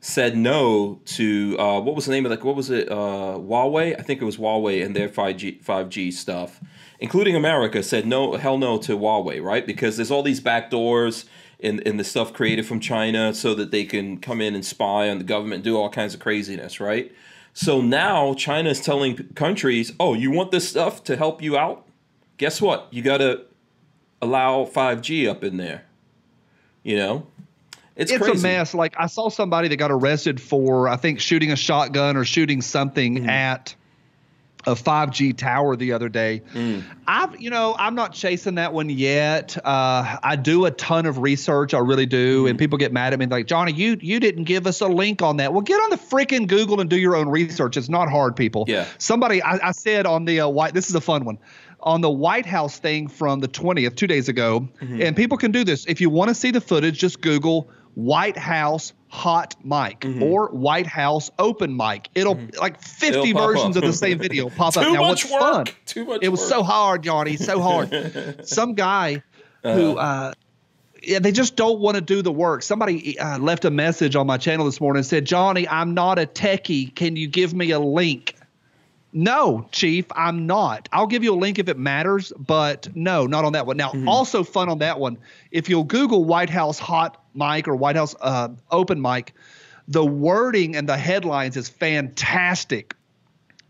said 0.00 0.36
no 0.36 1.00
to 1.04 1.56
uh, 1.58 1.80
what 1.80 1.96
was 1.96 2.06
the 2.06 2.12
name 2.12 2.24
of 2.26 2.30
like 2.30 2.44
what 2.44 2.54
was 2.54 2.70
it 2.70 2.90
uh, 2.90 3.38
Huawei? 3.38 3.98
I 3.98 4.02
think 4.02 4.22
it 4.22 4.24
was 4.24 4.36
Huawei 4.36 4.84
and 4.84 4.94
their 4.94 5.08
5G 5.08 5.62
5G 5.64 6.12
stuff. 6.12 6.60
Including 6.98 7.34
America 7.36 7.82
said 7.82 8.06
no 8.06 8.36
hell 8.36 8.56
no 8.56 8.78
to 8.78 8.96
Huawei 8.96 9.42
right? 9.42 9.66
Because 9.66 9.96
there's 9.96 10.10
all 10.10 10.22
these 10.22 10.40
back 10.40 10.70
doors 10.70 11.24
in, 11.58 11.80
in 11.80 11.96
the 11.96 12.04
stuff 12.04 12.32
created 12.32 12.66
from 12.66 12.80
China 12.80 13.32
so 13.34 13.54
that 13.54 13.70
they 13.70 13.84
can 13.84 14.18
come 14.18 14.40
in 14.40 14.54
and 14.54 14.64
spy 14.64 15.08
on 15.08 15.18
the 15.18 15.24
government 15.24 15.64
do 15.64 15.76
all 15.76 15.88
kinds 15.90 16.14
of 16.14 16.20
craziness 16.20 16.80
right? 16.80 17.12
So 17.52 17.80
now 17.80 18.34
China 18.34 18.70
is 18.70 18.80
telling 18.80 19.16
countries 19.34 19.92
oh 19.98 20.14
you 20.14 20.30
want 20.30 20.50
this 20.50 20.68
stuff 20.68 21.04
to 21.04 21.16
help 21.16 21.42
you 21.42 21.56
out? 21.56 21.86
Guess 22.36 22.60
what? 22.60 22.88
You 22.90 23.02
got 23.02 23.18
to 23.18 23.42
allow 24.20 24.64
5G 24.64 25.28
up 25.28 25.42
in 25.42 25.56
there. 25.56 25.84
You 26.82 26.96
know? 26.96 27.26
It's, 27.96 28.12
it's 28.12 28.26
a 28.26 28.34
mess. 28.34 28.74
Like 28.74 28.94
i 28.98 29.06
saw 29.06 29.30
somebody 29.30 29.68
that 29.68 29.76
got 29.76 29.90
arrested 29.90 30.38
for 30.40 30.86
i 30.88 30.96
think 30.96 31.18
shooting 31.18 31.50
a 31.50 31.56
shotgun 31.56 32.16
or 32.16 32.24
shooting 32.24 32.60
something 32.60 33.16
Mm-hmm. 33.16 33.28
at 33.28 33.74
a 34.66 34.74
5G 34.74 35.36
tower 35.36 35.76
the 35.76 35.92
other 35.92 36.08
day. 36.08 36.42
Mm. 36.52 36.82
I've, 37.06 37.40
you 37.40 37.50
know, 37.50 37.74
I'm 37.78 37.94
not 37.94 38.12
chasing 38.12 38.56
that 38.56 38.72
one 38.72 38.90
yet. 38.90 39.56
Uh, 39.64 40.16
I 40.22 40.36
do 40.36 40.64
a 40.66 40.70
ton 40.72 41.06
of 41.06 41.18
research, 41.18 41.72
I 41.74 41.78
really 41.78 42.06
do, 42.06 42.16
Mm-hmm. 42.42 42.48
and 42.50 42.58
people 42.58 42.76
get 42.78 42.92
mad 42.92 43.12
at 43.12 43.18
me 43.18 43.26
like, 43.26 43.46
Johnny, 43.46 43.72
you 43.72 43.96
you 44.00 44.18
didn't 44.20 44.44
give 44.44 44.66
us 44.66 44.80
a 44.80 44.88
link 44.88 45.22
on 45.22 45.36
that. 45.36 45.52
Well, 45.52 45.62
get 45.62 45.76
on 45.80 45.90
the 45.90 45.96
freaking 45.96 46.48
Google 46.48 46.80
and 46.80 46.90
do 46.90 46.96
your 46.98 47.14
own 47.16 47.28
research. 47.28 47.76
It's 47.76 47.88
not 47.88 48.10
hard, 48.10 48.34
people. 48.36 48.64
Yeah. 48.66 48.86
Somebody, 48.98 49.42
I, 49.42 49.68
I 49.68 49.72
said 49.72 50.04
on 50.06 50.24
the 50.24 50.40
uh, 50.40 50.48
white. 50.48 50.74
This 50.74 50.88
is 50.88 50.94
a 50.96 51.00
fun 51.00 51.24
one. 51.24 51.38
On 51.80 52.00
the 52.00 52.10
White 52.10 52.46
House 52.46 52.78
thing 52.80 53.06
from 53.06 53.38
the 53.38 53.46
20th, 53.48 53.94
two 53.94 54.06
days 54.08 54.28
ago, 54.28 54.68
Mm-hmm. 54.80 55.02
and 55.02 55.14
people 55.16 55.38
can 55.38 55.52
do 55.52 55.62
this. 55.62 55.86
If 55.86 56.00
you 56.00 56.10
want 56.10 56.28
to 56.30 56.34
see 56.34 56.50
the 56.50 56.60
footage, 56.60 56.98
just 56.98 57.20
Google 57.20 57.70
White 57.96 58.36
House 58.36 58.92
hot 59.08 59.56
mic 59.64 60.04
or 60.20 60.48
White 60.50 60.86
House 60.86 61.30
open 61.38 61.76
mic. 61.76 62.08
It'll 62.14 62.38
like 62.60 62.80
50 62.80 63.06
Mm-hmm. 63.18 63.28
It'll 63.36 63.48
versions 63.48 63.76
of 63.76 63.82
the 63.82 63.92
same 63.92 64.18
video 64.26 64.48
pop 64.50 64.76
up. 64.76 64.84
Now, 64.92 65.00
much 65.00 65.24
what's 65.24 65.32
work. 65.32 65.40
fun? 65.40 65.66
Too 65.86 66.04
much 66.04 66.20
It 66.22 66.28
was 66.28 66.40
work. 66.40 66.48
so 66.50 66.62
hard, 66.62 67.02
Johnny, 67.02 67.36
so 67.36 67.60
hard. 67.60 68.40
Some 68.48 68.74
guy 68.74 69.22
who 69.62 69.96
uh, 69.96 70.32
yeah, 71.02 71.20
they 71.20 71.32
just 71.32 71.56
don't 71.56 71.80
want 71.80 71.94
to 71.94 72.00
do 72.02 72.20
the 72.20 72.32
work. 72.32 72.62
Somebody 72.62 73.18
uh, 73.18 73.38
left 73.38 73.64
a 73.64 73.70
message 73.70 74.14
on 74.14 74.26
my 74.26 74.36
channel 74.38 74.66
this 74.66 74.80
morning 74.80 74.98
and 74.98 75.06
said, 75.06 75.24
Johnny, 75.24 75.66
I'm 75.68 75.94
not 75.94 76.18
a 76.18 76.26
techie. 76.26 76.94
Can 76.94 77.16
you 77.16 77.28
give 77.28 77.54
me 77.54 77.70
a 77.70 77.78
link? 77.78 78.34
No, 79.12 79.66
Chief, 79.72 80.04
I'm 80.14 80.46
not. 80.46 80.88
I'll 80.92 81.06
give 81.06 81.24
you 81.24 81.32
a 81.32 81.38
link 81.38 81.58
if 81.58 81.68
it 81.68 81.78
matters, 81.78 82.32
but 82.38 82.94
no, 82.94 83.26
not 83.26 83.46
on 83.46 83.52
that 83.54 83.66
one. 83.66 83.78
Now, 83.78 83.90
Mm-hmm. 83.92 84.08
also 84.08 84.44
fun 84.44 84.68
on 84.68 84.78
that 84.80 85.00
one. 85.00 85.16
If 85.50 85.70
you'll 85.70 85.84
Google 85.84 86.24
White 86.24 86.50
House 86.50 86.78
hot 86.78 87.22
mic 87.36 87.68
or 87.68 87.76
White 87.76 87.96
House 87.96 88.14
uh, 88.20 88.48
open 88.70 89.00
mic, 89.00 89.34
The 89.88 90.04
wording 90.04 90.76
and 90.76 90.88
the 90.88 90.96
headlines 90.96 91.56
is 91.56 91.68
fantastic. 91.68 92.94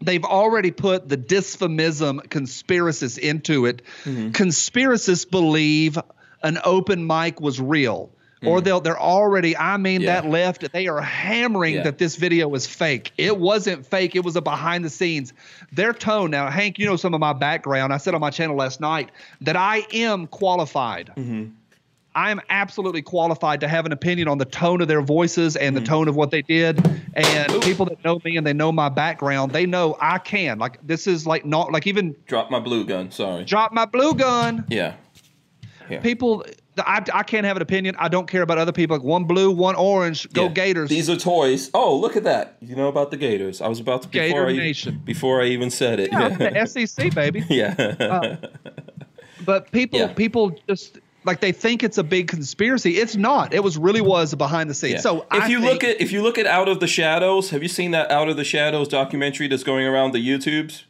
They've 0.01 0.25
already 0.25 0.71
put 0.71 1.09
the 1.09 1.17
dysphemism 1.17 2.21
conspiracists 2.29 3.19
into 3.19 3.67
it. 3.67 3.83
Mm-hmm. 4.05 4.31
Conspiracists 4.31 5.31
believe 5.31 5.99
an 6.43 6.59
open 6.64 7.07
mic 7.07 7.41
was 7.41 7.61
real. 7.61 8.11
Or 8.45 8.61
mm. 8.61 8.64
they'll 8.64 8.81
they're 8.81 9.01
already, 9.01 9.57
I 9.57 9.79
mean 9.79 10.03
Yeah. 10.03 10.21
that 10.21 10.29
left, 10.29 10.71
they 10.71 10.89
are 10.89 11.01
hammering 11.01 11.77
Yeah. 11.77 11.85
that 11.85 11.97
this 11.97 12.17
video 12.17 12.47
was 12.47 12.67
fake. 12.67 13.12
It 13.17 13.39
wasn't 13.39 13.87
fake, 13.87 14.14
it 14.14 14.23
was 14.23 14.37
a 14.37 14.43
behind 14.43 14.85
the 14.85 14.91
scenes. 14.91 15.33
Their 15.73 15.95
tone, 15.95 16.31
now 16.31 16.51
Hank, 16.51 16.79
you 16.79 16.85
know 16.85 16.97
some 16.97 17.14
of 17.14 17.21
my 17.21 17.33
background. 17.33 17.95
I 17.95 17.97
said 17.97 18.14
on 18.14 18.21
my 18.21 18.29
channel 18.31 18.55
last 18.55 18.79
night 18.79 19.11
that 19.41 19.57
I 19.57 19.87
am 19.95 20.27
qualified. 20.27 21.12
Mm-hmm. 21.17 21.45
I 22.17 22.31
am 22.31 22.41
absolutely 22.49 23.03
qualified 23.03 23.61
to 23.61 23.69
have 23.69 23.85
an 23.85 23.93
opinion 23.93 24.27
on 24.27 24.39
the 24.39 24.47
tone 24.47 24.81
of 24.81 24.89
their 24.89 25.03
voices 25.03 25.55
and 25.55 25.77
the 25.77 25.81
hmm. 25.81 25.87
tone 25.87 26.09
of 26.09 26.17
what 26.17 26.31
they 26.31 26.41
did. 26.41 26.79
And 27.12 27.62
people 27.62 27.85
that 27.87 28.03
know 28.03 28.21
me 28.25 28.39
and 28.39 28.47
they 28.47 28.55
know 28.55 28.73
my 28.73 28.89
background, 28.89 29.53
they 29.53 29.67
know 29.67 29.99
I 30.01 30.19
can. 30.19 30.59
Like 30.59 30.85
this 30.85 31.07
is 31.07 31.27
like 31.27 31.45
not 31.45 31.73
like 31.73 31.87
even 31.87 32.17
Drop 32.27 32.51
my 32.51 32.59
blue 32.59 32.85
gun. 32.87 33.11
Sorry. 33.11 33.45
drop 33.45 33.73
my 33.73 33.85
blue 33.85 34.14
gun. 34.14 34.64
Yeah. 34.69 34.95
Yeah. 35.91 36.01
People, 36.01 36.45
I, 36.79 37.05
I 37.12 37.23
can't 37.23 37.45
have 37.45 37.57
an 37.57 37.62
opinion. 37.62 37.95
I 37.99 38.09
don't 38.09 38.27
care 38.27 38.43
about 38.43 38.59
other 38.59 38.73
people. 38.73 38.97
Like 38.97 39.05
one 39.05 39.25
blue, 39.25 39.51
one 39.51 39.77
orange. 39.77 40.33
Go 40.33 40.45
Yeah. 40.45 40.53
Gators. 40.53 40.89
These 40.89 41.11
are 41.11 41.17
toys. 41.17 41.71
Oh, 41.75 41.97
look 41.97 42.17
at 42.17 42.25
that. 42.25 42.57
You 42.61 42.75
know 42.77 42.89
about 42.89 43.11
the 43.11 43.19
Gators. 43.19 43.61
I 43.61 43.69
was 43.69 43.79
about 43.79 44.03
to 44.03 44.09
before 44.09 44.51
Gator 44.51 44.91
I, 44.91 44.95
before 45.05 45.43
I 45.43 45.47
even 45.47 45.71
said 45.71 46.01
it. 46.01 46.11
yeah, 46.12 46.37
Yeah. 46.41 46.64
the 46.64 46.87
SEC 46.87 47.14
baby. 47.14 47.45
yeah. 47.51 47.75
Uh, 48.01 48.37
but 49.45 49.71
people, 49.71 49.99
Yeah. 49.99 50.12
people 50.14 50.59
just 50.67 50.99
like 51.27 51.41
they 51.41 51.53
think 51.53 51.83
it's 51.83 51.99
a 51.99 52.05
big 52.05 52.29
conspiracy. 52.29 52.99
It's 52.99 53.16
not. 53.16 53.53
It 53.53 53.62
was 53.62 53.77
really 53.77 54.01
was 54.01 54.35
behind 54.35 54.70
the 54.70 54.74
scenes. 54.74 54.95
Yeah. 54.95 55.01
So 55.01 55.27
if 55.33 55.43
I 55.43 55.47
you 55.49 55.61
look 55.61 55.85
at 55.85 56.01
if 56.01 56.12
you 56.12 56.22
look 56.22 56.39
at 56.39 56.47
Out 56.47 56.68
of 56.68 56.81
the 56.81 56.87
Shadows, 56.87 57.51
have 57.51 57.62
you 57.62 57.68
seen 57.68 57.91
that 57.91 58.11
Out 58.11 58.29
of 58.29 58.37
the 58.37 58.45
Shadows 58.45 58.89
documentary 58.89 59.49
that's 59.49 59.64
going 59.64 59.87
around 59.87 60.12
the 60.12 60.27
YouTubes? 60.27 60.85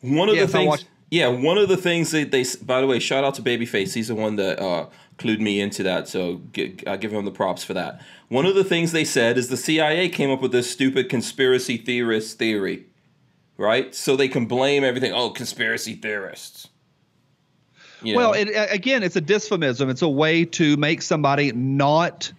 One 0.00 0.28
of 0.28 0.36
Yes, 0.36 0.52
the 0.52 0.58
things, 0.58 0.84
yeah, 1.10 1.28
one 1.28 1.58
of 1.58 1.68
the 1.68 1.76
things 1.76 2.10
that 2.12 2.30
they. 2.30 2.44
By 2.62 2.80
the 2.80 2.86
way, 2.86 2.98
shout 2.98 3.24
out 3.24 3.34
to 3.36 3.42
Babyface. 3.42 3.94
He's 3.94 4.08
the 4.08 4.14
one 4.14 4.36
that 4.36 4.60
uh, 4.60 4.86
clued 5.16 5.40
me 5.40 5.60
into 5.60 5.82
that. 5.82 6.06
So 6.08 6.42
gi- 6.52 6.78
I 6.86 6.96
give 6.96 7.12
him 7.12 7.24
the 7.24 7.30
props 7.30 7.64
for 7.64 7.74
that. 7.74 8.00
One 8.28 8.46
of 8.46 8.54
the 8.54 8.64
things 8.64 8.92
they 8.92 9.04
said 9.04 9.38
is 9.38 9.48
the 9.48 9.56
CIA 9.56 10.08
came 10.08 10.30
up 10.30 10.42
with 10.42 10.52
this 10.52 10.70
stupid 10.70 11.08
conspiracy 11.08 11.78
theorist 11.78 12.38
theory, 12.38 12.86
right? 13.56 13.94
So 13.94 14.16
they 14.16 14.28
can 14.28 14.46
blame 14.46 14.84
everything. 14.84 15.12
Oh, 15.12 15.30
conspiracy 15.30 15.94
theorists. 15.94 16.67
You 18.02 18.16
Well, 18.16 18.32
it, 18.32 18.48
again, 18.48 19.02
it's 19.02 19.16
a 19.16 19.20
dysphemism. 19.20 19.90
It's 19.90 20.02
a 20.02 20.08
way 20.08 20.44
to 20.44 20.76
make 20.76 21.02
somebody 21.02 21.52
not, 21.52 22.32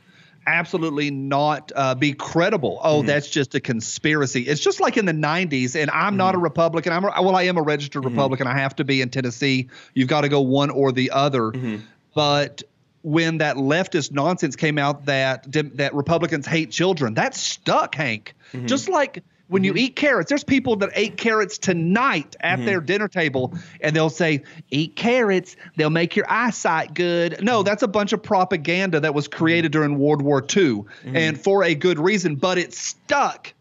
absolutely 0.48 1.12
not 1.12 1.72
uh, 1.76 1.96
be 1.96 2.14
credible. 2.14 2.78
Mm-hmm. 2.78 2.88
Oh, 2.88 3.04
that's 3.04 3.30
just 3.30 3.56
a 3.56 3.60
conspiracy. 3.60 4.44
It's 4.44 4.62
just 4.62 4.80
like 4.80 4.98
in 4.98 5.06
the 5.06 5.14
'90s, 5.14 5.76
and 5.76 5.92
I'm 5.92 6.18
not 6.18 6.34
a 6.34 6.38
Mm-hmm. 6.38 6.44
Republican. 6.44 6.94
I'm 6.94 7.04
well, 7.04 7.36
I 7.36 7.44
am 7.44 7.58
a 7.58 7.62
registered 7.62 8.06
Republican. 8.06 8.48
I 8.48 8.58
have 8.58 8.76
to 8.78 8.84
be 8.84 9.02
in 9.02 9.10
Tennessee. 9.10 9.68
You've 9.94 10.08
got 10.08 10.22
to 10.22 10.30
go 10.30 10.42
one 10.42 10.70
or 10.70 10.92
the 10.92 11.12
other. 11.12 11.52
Mm-hmm. 11.52 11.78
But 12.16 12.64
when 13.02 13.38
that 13.38 13.56
leftist 13.56 14.12
nonsense 14.12 14.56
came 14.56 14.78
out 14.78 15.06
that 15.06 15.46
that 15.52 15.94
Republicans 15.94 16.46
hate 16.46 16.72
children, 16.72 17.14
that 17.16 17.36
stuck, 17.36 17.96
Hank. 17.96 18.34
Mm-hmm. 18.54 18.66
Just 18.68 18.90
like 18.90 19.24
when 19.50 19.64
you 19.64 19.72
mm-hmm. 19.72 19.80
eat 19.80 19.96
carrots, 19.96 20.30
there's 20.30 20.44
people 20.44 20.78
that 20.78 20.92
ate 20.94 21.18
carrots 21.18 21.58
tonight 21.58 22.36
at 22.40 22.60
Mm-hmm. 22.60 22.66
their 22.66 22.82
dinner 22.82 23.08
table, 23.08 23.54
and 23.82 23.96
they'll 23.96 24.10
say, 24.10 24.44
"Eat 24.70 24.96
carrots; 24.96 25.56
they'll 25.78 25.90
make 25.90 26.16
your 26.16 26.30
eyesight 26.30 26.94
good." 26.94 27.42
No, 27.42 27.60
mm-hmm. 27.60 27.66
that's 27.66 27.84
a 27.84 27.88
bunch 27.88 28.12
of 28.12 28.22
propaganda 28.22 29.00
that 29.00 29.14
was 29.14 29.28
created 29.28 29.72
mm-hmm. 29.72 29.80
during 29.80 30.00
World 30.00 30.22
War 30.22 30.46
II, 30.56 30.84
and 31.06 31.40
for 31.40 31.64
a 31.64 31.74
good 31.74 32.00
reason, 32.00 32.36
but 32.36 32.58
it 32.58 32.74
stuck. 32.74 33.54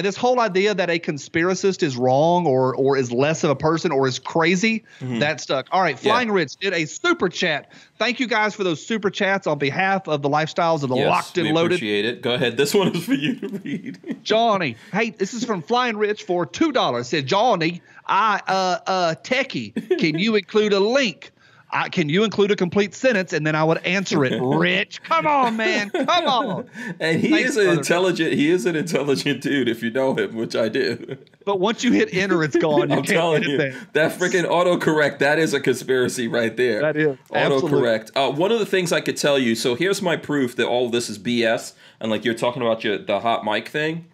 And 0.00 0.06
this 0.06 0.16
whole 0.16 0.40
idea 0.40 0.72
that 0.74 0.88
a 0.88 0.98
conspiracist 0.98 1.82
is 1.82 1.94
wrong 1.94 2.46
or 2.46 2.74
or 2.74 2.96
is 2.96 3.12
less 3.12 3.44
of 3.44 3.50
a 3.50 3.54
person 3.54 3.92
or 3.92 4.08
is 4.08 4.18
crazy, 4.18 4.84
that 5.02 5.42
stuck. 5.42 5.66
All 5.72 5.82
right, 5.82 5.94
Yeah. 6.02 6.12
Flying 6.12 6.30
Rich 6.30 6.56
did 6.56 6.72
a 6.72 6.86
super 6.86 7.28
chat. 7.28 7.70
Thank 7.98 8.18
you 8.18 8.26
guys 8.26 8.54
for 8.54 8.64
those 8.64 8.82
super 8.86 9.10
chats 9.10 9.46
on 9.46 9.58
behalf 9.58 10.08
of 10.08 10.22
the 10.22 10.30
lifestyles 10.30 10.82
of 10.82 10.88
the 10.88 10.96
Yes, 10.96 11.06
locked 11.10 11.36
and 11.36 11.48
we 11.48 11.52
loaded. 11.52 11.72
appreciate 11.72 12.06
it. 12.06 12.22
Go 12.22 12.32
ahead. 12.32 12.56
This 12.56 12.72
one 12.72 12.96
is 12.96 13.04
for 13.04 13.12
you 13.12 13.34
to 13.40 13.48
read. 13.58 13.98
Johnny, 14.22 14.76
hey, 14.90 15.10
this 15.10 15.34
is 15.34 15.44
from 15.44 15.60
Flying 15.60 15.98
Rich 15.98 16.22
for 16.22 16.46
two 16.46 16.72
dollars. 16.72 17.08
Said 17.08 17.26
Johnny, 17.26 17.82
I 18.06 18.40
uh 18.48 18.78
uh 18.86 19.14
techie, 19.22 19.74
can 19.98 20.18
you 20.18 20.34
include 20.36 20.72
a 20.72 20.80
link? 20.80 21.30
I, 21.72 21.88
can 21.88 22.08
you 22.08 22.24
include 22.24 22.50
a 22.50 22.56
complete 22.56 22.94
sentence 22.94 23.32
and 23.32 23.46
then 23.46 23.54
I 23.54 23.64
would 23.64 23.78
answer 23.78 24.24
it. 24.24 24.40
Rich, 24.42 25.02
come 25.02 25.26
on, 25.26 25.56
man, 25.56 25.90
come 25.90 26.08
on. 26.08 26.70
And 27.00 27.20
he 27.20 27.30
Thanks, 27.30 27.50
is 27.50 27.56
an 27.56 27.78
intelligent. 27.78 28.32
He 28.32 28.50
is 28.50 28.66
an 28.66 28.76
intelligent 28.76 29.42
dude. 29.42 29.68
If 29.68 29.82
you 29.82 29.90
know 29.90 30.14
him, 30.14 30.34
which 30.34 30.56
I 30.56 30.68
do. 30.68 31.16
But 31.44 31.60
once 31.60 31.82
you 31.82 31.92
hit 31.92 32.12
enter, 32.12 32.42
it's 32.44 32.56
gone. 32.56 32.90
You 32.90 32.96
I'm 32.96 33.02
telling 33.02 33.44
you, 33.44 33.56
that. 33.58 33.92
that 33.92 34.18
freaking 34.18 34.44
autocorrect. 34.44 35.18
That 35.18 35.38
is 35.38 35.54
a 35.54 35.60
conspiracy 35.60 36.28
right 36.28 36.56
there. 36.56 36.80
That 36.80 36.96
is, 36.96 37.16
autocorrect. 37.30 38.10
Uh, 38.14 38.32
one 38.32 38.50
of 38.52 38.58
the 38.58 38.66
things 38.66 38.92
I 38.92 39.00
could 39.00 39.16
tell 39.16 39.38
you. 39.38 39.54
So 39.54 39.74
here's 39.74 40.02
my 40.02 40.16
proof 40.16 40.56
that 40.56 40.66
all 40.66 40.86
of 40.86 40.92
this 40.92 41.08
is 41.08 41.18
BS. 41.18 41.74
And 42.00 42.10
like 42.10 42.24
you're 42.24 42.34
talking 42.34 42.62
about 42.62 42.82
your 42.84 42.98
the 42.98 43.20
hot 43.20 43.44
mic 43.44 43.68
thing. 43.68 44.06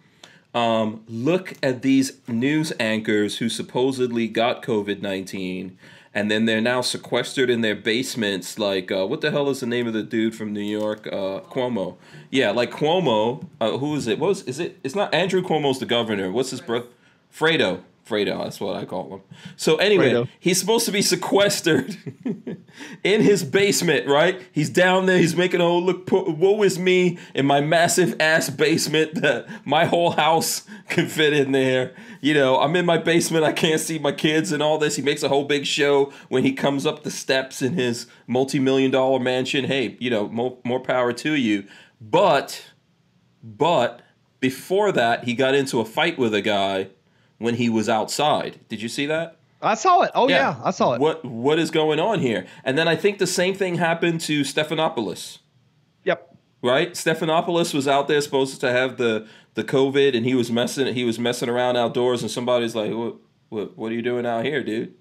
Um, 0.53 1.03
look 1.07 1.53
at 1.61 1.81
these 1.81 2.13
news 2.27 2.73
anchors 2.79 3.37
who 3.37 3.49
supposedly 3.49 4.27
got 4.27 4.63
COVID 4.63 5.01
nineteen, 5.01 5.77
and 6.17 6.31
then 6.31 6.45
they're 6.45 6.59
now 6.59 6.81
sequestered 6.81 7.47
in 7.47 7.61
their 7.61 7.75
basements. 7.75 8.57
Like, 8.57 8.91
uh, 8.91 9.05
what 9.05 9.21
the 9.21 9.29
hell 9.29 9.51
is 9.51 9.59
the 9.59 9.67
name 9.67 9.85
of 9.85 9.93
the 9.93 10.01
dude 10.01 10.33
from 10.33 10.51
New 10.51 10.61
York? 10.61 11.05
Uh, 11.05 11.41
Cuomo. 11.41 11.97
Yeah, 12.31 12.49
like 12.49 12.71
Cuomo. 12.71 13.45
Uh, 13.61 13.77
who 13.77 13.95
is 13.95 14.07
it? 14.07 14.17
What 14.17 14.29
was 14.29 14.41
is 14.45 14.57
it? 14.59 14.79
It's 14.83 14.95
not 14.95 15.13
Andrew 15.13 15.43
Cuomo's 15.43 15.77
the 15.77 15.85
governor. 15.85 16.31
What's 16.31 16.49
his 16.49 16.59
brother? 16.59 16.87
Fredo. 17.31 17.83
Fredo, 18.07 18.43
that's 18.43 18.59
what 18.59 18.75
I 18.75 18.85
call 18.85 19.15
him. 19.15 19.21
So 19.55 19.75
anyway, 19.77 20.11
Fredo. 20.11 20.29
he's 20.39 20.59
supposed 20.59 20.85
to 20.85 20.91
be 20.91 21.01
sequestered 21.01 21.97
in 23.03 23.21
his 23.21 23.43
basement, 23.43 24.07
right? 24.07 24.41
He's 24.51 24.69
down 24.69 25.05
there. 25.05 25.17
He's 25.17 25.35
making, 25.35 25.61
oh 25.61 25.77
look, 25.77 26.09
woe 26.11 26.63
is 26.63 26.79
me 26.79 27.17
in 27.33 27.45
my 27.45 27.61
massive 27.61 28.15
ass 28.19 28.49
basement 28.49 29.15
that 29.21 29.47
my 29.65 29.85
whole 29.85 30.11
house 30.11 30.63
can 30.89 31.07
fit 31.07 31.33
in 31.33 31.51
there. 31.51 31.93
You 32.21 32.33
know, 32.33 32.59
I'm 32.59 32.75
in 32.75 32.85
my 32.85 32.97
basement. 32.97 33.43
I 33.43 33.51
can't 33.51 33.81
see 33.81 33.99
my 33.99 34.11
kids 34.11 34.51
and 34.51 34.63
all 34.63 34.77
this. 34.77 34.95
He 34.95 35.01
makes 35.01 35.23
a 35.23 35.29
whole 35.29 35.45
big 35.45 35.65
show 35.65 36.11
when 36.29 36.43
he 36.43 36.53
comes 36.53 36.85
up 36.85 37.03
the 37.03 37.11
steps 37.11 37.61
in 37.61 37.73
his 37.73 38.07
multi-million 38.25 38.91
dollar 38.91 39.19
mansion. 39.19 39.65
Hey, 39.65 39.97
you 39.99 40.09
know, 40.09 40.27
more, 40.29 40.57
more 40.63 40.79
power 40.79 41.13
to 41.13 41.33
you. 41.33 41.65
But, 41.99 42.63
but 43.43 44.01
before 44.39 44.91
that, 44.91 45.25
he 45.25 45.33
got 45.33 45.55
into 45.55 45.79
a 45.79 45.85
fight 45.85 46.17
with 46.17 46.33
a 46.33 46.41
guy 46.41 46.89
when 47.37 47.55
he 47.55 47.69
was 47.69 47.87
outside. 47.89 48.59
Did 48.69 48.81
you 48.81 48.89
see 48.89 49.05
that? 49.07 49.37
I 49.61 49.73
saw 49.75 50.01
it. 50.03 50.11
Oh 50.13 50.27
yeah, 50.29 50.55
I 50.63 50.71
saw 50.71 50.93
it. 50.93 51.01
What 51.01 51.25
what 51.25 51.57
is 51.57 51.71
going 51.71 51.99
on 51.99 52.19
here? 52.19 52.45
And 52.63 52.77
then 52.77 52.87
I 52.87 52.95
think 52.95 53.17
the 53.17 53.25
same 53.27 53.55
thing 53.55 53.75
happened 53.75 54.21
to 54.21 54.41
Stephanopoulos, 54.41 55.39
Yep. 56.03 56.35
right? 56.61 56.91
Stephanopoulos 56.93 57.73
was 57.73 57.87
out 57.87 58.07
there 58.07 58.21
supposed 58.21 58.61
to 58.61 58.71
have 58.71 58.97
the 58.97 59.27
the 59.55 59.63
COVID, 59.63 60.15
and 60.15 60.25
he 60.25 60.35
was 60.35 60.51
messing 60.51 60.93
he 60.93 61.03
was 61.03 61.17
messing 61.17 61.49
around 61.49 61.75
outdoors, 61.75 62.21
and 62.21 62.29
somebody's 62.29 62.75
like, 62.75 62.91
"What 62.93 63.15
what 63.49 63.77
what 63.77 63.91
are 63.91 63.95
you 63.95 64.03
doing 64.03 64.25
out 64.27 64.45
here, 64.45 64.61
dude?" 64.63 64.93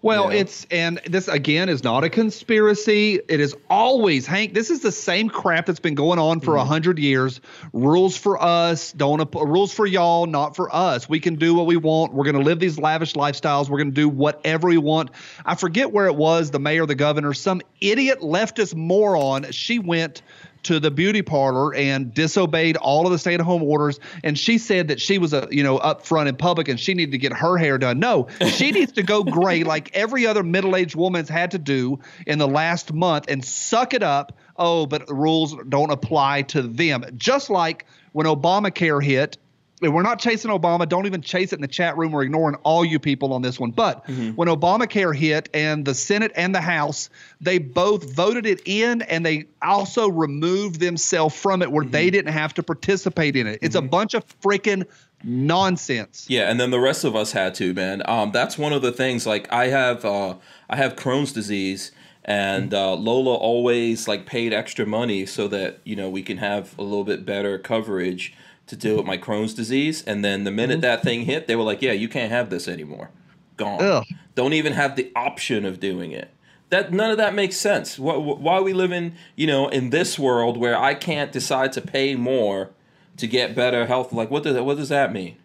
Well, 0.00 0.32
Yeah. 0.32 0.40
it's 0.40 0.66
and 0.70 1.00
this 1.06 1.26
again 1.28 1.68
is 1.68 1.82
not 1.82 2.04
a 2.04 2.08
conspiracy. 2.08 3.20
It 3.28 3.40
is 3.40 3.54
always 3.68 4.26
Hank. 4.26 4.54
This 4.54 4.70
is 4.70 4.80
the 4.80 4.92
same 4.92 5.28
crap 5.28 5.66
that's 5.66 5.80
been 5.80 5.94
going 5.96 6.18
on 6.18 6.40
for 6.40 6.56
a 6.56 6.60
Mm-hmm. 6.60 6.68
hundred 6.68 6.98
years. 6.98 7.40
Rules 7.72 8.16
for 8.16 8.40
us, 8.42 8.92
don't 8.92 9.18
rules 9.34 9.72
for 9.72 9.86
y'all, 9.86 10.26
not 10.26 10.54
for 10.54 10.74
us. 10.74 11.08
We 11.08 11.18
can 11.20 11.34
do 11.34 11.54
what 11.54 11.66
we 11.66 11.76
want. 11.76 12.12
We're 12.14 12.24
going 12.24 12.36
to 12.36 12.42
live 12.42 12.58
these 12.60 12.78
lavish 12.78 13.14
lifestyles. 13.14 13.68
We're 13.68 13.78
going 13.78 13.90
to 13.90 14.00
do 14.00 14.08
whatever 14.08 14.68
we 14.68 14.78
want. 14.78 15.10
I 15.44 15.54
forget 15.56 15.92
where 15.92 16.06
it 16.06 16.14
was. 16.16 16.50
The 16.50 16.60
mayor, 16.60 16.86
the 16.86 16.94
governor, 16.94 17.34
some 17.34 17.60
idiot 17.80 18.20
leftist 18.20 18.74
moron. 18.74 19.50
She 19.50 19.78
went 19.78 20.22
to 20.68 20.78
the 20.78 20.90
beauty 20.90 21.22
parlor 21.22 21.74
and 21.74 22.12
disobeyed 22.12 22.76
all 22.76 23.06
of 23.06 23.12
the 23.12 23.18
stay-at-home 23.18 23.62
orders. 23.62 23.98
And 24.22 24.38
she 24.38 24.58
said 24.58 24.88
that 24.88 25.00
she 25.00 25.16
was 25.16 25.32
a 25.32 25.48
you 25.50 25.62
know 25.62 25.78
up 25.78 26.04
front 26.04 26.28
in 26.28 26.36
public 26.36 26.68
and 26.68 26.78
she 26.78 26.92
needed 26.92 27.12
to 27.12 27.18
get 27.18 27.32
her 27.32 27.56
hair 27.56 27.78
done. 27.78 27.98
No 27.98 28.28
she 28.50 28.70
needs 28.72 28.92
to 28.92 29.02
go 29.02 29.24
gray 29.24 29.64
like 29.64 29.90
every 29.94 30.26
other 30.26 30.42
middle-aged 30.42 30.94
woman's 30.94 31.30
had 31.30 31.52
to 31.52 31.58
do 31.58 32.00
in 32.26 32.38
the 32.38 32.46
last 32.46 32.92
month 32.92 33.24
and 33.28 33.42
suck 33.42 33.94
it 33.94 34.02
up. 34.02 34.36
Oh 34.56 34.84
but 34.84 35.06
the 35.06 35.14
rules 35.14 35.56
don't 35.68 35.90
apply 35.90 36.42
to 36.42 36.60
them. 36.60 37.02
Just 37.16 37.48
like 37.48 37.86
when 38.12 38.26
obamacare 38.26 39.02
hit 39.02 39.38
we're 39.80 40.02
not 40.02 40.18
chasing 40.18 40.50
Obama. 40.50 40.88
Don't 40.88 41.06
even 41.06 41.22
chase 41.22 41.52
it 41.52 41.56
in 41.56 41.62
the 41.62 41.68
chat 41.68 41.96
room. 41.96 42.12
We're 42.12 42.22
ignoring 42.22 42.56
all 42.64 42.84
you 42.84 42.98
people 42.98 43.32
on 43.32 43.42
this 43.42 43.60
one. 43.60 43.70
But 43.70 44.08
when 44.08 44.48
Obamacare 44.48 45.14
hit 45.14 45.48
and 45.54 45.84
the 45.84 45.94
Senate 45.94 46.32
and 46.34 46.54
the 46.54 46.60
House, 46.60 47.10
they 47.40 47.58
both 47.58 48.12
voted 48.12 48.46
it 48.46 48.60
in 48.64 49.02
and 49.02 49.24
they 49.24 49.46
also 49.62 50.08
removed 50.08 50.80
themselves 50.80 51.36
from 51.36 51.62
it 51.62 51.70
where 51.70 51.84
they 51.84 52.10
didn't 52.10 52.32
have 52.32 52.54
to 52.54 52.62
participate 52.62 53.36
in 53.36 53.46
it. 53.46 53.58
It's 53.62 53.76
a 53.76 53.82
bunch 53.82 54.14
of 54.14 54.24
freaking 54.40 54.86
nonsense. 55.24 56.26
Yeah, 56.28 56.50
and 56.50 56.58
then 56.60 56.70
the 56.70 56.80
rest 56.80 57.04
of 57.04 57.16
us 57.16 57.32
had 57.32 57.54
to, 57.56 57.74
man. 57.74 58.02
Um, 58.06 58.30
that's 58.32 58.58
one 58.58 58.72
of 58.72 58.82
the 58.82 58.92
things. 58.92 59.26
Like 59.26 59.52
I 59.52 59.68
have, 59.68 60.04
uh, 60.04 60.36
I 60.68 60.76
have 60.76 60.96
Crohn's 60.96 61.32
disease, 61.32 61.92
and 62.24 62.72
uh, 62.74 62.94
Lola 62.94 63.34
always 63.34 64.06
like 64.06 64.26
paid 64.26 64.52
extra 64.52 64.86
money 64.86 65.26
so 65.26 65.48
that 65.48 65.78
you 65.84 65.96
know 65.96 66.08
we 66.08 66.22
can 66.22 66.38
have 66.38 66.78
a 66.78 66.82
little 66.82 67.04
bit 67.04 67.24
better 67.24 67.58
coverage 67.58 68.34
to 68.68 68.76
deal 68.76 68.96
with 68.96 69.06
my 69.06 69.18
Crohn's 69.18 69.54
disease. 69.54 70.02
And 70.06 70.24
then 70.24 70.44
the 70.44 70.50
minute 70.50 70.74
mm-hmm. 70.74 70.82
that 70.82 71.02
thing 71.02 71.22
hit, 71.22 71.46
they 71.46 71.56
were 71.56 71.62
like, 71.62 71.82
"Yeah, 71.82 71.92
you 71.92 72.08
can't 72.08 72.30
have 72.30 72.50
this 72.50 72.68
anymore. 72.68 73.10
Gone. 73.56 73.82
Ugh. 73.82 74.04
Don't 74.34 74.52
even 74.52 74.74
have 74.74 74.96
the 74.96 75.10
option 75.16 75.64
of 75.64 75.80
doing 75.80 76.12
it." 76.12 76.30
That 76.70 76.92
none 76.92 77.10
of 77.10 77.16
that 77.16 77.34
makes 77.34 77.56
sense. 77.56 77.98
Why, 77.98 78.16
why 78.16 78.60
we 78.60 78.72
live 78.72 78.92
in 78.92 79.14
you 79.36 79.46
know 79.46 79.68
in 79.68 79.90
this 79.90 80.18
world 80.18 80.56
where 80.56 80.78
I 80.78 80.94
can't 80.94 81.32
decide 81.32 81.72
to 81.72 81.80
pay 81.80 82.14
more 82.14 82.70
to 83.16 83.26
get 83.26 83.54
better 83.54 83.86
health? 83.86 84.12
Like 84.12 84.30
what 84.30 84.42
does 84.42 84.60
what 84.60 84.76
does 84.76 84.90
that 84.90 85.12
mean? 85.12 85.36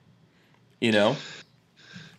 You 0.79 0.91
know. 0.91 1.17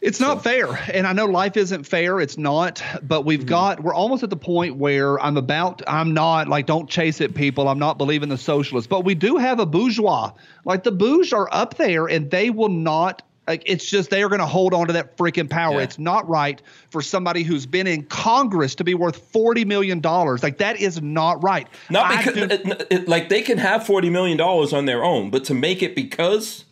It's 0.05 0.21
not 0.21 0.45
fair. 0.45 0.67
And 0.93 1.07
I 1.07 1.15
know 1.15 1.25
life 1.25 1.57
isn't 1.57 1.85
fair. 1.85 2.21
It's 2.21 2.37
not. 2.37 2.83
But 3.03 3.25
we've 3.25 3.41
mm-hmm. 3.41 3.49
got, 3.49 3.83
we're 3.83 3.95
almost 3.95 4.23
at 4.23 4.29
the 4.29 4.37
point 4.37 4.77
where 4.77 5.19
I'm 5.19 5.39
about, 5.39 5.81
I'm 5.87 6.13
not 6.13 6.47
like, 6.47 6.67
don't 6.67 6.89
chase 6.91 7.23
it, 7.23 7.35
people. 7.35 7.69
I'm 7.69 7.79
not 7.79 7.97
believing 7.97 8.29
the 8.29 8.37
socialists. 8.37 8.87
But 8.87 9.05
we 9.05 9.15
do 9.15 9.39
have 9.39 9.61
a 9.61 9.67
bourgeois. 9.67 10.33
Like 10.67 10.85
the 10.85 10.93
bourgeois 10.93 11.39
are 11.39 11.49
up 11.51 11.79
there 11.79 12.07
and 12.07 12.31
they 12.31 12.51
will 12.51 12.69
not. 12.69 13.23
Like 13.47 13.63
it's 13.67 13.85
just 13.85 14.11
they 14.11 14.23
are 14.23 14.29
going 14.29 14.41
to 14.41 14.47
hold 14.47 14.73
on 14.73 14.87
to 14.87 14.95
that 14.95 15.17
freaking 15.17 15.51
power. 15.51 15.77
Yeah. 15.77 15.85
It's 15.85 15.99
not 15.99 16.29
right 16.29 16.61
for 16.91 17.03
somebody 17.03 17.43
who's 17.43 17.67
been 17.67 17.87
in 17.87 18.05
Congress 18.05 18.75
to 18.77 18.85
be 18.85 18.95
worth 18.95 19.17
forty 19.17 19.65
million 19.67 20.01
dollars. 20.01 20.43
Like 20.43 20.59
that 20.59 20.81
is 20.81 21.03
not 21.03 21.43
right. 21.43 21.67
Not 21.91 22.17
because 22.17 22.35
do- 22.35 22.43
it, 22.45 22.87
it- 22.91 23.09
like 23.09 23.29
they 23.29 23.43
can 23.43 23.59
have 23.59 23.85
forty 23.87 24.09
million 24.09 24.39
dollars 24.39 24.73
on 24.73 24.87
their 24.87 25.05
own, 25.05 25.31
but 25.31 25.45
to 25.45 25.55
make 25.55 25.83
it 25.83 25.95
because 25.95 26.64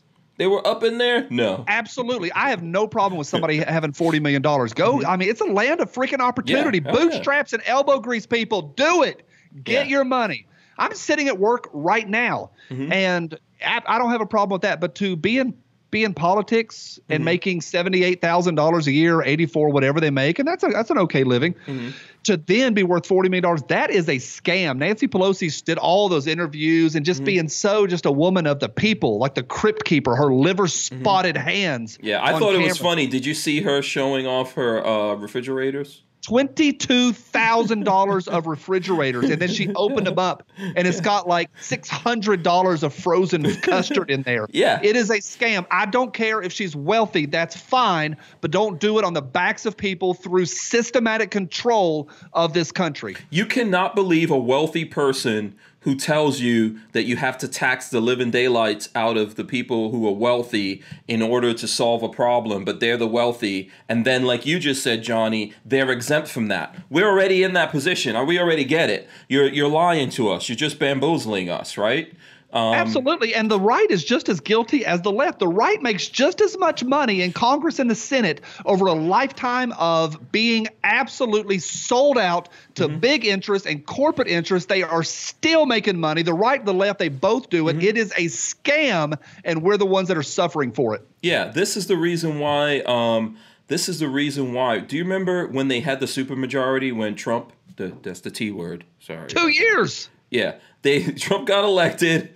they 0.42 0.48
were 0.48 0.66
up 0.66 0.82
in 0.82 0.98
there, 0.98 1.28
no. 1.30 1.64
Absolutely. 1.68 2.32
I 2.32 2.50
have 2.50 2.64
no 2.64 2.88
problem 2.88 3.16
with 3.16 3.28
somebody 3.28 3.58
having 3.58 3.92
$40 3.92 4.20
million. 4.20 4.42
Go. 4.42 5.04
I 5.04 5.16
mean, 5.16 5.28
it's 5.28 5.40
a 5.40 5.44
land 5.44 5.78
of 5.80 5.92
freaking 5.92 6.18
opportunity. 6.18 6.80
Mm-hmm. 6.80 6.88
Yeah. 6.88 6.94
Oh, 6.96 7.02
yeah. 7.04 7.08
Bootstraps 7.10 7.52
and 7.52 7.62
elbow 7.64 8.00
grease, 8.00 8.26
people. 8.26 8.62
Do 8.62 9.04
it. 9.04 9.22
Get 9.62 9.86
Yeah. 9.86 9.90
your 9.90 10.04
money. 10.04 10.46
I'm 10.78 10.94
sitting 10.96 11.28
at 11.28 11.38
work 11.38 11.68
right 11.72 12.08
now, 12.08 12.50
Mm-hmm. 12.70 12.92
and 12.92 13.38
I, 13.64 13.80
I 13.86 13.98
don't 13.98 14.10
have 14.10 14.20
a 14.20 14.26
problem 14.26 14.56
with 14.56 14.62
that. 14.62 14.80
But 14.80 14.96
to 14.96 15.14
be 15.14 15.38
in, 15.38 15.54
be 15.92 16.02
in 16.02 16.12
politics 16.12 16.98
Mm-hmm. 17.04 17.12
and 17.12 17.24
making 17.24 17.60
$78,000 17.60 18.86
a 18.88 18.92
year, 18.92 19.22
84, 19.22 19.68
whatever 19.70 20.00
they 20.00 20.10
make, 20.10 20.40
and 20.40 20.48
that's, 20.48 20.64
a, 20.64 20.68
that's 20.68 20.90
an 20.90 20.98
okay 20.98 21.22
living, 21.22 21.54
Mm-hmm. 21.66 21.90
To 22.24 22.36
then 22.36 22.74
be 22.74 22.82
worth 22.82 23.04
$40 23.08 23.30
million, 23.30 23.58
that 23.68 23.90
is 23.90 24.08
a 24.08 24.16
scam. 24.16 24.78
Nancy 24.78 25.08
Pelosi 25.08 25.62
did 25.64 25.78
all 25.78 26.08
those 26.08 26.26
interviews 26.26 26.94
and 26.94 27.04
just 27.04 27.20
Mm-hmm. 27.20 27.24
being 27.26 27.48
so 27.48 27.86
just 27.86 28.06
a 28.06 28.12
woman 28.12 28.46
of 28.46 28.60
the 28.60 28.68
people, 28.68 29.18
like 29.18 29.34
the 29.34 29.42
crypt 29.42 29.84
keeper, 29.84 30.16
her 30.16 30.32
liver 30.32 30.66
spotted 30.66 31.36
hands. 31.36 31.98
Mm-hmm. 31.98 32.06
Yeah, 32.06 32.24
I 32.24 32.38
thought 32.38 32.54
it 32.54 32.62
was 32.62 32.78
funny. 32.78 33.06
Did 33.06 33.26
you 33.26 33.34
see 33.34 33.60
her 33.62 33.82
showing 33.82 34.26
off 34.26 34.54
her 34.54 34.84
uh, 34.86 35.14
refrigerators? 35.14 36.02
Twenty-two 36.22 37.12
thousand 37.12 37.84
dollars 37.84 38.28
of 38.28 38.46
refrigerators, 38.46 39.24
and 39.24 39.42
then 39.42 39.48
she 39.48 39.72
opened 39.74 40.06
them 40.06 40.20
up, 40.20 40.44
and 40.56 40.86
it's 40.86 41.00
got 41.00 41.26
like 41.26 41.50
six 41.60 41.88
hundred 41.88 42.44
dollars 42.44 42.84
of 42.84 42.94
frozen 42.94 43.54
custard 43.62 44.08
in 44.08 44.22
there. 44.22 44.46
Yeah. 44.50 44.78
it 44.84 44.94
is 44.94 45.10
a 45.10 45.18
scam. 45.18 45.66
I 45.72 45.86
don't 45.86 46.14
care 46.14 46.40
if 46.40 46.52
she's 46.52 46.76
wealthy; 46.76 47.26
that's 47.26 47.56
fine, 47.56 48.16
but 48.40 48.52
don't 48.52 48.78
do 48.78 48.98
it 49.00 49.04
on 49.04 49.14
the 49.14 49.22
backs 49.22 49.66
of 49.66 49.76
people 49.76 50.14
through 50.14 50.46
systematic 50.46 51.32
control 51.32 52.08
of 52.34 52.52
this 52.52 52.70
country. 52.70 53.16
You 53.30 53.44
cannot 53.44 53.96
believe 53.96 54.30
a 54.30 54.38
wealthy 54.38 54.84
person 54.84 55.56
who 55.82 55.94
tells 55.94 56.40
you 56.40 56.78
that 56.92 57.04
you 57.04 57.16
have 57.16 57.36
to 57.38 57.48
tax 57.48 57.88
the 57.88 58.00
living 58.00 58.30
daylights 58.30 58.88
out 58.94 59.16
of 59.16 59.34
the 59.34 59.44
people 59.44 59.90
who 59.90 60.06
are 60.06 60.12
wealthy 60.12 60.82
in 61.08 61.22
order 61.22 61.52
to 61.52 61.68
solve 61.68 62.02
a 62.02 62.08
problem, 62.08 62.64
but 62.64 62.80
they're 62.80 62.96
the 62.96 63.06
wealthy. 63.06 63.70
And 63.88 64.04
then, 64.04 64.24
like 64.24 64.46
you 64.46 64.58
just 64.58 64.82
said, 64.82 65.02
Johnny, 65.02 65.52
they're 65.64 65.90
exempt 65.90 66.28
from 66.28 66.48
that. 66.48 66.76
We're 66.88 67.08
already 67.08 67.42
in 67.42 67.52
that 67.54 67.70
position. 67.70 68.26
We 68.26 68.38
already 68.38 68.64
get 68.64 68.90
it. 68.90 69.08
You're 69.28 69.48
you're 69.48 69.68
lying 69.68 70.10
to 70.10 70.30
us. 70.30 70.48
You're 70.48 70.56
just 70.56 70.78
bamboozling 70.78 71.50
us, 71.50 71.76
right? 71.76 72.12
Um, 72.52 72.74
Absolutely. 72.74 73.34
And 73.34 73.50
the 73.50 73.58
right 73.58 73.90
is 73.90 74.04
just 74.04 74.28
as 74.28 74.40
guilty 74.40 74.84
as 74.84 75.00
the 75.00 75.10
left. 75.10 75.38
The 75.38 75.48
right 75.48 75.80
makes 75.80 76.08
just 76.08 76.40
as 76.40 76.58
much 76.58 76.84
money 76.84 77.22
in 77.22 77.32
Congress 77.32 77.78
and 77.78 77.90
the 77.90 77.94
Senate 77.94 78.42
over 78.66 78.86
a 78.86 78.92
lifetime 78.92 79.72
of 79.78 80.30
being 80.30 80.68
absolutely 80.84 81.58
sold 81.58 82.18
out 82.18 82.50
to 82.74 82.88
big 82.88 83.24
interests 83.24 83.66
and 83.66 83.84
corporate 83.86 84.28
interests. 84.28 84.66
They 84.66 84.82
are 84.82 85.02
still 85.02 85.64
making 85.64 85.98
money. 85.98 86.22
The 86.22 86.34
right 86.34 86.58
and 86.58 86.68
the 86.68 86.74
left, 86.74 86.98
they 86.98 87.08
both 87.08 87.48
do 87.48 87.68
it. 87.68 87.82
It 87.82 87.96
is 87.96 88.12
a 88.12 88.26
scam, 88.26 89.18
and 89.44 89.62
we're 89.62 89.78
the 89.78 89.86
ones 89.86 90.08
that 90.08 90.16
are 90.16 90.22
suffering 90.22 90.72
for 90.72 90.94
it. 90.94 91.06
Yeah, 91.22 91.46
this 91.46 91.76
is 91.76 91.86
the 91.86 91.96
reason 91.96 92.38
why. 92.38 92.80
Um, 92.80 93.38
this 93.68 93.88
is 93.88 94.00
the 94.00 94.08
reason 94.08 94.52
why. 94.52 94.80
Do 94.80 94.96
you 94.96 95.04
remember 95.04 95.46
when 95.46 95.68
they 95.68 95.80
had 95.80 96.00
the 96.00 96.06
supermajority 96.06 96.94
when 96.94 97.14
Trump? 97.14 97.52
The, 97.76 97.96
that's 98.02 98.20
the 98.20 98.30
T 98.30 98.50
word. 98.50 98.84
Sorry. 99.00 99.28
Two 99.28 99.48
years. 99.48 100.10
Yeah, 100.30 100.56
they 100.82 101.04
Trump 101.12 101.46
got 101.46 101.64
elected. 101.64 102.34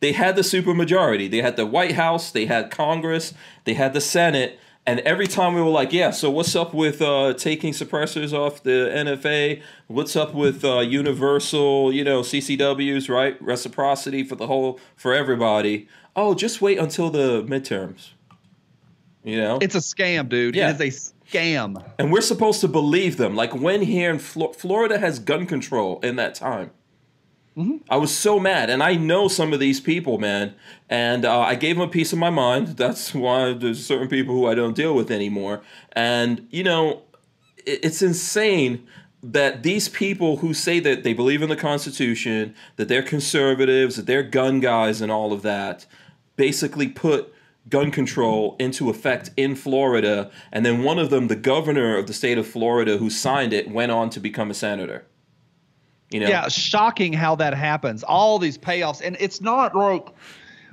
They 0.00 0.12
had 0.12 0.36
the 0.36 0.42
supermajority. 0.42 1.30
They 1.30 1.40
had 1.40 1.56
the 1.56 1.66
White 1.66 1.92
House. 1.92 2.30
They 2.30 2.46
had 2.46 2.70
Congress. 2.70 3.32
They 3.64 3.74
had 3.74 3.92
the 3.92 4.00
Senate. 4.00 4.58
And 4.88 5.00
every 5.00 5.26
time 5.26 5.54
we 5.54 5.60
were 5.60 5.68
like, 5.70 5.92
yeah, 5.92 6.12
so 6.12 6.30
what's 6.30 6.54
up 6.54 6.72
with 6.72 7.02
uh, 7.02 7.34
taking 7.34 7.72
suppressors 7.72 8.32
off 8.32 8.62
the 8.62 8.88
NFA? 8.94 9.60
What's 9.88 10.14
up 10.14 10.32
with 10.32 10.64
uh, 10.64 10.78
universal, 10.78 11.92
you 11.92 12.04
know, 12.04 12.20
CCWs, 12.20 13.08
right? 13.08 13.40
Reciprocity 13.42 14.22
for 14.22 14.36
the 14.36 14.46
whole, 14.46 14.78
for 14.94 15.12
everybody. 15.12 15.88
Oh, 16.14 16.34
just 16.34 16.62
wait 16.62 16.78
until 16.78 17.10
the 17.10 17.42
midterms. 17.42 18.10
You 19.24 19.38
know? 19.38 19.58
It's 19.60 19.74
a 19.74 19.78
scam, 19.78 20.28
dude. 20.28 20.54
Yeah. 20.54 20.70
It 20.70 20.80
is 20.80 21.12
a 21.12 21.36
scam. 21.36 21.84
and 21.98 22.12
we're 22.12 22.20
supposed 22.20 22.60
to 22.60 22.68
believe 22.68 23.16
them. 23.16 23.34
Like 23.34 23.56
when 23.56 23.82
here 23.82 24.10
in 24.10 24.20
Flo- 24.20 24.52
Florida 24.52 25.00
has 25.00 25.18
gun 25.18 25.46
control 25.46 25.98
in 26.04 26.14
that 26.14 26.36
time. 26.36 26.70
I 27.88 27.96
was 27.96 28.14
so 28.14 28.38
mad, 28.38 28.68
and 28.68 28.82
I 28.82 28.96
know 28.96 29.28
some 29.28 29.54
of 29.54 29.60
these 29.60 29.80
people, 29.80 30.18
man. 30.18 30.54
And 30.90 31.24
uh, 31.24 31.40
I 31.40 31.54
gave 31.54 31.76
them 31.76 31.88
a 31.88 31.90
piece 31.90 32.12
of 32.12 32.18
my 32.18 32.28
mind. 32.28 32.76
That's 32.76 33.14
why 33.14 33.54
there's 33.54 33.84
certain 33.84 34.08
people 34.08 34.34
who 34.34 34.46
I 34.46 34.54
don't 34.54 34.76
deal 34.76 34.94
with 34.94 35.10
anymore. 35.10 35.62
And 35.92 36.46
you 36.50 36.62
know, 36.62 37.02
it, 37.64 37.80
it's 37.82 38.02
insane 38.02 38.86
that 39.22 39.62
these 39.62 39.88
people 39.88 40.38
who 40.38 40.52
say 40.52 40.80
that 40.80 41.02
they 41.02 41.14
believe 41.14 41.40
in 41.40 41.48
the 41.48 41.56
Constitution, 41.56 42.54
that 42.76 42.88
they're 42.88 43.02
conservatives, 43.02 43.96
that 43.96 44.04
they're 44.04 44.22
gun 44.22 44.60
guys, 44.60 45.00
and 45.00 45.10
all 45.10 45.32
of 45.32 45.40
that, 45.40 45.86
basically 46.36 46.88
put 46.88 47.32
gun 47.70 47.90
control 47.90 48.54
into 48.58 48.90
effect 48.90 49.30
in 49.34 49.56
Florida. 49.56 50.30
And 50.52 50.64
then 50.64 50.82
one 50.84 50.98
of 50.98 51.08
them, 51.08 51.28
the 51.28 51.36
governor 51.36 51.96
of 51.96 52.06
the 52.06 52.12
state 52.12 52.36
of 52.36 52.46
Florida 52.46 52.98
who 52.98 53.08
signed 53.08 53.54
it, 53.54 53.70
went 53.70 53.92
on 53.92 54.10
to 54.10 54.20
become 54.20 54.50
a 54.50 54.54
senator. 54.54 55.06
You 56.10 56.20
know? 56.20 56.28
Yeah, 56.28 56.48
shocking 56.48 57.12
how 57.12 57.36
that 57.36 57.54
happens. 57.54 58.02
All 58.02 58.38
these 58.38 58.58
payoffs, 58.58 59.00
and 59.04 59.16
it's 59.18 59.40
not 59.40 59.74
like 59.74 60.08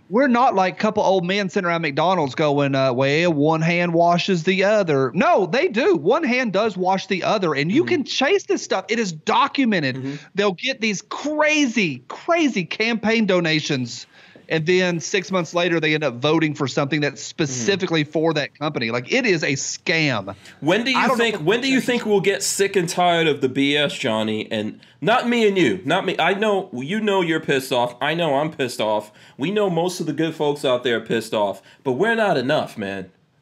we're 0.10 0.28
not 0.28 0.54
like 0.54 0.76
a 0.76 0.78
couple 0.78 1.02
old 1.02 1.26
men 1.26 1.50
sitting 1.50 1.66
around 1.66 1.82
McDonald's 1.82 2.36
going, 2.36 2.76
uh, 2.76 2.94
"Well, 2.94 3.34
one 3.34 3.62
hand 3.62 3.94
washes 3.94 4.44
the 4.44 4.64
other." 4.66 5.12
No, 5.16 5.48
they 5.48 5.70
do. 5.70 5.96
One 5.96 6.24
hand 6.24 6.54
does 6.54 6.78
wash 6.78 7.08
the 7.08 7.24
other, 7.24 7.56
and 7.56 7.72
you 7.72 7.84
can 7.86 8.04
chase 8.04 8.44
this 8.44 8.64
stuff. 8.64 8.86
It 8.90 9.00
is 9.00 9.12
documented. 9.12 10.20
They'll 10.36 10.54
get 10.54 10.82
these 10.82 11.02
crazy, 11.02 12.04
crazy 12.10 12.66
campaign 12.66 13.26
donations. 13.26 14.06
And 14.54 14.68
then 14.68 15.00
six 15.00 15.32
months 15.32 15.56
later, 15.56 15.80
they 15.80 15.96
end 15.96 16.04
up 16.04 16.14
voting 16.14 16.54
for 16.54 16.68
something 16.68 17.02
that's 17.02 17.24
specifically 17.24 18.04
for 18.04 18.36
that 18.36 18.54
company. 18.60 18.92
Like 18.92 19.12
it 19.12 19.26
is 19.26 19.42
a 19.42 19.54
scam. 19.54 20.36
When 20.60 20.84
do 20.86 20.92
you 20.92 21.18
think? 21.18 21.38
When 21.38 21.60
do 21.60 21.68
you 21.68 21.82
think. 21.82 22.06
we'll 22.06 22.22
get 22.22 22.44
sick 22.44 22.76
and 22.76 22.88
tired 22.88 23.26
of 23.26 23.42
the 23.42 23.50
BS, 23.50 24.00
Johnny? 24.00 24.52
And 24.52 24.80
not 25.02 25.28
me 25.28 25.48
and 25.48 25.58
you, 25.58 25.82
not 25.86 26.06
me. 26.06 26.16
I 26.20 26.36
know 26.36 26.70
you 26.72 27.02
know 27.02 27.22
you're 27.22 27.40
pissed 27.40 27.72
off. 27.72 27.96
I 28.00 28.14
know 28.14 28.36
I'm 28.36 28.52
pissed 28.52 28.80
off. 28.80 29.12
We 29.40 29.50
know 29.50 29.72
most 29.72 30.00
of 30.00 30.06
the 30.06 30.14
good 30.14 30.36
folks 30.36 30.64
out 30.64 30.84
there 30.84 30.98
are 30.98 31.02
pissed 31.02 31.34
off, 31.34 31.64
but 31.84 31.94
we're 31.94 32.14
not 32.14 32.38
enough, 32.38 32.78
man. 32.78 33.10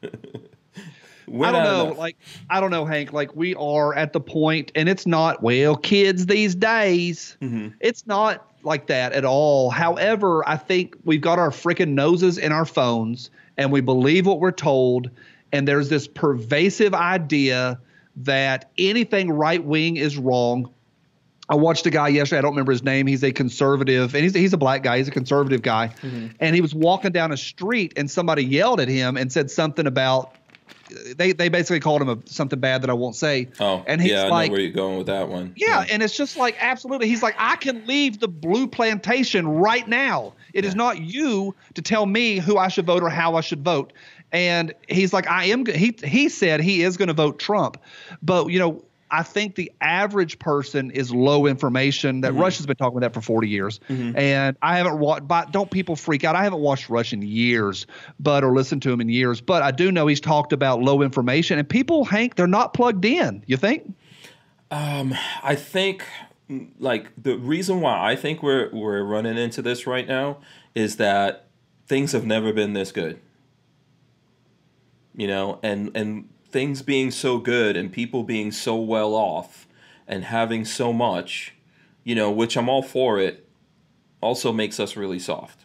we're 1.26 1.46
I 1.46 1.52
don't 1.52 1.64
know. 1.64 1.84
enough. 1.88 1.98
Like 1.98 2.16
I 2.48 2.58
don't 2.58 2.70
know, 2.70 2.86
Hank. 2.86 3.12
Like 3.12 3.36
we 3.36 3.54
are 3.56 3.94
at 3.94 4.14
the 4.14 4.20
point, 4.20 4.72
and 4.74 4.88
it's 4.88 5.06
not 5.06 5.42
well, 5.42 5.76
kids 5.76 6.24
these 6.24 6.54
days. 6.54 7.36
Mm-hmm. 7.42 7.74
It's 7.80 8.06
not 8.06 8.48
like 8.64 8.86
that 8.86 9.12
at 9.12 9.24
all. 9.24 9.70
However, 9.70 10.46
I 10.48 10.56
think 10.56 10.96
we've 11.04 11.20
got 11.20 11.38
our 11.38 11.50
freaking 11.50 11.90
noses 11.90 12.38
in 12.38 12.52
our 12.52 12.64
phones, 12.64 13.30
and 13.56 13.70
we 13.72 13.80
believe 13.80 14.26
what 14.26 14.40
we're 14.40 14.52
told. 14.52 15.10
And 15.52 15.66
there's 15.68 15.88
this 15.88 16.06
pervasive 16.08 16.94
idea 16.94 17.80
that 18.16 18.70
anything 18.78 19.30
right 19.30 19.62
wing 19.62 19.96
is 19.96 20.16
wrong. 20.16 20.72
I 21.48 21.56
watched 21.56 21.84
a 21.86 21.90
guy 21.90 22.08
yesterday. 22.08 22.38
I 22.38 22.42
don't 22.42 22.52
remember 22.52 22.72
his 22.72 22.82
name. 22.82 23.06
He's 23.06 23.22
a 23.24 23.32
conservative, 23.32 24.14
and 24.14 24.22
he's 24.22 24.34
he's 24.34 24.52
a 24.52 24.56
black 24.58 24.82
guy. 24.82 24.98
He's 24.98 25.08
a 25.08 25.12
conservative 25.12 25.60
guy, 25.60 25.88
Mm-hmm. 26.00 26.28
and 26.40 26.54
he 26.54 26.60
was 26.62 26.74
walking 26.74 27.12
down 27.12 27.32
a 27.32 27.36
street, 27.36 27.94
and 27.96 28.10
somebody 28.10 28.44
yelled 28.44 28.80
at 28.80 28.88
him 28.88 29.16
and 29.16 29.30
said 29.32 29.50
something 29.50 29.86
about. 29.86 30.34
They 31.16 31.32
they 31.32 31.48
basically 31.48 31.80
called 31.80 32.02
him 32.02 32.08
a, 32.08 32.18
something 32.26 32.58
bad 32.58 32.82
that 32.82 32.90
I 32.90 32.92
won't 32.92 33.16
say. 33.16 33.48
oh, 33.60 33.84
and 33.86 34.00
he's 34.00 34.12
yeah, 34.12 34.24
I 34.24 34.28
like, 34.28 34.50
know 34.50 34.52
where 34.52 34.60
you're 34.60 34.72
going 34.72 34.98
with 34.98 35.06
that 35.06 35.28
one. 35.28 35.52
yeah, 35.56 35.84
and 35.90 36.02
it's 36.02 36.16
just 36.16 36.36
like 36.36 36.56
absolutely. 36.60 37.08
He's 37.08 37.22
like, 37.22 37.34
I 37.38 37.56
can 37.56 37.86
leave 37.86 38.20
the 38.20 38.28
blue 38.28 38.66
plantation 38.66 39.46
right 39.46 39.86
now. 39.86 40.34
It 40.52 40.64
is 40.64 40.74
not 40.74 41.00
you 41.00 41.54
to 41.74 41.82
tell 41.82 42.06
me 42.06 42.38
who 42.38 42.58
I 42.58 42.68
should 42.68 42.86
vote 42.86 43.02
or 43.02 43.08
how 43.08 43.36
I 43.36 43.40
should 43.40 43.64
vote. 43.64 43.92
And 44.32 44.72
he's 44.88 45.12
like, 45.12 45.26
I 45.26 45.46
am. 45.46 45.66
He 45.66 45.94
he 46.02 46.28
said 46.28 46.60
he 46.60 46.82
is 46.82 46.96
going 46.96 47.08
to 47.08 47.14
vote 47.14 47.38
Trump, 47.38 47.78
but 48.22 48.48
you 48.48 48.58
know. 48.58 48.84
I 49.12 49.22
think 49.22 49.56
the 49.56 49.70
average 49.82 50.38
person 50.38 50.90
is 50.90 51.12
low 51.12 51.46
information. 51.46 52.22
That 52.22 52.32
mm-hmm. 52.32 52.40
Rush 52.40 52.56
has 52.56 52.66
been 52.66 52.76
talking 52.76 52.96
about 52.96 53.12
that 53.12 53.14
for 53.14 53.20
40 53.20 53.48
years, 53.48 53.78
mm-hmm. 53.88 54.16
and 54.16 54.56
I 54.62 54.78
haven't 54.78 54.98
watched. 54.98 55.28
But 55.28 55.52
don't 55.52 55.70
people 55.70 55.96
freak 55.96 56.24
out? 56.24 56.34
I 56.34 56.42
haven't 56.42 56.60
watched 56.60 56.88
Rush 56.88 57.12
in 57.12 57.20
years, 57.20 57.86
but 58.18 58.42
or 58.42 58.56
listened 58.56 58.80
to 58.82 58.90
him 58.90 59.02
in 59.02 59.10
years. 59.10 59.42
But 59.42 59.62
I 59.62 59.70
do 59.70 59.92
know 59.92 60.06
he's 60.06 60.20
talked 60.20 60.54
about 60.54 60.80
low 60.80 61.02
information, 61.02 61.58
and 61.58 61.68
people, 61.68 62.06
Hank, 62.06 62.36
they're 62.36 62.46
not 62.46 62.72
plugged 62.72 63.04
in. 63.04 63.44
You 63.46 63.58
think? 63.58 63.94
Um, 64.70 65.14
I 65.42 65.54
think 65.54 66.04
like 66.78 67.10
the 67.22 67.36
reason 67.36 67.82
why 67.82 68.10
I 68.10 68.16
think 68.16 68.42
we're 68.42 68.70
we're 68.72 69.02
running 69.02 69.36
into 69.36 69.60
this 69.60 69.86
right 69.86 70.08
now 70.08 70.38
is 70.74 70.96
that 70.96 71.48
things 71.86 72.12
have 72.12 72.24
never 72.24 72.52
been 72.52 72.72
this 72.72 72.92
good. 72.92 73.20
You 75.14 75.26
know, 75.26 75.60
and 75.62 75.90
and 75.94 76.30
things 76.52 76.82
being 76.82 77.10
so 77.10 77.38
good 77.38 77.76
and 77.76 77.90
people 77.90 78.22
being 78.22 78.52
so 78.52 78.76
well 78.76 79.14
off 79.14 79.66
and 80.06 80.24
having 80.24 80.64
so 80.64 80.92
much, 80.92 81.54
you 82.04 82.14
know, 82.14 82.30
which 82.30 82.56
I'm 82.56 82.68
all 82.68 82.82
for 82.82 83.18
it, 83.18 83.48
also 84.20 84.52
makes 84.52 84.78
us 84.78 84.96
really 84.96 85.18
soft. 85.18 85.64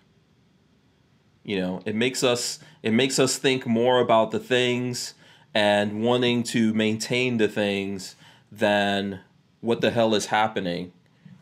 You 1.44 1.60
know, 1.60 1.82
it 1.86 1.96
makes 1.96 2.24
us 2.24 2.60
it 2.84 2.92
makes 2.92 3.20
us 3.20 3.38
think 3.38 3.66
more 3.66 4.00
about 4.00 4.32
the 4.32 4.40
things 4.40 5.14
and 5.54 6.02
wanting 6.04 6.44
to 6.44 6.74
maintain 6.74 7.38
the 7.38 7.48
things 7.48 8.16
than 8.52 9.20
what 9.62 9.82
the 9.82 9.92
hell 9.92 10.14
is 10.14 10.28
happening 10.28 10.92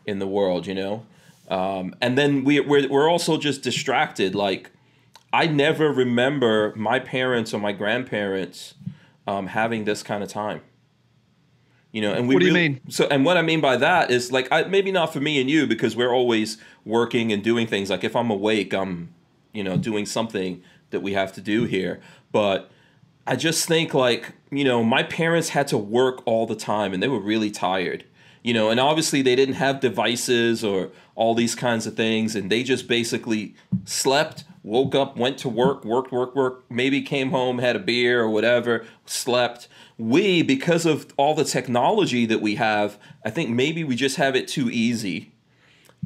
in 0.06 0.18
the 0.18 0.26
world, 0.26 0.66
you 0.66 0.74
know? 0.74 1.04
Um, 1.48 1.94
and 2.00 2.16
then 2.16 2.42
we, 2.44 2.60
we're, 2.60 2.88
we're 2.88 3.10
also 3.10 3.36
just 3.36 3.62
distracted. 3.62 4.34
Like, 4.34 4.70
I 5.32 5.46
never 5.46 5.92
remember 5.92 6.72
my 6.76 6.98
parents 6.98 7.52
or 7.52 7.60
my 7.60 7.72
grandparents 7.72 8.74
um, 9.26 9.48
having 9.48 9.84
this 9.84 10.02
kind 10.02 10.22
of 10.22 10.28
time. 10.28 10.60
You 11.92 12.02
know, 12.02 12.12
and 12.12 12.28
we 12.28 12.34
What 12.34 12.40
do 12.40 12.46
you 12.46 12.54
really- 12.54 12.68
mean? 12.70 12.80
So, 12.88 13.06
and 13.10 13.24
what 13.24 13.36
I 13.36 13.42
mean 13.42 13.60
by 13.60 13.76
that 13.78 14.10
is 14.10 14.30
like, 14.30 14.48
I, 14.52 14.64
maybe 14.64 14.92
not 14.92 15.12
for 15.12 15.20
me 15.20 15.40
and 15.40 15.48
you 15.48 15.66
because 15.66 15.96
we're 15.96 16.12
always 16.12 16.58
working 16.84 17.32
and 17.32 17.42
doing 17.42 17.66
things. 17.66 17.88
Like, 17.88 18.04
if 18.04 18.14
I'm 18.14 18.30
awake, 18.30 18.74
I'm, 18.74 19.14
you 19.52 19.64
know, 19.64 19.76
doing 19.78 20.04
something 20.04 20.62
that 20.90 21.00
we 21.00 21.14
have 21.14 21.32
to 21.34 21.40
do 21.40 21.64
here. 21.64 22.00
But 22.32 22.70
I 23.26 23.34
just 23.36 23.66
think 23.66 23.94
like, 23.94 24.32
you 24.50 24.62
know, 24.64 24.84
my 24.84 25.02
parents 25.02 25.50
had 25.50 25.68
to 25.68 25.78
work 25.78 26.22
all 26.26 26.46
the 26.46 26.54
time 26.56 26.92
and 26.92 27.02
they 27.02 27.08
were 27.08 27.20
really 27.20 27.50
tired. 27.50 28.04
You 28.46 28.54
know, 28.54 28.70
and 28.70 28.78
obviously 28.78 29.22
they 29.22 29.34
didn't 29.34 29.56
have 29.56 29.80
devices 29.80 30.62
or 30.62 30.92
all 31.16 31.34
these 31.34 31.56
kinds 31.56 31.84
of 31.84 31.96
things 31.96 32.36
and 32.36 32.48
they 32.48 32.62
just 32.62 32.86
basically 32.86 33.56
slept, 33.84 34.44
woke 34.62 34.94
up, 34.94 35.16
went 35.16 35.36
to 35.38 35.48
work, 35.48 35.84
worked, 35.84 36.12
worked, 36.12 36.36
worked, 36.36 36.70
maybe 36.70 37.02
came 37.02 37.32
home, 37.32 37.58
had 37.58 37.74
a 37.74 37.80
beer 37.80 38.20
or 38.22 38.30
whatever, 38.30 38.86
slept. 39.04 39.66
We 39.98 40.42
because 40.42 40.86
of 40.86 41.12
all 41.16 41.34
the 41.34 41.42
technology 41.42 42.24
that 42.24 42.40
we 42.40 42.54
have, 42.54 43.00
I 43.24 43.30
think 43.30 43.50
maybe 43.50 43.82
we 43.82 43.96
just 43.96 44.14
have 44.14 44.36
it 44.36 44.46
too 44.46 44.70
easy. 44.70 45.32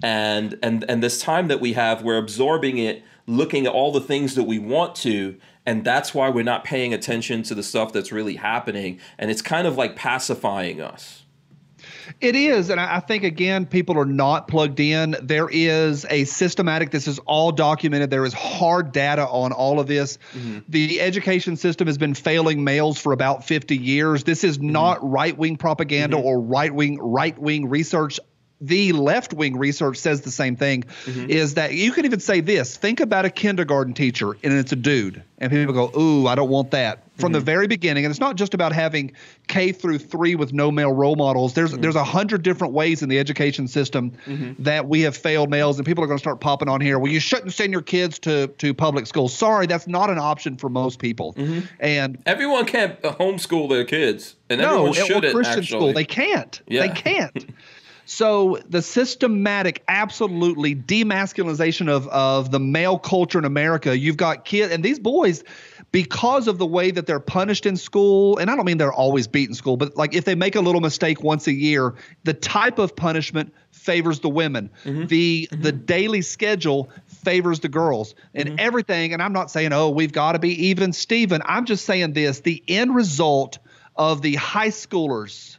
And 0.02 0.58
and 0.62 0.82
and 0.88 1.02
this 1.02 1.20
time 1.20 1.48
that 1.48 1.60
we 1.60 1.74
have 1.74 2.02
we're 2.02 2.16
absorbing 2.16 2.78
it 2.78 3.02
looking 3.26 3.66
at 3.66 3.72
all 3.74 3.92
the 3.92 4.00
things 4.00 4.34
that 4.36 4.44
we 4.44 4.58
want 4.58 4.94
to 4.94 5.36
and 5.66 5.84
that's 5.84 6.14
why 6.14 6.30
we're 6.30 6.42
not 6.42 6.64
paying 6.64 6.94
attention 6.94 7.42
to 7.42 7.54
the 7.54 7.62
stuff 7.62 7.92
that's 7.92 8.10
really 8.10 8.36
happening. 8.36 8.98
And 9.18 9.30
it's 9.30 9.42
kind 9.42 9.66
of 9.66 9.76
like 9.76 9.94
pacifying 9.94 10.80
us 10.80 11.19
It 12.20 12.37
is, 12.37 12.70
and 12.70 12.81
I 12.81 12.97
I 12.97 13.01
think 13.01 13.24
again, 13.24 13.66
people 13.66 13.99
are 13.99 14.05
not 14.05 14.49
plugged 14.49 14.81
in. 14.81 15.16
There 15.23 15.49
is 15.51 16.07
a 16.09 16.24
systematic. 16.24 16.91
This 16.91 17.09
is 17.09 17.19
all 17.20 17.53
documented. 17.53 18.11
There 18.11 18.24
is 18.24 18.35
hard 18.35 18.93
data 18.93 19.27
on 19.27 19.53
all 19.53 19.81
of 19.81 19.87
this. 19.87 20.19
Mm-hmm. 20.35 20.59
The 20.69 21.01
education 21.01 21.57
system 21.57 21.87
has 21.87 21.99
been 21.99 22.15
failing 22.15 22.62
males 22.65 22.99
for 22.99 23.12
about 23.12 23.45
50 23.45 23.77
years. 23.77 24.24
This 24.24 24.45
is 24.45 24.59
mm-hmm. 24.59 24.73
not 24.73 25.09
right 25.09 25.37
wing 25.37 25.57
propaganda 25.57 26.16
mm-hmm. 26.16 26.27
or 26.27 26.41
right 26.41 26.74
wing 26.74 26.99
right 26.99 27.39
wing 27.39 27.69
research. 27.69 28.20
The 28.61 28.93
left 28.93 29.32
wing 29.32 29.57
research 29.57 29.97
says 29.97 30.20
the 30.20 30.31
same 30.31 30.55
thing. 30.55 30.85
Mm-hmm. 31.05 31.31
Is 31.31 31.55
that 31.55 31.73
you 31.74 31.93
can 31.93 32.05
even 32.05 32.20
say 32.20 32.41
this? 32.41 32.77
Think 32.77 33.01
about 33.01 33.24
a 33.24 33.31
kindergarten 33.31 33.95
teacher, 33.95 34.32
and 34.43 34.53
it's 34.53 34.73
a 34.73 34.77
dude, 34.77 35.23
and 35.39 35.51
people 35.51 35.73
go, 35.73 35.99
"Ooh, 35.99 36.27
I 36.27 36.35
don't 36.35 36.51
want 36.51 36.70
that." 36.73 37.05
From 37.16 37.32
the 37.32 37.39
mm-hmm. 37.39 37.47
very 37.47 37.66
beginning, 37.66 38.07
and 38.07 38.11
it's 38.11 38.20
not 38.20 38.37
just 38.37 38.55
about 38.55 38.73
having 38.73 39.12
K 39.49 39.73
through 39.73 39.99
three 39.99 40.35
with 40.35 40.55
no 40.55 40.70
male 40.70 40.93
role 40.93 41.16
models. 41.16 41.55
There's 41.55 41.73
mm-hmm. 41.73 41.81
there's 41.81 41.97
a 41.97 42.05
hundred 42.05 42.43
different 42.43 42.73
ways 42.73 43.03
in 43.03 43.09
the 43.09 43.19
education 43.19 43.69
system 43.69 44.12
that 44.59 44.89
we 44.89 45.03
have 45.03 45.16
failed 45.16 45.51
males, 45.51 45.78
and 45.78 45.87
people 45.87 46.03
are 46.05 46.07
going 46.07 46.19
to 46.19 46.23
start 46.23 46.41
popping 46.41 46.69
on 46.69 46.81
here. 46.81 46.99
Well, 46.99 47.12
you 47.12 47.20
shouldn't 47.20 47.53
send 47.53 47.73
your 47.73 47.82
kids 47.82 48.19
to 48.20 48.47
to 48.47 48.74
public 48.74 49.07
schools. 49.07 49.35
Sorry, 49.35 49.66
that's 49.66 49.87
not 49.87 50.11
an 50.11 50.19
option 50.19 50.57
for 50.57 50.69
most 50.69 50.99
people. 50.99 51.35
And 51.78 52.23
everyone 52.27 52.66
can't 52.66 53.01
homeschool 53.03 53.69
their 53.69 53.85
kids 53.85 54.37
and 54.51 54.61
no, 54.61 54.87
everyone 54.89 54.93
shouldn't 54.93 55.35
Christian 55.35 55.59
actually 55.61 55.78
school, 55.78 55.93
they 55.93 56.05
can't. 56.05 56.61
Yeah. 56.66 56.87
They 56.87 56.89
can't. 56.89 57.47
So 58.11 58.59
the 58.69 58.82
systematic, 58.82 59.85
absolutely 59.87 60.74
demasculinization 60.74 61.89
of 61.89 62.09
of 62.09 62.51
the 62.51 62.59
male 62.59 62.99
culture 62.99 63.39
in 63.39 63.45
America. 63.45 63.97
You've 63.97 64.16
got 64.16 64.45
kids, 64.45 64.73
and 64.73 64.85
these 64.85 64.99
boys, 64.99 65.45
because 65.93 66.49
of 66.49 66.59
the 66.59 66.66
way 66.66 66.91
that 66.91 67.07
they're 67.07 67.20
punished 67.20 67.66
in 67.66 67.77
school, 67.77 68.37
and 68.39 68.51
I 68.51 68.57
don't 68.57 68.65
mean 68.65 68.78
they're 68.78 68.93
always 68.93 69.28
beat 69.28 69.49
in 69.49 69.55
school, 69.55 69.77
but 69.77 69.97
like 69.97 70.12
if 70.12 70.24
they 70.24 70.35
make 70.35 70.57
a 70.57 70.61
little 70.61 70.81
mistake 70.81 71.23
once 71.23 71.47
a 71.47 71.53
year, 71.53 71.95
the 72.24 72.35
type 72.35 72.81
of 72.81 72.97
punishment 72.97 73.55
favors 73.70 74.19
the 74.19 74.28
women. 74.28 74.70
Mm-hmm. 74.82 75.07
The 75.07 75.49
mm-hmm. 75.49 75.62
the 75.62 75.70
daily 75.70 76.23
schedule 76.23 76.91
favors 77.07 77.61
the 77.61 77.69
girls 77.69 78.16
and 78.35 78.49
mm-hmm. 78.49 78.57
everything. 78.59 79.12
And 79.12 79.23
I'm 79.23 79.32
not 79.32 79.53
saying, 79.53 79.73
oh, 79.73 79.89
we've 79.89 80.12
got 80.12 80.32
to 80.32 80.41
be 80.41 80.66
even, 80.66 80.93
Steven. 80.93 81.43
I'm 81.45 81.65
just 81.65 81.87
saying 81.87 82.15
this: 82.15 82.41
the 82.41 82.61
end 82.66 82.93
result 82.93 83.61
of 83.95 84.20
the 84.20 84.35
high 84.35 84.70
schoolers 84.70 85.59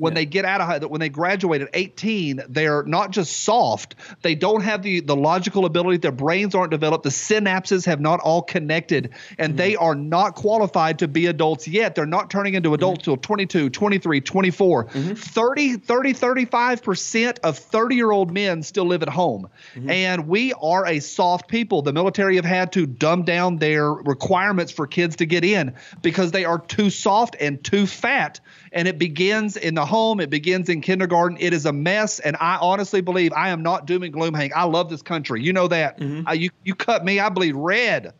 when 0.00 0.14
they 0.14 0.24
get 0.24 0.46
out 0.46 0.62
of 0.62 0.66
high, 0.66 0.78
when 0.78 0.98
they 0.98 1.10
graduate 1.10 1.60
at 1.60 1.68
18, 1.74 2.42
they're 2.48 2.82
not 2.84 3.10
just 3.10 3.42
soft. 3.42 3.96
They 4.22 4.34
don't 4.34 4.62
have 4.62 4.82
the 4.82 5.00
the 5.00 5.14
logical 5.14 5.66
ability. 5.66 5.98
Their 5.98 6.10
brains 6.10 6.54
aren't 6.54 6.70
developed. 6.70 7.04
The 7.04 7.10
synapses 7.10 7.84
have 7.84 8.00
not 8.00 8.18
all 8.20 8.40
connected, 8.40 9.10
and 9.38 9.58
they 9.58 9.74
mm-hmm. 9.74 9.84
are 9.84 9.94
not 9.94 10.36
qualified 10.36 11.00
to 11.00 11.08
be 11.08 11.26
adults 11.26 11.68
yet. 11.68 11.94
They're 11.94 12.06
not 12.06 12.30
turning 12.30 12.54
into 12.54 12.72
adults 12.72 13.02
mm-hmm. 13.02 13.10
till 13.12 13.16
22, 13.18 13.70
23, 13.70 14.20
24. 14.22 14.84
Mm-hmm. 14.86 15.12
30, 15.14 15.76
30, 15.76 16.12
35 16.14 16.82
percent 16.82 17.40
of 17.44 17.58
30 17.58 17.94
year 17.94 18.10
old 18.10 18.32
men 18.32 18.62
still 18.62 18.86
live 18.86 19.02
at 19.02 19.10
home, 19.10 19.50
and 19.86 20.26
we 20.26 20.54
are 20.54 20.86
a 20.86 21.00
soft 21.00 21.46
people. 21.46 21.82
The 21.82 21.92
military 21.92 22.36
have 22.36 22.46
had 22.46 22.72
to 22.72 22.86
dumb 22.86 23.24
down 23.24 23.58
their 23.58 23.92
requirements 23.92 24.72
for 24.72 24.86
kids 24.86 25.16
to 25.16 25.26
get 25.26 25.44
in 25.44 25.74
because 26.00 26.32
they 26.32 26.46
are 26.46 26.58
too 26.58 26.88
soft 26.88 27.36
and 27.38 27.62
too 27.62 27.86
fat 27.86 28.40
and 28.72 28.86
it 28.88 28.98
begins 28.98 29.56
in 29.56 29.74
the 29.74 29.84
home. 29.84 30.20
It 30.20 30.30
begins 30.30 30.68
in 30.68 30.80
kindergarten. 30.80 31.36
It 31.40 31.52
is 31.52 31.66
a 31.66 31.72
mess, 31.72 32.18
and 32.20 32.36
I 32.40 32.56
honestly 32.60 33.00
believe 33.00 33.32
I 33.32 33.48
am 33.50 33.62
not 33.62 33.86
doom 33.86 34.02
and 34.02 34.12
gloom, 34.12 34.34
Hank. 34.34 34.52
I 34.54 34.64
love 34.64 34.90
this 34.90 35.02
country. 35.02 35.42
You 35.42 35.52
know 35.52 35.68
that. 35.68 36.00
Uh, 36.00 36.32
you 36.32 36.50
you 36.64 36.74
cut 36.74 37.04
me, 37.04 37.20
I 37.20 37.28
bleed 37.28 37.54
red. 37.54 38.12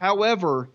However, 0.00 0.68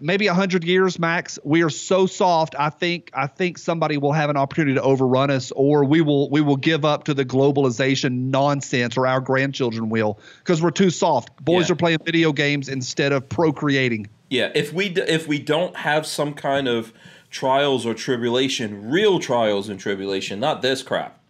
maybe 0.00 0.26
a 0.26 0.34
hundred 0.34 0.64
years 0.64 0.98
max. 0.98 1.38
We 1.44 1.62
are 1.62 1.70
so 1.70 2.06
soft. 2.06 2.54
I 2.58 2.70
think 2.70 3.10
I 3.14 3.26
think 3.26 3.58
somebody 3.58 3.96
will 3.98 4.12
have 4.12 4.30
an 4.30 4.36
opportunity 4.36 4.74
to 4.74 4.82
overrun 4.82 5.30
us, 5.30 5.52
or 5.52 5.84
we 5.84 6.00
will 6.00 6.28
we 6.30 6.40
will 6.40 6.56
give 6.56 6.84
up 6.84 7.04
to 7.04 7.14
the 7.14 7.24
globalization 7.24 8.30
nonsense, 8.30 8.96
or 8.96 9.06
our 9.06 9.20
grandchildren 9.20 9.88
will, 9.88 10.18
because 10.38 10.60
we're 10.62 10.70
too 10.70 10.90
soft. 10.90 11.42
Boys 11.44 11.68
Yeah. 11.68 11.72
are 11.72 11.76
playing 11.76 11.98
video 12.04 12.32
games 12.32 12.68
instead 12.68 13.12
of 13.12 13.28
procreating. 13.28 14.08
Yeah, 14.28 14.50
if 14.54 14.72
we 14.72 14.88
d- 14.90 15.02
if 15.02 15.26
we 15.26 15.38
don't 15.38 15.74
have 15.76 16.06
some 16.06 16.34
kind 16.34 16.68
of 16.68 16.92
trials 17.30 17.86
or 17.86 17.94
tribulation, 17.94 18.90
real 18.90 19.18
trials 19.18 19.68
and 19.68 19.78
tribulation, 19.78 20.40
not 20.40 20.62
this 20.62 20.82
crap. 20.82 21.20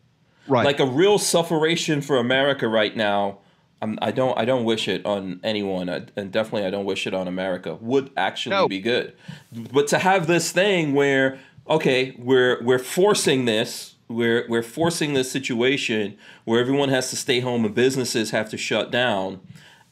Right. 0.48 0.64
Like 0.64 0.81
a 0.81 0.86
real 0.86 1.18
sufferation 1.18 2.01
for 2.01 2.16
America 2.16 2.66
right 2.66 2.97
now. 2.97 3.39
I'm, 3.82 3.98
I 4.02 4.10
don't 4.10 4.36
I 4.39 4.44
don't 4.44 4.64
wish 4.64 4.89
it 4.89 5.06
on 5.06 5.40
anyone, 5.43 5.89
I, 5.89 6.02
and 6.16 6.31
definitely 6.31 6.66
I 6.66 6.70
don't 6.70 6.85
wish 6.85 7.06
it 7.06 7.14
on 7.14 7.27
America. 7.28 7.77
Would 7.81 8.10
actually 8.16 8.56
No. 8.56 8.68
be 8.68 8.81
good, 8.81 9.14
but 9.52 9.86
to 9.89 9.98
have 9.98 10.27
this 10.27 10.52
thing 10.52 10.93
where 10.94 11.39
okay, 11.68 12.14
we're 12.18 12.62
we're 12.62 12.78
forcing 12.78 13.47
this, 13.47 13.94
we're 14.09 14.44
we're 14.48 14.62
forcing 14.62 15.14
this 15.14 15.31
situation 15.31 16.16
where 16.44 16.60
everyone 16.60 16.90
has 16.90 17.09
to 17.10 17.16
stay 17.16 17.40
home 17.40 17.64
and 17.64 17.74
businesses 17.74 18.32
have 18.32 18.51
to 18.51 18.59
shut 18.59 18.90
down, 18.90 19.40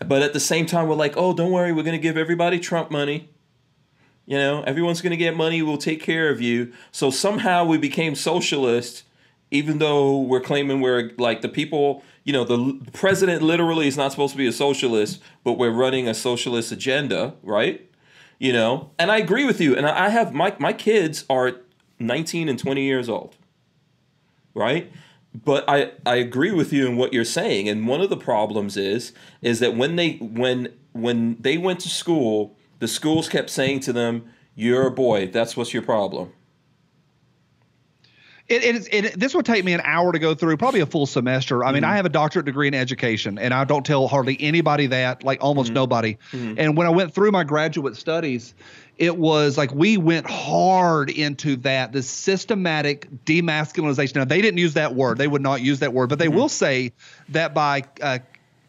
but 0.07 0.21
at 0.21 0.35
the 0.35 0.41
same 0.41 0.67
time 0.67 0.87
we're 0.87 0.95
like, 0.95 1.17
oh, 1.17 1.33
don't 1.33 1.53
worry, 1.53 1.73
we're 1.73 1.83
gonna 1.83 1.97
give 1.97 2.19
everybody 2.19 2.59
Trump 2.59 2.91
money. 2.91 3.31
You 4.29 4.37
know, 4.37 4.63
everyone's 4.67 5.01
going 5.01 5.13
to 5.13 5.17
get 5.17 5.35
money. 5.35 5.63
We'll 5.63 5.79
take 5.79 6.03
care 6.03 6.29
of 6.29 6.39
you. 6.39 6.71
So 6.93 7.09
somehow 7.09 7.65
we 7.65 7.79
became 7.79 8.15
socialist, 8.15 9.05
even 9.51 9.79
though 9.79 10.21
we're 10.21 10.43
claiming 10.43 10.83
we're 10.83 11.13
like 11.17 11.41
the 11.41 11.49
people. 11.49 12.05
You 12.25 12.35
know, 12.35 12.45
the 12.45 12.79
president 12.93 13.41
literally 13.41 13.89
is 13.89 13.97
not 13.97 14.11
supposed 14.11 14.33
to 14.33 14.37
be 14.37 14.47
a 14.47 14.53
socialist, 14.53 15.23
but 15.45 15.55
we're 15.55 15.71
running 15.71 16.07
a 16.07 16.13
socialist 16.13 16.71
agenda, 16.71 17.37
right? 17.43 17.91
You 18.39 18.53
know, 18.53 18.91
and 18.99 19.11
I 19.11 19.17
agree 19.17 19.47
with 19.47 19.63
you. 19.63 19.75
And 19.75 19.87
I 19.87 20.05
I 20.05 20.09
have 20.11 20.35
my 20.35 20.55
my 20.59 20.75
kids 20.75 21.25
are 21.31 21.63
19 21.99 22.51
and 22.51 22.59
20 22.59 22.83
years 22.83 23.09
old, 23.09 23.35
right? 24.53 24.93
But 25.35 25.65
I 25.67 25.93
I 26.05 26.17
agree 26.17 26.53
with 26.53 26.71
you 26.71 26.87
in 26.87 26.99
what 26.99 27.15
you're 27.15 27.25
saying. 27.25 27.67
And 27.67 27.89
one 27.89 28.03
of 28.03 28.11
the 28.11 28.17
problems 28.19 28.77
is 28.77 29.15
is 29.41 29.61
that 29.61 29.75
when 29.75 29.97
they 29.97 30.17
when 30.17 30.75
when 30.93 31.39
they 31.41 31.57
went 31.57 31.81
to 31.81 31.89
school, 31.89 32.58
the 32.79 32.89
schools 32.89 33.29
kept 33.29 33.51
saying 33.51 33.81
to 33.81 33.93
them, 33.93 34.31
"You're 34.55 34.87
a 34.87 34.91
boy. 34.91 35.29
That's 35.29 35.57
what's 35.57 35.73
your 35.73 35.83
problem." 35.83 36.33
It, 38.49 38.65
it 38.65 38.77
is. 38.77 38.89
It, 38.91 39.21
this 39.21 39.35
would 39.35 39.45
take 39.45 39.63
me 39.63 39.75
an 39.75 39.83
hour 39.85 40.11
to 40.11 40.19
go 40.19 40.35
through, 40.35 40.57
probably 40.57 40.81
a 40.81 40.87
full 40.87 41.05
semester. 41.05 41.65
I 41.65 41.73
mean, 41.73 41.85
I 41.85 41.89
mm-hmm. 41.89 41.97
have 41.97 42.07
a 42.07 42.11
doctorate 42.11 42.47
degree 42.47 42.67
in 42.67 42.73
education, 42.73 43.39
and 43.39 43.53
I 43.53 43.65
don't 43.65 43.85
tell 43.85 44.09
hardly 44.09 44.39
anybody 44.41 44.87
that, 44.87 45.23
like 45.23 45.43
almost 45.43 45.69
mm-hmm. 45.69 45.75
nobody. 45.75 46.17
Mm-hmm. 46.33 46.55
And 46.57 46.77
when 46.77 46.87
I 46.87 46.91
went 46.91 47.13
through 47.15 47.31
my 47.31 47.45
graduate 47.45 47.95
studies, 47.95 48.55
it 48.97 49.19
was 49.19 49.59
like 49.59 49.75
we 49.75 49.99
went 49.99 50.29
hard 50.29 51.11
into 51.11 51.57
that 51.57 51.93
the 51.93 52.03
systematic 52.03 53.09
demasculinization. 53.27 54.17
Now 54.17 54.25
they 54.25 54.41
didn't 54.41 54.59
use 54.59 54.75
that 54.75 54.95
word; 54.95 55.19
they 55.19 55.29
would 55.29 55.43
not 55.43 55.61
use 55.61 55.81
that 55.81 55.93
word, 55.93 56.09
but 56.09 56.19
they 56.19 56.29
will 56.29 56.49
say 56.49 56.93
that 57.29 57.53
by 57.53 57.85
uh, 58.01 58.21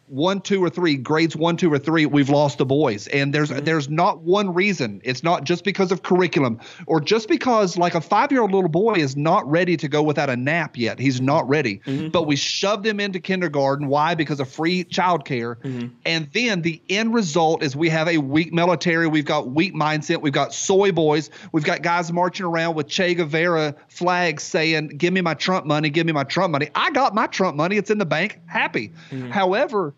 one, 0.10 0.42
two, 0.42 0.64
or 0.64 0.70
three 0.70 0.96
grades 0.96 1.36
one, 1.36 1.58
two, 1.58 1.72
or 1.72 1.80
three, 1.80 2.06
we've 2.06 2.30
lost 2.30 2.58
the 2.58 2.66
boys. 2.66 3.08
And 3.08 3.34
there's 3.34 3.50
mm-hmm. 3.50 3.64
there's 3.64 3.90
not 3.90 4.22
one 4.22 4.54
reason. 4.54 5.02
It's 5.04 5.24
not 5.24 5.44
just 5.44 5.64
because 5.64 5.92
of 5.92 6.04
curriculum 6.04 6.60
or 6.88 7.00
just 7.00 7.28
because 7.28 7.78
like 7.78 7.96
a 7.96 8.02
five 8.02 8.32
year 8.32 8.42
old 8.42 8.52
little 8.52 8.70
boy 8.70 8.94
is 8.94 9.16
not 9.16 9.50
ready 9.50 9.78
to 9.78 9.88
go 9.88 10.02
without 10.02 10.30
a 10.30 10.36
nap 10.36 10.78
yet. 10.78 11.00
He's 11.00 11.22
not 11.22 11.48
ready. 11.48 11.82
Mm-hmm. 11.86 12.10
But 12.10 12.28
we 12.28 12.36
shoved 12.36 12.86
him 12.86 13.00
into 13.00 13.20
kindergarten. 13.20 13.88
Why? 13.88 14.16
Because 14.16 14.40
of 14.40 14.50
free 14.50 14.84
childcare. 14.84 15.58
Mm-hmm. 15.58 15.88
And 16.06 16.30
then 16.34 16.62
the 16.62 16.82
end 16.90 17.14
result 17.14 17.64
is 17.64 17.76
we 17.76 17.90
have 17.90 18.08
a 18.08 18.18
weak 18.18 18.52
military. 18.52 19.08
We've 19.08 19.26
got 19.26 19.50
weak 19.50 19.74
mindset. 19.74 20.22
We've 20.22 20.34
got 20.34 20.54
soy 20.54 20.92
boys. 20.92 21.30
We've 21.52 21.64
got 21.64 21.82
guys 21.82 22.12
marching 22.12 22.46
around 22.46 22.76
with 22.76 22.88
Che 22.88 23.16
Guevara 23.16 23.76
flags 23.88 24.44
saying, 24.44 24.90
"Give 24.90 25.14
me 25.14 25.22
my 25.22 25.34
Trump 25.34 25.66
money. 25.66 25.90
Give 25.90 26.06
me 26.06 26.14
my 26.14 26.24
Trump 26.24 26.52
money." 26.52 26.70
I 26.74 26.92
got 26.92 27.14
my 27.14 27.28
Trump 27.28 27.56
money. 27.56 27.78
It's 27.78 27.92
in 27.92 27.98
the 27.98 28.06
bank. 28.06 28.40
Happy. 28.48 28.94
However 29.30 29.94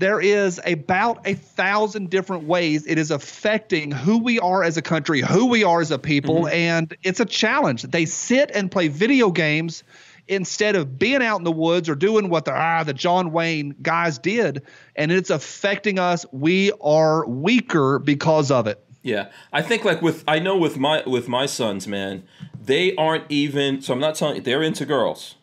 there 0.00 0.18
is 0.18 0.58
about 0.64 1.20
a 1.26 1.34
thousand 1.34 2.08
different 2.08 2.44
ways 2.44 2.86
it 2.86 2.96
is 2.96 3.10
affecting 3.10 3.90
who 3.90 4.18
we 4.18 4.40
are 4.40 4.64
as 4.64 4.78
a 4.78 4.82
country, 4.82 5.20
who 5.20 5.46
we 5.46 5.62
are 5.62 5.82
as 5.82 5.90
a 5.90 5.98
people, 5.98 6.48
and 6.48 6.96
it's 7.02 7.20
a 7.20 7.26
challenge. 7.26 7.82
They 7.82 8.06
sit 8.06 8.50
and 8.54 8.70
play 8.70 8.88
video 8.88 9.30
games 9.30 9.84
instead 10.26 10.74
of 10.74 10.98
being 10.98 11.22
out 11.22 11.38
in 11.38 11.44
the 11.44 11.52
woods 11.52 11.88
or 11.88 11.94
doing 11.94 12.30
what 12.30 12.46
the 12.46 12.52
ah 12.52 12.82
the 12.82 12.94
John 12.94 13.30
Wayne 13.30 13.74
guys 13.82 14.18
did, 14.18 14.62
and 14.96 15.12
it's 15.12 15.28
affecting 15.28 15.98
us. 15.98 16.24
We 16.32 16.72
are 16.80 17.26
weaker 17.26 17.98
because 17.98 18.50
of 18.50 18.66
it. 18.66 18.82
Yeah, 19.02 19.28
I 19.52 19.60
think 19.60 19.84
like 19.84 20.00
with 20.00 20.24
I 20.26 20.38
know 20.38 20.56
with 20.56 20.78
my 20.78 21.02
with 21.06 21.28
my 21.28 21.44
sons, 21.44 21.86
man, 21.86 22.24
they 22.58 22.96
aren't 22.96 23.24
even. 23.28 23.82
So 23.82 23.92
I'm 23.92 24.00
not 24.00 24.14
telling 24.14 24.36
you 24.36 24.42
they're 24.42 24.62
into 24.62 24.86
girls, 24.86 25.34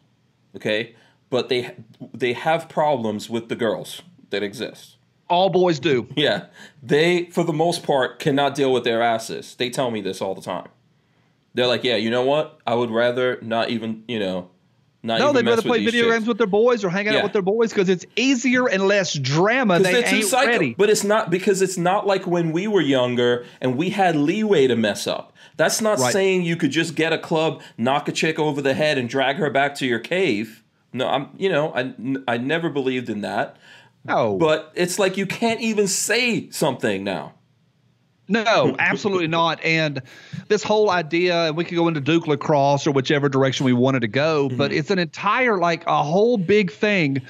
okay, 0.56 0.96
but 1.30 1.50
they 1.50 1.76
they 2.12 2.34
have 2.34 2.68
problems 2.68 3.30
with 3.30 3.50
the 3.50 3.56
girls 3.56 4.02
that 4.30 4.44
exist. 4.44 4.98
All 5.30 5.50
boys 5.50 5.80
do. 5.80 6.08
Yeah, 6.16 6.46
they 6.82 7.26
for 7.32 7.44
the 7.44 7.54
most 7.54 7.84
part 7.84 8.20
cannot 8.20 8.56
deal 8.56 8.72
with 8.72 8.84
their 8.84 9.02
asses. 9.02 9.56
They 9.56 9.70
tell 9.70 9.92
me 9.92 10.02
this 10.02 10.22
all 10.22 10.36
the 10.36 10.42
time. 10.42 10.68
They're 11.54 11.68
like, 11.68 11.84
yeah, 11.84 11.96
you 11.96 12.10
know 12.10 12.24
what? 12.24 12.60
I 12.68 12.76
would 12.76 12.92
rather 12.92 13.40
not 13.42 13.70
even, 13.72 14.04
you 14.08 14.20
know, 14.20 14.50
not 15.02 15.20
No, 15.20 15.32
even 15.32 15.44
they'd 15.46 15.50
rather 15.52 15.62
play 15.64 15.84
video 15.84 16.04
chicks. 16.04 16.16
games 16.16 16.28
with 16.28 16.38
their 16.38 16.46
boys 16.48 16.84
or 16.84 16.90
hang 16.90 17.08
out 17.08 17.16
Yeah. 17.16 17.24
with 17.24 17.34
their 17.34 17.42
boys 17.42 17.72
because 17.72 17.90
it's 17.90 18.06
easier 18.16 18.68
and 18.70 18.88
less 18.88 19.14
drama. 19.14 19.80
They 19.80 20.04
ain't 20.06 20.26
psycho. 20.26 20.48
ready. 20.52 20.76
But 20.78 20.90
it's 20.92 21.04
not 21.04 21.30
because 21.32 21.62
it's 21.64 21.78
not 21.78 22.06
like 22.06 22.28
when 22.28 22.52
we 22.52 22.68
were 22.68 22.82
younger 22.82 23.46
and 23.60 23.76
we 23.76 23.90
had 23.90 24.16
leeway 24.16 24.68
to 24.68 24.76
mess 24.76 25.08
up. 25.08 25.34
That's 25.56 25.82
not 25.82 25.98
Right. 26.00 26.14
saying 26.14 26.44
you 26.44 26.56
could 26.56 26.72
just 26.72 26.94
get 26.96 27.12
a 27.12 27.18
club, 27.18 27.62
knock 27.78 28.08
a 28.08 28.12
chick 28.12 28.38
over 28.38 28.62
the 28.62 28.76
head, 28.76 28.98
and 29.00 29.10
drag 29.10 29.38
her 29.38 29.50
back 29.50 29.74
to 29.76 29.88
your 29.88 30.00
cave. 30.00 30.64
No, 30.94 31.08
I'm. 31.08 31.30
You 31.38 31.50
know, 31.50 31.74
I 31.76 31.94
I 32.28 32.38
never 32.38 32.70
believed 32.70 33.10
in 33.10 33.22
that. 33.22 33.58
No, 34.08 34.38
But 34.38 34.72
it's 34.76 34.98
like 34.98 35.18
you 35.18 35.26
can't 35.26 35.62
even 35.62 35.88
say 35.88 36.50
something 36.50 37.04
now. 37.04 37.34
No, 38.30 38.76
absolutely 38.80 39.28
not. 39.28 39.64
And 39.64 40.02
this 40.48 40.64
whole 40.64 40.90
idea, 40.90 41.48
and 41.48 41.58
we 41.58 41.64
could 41.64 41.76
go 41.76 41.88
into 41.88 42.02
Duke 42.02 42.28
lacrosse 42.28 42.86
or 42.86 42.92
whichever 42.92 43.30
direction 43.30 43.66
we 43.66 43.74
wanted 43.74 44.02
to 44.02 44.08
go, 44.08 44.48
mm-hmm. 44.48 44.58
but 44.58 44.74
it's 44.74 44.92
an 44.92 45.00
entire 45.00 45.58
like 45.58 45.86
a 45.88 46.04
whole 46.04 46.38
big 46.38 46.72
thing 46.72 47.22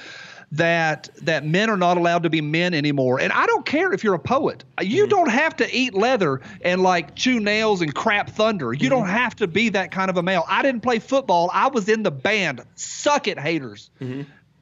that 0.50 1.10
that 1.20 1.44
men 1.44 1.68
are 1.68 1.76
not 1.76 1.98
allowed 1.98 2.22
to 2.22 2.30
be 2.30 2.40
men 2.40 2.72
anymore. 2.72 3.20
And 3.20 3.32
I 3.32 3.46
don't 3.46 3.66
care 3.66 3.92
if 3.92 4.02
you're 4.02 4.14
a 4.14 4.18
poet. 4.18 4.64
You 4.80 5.02
mm-hmm. 5.02 5.10
don't 5.10 5.30
have 5.30 5.54
to 5.56 5.72
eat 5.74 5.94
leather 5.94 6.40
and 6.62 6.82
like 6.82 7.14
chew 7.14 7.38
nails 7.38 7.82
and 7.82 7.94
crap 7.94 8.30
thunder. 8.30 8.72
You 8.72 8.88
don't 8.88 9.04
mm-hmm. 9.04 9.12
have 9.12 9.36
to 9.36 9.46
be 9.46 9.68
that 9.70 9.90
kind 9.90 10.10
of 10.10 10.16
a 10.16 10.22
male. 10.22 10.44
I 10.48 10.62
didn't 10.62 10.80
play 10.80 10.98
football. 11.00 11.50
I 11.52 11.68
was 11.68 11.88
in 11.88 12.02
the 12.02 12.10
band. 12.10 12.62
Suck 12.76 13.28
it, 13.28 13.38
haters 13.38 13.90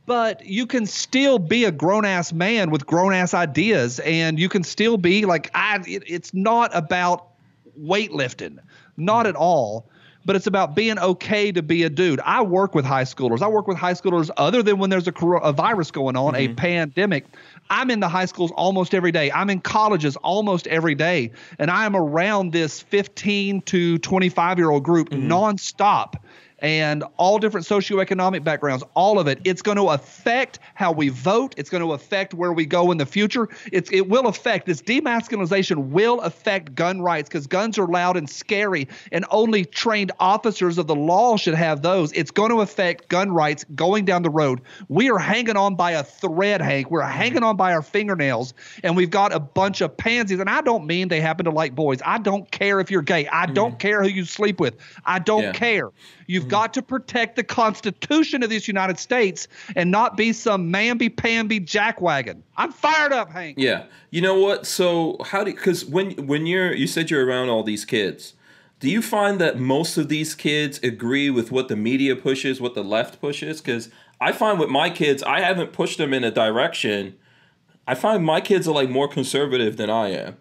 but 0.07 0.45
you 0.47 0.67
can 0.67 0.87
still 0.87 1.39
be 1.39 1.65
a 1.65 1.73
grown 1.73 2.05
ass 2.05 2.33
man 2.33 2.71
with 2.71 2.87
grown 2.87 3.13
ass 3.13 3.35
ideas 3.35 3.99
and 4.01 4.39
you 4.39 4.49
can 4.49 4.63
still 4.63 4.97
be 4.97 5.25
like 5.27 5.51
I 5.55 5.83
it, 5.87 6.05
it's 6.07 6.33
not 6.33 6.71
about 6.75 7.29
weightlifting 7.79 8.59
not 8.97 9.27
at 9.27 9.37
all 9.37 9.89
but 10.27 10.35
it's 10.35 10.49
about 10.49 10.75
being 10.75 10.99
okay 10.99 11.53
to 11.53 11.63
be 11.63 11.85
a 11.85 11.89
dude. 11.89 12.19
I 12.25 12.43
work 12.43 12.75
with 12.75 12.85
high 12.85 13.05
schoolers. 13.05 13.43
I 13.43 13.47
work 13.47 13.69
with 13.69 13.79
high 13.79 13.93
schoolers 13.93 14.29
other 14.37 14.61
than 14.61 14.79
when 14.79 14.91
there's 14.91 15.07
a, 15.07 15.13
a 15.13 15.53
virus 15.53 15.93
going 15.93 16.17
on, 16.17 16.35
a 16.35 16.49
mm-hmm. 16.49 16.57
pandemic. 16.57 17.27
I'm 17.71 17.93
in 17.93 18.01
the 18.01 18.09
high 18.09 18.25
schools 18.25 18.51
almost 18.57 18.93
every 18.93 19.13
day. 19.13 19.31
I'm 19.31 19.49
in 19.51 19.61
colleges 19.61 20.17
almost 20.17 20.67
every 20.67 20.97
day. 20.97 21.31
And 21.61 21.71
I 21.71 21.87
am 21.87 21.95
around 21.95 22.53
this 22.53 22.81
15 22.81 23.63
to 23.63 23.99
25 23.99 24.59
year 24.59 24.71
old 24.71 24.83
group 24.83 25.11
mm-hmm. 25.11 25.31
nonstop 25.31 26.15
and 26.61 27.05
all 27.17 27.39
different 27.39 27.67
socioeconomic 27.67 28.43
backgrounds, 28.43 28.83
all 28.95 29.19
of 29.19 29.27
it. 29.27 29.41
It's 29.45 29.63
going 29.63 29.77
to 29.77 29.89
affect 29.91 30.59
how 30.75 30.93
we 30.93 31.09
vote. 31.09 31.55
It's 31.57 31.71
going 31.71 31.83
to 31.83 31.93
affect 31.93 32.35
where 32.35 32.53
we 32.53 32.67
go 32.67 32.91
in 32.91 32.99
the 32.99 33.07
future. 33.07 33.49
It's 33.73 33.91
it 33.93 34.09
will 34.09 34.27
affect 34.27 34.67
this 34.67 34.81
demasculinization 34.83 35.89
will 35.89 36.21
affect 36.21 36.75
gun 36.75 37.03
rights 37.03 37.29
because 37.29 37.47
guns 37.47 37.79
are 37.79 37.87
loud 37.87 38.17
and 38.17 38.29
scary, 38.29 38.89
and 39.13 39.25
only 39.31 39.65
trained 39.65 40.13
officers 40.19 40.79
of 40.79 40.87
the 40.87 40.95
law 40.95 41.37
should 41.37 41.55
have 41.55 41.83
those. 41.83 42.13
It's 42.13 42.31
going 42.31 42.51
to 42.51 42.61
affect 42.61 43.09
gun 43.09 43.33
rights 43.33 43.65
going 43.75 44.05
down 44.05 44.23
the 44.23 44.31
road. 44.31 44.61
We 44.89 45.11
are 45.11 45.19
hanging 45.19 45.57
on 45.57 45.77
by 45.77 45.93
a 45.93 46.03
thread, 46.03 46.61
Hank. 46.61 46.91
We're 46.91 47.03
hanging 47.03 47.43
on 47.43 47.57
by 47.57 47.73
our 47.73 47.83
fingernails, 47.83 48.55
and 48.83 48.97
we've 48.97 49.11
got 49.11 49.33
a 49.33 49.41
bunch 49.41 49.81
of 49.81 49.97
pansies. 49.97 50.41
And 50.41 50.49
I 50.49 50.61
don't 50.61 50.87
mean 50.87 51.09
they 51.09 51.21
happen 51.21 51.45
to 51.45 51.51
like 51.51 51.75
boys. 51.75 52.01
I 52.05 52.19
don't 52.19 52.51
care 52.51 52.81
if 52.81 52.91
you're 52.91 53.03
gay. 53.03 53.27
I 53.29 53.47
don't 53.47 53.75
mm. 53.75 53.79
care 53.79 54.03
who 54.03 54.09
you 54.09 54.25
sleep 54.25 54.61
with. 54.61 54.77
I 55.05 55.19
don't 55.19 55.43
Yeah. 55.43 55.53
care. 55.53 55.91
You've 56.27 56.45
mm-hmm. 56.45 56.51
got 56.51 56.75
to 56.75 56.83
protect 56.83 57.37
the 57.37 57.45
Constitution 57.45 58.43
of 58.43 58.51
this 58.51 58.67
United 58.67 58.99
States 58.99 59.49
and 59.75 59.91
not 59.91 60.17
be 60.17 60.33
some 60.33 60.73
mamby-pamby 60.73 61.61
jackwagon. 61.61 62.43
I'm 62.57 62.73
fired 62.73 63.13
up, 63.13 63.31
Hank. 63.31 63.57
Yeah. 63.59 63.85
You 64.11 64.21
know 64.21 64.39
what? 64.39 64.67
So 64.67 65.19
how 65.25 65.45
do 65.45 65.53
because 65.53 65.85
when 65.85 66.27
when 66.27 66.47
you're 66.47 66.75
you 66.75 66.87
said 66.87 67.11
you're 67.11 67.27
around 67.27 67.49
all 67.49 67.63
these 67.63 67.85
kids, 67.85 68.35
do 68.81 68.91
you 68.91 69.01
find 69.03 69.41
that 69.41 69.59
most 69.59 69.97
of 69.97 70.09
these 70.09 70.35
kids 70.35 70.79
agree 70.83 71.31
with 71.31 71.51
what 71.51 71.69
the 71.69 71.77
media 71.77 72.15
pushes, 72.15 72.61
what 72.61 72.75
the 72.75 72.85
left 72.85 73.21
pushes? 73.21 73.61
Because 73.61 73.89
I 74.21 74.33
find 74.33 74.59
with 74.59 74.69
my 74.69 74.91
kids, 74.91 75.23
I 75.23 75.41
haven't 75.41 75.73
pushed 75.73 75.99
them 75.99 76.13
in 76.13 76.25
a 76.25 76.31
direction. 76.31 77.17
I 77.87 77.95
find 77.95 78.25
my 78.25 78.41
kids 78.41 78.67
are 78.67 78.75
like 78.75 78.91
more 78.91 79.09
conservative 79.09 79.77
than 79.77 79.91
I 79.91 80.09
am. 80.09 80.37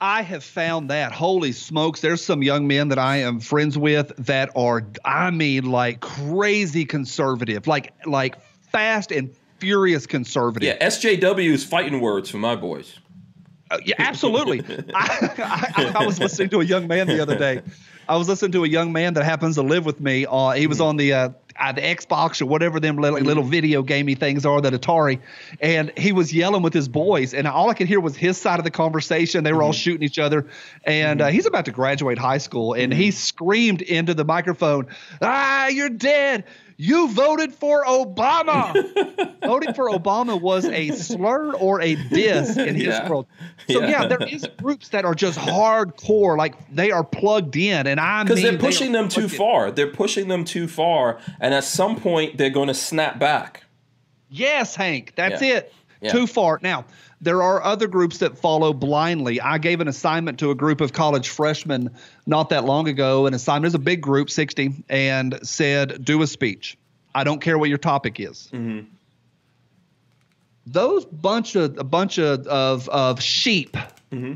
I 0.00 0.22
have 0.22 0.44
found 0.44 0.90
that. 0.90 1.12
Holy 1.12 1.52
smokes, 1.52 2.00
there's 2.00 2.24
some 2.24 2.42
young 2.42 2.66
men 2.66 2.88
that 2.88 2.98
I 2.98 3.18
am 3.18 3.40
friends 3.40 3.76
with 3.78 4.12
that 4.26 4.50
are, 4.56 4.86
I 5.04 5.30
mean, 5.30 5.70
like 5.70 6.00
crazy 6.00 6.84
conservative, 6.84 7.66
like 7.66 7.92
like 8.06 8.36
fast 8.70 9.12
and 9.12 9.34
furious 9.58 10.06
conservative. 10.06 10.66
Yeah, 10.66 10.86
SJW 10.86 11.52
is 11.52 11.64
fighting 11.64 12.00
words 12.00 12.30
for 12.30 12.38
my 12.38 12.56
boys. 12.56 12.98
Uh, 13.70 13.78
yeah, 13.84 13.96
absolutely. 13.98 14.60
I, 14.94 15.72
I, 15.76 15.92
I 16.02 16.06
was 16.06 16.20
listening 16.20 16.50
to 16.50 16.60
a 16.60 16.64
young 16.64 16.86
man 16.86 17.06
the 17.06 17.20
other 17.20 17.36
day. 17.36 17.62
I 18.08 18.16
was 18.16 18.28
listening 18.28 18.52
to 18.52 18.64
a 18.64 18.68
young 18.68 18.92
man 18.92 19.14
that 19.14 19.24
happens 19.24 19.56
to 19.56 19.62
live 19.62 19.84
with 19.84 20.00
me. 20.00 20.26
Uh, 20.26 20.50
he 20.50 20.68
was 20.68 20.80
on 20.80 20.96
the 20.96 21.12
uh, 21.12 21.28
uh, 21.58 21.72
the 21.72 21.80
Xbox 21.80 22.40
or 22.40 22.46
whatever 22.46 22.78
them 22.78 22.96
little, 22.96 23.18
little 23.18 23.42
video 23.42 23.82
gamey 23.82 24.14
things 24.14 24.46
are, 24.46 24.60
that 24.60 24.72
Atari, 24.72 25.20
and 25.60 25.92
he 25.96 26.12
was 26.12 26.32
yelling 26.32 26.62
with 26.62 26.72
his 26.72 26.86
boys, 26.86 27.34
and 27.34 27.48
all 27.48 27.68
I 27.68 27.74
could 27.74 27.88
hear 27.88 27.98
was 27.98 28.16
his 28.16 28.36
side 28.36 28.58
of 28.60 28.64
the 28.64 28.70
conversation. 28.70 29.42
They 29.42 29.52
were 29.52 29.62
all 29.62 29.72
shooting 29.72 30.04
each 30.04 30.18
other, 30.18 30.46
and 30.84 31.20
uh, 31.20 31.28
he's 31.28 31.46
about 31.46 31.64
to 31.64 31.72
graduate 31.72 32.18
high 32.18 32.38
school, 32.38 32.74
and 32.74 32.92
he 32.92 33.10
screamed 33.10 33.82
into 33.82 34.14
the 34.14 34.24
microphone, 34.24 34.86
"Ah, 35.20 35.68
you're 35.68 35.88
dead! 35.88 36.44
You 36.78 37.08
voted 37.08 37.54
for 37.54 37.84
Obama." 37.84 38.72
Voting 39.46 39.74
for 39.74 39.88
Obama 39.90 40.40
was 40.40 40.64
a 40.66 40.90
slur 40.90 41.52
or 41.54 41.80
a 41.80 41.94
diss 41.94 42.56
in 42.56 42.74
his 42.74 42.86
Yeah. 42.86 43.08
world. 43.08 43.26
So 43.68 43.80
Yeah. 43.80 43.88
yeah. 44.02 44.06
there 44.08 44.22
is 44.28 44.46
groups 44.60 44.88
that 44.88 45.04
are 45.04 45.14
just 45.14 45.38
hardcore, 45.38 46.36
like 46.36 46.54
they 46.74 46.90
are 46.90 47.04
plugged 47.04 47.56
in, 47.56 47.86
and 47.86 48.00
I 48.00 48.24
Because 48.24 48.42
they're 48.42 48.58
pushing 48.58 48.90
are 48.94 48.98
them 49.02 49.08
too 49.08 49.22
in. 49.22 49.28
far. 49.28 49.70
They're 49.70 49.90
pushing 49.90 50.28
them 50.28 50.44
too 50.44 50.66
far, 50.68 51.18
and 51.40 51.54
at 51.54 51.64
some 51.64 51.96
point 51.96 52.36
they're 52.38 52.50
going 52.50 52.68
to 52.68 52.74
snap 52.74 53.18
back. 53.18 53.64
Yes, 54.28 54.74
Hank, 54.74 55.12
that's 55.16 55.40
Yeah. 55.40 55.58
it. 55.58 55.72
Too 56.10 56.26
far. 56.26 56.58
Now, 56.62 56.84
there 57.26 57.42
are 57.42 57.60
other 57.60 57.88
groups 57.88 58.18
that 58.18 58.38
follow 58.38 58.72
blindly. 58.72 59.40
I 59.40 59.58
gave 59.58 59.80
an 59.80 59.88
assignment 59.88 60.38
to 60.38 60.52
a 60.52 60.54
group 60.54 60.80
of 60.80 60.92
college 60.92 61.28
freshmen 61.28 61.90
not 62.24 62.50
that 62.50 62.64
long 62.64 62.86
ago. 62.86 63.26
An 63.26 63.34
assignment 63.34 63.66
is 63.66 63.74
a 63.74 63.80
big 63.80 64.00
group, 64.00 64.30
60, 64.30 64.84
and 64.88 65.36
said, 65.42 66.04
do 66.04 66.22
a 66.22 66.28
speech. 66.28 66.78
I 67.16 67.24
don't 67.24 67.40
care 67.40 67.58
what 67.58 67.68
your 67.68 67.78
topic 67.78 68.20
is. 68.20 68.48
Mm-hmm. 68.52 68.86
Those 70.68 71.04
bunch 71.04 71.56
of 71.56 71.76
a 71.78 71.84
bunch 71.84 72.18
of 72.20 72.46
of, 72.46 72.88
of 72.90 73.20
sheep. 73.20 73.76
Mm-hmm. 74.12 74.34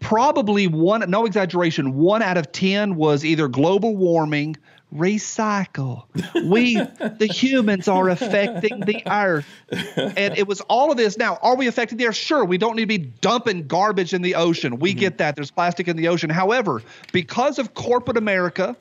Probably 0.00 0.66
one, 0.66 1.08
no 1.08 1.26
exaggeration, 1.26 1.94
one 1.94 2.22
out 2.22 2.36
of 2.36 2.50
10 2.50 2.96
was 2.96 3.24
either 3.24 3.46
global 3.46 3.96
warming, 3.96 4.56
recycle. 4.94 6.04
We, 6.44 6.76
the 6.76 7.28
humans, 7.30 7.88
are 7.88 8.08
affecting 8.08 8.80
the 8.80 9.02
earth. 9.06 9.46
And 9.70 10.38
it 10.38 10.46
was 10.46 10.60
all 10.62 10.90
of 10.90 10.96
this. 10.96 11.16
Now, 11.18 11.38
are 11.42 11.56
we 11.56 11.66
affecting 11.66 11.98
the 11.98 12.06
earth? 12.06 12.16
Sure, 12.16 12.44
we 12.44 12.58
don't 12.58 12.76
need 12.76 12.82
to 12.82 12.86
be 12.86 12.98
dumping 12.98 13.66
garbage 13.66 14.14
in 14.14 14.22
the 14.22 14.36
ocean. 14.36 14.78
We 14.78 14.92
mm-hmm. 14.92 15.00
get 15.00 15.18
that. 15.18 15.36
There's 15.36 15.50
plastic 15.50 15.88
in 15.88 15.96
the 15.96 16.08
ocean. 16.08 16.30
However, 16.30 16.82
because 17.12 17.58
of 17.58 17.74
corporate 17.74 18.16
America, 18.16 18.76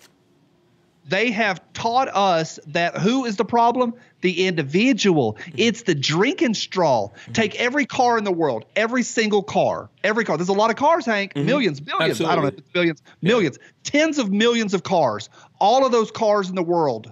they 1.07 1.32
have 1.32 1.61
taught 1.73 2.07
us 2.10 2.60
that 2.68 2.98
who 2.98 3.26
is 3.26 3.38
the 3.38 3.45
problem? 3.45 3.94
The 4.22 4.48
individual. 4.48 5.34
Mm-hmm. 5.34 5.52
It's 5.57 5.84
the 5.84 5.94
drinking 5.94 6.56
straw. 6.56 7.10
Mm-hmm. 7.10 7.32
Take 7.34 7.56
every 7.60 7.86
car 7.86 8.18
in 8.18 8.23
the 8.23 8.32
world, 8.32 8.65
every 8.76 9.03
single 9.03 9.44
car, 9.44 9.90
every 10.03 10.26
car. 10.26 10.38
There's 10.38 10.49
a 10.49 10.53
lot 10.53 10.72
of 10.72 10.77
cars, 10.77 11.06
Hank. 11.06 11.34
Mm-hmm. 11.34 11.45
Millions, 11.45 11.80
billions. 11.80 12.22
I 12.22 12.34
don't 12.34 12.44
know 12.44 12.48
if 12.48 12.57
it's 12.57 12.69
billions, 12.69 13.03
millions, 13.22 13.60
tens 13.84 14.18
of 14.18 14.32
millions 14.32 14.73
of 14.73 14.84
cars. 14.84 15.30
All 15.60 15.86
of 15.86 15.91
those 15.91 16.10
cars 16.10 16.49
in 16.49 16.56
the 16.56 16.64
world. 16.64 17.11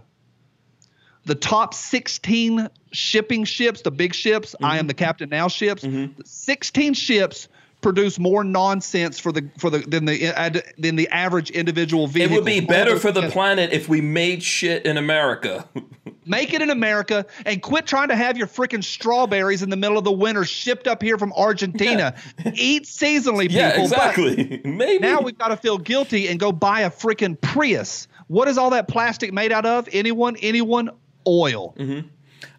The 1.25 1.35
top 1.35 1.73
16 1.73 2.69
shipping 2.91 3.45
ships, 3.45 3.81
the 3.81 3.91
big 3.91 4.13
ships, 4.13 4.55
I 4.61 4.77
am 4.77 4.87
the 4.87 4.93
captain 4.93 5.29
now 5.29 5.47
ships, 5.47 5.85
16 6.25 6.95
ships 6.95 7.47
produce 7.83 8.17
more 8.17 8.43
nonsense 8.43 9.19
for 9.19 9.31
the 9.31 9.49
for 9.59 9.69
the 9.69 9.79
than 9.79 10.05
the 10.05 10.63
than 10.77 10.95
the 10.95 11.07
average 11.09 11.51
individual 11.51 12.07
vehicle. 12.07 12.33
It 12.37 12.39
would 12.39 12.45
be 12.45 12.61
better 12.61 12.97
for 12.97 13.11
the 13.11 13.29
planet 13.29 13.71
if 13.73 13.87
we 13.87 14.01
made 14.01 14.41
shit 14.41 14.85
in 14.85 14.97
America. 14.97 15.67
Make 16.25 16.53
it 16.53 16.61
in 16.61 16.69
America 16.69 17.25
and 17.45 17.61
quit 17.61 17.85
trying 17.85 18.07
to 18.07 18.15
have 18.15 18.37
your 18.37 18.47
freaking 18.47 18.81
strawberries 18.81 19.61
in 19.61 19.69
the 19.69 19.75
middle 19.75 19.97
of 19.97 20.05
the 20.05 20.11
winter 20.11 20.45
shipped 20.45 20.87
up 20.87 21.01
here 21.03 21.17
from 21.17 21.33
Argentina. 21.33 22.15
Eat 22.53 22.83
seasonally, 22.85 23.49
people. 23.49 23.57
yeah, 23.57 23.75
But 23.75 23.81
exactly. 23.83 24.61
Maybe. 24.65 24.99
now 24.99 25.19
we've 25.19 25.37
got 25.37 25.49
to 25.49 25.57
feel 25.57 25.77
guilty 25.77 26.29
and 26.29 26.39
go 26.39 26.53
buy 26.53 26.81
a 26.81 26.89
freaking 26.89 27.39
Prius. 27.41 28.07
What 28.27 28.47
is 28.47 28.57
all 28.57 28.69
that 28.69 28.87
plastic 28.87 29.33
made 29.33 29.51
out 29.51 29.65
of? 29.65 29.89
Anyone? 29.91 30.37
Anyone? 30.37 30.91
Oil. 31.27 31.75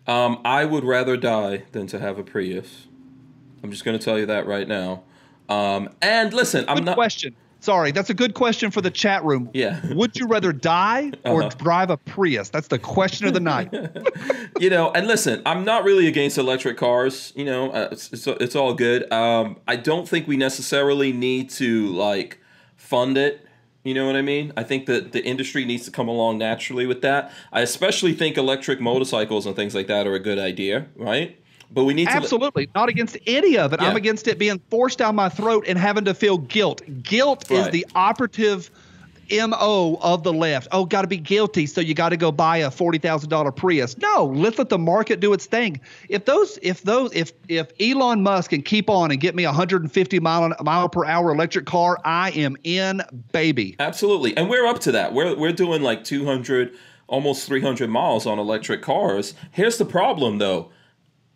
Um, 0.07 0.41
I 0.45 0.67
would 0.67 0.85
rather 0.85 1.17
die 1.17 1.63
than 1.73 1.87
to 1.87 1.99
have 1.99 2.19
a 2.19 2.23
Prius. 2.23 2.87
I'm 3.63 3.71
just 3.71 3.83
going 3.83 3.99
to 3.99 4.05
tell 4.05 4.19
you 4.19 4.27
that 4.27 4.47
right 4.47 4.69
now. 4.69 5.05
Um, 5.49 5.91
and 6.03 6.33
listen, 6.33 6.65
I'm 6.69 6.77
Good 6.77 6.85
not. 6.87 6.95
question. 6.95 7.35
Sorry, 7.61 7.93
that's 7.93 8.11
a 8.11 8.15
good 8.15 8.35
question 8.35 8.71
for 8.71 8.83
the 8.83 8.91
chat 8.91 9.25
room. 9.25 9.49
Yeah. 9.55 9.81
Would 9.95 10.17
you 10.19 10.27
rather 10.27 10.53
die 10.53 11.13
or 11.25 11.43
Uh-huh. 11.45 11.51
drive 11.59 11.89
a 11.89 11.97
Prius? 11.97 12.51
That's 12.51 12.69
the 12.69 12.79
question 12.79 13.27
of 13.27 13.33
the 13.33 13.41
night. 13.41 13.73
you 14.61 14.69
know, 14.69 14.91
and 14.93 15.07
listen, 15.07 15.41
I'm 15.47 15.65
not 15.65 15.83
really 15.85 16.07
against 16.07 16.37
electric 16.37 16.77
cars. 16.77 17.33
You 17.35 17.47
know, 17.47 17.71
uh, 17.71 17.89
it's, 17.93 18.13
it's 18.13 18.27
it's 18.27 18.55
all 18.55 18.75
good. 18.75 19.11
Um, 19.11 19.57
I 19.67 19.77
don't 19.77 20.07
think 20.07 20.29
we 20.29 20.37
necessarily 20.37 21.11
need 21.13 21.49
to 21.51 21.87
like 21.89 22.39
fund 22.77 23.17
it. 23.17 23.41
You 23.83 23.93
know 23.95 24.07
what 24.07 24.17
I 24.17 24.23
mean? 24.23 24.53
I 24.57 24.63
think 24.63 24.87
that 24.87 25.13
the 25.13 25.23
industry 25.25 25.65
needs 25.67 25.85
to 25.85 25.91
come 25.91 26.09
along 26.09 26.39
naturally 26.39 26.87
with 26.87 27.01
that. 27.03 27.31
I 27.53 27.61
especially 27.63 28.13
think 28.15 28.37
electric 28.39 28.81
motorcycles 28.81 29.45
and 29.47 29.55
things 29.57 29.75
like 29.75 29.87
that 29.89 30.07
are 30.07 30.15
a 30.15 30.21
good 30.21 30.39
idea, 30.39 30.87
right? 30.97 31.39
But 31.75 31.85
we 31.85 31.95
need 31.95 32.07
to 32.07 32.13
Absolutely. 32.13 32.71
Not 32.75 32.89
against 32.89 33.19
any 33.27 33.59
of 33.59 33.73
it. 33.73 33.83
I'm 33.83 33.97
against 33.97 34.29
it 34.29 34.39
being 34.39 34.61
forced 34.71 34.99
down 34.99 35.17
my 35.17 35.29
throat 35.29 35.65
and 35.67 35.77
having 35.77 36.05
to 36.05 36.15
feel 36.15 36.39
guilt. 36.39 36.83
Guilt 37.03 37.51
is 37.51 37.69
the 37.71 37.85
operative 37.95 38.71
MO 39.31 39.99
of 40.01 40.23
the 40.23 40.33
left. 40.33 40.69
Oh, 40.73 40.85
got 40.85 41.03
to 41.03 41.09
be 41.09 41.17
guilty, 41.17 41.67
so 41.67 41.81
you 41.81 41.95
got 41.95 42.11
to 42.11 42.17
go 42.17 42.31
buy 42.31 42.59
a 42.59 42.71
$40,000 42.71 43.57
Prius. 43.57 43.99
No, 43.99 44.27
let's 44.27 44.59
let 44.59 44.69
the 44.69 44.79
market 44.79 45.21
do 45.21 45.33
its 45.33 45.47
thing. 45.47 45.81
If 46.09 46.25
those 46.27 46.59
if 46.63 46.83
those 46.83 47.13
if 47.15 47.33
if 47.49 47.73
Elon 47.81 48.23
Musk 48.23 48.51
can 48.51 48.63
keep 48.63 48.91
on 48.91 49.11
and 49.11 49.21
get 49.21 49.35
me 49.35 49.45
a 49.45 49.49
150 49.49 50.21
mile 50.21 50.55
mile 50.63 50.89
per 50.89 51.05
hour 51.05 51.33
electric 51.33 51.67
car, 51.67 51.99
I 52.05 52.31
am 52.33 52.57
in, 52.65 53.03
baby. 53.33 53.77
Absolutely. 53.79 54.37
And 54.37 54.49
we're 54.49 54.67
up 54.67 54.81
to 54.81 54.93
that. 54.93 55.13
We're 55.13 55.37
we're 55.37 55.53
doing 55.53 55.83
like 55.83 56.05
200 56.05 56.75
almost 57.07 57.47
300 57.47 57.91
miles 57.91 58.27
on 58.27 58.39
electric 58.39 58.83
cars. 58.83 59.35
Here's 59.53 59.79
the 59.79 59.85
problem 59.85 60.39
though. 60.39 60.71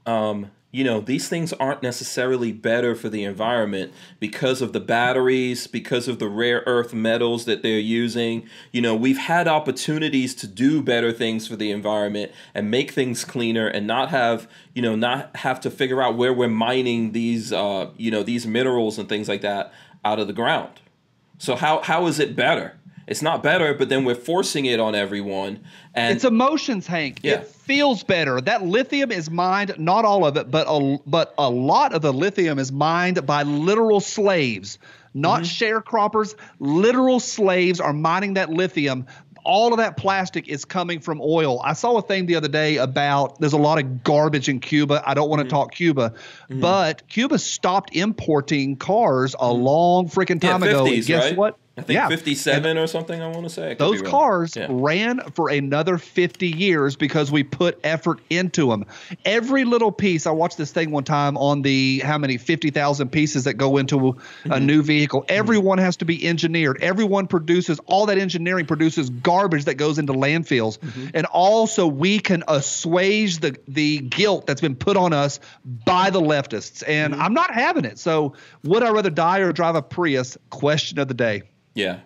Um, 0.08 0.50
you 0.70 0.84
know, 0.84 1.00
these 1.00 1.28
things 1.28 1.54
aren't 1.54 1.82
necessarily 1.82 2.52
better 2.52 2.94
for 2.94 3.08
the 3.08 3.24
environment 3.24 3.92
because 4.20 4.60
of 4.60 4.74
the 4.74 4.80
batteries, 4.80 5.66
because 5.66 6.08
of 6.08 6.18
the 6.18 6.28
rare 6.28 6.62
earth 6.66 6.92
metals 6.92 7.46
that 7.46 7.62
they're 7.62 7.78
using. 7.78 8.46
You 8.70 8.82
know, 8.82 8.94
we've 8.94 9.18
had 9.18 9.48
opportunities 9.48 10.34
to 10.36 10.46
do 10.46 10.82
better 10.82 11.10
things 11.10 11.46
for 11.48 11.56
the 11.56 11.70
environment 11.70 12.32
and 12.54 12.70
make 12.70 12.90
things 12.90 13.24
cleaner 13.24 13.66
and 13.66 13.86
not 13.86 14.10
have, 14.10 14.46
you 14.74 14.82
know, 14.82 14.94
not 14.94 15.36
have 15.36 15.58
to 15.60 15.70
figure 15.70 16.02
out 16.02 16.16
where 16.16 16.34
we're 16.34 16.48
mining 16.48 17.12
these 17.12 17.50
uh, 17.52 17.90
you 17.96 18.10
know, 18.10 18.22
these 18.22 18.46
minerals 18.46 18.98
and 18.98 19.08
things 19.08 19.28
like 19.28 19.40
that 19.40 19.72
out 20.04 20.18
of 20.18 20.26
the 20.26 20.34
ground. 20.34 20.80
So 21.38 21.56
how 21.56 21.80
how 21.82 22.06
is 22.06 22.18
it 22.18 22.36
better? 22.36 22.77
It's 23.08 23.22
not 23.22 23.42
better, 23.42 23.72
but 23.72 23.88
then 23.88 24.04
we're 24.04 24.14
forcing 24.14 24.66
it 24.66 24.78
on 24.78 24.94
everyone. 24.94 25.60
And 25.94 26.14
It's 26.14 26.24
emotions, 26.24 26.86
Hank. 26.86 27.20
Yeah. 27.22 27.36
It 27.36 27.48
feels 27.48 28.04
better. 28.04 28.38
That 28.38 28.64
lithium 28.64 29.10
is 29.10 29.30
mined, 29.30 29.74
not 29.78 30.04
all 30.04 30.26
of 30.26 30.36
it, 30.36 30.50
but 30.50 30.66
a, 30.68 30.98
but 31.06 31.34
a 31.38 31.48
lot 31.48 31.94
of 31.94 32.02
the 32.02 32.12
lithium 32.12 32.58
is 32.58 32.70
mined 32.70 33.24
by 33.24 33.44
literal 33.44 34.00
slaves, 34.00 34.78
not 35.14 35.40
mm-hmm. 35.42 35.78
sharecroppers. 35.88 36.34
Literal 36.60 37.18
slaves 37.18 37.80
are 37.80 37.94
mining 37.94 38.34
that 38.34 38.50
lithium. 38.50 39.06
All 39.42 39.72
of 39.72 39.78
that 39.78 39.96
plastic 39.96 40.46
is 40.46 40.66
coming 40.66 41.00
from 41.00 41.22
oil. 41.22 41.62
I 41.64 41.72
saw 41.72 41.96
a 41.96 42.02
thing 42.02 42.26
the 42.26 42.36
other 42.36 42.48
day 42.48 42.76
about 42.76 43.40
there's 43.40 43.54
a 43.54 43.58
lot 43.58 43.78
of 43.78 44.04
garbage 44.04 44.50
in 44.50 44.60
Cuba. 44.60 45.02
I 45.06 45.14
don't 45.14 45.30
want 45.30 45.40
to 45.40 45.44
mm-hmm. 45.44 45.56
talk 45.56 45.72
Cuba, 45.72 46.12
mm-hmm. 46.50 46.60
but 46.60 47.08
Cuba 47.08 47.38
stopped 47.38 47.96
importing 47.96 48.76
cars 48.76 49.34
a 49.40 49.50
long 49.50 50.10
freaking 50.10 50.42
yeah, 50.44 50.50
time 50.50 50.62
ago. 50.62 50.84
And 50.84 50.94
50s, 50.94 51.06
guess 51.06 51.24
right? 51.24 51.36
what? 51.36 51.58
I 51.78 51.82
think 51.82 51.94
yeah. 51.96 52.08
57 52.08 52.76
or 52.76 52.86
something. 52.86 53.22
I 53.22 53.28
want 53.28 53.44
to 53.44 53.50
say 53.50 53.74
Those 53.74 54.02
cars 54.02 54.56
Yeah. 54.56 54.66
ran 54.68 55.20
for 55.34 55.48
another 55.48 55.96
50 55.98 56.48
years 56.48 56.96
because 56.96 57.30
we 57.30 57.44
put 57.44 57.78
effort 57.84 58.20
into 58.30 58.68
them. 58.68 58.84
Every 59.24 59.64
little 59.64 59.92
piece, 59.92 60.26
I 60.26 60.30
watched 60.32 60.58
this 60.58 60.72
thing 60.72 60.90
one 60.90 61.04
time 61.04 61.36
on 61.36 61.62
the 61.62 62.00
how 62.04 62.18
many 62.18 62.36
50,000 62.36 63.08
pieces 63.10 63.44
that 63.44 63.54
go 63.54 63.76
into 63.76 63.98
Mm-hmm. 63.98 64.52
a 64.52 64.60
new 64.60 64.82
vehicle. 64.82 65.24
Everyone 65.28 65.78
has 65.78 65.96
to 65.98 66.04
be 66.04 66.26
engineered. 66.26 66.78
Everyone 66.82 67.26
produces, 67.26 67.80
all 67.86 68.06
that 68.06 68.18
engineering 68.18 68.66
produces 68.66 69.10
garbage 69.10 69.64
that 69.64 69.74
goes 69.74 69.98
into 69.98 70.12
landfills. 70.12 70.78
Mm-hmm. 70.78 71.08
And 71.14 71.26
also, 71.26 71.86
we 71.86 72.18
can 72.18 72.42
assuage 72.48 73.38
the, 73.38 73.56
the 73.66 73.98
guilt 73.98 74.46
that's 74.46 74.60
been 74.60 74.76
put 74.76 74.96
on 74.96 75.12
us 75.12 75.40
by 75.64 76.10
the 76.10 76.20
leftists. 76.20 76.82
And 76.86 77.12
Mm-hmm. 77.12 77.22
I'm 77.22 77.32
not 77.34 77.52
having 77.54 77.84
it. 77.84 77.98
So, 77.98 78.34
would 78.64 78.82
I 78.82 78.90
rather 78.90 79.10
die 79.10 79.38
or 79.38 79.52
drive 79.52 79.74
a 79.76 79.82
Prius? 79.82 80.36
Question 80.50 80.98
of 80.98 81.08
the 81.08 81.14
day. 81.14 81.42
Yeah, 81.78 82.00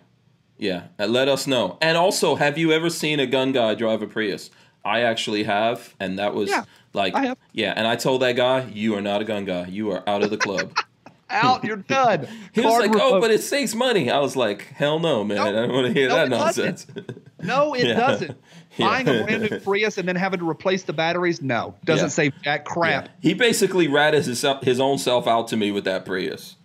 yeah. 0.57 0.83
And 0.99 1.11
let 1.11 1.27
us 1.27 1.47
know. 1.47 1.77
And 1.81 1.97
also, 1.97 2.35
have 2.35 2.57
you 2.57 2.71
ever 2.71 2.89
seen 2.89 3.19
a 3.19 3.25
gun 3.25 3.51
guy 3.51 3.73
drive 3.75 4.01
a 4.01 4.07
Prius? 4.07 4.51
I 4.85 5.01
actually 5.01 5.43
have, 5.43 5.95
and 5.99 6.19
that 6.19 6.35
was 6.35 6.49
Yeah, 6.49 6.65
like, 6.93 7.15
I 7.15 7.25
have. 7.27 7.37
yeah. 7.53 7.73
And 7.75 7.87
I 7.87 7.95
told 7.95 8.21
that 8.21 8.33
guy, 8.35 8.67
"You 8.73 8.95
are 8.95 9.01
not 9.01 9.21
a 9.21 9.25
gun 9.25 9.45
guy. 9.45 9.65
You 9.67 9.91
are 9.91 10.07
out 10.07 10.23
of 10.23 10.29
the 10.29 10.37
club." 10.37 10.75
Out, 11.29 11.63
you're 11.63 11.77
done. 11.77 12.27
he 12.51 12.61
was 12.61 12.69
Card 12.77 12.91
like, 12.91 13.01
"Oh, 13.01 13.19
but 13.19 13.31
it 13.31 13.41
saves 13.41 13.73
money." 13.73 14.11
I 14.11 14.19
was 14.19 14.35
like, 14.35 14.67
"Hell 14.75 14.99
no, 14.99 15.23
man! 15.23 15.37
No. 15.37 15.47
I 15.47 15.51
don't 15.51 15.71
want 15.73 15.87
to 15.87 15.93
hear 15.93 16.07
No, 16.09 16.15
that 16.17 16.25
it 16.27 16.29
nonsense." 16.29 16.85
No, 17.41 17.73
it 17.73 17.87
Yeah. 17.87 17.93
doesn't. 17.95 18.37
Yeah. 18.77 18.87
Buying 18.87 19.07
a 19.07 19.23
brand 19.23 19.41
new 19.49 19.59
Prius 19.59 19.97
and 19.99 20.07
then 20.07 20.15
having 20.15 20.39
to 20.39 20.49
replace 20.49 20.83
the 20.83 20.93
batteries, 20.93 21.41
no, 21.41 21.75
doesn't 21.85 22.05
Yeah. 22.05 22.09
save 22.09 22.33
jack 22.43 22.65
crap. 22.65 23.05
Yeah. 23.05 23.11
He 23.29 23.33
basically 23.35 23.87
ratted 23.87 24.25
his, 24.25 24.45
his 24.63 24.79
own 24.79 24.97
self 24.99 25.27
out 25.27 25.47
to 25.49 25.57
me 25.57 25.71
with 25.71 25.83
that 25.85 26.05
Prius. 26.05 26.55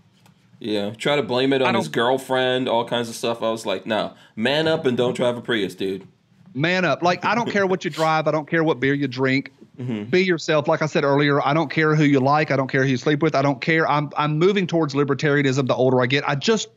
Yeah, 0.60 0.90
try 0.90 1.16
to 1.16 1.22
blame 1.22 1.52
it 1.52 1.62
on 1.62 1.74
his 1.74 1.88
girlfriend, 1.88 2.68
all 2.68 2.84
kinds 2.84 3.08
of 3.08 3.14
stuff. 3.14 3.42
I 3.42 3.50
was 3.50 3.64
like, 3.64 3.86
no, 3.86 4.14
man 4.34 4.66
up 4.66 4.86
and 4.86 4.96
don't 4.96 5.14
drive 5.14 5.36
a 5.36 5.40
Prius, 5.40 5.74
dude. 5.74 6.06
Man 6.54 6.84
up. 6.84 7.02
Like 7.02 7.24
I 7.24 7.34
don't 7.34 7.50
care 7.50 7.66
what 7.66 7.84
you 7.84 7.90
drive. 7.90 8.26
I 8.26 8.32
don't 8.32 8.48
care 8.48 8.64
what 8.64 8.80
beer 8.80 8.94
you 8.94 9.06
drink. 9.06 9.52
Mm-hmm. 9.78 10.04
Be 10.04 10.24
yourself. 10.24 10.66
Like 10.66 10.82
I 10.82 10.86
said 10.86 11.04
earlier, 11.04 11.40
I 11.46 11.54
don't 11.54 11.70
care 11.70 11.94
who 11.94 12.02
you 12.02 12.18
like. 12.18 12.50
I 12.50 12.56
don't 12.56 12.68
care 12.68 12.82
who 12.82 12.90
you 12.90 12.96
sleep 12.96 13.22
with. 13.22 13.36
I 13.36 13.42
don't 13.42 13.60
care. 13.60 13.88
I'm 13.88 14.10
I'm 14.16 14.38
moving 14.38 14.66
towards 14.66 14.94
libertarianism 14.94 15.68
the 15.68 15.74
older 15.74 16.00
I 16.02 16.06
get. 16.06 16.28
I 16.28 16.34
just 16.34 16.68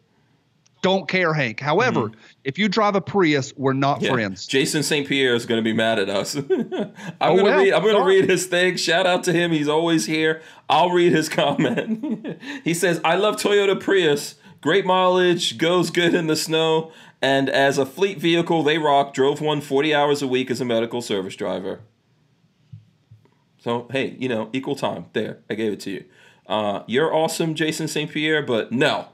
don't 0.82 1.08
care, 1.08 1.34
Hank. 1.34 1.60
However, 1.60 2.12
if 2.44 2.58
you 2.58 2.68
drive 2.68 2.96
a 2.96 3.02
Prius, 3.02 3.54
we're 3.56 3.74
not 3.74 3.98
Mm-hmm. 3.98 4.06
Yeah. 4.06 4.12
friends. 4.14 4.48
Jason 4.48 4.82
St. 4.84 5.08
Pierre 5.08 5.36
is 5.36 5.46
going 5.46 5.60
to 5.60 5.64
be 5.64 5.74
mad 5.74 6.00
at 6.00 6.10
us. 6.10 6.36
I'm 6.36 6.44
Oh, 6.50 7.36
going 7.36 7.38
to 7.38 7.44
well, 7.44 7.82
read. 7.82 7.92
To 7.94 8.04
read 8.04 8.30
his 8.30 8.48
thing. 8.48 8.78
Shout 8.78 9.06
out 9.06 9.24
to 9.26 9.34
him. 9.34 9.52
He's 9.52 9.68
always 9.68 10.06
here. 10.08 10.42
I'll 10.70 10.90
read 10.90 11.12
his 11.14 11.30
comment. 11.42 12.40
he 12.64 12.74
says, 12.74 13.00
"I 13.04 13.16
love 13.16 13.36
Toyota 13.38 13.80
Prius. 13.80 14.36
Great 14.62 14.86
mileage, 14.86 15.58
goes 15.58 15.90
good 15.90 16.14
in 16.14 16.28
the 16.28 16.36
snow, 16.36 16.92
and 17.22 17.50
as 17.50 17.78
a 17.80 17.86
fleet 17.86 18.20
vehicle, 18.20 18.62
they 18.64 18.78
rock. 18.78 19.14
Drove 19.14 19.42
one 19.42 19.60
40 19.60 19.94
hours 19.94 20.22
a 20.22 20.28
week 20.28 20.52
as 20.52 20.62
a 20.62 20.66
medical 20.66 21.02
service 21.02 21.36
driver. 21.36 21.80
So 23.60 23.88
hey, 23.92 24.16
you 24.20 24.30
know, 24.30 24.50
equal 24.54 24.76
time. 24.76 25.06
There, 25.14 25.40
I 25.50 25.56
gave 25.56 25.74
it 25.74 25.80
to 25.82 25.92
you. 25.92 26.06
Uh, 26.48 26.84
you're 26.88 27.14
awesome, 27.14 27.54
Jason 27.56 27.88
St. 27.88 28.10
Pierre, 28.12 28.42
but 28.42 28.72
no, 28.72 29.08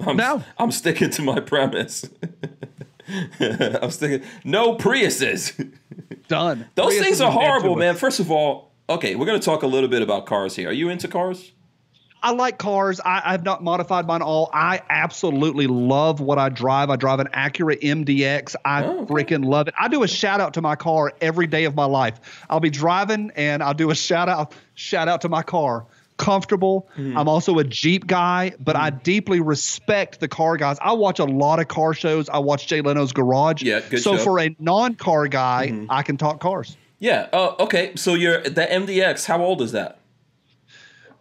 I'm, 0.00 0.16
No. 0.16 0.42
I'm 0.58 0.70
sticking 0.70 1.10
to 1.10 1.22
my 1.22 1.40
premise. 1.40 2.08
I'm 3.40 3.90
sticking. 3.90 4.26
No 4.44 4.74
Priuses. 4.76 5.72
Done. 6.28 6.66
Those 6.74 6.88
Prius 6.94 7.04
things 7.04 7.20
are 7.20 7.30
horrible, 7.30 7.76
man. 7.76 7.94
First 7.96 8.20
of 8.20 8.30
all, 8.30 8.72
okay, 8.88 9.14
we're 9.14 9.26
going 9.26 9.38
to 9.38 9.44
talk 9.44 9.62
a 9.62 9.66
little 9.66 9.88
bit 9.88 10.02
about 10.02 10.26
cars 10.26 10.56
here. 10.56 10.68
Are 10.70 10.72
you 10.72 10.88
into 10.88 11.08
cars? 11.08 11.52
I 12.22 12.32
like 12.32 12.58
cars. 12.58 12.98
I, 13.04 13.22
I've 13.24 13.44
not 13.44 13.62
modified 13.62 14.06
mine 14.06 14.22
all. 14.22 14.50
I 14.52 14.80
absolutely 14.90 15.68
love 15.68 16.18
what 16.20 16.38
I 16.38 16.48
drive. 16.48 16.90
I 16.90 16.96
drive 16.96 17.20
an 17.20 17.28
Acura 17.28 17.80
MDX. 17.80 18.56
I 18.64 18.82
Oh, 18.84 19.02
okay. 19.02 19.12
freaking 19.14 19.44
love 19.44 19.68
it. 19.68 19.74
I 19.78 19.86
do 19.86 20.02
a 20.02 20.08
shout 20.08 20.40
out 20.40 20.54
to 20.54 20.62
my 20.62 20.74
car 20.74 21.12
every 21.20 21.46
day 21.46 21.64
of 21.66 21.76
my 21.76 21.84
life. 21.84 22.18
I'll 22.50 22.58
be 22.58 22.70
driving 22.70 23.30
and 23.36 23.62
I'll 23.62 23.74
do 23.74 23.90
a 23.90 23.94
shout 23.94 24.28
out 24.28 24.54
shout 24.74 25.06
out 25.06 25.20
to 25.20 25.28
my 25.28 25.42
car. 25.42 25.86
Comfortable. 26.16 26.88
Mm-hmm. 26.96 27.18
I'm 27.18 27.28
also 27.28 27.58
a 27.58 27.64
Jeep 27.64 28.06
guy, 28.06 28.52
but 28.58 28.74
I 28.76 28.90
deeply 28.90 29.40
respect 29.40 30.18
the 30.20 30.28
car 30.28 30.56
guys. 30.56 30.78
I 30.80 30.92
watch 30.92 31.18
a 31.18 31.24
lot 31.24 31.58
of 31.60 31.68
car 31.68 31.92
shows. 31.92 32.28
I 32.28 32.38
watch 32.38 32.66
Jay 32.66 32.80
Leno's 32.80 33.12
Garage. 33.12 33.62
Yeah, 33.62 33.80
good 33.80 34.00
So 34.02 34.16
show. 34.16 34.24
for 34.24 34.40
a 34.40 34.56
non-car 34.58 35.28
guy, 35.28 35.68
Mm-hmm. 35.70 35.90
I 35.90 36.02
can 36.02 36.16
talk 36.16 36.40
cars. 36.40 36.76
Yeah. 36.98 37.28
Uh, 37.32 37.54
okay. 37.60 37.92
So 37.96 38.14
you're 38.14 38.40
the 38.42 38.62
MDX. 38.66 39.26
How 39.26 39.42
old 39.42 39.60
is 39.60 39.72
that? 39.72 39.98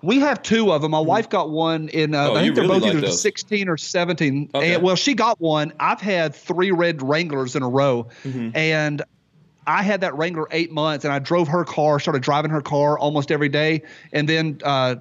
We 0.02 0.20
have 0.20 0.44
two 0.44 0.72
of 0.72 0.82
them. 0.84 0.92
My 0.92 1.00
wife 1.00 1.30
got 1.30 1.50
one 1.50 1.90
in. 1.90 2.14
Uh, 2.14 2.26
Mm-hmm. 2.30 2.32
Oh, 2.32 2.36
I 2.40 2.42
think 2.44 2.56
they're 2.56 2.64
really 2.64 2.76
both 2.76 2.84
like 2.84 2.92
either 2.94 3.02
those. 3.08 3.22
16 3.22 3.70
or 3.70 3.78
17. 3.78 4.50
Okay. 4.54 4.74
And, 4.76 4.84
well, 4.84 4.96
she 4.96 5.14
got 5.16 5.42
one. 5.42 5.74
I've 5.80 6.00
had 6.02 6.36
three 6.36 6.72
red 6.72 7.02
Wranglers 7.02 7.56
in 7.56 7.64
a 7.64 7.70
row, 7.70 8.08
Mm-hmm. 8.24 8.50
and 8.56 9.02
I 9.68 9.84
had 9.84 10.02
that 10.02 10.16
Wrangler 10.18 10.48
eight 10.52 10.72
months, 10.72 11.06
and 11.06 11.14
I 11.14 11.20
drove 11.20 11.48
her 11.48 11.64
car, 11.64 12.00
started 12.00 12.22
driving 12.22 12.52
her 12.52 12.62
car 12.62 12.98
almost 13.00 13.32
every 13.32 13.50
day, 13.50 13.82
and 14.14 14.28
then 14.30 14.60
uh, 14.64 14.96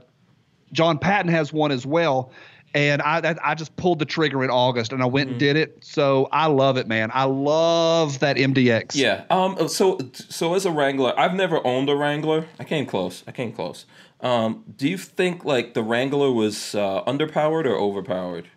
John 0.73 0.99
Patton 0.99 1.31
has 1.31 1.53
one 1.53 1.71
as 1.71 1.85
well. 1.87 2.33
And 2.77 3.01
I, 3.03 3.37
I 3.45 3.55
just 3.55 3.77
pulled 3.77 4.01
the 4.01 4.05
trigger 4.05 4.43
in 4.43 4.51
August, 4.51 4.93
and 4.93 5.01
I 5.01 5.07
went 5.07 5.27
Mm-hmm. 5.29 5.33
and 5.35 5.39
did 5.39 5.57
it. 5.57 5.79
So 5.85 6.29
I 6.33 6.47
love 6.47 6.77
it, 6.77 6.89
man. 6.89 7.13
I 7.15 7.23
love 7.23 8.19
that 8.19 8.37
MDX. 8.37 8.97
Yeah. 8.97 9.25
Um. 9.31 9.69
So 9.69 9.99
so 10.13 10.55
as 10.55 10.67
a 10.67 10.73
Wrangler, 10.73 11.15
I've 11.17 11.35
never 11.35 11.65
owned 11.65 11.89
a 11.89 11.95
Wrangler. 11.95 12.47
I 12.59 12.65
came 12.65 12.85
close. 12.85 13.23
I 13.29 13.33
came 13.33 13.53
close. 13.53 13.87
Um. 14.21 14.65
Do 14.77 14.89
you 14.89 14.99
think 14.99 15.45
like 15.45 15.75
the 15.75 15.85
Wrangler 15.85 16.33
was 16.33 16.75
uh, 16.75 17.05
underpowered 17.05 17.65
or 17.67 17.77
overpowered? 17.77 18.49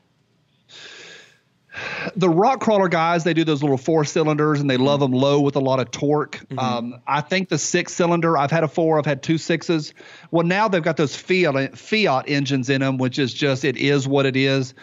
The 2.16 2.30
rock 2.30 2.60
crawler 2.60 2.88
guys 2.88 3.24
they 3.24 3.34
do 3.34 3.44
those 3.44 3.62
little 3.62 3.78
four 3.78 4.04
cylinders 4.06 4.60
and 4.60 4.70
they 4.70 4.78
love 4.78 5.00
them 5.00 5.12
low 5.12 5.40
with 5.42 5.56
a 5.56 5.60
lot 5.60 5.80
of 5.80 5.92
torque. 5.92 6.40
Um, 6.58 7.00
i 7.08 7.22
think 7.22 7.50
the 7.50 7.58
six 7.58 7.94
cylinder 7.94 8.38
i've 8.38 8.52
had 8.52 8.64
a 8.64 8.68
four 8.68 8.98
i've 9.00 9.06
had 9.06 9.22
two 9.24 9.38
sixes. 9.38 9.94
Well 10.32 10.46
now 10.46 10.68
they've 10.68 10.84
got 10.84 10.98
those 10.98 11.16
fiat 11.16 11.78
fiat 11.78 12.26
engines 12.28 12.70
in 12.70 12.82
them 12.82 12.98
which 12.98 13.20
is 13.20 13.34
just 13.34 13.64
it 13.66 13.78
is 13.78 14.08
what 14.08 14.26
it 14.26 14.36
is. 14.36 14.74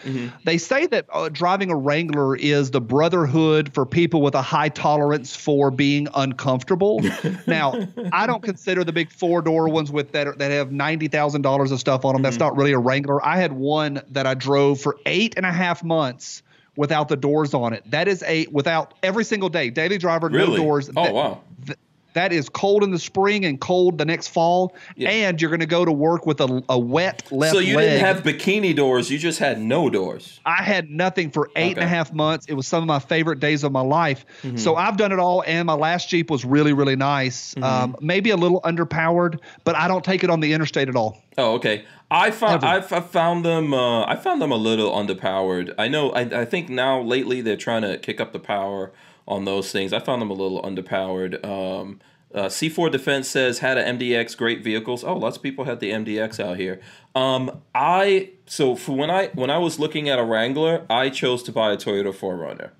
they 0.43 0.57
say 0.57 0.85
that 0.87 1.05
uh, 1.11 1.29
driving 1.29 1.71
a 1.71 1.75
wrangler 1.75 2.35
is 2.35 2.71
the 2.71 2.81
brotherhood 2.81 3.73
for 3.73 3.85
people 3.85 4.21
with 4.21 4.35
a 4.35 4.41
high 4.41 4.69
tolerance 4.69 5.35
for 5.35 5.71
being 5.71 6.07
uncomfortable. 6.13 7.01
Now 7.47 7.87
i 8.11 8.25
don't 8.27 8.41
consider 8.43 8.83
the 8.83 8.93
big 8.93 9.11
four 9.11 9.41
door 9.41 9.69
ones 9.69 9.91
with 9.91 10.11
that 10.13 10.27
are- 10.27 10.35
that 10.35 10.51
have 10.51 10.69
$90000 10.69 11.71
of 11.71 11.79
stuff 11.79 12.05
on 12.05 12.13
them. 12.13 12.21
That's 12.21 12.39
not 12.39 12.55
really 12.57 12.71
a 12.73 12.79
wrangler. 12.79 13.23
I 13.25 13.37
had 13.37 13.51
one 13.53 14.01
that 14.11 14.25
i 14.27 14.33
drove 14.33 14.81
for 14.81 14.97
eight 15.05 15.33
and 15.37 15.45
a 15.45 15.51
half 15.51 15.83
months 15.83 16.43
without 16.77 17.07
the 17.07 17.15
doors 17.17 17.53
on 17.53 17.73
it. 17.73 17.83
That 17.91 18.07
is 18.07 18.23
a 18.23 18.47
without 18.51 18.93
every 19.03 19.23
single 19.23 19.49
day 19.49 19.69
daily 19.69 19.97
driver, 19.97 20.29
no 20.29 20.55
doors. 20.55 20.89
Oh 20.95 21.03
That- 21.03 21.13
wow. 21.13 21.41
th- 21.65 21.77
that 22.13 22.31
is 22.31 22.47
cold 22.47 22.81
in 22.81 22.91
the 22.91 22.97
spring 22.99 23.43
and 23.43 23.59
cold 23.59 23.97
the 23.97 24.05
next 24.05 24.29
fall, 24.29 24.73
Yeah. 24.95 25.09
and 25.09 25.41
you're 25.41 25.49
going 25.49 25.59
to 25.59 25.65
go 25.65 25.83
to 25.83 25.91
work 25.91 26.25
with 26.25 26.39
a, 26.39 26.63
a 26.69 26.79
wet 26.79 27.29
left 27.29 27.53
So 27.53 27.59
you 27.59 27.75
leg. 27.75 27.89
didn't 27.89 28.05
have 28.05 28.23
bikini 28.23 28.73
doors. 28.73 29.11
You 29.11 29.17
just 29.19 29.37
had 29.37 29.59
no 29.59 29.89
doors. 29.89 30.39
I 30.45 30.63
had 30.63 30.89
nothing 30.89 31.29
for 31.29 31.49
eight 31.57 31.75
and 31.75 31.83
a 31.83 31.87
half 31.89 32.13
months. 32.13 32.45
It 32.45 32.53
was 32.53 32.67
some 32.69 32.81
of 32.81 32.87
my 32.87 32.99
favorite 32.99 33.41
days 33.41 33.65
of 33.65 33.73
my 33.73 33.81
life. 33.81 34.25
Mm-hmm. 34.43 34.55
So 34.55 34.77
I've 34.77 34.95
done 34.95 35.11
it 35.11 35.19
all, 35.19 35.43
and 35.45 35.65
my 35.65 35.73
last 35.73 36.07
Jeep 36.07 36.31
was 36.31 36.45
really, 36.45 36.71
really 36.71 36.95
nice. 36.95 37.53
Mm-hmm. 37.55 37.63
Um, 37.65 37.95
maybe 37.99 38.29
a 38.29 38.37
little 38.37 38.61
underpowered, 38.61 39.39
but 39.65 39.75
I 39.75 39.89
don't 39.89 40.05
take 40.05 40.23
it 40.23 40.29
on 40.29 40.39
the 40.39 40.53
interstate 40.53 40.87
at 40.87 40.95
all. 40.95 41.21
Oh, 41.37 41.55
okay. 41.55 41.83
I 42.09 42.31
found. 42.31 42.63
I've, 42.63 42.91
I 42.91 42.99
found 42.99 43.43
them. 43.43 43.73
Uh, 43.73 44.05
I 44.05 44.15
found 44.15 44.41
them 44.41 44.51
a 44.51 44.57
little 44.57 44.91
underpowered. 44.91 45.73
I 45.77 45.87
know. 45.87 46.11
I, 46.11 46.41
I 46.41 46.45
think 46.45 46.69
now 46.69 47.01
lately 47.01 47.41
they're 47.41 47.57
trying 47.57 47.81
to 47.81 47.97
kick 47.97 48.19
up 48.19 48.31
the 48.31 48.39
power 48.39 48.91
on 49.27 49.45
those 49.45 49.71
things. 49.71 49.91
I 49.91 49.99
found 49.99 50.21
them 50.21 50.29
a 50.29 50.33
little 50.33 50.61
underpowered. 50.61 51.43
Um, 51.45 51.99
uh, 52.33 52.47
C4 52.47 52.91
Defense 52.91 53.29
says 53.29 53.59
had 53.59 53.77
a 53.77 53.83
MDX, 53.83 54.35
great 54.35 54.63
vehicles. 54.63 55.03
Oh, 55.03 55.15
lots 55.15 55.37
of 55.37 55.43
people 55.43 55.65
had 55.65 55.79
the 55.79 55.91
MDX 55.91 56.39
out 56.39 56.57
here. 56.57 56.81
Um, 57.15 57.61
I 57.73 58.31
so 58.45 58.75
for 58.75 58.91
when 58.91 59.09
I 59.09 59.27
when 59.27 59.49
I 59.49 59.57
was 59.57 59.79
looking 59.79 60.09
at 60.09 60.19
a 60.19 60.23
Wrangler, 60.23 60.85
I 60.89 61.09
chose 61.09 61.41
to 61.43 61.51
buy 61.51 61.71
a 61.71 61.77
Toyota 61.77 62.13
4Runner. 62.13 62.71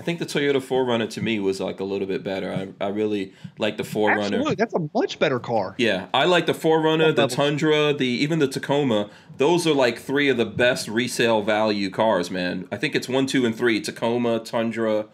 I 0.00 0.02
think 0.02 0.18
the 0.18 0.24
Toyota 0.24 0.62
4Runner 0.62 1.10
to 1.10 1.20
me 1.20 1.40
was 1.40 1.60
like 1.60 1.78
a 1.78 1.84
little 1.84 2.06
bit 2.06 2.24
better. 2.24 2.50
I, 2.50 2.82
I 2.82 2.88
really 2.88 3.34
like 3.58 3.76
the 3.76 3.82
4Runner. 3.82 4.22
Absolutely, 4.22 4.54
that's 4.54 4.72
a 4.72 4.88
much 4.94 5.18
better 5.18 5.38
car. 5.38 5.74
Yeah, 5.76 6.06
I 6.14 6.24
like 6.24 6.46
the 6.46 6.54
4Runner, 6.54 7.14
the. 7.14 7.26
Tundra, 7.26 7.92
the 7.92 8.06
even 8.06 8.38
the 8.38 8.48
Tacoma. 8.48 9.10
Those 9.36 9.66
are 9.66 9.74
like 9.74 9.98
three 9.98 10.30
of 10.30 10.38
the 10.38 10.46
best 10.46 10.88
resale 10.88 11.42
value 11.42 11.90
cars, 11.90 12.30
man. 12.30 12.66
I 12.72 12.78
think 12.78 12.94
it's 12.94 13.10
one, 13.10 13.26
two, 13.26 13.44
and 13.44 13.54
three: 13.54 13.78
Tacoma, 13.78 14.40
Tundra, 14.40 15.04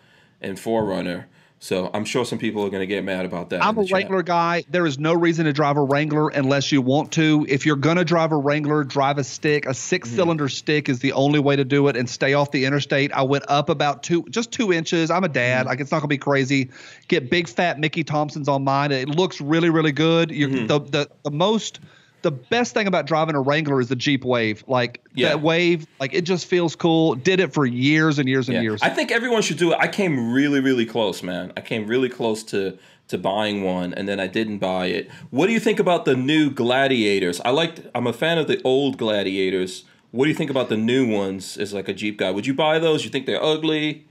and 0.40 0.56
4Runner. 0.56 1.24
So 1.58 1.90
I'm 1.94 2.04
sure 2.04 2.24
some 2.24 2.38
people 2.38 2.64
are 2.64 2.70
gonna 2.70 2.86
get 2.86 3.02
mad 3.02 3.24
about 3.24 3.50
that. 3.50 3.64
I'm 3.64 3.78
a 3.78 3.84
chat. 3.84 3.92
Wrangler 3.92 4.22
guy. 4.22 4.64
There 4.68 4.86
is 4.86 4.98
no 4.98 5.14
reason 5.14 5.46
to 5.46 5.52
drive 5.52 5.76
a 5.76 5.82
Wrangler 5.82 6.28
unless 6.28 6.70
you 6.70 6.82
want 6.82 7.12
to. 7.12 7.46
If 7.48 7.64
you're 7.64 7.76
going 7.76 7.96
to 7.96 8.04
drive 8.04 8.32
a 8.32 8.36
Wrangler, 8.36 8.84
drive 8.84 9.18
a 9.18 9.24
stick. 9.24 9.66
A 9.66 9.74
six 9.74 10.10
cylinder 10.10 10.44
hmm. 10.44 10.48
stick 10.48 10.88
is 10.88 10.98
the 10.98 11.12
only 11.12 11.38
way 11.38 11.56
to 11.56 11.64
do 11.64 11.88
it 11.88 11.96
and 11.96 12.08
stay 12.08 12.34
off 12.34 12.50
the 12.50 12.64
interstate. 12.64 13.12
I 13.12 13.22
went 13.22 13.44
up 13.48 13.68
about 13.68 14.02
two, 14.02 14.24
just 14.30 14.52
two 14.52 14.72
inches. 14.72 15.10
I'm 15.10 15.24
a 15.24 15.28
dad. 15.28 15.62
Hmm. 15.62 15.68
Like 15.68 15.80
it's 15.80 15.90
not 15.90 15.98
going 15.98 16.08
to 16.08 16.14
be 16.14 16.18
crazy. 16.18 16.70
Get 17.08 17.30
big 17.30 17.48
fat 17.48 17.78
Mickey 17.78 18.04
Thompsons 18.04 18.48
on 18.48 18.64
mine. 18.64 18.92
It 18.92 19.08
looks 19.08 19.40
really, 19.40 19.70
really 19.70 19.92
good. 19.92 20.30
You're, 20.30 20.50
hmm. 20.50 20.66
the, 20.66 20.80
the, 20.80 21.10
the 21.24 21.30
most. 21.30 21.80
The 22.22 22.30
best 22.32 22.74
thing 22.74 22.86
about 22.86 23.06
driving 23.06 23.36
a 23.36 23.40
Wrangler 23.40 23.80
is 23.80 23.88
the 23.88 23.96
Jeep 23.96 24.24
Wave. 24.24 24.64
Like 24.66 25.00
Yeah. 25.14 25.28
that 25.28 25.42
Wave, 25.42 25.86
like 26.00 26.12
it 26.14 26.22
just 26.22 26.46
feels 26.46 26.74
cool. 26.74 27.14
Did 27.14 27.40
it 27.40 27.52
for 27.52 27.64
years 27.66 28.18
and 28.18 28.28
years 28.28 28.48
and 28.48 28.56
Yeah. 28.56 28.62
years. 28.62 28.82
I 28.82 28.88
think 28.88 29.12
everyone 29.12 29.42
should 29.42 29.58
do 29.58 29.72
it. 29.72 29.78
I 29.80 29.86
came 29.88 30.32
really, 30.32 30.60
really 30.60 30.86
close, 30.86 31.22
man. 31.22 31.52
I 31.56 31.60
came 31.60 31.86
really 31.86 32.08
close 32.08 32.42
to 32.44 32.78
to 33.08 33.16
buying 33.16 33.62
one, 33.62 33.94
and 33.94 34.08
then 34.08 34.18
I 34.18 34.26
didn't 34.26 34.58
buy 34.58 34.86
it. 34.86 35.08
What 35.30 35.46
do 35.46 35.52
you 35.52 35.60
think 35.60 35.78
about 35.78 36.06
the 36.06 36.16
new 36.16 36.50
Gladiators? 36.50 37.40
I 37.44 37.50
liked. 37.50 37.80
I'm 37.94 38.08
a 38.08 38.12
fan 38.12 38.36
of 38.36 38.48
the 38.48 38.60
old 38.64 38.98
Gladiators. 38.98 39.84
What 40.10 40.24
do 40.24 40.30
you 40.30 40.34
think 40.34 40.50
about 40.50 40.68
the 40.68 40.76
new 40.76 41.06
ones? 41.06 41.56
As 41.56 41.72
like 41.72 41.86
a 41.88 41.92
Jeep 41.92 42.16
guy, 42.18 42.32
would 42.32 42.48
you 42.48 42.54
buy 42.54 42.80
those? 42.80 43.04
You 43.04 43.10
think 43.10 43.26
they're 43.26 43.40
ugly? 43.42 44.06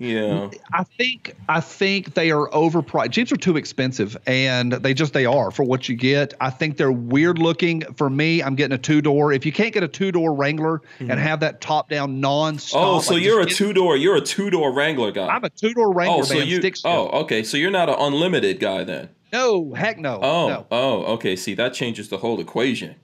Yeah. 0.00 0.48
I 0.72 0.84
think 0.84 1.36
I 1.46 1.60
think 1.60 2.14
they 2.14 2.30
are 2.30 2.48
overpriced. 2.48 3.10
Jeeps 3.10 3.30
are 3.32 3.36
too 3.36 3.58
expensive, 3.58 4.16
and 4.26 4.72
they 4.72 4.94
just 4.94 5.12
they 5.12 5.26
are 5.26 5.50
for 5.50 5.62
what 5.62 5.90
you 5.90 5.94
get. 5.94 6.32
I 6.40 6.48
think 6.48 6.78
they're 6.78 6.90
weird 6.90 7.38
looking. 7.38 7.82
For 7.96 8.08
me, 8.08 8.42
I'm 8.42 8.54
getting 8.54 8.74
a 8.74 8.78
two 8.78 9.02
door. 9.02 9.30
If 9.30 9.44
you 9.44 9.52
can't 9.52 9.74
get 9.74 9.82
a 9.82 9.88
two 9.88 10.10
door 10.10 10.32
Wrangler 10.32 10.80
and 11.00 11.12
have 11.12 11.40
that 11.40 11.60
top 11.60 11.90
down 11.90 12.18
non 12.18 12.58
stop, 12.58 12.80
Oh, 12.82 13.00
so 13.00 13.14
you're 13.14 13.42
a 13.42 13.46
two 13.46 13.74
door. 13.74 13.94
You're 13.94 14.16
a 14.16 14.22
two 14.22 14.48
door 14.48 14.72
Wrangler 14.72 15.12
guy. 15.12 15.26
I'm 15.26 15.44
a 15.44 15.50
two 15.50 15.74
door 15.74 15.92
Wrangler 15.92 16.20
oh, 16.20 16.24
so 16.24 16.38
man. 16.38 16.48
you. 16.48 16.62
Oh, 16.86 17.20
okay. 17.22 17.42
So 17.42 17.58
you're 17.58 17.70
not 17.70 17.90
an 17.90 17.96
unlimited 17.98 18.58
guy 18.58 18.84
then. 18.84 19.10
no, 19.34 19.74
heck 19.74 19.98
no. 19.98 20.18
Oh, 20.22 20.48
no. 20.48 20.66
oh, 20.70 21.04
okay. 21.14 21.36
See, 21.36 21.52
that 21.54 21.74
changes 21.74 22.08
the 22.08 22.16
whole 22.16 22.40
equation. 22.40 22.96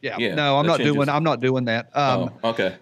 Yeah, 0.00 0.16
yeah, 0.18 0.34
no, 0.34 0.58
I'm 0.58 0.66
not 0.66 0.78
changes- 0.78 0.94
doing. 0.94 1.08
I'm 1.10 1.22
not 1.22 1.40
doing 1.40 1.66
that. 1.66 1.94
Um, 1.94 2.30
oh, 2.42 2.48
okay. 2.50 2.76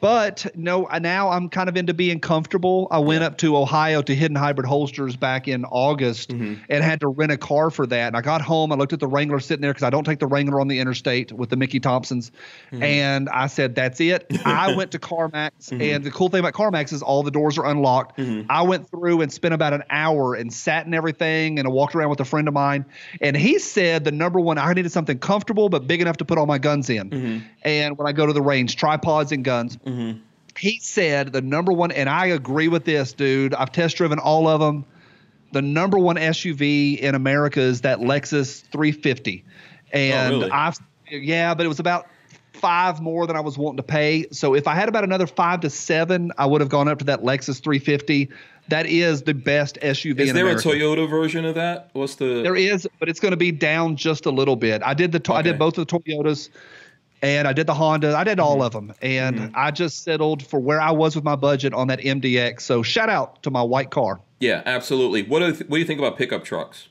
But 0.00 0.46
no, 0.54 0.88
now 1.00 1.30
I'm 1.30 1.48
kind 1.48 1.68
of 1.68 1.76
into 1.76 1.94
being 1.94 2.20
comfortable. 2.20 2.86
I 2.90 2.98
went 2.98 3.24
up 3.24 3.38
to 3.38 3.56
Ohio 3.56 4.02
to 4.02 4.14
Hidden 4.14 4.36
Hybrid 4.36 4.66
Holsters 4.66 5.16
back 5.16 5.48
in 5.48 5.64
August 5.64 6.16
Mm-hmm. 6.26 6.54
and 6.68 6.82
had 6.82 7.00
to 7.00 7.08
rent 7.08 7.32
a 7.32 7.36
car 7.36 7.70
for 7.70 7.86
that. 7.86 8.08
And 8.08 8.16
I 8.16 8.20
got 8.20 8.40
home, 8.40 8.72
I 8.72 8.74
looked 8.74 8.92
at 8.92 9.00
the 9.00 9.06
Wrangler 9.06 9.38
sitting 9.40 9.62
there 9.62 9.72
because 9.72 9.82
I 9.82 9.90
don't 9.90 10.04
take 10.04 10.18
the 10.18 10.26
Wrangler 10.26 10.60
on 10.60 10.68
the 10.68 10.78
interstate 10.78 11.32
with 11.32 11.50
the 11.50 11.56
Mickey 11.56 11.80
Thompsons. 11.80 12.30
Mm-hmm. 12.72 12.82
And 12.82 13.28
I 13.28 13.46
said, 13.46 13.74
that's 13.74 14.00
it. 14.00 14.26
I 14.44 14.74
went 14.74 14.92
to 14.92 14.98
CarMax. 14.98 15.50
Mm-hmm. 15.70 15.82
And 15.82 16.04
the 16.04 16.10
cool 16.10 16.28
thing 16.28 16.40
about 16.40 16.52
CarMax 16.54 16.92
is 16.92 17.02
all 17.02 17.22
the 17.22 17.30
doors 17.30 17.58
are 17.58 17.66
unlocked. 17.66 18.18
I 18.48 18.62
went 18.62 18.88
through 18.90 19.20
and 19.20 19.32
spent 19.32 19.54
about 19.54 19.72
an 19.72 19.84
hour 19.90 20.34
and 20.34 20.52
sat 20.52 20.86
in 20.86 20.94
everything. 20.94 21.58
And 21.58 21.66
I 21.66 21.70
walked 21.70 21.94
around 21.94 22.10
with 22.10 22.20
a 22.20 22.24
friend 22.24 22.48
of 22.48 22.54
mine. 22.54 22.84
And 23.20 23.36
he 23.36 23.58
said 23.58 24.04
the 24.04 24.12
number 24.12 24.40
one, 24.40 24.58
I 24.58 24.72
needed 24.72 24.92
something 24.92 25.18
comfortable 25.18 25.68
but 25.68 25.86
big 25.86 26.00
enough 26.00 26.18
to 26.18 26.24
put 26.24 26.38
all 26.38 26.46
my 26.46 26.58
guns 26.58 26.90
in. 26.90 27.10
Mm-hmm. 27.10 27.46
And 27.62 27.98
when 27.98 28.06
I 28.06 28.12
go 28.12 28.26
to 28.26 28.32
the 28.32 28.42
range, 28.42 28.76
tripods 28.76 29.32
and 29.32 29.44
guns 29.44 29.78
Mm-hmm. 29.86 30.18
he 30.58 30.78
said 30.80 31.32
the 31.32 31.40
number 31.40 31.72
one, 31.72 31.92
and 31.92 32.08
I 32.08 32.26
agree 32.26 32.68
with 32.68 32.84
this, 32.84 33.12
dude. 33.12 33.54
I've 33.54 33.72
test 33.72 33.96
driven 33.96 34.18
all 34.18 34.48
of 34.48 34.60
them. 34.60 34.84
The 35.52 35.62
number 35.62 35.96
one 35.98 36.16
SUV 36.16 36.98
in 36.98 37.14
America 37.14 37.60
is 37.60 37.82
that 37.82 38.00
Lexus 38.00 38.62
350, 38.72 39.44
and 39.92 40.34
Oh, 40.34 40.38
really? 40.38 40.50
I've 40.50 40.78
yeah, 41.10 41.54
but 41.54 41.64
it 41.64 41.68
was 41.68 41.78
about 41.78 42.06
five 42.52 43.00
more 43.00 43.26
than 43.26 43.36
I 43.36 43.40
was 43.40 43.56
wanting 43.56 43.76
to 43.76 43.82
pay. 43.82 44.26
So 44.32 44.54
if 44.54 44.66
I 44.66 44.74
had 44.74 44.88
about 44.88 45.04
another 45.04 45.26
five 45.26 45.60
to 45.60 45.70
seven, 45.70 46.32
I 46.38 46.46
would 46.46 46.60
have 46.62 46.70
gone 46.70 46.88
up 46.88 46.98
to 47.00 47.04
that 47.04 47.20
Lexus 47.22 47.62
350. 47.62 48.30
That 48.68 48.86
is 48.86 49.22
the 49.22 49.34
best 49.34 49.78
SUV. 49.82 50.18
In 50.20 50.30
America. 50.30 50.56
Is 50.56 50.64
there 50.64 50.72
a 50.72 50.76
Toyota 50.76 51.08
version 51.08 51.44
of 51.44 51.54
that? 51.54 51.90
What's 51.92 52.16
the? 52.16 52.42
There 52.42 52.56
is, 52.56 52.88
but 52.98 53.08
it's 53.08 53.20
going 53.20 53.30
to 53.30 53.36
be 53.36 53.52
down 53.52 53.94
just 53.96 54.26
a 54.26 54.30
little 54.30 54.56
bit. 54.56 54.82
I 54.84 54.94
did 54.94 55.12
the 55.12 55.20
to- 55.20 55.34
I 55.34 55.42
did 55.42 55.58
both 55.58 55.78
of 55.78 55.86
the 55.86 55.98
Toyotas, 55.98 56.48
and 57.22 57.46
I 57.48 57.52
did 57.52 57.66
the 57.66 57.74
Honda. 57.74 58.16
I 58.16 58.24
did 58.24 58.38
all 58.40 58.56
Mm-hmm. 58.56 58.62
of 58.62 58.72
them, 58.72 58.94
and 59.02 59.52
I 59.54 59.70
just 59.70 60.02
settled 60.04 60.46
for 60.46 60.60
where 60.60 60.80
I 60.80 60.90
was 60.92 61.14
with 61.14 61.24
my 61.24 61.36
budget 61.36 61.72
on 61.74 61.88
that 61.88 62.00
MDX. 62.00 62.60
So 62.62 62.82
shout 62.82 63.08
out 63.08 63.42
to 63.44 63.50
my 63.50 63.62
white 63.62 63.90
car. 63.90 64.20
Yeah, 64.40 64.62
absolutely. 64.66 65.22
What 65.22 65.38
do 65.40 65.46
you 65.46 65.52
th- 65.52 65.68
what 65.70 65.76
do 65.76 65.80
you 65.80 65.86
think 65.86 65.98
about 66.00 66.16
pickup 66.18 66.44
trucks? 66.44 66.88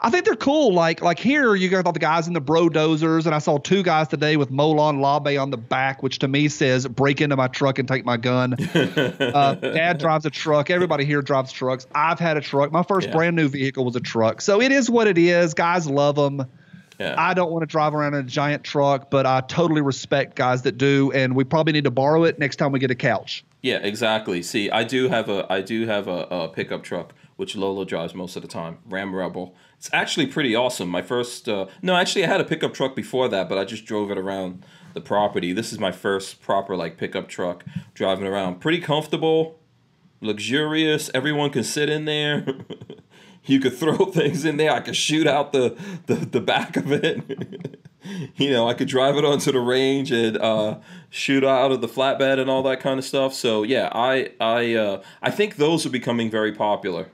I 0.00 0.10
think 0.10 0.24
they're 0.24 0.34
cool. 0.34 0.74
Like 0.74 1.00
like 1.00 1.18
here, 1.18 1.54
you 1.54 1.68
got 1.68 1.86
all 1.86 1.92
the 1.92 2.00
guys 2.00 2.26
in 2.26 2.32
the 2.34 2.40
bro 2.40 2.68
dozers, 2.68 3.24
and 3.24 3.34
I 3.34 3.38
saw 3.38 3.56
two 3.58 3.84
guys 3.84 4.08
today 4.08 4.36
with 4.36 4.50
Molon 4.50 5.00
Labe 5.00 5.38
on 5.38 5.50
the 5.50 5.56
back, 5.56 6.02
which 6.02 6.18
to 6.20 6.28
me 6.28 6.48
says 6.48 6.86
break 6.88 7.20
into 7.20 7.36
my 7.36 7.46
truck 7.46 7.78
and 7.78 7.86
take 7.86 8.04
my 8.04 8.16
gun. 8.16 8.54
uh, 8.74 9.54
Dad 9.54 9.98
drives 9.98 10.26
a 10.26 10.30
truck. 10.30 10.70
Everybody 10.70 11.04
here 11.04 11.22
drives 11.22 11.52
trucks. 11.52 11.86
I've 11.94 12.18
had 12.18 12.36
a 12.36 12.40
truck. 12.40 12.72
My 12.72 12.82
first 12.82 13.08
Yeah. 13.08 13.14
brand 13.14 13.36
new 13.36 13.48
vehicle 13.48 13.84
was 13.84 13.94
a 13.94 14.00
truck. 14.00 14.40
So 14.40 14.60
it 14.60 14.72
is 14.72 14.90
what 14.90 15.06
it 15.06 15.18
is. 15.18 15.54
Guys 15.54 15.86
love 15.88 16.16
them. 16.16 16.46
Yeah. 16.98 17.14
I 17.18 17.34
don't 17.34 17.50
want 17.50 17.62
to 17.62 17.66
drive 17.66 17.94
around 17.94 18.14
in 18.14 18.20
a 18.20 18.28
giant 18.28 18.64
truck, 18.64 19.10
but 19.10 19.26
I 19.26 19.40
totally 19.42 19.82
respect 19.82 20.36
guys 20.36 20.62
that 20.62 20.78
do, 20.78 21.12
and 21.12 21.36
we 21.36 21.44
probably 21.44 21.72
need 21.72 21.84
to 21.84 21.90
borrow 21.90 22.24
it 22.24 22.38
next 22.38 22.56
time 22.56 22.72
we 22.72 22.78
get 22.78 22.90
a 22.90 22.94
couch. 22.94 23.44
Yeah, 23.62 23.78
exactly. 23.78 24.42
See, 24.42 24.70
I 24.70 24.84
do 24.84 25.08
have 25.08 25.28
a 25.28 25.50
I 25.52 25.60
do 25.60 25.86
have 25.86 26.08
a, 26.08 26.26
a 26.30 26.48
pickup 26.48 26.82
truck 26.82 27.12
which 27.36 27.54
Lolo 27.54 27.84
drives 27.84 28.14
most 28.14 28.34
of 28.36 28.42
the 28.42 28.48
time, 28.48 28.78
Ram 28.86 29.14
Rebel. 29.14 29.54
It's 29.76 29.90
actually 29.92 30.26
pretty 30.26 30.54
awesome. 30.54 30.88
My 30.88 31.02
first 31.02 31.48
uh, 31.48 31.66
no, 31.82 31.94
actually 31.94 32.24
I 32.24 32.28
had 32.28 32.40
a 32.40 32.44
pickup 32.44 32.74
truck 32.74 32.96
before 32.96 33.28
that, 33.28 33.48
but 33.48 33.58
I 33.58 33.64
just 33.64 33.84
drove 33.84 34.10
it 34.10 34.18
around 34.18 34.64
the 34.94 35.00
property. 35.00 35.52
This 35.52 35.72
is 35.72 35.78
my 35.78 35.92
first 35.92 36.40
proper 36.40 36.76
like 36.76 36.96
pickup 36.96 37.28
truck 37.28 37.64
driving 37.92 38.26
around. 38.26 38.60
Pretty 38.60 38.80
comfortable, 38.80 39.58
luxurious. 40.20 41.10
Everyone 41.12 41.50
can 41.50 41.64
sit 41.64 41.90
in 41.90 42.06
there. 42.06 42.46
you 43.46 43.60
could 43.60 43.76
throw 43.76 43.96
things 44.12 44.44
in 44.44 44.56
there. 44.56 44.72
I 44.72 44.80
could 44.80 44.96
shoot 44.96 45.26
out 45.26 45.52
the 45.52 45.76
the, 46.06 46.14
the 46.14 46.40
back 46.40 46.76
of 46.76 46.92
it. 46.92 47.80
you 48.36 48.50
know, 48.50 48.68
I 48.68 48.74
could 48.74 48.88
drive 48.88 49.16
it 49.16 49.24
onto 49.24 49.52
the 49.52 49.60
range 49.60 50.12
and 50.12 50.36
uh, 50.38 50.78
shoot 51.10 51.44
out 51.44 51.72
of 51.72 51.80
the 51.80 51.88
flatbed 51.88 52.38
and 52.38 52.50
all 52.50 52.62
that 52.64 52.80
kind 52.80 52.98
of 52.98 53.04
stuff. 53.04 53.34
So 53.34 53.62
yeah, 53.62 53.90
I 53.92 54.30
I 54.40 54.74
uh, 54.74 55.02
I 55.22 55.30
think 55.30 55.56
those 55.56 55.86
are 55.86 55.90
becoming 55.90 56.30
very 56.30 56.52
popular. 56.52 57.08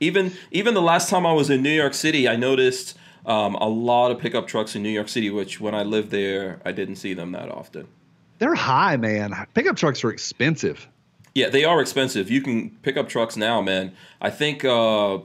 Even 0.00 0.32
even 0.50 0.74
the 0.74 0.82
last 0.82 1.08
time 1.08 1.26
I 1.26 1.32
was 1.32 1.50
in 1.50 1.62
New 1.62 1.70
York 1.70 1.94
City, 1.94 2.28
I 2.28 2.36
noticed 2.36 2.96
um, 3.24 3.54
a 3.56 3.68
lot 3.68 4.10
of 4.10 4.18
pickup 4.18 4.46
trucks 4.46 4.76
in 4.76 4.82
New 4.82 4.90
York 4.90 5.08
City, 5.08 5.30
which 5.30 5.60
when 5.60 5.74
I 5.74 5.82
lived 5.82 6.10
there, 6.10 6.60
I 6.64 6.72
didn't 6.72 6.96
see 6.96 7.14
them 7.14 7.32
that 7.32 7.50
often. 7.50 7.88
They're 8.38 8.54
high, 8.54 8.96
man. 8.96 9.34
Pickup 9.54 9.76
trucks 9.76 10.04
are 10.04 10.10
expensive. 10.10 10.88
Yeah, 11.34 11.48
they 11.48 11.64
are 11.64 11.80
expensive. 11.80 12.30
You 12.30 12.40
can 12.40 12.70
pick 12.82 12.96
up 12.96 13.08
trucks 13.08 13.36
now, 13.36 13.60
man. 13.60 13.92
I 14.20 14.30
think 14.30 14.64
uh, 14.64 15.18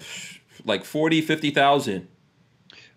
like 0.66 0.84
40, 0.86 1.22
50,000. 1.22 2.08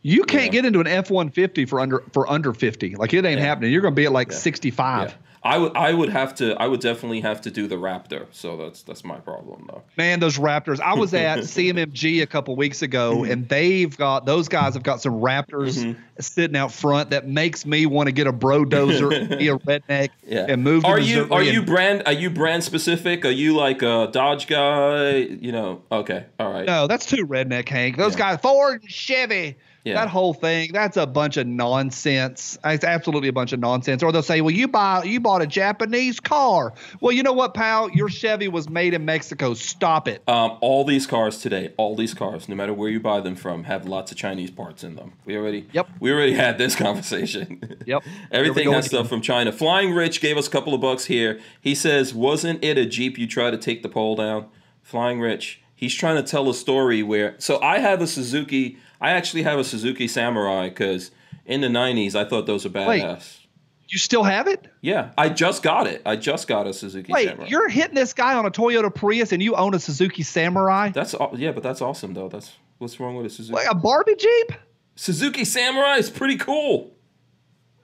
You 0.02 0.24
can't 0.24 0.44
Yeah. 0.44 0.50
get 0.50 0.64
into 0.66 0.80
an 0.80 0.86
F 0.86 1.10
one 1.10 1.30
fifty 1.30 1.64
for 1.64 1.80
under 1.80 2.04
for 2.12 2.30
under 2.30 2.52
fifty. 2.52 2.94
Like 2.94 3.14
it 3.14 3.24
ain't 3.24 3.38
Yeah. 3.40 3.46
happening. 3.46 3.72
You're 3.72 3.80
gonna 3.80 3.94
be 3.94 4.04
at 4.04 4.12
like 4.12 4.32
sixty 4.32 4.70
five. 4.70 5.16
I 5.46 5.58
would 5.58 5.76
I 5.76 5.92
would 5.92 6.08
have 6.08 6.34
to 6.36 6.54
I 6.60 6.66
would 6.66 6.80
definitely 6.80 7.20
have 7.20 7.42
to 7.42 7.50
do 7.50 7.66
the 7.66 7.76
Raptor. 7.76 8.26
So 8.30 8.56
that's 8.56 8.82
that's 8.82 9.04
my 9.04 9.16
problem 9.18 9.66
though. 9.68 9.82
Man, 9.98 10.18
those 10.18 10.38
Raptors. 10.38 10.80
I 10.80 10.94
was 10.94 11.12
at 11.12 11.38
CMMG 11.40 12.22
a 12.22 12.26
couple 12.26 12.56
weeks 12.56 12.80
ago, 12.80 13.16
Mm-hmm. 13.16 13.30
and 13.30 13.48
they've 13.48 13.94
got 13.94 14.24
those 14.24 14.48
guys 14.48 14.72
have 14.72 14.82
got 14.82 15.02
some 15.02 15.20
Raptors 15.20 15.94
sitting 16.18 16.56
out 16.56 16.72
front 16.72 17.10
that 17.10 17.28
makes 17.28 17.66
me 17.66 17.84
want 17.84 18.06
to 18.06 18.12
get 18.12 18.26
a 18.26 18.32
bro 18.32 18.64
dozer, 18.64 19.14
and 19.14 19.28
be 19.38 19.48
a 19.48 19.58
redneck, 19.58 20.08
Yeah. 20.26 20.46
and 20.48 20.64
move. 20.64 20.84
To 20.84 20.88
Are 20.88 20.98
you 20.98 21.28
are 21.30 21.42
you 21.42 21.62
brand 21.62 22.04
are 22.06 22.12
you 22.12 22.30
brand 22.30 22.64
specific? 22.64 23.26
Are 23.26 23.30
you 23.30 23.54
like 23.54 23.82
a 23.82 24.08
Dodge 24.10 24.46
guy? 24.46 25.10
You 25.16 25.52
know. 25.52 25.82
Okay. 25.92 26.24
All 26.40 26.50
right. 26.50 26.64
No, 26.64 26.86
that's 26.86 27.04
too 27.04 27.26
redneck, 27.26 27.68
Hank. 27.68 27.98
Those 27.98 28.14
Yeah. 28.14 28.30
guys, 28.32 28.40
Ford 28.40 28.80
and 28.80 28.90
Chevy. 28.90 29.56
Yeah. 29.84 29.94
That 29.96 30.08
whole 30.08 30.32
thing, 30.32 30.70
that's 30.72 30.96
a 30.96 31.06
bunch 31.06 31.36
of 31.36 31.46
nonsense. 31.46 32.58
It's 32.64 32.84
absolutely 32.84 33.28
a 33.28 33.32
bunch 33.34 33.52
of 33.52 33.60
nonsense. 33.60 34.02
Or 34.02 34.12
they'll 34.12 34.22
say, 34.22 34.40
"Well, 34.40 34.54
you 34.54 34.66
buy 34.66 35.04
you 35.04 35.20
bought 35.20 35.42
a 35.42 35.46
Japanese 35.46 36.20
car." 36.20 36.72
Well, 37.00 37.12
you 37.12 37.22
know 37.22 37.34
what, 37.34 37.52
pal? 37.52 37.90
Your 37.90 38.08
Chevy 38.08 38.48
was 38.48 38.68
made 38.70 38.94
in 38.94 39.04
Mexico. 39.04 39.52
Stop 39.52 40.08
it. 40.08 40.22
Um, 40.26 40.56
all 40.62 40.84
these 40.84 41.06
cars 41.06 41.38
today, 41.38 41.72
all 41.76 41.94
these 41.96 42.14
cars, 42.14 42.48
no 42.48 42.54
matter 42.54 42.72
where 42.72 42.88
you 42.88 42.98
buy 42.98 43.20
them 43.20 43.36
from, 43.36 43.64
have 43.64 43.86
lots 43.86 44.10
of 44.10 44.16
Chinese 44.16 44.50
parts 44.50 44.82
in 44.84 44.96
them. 44.96 45.12
We 45.26 45.36
already, 45.36 45.66
Yep. 45.72 45.88
we 46.00 46.10
already 46.12 46.32
had 46.44 46.56
this 46.56 46.74
conversation. 46.74 47.76
Yep. 47.86 48.02
Everything 48.32 48.72
has 48.72 48.86
stuff 48.86 49.08
from 49.08 49.20
China. 49.20 49.52
Flying 49.52 49.92
Rich 49.92 50.20
gave 50.22 50.38
us 50.38 50.46
a 50.46 50.50
couple 50.50 50.72
of 50.74 50.80
bucks 50.80 51.04
here. 51.04 51.40
He 51.60 51.74
says, 51.74 52.14
"Wasn't 52.14 52.64
it 52.64 52.78
a 52.78 52.86
Jeep 52.86 53.18
you 53.18 53.26
tried 53.26 53.50
to 53.50 53.58
take 53.58 53.82
the 53.82 53.88
pole 53.90 54.16
down?" 54.16 54.46
Flying 54.82 55.20
Rich, 55.20 55.60
he's 55.76 55.94
trying 55.94 56.16
to 56.16 56.22
tell 56.22 56.48
a 56.48 56.54
story 56.54 57.02
where. 57.02 57.34
So 57.38 57.60
I 57.60 57.80
have 57.80 58.00
a 58.00 58.06
Suzuki. 58.06 58.78
I 59.04 59.10
actually 59.10 59.42
have 59.42 59.58
a 59.58 59.64
Suzuki 59.64 60.08
Samurai 60.08 60.70
because 60.70 61.10
in 61.44 61.60
the 61.60 61.68
'90s 61.68 62.14
I 62.14 62.24
thought 62.24 62.46
those 62.46 62.64
were 62.64 62.70
Wait. 62.70 63.02
badass. 63.02 63.40
You 63.86 63.98
still 63.98 64.22
have 64.22 64.46
it? 64.46 64.66
Yeah, 64.80 65.10
I 65.18 65.28
just 65.28 65.62
got 65.62 65.86
it. 65.86 66.00
I 66.06 66.16
just 66.16 66.48
got 66.48 66.66
a 66.66 66.72
Suzuki 66.72 67.12
Wait, 67.12 67.28
Samurai. 67.28 67.48
you're 67.48 67.68
hitting 67.68 67.94
this 67.94 68.14
guy 68.14 68.34
on 68.34 68.46
a 68.46 68.50
Toyota 68.50 68.92
Prius, 68.92 69.32
and 69.32 69.42
you 69.42 69.56
own 69.56 69.74
a 69.74 69.78
Suzuki 69.78 70.22
Samurai? 70.22 70.88
That's 70.88 71.14
yeah, 71.34 71.52
but 71.52 71.62
that's 71.62 71.82
awesome 71.82 72.14
though. 72.14 72.30
That's 72.30 72.52
what's 72.78 72.98
wrong 72.98 73.14
with 73.16 73.26
a 73.26 73.30
Suzuki. 73.30 73.54
Like 73.54 73.70
a 73.70 73.74
Barbie 73.74 74.16
Jeep? 74.16 74.52
Suzuki 74.96 75.44
Samurai 75.44 75.96
is 75.96 76.08
pretty 76.08 76.38
cool. 76.38 76.93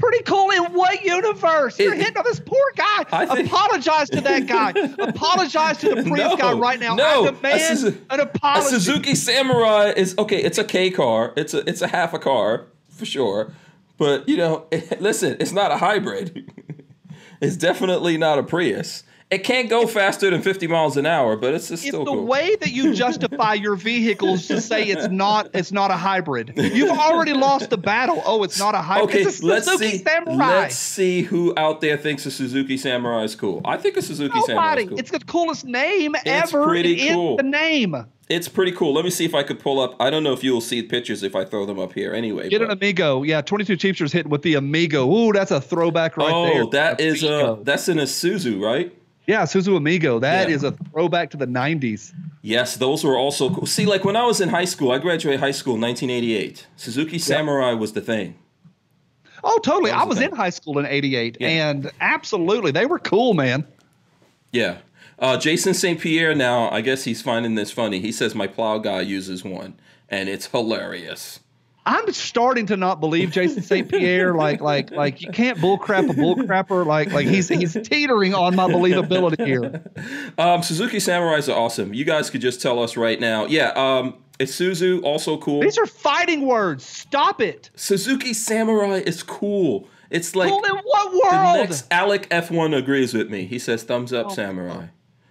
Pretty 0.01 0.22
cool. 0.24 0.51
In 0.51 0.64
what 0.72 1.05
universe? 1.05 1.78
You're 1.78 1.93
It- 1.94 1.98
hitting 1.98 2.16
on 2.16 2.24
this 2.24 2.40
poor 2.40 2.59
guy. 2.77 3.05
I 3.12 3.27
think- 3.27 3.48
Apologize 3.48 4.09
to 4.10 4.20
that 4.22 4.47
guy. 4.47 4.70
Apologize 4.98 5.77
to 5.78 5.94
the 5.94 6.02
Prius 6.02 6.31
No, 6.31 6.36
guy 6.36 6.52
right 6.52 6.81
now. 6.81 6.94
no, 6.94 7.22
I 7.27 7.31
demand 7.31 8.01
an 8.10 8.20
A. 8.44 8.62
Suzuki 8.62 9.14
Samurai 9.14 9.93
is 9.97 10.14
okay. 10.18 10.43
It's 10.43 10.56
a 10.59 10.64
K 10.64 10.90
car. 10.90 11.32
It's 11.36 11.52
a 11.55 11.59
it's 11.68 11.82
a 11.82 11.89
half 11.89 12.14
a 12.14 12.18
car 12.18 12.66
for 12.89 13.05
sure. 13.05 13.52
But 13.98 14.27
you 14.28 14.36
know, 14.39 14.66
listen, 15.01 15.36
it's 15.39 15.52
not 15.52 15.70
a 15.70 15.77
hybrid. 15.77 16.51
it's 17.43 17.56
definitely 17.56 18.16
not 18.16 18.39
a 18.39 18.43
Prius. 18.43 19.02
It 19.31 19.44
can't 19.44 19.70
go 19.70 19.86
faster 19.86 20.28
than 20.28 20.43
50 20.43 20.66
miles 20.66 20.97
an 20.97 21.07
hour, 21.07 21.36
but 21.36 21.55
it's, 21.55 21.70
it's 21.70 21.82
It's 21.82 21.89
still 21.90 22.05
the 22.05 22.11
cool. 22.11 22.27
way 22.27 22.57
that 22.57 22.73
you 22.73 22.93
justify 22.94 23.55
your 23.55 23.77
vehicles 23.77 24.48
to 24.48 24.61
say 24.61 24.82
it's 24.86 25.07
not 25.09 25.51
it's 25.55 25.70
not 25.70 25.93
a 25.93 25.97
hybrid. 25.97 26.52
You've 26.57 26.90
already 26.98 27.32
lost 27.32 27.70
the 27.70 27.78
battle. 27.78 28.20
Oh, 28.27 28.43
it's 28.43 28.59
not 28.59 28.74
a 28.74 28.78
hybrid. 28.78 29.11
Okay, 29.11 29.23
it's 29.23 29.40
a 29.40 29.47
let's 29.47 29.66
Suzuki 29.70 29.98
see. 29.98 30.05
Samurai. 30.05 30.36
Let's 30.48 30.74
see 30.77 31.23
who 31.23 31.55
out 31.57 31.81
there 31.81 31.97
thinks 31.97 32.27
a 32.27 32.31
Suzuki 32.32 32.77
Samurai 32.77 33.23
is 33.23 33.36
cool. 33.36 33.61
I 33.65 33.77
think 33.77 33.97
a 33.97 34.02
Suzuki 34.02 34.40
Samurai 34.47 34.74
is 34.78 34.89
cool. 34.89 34.98
It's 34.98 35.11
the 35.12 35.20
coolest 35.20 35.65
name 35.65 36.16
It's 36.16 36.27
ever. 36.52 36.65
pretty 36.66 37.07
in 37.09 37.15
cool. 37.15 37.36
the 37.36 37.44
name. 37.44 38.07
It's 38.28 38.48
pretty 38.48 38.73
cool. 38.73 38.93
Let 38.94 39.05
me 39.05 39.11
see 39.11 39.24
if 39.24 39.35
I 39.35 39.43
could 39.44 39.59
pull 39.61 39.78
up. 39.81 39.94
I 40.01 40.11
don't 40.11 40.23
know 40.24 40.32
if 40.32 40.43
you'll 40.44 40.61
see 40.61 40.82
pictures 40.82 41.23
if 41.23 41.35
I 41.36 41.44
throw 41.44 41.66
them 41.66 41.78
up 41.81 41.93
here. 41.93 42.12
Anyway, 42.15 42.48
Get 42.48 42.62
an 42.62 42.70
Amigo. 42.70 43.23
Yeah, 43.24 43.40
22 43.43 43.77
Cheapsters 43.77 44.12
hitting 44.12 44.31
with 44.31 44.43
the 44.43 44.55
Amigo. 44.55 45.09
Ooh, 45.12 45.32
that's 45.32 45.51
a 45.51 45.61
throwback 45.61 46.16
right 46.16 46.32
oh, 46.32 46.44
there. 46.47 46.62
Oh, 46.65 46.70
that 46.70 47.01
is 47.01 47.23
a 47.24 47.27
Amigo. 47.28 47.62
that's 47.65 47.89
an 47.89 47.98
Isuzu, 47.98 48.61
right? 48.61 48.93
Yeah, 49.31 49.43
Suzu 49.44 49.77
Amigo. 49.77 50.19
That 50.19 50.48
Yeah. 50.48 50.57
is 50.57 50.65
a 50.65 50.73
throwback 50.93 51.31
to 51.31 51.36
the 51.36 51.47
90s. 51.47 52.12
Yes, 52.43 52.77
those 52.77 53.05
were 53.05 53.16
also 53.16 53.48
cool. 53.55 53.65
See, 53.65 53.86
like 53.86 54.05
when 54.05 54.16
I 54.16 54.24
was 54.27 54.40
in 54.40 54.48
high 54.48 54.65
school, 54.65 54.90
I 54.90 54.98
graduated 54.98 55.39
high 55.39 55.52
school 55.52 55.74
in 55.77 55.81
1988. 55.82 56.66
Suzuki 56.77 57.16
Samurai 57.19 57.73
was 57.74 57.93
the 57.93 58.01
thing. 58.01 58.35
Oh, 59.44 59.59
totally. 59.62 59.93
Was 59.93 60.01
I 60.01 60.05
was 60.05 60.20
in 60.20 60.32
high 60.35 60.51
school 60.51 60.81
in 60.81 60.86
88, 60.86 61.36
Yeah. 61.39 61.70
and 61.70 61.90
absolutely, 62.01 62.73
they 62.73 62.86
were 62.86 62.98
cool, 62.98 63.35
man. 63.35 63.65
Yeah. 64.52 64.78
Uh, 65.19 65.36
Jason 65.36 65.74
St. 65.74 66.01
Pierre 66.01 66.35
now, 66.35 66.69
I 66.70 66.81
guess 66.81 67.05
he's 67.05 67.23
finding 67.23 67.55
this 67.55 67.70
funny. 67.70 68.01
He 68.01 68.11
says 68.11 68.35
my 68.35 68.48
plow 68.48 68.78
guy 68.78 69.02
uses 69.02 69.44
one, 69.44 69.74
and 70.09 70.28
it's 70.28 70.47
hilarious. 70.47 71.39
I'm 71.90 72.12
starting 72.12 72.66
to 72.66 72.76
not 72.76 73.00
believe 73.00 73.32
Jason 73.32 73.62
St. 73.62 73.88
Pierre. 73.88 74.30
Like, 74.40 74.60
like, 74.60 74.90
like 74.92 75.20
you 75.20 75.30
can't 75.32 75.58
bullcrap 75.58 76.08
a 76.08 76.14
bullcrapper. 76.14 76.86
Like, 76.86 77.10
like 77.12 77.26
he's 77.26 77.48
he's 77.48 77.74
teetering 77.74 78.32
on 78.32 78.54
my 78.54 78.68
believability 78.68 79.44
here. 79.44 79.82
Um, 80.38 80.62
Suzuki 80.62 80.98
Samurais 80.98 81.52
are 81.52 81.58
awesome. 81.58 81.92
You 81.92 82.04
guys 82.04 82.30
could 82.30 82.40
just 82.40 82.62
tell 82.62 82.80
us 82.82 82.96
right 82.96 83.18
now. 83.18 83.46
Yeah, 83.46 83.72
um, 83.74 84.14
Isuzu 84.38 85.02
also 85.02 85.36
cool. 85.38 85.60
These 85.60 85.78
are 85.78 85.86
fighting 85.86 86.46
words. 86.46 86.86
Stop 86.86 87.40
it. 87.40 87.70
Suzuki 87.74 88.32
Samurai 88.32 89.02
is 89.04 89.22
cool. 89.22 89.88
It's 90.10 90.36
like 90.36 90.48
cool 90.48 90.64
in 90.64 90.76
what 90.76 91.10
the 91.10 91.18
world? 91.18 91.56
next 91.56 91.86
Alec 91.90 92.28
F1 92.30 92.76
agrees 92.76 93.12
with 93.12 93.30
me. 93.30 93.46
He 93.46 93.58
says 93.58 93.82
thumbs 93.82 94.12
up 94.12 94.30
Samurai. 94.30 94.86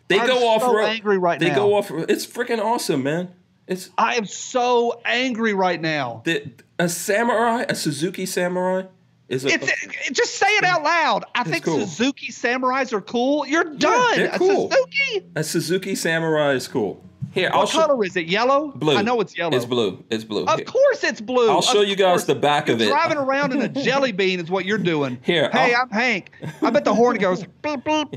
They 0.10 0.20
I'm 0.20 0.28
go 0.28 0.48
off 0.48 0.62
so 0.62 0.76
road. 0.76 0.86
angry 0.86 1.18
right 1.18 1.40
they 1.40 1.50
now. 1.50 1.56
go 1.56 1.76
off. 1.76 1.90
It's 1.92 2.26
freaking 2.28 2.60
awesome, 2.64 3.04
man. 3.04 3.34
It's 3.70 3.90
I 3.98 4.16
am 4.16 4.26
so 4.26 5.00
angry 5.06 5.54
right 5.54 5.80
now. 5.80 6.22
the, 6.26 6.52
a 6.78 6.90
samurai, 6.90 7.66
a 7.70 7.76
Suzuki 7.76 8.26
Samurai 8.26 8.84
is 9.30 9.46
a. 9.46 9.50
It's 9.50 9.70
it, 9.70 10.14
just 10.14 10.36
say 10.36 10.48
it 10.58 10.64
out 10.66 10.84
loud. 10.84 11.24
I 11.36 11.44
think 11.44 11.64
cool. 11.64 11.80
Suzuki 11.86 12.32
Samurais 12.32 12.92
are 12.94 13.00
cool. 13.02 13.46
You're 13.46 13.64
done. 13.76 14.16
they're 14.18 14.32
A. 14.34 14.38
Suzuki. 14.40 15.26
a 15.36 15.44
Suzuki 15.44 15.96
Samurai 15.96 16.54
is 16.54 16.68
cool. 16.68 17.04
Here, 17.32 17.52
I'll 17.54 17.60
What 17.60 17.70
show. 17.70 17.86
color 17.86 18.04
is 18.04 18.16
it? 18.16 18.26
Yellow. 18.26 18.70
Blue. 18.76 18.96
I 18.98 19.04
know 19.04 19.22
it's 19.22 19.38
yellow. 19.38 19.56
It's 19.56 19.66
blue. 19.66 20.04
It's 20.10 20.24
blue. 20.24 20.46
Of 20.46 20.56
Here. 20.58 20.66
course 20.66 21.04
it's 21.04 21.22
blue. 21.22 21.52
I'll 21.52 21.60
Of 21.60 21.66
show 21.66 21.82
you 21.82 21.96
guys 21.96 22.08
course. 22.08 22.24
the 22.24 22.34
back 22.34 22.70
of 22.70 22.80
You're 22.80 22.88
it. 22.90 22.92
Driving 22.92 23.18
around 23.20 23.54
in 23.54 23.62
a 23.62 23.68
jelly 23.86 24.12
bean 24.12 24.40
is 24.40 24.50
what 24.50 24.66
you're 24.66 24.80
doing. 24.80 25.20
Here, 25.22 25.48
Hey, 25.54 25.76
I'll- 25.76 25.84
I'm 25.84 25.90
Hank. 25.92 26.32
I 26.64 26.72
bet 26.72 26.86
the 26.86 26.96
horn 26.96 27.18
goes 27.20 27.44
beep 27.62 27.84
beep 27.84 28.16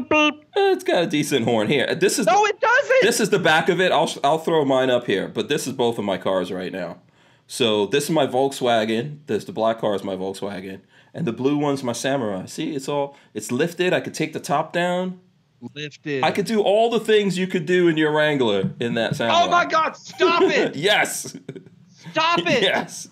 beep 0.00 0.08
beep. 0.08 0.34
Eh, 0.56 0.72
It's 0.72 0.84
got 0.84 1.02
a 1.02 1.06
decent 1.06 1.44
horn. 1.44 1.68
Here, 1.68 1.94
this 1.94 2.18
is. 2.18 2.26
No, 2.26 2.42
the, 2.44 2.48
it 2.50 2.60
doesn't. 2.60 3.02
This 3.02 3.20
is 3.20 3.30
the 3.30 3.38
back 3.38 3.68
of 3.68 3.80
it. 3.80 3.92
I'll 3.92 4.12
I'll 4.24 4.38
throw 4.38 4.64
mine 4.64 4.90
up 4.90 5.06
here, 5.06 5.28
but 5.28 5.48
this 5.48 5.66
is 5.66 5.72
both 5.72 5.98
of 5.98 6.04
my 6.04 6.18
cars 6.18 6.50
right 6.52 6.72
now. 6.72 6.98
So 7.46 7.86
this 7.86 8.04
is 8.04 8.10
my 8.10 8.26
Volkswagen. 8.26 9.18
This 9.26 9.44
the 9.44 9.52
black 9.52 9.78
car 9.80 9.94
is 9.94 10.02
my 10.04 10.14
Volkswagen, 10.16 10.80
and 11.12 11.26
the 11.26 11.32
blue 11.32 11.58
one's 11.58 11.82
my 11.82 11.92
Samurai. 11.92 12.46
See, 12.46 12.74
it's 12.74 12.88
all 12.88 13.16
it's 13.34 13.52
lifted. 13.52 13.92
I 13.92 14.00
could 14.00 14.14
take 14.14 14.32
the 14.32 14.40
top 14.40 14.72
down. 14.72 15.20
Lifted. 15.74 16.24
I 16.24 16.32
could 16.32 16.46
do 16.46 16.60
all 16.60 16.90
the 16.90 16.98
things 17.00 17.38
you 17.38 17.46
could 17.46 17.66
do 17.66 17.86
in 17.86 17.96
your 17.96 18.10
Wrangler 18.12 18.72
in 18.80 18.94
that 18.94 19.14
Samurai. 19.16 19.42
Oh 19.44 19.48
my 19.50 19.64
God! 19.66 19.96
Stop 19.96 20.42
it! 20.42 20.74
Yes. 20.76 21.36
Stop 22.10 22.40
it. 22.40 22.62
yes. 22.62 23.08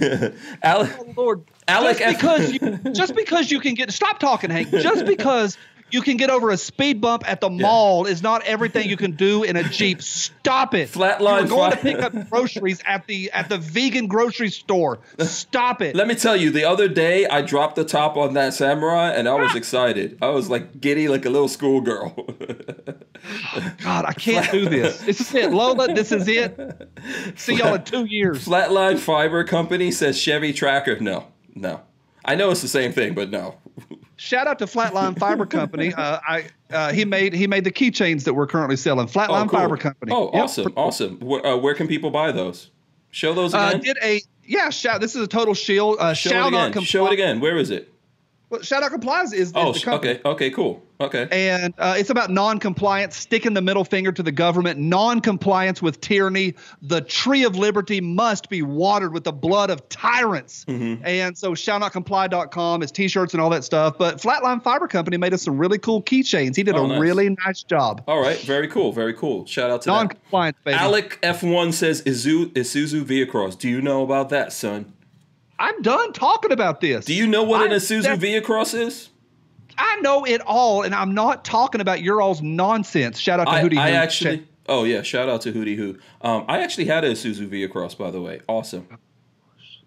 Alec, 0.62 0.90
Oh, 0.98 1.12
Lord. 1.16 1.44
Alec 1.68 1.98
just 1.98 2.02
F- 2.02 2.20
because 2.20 2.52
you 2.52 2.92
just 2.92 3.14
because 3.14 3.50
you 3.52 3.60
can 3.60 3.74
get 3.74 3.92
stop 3.92 4.18
talking, 4.18 4.50
Hank. 4.50 4.70
Just 4.70 5.06
because 5.06 5.56
you 5.92 6.02
can 6.02 6.16
get 6.16 6.30
over 6.30 6.50
a 6.50 6.56
speed 6.56 7.00
bump 7.00 7.28
at 7.28 7.40
the 7.40 7.50
mall 7.50 8.06
is 8.06 8.22
not 8.22 8.42
everything 8.44 8.88
you 8.88 8.96
can 8.96 9.12
do 9.16 9.42
in 9.42 9.56
a 9.56 9.64
Jeep. 9.64 10.02
Stop 10.02 10.74
it. 10.74 10.90
Flatline 10.90 11.40
You're 11.40 11.48
going 11.48 11.70
to 11.72 11.76
pick 11.76 11.98
up 11.98 12.12
groceries 12.30 12.80
at 12.86 13.06
the 13.06 13.30
at 13.32 13.48
the 13.48 13.58
vegan 13.58 14.06
grocery 14.06 14.50
store. 14.50 15.00
Stop 15.18 15.82
it. 15.82 15.94
let 15.94 16.08
me 16.08 16.14
tell 16.14 16.36
you, 16.36 16.50
the 16.50 16.64
other 16.64 16.88
day 16.88 17.26
I 17.26 17.42
dropped 17.42 17.76
the 17.76 17.84
top 17.84 18.16
on 18.16 18.34
that 18.34 18.54
samurai 18.54 19.10
and 19.10 19.28
I 19.28 19.34
was 19.34 19.54
excited. 19.54 20.18
I 20.22 20.28
was 20.28 20.48
like 20.48 20.80
giddy 20.80 21.08
like 21.08 21.24
a 21.24 21.30
little 21.30 21.48
schoolgirl. 21.48 22.26
Oh, 23.54 23.74
God, 23.82 24.06
I 24.06 24.14
can't 24.14 24.50
do 24.50 24.68
this. 24.68 24.98
This 25.02 25.20
is 25.20 25.34
it, 25.34 25.52
Lola. 25.52 25.92
This 25.92 26.10
is 26.10 26.26
it. 26.26 26.58
See 27.36 27.56
y'all 27.56 27.74
in 27.74 27.84
two 27.84 28.06
years. 28.06 28.46
Flatline 28.46 28.98
Fiber 28.98 29.44
Company 29.44 29.90
says 29.90 30.18
Chevy 30.18 30.54
Tracker. 30.54 30.98
No, 31.00 31.26
no. 31.54 31.82
I 32.24 32.34
know 32.34 32.50
it's 32.50 32.62
the 32.62 32.68
same 32.68 32.92
thing, 32.92 33.14
but 33.14 33.30
no. 33.30 33.56
Shout 34.20 34.46
out 34.46 34.58
to 34.58 34.66
Flatline 34.66 35.18
Fiber 35.18 35.46
Company. 35.58 35.94
Uh, 35.94 36.18
I 36.28 36.44
uh, 36.70 36.92
he 36.92 37.06
made 37.06 37.32
he 37.32 37.46
made 37.46 37.64
the 37.64 37.72
keychains 37.72 38.24
that 38.24 38.34
we're 38.34 38.46
currently 38.46 38.76
selling. 38.76 39.06
Flatline 39.06 39.46
Oh, 39.46 39.48
cool. 39.48 39.58
Fiber 39.60 39.76
Company. 39.78 40.12
Oh, 40.12 40.30
Yep. 40.34 40.42
awesome, 40.44 40.72
awesome. 40.76 41.18
Where, 41.20 41.44
uh, 41.46 41.56
where 41.56 41.72
can 41.74 41.88
people 41.88 42.10
buy 42.10 42.30
those? 42.30 42.68
Show 43.10 43.32
those 43.32 43.54
Uh, 43.54 43.70
again. 43.72 43.80
did 43.80 43.96
a 44.02 44.20
yeah 44.44 44.68
shout. 44.68 45.00
This 45.00 45.16
is 45.16 45.22
a 45.22 45.26
total 45.26 45.54
shield. 45.54 45.96
Uh, 45.98 46.12
Show 46.12 46.30
shout 46.30 46.44
it 46.44 46.48
again. 46.48 46.72
comply. 46.72 46.84
Show 46.86 47.06
it 47.06 47.12
again. 47.14 47.40
Where 47.40 47.56
is 47.56 47.70
it? 47.70 47.89
Well, 48.50 48.62
shout 48.62 48.82
out 48.82 48.90
complies 48.90 49.32
is, 49.32 49.48
is 49.48 49.52
Oh, 49.54 49.72
the 49.72 49.80
company. 49.80 50.12
okay, 50.14 50.28
okay, 50.28 50.50
cool. 50.50 50.82
Okay. 51.00 51.28
And 51.30 51.72
uh, 51.78 51.94
it's 51.96 52.10
about 52.10 52.30
non-compliance, 52.30 53.16
sticking 53.16 53.54
the 53.54 53.62
middle 53.62 53.84
finger 53.84 54.12
to 54.12 54.22
the 54.22 54.32
government, 54.32 54.78
non-compliance 54.78 55.80
with 55.80 55.98
tyranny. 56.02 56.54
The 56.82 57.00
tree 57.00 57.44
of 57.44 57.56
liberty 57.56 58.02
must 58.02 58.50
be 58.50 58.60
watered 58.60 59.14
with 59.14 59.24
the 59.24 59.32
blood 59.32 59.70
of 59.70 59.88
tyrants. 59.88 60.66
Mm-hmm. 60.66 61.02
And 61.06 61.38
so 61.38 61.52
shallnotcomply.com 61.52 62.82
is 62.82 62.92
t-shirts 62.92 63.32
and 63.34 63.40
all 63.40 63.48
that 63.50 63.64
stuff. 63.64 63.96
But 63.98 64.18
Flatline 64.18 64.62
Fiber 64.62 64.88
Company 64.88 65.16
made 65.16 65.32
us 65.32 65.42
some 65.42 65.56
really 65.56 65.78
cool 65.78 66.02
keychains. 66.02 66.56
He 66.56 66.62
did 66.62 66.76
Oh, 66.76 66.84
a 66.84 66.88
nice. 66.88 67.00
really 67.00 67.36
nice 67.46 67.62
job. 67.62 68.02
All 68.06 68.20
right, 68.20 68.38
very 68.40 68.68
cool, 68.68 68.92
very 68.92 69.14
cool. 69.14 69.46
Shout 69.46 69.70
out 69.70 69.82
to 69.82 69.86
that. 69.86 69.92
Non-compliance, 69.94 70.58
baby. 70.64 70.76
Alec 70.76 71.18
F1 71.22 71.72
says 71.72 72.02
Izu, 72.02 72.46
Isuzu 72.52 73.04
VehiCROSS. 73.04 73.58
Do 73.58 73.68
you 73.68 73.80
know 73.80 74.02
about 74.02 74.28
that, 74.30 74.52
son? 74.52 74.92
I'm 75.60 75.82
done 75.82 76.12
talking 76.14 76.52
about 76.52 76.80
this. 76.80 77.04
Do 77.04 77.14
you 77.14 77.26
know 77.26 77.42
what 77.44 77.64
an 77.64 77.70
Isuzu 77.70 78.02
that- 78.02 78.18
VehiCROSS 78.18 78.74
is? 78.74 79.10
I 79.78 79.96
know 80.00 80.24
it 80.24 80.40
all, 80.42 80.82
and 80.82 80.94
I'm 80.94 81.14
not 81.14 81.44
talking 81.44 81.80
about 81.80 82.02
your 82.02 82.20
all's 82.20 82.42
nonsense. 82.42 83.18
Shout 83.18 83.40
out 83.40 83.44
to 83.44 83.50
I, 83.50 83.62
Hootie 83.62 83.78
I 83.78 83.90
actually. 83.90 84.46
Oh 84.68 84.84
yeah, 84.84 85.02
shout 85.02 85.28
out 85.28 85.42
to 85.42 85.52
Hootie 85.52 85.76
Hoo. 85.76 85.98
Um, 86.20 86.44
I 86.48 86.60
actually 86.60 86.84
had 86.86 87.04
a 87.04 87.12
Isuzu 87.12 87.48
VehiCROSS, 87.48 87.96
by 87.96 88.10
the 88.10 88.20
way. 88.20 88.40
Awesome. 88.46 88.88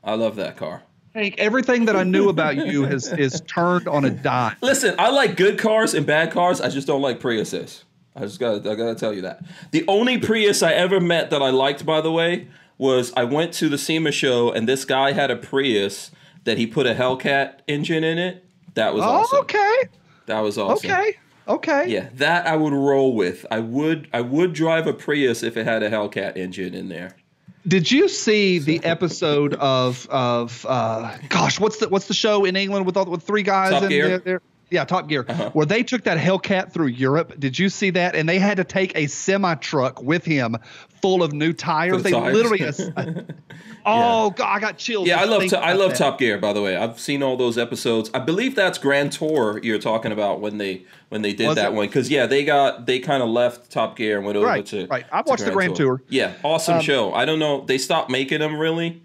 I 0.04 0.16
love 0.16 0.36
that 0.38 0.58
car. 0.58 0.84
Hank, 1.14 1.36
everything 1.38 1.86
that 1.86 1.96
I 1.96 2.04
knew 2.04 2.30
about 2.30 2.56
you 2.56 2.86
has 2.86 3.12
is 3.14 3.42
turned 3.42 3.88
on 3.88 4.04
a 4.04 4.10
dime. 4.10 4.56
Listen, 4.62 4.96
I 4.98 5.12
like 5.12 5.38
good 5.38 5.60
cars 5.60 5.94
and 5.94 6.06
bad 6.06 6.32
cars. 6.32 6.60
I 6.60 6.70
just 6.70 6.88
don't 6.88 7.02
like 7.02 7.20
Priuses. 7.20 7.84
I 8.16 8.22
just 8.22 8.40
gotta, 8.40 8.58
I 8.70 8.76
gotta 8.76 8.96
tell 8.96 9.14
you 9.14 9.22
that. 9.22 9.44
The 9.72 9.86
only 9.88 10.18
Prius 10.18 10.64
I 10.64 10.74
ever 10.74 11.00
met 11.00 11.30
that 11.30 11.42
I 11.42 11.50
liked, 11.52 11.86
by 11.86 12.02
the 12.02 12.12
way, 12.12 12.48
was 12.78 13.14
I 13.16 13.24
went 13.24 13.54
to 13.56 13.70
the 13.70 13.78
SEMA 13.78 14.12
show 14.12 14.52
and 14.52 14.68
this 14.68 14.86
guy 14.86 15.12
had 15.14 15.32
a 15.32 15.36
Prius 15.36 16.12
that 16.44 16.58
he 16.58 16.68
put 16.68 16.86
a 16.88 16.94
Hellcat 16.94 17.60
engine 17.68 18.04
in 18.04 18.18
it. 18.18 18.46
That 18.74 18.94
was 18.94 19.04
Oh, 19.04 19.08
awesome. 19.08 19.40
okay, 19.40 19.76
That 20.26 20.40
was 20.42 20.58
awesome. 20.58 20.90
okay, 20.92 21.14
okay. 21.48 21.86
Yeah, 21.88 22.10
that 22.16 22.48
I 22.48 22.56
would 22.56 22.74
roll 22.74 23.16
with. 23.16 23.46
I 23.52 23.60
would, 23.60 24.08
I 24.14 24.22
would 24.22 24.54
drive 24.54 24.88
a 24.88 24.94
Prius 24.94 25.44
if 25.44 25.56
it 25.58 25.66
had 25.66 25.84
a 25.84 25.90
Hellcat 25.90 26.36
engine 26.38 26.74
in 26.74 26.90
there. 26.90 27.16
Did 27.68 27.90
you 27.92 28.10
see 28.10 28.60
the 28.60 28.84
episode 28.84 29.54
of 29.54 30.06
of 30.10 30.66
uh, 30.68 31.16
gosh, 31.30 31.60
what's 31.60 31.78
the 31.78 31.88
what's 31.88 32.08
the 32.08 32.14
show 32.14 32.44
in 32.46 32.56
England 32.58 32.86
with 32.86 32.98
all 32.98 33.06
with 33.06 33.24
three 33.24 33.44
guys 33.44 33.72
Top 33.72 33.84
in 33.84 33.90
Gear? 33.90 34.18
there? 34.18 34.42
Yeah, 34.74 34.84
Top 34.86 35.08
Gear, 35.08 35.26
Uh-huh. 35.30 35.50
where 35.54 35.66
they 35.66 35.84
took 35.84 36.04
that 36.04 36.18
Hellcat 36.18 36.72
through 36.74 36.88
Europe. 36.88 37.40
Did 37.40 37.58
you 37.60 37.70
see 37.70 37.92
that? 37.92 38.16
And 38.16 38.28
they 38.28 38.40
had 38.40 38.58
to 38.58 38.64
take 38.64 38.92
a 38.98 39.08
semi 39.08 39.56
truck 39.56 40.02
with 40.02 40.26
him 40.26 40.58
full 41.02 41.22
of 41.24 41.32
new 41.34 41.54
tires. 41.54 41.98
The 41.98 42.10
they 42.10 42.12
tires. 42.12 42.34
literally. 42.34 43.26
oh 43.86 44.30
God, 44.32 44.48
I 44.48 44.60
got 44.60 44.78
chills. 44.78 45.08
Yeah, 45.08 45.20
I 45.22 45.26
love, 45.26 45.46
to, 45.48 45.60
I 45.60 45.74
love 45.74 45.92
that. 45.92 45.98
Top 45.98 46.20
Gear. 46.20 46.38
By 46.38 46.54
the 46.54 46.62
way, 46.62 46.76
I've 46.76 47.00
seen 47.00 47.22
all 47.24 47.38
those 47.38 47.58
episodes. 47.58 48.10
I 48.14 48.20
believe 48.20 48.56
that's 48.56 48.78
Grand 48.78 49.12
Tour 49.12 49.60
you're 49.64 49.80
talking 49.80 50.12
about 50.12 50.40
when 50.42 50.58
they 50.58 50.84
when 51.10 51.22
they 51.22 51.34
did 51.34 51.48
Was 51.48 51.56
that 51.56 51.68
it? 51.68 51.74
one. 51.74 51.88
Because 51.88 52.10
yeah, 52.10 52.26
they 52.26 52.44
got 52.44 52.86
they 52.86 53.00
kind 53.00 53.22
of 53.24 53.30
left 53.30 53.72
Top 53.72 53.96
Gear 53.96 54.18
and 54.18 54.26
went 54.26 54.38
over 54.38 54.48
Right, 54.48 54.66
to 54.68 54.88
right. 54.88 55.06
I've 55.12 55.26
to 55.26 55.30
watched 55.30 55.46
the 55.46 55.52
Grand 55.52 55.76
Tour. 55.76 56.02
Yeah, 56.10 56.34
awesome 56.44 56.76
Um, 56.78 56.82
show. 56.82 57.14
I 57.14 57.26
don't 57.26 57.40
know, 57.40 57.62
they 57.66 57.78
stopped 57.78 58.10
making 58.10 58.40
them 58.40 58.58
really. 58.58 59.02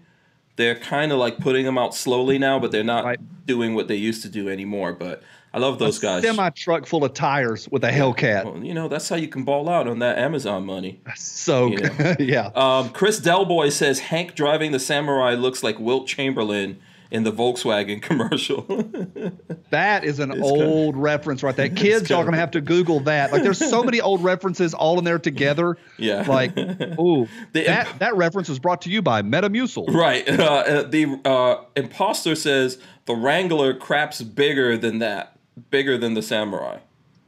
They're 0.55 0.75
kind 0.75 1.11
of 1.13 1.19
like 1.19 1.37
putting 1.37 1.63
them 1.65 1.77
out 1.77 1.95
slowly 1.95 2.37
now, 2.37 2.59
but 2.59 2.71
they're 2.73 2.83
not 2.83 3.05
Right. 3.05 3.19
doing 3.45 3.75
what 3.75 3.87
they 3.87 3.95
used 3.95 4.21
to 4.23 4.29
do 4.29 4.49
anymore. 4.49 4.91
But 4.91 5.23
I 5.53 5.57
love 5.59 5.79
those 5.79 5.97
guys. 5.99 6.21
Semi 6.23 6.49
truck 6.51 6.85
full 6.85 7.03
of 7.03 7.13
tires 7.13 7.67
with 7.69 7.83
a 7.83 7.89
Hellcat. 7.91 8.45
Well, 8.45 8.63
you 8.63 8.73
know, 8.73 8.87
that's 8.87 9.09
how 9.09 9.15
you 9.15 9.27
can 9.27 9.43
ball 9.43 9.67
out 9.69 9.87
on 9.87 9.99
that 9.99 10.17
Amazon 10.19 10.65
money. 10.65 11.01
So 11.15 11.67
Yeah. 11.67 12.15
yeah. 12.19 12.51
Um, 12.55 12.89
Chris 12.89 13.19
Delboy 13.19 13.71
says 13.71 13.99
Hank 13.99 14.35
driving 14.35 14.71
the 14.71 14.79
Samurai 14.79 15.33
looks 15.33 15.63
like 15.63 15.79
Wilt 15.79 16.05
Chamberlain 16.07 16.79
in 17.11 17.23
the 17.23 17.31
Volkswagen 17.31 17.99
commercial. 18.09 18.65
That 19.71 20.03
is 20.03 20.17
an 20.19 20.31
kinda- 20.31 20.43
old 20.45 20.97
reference 20.97 21.43
right 21.43 21.55
there. 21.55 21.69
Kids, 21.69 22.09
y'all 22.09 22.23
gonna 22.23 22.37
have 22.37 22.49
to 22.51 22.61
Google 22.61 23.01
that. 23.01 23.31
Like, 23.31 23.43
there's 23.43 23.59
so 23.59 23.83
many 23.83 24.01
old 24.01 24.23
references 24.23 24.73
all 24.73 24.97
in 24.97 25.03
there 25.05 25.19
together. 25.19 25.77
Yeah. 25.99 26.23
Like, 26.27 26.57
ooh, 26.57 27.27
The 27.53 27.65
that 27.65 27.99
that 27.99 28.15
reference 28.15 28.49
was 28.49 28.57
brought 28.57 28.81
to 28.83 28.89
you 28.89 29.03
by 29.03 29.21
Metamucil. 29.21 29.93
right. 29.93 30.27
Uh, 30.27 30.43
uh, 30.43 30.83
the 30.83 31.19
uh, 31.23 31.63
imposter 31.75 32.33
says 32.33 32.79
the 33.05 33.13
Wrangler 33.15 33.75
craps 33.75 34.23
bigger 34.23 34.75
than 34.75 34.97
that, 34.99 35.37
bigger 35.69 35.97
than 35.97 36.13
the 36.13 36.21
Samurai. 36.21 36.79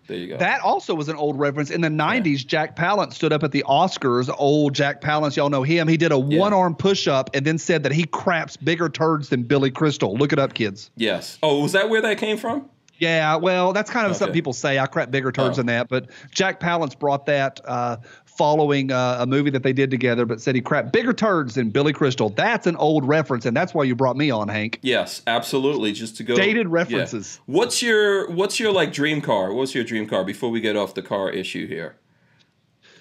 There 0.07 0.17
you 0.17 0.27
go. 0.27 0.37
That 0.37 0.61
also 0.61 0.93
was 0.93 1.07
an 1.07 1.15
old 1.15 1.39
reference. 1.39 1.69
In 1.71 1.79
the 1.79 1.87
90s, 1.87 2.45
Jack 2.45 2.75
Palance 2.75 3.13
stood 3.13 3.31
up 3.31 3.43
at 3.43 3.51
the 3.51 3.63
Oscars. 3.67 4.33
Old 4.37 4.73
Jack 4.73 4.99
Palance, 4.99 5.37
y'all 5.37 5.49
know 5.49 5.63
him. 5.63 5.87
He 5.87 5.95
did 5.95 6.11
a 6.11 6.19
one 6.19 6.53
arm 6.53 6.75
push 6.75 7.07
up 7.07 7.29
and 7.33 7.45
then 7.45 7.57
said 7.57 7.83
that 7.83 7.93
he 7.93 8.03
craps 8.03 8.57
bigger 8.57 8.89
turds 8.89 9.29
than 9.29 9.43
Billy 9.43 9.71
Crystal. 9.71 10.13
Look 10.15 10.33
it 10.33 10.39
up, 10.39 10.53
kids. 10.53 10.91
yes. 10.97 11.37
Oh, 11.41 11.61
was 11.61 11.71
that 11.71 11.89
where 11.89 12.01
that 12.01 12.17
came 12.17 12.35
from? 12.35 12.69
Yeah, 13.01 13.35
well, 13.35 13.73
that's 13.73 13.89
kind 13.89 14.05
of 14.09 14.15
something 14.15 14.31
people 14.33 14.53
say. 14.53 14.77
I 14.77 14.85
crap 14.85 15.09
bigger 15.09 15.31
turds 15.31 15.57
Oh. 15.57 15.61
than 15.61 15.65
that. 15.65 15.89
But 15.89 16.11
Jack 16.29 16.59
Palance 16.59 16.97
brought 16.97 17.25
that 17.25 17.59
uh, 17.65 17.97
following 18.25 18.91
uh, 18.91 19.17
a 19.19 19.25
movie 19.25 19.49
that 19.49 19.63
they 19.63 19.73
did 19.73 19.89
together, 19.89 20.23
but 20.23 20.39
said 20.39 20.53
he 20.53 20.61
crap 20.61 20.91
bigger 20.91 21.11
turds 21.11 21.55
than 21.55 21.71
Billy 21.71 21.93
Crystal. 21.93 22.29
That's 22.29 22.67
an 22.67 22.75
old 22.75 23.03
reference, 23.07 23.47
and 23.47 23.57
that's 23.57 23.73
why 23.73 23.85
you 23.85 23.95
brought 23.95 24.17
me 24.17 24.29
on, 24.29 24.49
Hank. 24.49 24.77
Yes, 24.83 25.23
absolutely. 25.25 25.93
Just 25.93 26.15
to 26.17 26.23
go 26.23 26.35
Dated 26.35 26.67
Yeah. 26.67 26.73
references. 26.73 27.39
What's 27.47 27.81
your 27.81 28.29
What's 28.29 28.59
your 28.59 28.71
like 28.71 28.93
dream 28.93 29.19
car? 29.19 29.51
What's 29.51 29.73
your 29.73 29.83
dream 29.83 30.05
car? 30.05 30.23
Before 30.23 30.51
we 30.51 30.61
get 30.61 30.75
off 30.75 30.93
the 30.93 31.01
car 31.01 31.31
issue 31.31 31.65
here. 31.67 31.95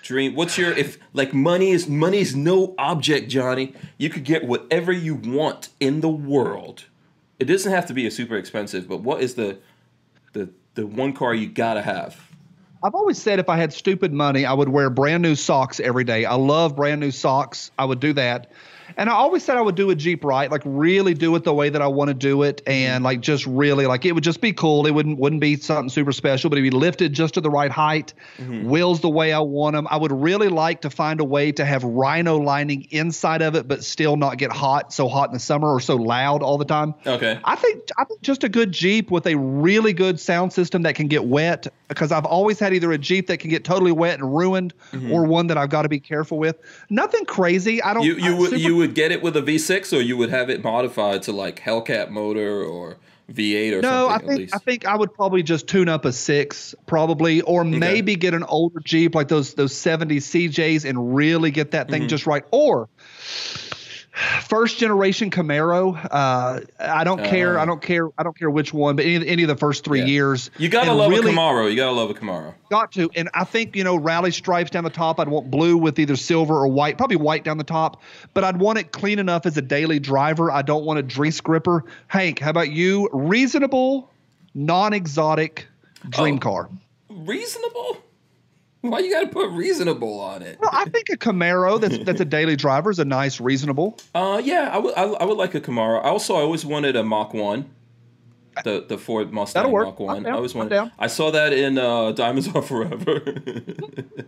Dream. 0.03 0.35
What's 0.35 0.57
your 0.57 0.73
if 0.73 0.97
like 1.13 1.35
money 1.35 1.73
is 1.73 1.89
money 1.89 2.21
is 2.21 2.35
no 2.35 2.75
object, 2.79 3.29
Johnny. 3.29 3.75
You 3.99 4.09
could 4.09 4.25
get 4.25 4.45
whatever 4.47 4.93
you 4.93 5.15
want 5.15 5.69
in 5.79 6.01
the 6.01 6.09
world. 6.09 6.87
It 7.39 7.45
doesn't 7.45 7.71
have 7.73 7.87
to 7.87 7.95
be 7.95 8.07
a 8.07 8.11
super 8.11 8.37
expensive, 8.37 8.89
but 8.89 8.99
what 9.03 9.23
is 9.23 9.35
the 9.35 9.59
the 10.33 10.51
the 10.75 10.87
one 10.87 11.13
car 11.13 11.35
you 11.35 11.49
gotta 11.49 11.83
have? 11.83 12.21
I've 12.83 12.95
always 12.95 13.21
said 13.21 13.39
if 13.39 13.49
I 13.49 13.57
had 13.57 13.73
stupid 13.73 14.13
money, 14.13 14.47
I 14.47 14.55
would 14.55 14.69
wear 14.69 14.89
brand 14.89 15.23
new 15.23 15.35
socks 15.35 15.81
every 15.81 16.05
day. 16.05 16.25
I 16.25 16.35
love 16.35 16.77
brand 16.77 17.01
new 17.01 17.11
socks. 17.11 17.71
I 17.79 17.85
would 17.85 18.01
do 18.01 18.15
that. 18.15 18.51
And 19.01 19.09
I 19.09 19.15
always 19.15 19.43
said 19.43 19.57
I 19.57 19.63
would 19.63 19.77
do 19.77 19.89
a 19.89 19.95
Jeep 19.95 20.23
right, 20.25 20.51
like 20.51 20.61
really 20.67 21.15
do 21.15 21.35
it 21.35 21.43
the 21.43 21.55
way 21.55 21.71
that 21.71 21.81
I 21.81 21.87
want 21.87 22.09
to 22.09 22.15
do 22.15 22.43
it, 22.43 22.61
and 22.67 22.97
mm-hmm. 22.97 23.05
like 23.07 23.23
just 23.23 23.47
really 23.47 23.87
like 23.87 24.05
it 24.05 24.13
would 24.13 24.23
just 24.23 24.43
be 24.43 24.53
cool. 24.53 24.87
It 24.87 24.91
wouldn't 24.91 25.19
wouldn't 25.19 25.41
be 25.41 25.57
something 25.57 25.89
super 25.89 26.13
special, 26.13 26.51
but 26.51 26.59
it'd 26.59 26.71
be 26.71 26.77
lifted 26.77 27.15
just 27.15 27.33
to 27.35 27.41
the 27.41 27.49
right 27.49 27.71
height, 27.71 28.13
mm-hmm. 28.37 28.69
wheels 28.69 29.01
the 29.01 29.09
way 29.09 29.33
I 29.33 29.39
want 29.39 29.73
them. 29.73 29.89
I 29.91 29.97
would 29.97 30.13
really 30.13 30.49
like 30.49 30.83
to 30.83 30.91
find 30.91 31.19
a 31.19 31.25
way 31.25 31.51
to 31.53 31.65
have 31.65 31.83
rhino 31.83 32.37
lining 32.37 32.89
inside 32.91 33.41
of 33.41 33.55
it, 33.55 33.67
but 33.67 33.83
still 33.83 34.19
not 34.19 34.37
get 34.37 34.53
hot, 34.53 34.93
so 34.93 35.09
hot 35.09 35.31
in 35.31 35.33
the 35.33 35.41
summer 35.41 35.73
or 35.73 35.81
so 35.81 35.97
loud 35.97 36.43
all 36.43 36.59
the 36.59 36.67
time. 36.67 36.93
Okay. 37.07 37.41
I 37.43 37.57
think 37.57 37.89
I 37.97 38.05
think 38.05 38.21
just 38.21 38.45
a 38.45 38.51
good 38.51 38.71
Jeep 38.71 39.11
with 39.11 39.27
a 39.27 39.35
really 39.35 39.95
good 39.95 40.21
sound 40.21 40.53
system 40.53 40.83
that 40.83 40.95
can 40.95 41.09
get 41.09 41.25
wet 41.25 41.69
because 41.89 42.13
I've 42.13 42.27
always 42.27 42.59
had 42.59 42.75
either 42.75 42.93
a 42.93 42.99
Jeep 42.99 43.29
that 43.29 43.39
can 43.39 43.49
get 43.49 43.65
totally 43.65 43.93
wet 43.93 44.21
and 44.21 44.37
ruined 44.37 44.75
mm-hmm. 44.93 45.11
or 45.11 45.25
one 45.25 45.47
that 45.47 45.57
I've 45.57 45.71
got 45.71 45.83
to 45.83 45.89
be 45.89 46.01
careful 46.01 46.39
with. 46.39 46.59
Nothing 46.91 47.25
crazy. 47.25 47.83
I 47.83 47.95
don't 47.95 48.05
You 48.05 48.17
you 48.17 48.37
would 48.37 48.61
you 48.61 48.77
would 48.77 48.90
get 48.95 49.13
it 49.13 49.23
with 49.23 49.37
a 49.37 49.43
V6 49.43 49.97
or 49.97 50.01
you 50.01 50.17
would 50.17 50.31
have 50.31 50.51
it 50.51 50.63
modified 50.63 51.23
to 51.23 51.33
like 51.33 51.61
Hellcat 51.61 52.11
motor 52.11 52.63
or 52.63 52.99
V8 53.33 53.79
or 53.79 53.83
No, 53.83 54.09
I 54.09 54.13
something 54.13 54.15
at 54.15 54.29
think 54.29 54.39
least. 54.39 54.55
I 54.55 54.59
think 54.59 54.87
I 54.87 54.97
would 54.97 55.15
probably 55.15 55.43
just 55.43 55.69
tune 55.69 55.89
up 55.89 56.05
a 56.05 56.13
6 56.13 56.75
probably 56.87 57.41
or 57.43 57.65
maybe 57.65 58.17
get 58.17 58.35
an 58.35 58.43
older 58.45 58.81
Jeep 58.81 59.15
like 59.15 59.29
those 59.29 59.55
those 59.55 59.75
70 59.75 60.17
CJs 60.19 60.85
and 60.89 61.15
really 61.15 61.51
get 61.51 61.71
that 61.73 61.87
Mm-hmm. 61.87 61.93
thing 61.93 62.09
just 62.09 62.27
right 62.27 62.45
or 62.51 62.89
First 64.43 64.79
generation 64.79 65.31
Camaro. 65.31 65.97
Uh, 66.11 66.61
I 66.79 67.05
don't 67.05 67.23
care. 67.25 67.59
Uh. 67.59 67.63
I 67.63 67.65
don't 67.67 67.81
care. 67.81 68.09
I 68.19 68.23
don't 68.23 68.37
care 68.37 68.51
which 68.51 68.73
one, 68.75 68.97
but 68.97 69.05
any, 69.05 69.27
any 69.27 69.43
of 69.43 69.49
the 69.49 69.57
first 69.57 69.85
three 69.85 70.01
Yeah. 70.01 70.07
years. 70.07 70.51
You 70.59 70.69
gotta 70.69 70.91
And 70.91 70.99
love 70.99 71.11
really 71.11 71.33
a 71.33 71.35
Camaro. 71.35 71.71
You 71.71 71.77
gotta 71.77 71.93
love 71.93 72.11
a 72.11 72.15
Camaro. 72.15 72.55
Got 72.71 72.93
to. 72.93 73.11
And 73.17 73.29
I 73.35 73.45
think, 73.45 73.77
you 73.77 73.85
know, 73.85 73.97
rally 73.97 74.31
stripes 74.31 74.71
down 74.71 74.85
the 74.85 74.91
top. 74.91 75.19
I'd 75.21 75.29
want 75.29 75.51
blue 75.51 75.77
with 75.77 75.99
either 75.99 76.17
silver 76.17 76.55
or 76.55 76.69
white, 76.69 76.99
probably 76.99 77.17
white 77.17 77.45
down 77.45 77.59
the 77.59 77.65
top, 77.65 78.03
but 78.35 78.45
I'd 78.45 78.59
want 78.59 78.79
it 78.79 78.93
clean 78.93 79.19
enough 79.19 79.47
as 79.47 79.57
a 79.57 79.63
daily 79.63 79.99
driver. 79.99 80.51
I 80.51 80.63
don't 80.63 80.85
want 80.85 80.99
a 80.99 81.03
grease 81.03 81.41
gripper. 81.41 81.85
Hank, 82.09 82.39
how 82.41 82.51
about 82.51 82.71
you? 82.71 83.09
Reasonable, 83.13 84.11
non 84.55 84.93
exotic 84.93 85.67
dream 86.09 86.37
Oh. 86.37 86.39
car. 86.39 86.69
Reasonable? 87.09 87.99
Why 88.83 89.01
you 89.01 89.11
gotta 89.13 89.27
put 89.29 89.51
reasonable 89.51 90.19
on 90.21 90.43
it? 90.43 90.59
Well, 90.61 90.71
I 90.73 90.87
think 90.87 91.11
a 91.11 91.17
Camaro 91.17 91.81
that's 91.81 91.99
that's 92.05 92.21
a 92.21 92.25
daily 92.25 92.57
driver 92.57 92.91
is 92.91 92.99
a 92.99 93.05
nice, 93.05 93.41
reasonable. 93.41 93.99
Uh, 94.15 94.41
yeah, 94.43 94.71
I 94.73 94.79
would. 94.79 94.95
I, 94.97 95.03
I 95.05 95.25
would 95.25 95.37
like 95.37 95.55
a 95.55 95.61
Camaro. 95.61 95.99
I 96.05 96.09
also 96.09 96.35
I 96.37 96.41
always 96.41 96.65
wanted 96.65 96.97
a 96.97 97.03
Mach 97.05 97.35
One. 97.35 97.71
The 98.65 98.85
the 98.89 98.99
Ford 98.99 99.33
Mustang 99.33 99.61
That'll 99.63 99.73
work. 99.73 99.87
Mach 99.87 100.01
One. 100.01 100.23
Down. 100.23 100.33
I 100.33 100.37
always 100.37 100.55
wanted. 100.55 100.91
I 100.99 101.07
saw 101.09 101.31
that 101.31 101.53
in 101.53 101.77
uh, 101.79 102.13
Diamonds 102.13 102.49
Are 102.49 102.63
Forever. 102.63 103.21
Yeah, 103.27 104.23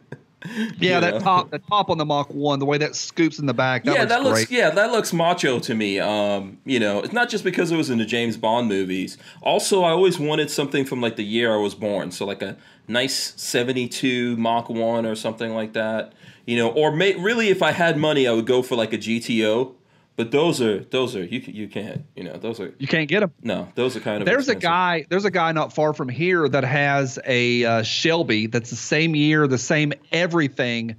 Yeah. 0.78 1.00
that 1.00 1.22
top, 1.22 1.50
the 1.50 1.58
top 1.60 1.88
on 1.88 1.98
the 1.98 2.04
Mach 2.04 2.28
One, 2.28 2.58
the 2.58 2.66
way 2.66 2.76
that 2.78 2.94
scoops 2.96 3.38
in 3.38 3.46
the 3.46 3.54
back. 3.54 3.84
That 3.84 3.94
yeah, 3.94 4.00
looks 4.00 4.08
that 4.10 4.22
looks 4.22 4.44
great. 4.46 4.58
yeah, 4.58 4.70
that 4.70 4.90
looks 4.92 5.12
macho 5.12 5.58
to 5.60 5.74
me. 5.74 5.98
Um, 6.00 6.58
you 6.64 6.78
know, 6.80 7.00
it's 7.00 7.12
not 7.12 7.28
just 7.30 7.44
because 7.44 7.70
it 7.70 7.76
was 7.76 7.90
in 7.90 7.98
the 7.98 8.04
James 8.04 8.36
Bond 8.36 8.68
movies. 8.68 9.18
Also, 9.42 9.82
I 9.82 9.90
always 9.90 10.18
wanted 10.18 10.50
something 10.50 10.84
from 10.84 11.00
like 11.00 11.16
the 11.16 11.24
year 11.24 11.52
I 11.54 11.58
was 11.58 11.74
born, 11.74 12.10
so 12.10 12.26
like 12.26 12.42
a 12.42 12.56
nice 12.88 13.34
'72 13.40 14.36
Mach 14.36 14.68
One 14.68 15.06
or 15.06 15.14
something 15.14 15.54
like 15.54 15.72
that. 15.74 16.12
You 16.46 16.56
know, 16.56 16.70
or 16.70 16.90
may, 16.90 17.14
really, 17.14 17.48
if 17.50 17.62
I 17.62 17.70
had 17.70 17.96
money, 17.96 18.26
I 18.26 18.32
would 18.32 18.46
go 18.46 18.62
for 18.62 18.74
like 18.76 18.92
a 18.92 18.98
GTO. 18.98 19.74
But 20.14 20.30
those 20.30 20.60
are 20.60 20.80
those 20.84 21.16
are 21.16 21.24
you 21.24 21.40
you 21.40 21.68
can't 21.68 22.04
you 22.14 22.22
know 22.22 22.36
those 22.36 22.60
are 22.60 22.74
You 22.78 22.86
can't 22.86 23.09
get 23.09 23.20
them. 23.20 23.32
no 23.42 23.68
those 23.76 23.96
are 23.96 24.00
kind 24.00 24.20
of 24.20 24.26
There's 24.26 24.48
a 24.50 24.54
guy. 24.54 25.06
There's 25.09 25.24
a 25.24 25.30
guy 25.30 25.52
not 25.52 25.72
far 25.72 25.94
from 25.94 26.10
here 26.10 26.46
that 26.48 26.64
has 26.64 27.18
a 27.24 27.64
uh, 27.64 27.82
Shelby 27.82 28.46
that's 28.46 28.68
the 28.68 28.76
same 28.76 29.14
year, 29.16 29.46
the 29.46 29.56
same 29.56 29.94
everything 30.12 30.96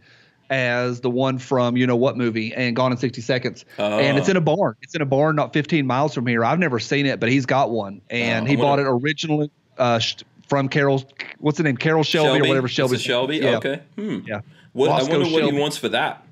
as 0.49 1.01
the 1.01 1.11
one 1.11 1.38
from 1.38 1.77
you 1.77 1.85
know 1.85 1.95
what 1.95 2.18
movie 2.18 2.53
and 2.55 2.76
Gone 2.76 2.91
in 2.91 2.97
60 2.97 3.22
Seconds. 3.22 3.65
And 3.77 4.18
it's 4.18 4.30
in 4.30 4.35
a 4.38 4.41
barn. 4.41 4.76
It's 4.81 4.95
in 4.95 5.01
a 5.01 5.05
barn 5.05 5.35
not 5.35 5.53
15 5.53 5.85
miles 5.85 6.15
from 6.15 6.26
here. 6.26 6.43
I've 6.43 6.60
never 6.60 6.80
seen 6.80 7.05
it, 7.05 7.19
but 7.19 7.30
he's 7.30 7.45
got 7.45 7.69
one, 7.69 8.01
and 8.10 8.45
Oh, 8.45 8.49
he 8.49 8.55
bought 8.55 8.80
it 8.80 8.88
originally 8.88 9.51
uh, 9.77 9.99
from 10.48 10.70
Carroll. 10.70 11.03
What's 11.40 11.57
the 11.57 11.64
name? 11.64 11.78
Carroll 11.78 12.03
Shelby, 12.03 12.40
or 12.41 12.48
whatever 12.48 12.68
Shelby. 12.68 12.98
Shelby. 12.98 13.38
Yeah. 13.38 13.57
Okay. 13.57 13.82
Hmm. 13.95 14.20
Yeah. 14.26 14.41
What 14.74 14.90
I 14.90 15.02
wonder 15.03 15.20
what 15.20 15.30
Shelby. 15.41 15.52
he 15.56 15.60
wants 15.61 15.78
for 15.78 15.90
that. 15.90 16.26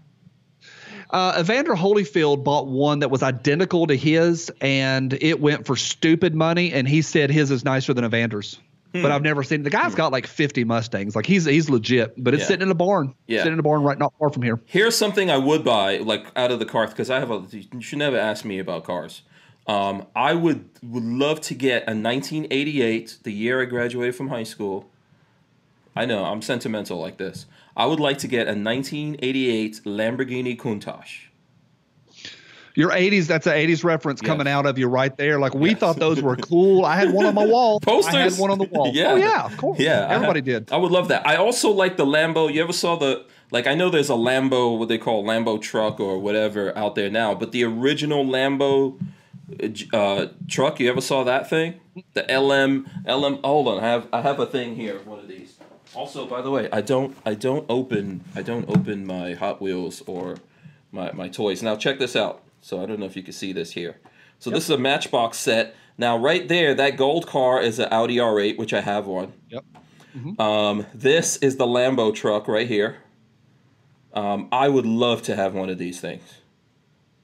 Uh, 1.10 1.38
Evander 1.42 1.74
Holyfield 1.76 2.44
bought 2.44 2.68
one 2.68 3.00
that 3.00 3.12
was 3.12 3.22
identical 3.22 3.86
to 3.88 3.96
his, 3.96 4.50
and 4.62 5.12
it 5.22 5.42
went 5.42 5.66
for 5.66 5.76
stupid 5.76 6.34
money. 6.34 6.72
And 6.72 6.88
he 6.88 7.02
said 7.02 7.30
his 7.30 7.52
is 7.52 7.66
nicer 7.66 7.94
than 7.94 8.06
Evander's. 8.06 8.60
Hmm. 8.94 9.02
But 9.02 9.12
I've 9.12 9.22
never 9.22 9.44
seen. 9.44 9.64
The 9.64 9.70
guy's 9.70 9.94
got 9.96 10.12
like 10.12 10.26
50 10.28 10.64
Mustangs. 10.64 11.16
Like 11.16 11.26
he's 11.26 11.46
he's 11.46 11.70
legit. 11.70 12.14
But 12.22 12.34
it's 12.34 12.42
Yeah. 12.42 12.48
sitting 12.48 12.64
in 12.64 12.72
a 12.72 12.76
barn. 12.76 13.14
Yeah. 13.28 13.40
sitting 13.40 13.54
in 13.54 13.60
a 13.60 13.64
barn 13.64 13.84
right 13.84 13.98
not 14.00 14.14
far 14.20 14.30
from 14.30 14.44
here. 14.44 14.60
Here's 14.66 14.96
something 14.96 15.30
I 15.30 15.38
would 15.38 15.64
buy, 15.66 15.98
like 15.98 16.26
out 16.36 16.52
of 16.52 16.60
the 16.60 16.66
car, 16.66 16.88
because 16.88 17.10
I 17.10 17.20
have 17.20 17.32
a. 17.32 17.44
You 17.52 17.82
should 17.82 18.00
never 18.00 18.18
ask 18.18 18.44
me 18.46 18.60
about 18.60 18.84
cars. 18.86 19.22
Um, 19.68 20.08
I 20.16 20.34
would 20.34 20.70
would 20.84 21.04
love 21.04 21.40
to 21.42 21.54
get 21.54 21.84
a 21.84 21.94
1988, 21.94 23.20
the 23.24 23.32
year 23.32 23.62
I 23.62 23.66
graduated 23.66 24.16
from 24.16 24.30
high 24.30 24.44
school. 24.44 24.90
I 25.96 26.06
know 26.06 26.26
I'm 26.26 26.42
sentimental 26.42 27.00
like 27.00 27.18
this. 27.18 27.46
I 27.76 27.86
would 27.86 28.00
like 28.00 28.18
to 28.20 28.28
get 28.28 28.48
a 28.48 28.56
1988 28.58 29.82
Lamborghini 29.86 30.58
Countach. 30.58 31.28
Your 32.74 32.92
80s. 32.92 33.28
That's 33.28 33.48
an 33.48 33.54
80s 33.54 33.84
reference 33.84 34.22
Yes. 34.22 34.28
coming 34.28 34.48
out 34.48 34.66
of 34.66 34.78
you 34.78 34.88
right 34.88 35.16
there. 35.18 35.38
Like 35.40 35.54
we 35.54 35.74
thought 35.74 35.98
those 35.98 36.22
were 36.22 36.38
cool. 36.38 36.86
I 36.86 36.96
had 36.96 37.12
one 37.14 37.26
on 37.26 37.36
my 37.36 37.46
wall. 37.46 37.80
Posters. 37.82 38.16
I 38.16 38.20
had 38.22 38.34
one 38.38 38.50
on 38.50 38.58
the 38.60 38.64
wall. 38.66 38.92
Yeah. 38.94 39.12
Oh 39.12 39.16
yeah, 39.18 39.44
of 39.46 39.58
course. 39.58 39.78
Yeah, 39.80 40.06
I 40.08 40.14
Everybody 40.16 40.42
did. 40.42 40.72
I 40.72 40.78
would 40.78 40.92
love 40.92 41.10
that. 41.10 41.28
I 41.28 41.36
also 41.36 41.70
like 41.70 41.98
the 41.98 42.06
Lambo. 42.06 42.52
You 42.52 42.64
ever 42.64 42.72
saw 42.74 42.96
the 42.96 43.26
like? 43.52 43.68
I 43.68 43.76
know 43.76 43.90
there's 43.90 44.10
a 44.10 44.14
Lambo, 44.14 44.78
what 44.80 44.88
they 44.88 44.98
call 44.98 45.24
Lambo 45.26 45.62
truck 45.62 46.00
or 46.00 46.18
whatever 46.18 46.76
out 46.78 46.96
there 46.96 47.10
now, 47.10 47.36
but 47.36 47.52
the 47.52 47.64
original 47.66 48.26
Lambo 48.26 48.98
uh, 49.94 49.98
uh, 49.98 50.28
truck. 50.48 50.80
You 50.80 50.90
ever 50.90 51.02
saw 51.02 51.23
that 51.23 51.49
thing? 51.49 51.80
The 52.14 52.23
LM 52.23 52.88
LM. 53.07 53.40
Hold 53.44 53.68
on, 53.68 53.84
I 53.84 53.88
have 53.88 54.07
I 54.14 54.22
have 54.22 54.40
a 54.40 54.45
thing 54.45 54.76
here. 54.76 54.99
One 54.99 55.19
of 55.19 55.28
these. 55.28 55.57
Also, 55.94 56.26
by 56.26 56.41
the 56.41 56.49
way, 56.49 56.69
I 56.72 56.82
don't 56.82 57.18
I 57.26 57.34
don't 57.34 57.65
open 57.69 58.23
I 58.36 58.41
don't 58.41 58.68
open 58.69 59.06
my 59.06 59.34
Hot 59.34 59.61
Wheels 59.61 60.02
or 60.07 60.38
my 60.91 61.11
my 61.11 61.28
toys. 61.28 61.61
Now 61.61 61.76
check 61.76 61.99
this 61.99 62.15
out. 62.15 62.44
So 62.61 62.82
I 62.82 62.86
don't 62.86 62.99
know 62.99 63.06
if 63.06 63.15
you 63.15 63.23
can 63.23 63.34
see 63.34 63.53
this 63.53 63.72
here. 63.72 63.98
So 64.40 64.49
this 64.49 64.64
is 64.64 64.69
a 64.69 64.78
Matchbox 64.78 65.38
set. 65.38 65.76
Now 65.98 66.18
right 66.18 66.48
there, 66.48 66.73
that 66.76 66.98
gold 66.98 67.28
car 67.28 67.61
is 67.61 67.80
an 67.80 67.90
Audi 67.91 68.18
R8, 68.18 68.57
which 68.57 68.73
I 68.73 68.82
have 68.82 69.07
one. 69.07 69.34
Yep. 69.49 69.65
Um, 70.40 70.86
this 70.94 71.38
is 71.38 71.57
the 71.57 71.65
Lambo 71.65 72.14
truck 72.14 72.48
right 72.48 72.68
here. 72.68 72.98
Um, 74.14 74.49
I 74.52 74.68
would 74.68 74.86
love 74.86 75.22
to 75.23 75.36
have 75.36 75.53
one 75.53 75.69
of 75.69 75.78
these 75.78 76.02
things. 76.02 76.41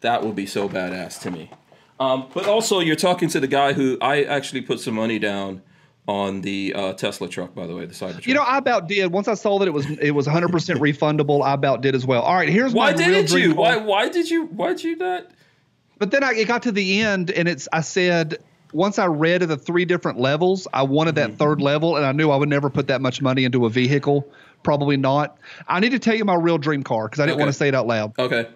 That 0.01 0.23
would 0.23 0.35
be 0.35 0.45
so 0.45 0.69
badass 0.69 1.19
to 1.21 1.31
me. 1.31 1.51
Um, 1.99 2.27
but 2.33 2.47
also, 2.47 2.79
you're 2.79 2.95
talking 2.95 3.29
to 3.29 3.39
the 3.39 3.47
guy 3.47 3.73
who 3.73 3.97
I 4.01 4.23
actually 4.23 4.61
put 4.61 4.79
some 4.79 4.93
money 4.95 5.17
down 5.19 5.61
on 6.07 6.41
the 6.41 6.73
uh, 6.75 6.93
Tesla 6.93 7.27
truck, 7.27 7.53
by 7.53 7.67
the 7.67 7.75
way, 7.75 7.85
the 7.85 7.93
Cybertruck. 7.93 8.25
You 8.27 8.33
know, 8.35 8.41
I 8.43 8.57
about 8.59 8.87
did. 8.87 9.11
Once 9.11 9.27
I 9.27 9.33
saw 9.33 9.59
that 9.59 9.67
it 9.67 9.71
was 9.71 9.85
it 9.99 10.11
was 10.11 10.25
100 10.27 10.49
percent 10.49 10.79
refundable, 10.79 11.43
I 11.43 11.53
about 11.53 11.81
did 11.81 11.95
as 11.95 12.05
well. 12.05 12.21
All 12.21 12.35
right, 12.35 12.47
here's 12.49 12.73
why 12.73 12.91
my 12.91 12.97
didn't 12.97 13.25
dream 13.27 13.49
you? 13.49 13.55
Why? 13.55 13.77
Why 13.77 14.09
did 14.09 14.29
you? 14.29 14.45
Why 14.45 14.69
did 14.69 14.83
you 14.83 14.95
not? 14.95 15.27
But 15.99 16.11
then 16.11 16.23
I, 16.23 16.33
it 16.33 16.47
got 16.47 16.61
to 16.63 16.71
the 16.71 17.01
end, 17.01 17.31
and 17.31 17.47
it's 17.47 17.67
I 17.73 17.81
said 17.81 18.37
once 18.73 18.99
I 18.99 19.07
read 19.07 19.41
of 19.41 19.49
the 19.49 19.57
three 19.57 19.85
different 19.85 20.19
levels, 20.19 20.67
I 20.73 20.83
wanted 20.83 21.15
that 21.15 21.29
Mm-hmm. 21.29 21.37
third 21.37 21.61
level, 21.61 21.95
and 21.97 22.05
I 22.05 22.11
knew 22.11 22.29
I 22.29 22.35
would 22.35 22.49
never 22.49 22.69
put 22.69 22.87
that 22.87 23.01
much 23.01 23.21
money 23.21 23.43
into 23.43 23.65
a 23.65 23.69
vehicle. 23.69 24.29
Probably 24.61 24.97
not. 24.97 25.37
I 25.67 25.79
need 25.79 25.91
to 25.91 25.99
tell 25.99 26.15
you 26.15 26.25
my 26.25 26.35
real 26.35 26.57
dream 26.57 26.83
car 26.83 27.07
because 27.07 27.19
I 27.19 27.25
didn't 27.25 27.35
Okay. 27.35 27.43
want 27.43 27.49
to 27.53 27.57
say 27.57 27.67
it 27.69 27.75
out 27.75 27.87
loud. 27.87 28.13
Okay. 28.19 28.47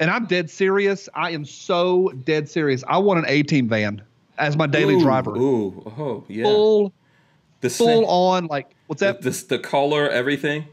And 0.00 0.10
I'm 0.10 0.26
dead 0.26 0.48
serious. 0.50 1.08
I 1.14 1.30
am 1.30 1.44
so 1.44 2.10
dead 2.24 2.48
serious. 2.48 2.84
I 2.86 2.98
want 2.98 3.18
an 3.18 3.24
A 3.28 3.42
team 3.42 3.68
van 3.68 4.02
as 4.38 4.56
my 4.56 4.66
daily 4.66 4.94
Ooh, 4.94 5.00
driver. 5.00 5.36
Ooh, 5.36 5.92
oh, 5.98 6.24
yeah. 6.28 6.44
Full, 6.44 6.92
the 7.60 7.70
full 7.70 7.86
same- 7.86 8.04
on. 8.04 8.46
Like 8.46 8.70
what's 8.86 9.00
that? 9.00 9.22
This, 9.22 9.42
the 9.42 9.58
color, 9.58 10.08
everything. 10.08 10.66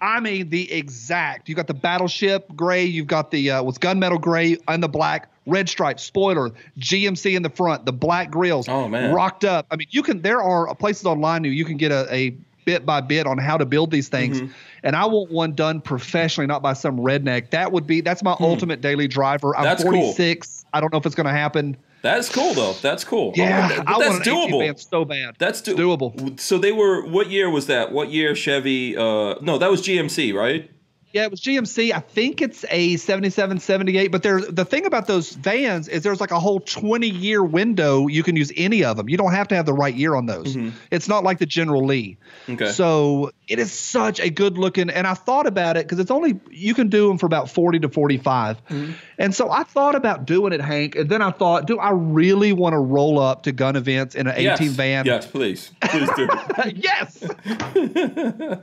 I 0.00 0.20
mean 0.20 0.50
the 0.50 0.70
exact. 0.72 1.48
You 1.48 1.56
got 1.56 1.66
the 1.66 1.74
battleship 1.74 2.54
gray. 2.54 2.84
You've 2.84 3.08
got 3.08 3.32
the 3.32 3.50
uh, 3.50 3.62
what's 3.64 3.78
gunmetal 3.78 4.20
gray 4.20 4.56
and 4.68 4.80
the 4.80 4.88
black 4.88 5.28
red 5.48 5.68
stripe 5.68 5.98
spoiler, 5.98 6.50
GMC 6.78 7.34
in 7.34 7.42
the 7.42 7.50
front, 7.50 7.84
the 7.86 7.92
black 7.92 8.30
grills. 8.30 8.68
Oh, 8.68 8.86
man. 8.86 9.12
rocked 9.14 9.44
up. 9.44 9.66
I 9.70 9.76
mean, 9.76 9.88
you 9.90 10.02
can. 10.02 10.22
There 10.22 10.42
are 10.42 10.72
places 10.74 11.06
online 11.06 11.44
you 11.44 11.64
can 11.64 11.76
get 11.78 11.90
a, 11.90 12.06
a 12.14 12.36
bit 12.68 12.84
by 12.84 13.00
bit 13.00 13.26
on 13.26 13.38
how 13.38 13.56
to 13.56 13.64
build 13.64 13.90
these 13.90 14.08
things. 14.08 14.40
Mm-hmm. 14.42 14.52
And 14.82 14.94
I 14.94 15.06
want 15.06 15.30
one 15.32 15.52
done 15.54 15.80
professionally, 15.80 16.46
not 16.46 16.62
by 16.62 16.74
some 16.74 16.98
redneck. 16.98 17.50
That 17.50 17.72
would 17.72 17.86
be 17.86 18.02
that's 18.02 18.22
my 18.22 18.36
ultimate 18.40 18.80
daily 18.82 19.08
driver. 19.08 19.56
I'm 19.56 19.62
Hmm. 19.62 19.68
That's 19.68 19.82
cool. 19.82 19.92
46. 19.92 20.64
I 20.72 20.80
don't 20.80 20.92
know 20.92 20.98
if 20.98 21.06
it's 21.06 21.14
going 21.14 21.26
to 21.26 21.32
happen. 21.32 21.76
That's 22.02 22.28
cool 22.28 22.54
though. 22.54 22.74
That's 22.74 23.02
cool. 23.04 23.32
Yeah, 23.34 23.68
Oh, 23.72 23.98
that's 23.98 24.10
want 24.14 24.26
an 24.26 24.32
A-team 24.34 24.52
doable. 24.52 24.88
so 24.88 25.04
bad. 25.04 25.34
That's 25.38 25.60
do- 25.62 25.74
doable. 25.74 26.38
So 26.38 26.56
they 26.58 26.70
were. 26.72 27.04
What 27.06 27.30
year 27.30 27.50
was 27.50 27.66
that? 27.66 27.90
What 27.90 28.10
year 28.10 28.34
Chevy? 28.36 28.96
Uh, 28.96 29.34
no, 29.40 29.58
that 29.58 29.68
was 29.70 29.82
GMC, 29.82 30.32
right? 30.32 30.70
Yeah, 31.18 31.24
it 31.24 31.32
was 31.32 31.40
GMC. 31.40 31.92
I 31.92 31.98
think 31.98 32.40
it's 32.40 32.64
a 32.70 32.94
77, 32.94 33.58
78. 33.58 34.12
But 34.12 34.22
there's 34.22 34.46
the 34.46 34.64
thing 34.64 34.86
about 34.86 35.08
those 35.08 35.32
vans 35.32 35.88
is 35.88 36.04
there's 36.04 36.20
like 36.20 36.30
a 36.30 36.38
whole 36.38 36.60
20 36.60 37.08
year 37.08 37.42
window. 37.42 38.06
You 38.06 38.22
can 38.22 38.36
use 38.36 38.52
any 38.56 38.84
of 38.84 38.96
them. 38.96 39.08
You 39.08 39.16
don't 39.16 39.32
have 39.32 39.48
to 39.48 39.56
have 39.56 39.66
the 39.66 39.72
right 39.72 39.96
year 39.96 40.14
on 40.14 40.26
those. 40.26 40.56
It's 40.92 41.08
not 41.08 41.24
like 41.24 41.38
the 41.38 41.46
General 41.46 41.84
Lee. 41.84 42.18
Mm-hmm. 42.42 42.52
Okay. 42.52 42.70
So 42.70 43.32
it 43.48 43.58
is 43.58 43.72
such 43.72 44.20
a 44.20 44.30
good 44.30 44.58
looking. 44.58 44.90
And 44.90 45.08
I 45.08 45.14
thought 45.14 45.48
about 45.48 45.76
it 45.76 45.86
because 45.86 45.98
it's 45.98 46.12
only 46.12 46.38
you 46.50 46.72
can 46.72 46.88
do 46.88 47.08
them 47.08 47.18
for 47.18 47.26
about 47.26 47.50
40 47.50 47.80
to 47.80 47.88
45. 47.88 48.64
Mm-hmm. 48.66 48.92
And 49.18 49.34
so 49.34 49.50
I 49.50 49.64
thought 49.64 49.96
about 49.96 50.24
doing 50.24 50.52
it, 50.52 50.60
Hank. 50.60 50.94
And 50.94 51.10
then 51.10 51.20
I 51.20 51.32
thought, 51.32 51.66
do 51.66 51.80
I 51.80 51.90
really 51.90 52.52
want 52.52 52.74
to 52.74 52.78
roll 52.78 53.18
up 53.18 53.42
to 53.42 53.52
gun 53.52 53.74
events 53.74 54.14
in 54.14 54.28
an 54.28 54.34
18 54.36 54.44
yes. 54.44 54.60
van? 54.76 55.06
Yes, 55.06 55.26
please, 55.26 55.72
please 55.80 56.08
do. 56.14 56.28
yes. 56.76 57.24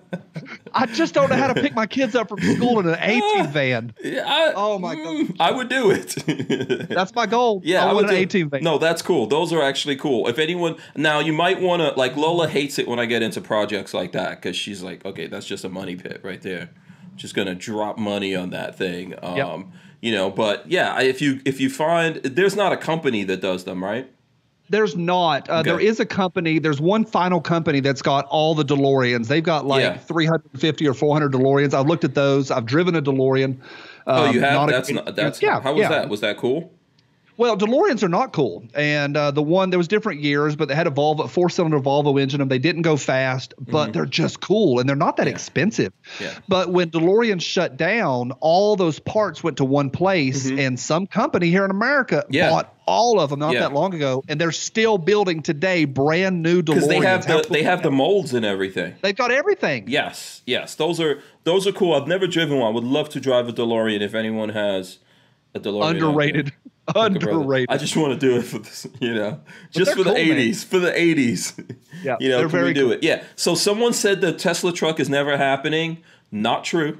I 0.74 0.86
just 0.86 1.14
don't 1.14 1.30
know 1.30 1.36
how 1.36 1.52
to 1.52 1.62
pick 1.62 1.74
my 1.74 1.88
kids 1.88 2.16
up 2.16 2.30
from 2.30 2.40
school 2.56 2.80
in 2.80 2.88
an 2.88 2.98
18 3.02 3.48
van. 3.48 3.94
Yeah, 4.04 4.24
I, 4.26 4.54
Oh, 4.56 4.80
my 4.80 4.96
mm, 4.96 5.36
I 5.40 5.52
would 5.52 5.70
do 5.70 5.92
it. 5.92 6.16
That's 6.90 7.14
my 7.16 7.26
goal. 7.26 7.62
Yeah, 7.64 7.86
I, 7.86 7.90
I, 7.90 7.94
would 7.94 8.06
an 8.06 8.12
do 8.12 8.16
18 8.16 8.50
van. 8.50 8.64
No, 8.64 8.78
that's 8.78 9.02
cool. 9.02 9.28
Those 9.28 9.52
are 9.54 9.62
actually 9.62 9.96
cool. 9.96 10.28
If 10.28 10.40
anyone 10.40 10.76
now, 10.96 11.20
you 11.20 11.34
might 11.34 11.62
want 11.62 11.82
to 11.82 11.98
like 12.00 12.16
Lola 12.16 12.48
hates 12.48 12.80
it 12.80 12.88
when 12.88 13.00
I 13.00 13.06
get 13.06 13.22
into 13.22 13.42
projects 13.42 13.94
like 13.94 14.12
that 14.14 14.42
because 14.42 14.56
she's 14.56 14.82
like, 14.84 15.06
okay, 15.06 15.28
that's 15.28 15.46
just 15.46 15.64
a 15.64 15.70
money 15.70 15.96
pit 15.96 16.22
right 16.24 16.42
there. 16.42 16.70
Just 17.16 17.34
gonna 17.34 17.56
drop 17.56 17.98
money 17.98 18.36
on 18.36 18.50
that 18.52 18.78
thing. 18.78 19.14
Um, 19.22 19.72
you 20.02 20.12
know, 20.12 20.30
but 20.30 20.70
yeah, 20.70 21.02
if 21.02 21.22
you 21.22 21.42
if 21.46 21.60
you 21.60 21.70
find 21.70 22.18
there's 22.18 22.56
not 22.56 22.72
a 22.74 22.78
company 22.78 23.24
that 23.24 23.42
does 23.42 23.64
them, 23.64 23.84
right? 23.84 24.12
There's 24.70 24.96
not. 24.96 25.50
Uh, 25.50 25.64
Okay. 25.66 25.86
is 25.86 26.00
a 26.00 26.06
company. 26.06 26.60
There's 26.60 26.82
one 26.82 27.06
final 27.06 27.40
company 27.40 27.80
that's 27.80 28.02
got 28.02 28.26
all 28.26 28.56
the 28.56 28.66
DeLoreans. 28.66 29.28
They've 29.28 29.44
got 29.44 29.66
like 29.66 29.82
Yeah. 29.82 29.98
350 29.98 30.88
or 30.88 30.94
400 30.94 31.32
DeLoreans. 31.32 31.74
I've 31.74 31.86
looked 31.88 32.04
at 32.04 32.16
those. 32.16 32.52
I've 32.52 32.66
driven 32.66 32.96
a 32.96 33.02
DeLorean. 33.02 33.58
Oh, 34.08 34.32
you 34.32 34.40
Um, 34.40 34.44
have 34.44 34.68
a 34.70 34.72
that's 34.72 34.88
great 34.92 35.06
not 35.06 35.16
that's 35.16 35.42
yeah, 35.42 35.60
how 35.62 35.74
was 35.74 35.82
yeah. 35.82 35.90
that? 35.90 36.10
Was 36.10 36.22
that 36.22 36.38
cool? 36.38 36.72
Well, 37.38 37.58
DeLoreans 37.58 38.02
are 38.02 38.08
not 38.10 38.32
cool, 38.32 38.64
and 38.74 39.18
uh, 39.18 39.32
the 39.32 39.42
one 39.44 39.70
there 39.70 39.78
was 39.78 39.90
different 39.90 40.22
years, 40.22 40.56
but 40.56 40.70
they 40.70 40.76
had 40.76 40.88
a 40.88 40.92
Volvo 40.92 41.30
four-cylinder 41.30 41.80
Volvo 41.82 42.20
engine. 42.22 42.40
Them 42.40 42.48
they 42.48 42.60
didn't 42.60 42.84
go 42.84 42.96
fast, 42.96 43.54
but 43.60 43.92
they're 43.92 44.06
just 44.06 44.40
cool, 44.40 44.80
and 44.80 44.88
they're 44.88 44.96
not 44.96 45.18
that 45.18 45.28
expensive. 45.28 45.92
Mm-hmm. 46.16 46.24
Yeah. 46.24 46.40
But 46.48 46.70
when 46.72 46.92
DeLorean 46.92 47.42
shut 47.42 47.76
down, 47.76 48.32
all 48.40 48.76
those 48.78 49.00
parts 49.00 49.44
went 49.44 49.58
to 49.58 49.66
one 49.66 49.90
place, 49.90 50.46
and 50.50 50.80
some 50.80 51.08
company 51.08 51.50
here 51.50 51.66
in 51.66 51.72
America 51.72 52.24
Mm-hmm. 52.26 52.34
Yeah. 52.34 52.50
bought 52.52 52.74
all 52.88 53.20
of 53.20 53.32
them 53.32 53.40
not 53.40 53.54
Yeah. 53.54 53.62
that 53.62 53.74
long 53.74 53.94
ago, 53.94 54.24
and 54.30 54.40
they're 54.40 54.52
still 54.52 54.98
building 54.98 55.42
today 55.42 55.86
brand 55.86 56.42
new 56.44 56.62
DeLoreans. 56.62 56.66
Because 56.76 56.88
they 56.88 57.00
have 57.00 57.28
the 57.28 57.46
they 57.50 57.64
have 57.64 57.84
the 57.84 57.92
molds 57.92 58.34
and 58.34 58.46
everything. 58.46 58.94
They've 59.02 59.16
got 59.16 59.32
everything. 59.32 59.86
Yes, 59.88 60.42
yes, 60.46 60.76
those 60.76 61.00
are 61.02 61.20
those 61.44 61.68
are 61.68 61.72
cool. 61.72 61.94
I've 61.96 62.08
never 62.08 62.28
driven 62.28 62.60
one. 62.60 62.68
I 62.72 62.74
would 62.74 62.84
love 62.84 63.10
to 63.10 63.20
drive 63.20 63.50
a 63.50 63.54
DeLorean 63.54 64.02
if 64.02 64.14
anyone 64.16 64.50
has 64.50 65.00
a 65.54 65.60
DeLorean. 65.60 65.90
Underrated. 65.92 66.54
Like 66.88 67.16
a 67.16 67.20
brother. 67.20 67.40
Underrated. 67.40 67.72
I 67.72 67.78
just 67.78 67.98
want 67.98 68.14
to 68.14 68.20
do 68.20 68.38
it 68.38 68.44
for 68.44 68.60
this, 68.60 68.86
you 69.00 69.14
know, 69.14 69.42
just 69.72 69.92
for 69.92 70.04
the 70.04 70.14
cool, 70.14 70.14
man. 70.14 70.38
'80s, 70.38 70.64
for 70.64 70.80
the 70.80 70.92
'80s. 70.92 71.76
Yeah, 72.04 72.18
you 72.20 72.30
know, 72.30 72.48
can 72.48 72.64
we 72.64 72.74
do 72.74 72.84
cool. 72.84 72.92
it? 72.92 73.04
Yeah. 73.04 73.24
So 73.36 73.56
someone 73.56 73.94
said 73.94 74.22
the 74.22 74.32
Tesla 74.32 74.72
truck 74.72 75.00
is 75.00 75.10
never 75.10 75.38
happening. 75.38 76.04
Not 76.32 76.64
true. 76.64 77.00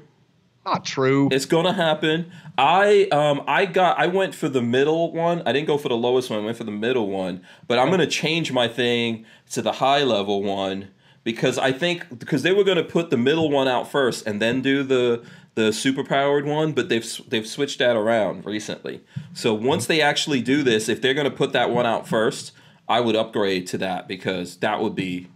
Not 0.64 0.84
true. 0.84 1.28
It's 1.30 1.44
gonna 1.44 1.72
happen. 1.72 2.32
I 2.58 3.04
um 3.12 3.44
I 3.46 3.66
got 3.66 3.98
I 4.00 4.08
went 4.08 4.34
for 4.34 4.48
the 4.48 4.62
middle 4.62 5.12
one. 5.12 5.42
I 5.46 5.52
didn't 5.52 5.68
go 5.68 5.78
for 5.78 5.88
the 5.88 5.96
lowest 5.96 6.28
one. 6.28 6.40
I 6.40 6.44
went 6.44 6.56
for 6.56 6.64
the 6.64 6.72
middle 6.72 7.08
one. 7.08 7.42
But 7.68 7.78
I'm 7.78 7.88
gonna 7.90 8.08
change 8.08 8.50
my 8.50 8.66
thing 8.66 9.24
to 9.52 9.62
the 9.62 9.72
high 9.72 10.02
level 10.02 10.42
one 10.42 10.88
because 11.22 11.56
I 11.56 11.70
think 11.70 12.18
because 12.18 12.42
they 12.42 12.52
were 12.52 12.64
gonna 12.64 12.82
put 12.82 13.10
the 13.10 13.16
middle 13.16 13.48
one 13.48 13.68
out 13.68 13.88
first 13.90 14.26
and 14.26 14.42
then 14.42 14.60
do 14.60 14.82
the 14.82 15.22
the 15.56 15.72
super 15.72 16.04
powered 16.04 16.44
one, 16.44 16.72
but 16.72 16.88
they've 16.88 17.20
they've 17.28 17.46
switched 17.46 17.80
that 17.80 17.96
around 17.96 18.44
recently. 18.44 19.00
So 19.32 19.52
once 19.54 19.86
they 19.86 20.00
actually 20.00 20.42
do 20.42 20.62
this, 20.62 20.88
if 20.88 21.02
they're 21.02 21.14
gonna 21.14 21.30
put 21.30 21.52
that 21.52 21.70
one 21.70 21.86
out 21.86 22.06
first, 22.06 22.52
I 22.88 23.00
would 23.00 23.16
upgrade 23.16 23.66
to 23.68 23.78
that 23.78 24.06
because 24.06 24.58
that 24.58 24.80
would 24.80 24.94
be 24.94 25.28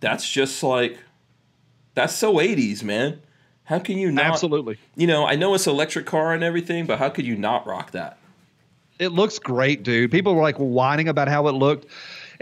that's 0.00 0.30
just 0.30 0.62
like 0.62 0.98
that's 1.94 2.14
so 2.14 2.34
80s, 2.34 2.82
man. 2.82 3.20
How 3.64 3.78
can 3.78 3.96
you 3.96 4.12
not 4.12 4.26
Absolutely. 4.26 4.78
you 4.94 5.06
know, 5.06 5.26
I 5.26 5.36
know 5.36 5.54
it's 5.54 5.66
electric 5.66 6.04
car 6.04 6.34
and 6.34 6.44
everything, 6.44 6.84
but 6.84 6.98
how 6.98 7.08
could 7.08 7.26
you 7.26 7.36
not 7.36 7.66
rock 7.66 7.92
that? 7.92 8.18
It 8.98 9.08
looks 9.08 9.38
great, 9.38 9.82
dude. 9.82 10.10
People 10.10 10.34
were 10.34 10.42
like 10.42 10.56
whining 10.56 11.08
about 11.08 11.28
how 11.28 11.48
it 11.48 11.52
looked. 11.52 11.86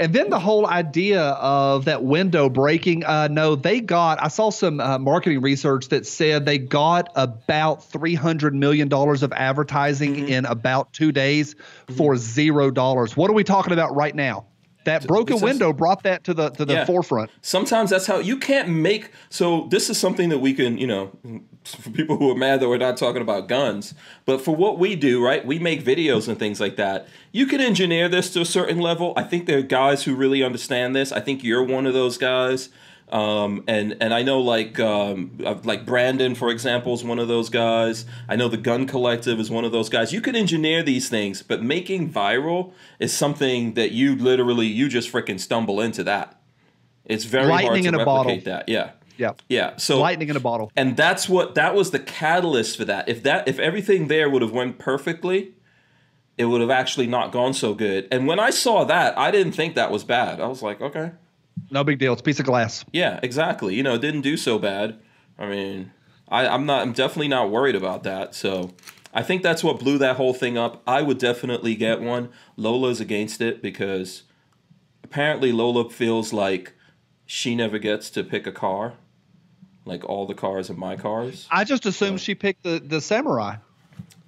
And 0.00 0.14
then 0.14 0.30
the 0.30 0.38
whole 0.40 0.66
idea 0.66 1.22
of 1.22 1.84
that 1.84 2.02
window 2.02 2.48
breaking. 2.48 3.04
Uh, 3.04 3.28
no, 3.28 3.54
they 3.54 3.80
got, 3.82 4.20
I 4.22 4.28
saw 4.28 4.48
some 4.50 4.80
uh, 4.80 4.98
marketing 4.98 5.42
research 5.42 5.88
that 5.90 6.06
said 6.06 6.46
they 6.46 6.56
got 6.56 7.10
about 7.14 7.82
$300 7.92 8.54
million 8.54 8.90
of 8.92 9.32
advertising 9.32 10.00
Mm-hmm. 10.00 10.28
in 10.28 10.46
about 10.46 10.92
two 10.94 11.12
days 11.12 11.54
for 11.96 12.16
zero 12.16 12.70
dollars. 12.70 13.16
What 13.16 13.30
are 13.30 13.34
we 13.34 13.44
talking 13.44 13.74
about 13.74 13.94
right 13.94 14.14
now? 14.14 14.46
That 14.90 15.06
broken 15.06 15.40
window 15.40 15.72
brought 15.72 16.02
that 16.02 16.24
to 16.24 16.34
the 16.34 16.50
to 16.50 16.64
the 16.64 16.72
Yeah. 16.74 16.84
forefront. 16.84 17.30
Sometimes 17.42 17.90
that's 17.90 18.06
how 18.06 18.18
you 18.18 18.36
can't 18.36 18.68
make. 18.68 19.10
So 19.28 19.66
this 19.70 19.88
is 19.90 19.98
something 19.98 20.28
that 20.30 20.38
we 20.38 20.52
can, 20.52 20.78
you 20.78 20.86
know, 20.86 21.10
for 21.64 21.90
people 21.90 22.16
who 22.16 22.30
are 22.30 22.34
mad 22.36 22.60
that 22.60 22.68
we're 22.68 22.78
not 22.78 22.96
talking 22.96 23.22
about 23.22 23.48
guns, 23.48 23.94
but 24.24 24.40
for 24.40 24.54
what 24.56 24.78
we 24.78 24.96
do, 24.96 25.24
right? 25.24 25.44
We 25.46 25.58
make 25.58 25.84
videos 25.84 26.28
and 26.28 26.38
things 26.38 26.60
like 26.60 26.76
that. 26.76 27.06
You 27.32 27.46
can 27.46 27.60
engineer 27.60 28.08
this 28.08 28.30
to 28.30 28.40
a 28.40 28.44
certain 28.46 28.78
level. 28.78 29.12
I 29.16 29.22
think 29.22 29.46
there 29.46 29.58
are 29.58 29.62
guys 29.62 30.04
who 30.04 30.14
really 30.14 30.42
understand 30.42 30.96
this. 30.96 31.12
I 31.12 31.20
think 31.20 31.44
you're 31.44 31.62
one 31.62 31.86
of 31.86 31.94
those 31.94 32.18
guys. 32.18 32.70
Um, 33.12 33.64
and 33.66 33.96
and 34.00 34.14
I 34.14 34.22
know 34.22 34.40
like 34.40 34.78
um, 34.78 35.38
uh, 35.44 35.56
like 35.64 35.84
Brandon, 35.84 36.34
for 36.34 36.50
example, 36.50 36.94
is 36.94 37.02
one 37.02 37.18
of 37.18 37.28
those 37.28 37.48
guys. 37.50 38.06
I 38.28 38.36
know 38.36 38.48
the 38.48 38.56
Gun 38.56 38.86
Collective 38.86 39.40
is 39.40 39.50
one 39.50 39.64
of 39.64 39.72
those 39.72 39.88
guys. 39.88 40.12
You 40.12 40.20
can 40.20 40.36
engineer 40.36 40.82
these 40.82 41.08
things, 41.08 41.42
but 41.42 41.62
making 41.62 42.12
viral 42.12 42.72
is 42.98 43.12
something 43.12 43.74
that 43.74 43.90
you 43.92 44.14
literally 44.16 44.66
you 44.66 44.88
just 44.88 45.10
freaking 45.12 45.40
stumble 45.40 45.80
into 45.80 46.04
that. 46.04 46.40
It's 47.04 47.24
very 47.24 47.50
hard 47.50 47.82
to 47.82 47.88
in 47.88 47.94
a 47.94 47.98
replicate 47.98 48.04
bottle. 48.04 48.40
that. 48.44 48.68
Yeah, 48.68 48.90
Yeah. 49.16 49.32
yeah. 49.48 49.76
So 49.76 49.98
Lightning 50.00 50.28
in 50.28 50.36
a 50.36 50.40
bottle. 50.40 50.70
and 50.76 50.96
that's 50.96 51.28
what 51.28 51.56
that 51.56 51.74
was 51.74 51.90
the 51.90 51.98
catalyst 51.98 52.76
for 52.76 52.84
that. 52.84 53.08
If 53.08 53.24
that 53.24 53.48
if 53.48 53.58
everything 53.58 54.06
there 54.06 54.30
would 54.30 54.42
have 54.42 54.52
went 54.52 54.78
perfectly, 54.78 55.54
it 56.38 56.44
would 56.44 56.60
have 56.60 56.70
actually 56.70 57.08
not 57.08 57.32
gone 57.32 57.54
so 57.54 57.74
good. 57.74 58.06
And 58.12 58.28
when 58.28 58.38
I 58.38 58.50
saw 58.50 58.84
that, 58.84 59.18
I 59.18 59.30
didn't 59.32 59.52
think 59.52 59.74
that 59.74 59.90
was 59.90 60.04
bad. 60.04 60.40
I 60.40 60.46
was 60.46 60.62
like, 60.62 60.80
okay. 60.80 61.10
No 61.70 61.84
big 61.84 61.98
deal. 61.98 62.12
It's 62.12 62.20
a 62.20 62.24
piece 62.24 62.40
of 62.40 62.46
glass. 62.46 62.84
Yeah, 62.92 63.20
exactly. 63.22 63.74
You 63.74 63.82
know, 63.82 63.94
it 63.94 64.00
didn't 64.00 64.22
do 64.22 64.36
so 64.36 64.58
bad. 64.58 64.98
I 65.38 65.46
mean, 65.46 65.92
I, 66.28 66.46
I'm 66.46 66.66
not. 66.66 66.82
I'm 66.82 66.92
definitely 66.92 67.28
not 67.28 67.50
worried 67.50 67.76
about 67.76 68.02
that. 68.04 68.34
So, 68.34 68.72
I 69.12 69.22
think 69.22 69.42
that's 69.42 69.64
what 69.64 69.78
blew 69.78 69.98
that 69.98 70.16
whole 70.16 70.34
thing 70.34 70.56
up. 70.56 70.82
I 70.86 71.02
would 71.02 71.18
definitely 71.18 71.74
get 71.74 72.00
one. 72.00 72.30
Lola's 72.56 73.00
against 73.00 73.40
it 73.40 73.62
because 73.62 74.24
apparently 75.02 75.52
Lola 75.52 75.90
feels 75.90 76.32
like 76.32 76.74
she 77.26 77.54
never 77.54 77.78
gets 77.78 78.10
to 78.10 78.24
pick 78.24 78.46
a 78.46 78.52
car. 78.52 78.94
Like 79.84 80.04
all 80.04 80.26
the 80.26 80.34
cars 80.34 80.70
are 80.70 80.74
my 80.74 80.96
cars. 80.96 81.48
I 81.50 81.64
just 81.64 81.86
assumed 81.86 82.20
she 82.20 82.34
picked 82.34 82.62
the 82.62 82.80
the 82.84 83.00
samurai. 83.00 83.56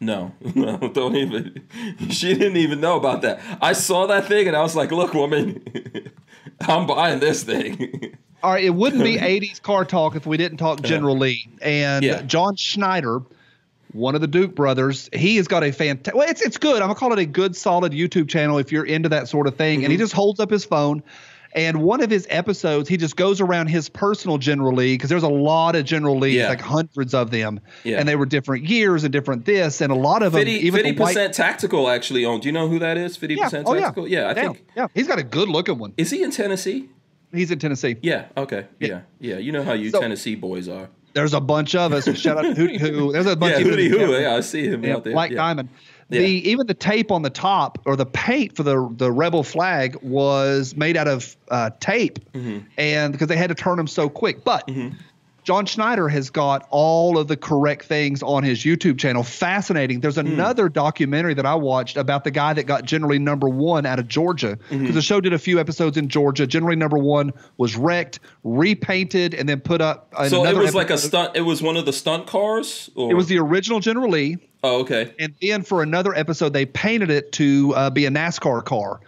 No, 0.02 0.32
no, 0.56 0.76
don't 0.92 1.14
even. 1.14 1.62
She 2.10 2.34
didn't 2.34 2.56
even 2.56 2.80
know 2.80 2.96
about 2.96 3.22
that. 3.22 3.40
I 3.60 3.72
saw 3.72 4.06
that 4.08 4.26
thing 4.26 4.48
and 4.48 4.56
I 4.56 4.62
was 4.62 4.74
like, 4.74 4.90
"Look, 4.90 5.14
woman, 5.14 5.62
I'm 6.60 6.86
buying 6.86 7.20
this 7.20 7.44
thing." 7.44 8.16
All 8.42 8.50
right, 8.52 8.64
it 8.64 8.74
wouldn't 8.74 9.04
be 9.04 9.18
80s 9.18 9.62
car 9.62 9.84
talk 9.84 10.16
if 10.16 10.26
we 10.26 10.36
didn't 10.36 10.58
talk 10.58 10.82
General 10.82 11.16
Lee. 11.16 11.48
And 11.60 12.04
Yeah. 12.04 12.22
John 12.22 12.56
Schneider, 12.56 13.22
one 13.92 14.16
of 14.16 14.20
the 14.20 14.26
Duke 14.26 14.56
brothers, 14.56 15.08
he 15.12 15.36
has 15.36 15.46
got 15.46 15.62
a 15.62 15.70
fantastic, 15.70 16.16
well, 16.16 16.28
it's, 16.28 16.42
it's 16.42 16.58
good. 16.58 16.82
I'm 16.82 16.88
going 16.88 16.94
to 16.96 16.98
call 16.98 17.12
it 17.12 17.20
a 17.20 17.24
good, 17.24 17.54
solid 17.54 17.92
YouTube 17.92 18.28
channel 18.28 18.58
if 18.58 18.72
you're 18.72 18.84
into 18.84 19.08
that 19.10 19.28
sort 19.28 19.46
of 19.46 19.56
thing. 19.56 19.78
Mm-hmm. 19.78 19.84
And 19.84 19.92
he 19.92 19.98
just 19.98 20.12
holds 20.12 20.40
up 20.40 20.50
his 20.50 20.64
phone. 20.64 21.04
And 21.54 21.82
one 21.82 22.02
of 22.02 22.08
his 22.08 22.26
episodes, 22.30 22.88
he 22.88 22.96
just 22.96 23.14
goes 23.14 23.40
around 23.40 23.66
his 23.66 23.88
personal 23.90 24.38
General 24.38 24.74
Lee 24.74 24.94
because 24.94 25.10
there's 25.10 25.22
a 25.22 25.28
lot 25.28 25.76
of 25.76 25.84
General 25.84 26.18
Lees, 26.18 26.36
Yeah. 26.36 26.48
like 26.48 26.60
hundreds 26.62 27.12
of 27.12 27.30
them. 27.30 27.60
Yeah. 27.84 27.98
And 27.98 28.08
they 28.08 28.16
were 28.16 28.24
different 28.24 28.64
years 28.64 29.04
and 29.04 29.12
different 29.12 29.44
this. 29.44 29.80
And 29.82 29.92
a 29.92 29.94
lot 29.94 30.22
of 30.22 30.32
them, 30.32 30.44
50 30.46 30.66
even 30.66 30.82
the 30.84 30.92
white- 30.94 31.08
percent 31.08 31.34
tactical 31.34 31.90
actually 31.90 32.24
owned. 32.24 32.42
Do 32.42 32.48
you 32.48 32.52
know 32.52 32.68
who 32.68 32.78
that 32.78 32.96
is? 32.96 33.16
Fifty 33.18 33.34
yeah, 33.34 33.44
percent 33.44 33.66
oh, 33.68 33.74
yeah. 33.74 33.80
tactical. 33.80 34.08
Yeah, 34.08 34.20
I 34.22 34.28
yeah. 34.28 34.34
think 34.34 34.64
Yeah, 34.76 34.86
he's 34.94 35.06
got 35.06 35.18
a 35.18 35.22
good 35.22 35.48
looking 35.50 35.78
one. 35.78 35.92
is 35.98 36.10
he 36.10 36.22
in 36.22 36.30
Tennessee? 36.30 36.88
He's 37.34 37.50
in 37.50 37.58
Tennessee. 37.58 37.96
Yeah. 38.02 38.26
Okay. 38.36 38.66
Yeah. 38.80 39.02
Yeah. 39.20 39.36
You 39.38 39.52
know 39.52 39.62
how 39.62 39.72
you 39.74 39.90
So- 39.90 40.00
Tennessee 40.00 40.34
boys 40.34 40.68
are. 40.68 40.88
There's 41.14 41.34
a 41.34 41.40
bunch 41.40 41.74
of 41.74 41.92
us. 41.92 42.04
Shout 42.18 42.38
out 42.38 42.42
to 42.42 42.54
Hootie 42.54 42.80
Hoo. 42.80 43.12
There's 43.12 43.26
a 43.26 43.36
bunch 43.36 43.52
Yeah. 43.58 43.66
of 43.70 43.78
Hootie 43.78 43.88
hoo. 43.90 44.12
Yeah, 44.18 44.34
I 44.36 44.40
see 44.40 44.66
him 44.66 44.82
Yeah, 44.82 44.94
out 44.96 45.04
there. 45.04 45.12
Black 45.12 45.30
yeah. 45.30 45.36
Diamond. 45.36 45.68
Yeah. 46.12 46.20
The 46.20 46.48
even 46.51 46.66
the 46.66 46.74
tape 46.74 47.10
on 47.10 47.22
the 47.22 47.30
top 47.30 47.78
or 47.86 47.97
the 47.97 48.06
paint 48.06 48.55
for 48.56 48.62
the 48.62 48.89
the 48.97 49.10
rebel 49.10 49.43
flag 49.43 49.97
was 50.02 50.76
made 50.76 50.97
out 50.97 51.09
of 51.09 51.36
uh, 51.48 51.70
tape, 51.80 52.18
Mm-hmm. 52.32 52.66
and 52.78 53.12
because 53.12 53.28
they 53.28 53.36
had 53.36 53.48
to 53.48 53.55
turn 53.55 53.76
them 53.76 53.86
so 53.86 54.09
quick. 54.09 54.44
But 54.44 54.68
John 55.44 55.66
Schneider 55.66 56.09
has 56.09 56.31
got 56.31 56.66
all 56.70 57.19
of 57.19 57.27
the 57.27 57.36
correct 57.36 57.85
things 57.86 58.23
on 58.23 58.44
his 58.44 58.60
YouTube 58.64 58.97
channel. 58.98 59.23
Fascinating. 59.24 59.98
There's 60.01 60.14
Hmm. 60.14 60.27
another 60.28 60.69
documentary 60.69 61.35
that 61.35 61.44
I 61.47 61.55
watched 61.56 61.97
about 61.97 62.23
the 62.24 62.31
guy 62.31 62.52
that 62.52 62.64
got 62.64 62.85
General 62.85 63.10
Lee 63.12 63.19
number 63.19 63.48
one 63.48 63.85
out 63.85 63.98
of 63.98 64.06
Georgia 64.06 64.56
because 64.69 64.78
Mm-hmm. 64.86 64.94
the 64.94 65.02
show 65.02 65.20
did 65.20 65.32
a 65.32 65.39
few 65.39 65.59
episodes 65.59 65.97
in 65.97 66.09
Georgia. 66.09 66.47
General 66.47 66.70
Lee 66.74 66.77
number 66.77 66.98
one 66.98 67.32
was 67.56 67.77
wrecked, 67.77 68.20
repainted, 68.44 69.35
and 69.35 69.48
then 69.48 69.60
put 69.60 69.81
up. 69.81 70.12
So 70.28 70.44
it 70.44 70.56
was 70.56 70.74
like 70.74 70.90
a 70.90 70.98
stunt. 70.98 71.32
It 71.35 71.40
was 71.43 71.60
one 71.62 71.77
of 71.77 71.86
the 71.86 71.93
stunt 71.93 72.27
cars. 72.27 72.90
Or? 72.94 73.10
It 73.10 73.14
was 73.14 73.27
the 73.27 73.39
original 73.39 73.81
General 73.81 74.10
Lee. 74.10 74.36
Oh, 74.64 74.81
okay. 74.82 75.12
And 75.19 75.35
then 75.43 75.62
for 75.62 75.82
another 75.82 76.14
episode, 76.14 76.52
they 76.52 76.66
painted 76.66 77.10
it 77.10 77.32
to 77.32 77.73
uh, 77.74 77.90
be 77.90 78.06
a 78.06 78.10
NASCAR 78.10 78.64
car. 78.64 79.01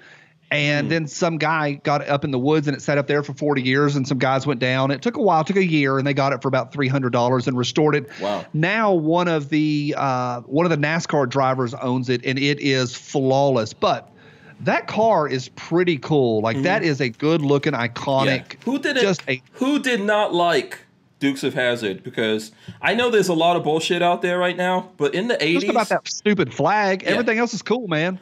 And 0.51 0.89
then 0.89 1.09
some 1.09 1.39
guy 1.39 1.73
got 1.73 2.03
it 2.03 2.09
up 2.09 2.25
in 2.25 2.31
the 2.31 2.39
woods 2.39 2.69
and 2.69 2.77
it 2.77 2.81
sat 2.81 2.97
up 2.97 3.09
there 3.09 3.25
for 3.25 3.35
40 3.35 3.63
years, 3.63 3.97
and 3.97 4.07
some 4.07 4.19
guys 4.19 4.47
went 4.47 4.61
down. 4.61 4.93
It 4.93 5.03
took 5.03 5.17
a 5.17 5.23
while, 5.23 5.43
took 5.43 5.57
a 5.57 5.65
year, 5.65 5.99
and 5.99 6.07
they 6.07 6.15
got 6.15 6.33
it 6.33 6.43
for 6.43 6.49
about 6.49 6.73
$300 6.73 7.47
and 7.49 7.59
restored 7.59 7.97
it. 7.97 8.09
Wow. 8.21 8.45
Now 8.53 8.93
one 8.93 9.27
of 9.27 9.49
the 9.49 9.95
uh, 9.97 10.43
one 10.43 10.65
of 10.65 10.71
the 10.71 10.87
NASCAR 10.87 11.29
drivers 11.29 11.75
owns 11.75 12.09
it, 12.09 12.25
and 12.25 12.39
it 12.39 12.61
is 12.61 12.95
flawless. 12.95 13.73
But 13.73 14.13
that 14.61 14.87
car 14.87 15.29
is 15.29 15.49
pretty 15.51 15.99
cool. 15.99 16.41
Like 16.41 16.63
that 16.63 16.83
is 16.83 17.01
a 17.01 17.09
good 17.09 17.43
looking, 17.43 17.73
iconic. 17.73 18.55
Yeah. 18.55 18.59
Who 18.65 18.79
did 18.79 18.97
it? 18.97 19.19
A 19.29 19.43
who 19.53 19.79
did 19.79 20.01
not 20.03 20.33
like 20.35 20.79
Dukes 21.19 21.43
of 21.43 21.55
Hazzard? 21.55 22.03
Because 22.03 22.53
I 22.81 22.95
know 22.95 23.11
there's 23.11 23.29
a 23.29 23.35
lot 23.35 23.57
of 23.57 23.65
bullshit 23.65 24.03
out 24.03 24.23
there 24.23 24.39
right 24.39 24.57
now, 24.57 24.93
but 24.97 25.15
in 25.15 25.29
the 25.29 25.37
80s, 25.37 25.53
just 25.55 25.69
about 25.69 25.87
'80s, 25.87 25.89
that 25.89 26.09
stupid 26.09 26.55
flag. 26.55 27.03
Everything 27.05 27.39
else 27.39 27.55
is 27.55 27.63
cool, 27.63 27.89
man. 27.89 28.19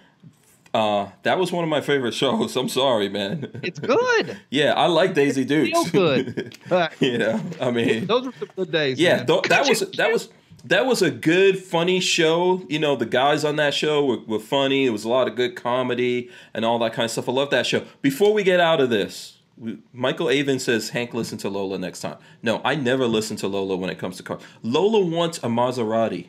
Uh, 0.75 1.09
that 1.23 1.39
was 1.39 1.53
one 1.53 1.65
of 1.65 1.71
my 1.71 1.81
favorite 1.81 2.15
shows. 2.15 2.57
I'm 2.57 2.69
sorry, 2.69 3.09
man. 3.09 3.61
It's 3.63 3.79
good. 3.79 4.39
yeah, 4.51 4.73
I 4.75 4.87
like 4.87 5.15
Daisy 5.15 5.45
Dukes. 5.45 5.91
Feel 5.91 6.23
good. 6.23 6.59
Uh, 6.71 6.89
you 7.01 7.19
know, 7.19 7.41
I 7.61 7.71
mean, 7.71 8.07
Those 8.07 8.27
were 8.27 8.33
some 8.39 8.49
good 8.57 8.73
days. 8.73 8.99
Yeah, 8.99 9.19
man. 9.19 9.27
th- 9.27 9.43
that 9.45 9.69
was 9.69 9.81
that 9.93 10.13
was 10.13 10.31
that 10.65 10.87
was 10.87 11.03
a 11.03 11.11
good, 11.11 11.59
funny 11.59 12.01
show. 12.01 12.65
You 12.69 12.79
know, 12.79 12.97
the 12.97 13.07
guys 13.07 13.45
on 13.45 13.57
that 13.57 13.75
show 13.75 14.05
were, 14.05 14.19
were 14.21 14.39
funny. 14.39 14.87
It 14.87 14.91
was 14.91 15.05
a 15.05 15.09
lot 15.09 15.29
of 15.29 15.37
good 15.37 15.57
comedy 15.57 16.31
and 16.55 16.65
all 16.65 16.79
that 16.81 16.93
kind 16.93 17.05
of 17.05 17.11
stuff. 17.11 17.29
I 17.29 17.33
love 17.33 17.51
that 17.51 17.67
show. 17.67 17.85
Before 18.01 18.33
we 18.33 18.43
get 18.43 18.61
out 18.61 18.81
of 18.81 18.89
this, 18.89 19.39
we, 19.59 19.79
Michael 19.93 20.31
Avon 20.31 20.59
says 20.59 20.91
Hank 20.91 21.15
listen 21.15 21.37
to 21.39 21.49
Lola 21.49 21.79
next 21.79 22.01
time. 22.01 22.17
No, 22.43 22.61
I 22.65 22.77
never 22.77 23.07
listen 23.07 23.37
to 23.39 23.49
Lola 23.49 23.77
when 23.77 23.91
it 23.91 23.99
comes 23.99 24.17
to 24.19 24.23
cars. 24.23 24.43
Lola 24.63 25.05
wants 25.05 25.39
a 25.39 25.49
Maserati. 25.49 26.29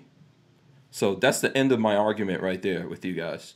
So 0.91 1.15
that's 1.15 1.39
the 1.39 1.55
end 1.57 1.71
of 1.71 1.79
my 1.79 1.95
argument 1.95 2.41
right 2.41 2.61
there 2.61 2.87
with 2.87 3.05
you 3.05 3.13
guys. 3.13 3.55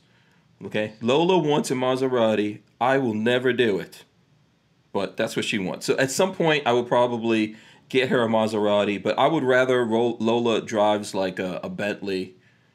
Okay, 0.64 0.94
Lola 1.00 1.38
wants 1.38 1.70
a 1.70 1.74
Maserati. 1.74 2.60
I 2.80 2.98
will 2.98 3.14
never 3.14 3.52
do 3.52 3.78
it, 3.78 4.04
but 4.92 5.16
that's 5.16 5.36
what 5.36 5.44
she 5.44 5.58
wants. 5.58 5.86
So 5.86 5.96
at 5.98 6.10
some 6.10 6.34
point, 6.34 6.66
I 6.66 6.72
will 6.72 6.84
probably 6.84 7.56
get 7.88 8.08
her 8.08 8.22
a 8.22 8.28
Maserati, 8.28 9.00
but 9.00 9.18
I 9.18 9.28
would 9.28 9.44
rather 9.44 9.84
Lola 9.86 10.60
drives 10.60 11.14
like 11.14 11.38
a, 11.38 11.60
a 11.62 11.68
Bentley 11.68 12.34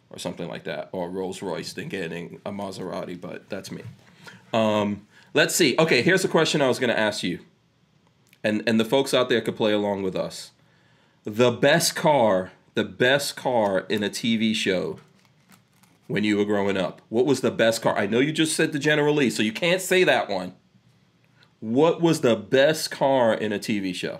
or 0.09 0.17
something 0.17 0.47
like 0.47 0.63
that, 0.63 0.89
or 0.91 1.09
Rolls 1.09 1.41
Royce 1.41 1.73
than 1.73 1.89
getting 1.89 2.39
a 2.45 2.51
Maserati. 2.51 3.19
But 3.19 3.49
that's 3.49 3.69
me. 3.69 3.83
Um, 4.53 5.05
let's 5.33 5.55
see. 5.55 5.75
Okay, 5.77 6.01
here's 6.01 6.23
a 6.23 6.29
question 6.29 6.61
I 6.61 6.67
was 6.67 6.79
going 6.79 6.89
to 6.89 6.99
ask 6.99 7.21
you, 7.21 7.39
and 8.43 8.63
and 8.65 8.79
the 8.79 8.85
folks 8.85 9.13
out 9.13 9.27
there 9.27 9.41
could 9.41 9.57
play 9.57 9.73
along 9.73 10.03
with 10.03 10.15
us. 10.15 10.51
The 11.25 11.51
best 11.51 11.95
car, 11.95 12.51
the 12.75 12.83
best 12.85 13.35
car 13.35 13.79
in 13.89 14.03
a 14.03 14.09
TV 14.09 14.53
show 14.55 14.99
when 16.07 16.23
you 16.23 16.37
were 16.37 16.45
growing 16.45 16.77
up. 16.77 17.01
What 17.09 17.25
was 17.25 17.41
the 17.41 17.51
best 17.51 17.81
car? 17.81 17.97
I 17.97 18.05
know 18.07 18.19
you 18.19 18.31
just 18.31 18.55
said 18.55 18.71
the 18.71 18.79
General 18.79 19.15
Lee, 19.15 19.29
so 19.29 19.41
you 19.43 19.53
can't 19.53 19.81
say 19.81 20.03
that 20.03 20.29
one. 20.29 20.53
What 21.59 22.01
was 22.01 22.21
the 22.21 22.35
best 22.35 22.91
car 22.91 23.33
in 23.33 23.53
a 23.53 23.59
TV 23.59 23.95
show? 23.95 24.19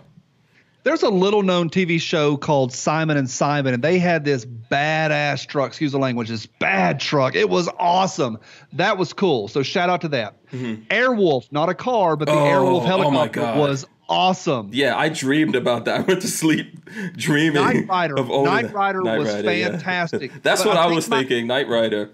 There's 0.84 1.04
a 1.04 1.10
little 1.10 1.44
known 1.44 1.70
TV 1.70 2.00
show 2.00 2.36
called 2.36 2.74
Simon 2.74 3.16
and 3.16 3.30
Simon, 3.30 3.74
and 3.74 3.82
they 3.82 4.00
had 4.00 4.26
this 4.26 4.46
badass 4.46 5.48
truck, 5.48 5.70
excuse 5.70 5.94
the 5.94 5.98
language, 5.98 6.28
this 6.28 6.46
bad 6.46 7.00
truck. 7.00 7.36
It 7.36 7.50
was 7.50 7.70
awesome. 7.80 8.38
That 8.74 8.98
was 8.98 9.14
cool. 9.14 9.48
So 9.48 9.64
shout 9.64 9.90
out 9.90 10.02
to 10.02 10.10
that. 10.10 10.36
Airwolf, 10.52 11.50
not 11.52 11.70
a 11.70 11.74
car, 11.74 12.16
but 12.18 12.26
the 12.26 12.34
Mm-hmm. 12.34 12.42
Oh, 12.42 12.80
Airwolf 12.80 12.82
oh 12.82 12.86
helicopter 12.86 13.40
God. 13.40 13.60
was 13.60 13.86
awesome. 14.14 14.70
Yeah, 14.72 14.96
I 14.98 15.10
dreamed 15.10 15.56
about 15.56 15.86
that. 15.86 16.00
I 16.02 16.04
went 16.04 16.22
to 16.22 16.28
sleep 16.28 16.86
dreaming 17.18 17.64
Knight 17.64 17.88
Rider. 17.88 18.18
of 18.18 18.30
a- 18.30 18.44
Rider 18.74 19.02
was 19.04 19.34
yeah. 19.44 19.70
fantastic. 19.72 20.32
That's 20.44 20.64
But 20.64 20.70
what 20.70 20.78
I 20.78 20.84
I, 20.86 20.94
was 20.94 21.10
my- 21.10 21.20
thinking. 21.20 21.48
Knight 21.48 21.68
Rider. 21.68 22.12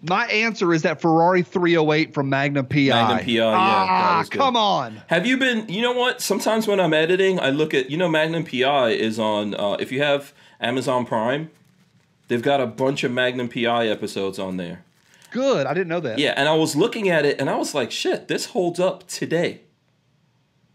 My 0.00 0.26
answer 0.26 0.72
is 0.72 0.82
that 0.82 1.00
Ferrari 1.00 1.42
308 1.42 2.14
from 2.14 2.28
Magnum 2.28 2.66
PI. 2.66 2.86
Magnum 2.90 3.18
PI, 3.18 3.24
yeah, 3.32 3.44
Ah, 3.52 4.24
come 4.30 4.56
on. 4.56 5.02
Have 5.08 5.26
you 5.26 5.36
been? 5.38 5.68
You 5.68 5.82
know 5.82 5.92
what? 5.92 6.20
Sometimes 6.20 6.68
when 6.68 6.78
I'm 6.78 6.94
editing, 6.94 7.40
I 7.40 7.50
look 7.50 7.74
at 7.74 7.90
you 7.90 7.96
know 7.96 8.08
Magnum 8.08 8.44
PI 8.44 8.90
is 8.90 9.18
on. 9.18 9.54
Uh, 9.56 9.72
if 9.80 9.90
you 9.90 10.00
have 10.00 10.32
Amazon 10.60 11.04
Prime, 11.04 11.50
they've 12.28 12.42
got 12.42 12.60
a 12.60 12.66
bunch 12.66 13.02
of 13.02 13.10
Magnum 13.10 13.48
PI 13.48 13.88
episodes 13.88 14.38
on 14.38 14.56
there. 14.56 14.84
Good. 15.32 15.66
I 15.66 15.74
didn't 15.74 15.88
know 15.88 16.00
that. 16.00 16.20
Yeah, 16.20 16.32
and 16.36 16.48
I 16.48 16.54
was 16.54 16.76
looking 16.76 17.08
at 17.08 17.26
it 17.26 17.40
and 17.40 17.50
I 17.50 17.56
was 17.56 17.74
like, 17.74 17.90
shit, 17.90 18.28
this 18.28 18.46
holds 18.46 18.78
up 18.78 19.06
today. 19.08 19.62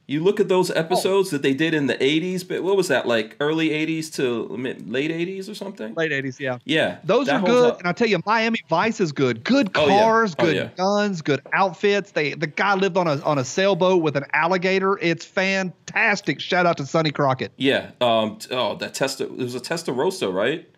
You 0.06 0.22
look 0.22 0.42
at 0.42 0.50
those 0.50 0.70
episodes 0.70 1.30
that 1.30 1.44
they 1.44 1.54
did 1.54 1.74
in 1.74 1.88
the 1.88 1.96
80s, 1.96 2.46
but 2.46 2.62
what 2.62 2.76
was 2.76 2.90
that, 2.90 3.08
like 3.08 3.38
early 3.40 3.70
80s 3.70 4.14
to 4.16 4.50
mid, 4.58 4.90
late 4.90 5.10
80s 5.12 5.50
or 5.50 5.56
something? 5.56 5.94
Late 5.94 6.12
80s, 6.12 6.40
yeah. 6.40 6.58
Yeah. 6.66 6.98
Those 7.06 7.30
are 7.30 7.40
good, 7.42 7.72
up. 7.72 7.80
and 7.80 7.88
I 7.88 7.94
tell 7.94 8.10
you, 8.10 8.20
Miami 8.26 8.60
Vice 8.68 9.00
is 9.00 9.14
good. 9.14 9.46
Good 9.46 9.72
Oh, 9.76 9.88
yeah. 9.88 10.00
cars, 10.02 10.36
Oh, 10.38 10.44
good 10.46 10.56
yeah. 10.58 10.70
guns, 10.76 11.22
good 11.22 11.40
outfits. 11.54 12.12
They 12.12 12.34
the 12.34 12.48
guy 12.48 12.76
lived 12.76 12.98
on 12.98 13.08
a 13.08 13.22
on 13.22 13.38
a 13.38 13.46
sailboat 13.46 14.02
with 14.04 14.18
an 14.18 14.26
alligator. 14.34 14.98
It's 15.00 15.24
fantastic. 15.26 16.42
Shout 16.42 16.66
out 16.66 16.78
to 16.78 16.86
Sonny 16.86 17.12
Crockett. 17.12 17.54
Yeah. 17.56 17.92
Um, 18.02 18.40
oh, 18.52 18.76
that 18.76 18.94
Testa, 18.94 19.24
it 19.24 19.38
was 19.38 19.56
a 19.56 19.60
Testarossa, 19.62 20.34
right? 20.34 20.70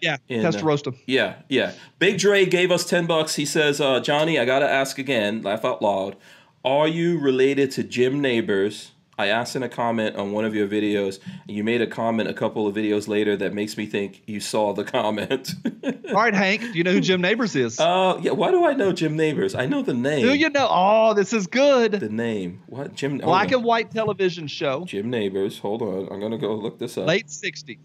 Yeah, 0.00 0.16
In, 0.30 0.40
Testarossa. 0.42 0.96
Yeah, 1.06 1.34
yeah. 1.50 1.72
Big 1.98 2.18
Dre 2.18 2.46
gave 2.46 2.70
us 2.70 2.86
10 2.86 3.04
bucks. 3.06 3.34
He 3.34 3.44
says, 3.44 3.82
uh, 3.82 4.00
Johnny, 4.00 4.38
I 4.38 4.46
got 4.46 4.60
to 4.60 4.68
ask 4.70 4.98
again, 4.98 5.42
laugh 5.42 5.62
out 5.66 5.82
loud. 5.82 6.16
Are 6.64 6.86
you 6.88 7.18
related 7.18 7.70
to 7.72 7.82
Jim 7.82 8.20
Nabors? 8.20 8.92
I 9.18 9.26
asked 9.26 9.54
in 9.54 9.62
a 9.62 9.68
comment 9.68 10.16
on 10.16 10.32
one 10.32 10.46
of 10.46 10.54
your 10.54 10.66
videos, 10.66 11.18
and 11.46 11.54
you 11.54 11.62
made 11.62 11.82
a 11.82 11.86
comment 11.86 12.28
a 12.28 12.34
couple 12.34 12.66
of 12.66 12.74
videos 12.74 13.06
later 13.06 13.36
that 13.36 13.52
makes 13.52 13.76
me 13.76 13.84
think 13.84 14.22
you 14.26 14.40
saw 14.40 14.72
the 14.72 14.84
comment. 14.84 15.54
All 16.08 16.14
right, 16.14 16.32
Hank. 16.32 16.60
Do 16.60 16.72
you 16.72 16.84
know 16.84 16.92
who 16.92 17.00
Jim 17.00 17.20
Nabors 17.20 17.54
is? 17.54 17.78
uh, 17.78 18.18
yeah, 18.22 18.32
why 18.32 18.50
do 18.50 18.66
I 18.66 18.72
know 18.72 18.92
Jim 18.92 19.16
Nabors? 19.16 19.54
I 19.54 19.66
know 19.66 19.82
the 19.82 19.92
name. 19.92 20.22
do 20.26 20.34
you 20.34 20.48
know? 20.48 20.66
Oh, 20.70 21.12
this 21.12 21.34
is 21.34 21.46
good. 21.46 21.92
The 21.92 22.08
name. 22.08 22.62
What? 22.66 22.94
Jim 22.94 23.18
Black 23.18 23.52
and 23.52 23.62
white 23.62 23.90
television 23.90 24.46
show, 24.46 24.84
Jim 24.86 25.10
Nabors. 25.10 25.58
Hold 25.58 25.82
on. 25.82 26.08
I'm 26.10 26.20
going 26.20 26.32
to 26.32 26.38
go 26.38 26.54
look 26.54 26.78
this 26.78 26.96
up. 26.96 27.06
late 27.06 27.26
60s. 27.26 27.78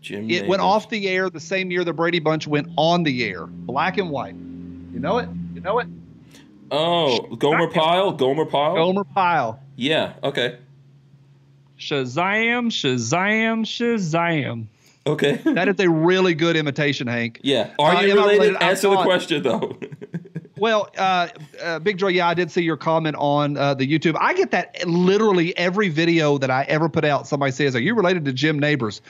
Jim 0.00 0.28
It 0.30 0.48
went 0.48 0.62
off 0.62 0.88
the 0.88 1.08
air 1.08 1.30
the 1.30 1.40
same 1.40 1.70
year 1.70 1.84
the 1.84 1.92
Brady 1.92 2.18
Bunch 2.18 2.46
went 2.46 2.68
on 2.76 3.04
the 3.04 3.24
air. 3.24 3.46
Black 3.46 3.98
and 3.98 4.10
white. 4.10 4.34
You 4.34 5.00
know 5.00 5.18
it? 5.18 5.28
You 5.54 5.60
know 5.60 5.78
it? 5.78 5.88
Oh, 6.72 7.20
Gomer 7.36 7.68
Pyle? 7.68 8.12
Gomer 8.12 8.46
Pyle? 8.46 8.74
Gomer 8.74 9.04
Pyle. 9.04 9.60
Yeah, 9.76 10.14
okay. 10.24 10.58
Shazam, 11.78 12.66
Shazam, 12.70 13.64
Shazam. 13.64 14.66
Okay. 15.06 15.40
That 15.44 15.68
is 15.68 15.80
a 15.80 15.90
really 15.90 16.34
good 16.34 16.56
imitation, 16.56 17.06
Hank. 17.08 17.40
Yeah. 17.42 17.70
Are 17.78 17.96
Uh, 17.96 18.00
you 18.02 18.14
related? 18.14 18.38
related? 18.38 18.62
Answer 18.62 18.90
the 18.90 18.96
question 19.02 19.42
though. 19.42 19.76
Well, 20.58 20.90
uh, 20.96 21.26
uh, 21.60 21.80
Big 21.80 21.98
Dre, 21.98 22.12
yeah, 22.12 22.28
I 22.28 22.34
did 22.34 22.48
see 22.48 22.62
your 22.62 22.76
comment 22.76 23.16
on 23.18 23.56
uh, 23.56 23.74
the 23.74 23.84
YouTube. 23.84 24.16
I 24.20 24.32
get 24.32 24.52
that 24.52 24.86
literally 24.86 25.56
every 25.56 25.88
video 25.88 26.38
that 26.38 26.52
I 26.52 26.62
ever 26.68 26.88
put 26.88 27.04
out. 27.04 27.26
Somebody 27.26 27.50
says, 27.50 27.74
"Are 27.74 27.80
you 27.80 27.96
related 27.96 28.24
to 28.26 28.32
Jim 28.32 28.60
Nabors?" 28.60 29.02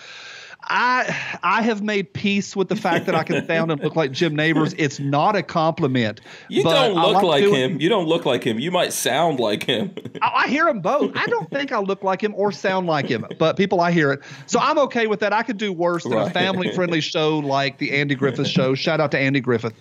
I 0.73 1.39
I 1.43 1.61
have 1.61 1.83
made 1.83 2.15
peace 2.15 2.57
with 2.57 2.69
the 2.69 2.77
fact 2.77 3.05
that 3.07 3.15
I 3.15 3.25
can 3.25 3.47
sound 3.47 3.71
and 3.71 3.81
look 3.83 3.95
like 3.95 4.11
Jim 4.11 4.35
Nabors. 4.35 4.75
It's 4.79 4.99
not 4.99 5.37
a 5.37 5.43
compliment. 5.43 6.23
You 6.49 6.63
don't 6.65 6.95
look 6.95 7.23
like, 7.23 7.45
doing- 7.45 7.73
him. 7.73 7.81
You 7.81 7.91
don't 7.91 8.07
look 8.07 8.25
like 8.25 8.43
him. 8.43 8.59
You 8.59 8.71
might 8.71 8.95
sound 8.95 9.39
like 9.39 9.65
him. 9.65 9.95
I, 10.23 10.45
I 10.45 10.49
hear 10.49 10.65
them 10.65 10.81
both. 10.81 11.13
I 11.15 11.27
don't 11.27 11.51
think 11.51 11.73
I 11.73 11.79
look 11.79 12.03
like 12.03 12.23
him 12.25 12.35
or 12.37 12.53
sound 12.53 12.87
like 12.87 13.07
him, 13.07 13.27
but 13.39 13.59
people 13.59 13.81
I 13.81 13.93
hear 13.93 14.13
it. 14.13 14.21
So 14.47 14.59
I'm 14.59 14.79
okay 14.79 15.07
with 15.07 15.21
that. 15.21 15.35
I 15.35 15.43
could 15.43 15.59
do 15.59 15.75
worse 15.75 16.05
than 16.05 16.15
a 16.15 16.31
family 16.31 16.73
friendly 16.73 17.03
show 17.03 17.39
like 17.39 17.77
the 17.77 17.93
Andy 17.93 18.15
Griffith 18.15 18.49
Show. 18.49 18.75
Shout 18.75 18.99
out 18.99 19.11
to 19.11 19.19
Andy 19.19 19.41
Griffith. 19.41 19.75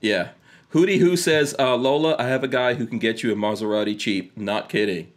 yeah. 0.00 0.28
Hootie 0.72 0.98
Who 0.98 1.16
says, 1.16 1.56
uh, 1.58 1.74
Lola, 1.74 2.14
I 2.16 2.28
have 2.28 2.44
a 2.44 2.48
guy 2.48 2.74
who 2.74 2.86
can 2.86 3.00
get 3.00 3.24
you 3.24 3.32
a 3.32 3.34
Maserati 3.34 3.98
cheap. 3.98 4.36
Not 4.36 4.68
kidding. 4.68 5.10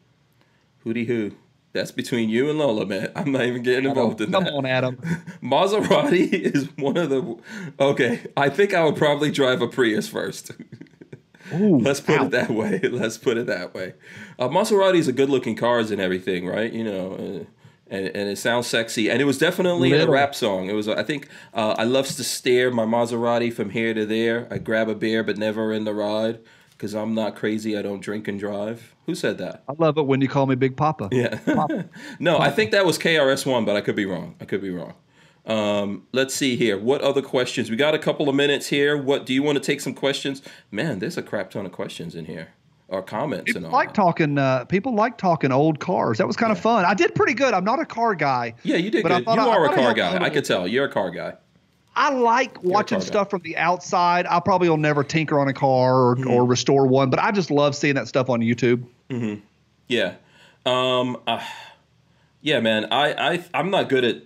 Hootie 0.84 1.06
Who. 1.06 1.34
That's 1.74 1.92
between 1.92 2.30
you 2.30 2.52
and 2.52 2.60
Lola, 2.60 2.86
man. 2.86 3.12
I'm 3.16 3.32
not 3.32 3.44
even 3.44 3.64
getting 3.64 3.90
involved 3.90 4.22
in 4.22 4.32
Come 4.32 4.44
that. 4.44 4.52
Come 4.52 4.60
on, 4.60 4.66
Adam. 4.68 4.96
Maserati 5.44 6.32
is 6.32 6.70
one 6.78 6.98
of 6.98 7.10
the. 7.10 7.38
Okay, 7.80 8.28
I 8.38 8.50
think 8.50 8.76
I 8.76 8.86
would 8.86 8.96
probably 8.96 9.32
drive 9.32 9.62
a 9.62 9.68
Prius 9.68 10.08
first. 10.08 10.52
Ooh, 11.54 11.80
Let's 11.80 12.00
put 12.00 12.20
ow. 12.20 12.26
it 12.26 12.32
that 12.32 12.52
way. 12.52 12.80
Let's 12.92 13.18
put 13.18 13.38
it 13.38 13.48
that 13.48 13.74
way. 13.74 13.96
Uh, 14.38 14.50
Maseratis 14.50 15.08
are 15.08 15.14
good 15.14 15.30
looking 15.30 15.56
cars 15.56 15.90
and 15.90 16.00
everything, 16.00 16.48
right? 16.48 16.72
You 16.72 16.84
know, 16.84 17.14
uh, 17.14 17.46
and, 17.90 18.08
and 18.08 18.30
it 18.30 18.38
sounds 18.38 18.68
sexy. 18.68 19.10
And 19.10 19.20
it 19.20 19.26
was 19.26 19.40
definitely 19.40 19.94
in 19.94 20.02
a 20.02 20.10
rap 20.10 20.36
song. 20.36 20.70
It 20.70 20.74
was, 20.74 20.88
I 20.88 21.04
think, 21.04 21.28
uh, 21.54 21.76
I 21.78 21.84
loves 21.84 22.16
to 22.16 22.24
steer 22.24 22.72
my 22.72 22.86
Maserati 22.86 23.52
from 23.52 23.72
here 23.72 23.94
to 23.94 24.06
there. 24.06 24.48
I 24.50 24.60
grab 24.60 24.90
a 24.90 24.96
beer, 24.96 25.24
but 25.24 25.38
never 25.38 25.74
in 25.74 25.84
the 25.84 25.94
ride 25.94 26.40
because 26.84 26.96
I'm 26.96 27.16
not 27.16 27.38
crazy. 27.38 27.78
I 27.78 27.82
don't 27.82 28.02
drink 28.02 28.28
and 28.28 28.38
drive. 28.38 28.94
Who 29.06 29.16
said 29.16 29.38
that? 29.38 29.64
I 29.70 29.74
love 29.78 29.98
it 29.98 30.06
when 30.06 30.20
you 30.20 30.28
call 30.28 30.48
me 30.48 30.56
Big 30.56 30.76
Papa. 30.76 31.08
Yeah. 31.14 31.40
no, 32.20 32.38
I 32.40 32.52
think 32.52 32.72
that 32.72 32.86
was 32.86 33.00
KRS1, 33.00 33.66
but 33.66 33.78
I 33.78 33.80
could 33.82 33.96
be 33.96 34.06
wrong. 34.06 34.36
I 34.42 34.46
could 34.46 34.62
be 34.62 34.70
wrong. 34.70 34.94
Um, 35.46 36.08
let's 36.12 36.36
see 36.36 36.58
here. 36.58 36.78
What 36.78 37.00
other 37.02 37.22
questions? 37.22 37.70
We 37.72 37.78
got 37.78 37.96
a 37.96 38.00
couple 38.00 38.28
of 38.28 38.36
minutes 38.36 38.68
here. 38.68 38.98
What 38.98 39.26
do 39.26 39.34
you 39.34 39.42
want 39.42 39.56
to 39.58 39.64
take 39.64 39.80
some 39.80 39.94
questions? 39.94 40.42
Man, 40.72 41.00
there's 41.00 41.18
a 41.18 41.22
crap 41.24 41.52
ton 41.52 41.66
of 41.66 41.72
questions 41.72 42.16
in 42.16 42.26
here 42.26 42.50
or 42.90 43.02
comments 43.02 43.46
People 43.46 43.60
and 43.60 43.68
all. 43.68 43.72
like 43.72 43.90
that. 43.90 43.96
talking. 43.96 44.38
Uh, 44.38 44.66
people 44.66 44.94
like 44.94 45.18
talking 45.18 45.54
old 45.54 45.80
cars. 45.80 46.18
That 46.18 46.28
was 46.28 46.36
kind 46.36 46.52
of 46.52 46.60
fun. 46.60 46.84
I 46.84 46.94
did 46.94 47.16
pretty 47.16 47.34
good. 47.34 47.54
I'm 47.54 47.64
not 47.64 47.80
a 47.80 47.86
car 47.86 48.14
guy. 48.14 48.56
Yeah, 48.64 48.76
you 48.76 48.92
did 48.92 49.04
but 49.04 49.14
I 49.14 49.20
good. 49.20 49.26
thought 49.26 49.36
You 49.38 49.42
I- 49.44 49.46
I 49.54 49.56
are 49.58 49.66
a 49.68 49.72
I 49.72 49.76
car 49.76 49.94
guy. 49.94 50.22
I 50.22 50.30
could 50.30 50.44
tell. 50.44 50.68
You're 50.68 50.86
a 50.86 50.92
car 50.92 51.12
guy. 51.12 51.36
I 51.96 52.12
like 52.14 52.64
watching 52.64 53.00
guy. 53.00 53.06
stuff 53.06 53.30
from 53.30 53.42
the 53.44 53.56
outside. 53.58 54.26
I 54.28 54.40
probably 54.40 54.70
will 54.70 54.78
never 54.78 55.04
tinker 55.04 55.40
on 55.40 55.48
a 55.48 55.54
car 55.54 55.96
or, 56.10 56.16
Mm-hmm. 56.16 56.30
or 56.32 56.46
restore 56.46 56.88
one, 56.88 57.10
but 57.10 57.20
I 57.20 57.32
just 57.32 57.52
love 57.52 57.76
seeing 57.76 57.96
that 57.96 58.08
stuff 58.08 58.30
on 58.30 58.40
YouTube. 58.42 58.84
Yeah. 59.88 60.16
Um. 60.66 61.18
uh, 61.28 61.44
yeah, 62.42 62.60
man. 62.60 62.86
I 62.92 63.34
I 63.34 63.46
I'm 63.54 63.70
not 63.70 63.90
good 63.90 64.04
at 64.04 64.18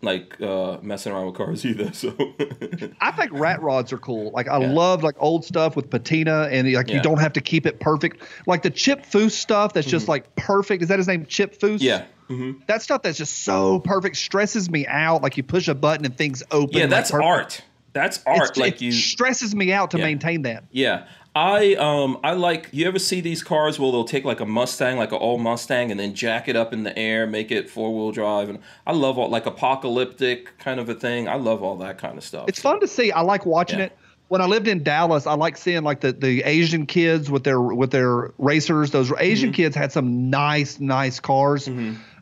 like 0.00 0.40
uh 0.40 0.78
messing 0.80 1.12
around 1.12 1.26
with 1.26 1.34
cars 1.34 1.64
either. 1.66 1.92
So. 1.92 2.14
I 3.00 3.10
think 3.12 3.32
rat 3.32 3.60
rods 3.62 3.92
are 3.92 3.98
cool. 3.98 4.30
Like 4.30 4.48
I 4.48 4.60
Yeah. 4.60 4.70
love 4.72 5.02
like 5.02 5.16
old 5.18 5.44
stuff 5.44 5.74
with 5.76 5.90
patina 5.90 6.48
and 6.52 6.72
like 6.72 6.88
Yeah. 6.88 6.96
you 6.96 7.02
don't 7.02 7.18
have 7.18 7.32
to 7.34 7.40
keep 7.40 7.66
it 7.66 7.80
perfect. 7.80 8.22
Like 8.46 8.62
the 8.62 8.70
Chip 8.70 9.04
Foose 9.04 9.32
stuff 9.32 9.72
that's 9.72 9.86
just 9.88 10.06
like 10.08 10.32
perfect. 10.36 10.82
Is 10.82 10.88
that 10.88 10.98
his 10.98 11.08
name? 11.08 11.26
Chip 11.26 11.58
Foose? 11.58 11.76
Mm-hmm. 11.80 11.84
yeah. 11.84 12.04
Hmm 12.28 12.52
That 12.66 12.82
stuff 12.82 13.02
that's 13.02 13.18
just 13.18 13.42
so 13.42 13.80
perfect 13.80 14.16
stresses 14.16 14.70
me 14.70 14.86
out. 14.86 15.22
Like 15.22 15.36
you 15.36 15.42
push 15.42 15.66
a 15.68 15.74
button 15.74 16.04
and 16.06 16.16
things 16.16 16.42
open. 16.50 16.76
Yeah, 16.78 16.86
that's 16.86 17.10
perfect. 17.10 17.26
art. 17.26 17.62
That's 17.94 18.20
art. 18.26 18.36
It's- 18.50 18.56
like 18.56 18.74
it 18.76 18.82
you. 18.82 18.92
stresses 18.92 19.54
me 19.54 19.72
out 19.72 19.90
to 19.92 19.98
Yeah. 19.98 20.04
maintain 20.04 20.42
that. 20.42 20.64
Yeah. 20.70 21.06
I 21.34 21.74
um 21.74 22.18
I 22.24 22.32
like 22.32 22.68
you 22.72 22.86
ever 22.88 22.98
see 22.98 23.20
these 23.20 23.42
cars 23.44 23.78
where 23.78 23.92
they'll 23.92 24.02
take 24.04 24.24
like 24.24 24.40
a 24.40 24.46
Mustang, 24.46 24.96
like 24.96 25.12
an 25.12 25.18
old 25.18 25.40
Mustang, 25.40 25.90
and 25.90 26.00
then 26.00 26.14
jack 26.14 26.48
it 26.48 26.56
up 26.56 26.72
in 26.72 26.82
the 26.82 26.98
air, 26.98 27.26
make 27.28 27.50
it 27.52 27.70
four 27.70 27.94
wheel 27.94 28.10
drive, 28.10 28.48
and 28.48 28.58
I 28.86 28.92
love 28.92 29.18
all 29.18 29.28
like 29.28 29.46
apocalyptic 29.46 30.58
kind 30.58 30.80
of 30.80 30.88
a 30.88 30.94
thing. 30.94 31.28
I 31.28 31.34
love 31.36 31.62
all 31.62 31.76
that 31.76 31.98
kind 31.98 32.18
of 32.18 32.24
stuff. 32.24 32.48
It's 32.48 32.60
fun 32.60 32.80
to 32.80 32.88
see. 32.88 33.12
I 33.12 33.20
like 33.20 33.46
watching 33.46 33.78
Yeah. 33.78 33.86
it. 33.86 33.98
When 34.28 34.40
I 34.42 34.46
lived 34.46 34.68
in 34.68 34.82
Dallas, 34.82 35.26
I 35.26 35.34
like 35.34 35.56
seeing 35.56 35.84
like 35.84 36.00
the, 36.00 36.12
the 36.12 36.42
Asian 36.42 36.84
kids 36.86 37.30
with 37.30 37.44
their 37.44 37.60
with 37.62 37.90
their 37.92 38.32
racers. 38.38 38.90
Those 38.90 39.08
Mm-hmm. 39.10 39.22
Asian 39.22 39.52
kids 39.52 39.74
had 39.76 39.92
some 39.92 40.28
nice 40.30 40.80
nice 40.80 41.20
cars. 41.20 41.68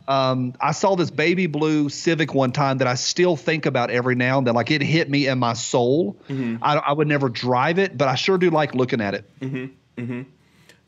Um, 0.09 0.55
I 0.61 0.71
saw 0.73 0.95
this 0.95 1.11
baby 1.11 1.47
blue 1.47 1.89
Civic 1.89 2.33
one 2.35 2.53
time 2.53 2.79
that 2.79 2.87
I 2.87 2.95
still 2.95 3.37
think 3.37 3.67
about 3.67 3.91
every 3.91 4.15
now 4.15 4.39
and 4.39 4.47
then. 4.47 4.55
Like 4.55 4.71
it 4.71 4.81
hit 4.83 5.11
me 5.11 5.27
in 5.27 5.39
my 5.39 5.53
soul. 5.55 6.17
Mm-hmm. 6.29 6.63
I, 6.63 6.77
I 6.77 6.93
would 6.93 7.09
never 7.09 7.29
drive 7.29 7.79
it, 7.79 7.99
but 7.99 8.07
I 8.09 8.15
sure 8.15 8.39
do 8.39 8.51
like 8.51 8.75
looking 8.75 9.01
at 9.01 9.15
it. 9.15 9.25
Mhm, 9.41 10.27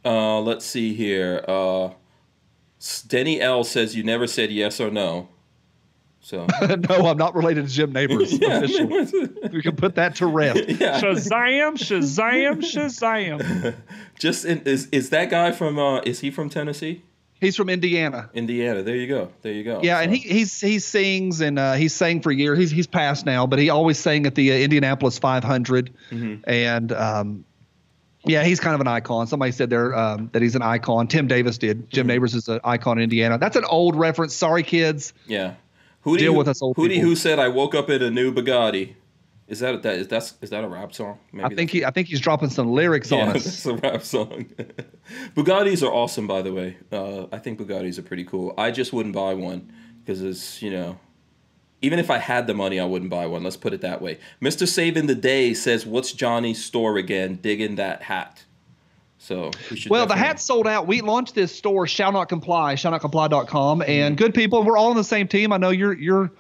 Uh, 0.04 0.40
let's 0.40 0.64
see 0.64 0.94
here. 0.94 1.44
Uh, 1.48 1.90
Denny 3.08 3.40
L 3.40 3.64
says 3.64 3.96
you 3.96 4.04
never 4.04 4.26
said 4.28 4.50
yes 4.52 4.80
or 4.80 4.90
no. 4.90 5.28
So 6.20 6.46
no, 6.62 7.06
I'm 7.06 7.16
not 7.16 7.34
related 7.34 7.66
to 7.66 7.72
Jim 7.72 7.92
Nabors. 7.92 8.32
officially. 8.34 9.28
we 9.52 9.62
can 9.62 9.74
put 9.76 9.94
that 9.96 10.14
to 10.16 10.26
rest. 10.26 10.58
yeah, 10.68 11.00
Shazam, 11.00 11.74
Shazam, 11.74 12.58
Shazam. 12.60 13.74
just 14.18 14.44
in, 14.44 14.60
is 14.62 14.88
is 14.92 15.10
that 15.10 15.30
guy 15.30 15.50
from? 15.52 15.78
Uh, 15.78 16.00
is 16.02 16.20
he 16.20 16.30
from 16.30 16.50
Tennessee, 16.50 17.02
He's 17.40 17.54
from 17.56 17.68
Indiana. 17.68 18.28
Indiana? 18.34 18.82
There 18.82 18.96
you 18.96 19.06
go. 19.06 19.30
There 19.42 19.52
you 19.52 19.62
go. 19.64 19.80
Yeah, 19.82 20.00
and 20.00 20.10
So- 20.12 20.16
he 20.20 20.28
he's 20.28 20.60
he 20.60 20.78
sings 20.80 21.40
and 21.40 21.58
uh, 21.58 21.74
he's 21.74 21.94
sang 21.94 22.20
for 22.20 22.32
years. 22.32 22.58
He's 22.58 22.70
he's 22.70 22.86
passed 22.88 23.26
now, 23.26 23.46
but 23.46 23.58
he 23.58 23.70
always 23.70 23.98
sang 23.98 24.26
at 24.26 24.34
the 24.34 24.52
uh, 24.52 24.56
Indianapolis 24.56 25.18
500, 25.18 25.90
Mm-hmm. 26.10 26.50
and 26.50 26.92
um, 26.92 27.44
yeah, 28.24 28.42
he's 28.44 28.58
kind 28.60 28.74
of 28.74 28.80
an 28.80 28.88
icon. 28.88 29.26
Somebody 29.28 29.52
said 29.52 29.70
there 29.70 29.96
um, 29.96 30.30
that 30.32 30.42
he's 30.42 30.56
an 30.56 30.62
icon. 30.62 31.06
Tim 31.06 31.28
Davis 31.28 31.58
did. 31.58 31.88
Jim 31.90 32.02
Mm-hmm. 32.02 32.08
Nabors 32.08 32.34
is 32.34 32.48
an 32.48 32.60
icon 32.64 32.98
in 32.98 33.04
Indiana. 33.04 33.38
That's 33.38 33.56
an 33.56 33.64
old 33.64 33.94
reference. 33.96 34.34
Sorry, 34.34 34.62
kids. 34.64 35.12
Yeah. 35.26 35.54
Hootie, 36.04 36.18
Deal 36.18 36.34
with 36.34 36.48
us 36.48 36.60
old 36.62 36.76
Hootie 36.76 36.88
people. 36.94 37.08
who 37.10 37.16
said 37.16 37.38
I 37.38 37.48
woke 37.48 37.74
up 37.74 37.88
in 37.90 38.02
a 38.02 38.10
new 38.10 38.32
Bugatti. 38.32 38.94
Is 39.48 39.60
that 39.60 39.82
that 39.82 39.94
is 39.94 40.08
that's 40.08 40.34
is 40.42 40.50
that 40.50 40.62
a 40.62 40.68
rap 40.68 40.94
song? 40.94 41.18
Maybe 41.32 41.44
I 41.46 41.54
think 41.56 41.70
he 41.70 41.84
I 41.84 41.90
think 41.90 42.08
he's 42.08 42.20
dropping 42.20 42.50
some 42.50 42.70
lyrics 42.70 43.10
yeah, 43.10 43.22
on 43.22 43.28
us. 43.36 43.44
that's 43.44 43.66
a 43.66 43.74
rap 43.76 44.02
song. 44.02 44.44
Bugattis 45.34 45.82
are 45.82 45.92
awesome, 45.92 46.26
by 46.26 46.42
the 46.42 46.52
way. 46.52 46.76
Uh, 46.92 47.26
I 47.32 47.38
think 47.38 47.58
Bugattis 47.58 47.98
are 47.98 48.02
pretty 48.02 48.24
cool. 48.24 48.52
I 48.58 48.70
just 48.70 48.92
wouldn't 48.92 49.14
buy 49.14 49.32
one 49.32 49.72
because 50.04 50.22
it's 50.22 50.60
you 50.60 50.70
know, 50.70 50.98
even 51.80 51.98
if 51.98 52.10
I 52.10 52.18
had 52.18 52.46
the 52.46 52.52
money, 52.52 52.78
I 52.78 52.84
wouldn't 52.84 53.10
buy 53.10 53.24
one. 53.24 53.42
Let's 53.42 53.56
put 53.56 53.72
it 53.72 53.80
that 53.80 54.02
way. 54.02 54.18
Mister 54.38 54.66
Saving 54.66 55.06
the 55.06 55.14
Day 55.14 55.54
says, 55.54 55.86
"What's 55.86 56.12
Johnny's 56.12 56.62
store 56.62 56.98
again? 56.98 57.36
Digging 57.36 57.76
that 57.76 58.02
hat." 58.02 58.44
So 59.16 59.50
we 59.70 59.78
should. 59.78 59.90
Well, 59.90 60.06
the 60.06 60.14
hat's 60.14 60.44
sold 60.44 60.66
out. 60.66 60.86
We 60.86 61.00
launched 61.00 61.34
this 61.34 61.56
store, 61.56 61.86
shall 61.86 62.12
not 62.12 62.28
comply, 62.28 62.74
shall 62.74 62.90
not 62.90 63.00
comply.com. 63.00 63.82
And 63.86 64.16
good 64.16 64.34
people, 64.34 64.62
we're 64.62 64.76
all 64.76 64.90
on 64.90 64.96
the 64.96 65.04
same 65.04 65.26
team. 65.26 65.54
I 65.54 65.56
know 65.56 65.70
you're 65.70 65.94
you're 65.94 66.30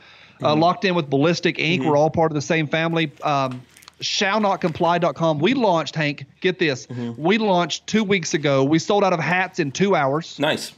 uh, 0.42 0.48
Mm-hmm. 0.52 0.60
locked 0.60 0.84
in 0.84 0.94
with 0.94 1.10
Ballistic 1.10 1.56
Inc. 1.58 1.84
We're 1.84 1.96
all 1.96 2.10
part 2.10 2.30
of 2.30 2.34
the 2.34 2.42
same 2.42 2.66
family. 2.66 3.10
Um, 3.22 3.62
shall 4.00 4.40
not 4.40 4.60
comply.com. 4.60 5.38
We 5.40 5.54
launched, 5.54 5.94
Hank, 5.94 6.24
get 6.40 6.58
this. 6.58 6.86
Mm-hmm. 6.86 7.20
We 7.20 7.38
launched 7.38 7.86
two 7.86 8.04
weeks 8.04 8.34
ago. 8.34 8.62
We 8.64 8.78
sold 8.78 9.02
out 9.04 9.12
of 9.12 9.20
hats 9.20 9.58
in 9.58 9.72
two 9.72 9.94
hours. 9.96 10.38
nice. 10.38 10.72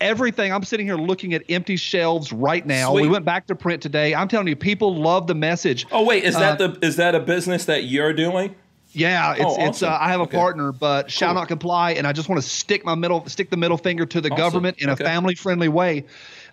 Everything. 0.00 0.52
I'm 0.52 0.64
sitting 0.64 0.84
here 0.84 0.96
looking 0.96 1.32
at 1.32 1.42
empty 1.48 1.76
shelves 1.76 2.32
right 2.32 2.66
now. 2.66 2.92
We 2.92 3.06
went 3.06 3.24
back 3.24 3.46
to 3.46 3.54
print 3.54 3.80
today. 3.80 4.16
I'm 4.16 4.26
telling 4.26 4.48
you, 4.48 4.56
people 4.56 4.96
love 4.96 5.28
the 5.28 5.34
message. 5.36 5.86
Oh 5.92 6.02
wait, 6.04 6.24
is 6.24 6.34
that 6.34 6.60
Uh, 6.60 6.66
the 6.66 6.84
is 6.84 6.96
that 6.96 7.14
a 7.14 7.20
business 7.20 7.66
that 7.66 7.84
you're 7.84 8.12
doing? 8.12 8.56
Yeah, 8.90 9.34
it's 9.34 9.44
Oh, 9.46 9.56
it's. 9.64 9.80
Uh. 9.84 9.96
I 10.00 10.08
have 10.08 10.18
a 10.18 10.24
Okay. 10.24 10.36
partner, 10.36 10.72
but 10.72 11.08
shall 11.08 11.28
Cool. 11.28 11.34
not 11.42 11.46
comply, 11.48 11.92
and 11.92 12.04
I 12.04 12.12
just 12.12 12.28
want 12.28 12.42
to 12.42 12.48
stick 12.48 12.84
my 12.84 12.96
middle, 12.96 13.24
stick 13.28 13.48
the 13.50 13.56
middle 13.56 13.76
finger 13.78 14.04
to 14.04 14.20
the 14.20 14.28
Awesome. 14.28 14.36
government 14.42 14.78
in 14.82 14.90
Okay. 14.90 15.04
a 15.04 15.06
family-friendly 15.06 15.68
way. 15.68 16.04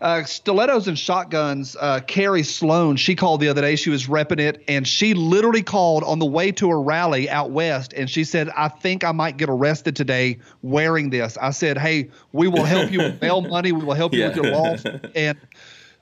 Uh, 0.02 0.24
stilettos 0.24 0.88
and 0.88 0.98
shotguns. 0.98 1.76
Uh, 1.80 2.00
Carrie 2.00 2.44
Sloan, 2.44 2.96
she 2.96 3.16
called 3.16 3.42
the 3.42 3.50
other 3.50 3.62
day. 3.62 3.76
She 3.76 3.90
was 3.90 4.08
repping 4.08 4.40
it, 4.40 4.64
and 4.68 4.88
she 4.88 5.14
literally 5.14 5.62
called 5.62 6.04
on 6.04 6.20
the 6.20 6.26
way 6.26 6.54
to 6.54 6.70
a 6.70 6.78
rally 6.78 7.30
out 7.30 7.52
west, 7.52 7.94
and 7.94 8.10
she 8.10 8.24
said, 8.24 8.50
"I 8.56 8.70
think 8.70 9.04
I 9.04 9.12
might 9.12 9.36
get 9.36 9.50
arrested 9.50 9.98
today 9.98 10.40
wearing 10.62 11.10
this." 11.10 11.38
I 11.38 11.50
said, 11.50 11.78
"Hey, 11.78 12.10
we 12.32 12.48
will 12.48 12.64
help 12.64 12.92
you 12.92 13.00
with 13.00 13.20
bail 13.20 13.42
money. 13.50 13.74
We 13.74 13.84
will 13.84 13.94
help 13.94 14.14
you 14.14 14.24
with 14.24 14.38
your 14.38 14.52
loss." 14.52 14.86
And 15.16 15.38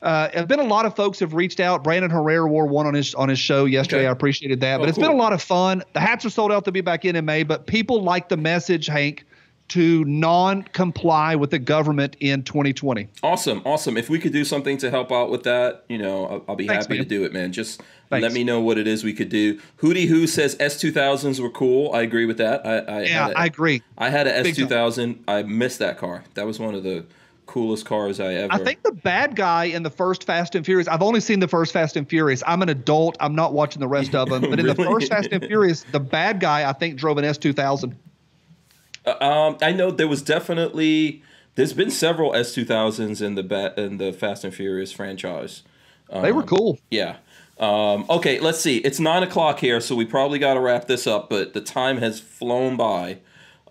uh, 0.02 0.46
been 0.46 0.60
a 0.60 0.64
lot 0.64 0.86
of 0.86 0.96
folks 0.96 1.20
have 1.20 1.34
reached 1.34 1.60
out. 1.60 1.84
Brandon 1.84 2.12
Herrera 2.12 2.48
wore 2.48 2.68
one 2.68 2.86
on 2.86 2.94
his 2.94 3.16
on 3.16 3.30
his 3.30 3.40
show 3.40 3.66
yesterday. 3.66 4.02
Okay. 4.02 4.08
I 4.08 4.12
appreciated 4.12 4.60
that. 4.60 4.76
Oh, 4.76 4.80
but 4.80 4.90
it's 4.90 4.98
cool. 4.98 5.08
been 5.08 5.16
a 5.16 5.20
lot 5.20 5.34
of 5.34 5.42
fun. 5.42 5.84
The 5.94 6.00
hats 6.00 6.24
are 6.24 6.30
sold 6.30 6.52
out 6.52 6.66
to 6.66 6.72
be 6.72 6.82
back 6.82 7.04
in 7.04 7.16
in 7.16 7.26
May, 7.26 7.44
but 7.44 7.66
people 7.66 8.04
like 8.04 8.30
the 8.30 8.38
message, 8.38 8.86
Hank, 8.86 9.26
to 9.70 10.06
non-comply 10.06 11.36
with 11.36 11.52
the 11.52 11.60
government 11.60 12.16
in 12.20 12.44
2020. 12.44 13.08
Awesome, 13.24 13.62
awesome. 13.66 13.98
If 13.98 14.10
we 14.10 14.20
could 14.20 14.32
do 14.32 14.46
something 14.46 14.78
to 14.78 14.90
help 14.90 15.12
out 15.12 15.30
with 15.30 15.44
that, 15.44 15.84
you 15.90 15.98
know, 15.98 16.26
I'll, 16.28 16.46
I'll 16.50 16.56
be 16.56 16.68
Thanks, 16.68 16.86
happy 16.86 16.96
man. 17.00 17.04
to 17.04 17.10
do 17.10 17.24
it, 17.26 17.34
man. 17.34 17.52
Just 17.52 17.82
Thanks. 18.10 18.24
let 18.24 18.32
me 18.34 18.44
know 18.44 18.62
what 18.62 18.78
it 18.78 18.88
is 18.88 19.04
we 19.04 19.14
could 19.14 19.30
do. 19.30 19.60
Hootie 19.82 20.08
Who 20.08 20.26
says 20.28 20.56
S2000s 20.56 21.40
were 21.40 21.50
cool. 21.50 21.94
I 21.94 22.02
agree 22.02 22.26
with 22.26 22.38
that. 22.38 22.66
I, 22.66 22.78
I 22.80 23.02
Yeah, 23.04 23.28
a- 23.30 23.34
I 23.34 23.46
agree. 23.46 23.82
I 23.98 24.10
had 24.10 24.28
a 24.28 24.44
Big 24.44 24.56
time. 24.56 24.68
S2000. 24.68 25.20
I 25.28 25.44
missed 25.44 25.80
that 25.80 25.98
car. 25.98 26.24
That 26.36 26.46
was 26.46 26.60
one 26.60 26.74
of 26.74 26.84
the 26.84 27.06
coolest 27.46 27.86
cars 27.86 28.20
I 28.20 28.34
ever. 28.36 28.54
I 28.54 28.58
think 28.58 28.84
the 28.84 28.92
bad 28.92 29.36
guy 29.36 29.66
in 29.66 29.84
the 29.84 29.90
first 29.90 30.26
Fast 30.26 30.54
and 30.56 30.66
Furious. 30.66 30.88
I've 30.88 31.02
only 31.02 31.22
seen 31.22 31.40
the 31.40 31.48
first 31.48 31.72
Fast 31.72 31.96
and 31.96 32.08
Furious. 32.08 32.44
I'm 32.46 32.62
an 32.62 32.70
adult. 32.70 33.16
I'm 33.22 33.36
not 33.36 33.54
watching 33.54 33.80
the 33.80 33.88
rest 33.88 34.14
of 34.16 34.30
them. 34.30 34.42
But 34.50 34.60
in 34.60 34.66
the 34.68 34.76
first 34.92 35.10
Fast 35.10 35.30
and 35.32 35.44
Furious, 35.46 35.84
the 35.92 36.00
bad 36.00 36.40
guy 36.42 36.70
I 36.70 36.74
think 36.74 36.98
drove 36.98 37.18
an 37.18 37.26
S2000. 37.26 37.94
Um, 39.08 39.58
I 39.62 39.72
know 39.72 39.92
there 39.92 40.08
was 40.08 40.22
definitely 40.22 41.24
there's 41.56 41.74
been 41.74 41.90
several 41.90 42.32
S2000s 42.34 43.22
in 43.22 43.36
the 43.36 43.44
ba- 43.44 43.74
in 43.78 43.98
the 43.98 44.14
Fast 44.14 44.44
and 44.44 44.54
Furious 44.54 44.92
franchise. 44.92 45.64
They 46.12 46.32
were 46.32 46.44
cool. 46.44 46.80
Yeah. 46.90 47.18
Um, 47.60 48.06
okay, 48.10 48.40
let's 48.40 48.60
see. 48.60 48.78
It's 48.78 49.00
nine 49.00 49.24
o'clock 49.24 49.60
here, 49.60 49.82
so 49.82 49.96
we 49.96 50.06
probably 50.06 50.40
got 50.40 50.54
to 50.54 50.60
wrap 50.60 50.88
this 50.88 51.08
up. 51.08 51.30
But 51.30 51.54
the 51.54 51.62
time 51.62 51.98
has 51.98 52.20
flown 52.20 52.78
by, 52.78 53.20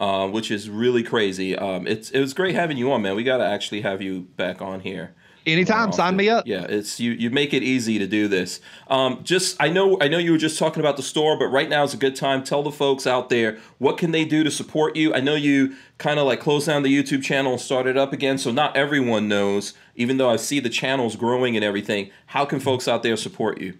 uh, 0.00 0.28
which 0.28 0.50
is 0.50 0.68
really 0.68 1.02
crazy. 1.02 1.56
Um, 1.56 1.86
it's 1.86 2.10
it 2.10 2.20
was 2.20 2.34
great 2.34 2.54
having 2.54 2.76
you 2.76 2.90
on, 2.92 3.02
man. 3.02 3.14
We 3.14 3.22
got 3.22 3.38
to 3.38 3.46
actually 3.46 3.82
have 3.82 4.02
you 4.02 4.22
back 4.36 4.60
on 4.60 4.80
here. 4.80 5.14
Anytime, 5.46 5.92
sign 5.92 6.16
me 6.16 6.28
up. 6.28 6.46
Yeah, 6.46 6.66
it's 6.68 6.98
you. 6.98 7.12
You 7.12 7.30
make 7.30 7.54
it 7.54 7.62
easy 7.62 7.98
to 8.00 8.06
do 8.06 8.26
this. 8.26 8.60
Um, 8.88 9.20
just 9.22 9.56
I 9.60 9.68
know 9.68 9.96
I 10.00 10.08
know 10.08 10.18
you 10.18 10.32
were 10.32 10.38
just 10.38 10.58
talking 10.58 10.80
about 10.80 10.96
the 10.96 11.02
store, 11.02 11.38
but 11.38 11.46
right 11.46 11.68
now 11.68 11.84
is 11.84 11.94
a 11.94 11.96
good 11.96 12.16
time. 12.16 12.42
Tell 12.42 12.64
the 12.64 12.72
folks 12.72 13.06
out 13.06 13.28
there 13.28 13.58
what 13.78 13.96
can 13.96 14.10
they 14.10 14.24
do 14.24 14.42
to 14.42 14.50
support 14.50 14.96
you. 14.96 15.14
I 15.14 15.20
know 15.20 15.34
you 15.36 15.76
kind 15.98 16.18
of 16.18 16.26
like 16.26 16.40
closed 16.40 16.66
down 16.66 16.82
the 16.82 17.02
YouTube 17.02 17.22
channel 17.22 17.52
and 17.52 17.60
started 17.60 17.96
up 17.96 18.12
again, 18.12 18.38
so 18.38 18.50
not 18.50 18.76
everyone 18.76 19.28
knows. 19.28 19.74
Even 19.94 20.16
though 20.16 20.28
I 20.28 20.36
see 20.36 20.58
the 20.58 20.68
channels 20.68 21.14
growing 21.14 21.56
and 21.56 21.64
everything, 21.64 22.10
how 22.26 22.44
can 22.44 22.58
folks 22.58 22.88
out 22.88 23.02
there 23.02 23.16
support 23.16 23.60
you? 23.60 23.78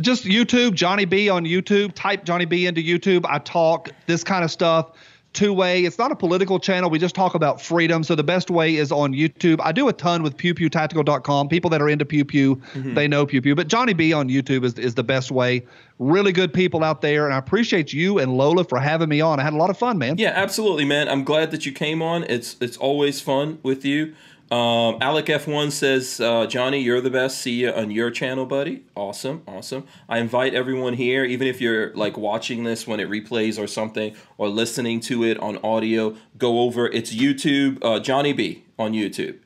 just 0.00 0.24
YouTube, 0.24 0.74
Johnny 0.74 1.04
B 1.04 1.28
on 1.28 1.44
YouTube. 1.44 1.92
Type 1.94 2.24
Johnny 2.24 2.44
B 2.44 2.66
into 2.66 2.80
YouTube. 2.80 3.26
I 3.28 3.38
talk 3.38 3.90
this 4.06 4.24
kind 4.24 4.44
of 4.44 4.50
stuff 4.50 4.92
two 5.32 5.52
way. 5.52 5.84
It's 5.84 5.98
not 5.98 6.12
a 6.12 6.16
political 6.16 6.58
channel. 6.60 6.90
We 6.90 6.98
just 6.98 7.14
talk 7.14 7.34
about 7.34 7.60
freedom. 7.60 8.04
So 8.04 8.14
the 8.14 8.22
best 8.24 8.50
way 8.50 8.76
is 8.76 8.92
on 8.92 9.12
YouTube. 9.12 9.60
I 9.62 9.72
do 9.72 9.88
a 9.88 9.92
ton 9.92 10.22
with 10.22 10.36
pewpewtactical.com. 10.36 11.48
People 11.48 11.70
that 11.70 11.80
are 11.82 11.88
into 11.88 12.04
pew 12.04 12.24
pew, 12.24 12.56
Mm-hmm. 12.74 12.94
they 12.94 13.08
know 13.08 13.26
pew 13.26 13.40
pew. 13.42 13.54
But 13.54 13.68
Johnny 13.68 13.92
B 13.92 14.12
on 14.12 14.28
YouTube 14.28 14.64
is, 14.64 14.74
is 14.78 14.94
the 14.94 15.04
best 15.04 15.30
way. 15.30 15.64
Really 15.98 16.32
good 16.32 16.52
people 16.52 16.82
out 16.82 17.00
there. 17.00 17.24
And 17.26 17.34
I 17.34 17.38
appreciate 17.38 17.92
you 17.92 18.18
and 18.18 18.36
Lola 18.36 18.64
for 18.64 18.78
having 18.78 19.08
me 19.08 19.20
on. 19.20 19.38
I 19.40 19.42
had 19.42 19.52
a 19.52 19.56
lot 19.56 19.70
of 19.70 19.78
fun, 19.78 19.98
man. 19.98 20.18
Yeah, 20.18 20.32
absolutely, 20.34 20.84
man. 20.84 21.08
I'm 21.08 21.24
glad 21.24 21.50
that 21.50 21.64
you 21.66 21.72
came 21.72 22.02
on. 22.02 22.24
It's 22.24 22.56
it's 22.60 22.76
always 22.76 23.20
fun 23.20 23.58
with 23.62 23.84
you. 23.84 24.14
Um, 24.52 24.98
Alec 25.00 25.24
F1 25.26 25.72
says, 25.72 26.20
uh, 26.20 26.44
Johnny, 26.44 26.78
you're 26.78 27.00
the 27.00 27.08
best. 27.08 27.38
See 27.38 27.52
you 27.62 27.70
on 27.70 27.90
your 27.90 28.10
channel, 28.10 28.44
buddy. 28.44 28.84
Awesome, 28.94 29.42
awesome. 29.48 29.86
I 30.10 30.18
invite 30.18 30.52
everyone 30.52 30.92
here, 30.92 31.24
even 31.24 31.46
if 31.46 31.58
you're 31.58 31.94
like 31.94 32.18
watching 32.18 32.62
this 32.64 32.86
when 32.86 33.00
it 33.00 33.08
replays 33.08 33.58
or 33.58 33.66
something, 33.66 34.14
or 34.36 34.50
listening 34.50 35.00
to 35.00 35.24
it 35.24 35.38
on 35.38 35.56
audio, 35.64 36.16
go 36.36 36.60
over. 36.60 36.86
It's 36.86 37.14
YouTube, 37.14 37.78
uh, 37.82 37.98
Johnny 38.00 38.34
B 38.34 38.66
on 38.78 38.92
YouTube, 38.92 39.38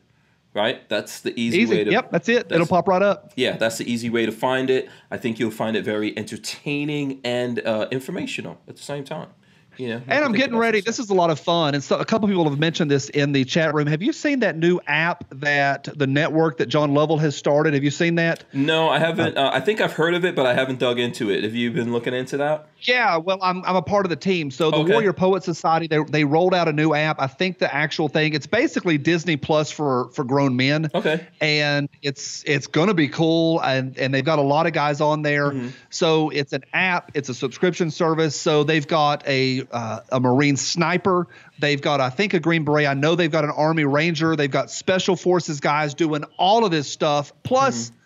right? 0.54 0.88
That's 0.88 1.20
the 1.20 1.38
easy, 1.40 1.58
Easy. 1.58 1.76
way 1.76 1.84
to. 1.84 1.92
Yep, 1.92 2.10
that's 2.10 2.28
it. 2.28 2.50
It'll 2.50 2.66
pop 2.66 2.88
right 2.88 3.00
up. 3.02 3.32
Yeah, 3.36 3.56
that's 3.56 3.78
the 3.78 3.88
easy 3.88 4.10
way 4.10 4.26
to 4.26 4.32
find 4.32 4.70
it. 4.70 4.88
I 5.12 5.18
think 5.18 5.38
you'll 5.38 5.52
find 5.52 5.76
it 5.76 5.84
very 5.84 6.18
entertaining 6.18 7.20
and 7.22 7.64
uh, 7.64 7.86
informational 7.92 8.58
at 8.66 8.74
the 8.74 8.82
same 8.82 9.04
time. 9.04 9.28
You 9.78 9.88
know, 9.88 10.02
And 10.08 10.24
I'm 10.24 10.32
getting 10.32 10.56
ready. 10.56 10.80
This 10.80 10.98
is 10.98 11.10
a 11.10 11.14
lot 11.14 11.30
of 11.30 11.38
fun. 11.40 11.74
And 11.74 11.82
so 11.82 11.96
a 11.98 12.04
couple 12.04 12.28
people 12.28 12.48
have 12.48 12.58
mentioned 12.58 12.90
this 12.90 13.08
in 13.08 13.32
the 13.32 13.44
chat 13.44 13.74
room. 13.74 13.86
Have 13.86 14.02
you 14.02 14.12
seen 14.12 14.40
that 14.40 14.56
new 14.56 14.80
app 14.86 15.24
that 15.40 15.88
the 15.96 16.06
network 16.06 16.58
that 16.58 16.66
John 16.66 16.94
Lovell 16.94 17.18
has 17.18 17.36
started? 17.36 17.74
Have 17.74 17.84
you 17.84 17.90
seen 17.90 18.16
that? 18.16 18.44
No, 18.52 18.88
I 18.88 18.98
haven't. 18.98 19.36
Uh, 19.36 19.50
I 19.52 19.60
think 19.60 19.80
I've 19.80 19.92
heard 19.92 20.14
of 20.14 20.24
it, 20.24 20.34
but 20.34 20.46
I 20.46 20.54
haven't 20.54 20.78
dug 20.78 20.98
into 20.98 21.30
it. 21.30 21.44
Have 21.44 21.54
you 21.54 21.70
been 21.70 21.92
looking 21.92 22.14
into 22.14 22.36
that? 22.38 22.68
Yeah, 22.80 23.16
well, 23.16 23.38
I'm, 23.42 23.64
I'm 23.64 23.76
a 23.76 23.82
part 23.82 24.06
of 24.06 24.10
the 24.10 24.16
team. 24.16 24.50
So 24.50 24.70
the 24.70 24.76
Okay. 24.76 24.92
Warrior 24.92 25.12
Poet 25.14 25.42
Society, 25.42 25.86
they, 25.88 26.02
they 26.04 26.24
rolled 26.24 26.54
out 26.54 26.68
a 26.68 26.72
new 26.72 26.94
app. 26.94 27.20
I 27.20 27.26
think 27.26 27.58
the 27.58 27.74
actual 27.74 28.08
thing, 28.08 28.34
it's 28.34 28.46
basically 28.46 28.98
Disney 28.98 29.36
Plus 29.36 29.70
for 29.70 30.10
for 30.12 30.24
grown 30.24 30.56
men. 30.56 30.90
Okay. 30.94 31.26
And 31.40 31.88
it's 32.02 32.44
it's 32.46 32.66
going 32.66 32.88
to 32.88 32.94
be 32.94 33.08
cool, 33.08 33.60
and 33.60 33.98
and 33.98 34.12
they've 34.14 34.24
got 34.24 34.38
a 34.38 34.42
lot 34.42 34.66
of 34.66 34.72
guys 34.72 35.00
on 35.00 35.22
there. 35.22 35.50
Mm-hmm. 35.50 35.68
So 35.90 36.30
it's 36.30 36.52
an 36.52 36.64
app, 36.72 37.12
it's 37.14 37.28
a 37.28 37.34
subscription 37.34 37.90
service. 37.90 38.38
So 38.38 38.62
they've 38.62 38.86
got 38.86 39.26
a 39.26 39.65
uh, 39.72 40.00
a 40.10 40.20
Marine 40.20 40.56
sniper, 40.56 41.28
they've 41.58 41.80
got 41.80 42.00
I 42.00 42.10
think 42.10 42.34
a 42.34 42.40
Green 42.40 42.64
Beret. 42.64 42.86
I 42.86 42.94
know 42.94 43.14
they've 43.14 43.30
got 43.30 43.44
an 43.44 43.50
Army 43.50 43.84
Ranger. 43.84 44.36
They've 44.36 44.50
got 44.50 44.70
Special 44.70 45.16
Forces 45.16 45.60
guys 45.60 45.94
doing 45.94 46.24
all 46.38 46.64
of 46.64 46.70
this 46.70 46.90
stuff. 46.90 47.32
Plus 47.42 47.90
Mm-hmm. 47.90 47.96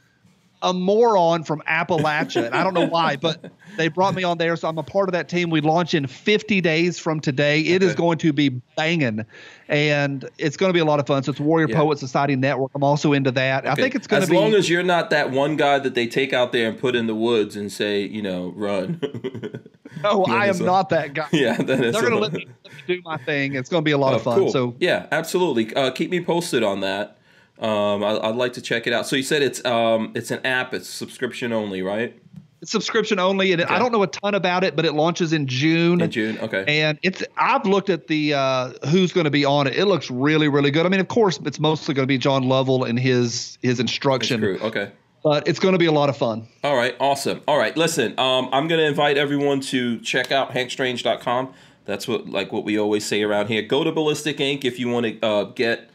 A 0.63 0.73
moron 0.75 1.43
from 1.45 1.63
Appalachia. 1.67 2.47
and 2.47 2.55
I 2.55 2.63
don't 2.63 2.75
know 2.75 2.87
why, 2.87 3.17
but 3.17 3.51
they 3.77 3.89
brought 3.89 4.15
me 4.15 4.25
on 4.25 4.39
there, 4.39 4.57
so 4.57 4.69
I'm 4.69 4.79
a 4.79 4.83
part 4.83 5.09
of 5.09 5.13
that 5.15 5.29
team. 5.29 5.49
We 5.51 5.61
launch 5.61 5.95
in 5.95 6.07
50 6.07 6.61
days 6.61 6.99
from 6.99 7.21
today. 7.21 7.61
It 7.61 7.83
is 7.83 7.91
Okay. 7.93 7.97
going 7.99 8.19
to 8.19 8.33
be 8.33 8.51
banging, 8.77 9.25
and 9.69 10.29
it's 10.39 10.57
going 10.57 10.69
to 10.71 10.75
be 10.75 10.81
a 10.81 10.85
lot 10.85 11.01
of 11.01 11.07
fun. 11.07 11.23
So 11.23 11.31
it's 11.31 11.41
Warrior 11.41 11.69
Yeah. 11.71 11.77
Poet 11.79 11.99
Society 11.99 12.37
Network. 12.37 12.73
I'm 12.75 12.85
also 12.85 13.13
into 13.13 13.31
that. 13.33 13.67
I 13.67 13.75
think 13.75 13.95
it's 13.95 14.07
going 14.07 14.23
to 14.23 14.29
be. 14.29 14.37
as 14.37 14.41
long 14.43 14.55
as 14.55 14.69
you're 14.69 14.83
not 14.83 15.11
that 15.11 15.31
one 15.31 15.57
guy 15.57 15.79
that 15.79 15.95
they 15.95 16.07
take 16.07 16.33
out 16.33 16.53
there 16.53 16.69
and 16.69 16.79
put 16.79 16.95
in 16.95 17.07
the 17.07 17.15
woods 17.15 17.57
and 17.57 17.73
say, 17.73 18.03
you 18.03 18.21
know, 18.23 18.53
run. 18.55 19.01
no, 20.03 20.25
I 20.25 20.47
am 20.47 20.59
not 20.65 20.91
that 20.91 21.15
guy. 21.15 21.29
yeah, 21.33 21.57
They're 21.57 21.91
going 21.93 22.11
to 22.11 22.19
let 22.19 22.33
me, 22.33 22.47
do 22.87 23.01
my 23.05 23.17
thing. 23.19 23.55
It's 23.55 23.69
going 23.69 23.83
to 23.83 23.85
be 23.85 23.93
a 23.93 23.99
lot 23.99 24.15
of 24.15 24.21
Oh, 24.21 24.25
fun. 24.25 24.39
cool. 24.41 24.53
So 24.53 24.75
yeah, 24.79 25.07
absolutely. 25.13 25.75
Uh, 25.75 25.91
keep 25.91 26.11
me 26.11 26.23
posted 26.23 26.63
on 26.63 26.81
that. 26.81 27.17
Um, 27.61 28.03
I, 28.03 28.19
I'd 28.29 28.37
like 28.37 28.55
to 28.55 28.63
check 28.63 28.87
it 28.87 28.93
out. 28.93 29.07
So 29.07 29.17
you 29.17 29.23
said 29.23 29.43
it's 29.43 29.65
um, 29.65 30.13
it's 30.15 30.31
an 30.31 30.45
app. 30.47 30.73
It's 30.75 30.89
subscription 30.89 31.53
only, 31.53 31.83
right? 31.83 32.19
it's 32.63 32.71
subscription 32.73 33.19
only, 33.19 33.53
and 33.53 33.63
Okay. 33.63 33.75
I 33.75 33.79
don't 33.79 33.91
know 33.91 34.03
a 34.03 34.07
ton 34.07 34.35
about 34.35 34.65
it, 34.65 34.77
but 34.77 34.85
it 34.85 34.93
launches 34.93 35.33
in 35.33 35.47
June. 35.47 36.01
In 36.03 36.11
June. 36.11 36.39
Okay. 36.41 36.63
And 36.67 36.99
it's 37.03 37.23
I've 37.39 37.65
looked 37.65 37.89
at 37.89 38.07
the 38.07 38.35
uh, 38.35 38.73
who's 38.89 39.13
going 39.15 39.25
to 39.25 39.31
be 39.31 39.45
on 39.47 39.67
it. 39.67 39.77
It 39.79 39.87
looks 39.87 40.11
really 40.11 40.49
really 40.49 40.71
good. 40.71 40.85
I 40.85 40.89
mean, 40.91 41.01
of 41.01 41.09
course, 41.09 41.39
it's 41.45 41.59
mostly 41.61 41.95
going 41.95 42.05
to 42.05 42.09
be 42.09 42.19
John 42.19 42.49
Lovell 42.49 42.85
and 42.85 42.99
his 42.99 43.57
his 43.63 43.81
instruction. 43.81 44.45
Okay. 44.45 44.91
but 45.23 45.47
it's 45.49 45.59
going 45.59 45.73
to 45.73 45.79
be 45.79 45.87
a 45.87 45.93
lot 45.93 46.09
of 46.09 46.17
fun. 46.17 46.49
All 46.65 46.77
right, 46.77 46.95
awesome. 47.01 47.41
All 47.47 47.59
right, 47.59 47.77
listen, 47.77 48.19
um, 48.19 48.49
I'm 48.53 48.69
gonna 48.69 48.83
invite 48.83 49.17
everyone 49.19 49.61
to 49.73 49.99
check 50.01 50.31
out 50.33 50.53
hankstrange.com. 50.53 51.53
That's 51.87 52.07
what 52.09 52.29
like 52.29 52.53
what 52.53 52.65
we 52.65 52.79
always 52.79 53.05
say 53.07 53.23
around 53.23 53.49
here. 53.49 53.63
Go 53.63 53.85
to 53.85 53.93
Ballistic 53.93 54.37
Inc. 54.39 54.65
if 54.65 54.79
you 54.79 54.89
want 54.89 55.07
to 55.07 55.27
uh, 55.27 55.45
get 55.45 55.91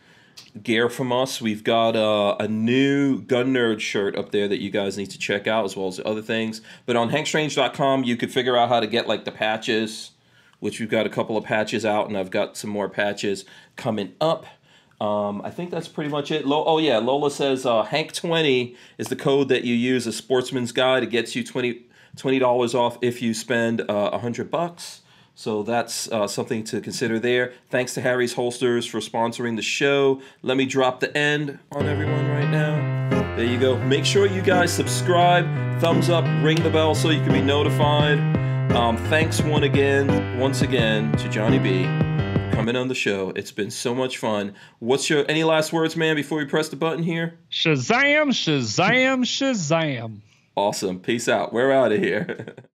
gear 0.62 0.90
from 0.90 1.12
us. 1.12 1.42
We've 1.42 1.64
got 1.64 1.96
uh, 1.96 2.36
a 2.40 2.48
new 2.48 3.22
Gun 3.22 3.54
Nerd 3.54 3.80
shirt 3.80 4.16
up 4.16 4.32
there 4.32 4.48
that 4.48 4.62
you 4.62 4.70
guys 4.70 4.98
need 4.98 5.10
to 5.12 5.20
check 5.20 5.48
out, 5.48 5.66
as 5.66 5.76
well 5.76 5.88
as 5.88 6.00
other 6.06 6.22
things. 6.22 6.62
But 6.86 6.96
on 6.96 7.10
hankstrange.com, 7.10 8.04
you 8.04 8.18
could 8.18 8.32
figure 8.32 8.58
out 8.58 8.70
how 8.70 8.80
to 8.80 8.88
get 8.88 9.08
like 9.08 9.26
the 9.26 9.32
patches, 9.32 10.12
which 10.60 10.80
we've 10.80 10.90
got 10.90 11.06
a 11.06 11.10
couple 11.10 11.38
of 11.38 11.44
patches 11.44 11.86
out, 11.86 12.08
and 12.08 12.18
I've 12.18 12.32
got 12.32 12.58
some 12.58 12.70
more 12.70 12.90
patches 12.90 13.46
coming 13.76 14.14
up. 14.22 14.46
Um, 15.02 15.42
I 15.44 15.50
think 15.50 15.72
that's 15.72 15.90
pretty 15.90 16.10
much 16.10 16.32
it. 16.32 16.46
Lo- 16.46 16.64
oh 16.66 16.78
yeah, 16.78 17.00
Lola 17.00 17.30
says 17.30 17.66
uh, 17.66 17.84
Hank 17.84 18.14
twenty 18.14 18.76
is 18.98 19.08
the 19.08 19.16
code 19.16 19.50
that 19.50 19.66
you 19.66 19.76
use. 19.76 20.08
A 20.08 20.14
Sportsman's 20.14 20.72
Guide. 20.72 21.04
It 21.04 21.10
gets 21.10 21.36
you 21.36 21.44
20 21.44 22.40
dollars 22.40 22.74
off 22.74 22.98
if 23.02 23.22
you 23.22 23.34
spend 23.34 23.82
uh, 23.90 24.18
hundred 24.18 24.50
bucks. 24.50 25.02
So 25.36 25.64
that's 25.64 26.10
uh, 26.12 26.28
something 26.28 26.64
to 26.66 26.80
consider 26.80 27.20
there. 27.20 27.54
Thanks 27.70 27.94
to 27.96 28.02
Harry's 28.02 28.34
Holsters 28.34 28.86
for 28.86 29.00
sponsoring 29.00 29.58
the 29.58 29.62
show. 29.62 30.22
Let 30.42 30.56
me 30.56 30.66
drop 30.66 31.02
the 31.02 31.16
end 31.16 31.60
on 31.74 31.88
everyone 31.88 32.28
right 32.30 32.50
now. 32.50 33.36
There 33.36 33.46
you 33.46 33.60
go. 33.60 33.78
Make 33.80 34.06
sure 34.06 34.26
you 34.28 34.42
guys 34.42 34.72
subscribe, 34.72 35.46
thumbs 35.82 36.10
up, 36.10 36.24
ring 36.42 36.64
the 36.64 36.70
bell 36.70 36.96
so 36.96 37.10
you 37.10 37.22
can 37.22 37.34
be 37.34 37.42
notified. 37.42 38.18
Um, 38.72 38.96
thanks 38.96 39.42
one 39.42 39.64
again, 39.64 40.40
once 40.40 40.62
again 40.62 41.12
to 41.18 41.28
Johnny 41.28 41.60
B 41.60 41.84
coming 42.56 42.78
on 42.78 42.88
the 42.88 42.96
show. 42.96 43.34
It's 43.36 43.52
been 43.52 43.70
so 43.72 43.94
much 43.94 44.18
fun. 44.18 44.56
What's 44.80 45.10
your 45.10 45.26
any 45.30 45.44
last 45.44 45.74
words, 45.74 45.98
man, 45.98 46.16
before 46.16 46.38
we 46.38 46.46
press 46.46 46.70
the 46.70 46.78
button 46.78 47.04
here? 47.04 47.38
Shazam, 47.52 48.30
Shazam, 48.30 49.26
Shazam. 49.26 50.22
Awesome. 50.56 51.02
Peace 51.02 51.28
out. 51.28 51.52
We're 51.52 51.74
out 51.74 51.92
of 51.92 52.00
here. 52.00 52.56